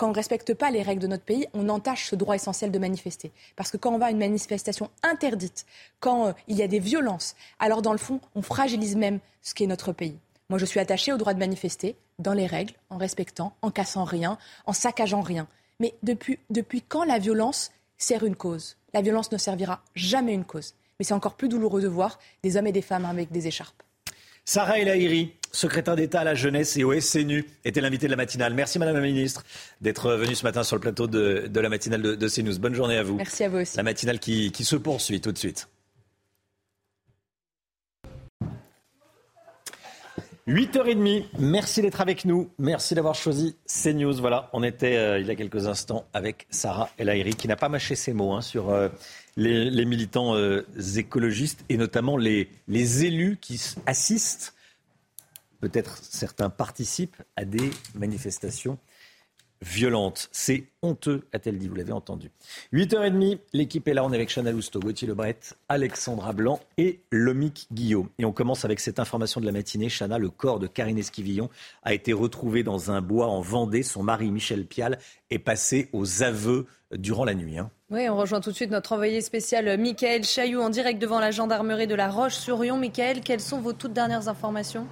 respecte 0.00 0.54
pas 0.54 0.70
les 0.70 0.82
règles 0.82 1.00
de 1.00 1.06
notre 1.06 1.24
pays, 1.24 1.46
on 1.54 1.68
entache 1.68 2.10
ce 2.10 2.16
droit 2.16 2.34
essentiel 2.34 2.70
de 2.70 2.78
manifester. 2.78 3.32
Parce 3.56 3.70
que 3.70 3.76
quand 3.76 3.94
on 3.94 3.98
va 3.98 4.06
à 4.06 4.10
une 4.10 4.18
manifestation 4.18 4.90
interdite, 5.02 5.64
quand 6.00 6.26
euh, 6.26 6.32
il 6.48 6.56
y 6.56 6.62
a 6.62 6.68
des 6.68 6.80
violences, 6.80 7.36
alors 7.58 7.80
dans 7.80 7.92
le 7.92 7.98
fond, 7.98 8.20
on 8.34 8.42
fragilise 8.42 8.96
même 8.96 9.20
ce 9.40 9.54
qu'est 9.54 9.66
notre 9.66 9.92
pays. 9.92 10.18
Moi, 10.50 10.58
je 10.58 10.66
suis 10.66 10.80
attachée 10.80 11.12
au 11.12 11.16
droit 11.16 11.32
de 11.32 11.38
manifester 11.38 11.96
dans 12.18 12.34
les 12.34 12.46
règles, 12.46 12.74
en 12.90 12.98
respectant, 12.98 13.54
en 13.62 13.70
cassant 13.70 14.04
rien, 14.04 14.36
en 14.66 14.72
saccageant 14.72 15.22
rien. 15.22 15.46
Mais 15.80 15.94
depuis 16.02 16.82
quand 16.82 17.04
la 17.04 17.18
violence 17.18 17.72
sert 17.98 18.24
une 18.24 18.36
cause. 18.36 18.76
La 18.92 19.02
violence 19.02 19.32
ne 19.32 19.38
servira 19.38 19.82
jamais 19.94 20.34
une 20.34 20.44
cause. 20.44 20.74
Mais 20.98 21.04
c'est 21.04 21.14
encore 21.14 21.34
plus 21.34 21.48
douloureux 21.48 21.82
de 21.82 21.88
voir 21.88 22.18
des 22.42 22.56
hommes 22.56 22.66
et 22.66 22.72
des 22.72 22.82
femmes 22.82 23.04
avec 23.04 23.32
des 23.32 23.46
écharpes. 23.46 23.82
Sarah 24.44 24.78
El 24.78 25.28
secrétaire 25.52 25.96
d'État 25.96 26.20
à 26.20 26.24
la 26.24 26.34
jeunesse 26.34 26.76
et 26.76 26.84
au 26.84 26.98
SNU, 27.00 27.46
était 27.64 27.80
l'invité 27.80 28.06
de 28.06 28.10
la 28.10 28.16
matinale. 28.16 28.54
Merci 28.54 28.78
Madame 28.78 28.96
la 28.96 29.00
Ministre 29.00 29.44
d'être 29.80 30.12
venue 30.12 30.34
ce 30.34 30.42
matin 30.44 30.64
sur 30.64 30.76
le 30.76 30.80
plateau 30.80 31.06
de, 31.06 31.48
la 31.54 31.68
matinale 31.68 32.02
de, 32.02 32.14
de, 32.14 32.28
CNews. 32.28 32.58
Bonne 32.58 32.74
journée 32.74 32.98
à 32.98 33.02
vous. 33.02 33.14
Merci 33.14 33.44
à 33.44 33.48
vous 33.48 33.58
aussi. 33.58 33.76
La 33.76 33.84
matinale 33.84 34.18
qui 34.18 34.52
se 34.52 34.76
poursuit 34.76 35.20
tout 35.20 35.32
de 35.32 35.38
suite. 35.38 35.68
8h30, 40.46 41.24
merci 41.38 41.80
d'être 41.80 42.02
avec 42.02 42.26
nous, 42.26 42.50
merci 42.58 42.94
d'avoir 42.94 43.14
choisi 43.14 43.56
CNews. 43.66 44.12
Voilà, 44.20 44.50
on 44.52 44.62
était 44.62 44.96
euh, 44.96 45.18
il 45.18 45.26
y 45.26 45.30
a 45.30 45.34
quelques 45.36 45.66
instants 45.66 46.04
avec 46.12 46.46
Sarah 46.50 46.90
El 46.98 47.34
qui 47.34 47.48
n'a 47.48 47.56
pas 47.56 47.70
mâché 47.70 47.94
ses 47.94 48.12
mots 48.12 48.34
hein, 48.34 48.42
sur 48.42 48.68
euh, 48.68 48.90
les, 49.38 49.86
militants 49.86 50.36
euh, 50.36 50.66
écologistes 50.96 51.64
et 51.70 51.78
notamment 51.78 52.18
les, 52.18 52.50
les 52.68 53.06
élus 53.06 53.38
qui 53.40 53.58
assistent, 53.86 54.54
peut-être 55.60 55.96
certains 56.02 56.50
participent 56.50 57.22
à 57.36 57.46
des 57.46 57.70
manifestations 57.94 58.76
violente. 59.64 60.28
C'est 60.30 60.64
honteux, 60.82 61.22
a-t-elle 61.32 61.58
dit, 61.58 61.68
vous 61.68 61.74
l'avez 61.74 61.92
entendu. 61.92 62.30
8h30, 62.72 63.38
l'équipe 63.52 63.88
est 63.88 63.94
là, 63.94 64.04
on 64.04 64.12
est 64.12 64.16
avec 64.16 64.28
Chana 64.28 64.52
Lousteau, 64.52 64.80
Gauthier 64.80 65.08
Lebret, 65.08 65.38
Alexandra 65.68 66.32
Blanc 66.32 66.60
et 66.76 67.00
Lomic 67.10 67.66
Guillaume. 67.72 68.08
Et 68.18 68.24
on 68.24 68.32
commence 68.32 68.64
avec 68.64 68.80
cette 68.80 68.98
information 68.98 69.40
de 69.40 69.46
la 69.46 69.52
matinée. 69.52 69.88
Chana, 69.88 70.18
le 70.18 70.28
corps 70.28 70.58
de 70.58 70.66
Karine 70.66 70.98
Esquivillon 70.98 71.48
a 71.82 71.94
été 71.94 72.12
retrouvé 72.12 72.62
dans 72.62 72.90
un 72.90 73.00
bois 73.00 73.28
en 73.28 73.40
Vendée. 73.40 73.82
Son 73.82 74.02
mari, 74.02 74.30
Michel 74.30 74.66
Pial, 74.66 74.98
est 75.30 75.38
passé 75.38 75.88
aux 75.92 76.22
aveux 76.22 76.66
durant 76.92 77.24
la 77.24 77.34
nuit. 77.34 77.58
Hein. 77.58 77.70
Oui, 77.90 78.08
on 78.08 78.16
rejoint 78.16 78.40
tout 78.40 78.50
de 78.50 78.56
suite 78.56 78.70
notre 78.70 78.92
envoyé 78.92 79.20
spécial 79.20 79.78
Michael 79.78 80.24
Chailloux 80.24 80.60
en 80.60 80.70
direct 80.70 81.00
devant 81.00 81.20
la 81.20 81.30
gendarmerie 81.30 81.86
de 81.86 81.94
la 81.94 82.10
Roche-sur-Yon. 82.10 82.76
Michael, 82.76 83.20
quelles 83.20 83.40
sont 83.40 83.60
vos 83.60 83.72
toutes 83.72 83.92
dernières 83.92 84.28
informations? 84.28 84.86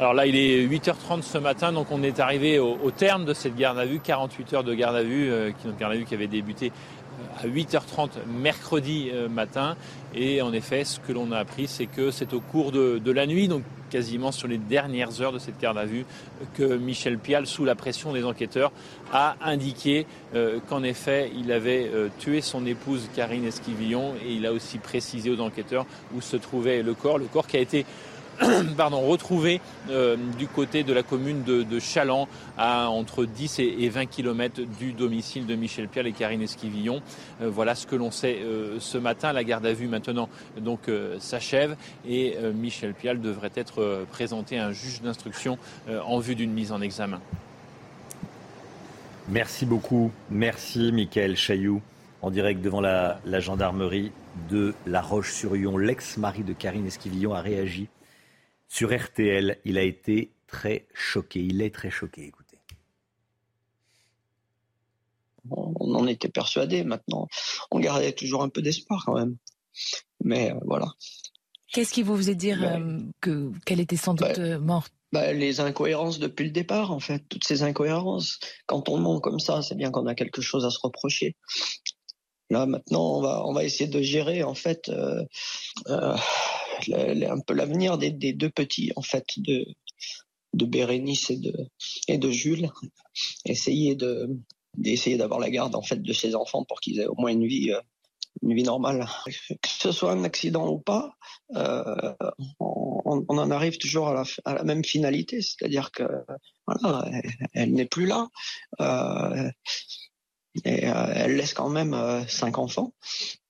Alors 0.00 0.14
là, 0.14 0.24
il 0.24 0.34
est 0.34 0.66
8h30 0.66 1.20
ce 1.20 1.36
matin, 1.36 1.72
donc 1.72 1.88
on 1.90 2.02
est 2.02 2.20
arrivé 2.20 2.58
au, 2.58 2.90
terme 2.90 3.26
de 3.26 3.34
cette 3.34 3.54
garde 3.54 3.78
à 3.78 3.84
vue, 3.84 4.00
48 4.00 4.54
heures 4.54 4.64
de 4.64 4.72
garde 4.72 4.96
à 4.96 5.02
vue, 5.02 5.30
euh, 5.30 5.50
qui, 5.50 5.68
garde 5.78 5.92
à 5.92 5.96
vue 5.96 6.06
qui 6.06 6.14
avait 6.14 6.26
débuté 6.26 6.72
euh, 7.42 7.44
à 7.44 7.46
8h30 7.46 8.12
mercredi 8.26 9.10
euh, 9.12 9.28
matin. 9.28 9.76
Et 10.14 10.40
en 10.40 10.54
effet, 10.54 10.84
ce 10.84 11.00
que 11.00 11.12
l'on 11.12 11.32
a 11.32 11.36
appris, 11.36 11.66
c'est 11.66 11.84
que 11.84 12.10
c'est 12.10 12.32
au 12.32 12.40
cours 12.40 12.72
de, 12.72 13.12
la 13.12 13.26
nuit, 13.26 13.46
donc 13.46 13.62
quasiment 13.90 14.32
sur 14.32 14.48
les 14.48 14.56
dernières 14.56 15.20
heures 15.20 15.32
de 15.32 15.38
cette 15.38 15.60
garde 15.60 15.76
à 15.76 15.84
vue, 15.84 16.06
que 16.54 16.78
Michel 16.78 17.18
Pial, 17.18 17.46
sous 17.46 17.66
la 17.66 17.74
pression 17.74 18.14
des 18.14 18.24
enquêteurs, 18.24 18.72
a 19.12 19.36
indiqué 19.42 20.06
qu'en 20.68 20.84
effet, 20.84 21.32
il 21.36 21.50
avait 21.50 21.90
tué 22.20 22.40
son 22.40 22.64
épouse 22.66 23.08
Karine 23.16 23.44
Esquivillon 23.44 24.14
et 24.24 24.32
il 24.32 24.46
a 24.46 24.52
aussi 24.52 24.78
précisé 24.78 25.28
aux 25.28 25.40
enquêteurs 25.40 25.86
où 26.14 26.20
se 26.20 26.36
trouvait 26.36 26.84
le 26.84 26.94
corps, 26.94 27.18
le 27.18 27.24
corps 27.24 27.48
qui 27.48 27.56
a 27.56 27.60
été 27.60 27.84
pardon, 28.76 29.00
retrouvé 29.00 29.60
euh, 29.90 30.16
du 30.38 30.46
côté 30.46 30.82
de 30.82 30.92
la 30.92 31.02
commune 31.02 31.42
de, 31.42 31.62
de 31.62 31.78
à 32.56 32.88
entre 32.88 33.24
10 33.24 33.58
et, 33.58 33.88
20 33.88 34.06
km 34.06 34.60
du 34.78 34.92
domicile 34.92 35.46
de 35.46 35.54
Michel 35.54 35.88
Pierre 35.88 36.06
et 36.06 36.12
Karine 36.12 36.42
Esquivillon. 36.42 37.02
Euh, 37.42 37.50
voilà 37.50 37.74
ce 37.74 37.86
que 37.86 37.96
l'on 37.96 38.10
sait 38.10 38.38
euh, 38.42 38.78
ce 38.78 38.98
matin. 38.98 39.32
La 39.32 39.44
garde 39.44 39.66
à 39.66 39.72
vue 39.72 39.88
maintenant 39.88 40.28
donc 40.60 40.90
s'achève 41.18 41.76
et 42.08 42.36
Michel 42.54 42.94
Pial 42.94 43.20
devrait 43.20 43.50
être 43.54 44.04
présenté 44.10 44.58
à 44.58 44.66
un 44.66 44.72
juge 44.72 45.00
d'instruction 45.02 45.58
en 45.88 46.18
vue 46.18 46.34
d'une 46.34 46.52
mise 46.52 46.72
en 46.72 46.80
examen. 46.80 47.20
Merci 49.28 49.66
beaucoup. 49.66 50.10
Merci 50.30 50.92
Michael 50.92 51.36
Chailloux 51.36 51.80
en 52.22 52.30
direct 52.30 52.60
devant 52.60 52.80
la, 52.80 53.20
la 53.24 53.40
gendarmerie 53.40 54.12
de 54.50 54.74
La 54.86 55.00
Roche-sur-Yon. 55.00 55.76
L'ex-mari 55.76 56.42
de 56.42 56.52
Karine 56.52 56.86
Esquivillon 56.86 57.34
a 57.34 57.40
réagi 57.40 57.88
sur 58.70 58.96
RTL. 58.96 59.58
Il 59.66 59.76
a 59.76 59.82
été 59.82 60.32
très 60.46 60.86
choqué. 60.94 61.40
Il 61.40 61.60
est 61.60 61.74
très 61.74 61.90
choqué. 61.90 62.24
Écoutez. 62.24 62.56
On 65.50 65.94
en 65.94 66.06
était 66.06 66.28
persuadé. 66.28 66.84
Maintenant, 66.84 67.28
on 67.70 67.80
gardait 67.80 68.12
toujours 68.12 68.42
un 68.42 68.48
peu 68.48 68.62
d'espoir 68.62 69.02
quand 69.04 69.14
même. 69.14 69.36
Mais 70.22 70.52
euh, 70.52 70.58
voilà. 70.64 70.86
Qu'est-ce 71.72 71.92
qui 71.92 72.02
vous 72.02 72.16
faisait 72.16 72.34
dire 72.34 72.62
euh, 72.62 72.98
que 73.20 73.52
qu'elle 73.64 73.80
était 73.80 73.96
sans 73.96 74.14
doute 74.14 74.38
euh, 74.38 74.58
morte? 74.58 74.92
bah, 75.12 75.32
les 75.32 75.60
incohérences 75.60 76.18
depuis 76.18 76.44
le 76.44 76.50
départ, 76.50 76.92
en 76.92 77.00
fait, 77.00 77.24
toutes 77.28 77.44
ces 77.44 77.62
incohérences. 77.62 78.38
Quand 78.66 78.88
on 78.88 78.98
ment 78.98 79.20
comme 79.20 79.40
ça, 79.40 79.62
c'est 79.62 79.76
bien 79.76 79.90
qu'on 79.90 80.06
a 80.06 80.14
quelque 80.14 80.42
chose 80.42 80.64
à 80.64 80.70
se 80.70 80.78
reprocher. 80.80 81.36
Là, 82.50 82.66
maintenant, 82.66 83.16
on 83.16 83.20
va, 83.20 83.44
on 83.46 83.52
va 83.52 83.64
essayer 83.64 83.88
de 83.88 84.02
gérer, 84.02 84.42
en 84.42 84.54
fait, 84.54 84.90
un 86.88 87.40
peu 87.40 87.54
l'avenir 87.54 87.98
des, 87.98 88.10
deux 88.10 88.50
petits, 88.50 88.92
en 88.96 89.02
fait, 89.02 89.26
de, 89.38 89.66
de 90.54 90.64
Bérénice 90.64 91.30
et 91.30 91.36
de, 91.36 91.54
et 92.08 92.18
de 92.18 92.30
Jules. 92.30 92.70
Essayer 93.44 93.94
de, 93.94 94.28
d'essayer 94.76 95.16
d'avoir 95.16 95.40
la 95.40 95.50
garde, 95.50 95.74
en 95.74 95.82
fait, 95.82 96.02
de 96.02 96.12
ces 96.12 96.34
enfants 96.34 96.64
pour 96.64 96.80
qu'ils 96.80 97.00
aient 97.00 97.06
au 97.06 97.14
moins 97.16 97.30
une 97.30 97.46
vie, 97.46 97.72
euh, 97.72 97.80
une 98.42 98.54
vie 98.54 98.62
normale. 98.62 99.06
Que 99.26 99.68
ce 99.68 99.92
soit 99.92 100.12
un 100.12 100.24
accident 100.24 100.68
ou 100.68 100.78
pas, 100.78 101.14
euh, 101.56 102.14
on, 102.58 103.24
en 103.28 103.50
arrive 103.50 103.78
toujours 103.78 104.08
à 104.08 104.24
la, 104.46 104.64
même 104.64 104.84
finalité, 104.84 105.42
c'est-à-dire 105.42 105.90
que 105.90 106.04
voilà, 106.66 107.10
elle, 107.54 107.72
n'est 107.72 107.86
plus 107.86 108.06
là. 108.06 108.28
Euh, 108.80 109.50
et 110.64 110.84
elle 110.84 111.36
laisse 111.36 111.54
quand 111.54 111.68
même 111.68 112.24
cinq 112.28 112.58
enfants, 112.58 112.92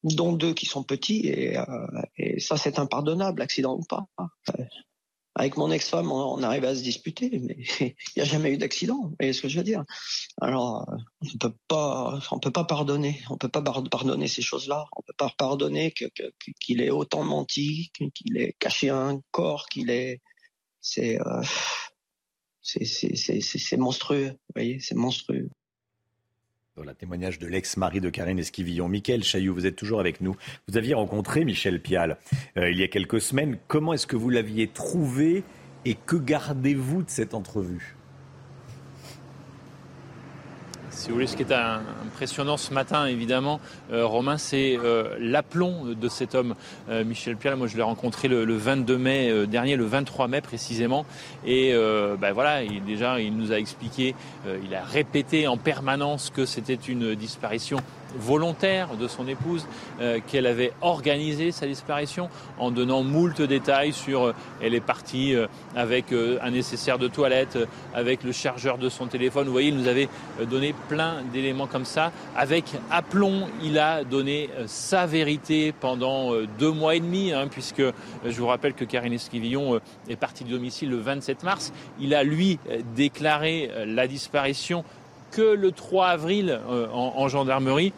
dont 0.03 0.33
deux 0.33 0.55
qui 0.55 0.67
sont 0.67 0.83
petits, 0.83 1.27
et, 1.27 1.59
euh, 1.59 1.87
et 2.17 2.41
ça 2.41 2.57
c'est 2.57 2.79
impardonnable, 2.79 3.43
accident 3.43 3.77
ou 3.77 3.83
pas. 3.85 4.07
Avec 5.37 5.57
mon 5.57 5.71
ex-femme, 5.71 6.11
on, 6.11 6.43
arrive 6.43 6.65
à 6.65 6.75
se 6.75 6.83
disputer, 6.83 7.39
mais 7.39 7.57
il 7.81 7.95
n'y 8.17 8.23
a 8.23 8.25
jamais 8.25 8.53
eu 8.53 8.59
d'accident. 8.59 9.01
Vous 9.03 9.17
voyez 9.19 9.33
ce 9.33 9.41
que 9.41 9.49
je 9.49 9.59
veux 9.59 9.65
dire? 9.65 9.85
Alors, 10.41 10.87
on 11.23 11.39
peut 11.39 11.55
pas, 11.69 12.21
on 12.33 12.41
peut 12.41 12.51
pas 12.51 12.65
pardonner. 12.65 13.23
On 13.31 13.39
peut 13.39 13.49
pas 13.49 13.63
pardonner 13.63 14.27
ces 14.27 14.43
choses-là. 14.43 14.87
On 14.97 15.03
peut 15.03 15.15
pas 15.17 15.33
pardonner 15.39 15.93
qu'il 15.93 16.11
que, 16.11 16.83
ait 16.83 16.91
autant 16.91 17.23
menti, 17.23 17.93
qu'il 17.93 18.37
ait 18.39 18.57
caché 18.59 18.91
un 18.91 19.21
corps, 19.31 19.67
qu'il 19.69 19.91
ait, 19.91 20.21
c'est, 20.81 21.19
c'est 22.63 23.77
monstrueux. 23.77 24.31
Vous 24.31 24.53
voyez, 24.55 24.81
c'est 24.81 24.97
monstrueux. 24.97 25.49
Voilà, 26.77 26.95
témoignage 26.95 27.41
de 27.41 27.49
l'ex-mari 27.49 28.01
de 28.01 28.11
Karine 28.11 28.39
Esquivillon. 28.39 28.89
Michael 28.89 29.25
Chailloux, 29.25 29.53
vous 29.53 29.67
êtes 29.67 29.75
toujours 29.75 29.99
avec 29.99 30.21
nous. 30.21 30.37
Vous 30.69 30.77
aviez 30.77 30.95
rencontré 30.95 31.45
Michel 31.45 31.83
Pial 31.83 32.17
euh, 32.57 32.71
il 32.71 32.79
y 32.79 32.85
a 32.85 32.89
quelques 32.89 33.21
semaines. 33.21 33.59
Comment 33.67 33.93
est-ce 33.93 34.07
que 34.07 34.17
vous 34.17 34.31
l'aviez 34.31 34.69
trouvé 34.69 35.43
et 35.85 35.95
que 35.95 36.15
gardez-vous 36.15 37.03
de 37.03 37.11
cette 37.11 37.35
entrevue? 37.35 37.97
Si 41.01 41.09
vous 41.09 41.15
voulez, 41.15 41.27
ce 41.27 41.35
qui 41.35 41.45
est 41.45 41.53
impressionnant 42.05 42.59
ce 42.59 42.75
matin, 42.75 43.07
évidemment, 43.07 43.59
euh, 43.91 44.05
Romain, 44.05 44.37
c'est 44.37 44.79
euh, 44.85 45.17
l'aplomb 45.19 45.95
de 45.99 46.09
cet 46.11 46.35
homme, 46.35 46.55
euh, 46.91 47.05
Michel 47.07 47.39
Pierre. 47.39 47.57
Moi, 47.57 47.69
je 47.69 47.77
l'ai 47.79 47.83
rencontré 47.83 48.29
le, 48.29 48.45
22 48.45 48.99
mai 48.99 49.47
dernier, 49.47 49.77
le 49.77 49.87
23 49.87 50.29
mai 50.29 50.43
précisément. 50.43 51.07
Et 51.47 51.73
ben 51.73 52.33
voilà, 52.33 52.63
il, 52.63 52.85
déjà, 52.85 53.19
il 53.19 53.35
nous 53.35 53.51
a 53.51 53.59
expliqué, 53.59 54.15
il 54.47 54.75
a 54.75 54.85
répété 54.85 55.47
en 55.47 55.57
permanence 55.57 56.29
que 56.29 56.45
c'était 56.45 56.75
une 56.75 57.15
disparition 57.15 57.79
volontaire 58.19 58.97
de 58.97 59.09
son 59.09 59.27
épouse, 59.29 59.67
euh, 60.01 60.19
qu'elle 60.27 60.47
avait 60.47 60.73
organisé 60.81 61.53
sa 61.53 61.67
disparition 61.67 62.29
en 62.59 62.71
donnant 62.71 63.03
moult 63.03 63.41
détails 63.43 63.93
sur 63.93 64.27
euh, 64.27 64.35
elle 64.63 64.75
est 64.75 64.81
partie 64.81 65.35
euh, 65.35 65.47
avec 65.77 66.07
un 66.13 66.51
nécessaire 66.51 66.99
de 66.99 67.09
toilette, 67.09 67.59
avec 67.95 68.25
le 68.25 68.33
chargeur 68.33 68.79
de 68.79 68.89
son 68.89 69.07
téléphone. 69.07 69.47
Vous 69.47 69.53
voyez, 69.53 69.69
il 69.69 69.77
nous 69.77 69.89
avait 69.89 70.09
donné 70.51 70.75
plein 70.89 71.23
d'éléments 71.33 71.67
comme 71.67 71.85
ça. 71.85 72.13
Avec 72.37 72.65
aplomb, 72.91 73.47
il 73.63 73.79
a 73.79 74.05
donné 74.05 74.51
sa 74.67 75.07
vérité 75.07 75.73
pendant 75.73 76.33
deux 76.59 76.71
mois 76.71 76.97
et 76.97 77.01
demi, 77.01 77.33
hein, 77.33 77.47
puisque 77.49 77.83
je 78.25 78.41
vous 78.41 78.47
rappelle 78.47 78.75
que 78.75 78.85
Karine 78.85 79.13
Esquivillon 79.13 79.81
est 80.09 80.17
partie 80.17 80.45
du 80.45 80.53
domicile 80.53 80.91
le 80.91 80.99
27 80.99 81.45
mars. 81.45 81.73
Il 82.01 82.15
a 82.15 82.25
lui 82.25 82.59
déclaré 82.95 83.71
la 83.87 84.07
disparition 84.07 84.85
que 85.31 85.43
le 85.43 85.73
3 85.73 86.09
avril 86.09 86.61
en 86.93 87.29
gendarmerie. 87.29 87.93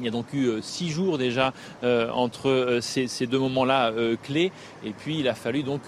Il 0.00 0.04
y 0.04 0.08
a 0.08 0.10
donc 0.10 0.26
eu 0.32 0.46
euh, 0.46 0.60
six 0.60 0.90
jours 0.90 1.18
déjà 1.18 1.52
euh, 1.84 2.10
entre 2.10 2.48
euh, 2.48 2.80
ces, 2.80 3.26
deux 3.26 3.38
moments-là 3.38 3.92
clés. 4.22 4.50
Et 4.84 4.90
puis 4.90 5.20
il 5.20 5.28
a 5.28 5.34
fallu 5.34 5.62
donc 5.62 5.82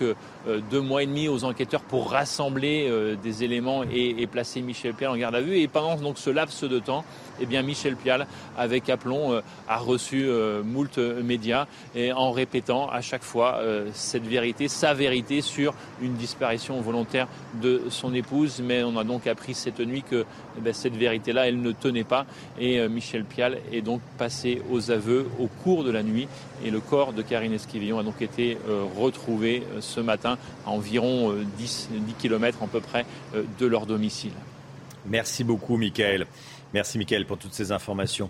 deux 0.71 0.81
mois 0.81 1.03
et 1.03 1.07
demi 1.07 1.29
aux 1.29 1.45
enquêteurs 1.45 1.81
pour 1.81 2.11
rassembler 2.11 2.91
des 3.23 3.45
éléments 3.45 3.83
et, 3.83 4.27
placer 4.27 4.61
Michel 4.61 4.95
Pial 4.95 5.11
en 5.11 5.17
garde 5.17 5.35
à 5.35 5.41
vue. 5.41 5.59
Et 5.59 5.69
pendant 5.69 5.97
donc 5.97 6.19
ce 6.19 6.31
laps 6.31 6.65
de 6.65 6.79
temps, 6.79 7.05
eh 7.41 7.47
bien 7.47 7.63
Michel 7.63 7.97
Pial, 7.97 8.27
avec 8.57 8.89
aplomb, 8.89 9.41
a 9.69 9.77
reçu 9.79 10.29
moult 10.65 10.99
médias 10.99 11.67
et 11.95 12.13
en 12.13 12.33
répétant 12.33 12.89
à 12.89 13.01
chaque 13.01 13.23
fois 13.23 13.61
cette 13.93 14.27
vérité, 14.27 14.69
sa 14.69 14.95
vérité 14.95 15.41
sur 15.41 15.75
une 16.01 16.15
disparition 16.15 16.81
volontaire 16.81 17.29
de 17.63 17.83
son 17.91 18.15
épouse. 18.15 18.61
Mais 18.63 18.83
on 18.83 18.97
a 18.97 19.05
donc 19.05 19.27
appris 19.27 19.55
cette 19.55 19.81
nuit 19.81 20.03
que 20.03 20.25
eh 20.65 20.73
cette 20.73 20.97
vérité-là, 20.97 21.49
elle 21.49 21.61
ne 21.61 21.73
tenait 21.73 22.05
pas. 22.05 22.27
Et 22.59 22.87
Michel 22.89 23.25
Pial 23.25 23.59
est 23.73 23.83
donc 23.83 24.01
passé 24.19 24.63
aux 24.71 24.91
aveux 24.91 25.27
au 25.39 25.47
cours 25.63 25.85
de 25.85 25.91
la 25.91 26.03
nuit 26.03 26.29
et 26.65 26.71
le 26.71 26.81
corps 26.81 27.13
de 27.13 27.23
Karine 27.23 27.53
Esquivillon 27.53 27.99
a 27.99 28.03
donc 28.03 28.23
été 28.23 28.59
euh, 28.69 28.85
retrouvé 28.97 29.63
euh, 29.63 29.81
ce 29.81 30.01
matin 30.01 30.36
à 30.65 30.71
environ 30.71 31.35
10, 31.59 31.89
euh, 31.93 31.99
10 31.99 32.15
km 32.15 32.63
à 32.63 32.67
peu 32.67 32.81
près 32.81 33.07
de 33.35 33.67
leur 33.67 33.87
domicile. 33.87 34.33
Merci 35.07 35.45
beaucoup 35.45 35.77
Michael. 35.77 36.27
Merci 36.75 36.99
Michael 36.99 37.27
pour 37.27 37.39
toutes 37.39 37.55
ces 37.55 37.73
informations. 37.73 38.29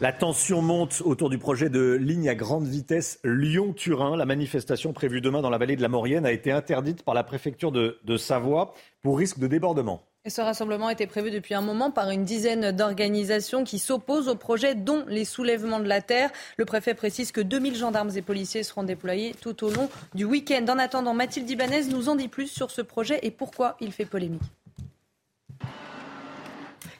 La 0.00 0.12
tension 0.12 0.60
monte 0.60 1.02
autour 1.04 1.30
du 1.30 1.38
projet 1.38 1.70
de 1.70 1.92
ligne 1.92 2.28
à 2.28 2.34
grande 2.34 2.66
vitesse 2.66 3.20
Lyon-Turin. 3.24 4.16
La 4.16 4.26
manifestation 4.26 4.92
prévue 4.92 5.20
demain 5.20 5.40
dans 5.40 5.50
la 5.50 5.58
vallée 5.58 5.76
de 5.76 5.82
la 5.82 5.88
Maurienne 5.88 6.26
a 6.26 6.32
été 6.32 6.50
interdite 6.50 7.04
par 7.04 7.14
la 7.14 7.22
préfecture 7.22 7.70
de 7.70 8.16
Savoie 8.16 8.74
pour 9.02 9.18
risque 9.18 9.38
de 9.38 9.46
débordement. 9.46 10.02
Ce 10.26 10.40
rassemblement 10.40 10.88
était 10.88 11.06
prévu 11.06 11.30
depuis 11.30 11.52
un 11.52 11.60
moment 11.60 11.90
par 11.90 12.08
une 12.08 12.24
dizaine 12.24 12.72
d'organisations 12.72 13.62
qui 13.62 13.78
s'opposent 13.78 14.28
au 14.28 14.34
projet, 14.34 14.74
dont 14.74 15.04
les 15.06 15.26
soulèvements 15.26 15.80
de 15.80 15.86
la 15.86 16.00
terre. 16.00 16.30
Le 16.56 16.64
préfet 16.64 16.94
précise 16.94 17.30
que 17.30 17.42
2000 17.42 17.76
gendarmes 17.76 18.10
et 18.16 18.22
policiers 18.22 18.62
seront 18.62 18.84
déployés 18.84 19.34
tout 19.42 19.62
au 19.64 19.68
long 19.68 19.90
du 20.14 20.24
week-end. 20.24 20.64
En 20.70 20.78
attendant, 20.78 21.12
Mathilde 21.12 21.50
Ibanez 21.50 21.88
nous 21.90 22.08
en 22.08 22.16
dit 22.16 22.28
plus 22.28 22.46
sur 22.46 22.70
ce 22.70 22.80
projet 22.80 23.18
et 23.22 23.30
pourquoi 23.30 23.76
il 23.82 23.92
fait 23.92 24.06
polémique. 24.06 24.40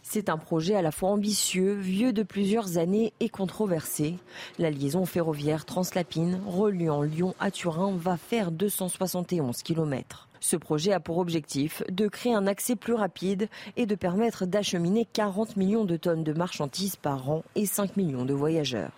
C'est 0.03 0.29
un 0.29 0.37
projet 0.37 0.75
à 0.75 0.83
la 0.83 0.93
fois 0.93 1.09
ambitieux, 1.09 1.73
vieux 1.73 2.13
de 2.13 2.25
plusieurs 2.25 2.77
années 2.77 3.15
et 3.21 3.31
controversé. 3.31 4.17
La 4.59 4.69
liaison 4.69 5.07
ferroviaire 5.07 5.65
translapine 5.65 6.43
reliant 6.47 7.01
Lyon 7.01 7.35
à 7.41 7.51
Turin 7.51 7.95
va 7.97 8.19
faire 8.19 8.51
271 8.51 9.63
kilomètres. 9.63 10.29
Ce 10.45 10.57
projet 10.57 10.93
a 10.93 11.01
pour 11.01 11.17
objectif 11.17 11.83
de 11.91 12.07
créer 12.07 12.35
un 12.35 12.47
accès 12.47 12.77
plus 12.77 12.93
rapide 12.93 13.49
et 13.79 13.87
de 13.87 13.95
permettre 13.95 14.45
d'acheminer 14.45 15.09
40 15.11 15.57
millions 15.57 15.87
de 15.87 15.97
tonnes 15.97 16.23
de 16.23 16.35
marchandises 16.35 16.97
par 16.97 17.31
an 17.31 17.43
et 17.55 17.65
5 17.65 17.97
millions 17.97 18.27
de 18.27 18.35
voyageurs. 18.35 18.93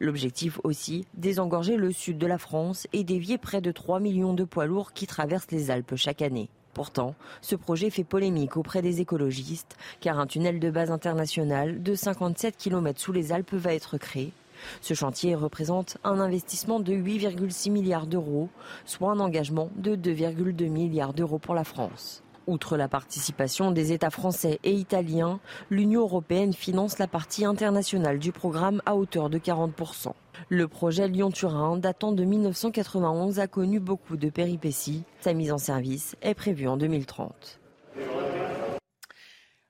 L'objectif 0.00 0.60
aussi, 0.64 1.06
désengorger 1.14 1.78
le 1.78 1.92
sud 1.92 2.18
de 2.18 2.26
la 2.26 2.36
France 2.36 2.86
et 2.92 3.04
dévier 3.04 3.38
près 3.38 3.62
de 3.62 3.72
3 3.72 4.00
millions 4.00 4.34
de 4.34 4.44
poids 4.44 4.66
lourds 4.66 4.92
qui 4.92 5.06
traversent 5.06 5.50
les 5.50 5.70
Alpes 5.70 5.96
chaque 5.96 6.20
année. 6.20 6.50
Pourtant, 6.74 7.14
ce 7.40 7.56
projet 7.56 7.88
fait 7.88 8.04
polémique 8.04 8.58
auprès 8.58 8.82
des 8.82 9.00
écologistes, 9.00 9.78
car 10.00 10.18
un 10.18 10.26
tunnel 10.26 10.60
de 10.60 10.70
base 10.70 10.90
international 10.90 11.82
de 11.82 11.94
57 11.94 12.58
km 12.58 13.00
sous 13.00 13.12
les 13.12 13.32
Alpes 13.32 13.54
va 13.54 13.72
être 13.72 13.96
créé 13.96 14.34
ce 14.80 14.94
chantier 14.94 15.34
représente 15.34 15.98
un 16.04 16.20
investissement 16.20 16.80
de 16.80 16.92
8,6 16.92 17.70
milliards 17.70 18.06
d'euros, 18.06 18.48
soit 18.84 19.10
un 19.10 19.20
engagement 19.20 19.70
de 19.76 19.96
2,2 19.96 20.68
milliards 20.68 21.14
d'euros 21.14 21.38
pour 21.38 21.54
la 21.54 21.64
France. 21.64 22.22
Outre 22.48 22.76
la 22.76 22.88
participation 22.88 23.70
des 23.70 23.92
États 23.92 24.10
français 24.10 24.58
et 24.64 24.72
italiens, 24.72 25.38
l'Union 25.70 26.00
européenne 26.00 26.52
finance 26.52 26.98
la 26.98 27.06
partie 27.06 27.44
internationale 27.44 28.18
du 28.18 28.32
programme 28.32 28.82
à 28.84 28.96
hauteur 28.96 29.30
de 29.30 29.38
40%. 29.38 30.12
Le 30.48 30.66
projet 30.66 31.06
Lyon-Turin, 31.06 31.76
datant 31.76 32.10
de 32.10 32.24
1991, 32.24 33.38
a 33.38 33.46
connu 33.46 33.78
beaucoup 33.78 34.16
de 34.16 34.28
péripéties. 34.28 35.04
Sa 35.20 35.34
mise 35.34 35.52
en 35.52 35.58
service 35.58 36.16
est 36.20 36.34
prévue 36.34 36.66
en 36.66 36.76
2030. 36.76 37.60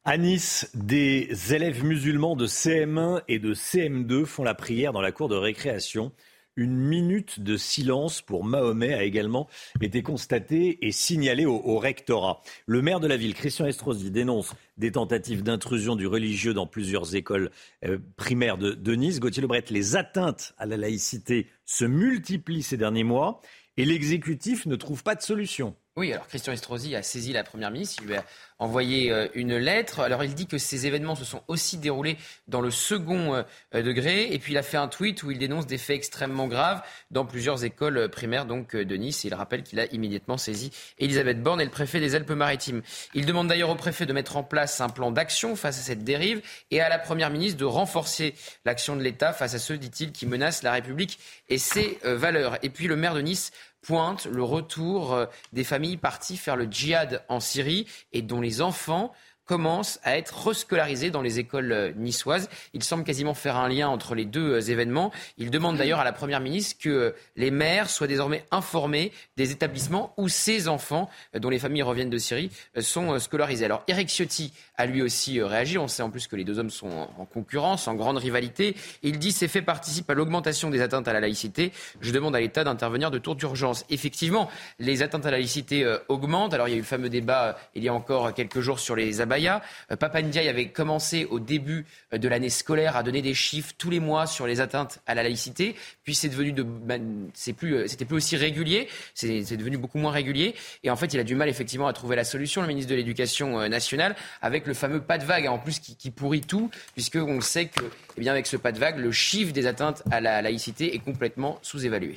À 0.05 0.19
Nice, 0.19 0.69
des 0.75 1.55
élèves 1.55 1.85
musulmans 1.85 2.35
de 2.35 2.49
CM1 2.49 3.23
et 3.29 3.39
de 3.39 3.55
CM2 3.55 4.25
font 4.25 4.43
la 4.43 4.53
prière 4.53 4.93
dans 4.93 5.01
la 5.01 5.13
cour 5.13 5.29
de 5.29 5.37
récréation. 5.37 6.11
Une 6.57 6.75
minute 6.75 7.39
de 7.39 7.57
silence 7.57 8.21
pour 8.21 8.45
Mahomet 8.45 8.95
a 8.95 9.05
également 9.05 9.49
été 9.81 10.03
constatée 10.03 10.85
et 10.85 10.91
signalée 10.91 11.47
au, 11.47 11.79
rectorat. 11.79 12.43
Le 12.67 12.83
maire 12.83 12.99
de 12.99 13.07
la 13.07 13.17
ville, 13.17 13.33
Christian 13.35 13.67
Estrosi, 13.67 14.11
dénonce 14.11 14.55
des 14.77 14.91
tentatives 14.91 15.45
d'intrusion 15.45 15.95
du 15.95 16.09
religieux 16.09 16.53
dans 16.53 16.67
plusieurs 16.67 17.15
écoles 17.15 17.53
euh, 17.85 17.99
primaires 18.17 18.59
de, 18.59 18.73
de 18.73 18.95
Nice. 18.97 19.21
Gauthier 19.21 19.41
Lebret, 19.41 19.63
les 19.71 19.95
atteintes 19.95 20.53
à 20.59 20.67
la 20.67 20.77
laïcité 20.77 21.47
se 21.65 21.85
multiplient 21.85 22.65
ces 22.65 22.77
derniers 22.77 23.05
mois 23.05 23.41
et 23.77 23.85
l'exécutif 23.85 24.67
ne 24.67 24.75
trouve 24.75 25.05
pas 25.05 25.15
de 25.15 25.23
solution. 25.23 25.77
Oui, 25.95 26.11
alors 26.11 26.27
Christian 26.27 26.55
Estrosi 26.55 26.97
a 26.97 27.03
saisi 27.03 27.35
la 27.35 27.45
Première 27.45 27.71
ministre, 27.71 28.03
il 28.03 28.09
lui 28.09 28.17
a 28.17 28.25
envoyé 28.59 29.13
euh, 29.13 29.29
une 29.35 29.59
lettre. 29.59 30.01
Alors 30.01 30.25
il 30.25 30.35
dit 30.35 30.47
que 30.47 30.57
ces 30.57 30.87
événements 30.87 31.17
se 31.17 31.27
sont 31.27 31.43
aussi 31.49 31.77
déroulés 31.77 32.17
dans 32.49 32.63
le 32.63 32.71
second 32.71 33.35
euh, 33.35 33.83
degré, 33.83 34.33
et 34.33 34.39
puis 34.39 34.55
il 34.55 34.57
a 34.57 34.63
fait 34.63 34.79
un 34.79 34.89
tweet 34.89 35.23
où 35.23 35.31
il 35.31 35.39
dénonce 35.39 35.67
des 35.67 35.77
faits 35.77 35.97
extrêmement 35.97 36.47
graves 36.47 36.81
dans 37.11 37.27
plusieurs 37.27 37.65
écoles 37.65 37.99
euh, 37.99 38.09
primaires 38.09 38.47
donc 38.47 38.75
de 38.75 38.97
Nice, 38.97 39.27
et 39.27 39.29
il 39.29 39.35
rappelle 39.35 39.65
qu'il 39.65 39.81
a 39.81 39.85
immédiatement 39.93 40.39
saisi 40.39 40.71
Elisabeth 40.99 41.43
Borne 41.43 41.61
et 41.61 41.65
le 41.65 41.71
préfet 41.71 42.01
des 42.01 42.15
Alpes-Maritimes. 42.15 42.81
Il 43.13 43.27
demande 43.27 43.49
d'ailleurs 43.49 43.69
au 43.69 43.75
préfet 43.75 44.07
de 44.07 44.15
mettre 44.15 44.39
en 44.39 44.45
place 44.45 44.81
un 44.81 44.89
plan 44.89 45.11
d'action 45.11 45.57
face 45.57 45.79
à 45.79 45.83
cette 45.83 46.05
dérive, 46.05 46.41
et 46.71 46.81
à 46.81 46.89
la 46.89 46.99
Première 46.99 47.29
ministre 47.29 47.59
de 47.59 47.67
renforcer 47.67 48.35
l'action 48.65 48.97
de 48.97 49.03
l'État 49.03 49.35
face 49.35 49.53
à 49.53 49.59
ceux, 49.59 49.77
dit-il, 49.77 50.13
qui 50.13 50.25
menacent 50.25 50.63
la 50.63 50.73
République 50.73 51.19
et 51.51 51.59
ses 51.59 51.99
valeurs. 52.03 52.57
Et 52.63 52.71
puis 52.71 52.87
le 52.87 52.97
maire 52.97 53.15
de 53.15 53.21
Nice 53.21 53.53
pointe 53.83 54.27
le 54.27 54.43
retour 54.43 55.13
euh, 55.13 55.27
des 55.53 55.65
familles 55.65 55.97
parties 55.97 56.37
faire 56.37 56.57
le 56.57 56.65
djihad 56.65 57.25
en 57.29 57.41
Syrie 57.41 57.87
et 58.13 58.23
dont 58.23 58.41
les 58.41 58.63
enfants 58.63 59.13
commencent 59.53 60.01
à 60.03 60.17
être 60.17 60.49
rescolarisés 60.49 61.11
dans 61.11 61.21
les 61.21 61.39
écoles 61.39 61.73
euh, 61.73 61.93
niçoises. 61.95 62.49
Il 62.73 62.83
semble 62.83 63.05
quasiment 63.05 63.35
faire 63.35 63.59
un 63.59 63.69
lien 63.69 63.87
entre 63.87 64.15
les 64.15 64.25
deux 64.25 64.55
euh, 64.55 64.61
événements. 64.63 65.13
Il 65.37 65.51
demande 65.51 65.77
d'ailleurs 65.77 66.01
à 66.01 66.05
la 66.05 66.13
Première 66.15 66.41
ministre 66.41 66.81
que 66.83 66.89
euh, 66.89 67.11
les 67.37 67.51
maires 67.51 67.91
soient 67.91 68.07
désormais 68.07 68.47
informés 68.51 69.13
des 69.37 69.53
établissements 69.53 70.15
où 70.17 70.31
ces 70.31 70.69
enfants, 70.69 71.11
dont 71.39 71.51
les 71.51 71.59
familles 71.59 71.83
reviennent 71.83 72.09
de 72.09 72.17
Syrie, 72.17 72.51
sont 72.81 73.19
scolarisés. 73.19 73.67
Alors 73.67 73.83
Eric 73.89 74.09
Ciotti 74.09 74.55
a 74.79 74.87
lui 74.87 75.03
aussi 75.03 75.43
réagi. 75.43 75.77
On 75.77 75.87
sait 75.87 76.03
en 76.03 76.09
plus 76.09 76.27
que 76.29 76.37
les 76.37 76.45
deux 76.45 76.59
hommes 76.59 76.71
sont 76.71 77.09
en 77.19 77.27
concurrence, 77.27 77.89
en 77.89 77.95
grande 77.95 78.17
rivalité. 78.17 78.75
Il 79.03 79.19
dit 79.19 79.33
ces 79.33 79.49
faits 79.49 79.67
participent 79.67 80.09
à 80.09 80.15
l'augmentation 80.15 80.71
des 80.71 80.81
atteintes 80.81 81.09
à 81.09 81.13
la 81.13 81.21
laïcité. 81.21 81.73
Je 82.01 82.11
demande 82.11 82.35
à 82.35 82.41
l'État 82.41 82.65
d'intervenir 82.65 83.11
de 83.11 83.19
tour 83.19 83.37
d'urgence. 83.37 83.85
Effectivement, 83.91 84.49
les 84.79 85.03
atteintes 85.03 85.27
à 85.27 85.31
la 85.31 85.37
laïcité 85.37 85.99
augmentent. 86.09 86.55
Alors 86.55 86.69
il 86.69 86.71
y 86.71 86.75
a 86.75 86.79
eu 86.79 86.81
le 86.81 86.87
fameux 86.87 87.11
débat 87.11 87.59
il 87.75 87.85
y 87.85 87.89
a 87.89 87.95
encore 87.95 88.33
quelques 88.33 88.61
jours 88.61 88.79
sur 88.79 88.97
les 88.97 89.21
abayas 89.21 89.42
euh, 89.49 89.97
Papa 89.97 90.23
Ndiaye 90.23 90.49
avait 90.49 90.69
commencé 90.69 91.25
au 91.27 91.39
début 91.41 91.85
euh, 92.13 92.19
de 92.19 92.29
l'année 92.29 92.51
scolaire 92.51 92.97
à 92.97 93.03
donner 93.03 93.23
des 93.23 93.35
chiffres 93.35 93.73
tous 93.77 93.91
les 93.91 94.01
mois 94.01 94.27
sur 94.27 94.47
les 94.47 94.61
atteintes 94.61 95.01
à 95.07 95.15
la 95.15 95.23
laïcité. 95.23 95.75
Puis 96.05 96.15
c'est 96.15 96.29
devenu 96.29 96.53
de, 96.53 96.63
ben, 96.63 97.29
c'est 97.35 97.55
euh, 97.65 97.87
c'était 97.87 98.05
plus 98.05 98.17
aussi 98.17 98.37
régulier. 98.37 98.89
C'est, 99.15 99.43
devenu 99.57 99.77
beaucoup 99.77 99.99
moins 99.99 100.13
régulier. 100.13 100.55
Et 100.83 100.91
en 100.91 100.97
fait, 100.97 101.13
il 101.13 101.21
a 101.21 101.25
du 101.25 101.35
mal 101.35 101.49
effectivement 101.49 101.87
à 101.87 101.93
trouver 101.93 102.17
la 102.17 102.25
solution, 102.25 102.63
le 102.63 102.69
ministre 102.69 102.91
de 102.91 102.97
l'Éducation 102.97 103.69
nationale, 103.69 104.17
avec 104.41 104.67
le 104.67 104.75
fameux 104.75 105.01
pas 105.01 105.19
de 105.19 105.25
vague, 105.25 105.47
en 105.47 105.59
plus 105.59 105.79
qui, 105.79 106.11
pourrit 106.11 106.41
tout, 106.41 106.71
puisque 106.95 107.17
on 107.17 107.41
sait 107.41 107.67
que, 107.67 107.85
eh 108.17 108.21
bien, 108.21 108.33
avec 108.33 108.47
ce 108.47 108.57
pas 108.57 108.73
de 108.73 108.79
vague, 108.79 108.99
le 108.99 109.13
chiffre 109.13 109.53
des 109.53 109.67
atteintes 109.67 110.03
à 110.11 110.21
la 110.21 110.43
laïcité 110.43 110.95
est 110.95 110.99
complètement 110.99 111.59
sous-évalué. 111.63 112.17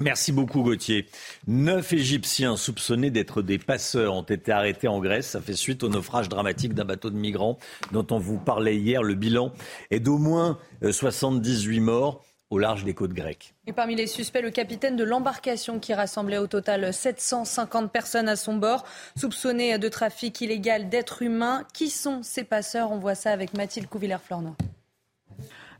Merci 0.00 0.32
beaucoup 0.32 0.62
Gauthier. 0.62 1.06
Neuf 1.46 1.92
Égyptiens 1.92 2.56
soupçonnés 2.56 3.10
d'être 3.10 3.42
des 3.42 3.58
passeurs 3.58 4.14
ont 4.14 4.22
été 4.22 4.52
arrêtés 4.52 4.88
en 4.88 5.00
Grèce. 5.00 5.28
Ça 5.28 5.40
fait 5.40 5.54
suite 5.54 5.82
au 5.82 5.88
naufrage 5.88 6.28
dramatique 6.28 6.74
d'un 6.74 6.84
bateau 6.84 7.10
de 7.10 7.16
migrants 7.16 7.58
dont 7.92 8.06
on 8.10 8.18
vous 8.18 8.38
parlait 8.38 8.76
hier. 8.76 9.02
Le 9.02 9.14
bilan 9.14 9.52
est 9.90 10.00
d'au 10.00 10.18
moins 10.18 10.58
78 10.82 11.78
euh, 11.78 11.82
morts 11.82 12.24
au 12.52 12.58
large 12.58 12.84
des 12.84 12.92
côtes 12.92 13.14
grecques. 13.14 13.54
Et 13.66 13.72
parmi 13.72 13.96
les 13.96 14.06
suspects, 14.06 14.42
le 14.42 14.50
capitaine 14.50 14.94
de 14.94 15.04
l'embarcation 15.04 15.78
qui 15.78 15.94
rassemblait 15.94 16.36
au 16.36 16.46
total 16.46 16.92
750 16.92 17.90
personnes 17.90 18.28
à 18.28 18.36
son 18.36 18.56
bord, 18.56 18.84
soupçonné 19.16 19.78
de 19.78 19.88
trafic 19.88 20.38
illégal 20.42 20.90
d'êtres 20.90 21.22
humains. 21.22 21.64
Qui 21.72 21.88
sont 21.88 22.22
ces 22.22 22.44
passeurs? 22.44 22.92
On 22.92 22.98
voit 22.98 23.14
ça 23.14 23.30
avec 23.30 23.54
Mathilde 23.54 23.88
Couvillère-Flornois. 23.88 24.56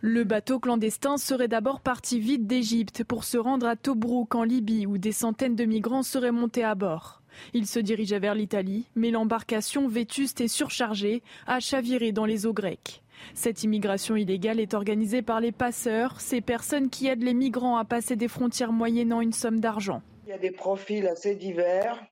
Le 0.04 0.24
bateau 0.24 0.58
clandestin 0.58 1.16
serait 1.16 1.46
d'abord 1.46 1.80
parti 1.80 2.18
vite 2.18 2.48
d'Égypte 2.48 3.04
pour 3.04 3.22
se 3.22 3.38
rendre 3.38 3.68
à 3.68 3.76
Tobrouk 3.76 4.34
en 4.34 4.42
Libye 4.42 4.84
où 4.84 4.98
des 4.98 5.12
centaines 5.12 5.54
de 5.54 5.64
migrants 5.64 6.02
seraient 6.02 6.32
montés 6.32 6.64
à 6.64 6.74
bord. 6.74 7.22
Il 7.54 7.68
se 7.68 7.78
dirigeait 7.78 8.18
vers 8.18 8.34
l'Italie, 8.34 8.88
mais 8.96 9.12
l'embarcation 9.12 9.86
vétuste 9.86 10.40
et 10.40 10.48
surchargée 10.48 11.22
a 11.46 11.60
chaviré 11.60 12.10
dans 12.10 12.24
les 12.24 12.46
eaux 12.46 12.52
grecques. 12.52 13.04
Cette 13.32 13.62
immigration 13.62 14.16
illégale 14.16 14.58
est 14.58 14.74
organisée 14.74 15.22
par 15.22 15.40
les 15.40 15.52
passeurs, 15.52 16.20
ces 16.20 16.40
personnes 16.40 16.90
qui 16.90 17.06
aident 17.06 17.22
les 17.22 17.32
migrants 17.32 17.76
à 17.76 17.84
passer 17.84 18.16
des 18.16 18.26
frontières 18.26 18.72
moyennant 18.72 19.20
une 19.20 19.32
somme 19.32 19.60
d'argent. 19.60 20.02
Il 20.26 20.30
y 20.30 20.32
a 20.32 20.38
des 20.38 20.50
profils 20.50 21.06
assez 21.06 21.36
divers 21.36 22.04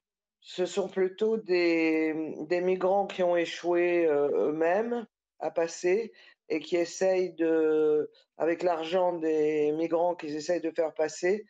ce 0.42 0.64
sont 0.64 0.88
plutôt 0.88 1.36
des, 1.36 2.14
migrants 2.62 3.06
qui 3.06 3.22
ont 3.22 3.36
échoué 3.36 4.06
euh, 4.06 4.48
eux-mêmes 4.48 5.06
à 5.38 5.50
passer 5.50 6.12
et 6.50 6.60
qui 6.60 6.76
essayent 6.76 7.32
de, 7.32 8.10
avec 8.36 8.62
l'argent 8.62 9.16
des 9.16 9.72
migrants 9.72 10.14
qu'ils 10.14 10.34
essayent 10.34 10.60
de 10.60 10.72
faire 10.72 10.92
passer, 10.92 11.46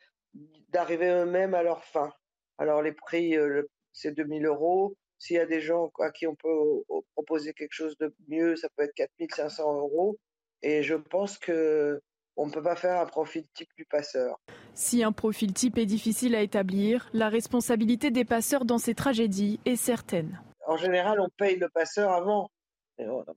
d'arriver 0.69 1.09
eux-mêmes 1.09 1.55
à 1.55 1.63
leur 1.63 1.83
fin. 1.85 2.13
Alors 2.59 2.83
les 2.83 2.93
prix, 2.93 3.37
euh, 3.37 3.63
c'est 3.93 4.13
2000 4.13 4.47
euros. 4.47 4.95
S'il 5.19 5.37
y 5.37 5.41
a 5.41 5.47
des 5.47 5.61
gens 5.61 5.91
à 6.01 6.11
qui 6.11 6.27
on 6.27 6.37
peut 6.37 6.83
proposer 7.15 7.53
quelque 7.55 7.73
chose 7.73 7.97
de 7.99 8.15
mieux, 8.29 8.57
ça 8.57 8.69
peut 8.77 8.85
être 8.85 8.95
4500 8.95 9.81
euros. 9.81 10.19
Et 10.63 10.83
je 10.83 10.95
pense 10.95 11.39
que 11.39 12.01
on 12.37 12.47
ne 12.47 12.53
peut 12.53 12.63
pas 12.63 12.77
faire 12.77 13.01
un 13.01 13.07
profil 13.07 13.45
type 13.55 13.69
du 13.77 13.85
passeur. 13.85 14.41
Si 14.75 15.03
un 15.03 15.13
profil 15.13 15.53
type 15.53 15.77
est 15.77 15.87
difficile 15.87 16.35
à 16.35 16.41
établir, 16.41 17.11
la 17.13 17.29
responsabilité 17.29 18.11
des 18.11 18.25
passeurs 18.25 18.65
dans 18.65 18.79
ces 18.79 18.95
tragédies 18.95 19.61
est 19.67 19.77
certaine. 19.77 20.41
En 20.67 20.77
général, 20.77 21.21
on 21.21 21.29
paye 21.37 21.57
le 21.59 21.69
passeur 21.69 22.13
avant. 22.13 22.51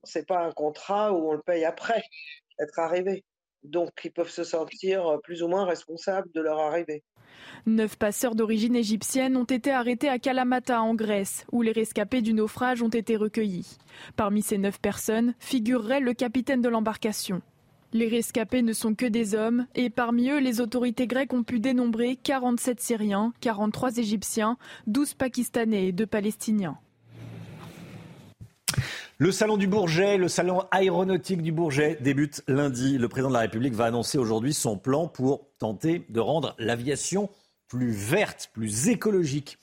Ce 0.04 0.18
n'est 0.18 0.24
pas 0.24 0.44
un 0.44 0.52
contrat 0.52 1.12
où 1.12 1.30
on 1.30 1.32
le 1.32 1.42
paye 1.42 1.64
après 1.64 2.02
être 2.60 2.78
arrivé. 2.78 3.24
Donc, 3.62 3.90
ils 4.04 4.12
peuvent 4.12 4.30
se 4.30 4.44
sentir 4.44 5.18
plus 5.22 5.42
ou 5.42 5.48
moins 5.48 5.64
responsables 5.64 6.30
de 6.34 6.40
leur 6.40 6.58
arrivée. 6.58 7.02
Neuf 7.66 7.96
passeurs 7.96 8.34
d'origine 8.34 8.76
égyptienne 8.76 9.36
ont 9.36 9.44
été 9.44 9.72
arrêtés 9.72 10.08
à 10.08 10.18
Kalamata, 10.18 10.82
en 10.82 10.94
Grèce, 10.94 11.46
où 11.50 11.62
les 11.62 11.72
rescapés 11.72 12.20
du 12.20 12.34
naufrage 12.34 12.82
ont 12.82 12.88
été 12.88 13.16
recueillis. 13.16 13.78
Parmi 14.16 14.42
ces 14.42 14.58
neuf 14.58 14.78
personnes 14.80 15.34
figurerait 15.38 16.00
le 16.00 16.12
capitaine 16.12 16.60
de 16.60 16.68
l'embarcation. 16.68 17.40
Les 17.92 18.08
rescapés 18.08 18.62
ne 18.62 18.72
sont 18.72 18.94
que 18.94 19.06
des 19.06 19.34
hommes 19.34 19.66
et 19.74 19.88
parmi 19.88 20.28
eux, 20.28 20.40
les 20.40 20.60
autorités 20.60 21.06
grecques 21.06 21.32
ont 21.32 21.44
pu 21.44 21.60
dénombrer 21.60 22.16
47 22.16 22.80
Syriens, 22.80 23.32
43 23.40 23.98
Égyptiens, 23.98 24.58
12 24.88 25.14
Pakistanais 25.14 25.86
et 25.86 25.92
2 25.92 26.04
Palestiniens. 26.04 26.76
Le 29.18 29.30
salon 29.30 29.56
du 29.56 29.68
Bourget, 29.68 30.16
le 30.16 30.26
salon 30.26 30.64
aéronautique 30.72 31.40
du 31.40 31.52
Bourget 31.52 31.96
débute 32.00 32.42
lundi. 32.48 32.98
Le 32.98 33.08
président 33.08 33.28
de 33.28 33.34
la 33.34 33.40
République 33.40 33.72
va 33.72 33.84
annoncer 33.84 34.18
aujourd'hui 34.18 34.52
son 34.52 34.76
plan 34.76 35.06
pour 35.06 35.46
tenter 35.58 36.04
de 36.08 36.18
rendre 36.18 36.56
l'aviation 36.58 37.30
plus 37.68 37.92
verte, 37.92 38.50
plus 38.52 38.88
écologique. 38.88 39.58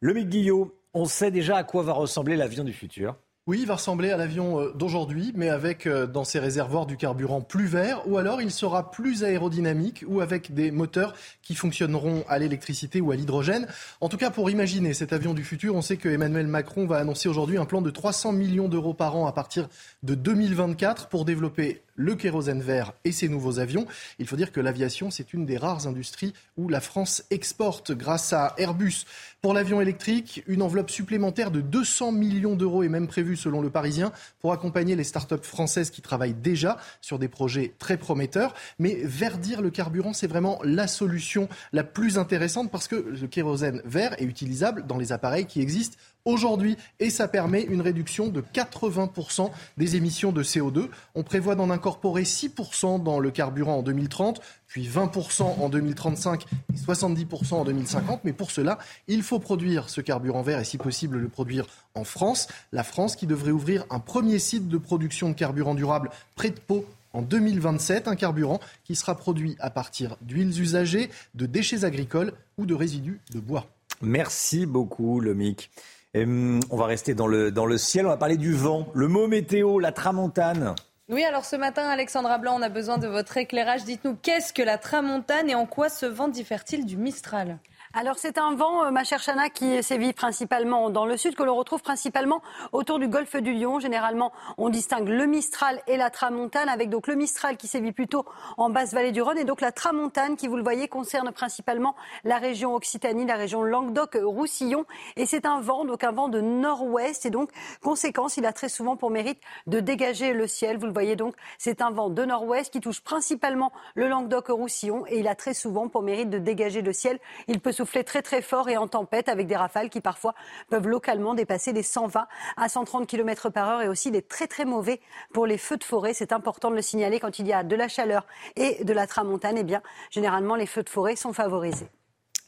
Le 0.00 0.12
Guillot, 0.12 0.76
on 0.92 1.04
sait 1.04 1.30
déjà 1.30 1.56
à 1.56 1.62
quoi 1.62 1.84
va 1.84 1.92
ressembler 1.92 2.34
l'avion 2.34 2.64
du 2.64 2.72
futur. 2.72 3.14
Oui, 3.48 3.60
il 3.60 3.66
va 3.68 3.76
ressembler 3.76 4.10
à 4.10 4.16
l'avion 4.16 4.60
euh, 4.60 4.72
d'aujourd'hui, 4.74 5.32
mais 5.36 5.50
avec 5.50 5.86
euh, 5.86 6.08
dans 6.08 6.24
ses 6.24 6.40
réservoirs 6.40 6.84
du 6.84 6.96
carburant 6.96 7.40
plus 7.40 7.66
vert, 7.66 8.02
ou 8.08 8.18
alors 8.18 8.42
il 8.42 8.50
sera 8.50 8.90
plus 8.90 9.22
aérodynamique, 9.22 10.04
ou 10.08 10.20
avec 10.20 10.52
des 10.52 10.72
moteurs 10.72 11.14
qui 11.42 11.54
fonctionneront 11.54 12.24
à 12.28 12.40
l'électricité 12.40 13.00
ou 13.00 13.12
à 13.12 13.14
l'hydrogène. 13.14 13.68
En 14.00 14.08
tout 14.08 14.16
cas, 14.16 14.30
pour 14.30 14.50
imaginer 14.50 14.94
cet 14.94 15.12
avion 15.12 15.32
du 15.32 15.44
futur, 15.44 15.76
on 15.76 15.80
sait 15.80 15.96
que 15.96 16.08
Emmanuel 16.08 16.48
Macron 16.48 16.88
va 16.88 16.96
annoncer 16.96 17.28
aujourd'hui 17.28 17.56
un 17.56 17.66
plan 17.66 17.82
de 17.82 17.90
300 17.90 18.32
millions 18.32 18.68
d'euros 18.68 18.94
par 18.94 19.14
an 19.14 19.26
à 19.26 19.32
partir 19.32 19.68
de 20.02 20.16
2024 20.16 21.06
pour 21.06 21.24
développer 21.24 21.82
le 21.96 22.14
kérosène 22.14 22.62
vert 22.62 22.92
et 23.04 23.12
ses 23.12 23.28
nouveaux 23.28 23.58
avions. 23.58 23.86
Il 24.18 24.26
faut 24.26 24.36
dire 24.36 24.52
que 24.52 24.60
l'aviation, 24.60 25.10
c'est 25.10 25.32
une 25.32 25.46
des 25.46 25.56
rares 25.56 25.86
industries 25.86 26.34
où 26.56 26.68
la 26.68 26.80
France 26.80 27.24
exporte 27.30 27.92
grâce 27.92 28.32
à 28.32 28.54
Airbus. 28.58 29.04
Pour 29.46 29.54
l'avion 29.54 29.80
électrique, 29.80 30.42
une 30.48 30.60
enveloppe 30.60 30.90
supplémentaire 30.90 31.52
de 31.52 31.60
200 31.60 32.10
millions 32.10 32.56
d'euros 32.56 32.82
est 32.82 32.88
même 32.88 33.06
prévue 33.06 33.36
selon 33.36 33.60
le 33.60 33.70
Parisien 33.70 34.10
pour 34.40 34.52
accompagner 34.52 34.96
les 34.96 35.04
start-up 35.04 35.44
françaises 35.44 35.90
qui 35.90 36.02
travaillent 36.02 36.34
déjà 36.34 36.78
sur 37.00 37.20
des 37.20 37.28
projets 37.28 37.72
très 37.78 37.96
prometteurs. 37.96 38.54
Mais 38.80 38.98
verdir 39.04 39.62
le 39.62 39.70
carburant, 39.70 40.14
c'est 40.14 40.26
vraiment 40.26 40.58
la 40.64 40.88
solution 40.88 41.48
la 41.72 41.84
plus 41.84 42.18
intéressante 42.18 42.72
parce 42.72 42.88
que 42.88 42.96
le 42.96 43.28
kérosène 43.28 43.82
vert 43.84 44.20
est 44.20 44.24
utilisable 44.24 44.84
dans 44.84 44.98
les 44.98 45.12
appareils 45.12 45.46
qui 45.46 45.60
existent 45.60 45.96
aujourd'hui 46.26 46.76
et 47.00 47.08
ça 47.08 47.28
permet 47.28 47.62
une 47.62 47.80
réduction 47.80 48.28
de 48.28 48.42
80% 48.42 49.50
des 49.78 49.96
émissions 49.96 50.32
de 50.32 50.42
CO2. 50.42 50.88
On 51.14 51.22
prévoit 51.22 51.54
d'en 51.54 51.70
incorporer 51.70 52.24
6% 52.24 53.02
dans 53.02 53.20
le 53.20 53.30
carburant 53.30 53.76
en 53.78 53.82
2030, 53.82 54.42
puis 54.66 54.88
20% 54.88 55.42
en 55.42 55.68
2035 55.68 56.44
et 56.72 56.76
70% 56.76 57.54
en 57.54 57.64
2050. 57.64 58.20
Mais 58.24 58.32
pour 58.32 58.50
cela, 58.50 58.78
il 59.08 59.22
faut 59.22 59.38
produire 59.38 59.88
ce 59.88 60.00
carburant 60.00 60.42
vert 60.42 60.60
et 60.60 60.64
si 60.64 60.78
possible 60.78 61.18
le 61.18 61.28
produire 61.28 61.66
en 61.94 62.04
France. 62.04 62.48
La 62.72 62.82
France 62.82 63.16
qui 63.16 63.26
devrait 63.26 63.52
ouvrir 63.52 63.84
un 63.90 64.00
premier 64.00 64.38
site 64.38 64.68
de 64.68 64.78
production 64.78 65.28
de 65.28 65.34
carburant 65.34 65.74
durable 65.74 66.10
près 66.34 66.50
de 66.50 66.58
Pau 66.60 66.84
en 67.12 67.22
2027, 67.22 68.08
un 68.08 68.16
carburant 68.16 68.60
qui 68.84 68.94
sera 68.94 69.16
produit 69.16 69.56
à 69.58 69.70
partir 69.70 70.16
d'huiles 70.20 70.60
usagées, 70.60 71.10
de 71.34 71.46
déchets 71.46 71.84
agricoles 71.84 72.32
ou 72.58 72.66
de 72.66 72.74
résidus 72.74 73.20
de 73.32 73.40
bois. 73.40 73.66
Merci 74.02 74.66
beaucoup, 74.66 75.20
Lomic. 75.20 75.70
Hum, 76.14 76.60
on 76.70 76.76
va 76.76 76.86
rester 76.86 77.14
dans 77.14 77.26
le, 77.26 77.50
dans 77.50 77.66
le 77.66 77.78
ciel, 77.78 78.06
on 78.06 78.10
va 78.10 78.16
parler 78.16 78.36
du 78.36 78.52
vent. 78.52 78.88
Le 78.94 79.08
mot 79.08 79.28
météo, 79.28 79.78
la 79.78 79.92
tramontane. 79.92 80.74
Oui, 81.08 81.24
alors 81.24 81.44
ce 81.44 81.54
matin, 81.54 81.88
Alexandra 81.88 82.38
Blanc, 82.38 82.58
on 82.58 82.62
a 82.62 82.68
besoin 82.68 82.98
de 82.98 83.06
votre 83.06 83.36
éclairage. 83.36 83.84
Dites-nous, 83.84 84.16
qu'est-ce 84.16 84.52
que 84.52 84.62
la 84.62 84.76
tramontane 84.76 85.48
et 85.48 85.54
en 85.54 85.66
quoi 85.66 85.88
ce 85.88 86.06
vent 86.06 86.26
diffère-t-il 86.28 86.84
du 86.84 86.96
Mistral? 86.96 87.60
Alors 87.98 88.18
c'est 88.18 88.36
un 88.36 88.54
vent, 88.54 88.84
euh, 88.84 88.90
ma 88.90 89.04
chère 89.04 89.22
Chana, 89.22 89.48
qui 89.48 89.82
sévit 89.82 90.12
principalement 90.12 90.90
dans 90.90 91.06
le 91.06 91.16
sud, 91.16 91.34
que 91.34 91.42
l'on 91.42 91.56
retrouve 91.56 91.80
principalement 91.80 92.42
autour 92.72 92.98
du 92.98 93.08
golfe 93.08 93.36
du 93.36 93.54
Lion. 93.54 93.80
Généralement, 93.80 94.32
on 94.58 94.68
distingue 94.68 95.08
le 95.08 95.24
Mistral 95.24 95.80
et 95.86 95.96
la 95.96 96.10
Tramontane, 96.10 96.68
avec 96.68 96.90
donc 96.90 97.06
le 97.06 97.14
Mistral 97.14 97.56
qui 97.56 97.66
sévit 97.66 97.92
plutôt 97.92 98.26
en 98.58 98.68
basse 98.68 98.92
vallée 98.92 99.12
du 99.12 99.22
Rhône, 99.22 99.38
et 99.38 99.44
donc 99.44 99.62
la 99.62 99.72
Tramontane 99.72 100.36
qui, 100.36 100.46
vous 100.46 100.58
le 100.58 100.62
voyez, 100.62 100.88
concerne 100.88 101.32
principalement 101.32 101.96
la 102.24 102.36
région 102.36 102.74
Occitanie, 102.74 103.24
la 103.24 103.36
région 103.36 103.62
Languedoc-Roussillon. 103.62 104.84
Et 105.16 105.24
c'est 105.24 105.46
un 105.46 105.62
vent, 105.62 105.86
donc 105.86 106.04
un 106.04 106.12
vent 106.12 106.28
de 106.28 106.42
nord-ouest, 106.42 107.24
et 107.24 107.30
donc, 107.30 107.48
conséquence, 107.80 108.36
il 108.36 108.44
a 108.44 108.52
très 108.52 108.68
souvent 108.68 108.96
pour 108.96 109.10
mérite 109.10 109.40
de 109.66 109.80
dégager 109.80 110.34
le 110.34 110.46
ciel. 110.46 110.76
Vous 110.76 110.86
le 110.86 110.92
voyez 110.92 111.16
donc, 111.16 111.34
c'est 111.56 111.80
un 111.80 111.92
vent 111.92 112.10
de 112.10 112.26
nord-ouest 112.26 112.70
qui 112.70 112.80
touche 112.80 113.00
principalement 113.00 113.72
le 113.94 114.06
Languedoc-Roussillon, 114.06 115.06
et 115.08 115.20
il 115.20 115.28
a 115.28 115.34
très 115.34 115.54
souvent 115.54 115.88
pour 115.88 116.02
mérite 116.02 116.28
de 116.28 116.38
dégager 116.38 116.82
le 116.82 116.92
ciel. 116.92 117.18
Il 117.48 117.58
peut 117.58 117.72
très 117.86 118.22
très 118.22 118.42
fort 118.42 118.68
et 118.68 118.76
en 118.76 118.88
tempête 118.88 119.28
avec 119.28 119.46
des 119.46 119.56
rafales 119.56 119.90
qui 119.90 120.00
parfois 120.00 120.34
peuvent 120.68 120.86
localement 120.86 121.34
dépasser 121.34 121.72
les 121.72 121.82
120 121.82 122.26
à 122.56 122.68
130 122.68 123.06
km 123.06 123.50
par 123.50 123.68
heure 123.68 123.82
et 123.82 123.88
aussi 123.88 124.10
des 124.10 124.22
très 124.22 124.46
très 124.46 124.64
mauvais 124.64 125.00
pour 125.32 125.46
les 125.46 125.58
feux 125.58 125.76
de 125.76 125.84
forêt. 125.84 126.14
C'est 126.14 126.32
important 126.32 126.70
de 126.70 126.76
le 126.76 126.82
signaler 126.82 127.20
quand 127.20 127.38
il 127.38 127.46
y 127.46 127.52
a 127.52 127.62
de 127.62 127.76
la 127.76 127.88
chaleur 127.88 128.26
et 128.56 128.84
de 128.84 128.92
la 128.92 129.06
tramontane. 129.06 129.58
Eh 129.58 129.64
bien, 129.64 129.82
généralement, 130.10 130.56
les 130.56 130.66
feux 130.66 130.82
de 130.82 130.88
forêt 130.88 131.16
sont 131.16 131.32
favorisés. 131.32 131.88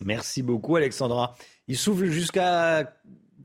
Merci 0.01 0.43
beaucoup, 0.43 0.77
Alexandra. 0.77 1.35
Il 1.67 1.77
souffle 1.77 2.07
jusqu'à 2.07 2.95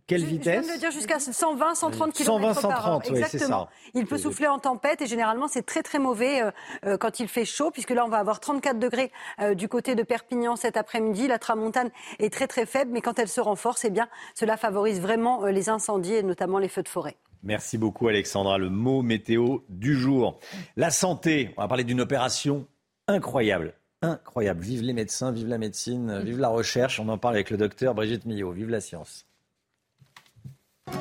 quelle 0.06 0.26
vitesse 0.26 0.56
Je 0.56 0.62
viens 0.62 0.68
de 0.68 0.74
le 0.74 0.80
dire 0.80 0.92
jusqu'à 0.92 1.20
120, 1.20 1.76
130 1.76 2.14
km 2.14 2.26
120, 2.26 2.54
130, 2.54 3.10
Oui, 3.10 3.20
Exactement. 3.20 3.70
Il 3.94 4.06
peut 4.06 4.18
souffler 4.18 4.48
en 4.48 4.60
tempête 4.60 5.02
et 5.02 5.08
généralement 5.08 5.48
c'est 5.48 5.66
très 5.66 5.82
très 5.82 6.00
mauvais 6.00 6.42
euh, 6.42 6.52
euh, 6.86 6.98
quand 6.98 7.20
il 7.20 7.28
fait 7.30 7.46
chaud 7.46 7.72
puisque 7.72 7.92
là 7.92 8.04
on 8.06 8.10
va 8.10 8.18
avoir 8.18 8.40
34 8.40 8.80
degrés 8.80 9.12
euh, 9.40 9.54
du 9.54 9.70
côté 9.70 9.96
de 9.96 10.04
Perpignan 10.04 10.56
cet 10.58 10.76
après-midi. 10.76 11.28
La 11.28 11.40
tramontane 11.40 11.90
est 12.20 12.34
très 12.34 12.48
très 12.48 12.66
faible 12.66 12.92
mais 12.92 13.00
quand 13.02 13.18
elle 13.18 13.30
se 13.30 13.40
renforce, 13.40 13.86
eh 13.86 13.90
bien 13.90 14.10
cela 14.36 14.58
favorise 14.58 15.00
vraiment 15.00 15.46
les 15.46 15.70
incendies 15.70 16.16
et 16.16 16.24
notamment 16.24 16.60
les 16.60 16.68
feux 16.68 16.84
de 16.84 16.90
forêt. 16.90 17.16
Merci 17.42 17.78
beaucoup 17.78 18.08
Alexandra. 18.10 18.58
Le 18.58 18.70
mot 18.70 19.02
météo 19.02 19.60
du 19.70 19.96
jour. 19.96 20.40
La 20.76 20.92
santé, 20.92 21.54
on 21.58 21.62
va 21.62 21.68
parler 21.70 21.84
d'une 21.86 22.02
opération 22.02 22.68
incroyable. 23.08 23.74
Incroyable. 24.02 24.62
Vive 24.62 24.82
les 24.82 24.94
médecins, 24.94 25.32
vive 25.32 25.48
la 25.48 25.58
médecine, 25.58 26.22
vive 26.24 26.40
la 26.40 26.50
recherche. 26.50 27.00
On 27.00 27.08
en 27.08 27.18
parle 27.18 27.36
avec 27.36 27.50
le 27.50 27.58
docteur 27.58 27.96
Brigitte 27.96 28.26
Millot. 28.26 28.52
Vive 28.52 28.70
la 28.70 28.82
science. 28.82 29.26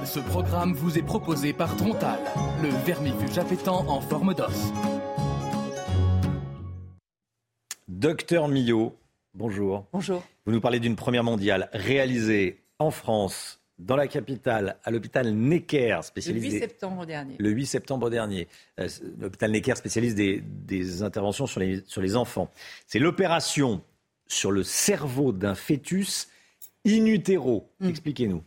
Ce 0.05 0.21
programme 0.21 0.75
vous 0.75 0.99
est 0.99 1.03
proposé 1.03 1.55
par 1.55 1.75
Trontal, 1.75 2.19
le 2.63 2.69
vermifuge 2.85 3.39
appétant 3.39 3.89
en 3.89 4.01
forme 4.03 4.35
d'os. 4.35 4.73
Docteur 7.89 8.49
Millot, 8.49 8.95
bonjour. 9.33 9.87
Bonjour. 9.91 10.23
Vous 10.45 10.53
nous 10.53 10.61
parlez 10.61 10.81
d'une 10.81 10.97
première 10.97 11.25
mondiale 11.25 11.71
réalisée 11.73 12.61
en 12.79 12.91
France, 12.91 13.63
dans 13.79 13.97
la 13.97 14.07
capitale, 14.07 14.77
à 14.85 14.91
l'hôpital 14.91 15.33
Necker, 15.33 16.01
spécialisé. 16.03 16.49
Le 16.49 16.55
8 16.57 16.61
septembre 16.61 17.07
dernier. 17.07 17.37
Le 17.39 17.51
8 17.51 17.67
septembre 17.67 18.11
dernier. 18.11 18.49
Euh, 18.81 18.89
l'hôpital 19.19 19.51
Necker 19.51 19.77
spécialise 19.77 20.15
des, 20.15 21.03
interventions 21.03 21.47
sur 21.47 21.61
les, 21.61 21.83
sur 21.87 22.03
les 22.03 22.17
enfants. 22.17 22.51
C'est 22.87 22.99
l'opération 22.99 23.83
sur 24.27 24.51
le 24.51 24.63
cerveau 24.63 25.33
d'un 25.33 25.55
fœtus 25.55 26.29
in 26.87 27.07
utero. 27.07 27.71
Hmm. 27.81 27.89
Expliquez-nous. 27.89 28.43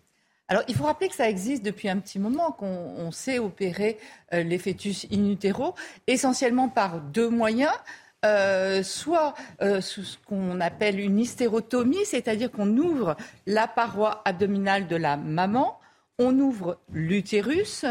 Alors, 0.47 0.63
il 0.67 0.75
faut 0.75 0.83
rappeler 0.83 1.09
que 1.09 1.15
ça 1.15 1.27
existe 1.27 1.63
depuis 1.63 1.89
un 1.89 1.97
petit 1.97 2.19
moment, 2.19 2.51
qu'on 2.51 3.11
sait 3.11 3.39
opérer 3.39 3.97
euh, 4.33 4.43
les 4.43 4.59
fœtus 4.59 5.07
in 5.11 5.25
utero, 5.31 5.73
essentiellement 6.07 6.69
par 6.69 7.01
deux 7.01 7.29
moyens. 7.29 7.73
Euh, 8.25 8.81
soit 8.81 9.35
euh, 9.61 9.81
ce 9.81 10.01
qu'on 10.25 10.59
appelle 10.59 10.99
une 10.99 11.19
hystérotomie, 11.19 12.05
c'est-à-dire 12.05 12.51
qu'on 12.51 12.75
ouvre 12.77 13.15
la 13.45 13.67
paroi 13.67 14.23
abdominale 14.25 14.87
de 14.87 14.95
la 14.95 15.15
maman, 15.15 15.79
on 16.17 16.39
ouvre 16.39 16.79
l'utérus 16.91 17.85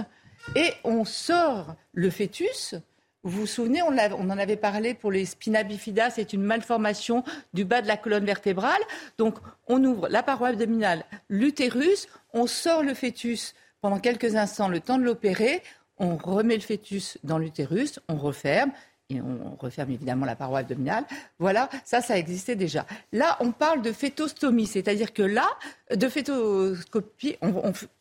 et 0.56 0.72
on 0.82 1.04
sort 1.04 1.76
le 1.92 2.10
fœtus 2.10 2.74
Vous 3.22 3.42
vous 3.42 3.46
souvenez, 3.46 3.80
on, 3.82 3.90
en 3.92 4.38
avait 4.38 4.56
parlé 4.56 4.94
pour 4.94 5.12
les 5.12 5.24
spina 5.24 5.62
bifida, 5.62 6.10
c'est 6.10 6.32
une 6.32 6.42
malformation 6.42 7.22
du 7.52 7.64
bas 7.64 7.80
de 7.80 7.86
la 7.86 7.96
colonne 7.96 8.24
vertébrale. 8.24 8.82
Donc, 9.18 9.36
on 9.68 9.84
ouvre 9.84 10.08
la 10.08 10.24
paroi 10.24 10.48
abdominale, 10.48 11.04
l'utérus, 11.28 12.08
on 12.34 12.46
sort 12.46 12.82
le 12.82 12.92
fœtus 12.92 13.54
pendant 13.80 13.98
quelques 13.98 14.34
instants, 14.34 14.68
le 14.68 14.80
temps 14.80 14.98
de 14.98 15.04
l'opérer, 15.04 15.62
on 15.98 16.16
remet 16.16 16.56
le 16.56 16.60
fœtus 16.60 17.18
dans 17.24 17.38
l'utérus, 17.38 18.00
on 18.08 18.16
referme, 18.16 18.72
et 19.10 19.20
on 19.20 19.56
referme 19.58 19.90
évidemment 19.90 20.26
la 20.26 20.34
paroi 20.34 20.60
abdominale. 20.60 21.04
Voilà, 21.38 21.68
ça, 21.84 22.00
ça 22.00 22.18
existait 22.18 22.56
déjà. 22.56 22.86
Là, 23.12 23.36
on 23.40 23.52
parle 23.52 23.82
de 23.82 23.92
phétostomie, 23.92 24.66
c'est-à-dire 24.66 25.12
que 25.12 25.22
là, 25.22 25.46
de 25.94 26.08
phétoscopie, 26.08 27.36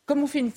comme 0.06 0.22
on 0.22 0.26
fait 0.26 0.50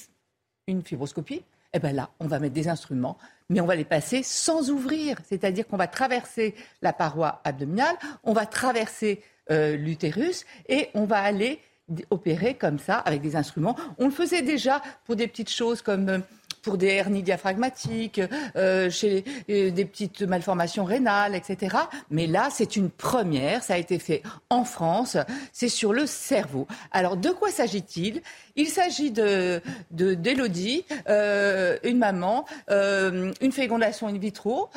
une, 0.68 0.84
fibroscopie, 0.84 1.44
eh 1.74 1.80
bien 1.80 1.92
là, 1.92 2.10
on 2.20 2.28
va 2.28 2.40
mettre 2.40 2.54
des 2.54 2.70
instruments, 2.70 3.18
mais 3.50 3.60
on 3.60 3.66
va 3.66 3.76
les 3.76 3.86
passer 3.86 4.24
sans 4.24 4.70
ouvrir. 4.70 5.18
C'est-à-dire 5.28 5.68
qu'on 5.68 5.78
va 5.78 5.88
traverser 5.88 6.56
la 6.82 6.94
paroi 6.94 7.42
abdominale, 7.44 7.96
on 8.24 8.34
va 8.34 8.46
traverser 8.46 9.22
euh, 9.52 9.76
l'utérus 9.76 10.46
et 10.70 10.90
on 10.94 11.06
va 11.06 11.20
aller 11.20 11.60
opérer 12.10 12.56
comme 12.56 12.80
ça 12.80 12.98
avec 12.98 13.22
des 13.22 13.36
instruments. 13.36 13.76
On 13.98 14.06
le 14.06 14.12
faisait 14.12 14.42
déjà 14.42 14.82
pour 15.06 15.16
des 15.16 15.28
petites 15.28 15.50
choses 15.50 15.82
comme 15.82 16.10
euh, 16.10 16.20
pour 16.68 16.78
des 16.78 16.88
hernies 16.88 17.24
diaphragmatiques, 17.24 18.20
euh, 18.58 18.90
chez 18.90 19.24
euh, 19.50 19.72
des 19.72 19.86
petites 19.86 20.22
malformations 20.24 20.84
rénales, 20.84 21.34
etc. 21.34 21.78
Mais 22.10 22.28
là, 22.28 22.50
c'est 22.52 22.76
une 22.76 22.90
première. 22.90 23.64
Ça 23.64 23.76
a 23.76 23.78
été 23.78 24.00
fait 24.00 24.22
en 24.50 24.66
France. 24.66 25.16
C'est 25.54 25.70
sur 25.70 25.94
le 25.94 26.06
cerveau. 26.06 26.68
Alors, 26.92 27.16
de 27.16 27.30
quoi 27.30 27.52
s'agit-il? 27.52 28.22
Il 28.58 28.68
s'agit 28.68 29.12
de 29.12 29.62
d'Élodie, 29.92 30.84
euh, 31.08 31.78
une 31.84 32.00
maman, 32.00 32.44
une 32.70 33.52
fécondation 33.54 34.08
in 34.08 34.18
vitro. 34.18 34.70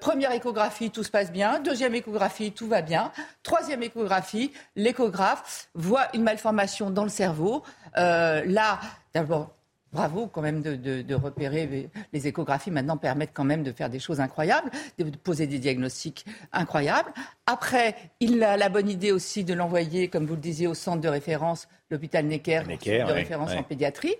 première 0.00 0.32
échographie, 0.32 0.90
tout 0.90 1.04
se 1.04 1.10
passe 1.12 1.30
bien. 1.30 1.60
Deuxième 1.60 1.94
échographie, 1.94 2.50
tout 2.50 2.66
va 2.66 2.82
bien. 2.82 3.12
Troisième 3.44 3.84
échographie, 3.84 4.50
l'échographe 4.74 5.68
voit 5.74 6.08
une 6.14 6.24
malformation 6.24 6.90
dans 6.90 7.04
le 7.04 7.10
cerveau. 7.10 7.62
là, 7.94 8.80
d'abord, 9.14 9.52
Bravo 9.92 10.26
quand 10.26 10.40
même 10.40 10.62
de, 10.62 11.14
repérer. 11.14 11.90
Les 12.12 12.26
échographies 12.26 12.70
maintenant 12.70 12.96
permettent 12.96 13.32
quand 13.34 13.44
même 13.44 13.62
de 13.62 13.72
faire 13.72 13.90
des 13.90 13.98
choses 13.98 14.20
incroyables, 14.20 14.70
de 14.98 15.04
poser 15.16 15.46
des 15.46 15.58
diagnostics 15.58 16.24
incroyables. 16.52 17.12
Après, 17.46 17.94
il 18.20 18.42
a 18.42 18.56
la 18.56 18.68
bonne 18.68 18.88
idée 18.88 19.12
aussi 19.12 19.44
de 19.44 19.52
l'envoyer, 19.52 20.08
comme 20.08 20.26
vous 20.26 20.34
le 20.34 20.40
disiez, 20.40 20.66
au 20.66 20.74
centre 20.74 21.00
de 21.00 21.08
référence, 21.08 21.68
l'hôpital 21.90 22.24
Necker, 22.26 22.62
de 22.66 23.12
référence 23.12 23.52
en 23.52 23.62
pédiatrie. 23.62 24.14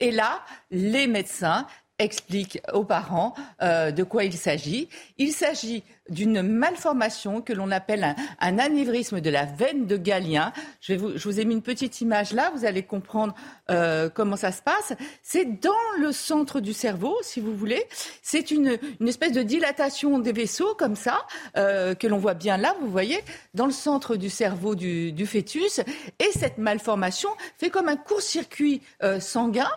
Et 0.00 0.10
là, 0.10 0.40
les 0.70 1.06
médecins 1.06 1.66
explique 1.98 2.60
aux 2.72 2.84
parents 2.84 3.34
euh, 3.62 3.90
de 3.90 4.02
quoi 4.02 4.24
il 4.24 4.34
s'agit. 4.34 4.88
Il 5.18 5.32
s'agit 5.32 5.82
d'une 6.08 6.42
malformation 6.42 7.42
que 7.42 7.52
l'on 7.52 7.70
appelle 7.70 8.04
un, 8.04 8.16
un, 8.40 8.58
anévrisme 8.58 9.20
de 9.20 9.30
la 9.30 9.44
veine 9.44 9.86
de 9.86 9.96
Galien. 9.96 10.52
Je, 10.80 10.92
vais 10.92 10.98
vous, 10.98 11.18
je 11.18 11.24
vous 11.24 11.40
ai 11.40 11.44
mis 11.44 11.54
une 11.54 11.62
petite 11.62 12.00
image 12.00 12.32
là, 12.32 12.50
vous 12.54 12.64
allez 12.64 12.82
comprendre 12.82 13.34
euh, 13.70 14.08
comment 14.08 14.36
ça 14.36 14.52
se 14.52 14.62
passe. 14.62 14.94
C'est 15.22 15.60
dans 15.60 15.72
le 16.00 16.12
centre 16.12 16.60
du 16.60 16.72
cerveau, 16.72 17.16
si 17.22 17.40
vous 17.40 17.54
voulez. 17.54 17.84
C'est 18.22 18.50
une, 18.50 18.78
une 19.00 19.08
espèce 19.08 19.32
de 19.32 19.42
dilatation 19.42 20.18
des 20.18 20.32
vaisseaux 20.32 20.74
comme 20.74 20.96
ça, 20.96 21.26
euh, 21.56 21.94
que 21.94 22.06
l'on 22.06 22.18
voit 22.18 22.34
bien 22.34 22.56
là, 22.56 22.74
vous 22.80 22.90
voyez, 22.90 23.20
dans 23.54 23.66
le 23.66 23.72
centre 23.72 24.16
du 24.16 24.30
cerveau 24.30 24.74
du, 24.74 25.12
du 25.12 25.26
fœtus. 25.26 25.80
Et 26.18 26.30
cette 26.32 26.58
malformation 26.58 27.28
fait 27.58 27.70
comme 27.70 27.88
un 27.88 27.96
court-circuit 27.96 28.82
euh, 29.02 29.20
sanguin 29.20 29.70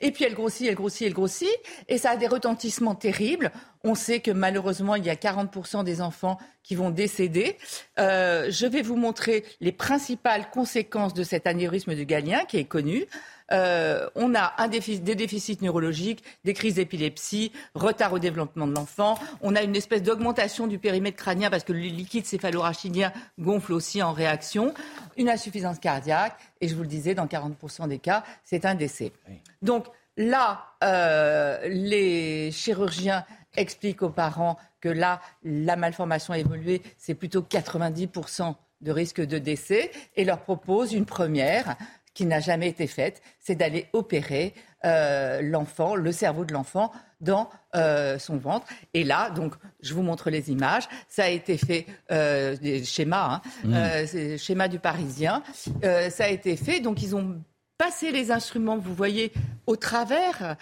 et 0.00 0.10
puis 0.10 0.24
elle 0.24 0.34
grossit, 0.34 0.66
elle 0.66 0.74
grossit, 0.74 1.06
elle 1.06 1.14
grossit, 1.14 1.48
et 1.88 1.98
ça 1.98 2.10
a 2.10 2.16
des 2.16 2.26
retentissements 2.26 2.94
terribles. 2.94 3.50
On 3.84 3.94
sait 3.94 4.20
que 4.20 4.30
malheureusement, 4.30 4.96
il 4.96 5.04
y 5.04 5.10
a 5.10 5.14
40% 5.14 5.84
des 5.84 6.00
enfants 6.00 6.38
qui 6.62 6.74
vont 6.74 6.90
décéder. 6.90 7.56
Euh, 7.98 8.50
je 8.50 8.66
vais 8.66 8.82
vous 8.82 8.96
montrer 8.96 9.44
les 9.60 9.72
principales 9.72 10.50
conséquences 10.50 11.14
de 11.14 11.22
cet 11.22 11.46
anévrisme 11.46 11.94
de 11.94 12.02
Galien 12.02 12.44
qui 12.44 12.58
est 12.58 12.64
connu. 12.64 13.06
Euh, 13.52 14.08
on 14.14 14.34
a 14.34 14.54
un 14.58 14.68
déficit, 14.68 15.04
des 15.04 15.14
déficits 15.14 15.58
neurologiques, 15.62 16.22
des 16.44 16.54
crises 16.54 16.74
d'épilepsie, 16.74 17.52
retard 17.74 18.12
au 18.12 18.18
développement 18.18 18.66
de 18.66 18.74
l'enfant. 18.74 19.18
On 19.40 19.56
a 19.56 19.62
une 19.62 19.76
espèce 19.76 20.02
d'augmentation 20.02 20.66
du 20.66 20.78
périmètre 20.78 21.16
crânien 21.16 21.50
parce 21.50 21.64
que 21.64 21.72
le 21.72 21.80
liquide 21.80 22.26
céphalorachidien 22.26 23.12
gonfle 23.38 23.72
aussi 23.72 24.02
en 24.02 24.12
réaction. 24.12 24.74
Une 25.16 25.28
insuffisance 25.28 25.78
cardiaque. 25.78 26.36
Et 26.60 26.68
je 26.68 26.74
vous 26.74 26.82
le 26.82 26.88
disais, 26.88 27.14
dans 27.14 27.26
40% 27.26 27.88
des 27.88 27.98
cas, 27.98 28.24
c'est 28.44 28.64
un 28.64 28.74
décès. 28.74 29.12
Donc 29.62 29.86
là, 30.16 30.66
euh, 30.84 31.58
les 31.68 32.50
chirurgiens 32.52 33.24
expliquent 33.56 34.02
aux 34.02 34.10
parents 34.10 34.58
que 34.80 34.88
là, 34.88 35.20
la 35.42 35.76
malformation 35.76 36.34
a 36.34 36.38
évolué, 36.38 36.82
c'est 36.96 37.14
plutôt 37.14 37.42
90% 37.42 38.54
de 38.80 38.92
risque 38.92 39.20
de 39.20 39.38
décès 39.38 39.90
et 40.16 40.24
leur 40.24 40.40
proposent 40.40 40.92
une 40.92 41.06
première 41.06 41.76
qui 42.18 42.26
n'a 42.26 42.40
jamais 42.40 42.66
été 42.66 42.88
faite, 42.88 43.22
c'est 43.38 43.54
d'aller 43.54 43.86
opérer 43.92 44.52
euh, 44.84 45.40
l'enfant, 45.40 45.94
le 45.94 46.10
cerveau 46.10 46.44
de 46.44 46.52
l'enfant 46.52 46.90
dans 47.20 47.48
euh, 47.76 48.18
son 48.18 48.38
ventre. 48.38 48.66
Et 48.92 49.04
là, 49.04 49.30
donc, 49.30 49.54
je 49.82 49.94
vous 49.94 50.02
montre 50.02 50.28
les 50.28 50.50
images. 50.50 50.88
Ça 51.06 51.26
a 51.26 51.28
été 51.28 51.56
fait, 51.56 51.86
euh, 52.10 52.56
des 52.56 52.82
schémas, 52.82 53.40
hein, 53.64 54.02
mmh. 54.02 54.36
schéma 54.36 54.66
du 54.66 54.80
Parisien. 54.80 55.44
ça 55.80 56.24
a 56.24 56.28
été 56.28 56.56
fait. 56.56 56.80
Donc, 56.80 57.04
ils 57.04 57.14
ont 57.14 57.40
passer 57.78 58.10
les 58.10 58.32
instruments, 58.32 58.76
vous 58.76 58.92
voyez, 58.92 59.32
au 59.68 59.76
travers, 59.76 60.56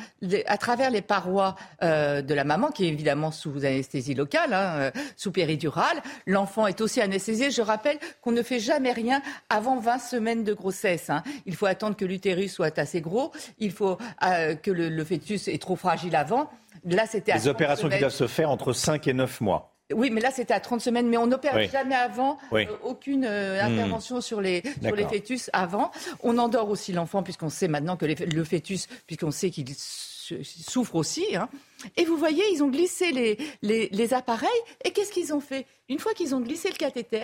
à 0.47 0.59
travers 0.59 0.91
les 0.91 1.01
parois 1.01 1.57
euh, 1.83 2.21
de 2.21 2.35
la 2.35 2.45
maman, 2.45 2.71
qui 2.71 2.85
est 2.85 2.89
évidemment 2.89 3.31
sous 3.31 3.65
anesthésie 3.65 4.15
locale, 4.15 4.53
hein, 4.53 4.75
euh, 4.77 4.91
sous 5.17 5.33
péridurale. 5.33 6.03
L'enfant 6.27 6.67
est 6.67 6.83
aussi 6.83 7.01
anesthésié. 7.01 7.51
Je 7.51 7.63
rappelle 7.63 7.99
qu'on 8.21 8.33
ne 8.33 8.43
fait 8.43 8.61
jamais 8.61 8.93
rien 8.93 9.23
avant 9.49 9.81
20 9.81 9.99
semaines 9.99 10.45
de 10.45 10.53
grossesse. 10.53 11.09
Hein. 11.09 11.23
Il 11.47 11.57
faut 11.57 11.65
attendre 11.65 11.97
que 11.97 12.05
l'utérus 12.05 12.53
soit 12.53 12.79
assez 12.79 13.01
gros. 13.01 13.33
Il 13.59 13.73
faut 13.73 13.97
euh, 14.23 14.55
que 14.55 14.71
le, 14.71 14.91
le, 14.91 15.05
fœtus 15.05 15.49
est 15.49 15.61
trop 15.61 15.77
fragile 15.77 16.17
avant. 16.17 16.51
Là, 16.85 17.07
c'était 17.07 17.33
les 17.33 17.49
opérations 17.49 17.89
qui 17.89 17.99
doivent 17.99 18.13
se 18.13 18.27
faire 18.27 18.51
entre 18.51 18.75
5 18.75 19.09
et 19.09 19.15
9 19.15 19.41
mois. 19.41 19.76
Oui, 19.95 20.11
mais 20.11 20.21
là, 20.21 20.31
c'était 20.31 20.55
à 20.55 20.61
30 20.61 20.81
semaines, 20.81 21.09
mais 21.09 21.17
on 21.17 21.29
n'opère 21.29 21.61
jamais 21.69 21.95
avant, 21.95 22.39
euh, 22.53 22.65
aucune 22.83 23.25
euh, 23.25 23.63
hmm. 23.63 23.73
intervention 23.73 24.21
sur, 24.21 24.41
les, 24.41 24.63
sur 24.83 24.97
les 24.97 25.07
fœtus 25.07 25.49
avant. 25.53 25.93
On 26.23 26.39
endort 26.39 26.69
aussi 26.71 26.93
l'enfant, 26.93 27.23
puisqu'on 27.23 27.51
sait 27.51 27.69
maintenant 27.69 27.97
que 27.97 28.07
le 28.07 28.45
fœtus, 28.45 28.89
puisqu'on 29.07 29.31
sait 29.31 29.51
qu'il 29.51 29.67
souffre 29.77 30.97
aussi. 30.97 31.37
Hein. 31.37 31.49
Et 31.97 32.05
vous 32.05 32.17
voyez, 32.17 32.43
ils 32.53 32.65
ont 32.65 32.69
glissé 32.69 33.13
les, 33.13 33.39
les, 33.63 33.89
les 33.91 34.15
appareils, 34.15 34.49
et 34.85 34.91
qu'est-ce 34.91 35.13
qu'ils 35.13 35.33
ont 35.33 35.41
fait? 35.41 35.67
Une 35.89 36.01
fois 36.01 36.15
qu'ils 36.15 36.35
ont 36.35 36.41
glissé 36.41 36.69
le 36.69 36.77
cathéter, 36.77 37.23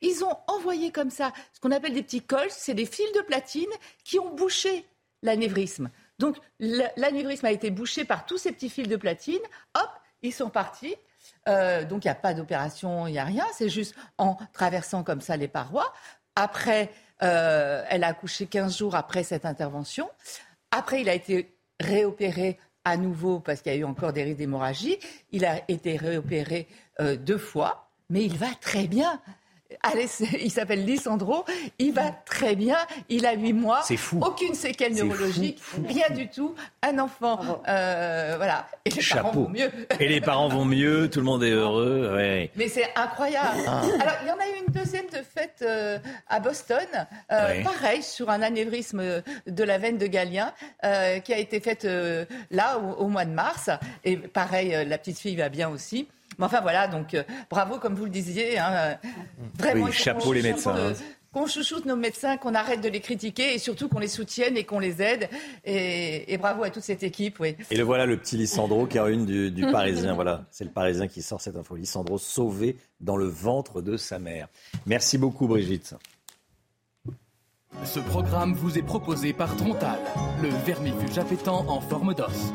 ils 0.00 0.24
ont 0.24 0.36
envoyé 0.46 0.92
comme 0.92 1.10
ça 1.10 1.32
ce 1.52 1.60
qu'on 1.60 1.70
appelle 1.70 1.94
des 1.94 2.02
petits 2.02 2.20
cols, 2.20 2.50
c'est 2.50 2.74
des 2.74 2.86
fils 2.86 3.10
de 3.12 3.22
platine 3.22 3.70
qui 4.04 4.18
ont 4.18 4.34
bouché 4.34 4.84
l'anévrisme. 5.22 5.90
Donc 6.18 6.36
l'anévrisme 6.60 7.46
a 7.46 7.52
été 7.52 7.70
bouché 7.70 8.04
par 8.04 8.26
tous 8.26 8.38
ces 8.38 8.52
petits 8.52 8.68
fils 8.68 8.86
de 8.86 8.96
platine, 8.96 9.40
hop, 9.74 9.90
ils 10.22 10.32
sont 10.32 10.50
partis. 10.50 10.94
Euh, 11.48 11.84
donc 11.84 12.04
il 12.04 12.08
n'y 12.08 12.12
a 12.12 12.16
pas 12.16 12.34
d'opération, 12.34 13.06
il 13.06 13.12
n'y 13.12 13.18
a 13.18 13.24
rien. 13.24 13.44
C'est 13.52 13.68
juste 13.68 13.94
en 14.18 14.36
traversant 14.52 15.02
comme 15.02 15.20
ça 15.20 15.36
les 15.36 15.48
parois. 15.48 15.92
Après, 16.36 16.90
euh, 17.22 17.84
elle 17.88 18.04
a 18.04 18.08
accouché 18.08 18.46
15 18.46 18.76
jours 18.76 18.94
après 18.94 19.22
cette 19.22 19.44
intervention. 19.44 20.08
Après, 20.70 21.00
il 21.00 21.08
a 21.08 21.14
été 21.14 21.56
réopéré 21.80 22.58
à 22.84 22.96
nouveau 22.96 23.40
parce 23.40 23.62
qu'il 23.62 23.72
y 23.72 23.76
a 23.76 23.78
eu 23.78 23.84
encore 23.84 24.12
des 24.12 24.24
risques 24.24 24.38
d'hémorragie. 24.38 24.98
Il 25.30 25.44
a 25.44 25.62
été 25.68 25.96
réopéré 25.96 26.66
euh, 27.00 27.16
deux 27.16 27.38
fois, 27.38 27.88
mais 28.10 28.24
il 28.24 28.36
va 28.36 28.48
très 28.60 28.86
bien. 28.86 29.20
Allez, 29.82 30.06
il 30.40 30.50
s'appelle 30.50 30.84
Lisandro, 30.84 31.44
il 31.78 31.92
va 31.92 32.10
très 32.10 32.54
bien, 32.54 32.76
il 33.08 33.26
a 33.26 33.32
8 33.32 33.52
mois, 33.54 33.82
fou. 33.96 34.20
aucune 34.20 34.54
séquelle 34.54 34.94
neurologique, 34.94 35.60
rien 35.86 36.14
du 36.14 36.28
tout, 36.28 36.54
un 36.82 36.98
enfant, 36.98 37.62
euh, 37.66 38.34
voilà, 38.36 38.66
et 38.84 38.90
les 38.90 39.02
parents 39.02 39.32
vont 39.32 39.48
mieux. 39.48 39.70
Et 40.00 40.08
les 40.08 40.20
parents 40.20 40.48
vont 40.48 40.64
mieux, 40.64 41.08
tout 41.08 41.20
le 41.20 41.24
monde 41.24 41.42
est 41.44 41.50
heureux, 41.50 42.14
Mais 42.56 42.68
c'est 42.68 42.88
incroyable. 42.94 43.60
Ah. 43.66 43.80
Alors, 44.00 44.14
il 44.22 44.28
y 44.28 44.30
en 44.30 44.38
a 44.38 44.46
eu 44.46 44.66
une 44.66 44.72
deuxième 44.72 45.06
de 45.06 45.22
fête 45.22 45.62
euh, 45.62 45.98
à 46.28 46.40
Boston, 46.40 46.86
euh, 47.32 47.62
pareil, 47.62 48.02
sur 48.02 48.30
un 48.30 48.42
anévrisme 48.42 49.22
de 49.46 49.64
la 49.64 49.78
veine 49.78 49.98
de 49.98 50.06
Galien, 50.06 50.52
qui 51.24 51.32
a 51.32 51.38
été 51.38 51.60
faite 51.60 51.86
là, 52.50 52.78
au, 52.78 53.08
mois 53.08 53.24
de 53.24 53.32
mars, 53.32 53.70
et 54.04 54.16
pareil, 54.16 54.76
la 54.86 54.98
petite 54.98 55.18
fille 55.18 55.36
va 55.36 55.48
bien 55.48 55.68
aussi. 55.68 56.08
Mais 56.38 56.44
enfin 56.44 56.60
voilà, 56.60 56.88
donc 56.88 57.14
euh, 57.14 57.22
bravo 57.50 57.78
comme 57.78 57.94
vous 57.94 58.04
le 58.04 58.10
disiez. 58.10 58.58
Hein, 58.58 58.72
euh, 58.72 58.94
vraiment, 59.58 59.90
chapeau 59.90 60.32
les 60.32 60.42
médecins. 60.42 60.74
Hein. 60.76 60.92
qu'on 61.32 61.46
chouchoute 61.46 61.84
nos 61.84 61.96
médecins, 61.96 62.36
qu'on 62.36 62.54
arrête 62.54 62.80
de 62.80 62.88
les 62.88 63.00
critiquer 63.00 63.54
et 63.54 63.58
surtout 63.58 63.88
qu'on 63.88 63.98
les 63.98 64.08
soutienne 64.08 64.56
et 64.56 64.64
qu'on 64.64 64.78
les 64.78 65.02
aide. 65.02 65.28
Et, 65.64 66.36
bravo 66.38 66.62
à 66.62 66.70
toute 66.70 66.82
cette 66.82 67.02
équipe. 67.02 67.40
Oui. 67.40 67.56
Et 67.70 67.76
le 67.76 67.82
voilà, 67.82 68.06
le 68.06 68.16
petit 68.16 68.36
Lissandro, 68.36 68.88
une 69.08 69.26
du, 69.26 69.50
du 69.50 69.62
Parisien. 69.70 70.14
voilà, 70.14 70.46
c'est 70.50 70.64
le 70.64 70.70
Parisien 70.70 71.08
qui 71.08 71.22
sort 71.22 71.40
cette 71.40 71.56
info. 71.56 71.76
Lissandro 71.76 72.18
sauvé 72.18 72.76
dans 73.00 73.16
le 73.16 73.26
ventre 73.26 73.82
de 73.82 73.96
sa 73.96 74.18
mère. 74.18 74.48
Merci 74.86 75.18
beaucoup, 75.18 75.46
Brigitte. 75.46 75.94
Ce 77.82 77.98
programme 78.00 78.54
vous 78.54 78.78
est 78.78 78.82
proposé 78.82 79.32
par 79.32 79.56
Trontal, 79.56 79.98
le 80.40 80.48
vermifuge 80.64 81.18
appétant 81.18 81.66
en 81.68 81.80
forme 81.80 82.14
d'os. 82.14 82.52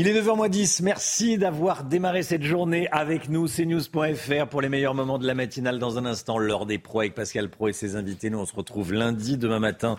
Il 0.00 0.08
est 0.08 0.18
9h10. 0.18 0.82
Merci 0.82 1.36
d'avoir 1.36 1.84
démarré 1.84 2.22
cette 2.22 2.42
journée 2.42 2.88
avec 2.90 3.28
nous. 3.28 3.46
CNews.fr 3.46 4.46
pour 4.48 4.62
les 4.62 4.70
meilleurs 4.70 4.94
moments 4.94 5.18
de 5.18 5.26
la 5.26 5.34
matinale. 5.34 5.78
Dans 5.78 5.98
un 5.98 6.06
instant, 6.06 6.38
l'heure 6.38 6.64
des 6.64 6.78
pros 6.78 7.00
avec 7.00 7.14
Pascal 7.14 7.50
Pro 7.50 7.68
et 7.68 7.74
ses 7.74 7.96
invités. 7.96 8.30
Nous, 8.30 8.38
on 8.38 8.46
se 8.46 8.56
retrouve 8.56 8.94
lundi, 8.94 9.36
demain 9.36 9.58
matin. 9.58 9.98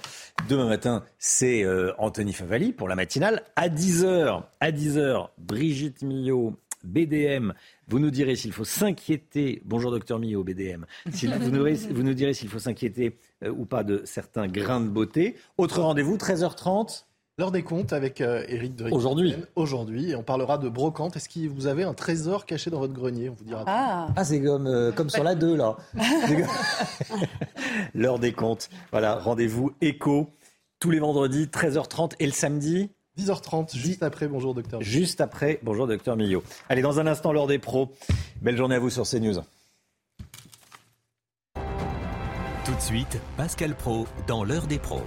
Demain 0.49 0.67
matin, 0.67 1.03
c'est 1.19 1.63
euh, 1.63 1.93
Anthony 1.99 2.33
Favali 2.33 2.71
pour 2.73 2.87
la 2.87 2.95
matinale. 2.95 3.43
À 3.55 3.69
10h, 3.69 4.41
à 4.59 4.71
10h, 4.71 5.27
Brigitte 5.37 6.01
Millot, 6.01 6.55
BDM. 6.83 7.53
Vous 7.87 7.99
nous 7.99 8.09
direz 8.09 8.35
s'il 8.35 8.53
faut 8.53 8.65
s'inquiéter. 8.65 9.61
Bonjour, 9.65 9.91
docteur 9.91 10.17
Millot, 10.17 10.43
BDM. 10.43 10.87
vous, 11.05 11.27
nous, 11.51 11.63
vous, 11.91 12.01
nous, 12.01 12.13
direz 12.15 12.33
s'il 12.33 12.49
faut 12.49 12.57
s'inquiéter 12.57 13.19
euh, 13.43 13.51
ou 13.51 13.65
pas 13.65 13.83
de 13.83 14.01
certains 14.05 14.47
grains 14.47 14.81
de 14.81 14.89
beauté. 14.89 15.35
Autre 15.59 15.79
rendez-vous, 15.79 16.17
13h30. 16.17 17.03
L'heure 17.41 17.51
des 17.51 17.63
comptes 17.63 17.91
avec 17.91 18.21
Eric 18.21 18.73
euh, 18.81 18.89
de 18.89 18.91
Aujourd'hui. 18.91 19.35
Aujourd'hui. 19.55 20.11
Et 20.11 20.15
on 20.15 20.21
parlera 20.21 20.59
de 20.59 20.69
brocante. 20.69 21.15
Est-ce 21.15 21.27
que 21.27 21.47
vous 21.47 21.65
avez 21.65 21.83
un 21.83 21.95
trésor 21.95 22.45
caché 22.45 22.69
dans 22.69 22.77
votre 22.77 22.93
grenier? 22.93 23.29
On 23.29 23.33
vous 23.33 23.43
dira. 23.43 23.63
Ah, 23.65 24.09
ah 24.15 24.23
c'est 24.23 24.39
comme, 24.43 24.67
euh, 24.67 24.91
comme 24.91 25.09
sur 25.09 25.23
la 25.23 25.33
2, 25.33 25.55
là. 25.55 25.75
L'heure 27.95 28.19
des 28.19 28.31
comptes. 28.31 28.69
Voilà, 28.91 29.15
rendez-vous 29.15 29.71
écho 29.81 30.29
tous 30.77 30.91
les 30.91 30.99
vendredis, 30.99 31.45
13h30 31.45 32.11
et 32.19 32.27
le 32.27 32.31
samedi 32.31 32.91
10h30, 33.17 33.75
juste 33.75 34.03
après. 34.03 34.27
Bonjour, 34.27 34.53
docteur. 34.53 34.79
Juste 34.83 35.19
après. 35.19 35.59
Bonjour, 35.63 35.87
docteur 35.87 36.15
Millot. 36.15 36.43
Allez, 36.69 36.83
dans 36.83 36.99
un 36.99 37.07
instant, 37.07 37.33
l'heure 37.33 37.47
des 37.47 37.57
pros. 37.57 37.91
Belle 38.43 38.55
journée 38.55 38.75
à 38.75 38.79
vous 38.79 38.91
sur 38.91 39.09
CNews. 39.09 39.41
Tout 41.55 42.75
de 42.75 42.81
suite, 42.81 43.17
Pascal 43.35 43.73
Pro 43.73 44.05
dans 44.27 44.43
l'heure 44.43 44.67
des 44.67 44.77
pros. 44.77 45.01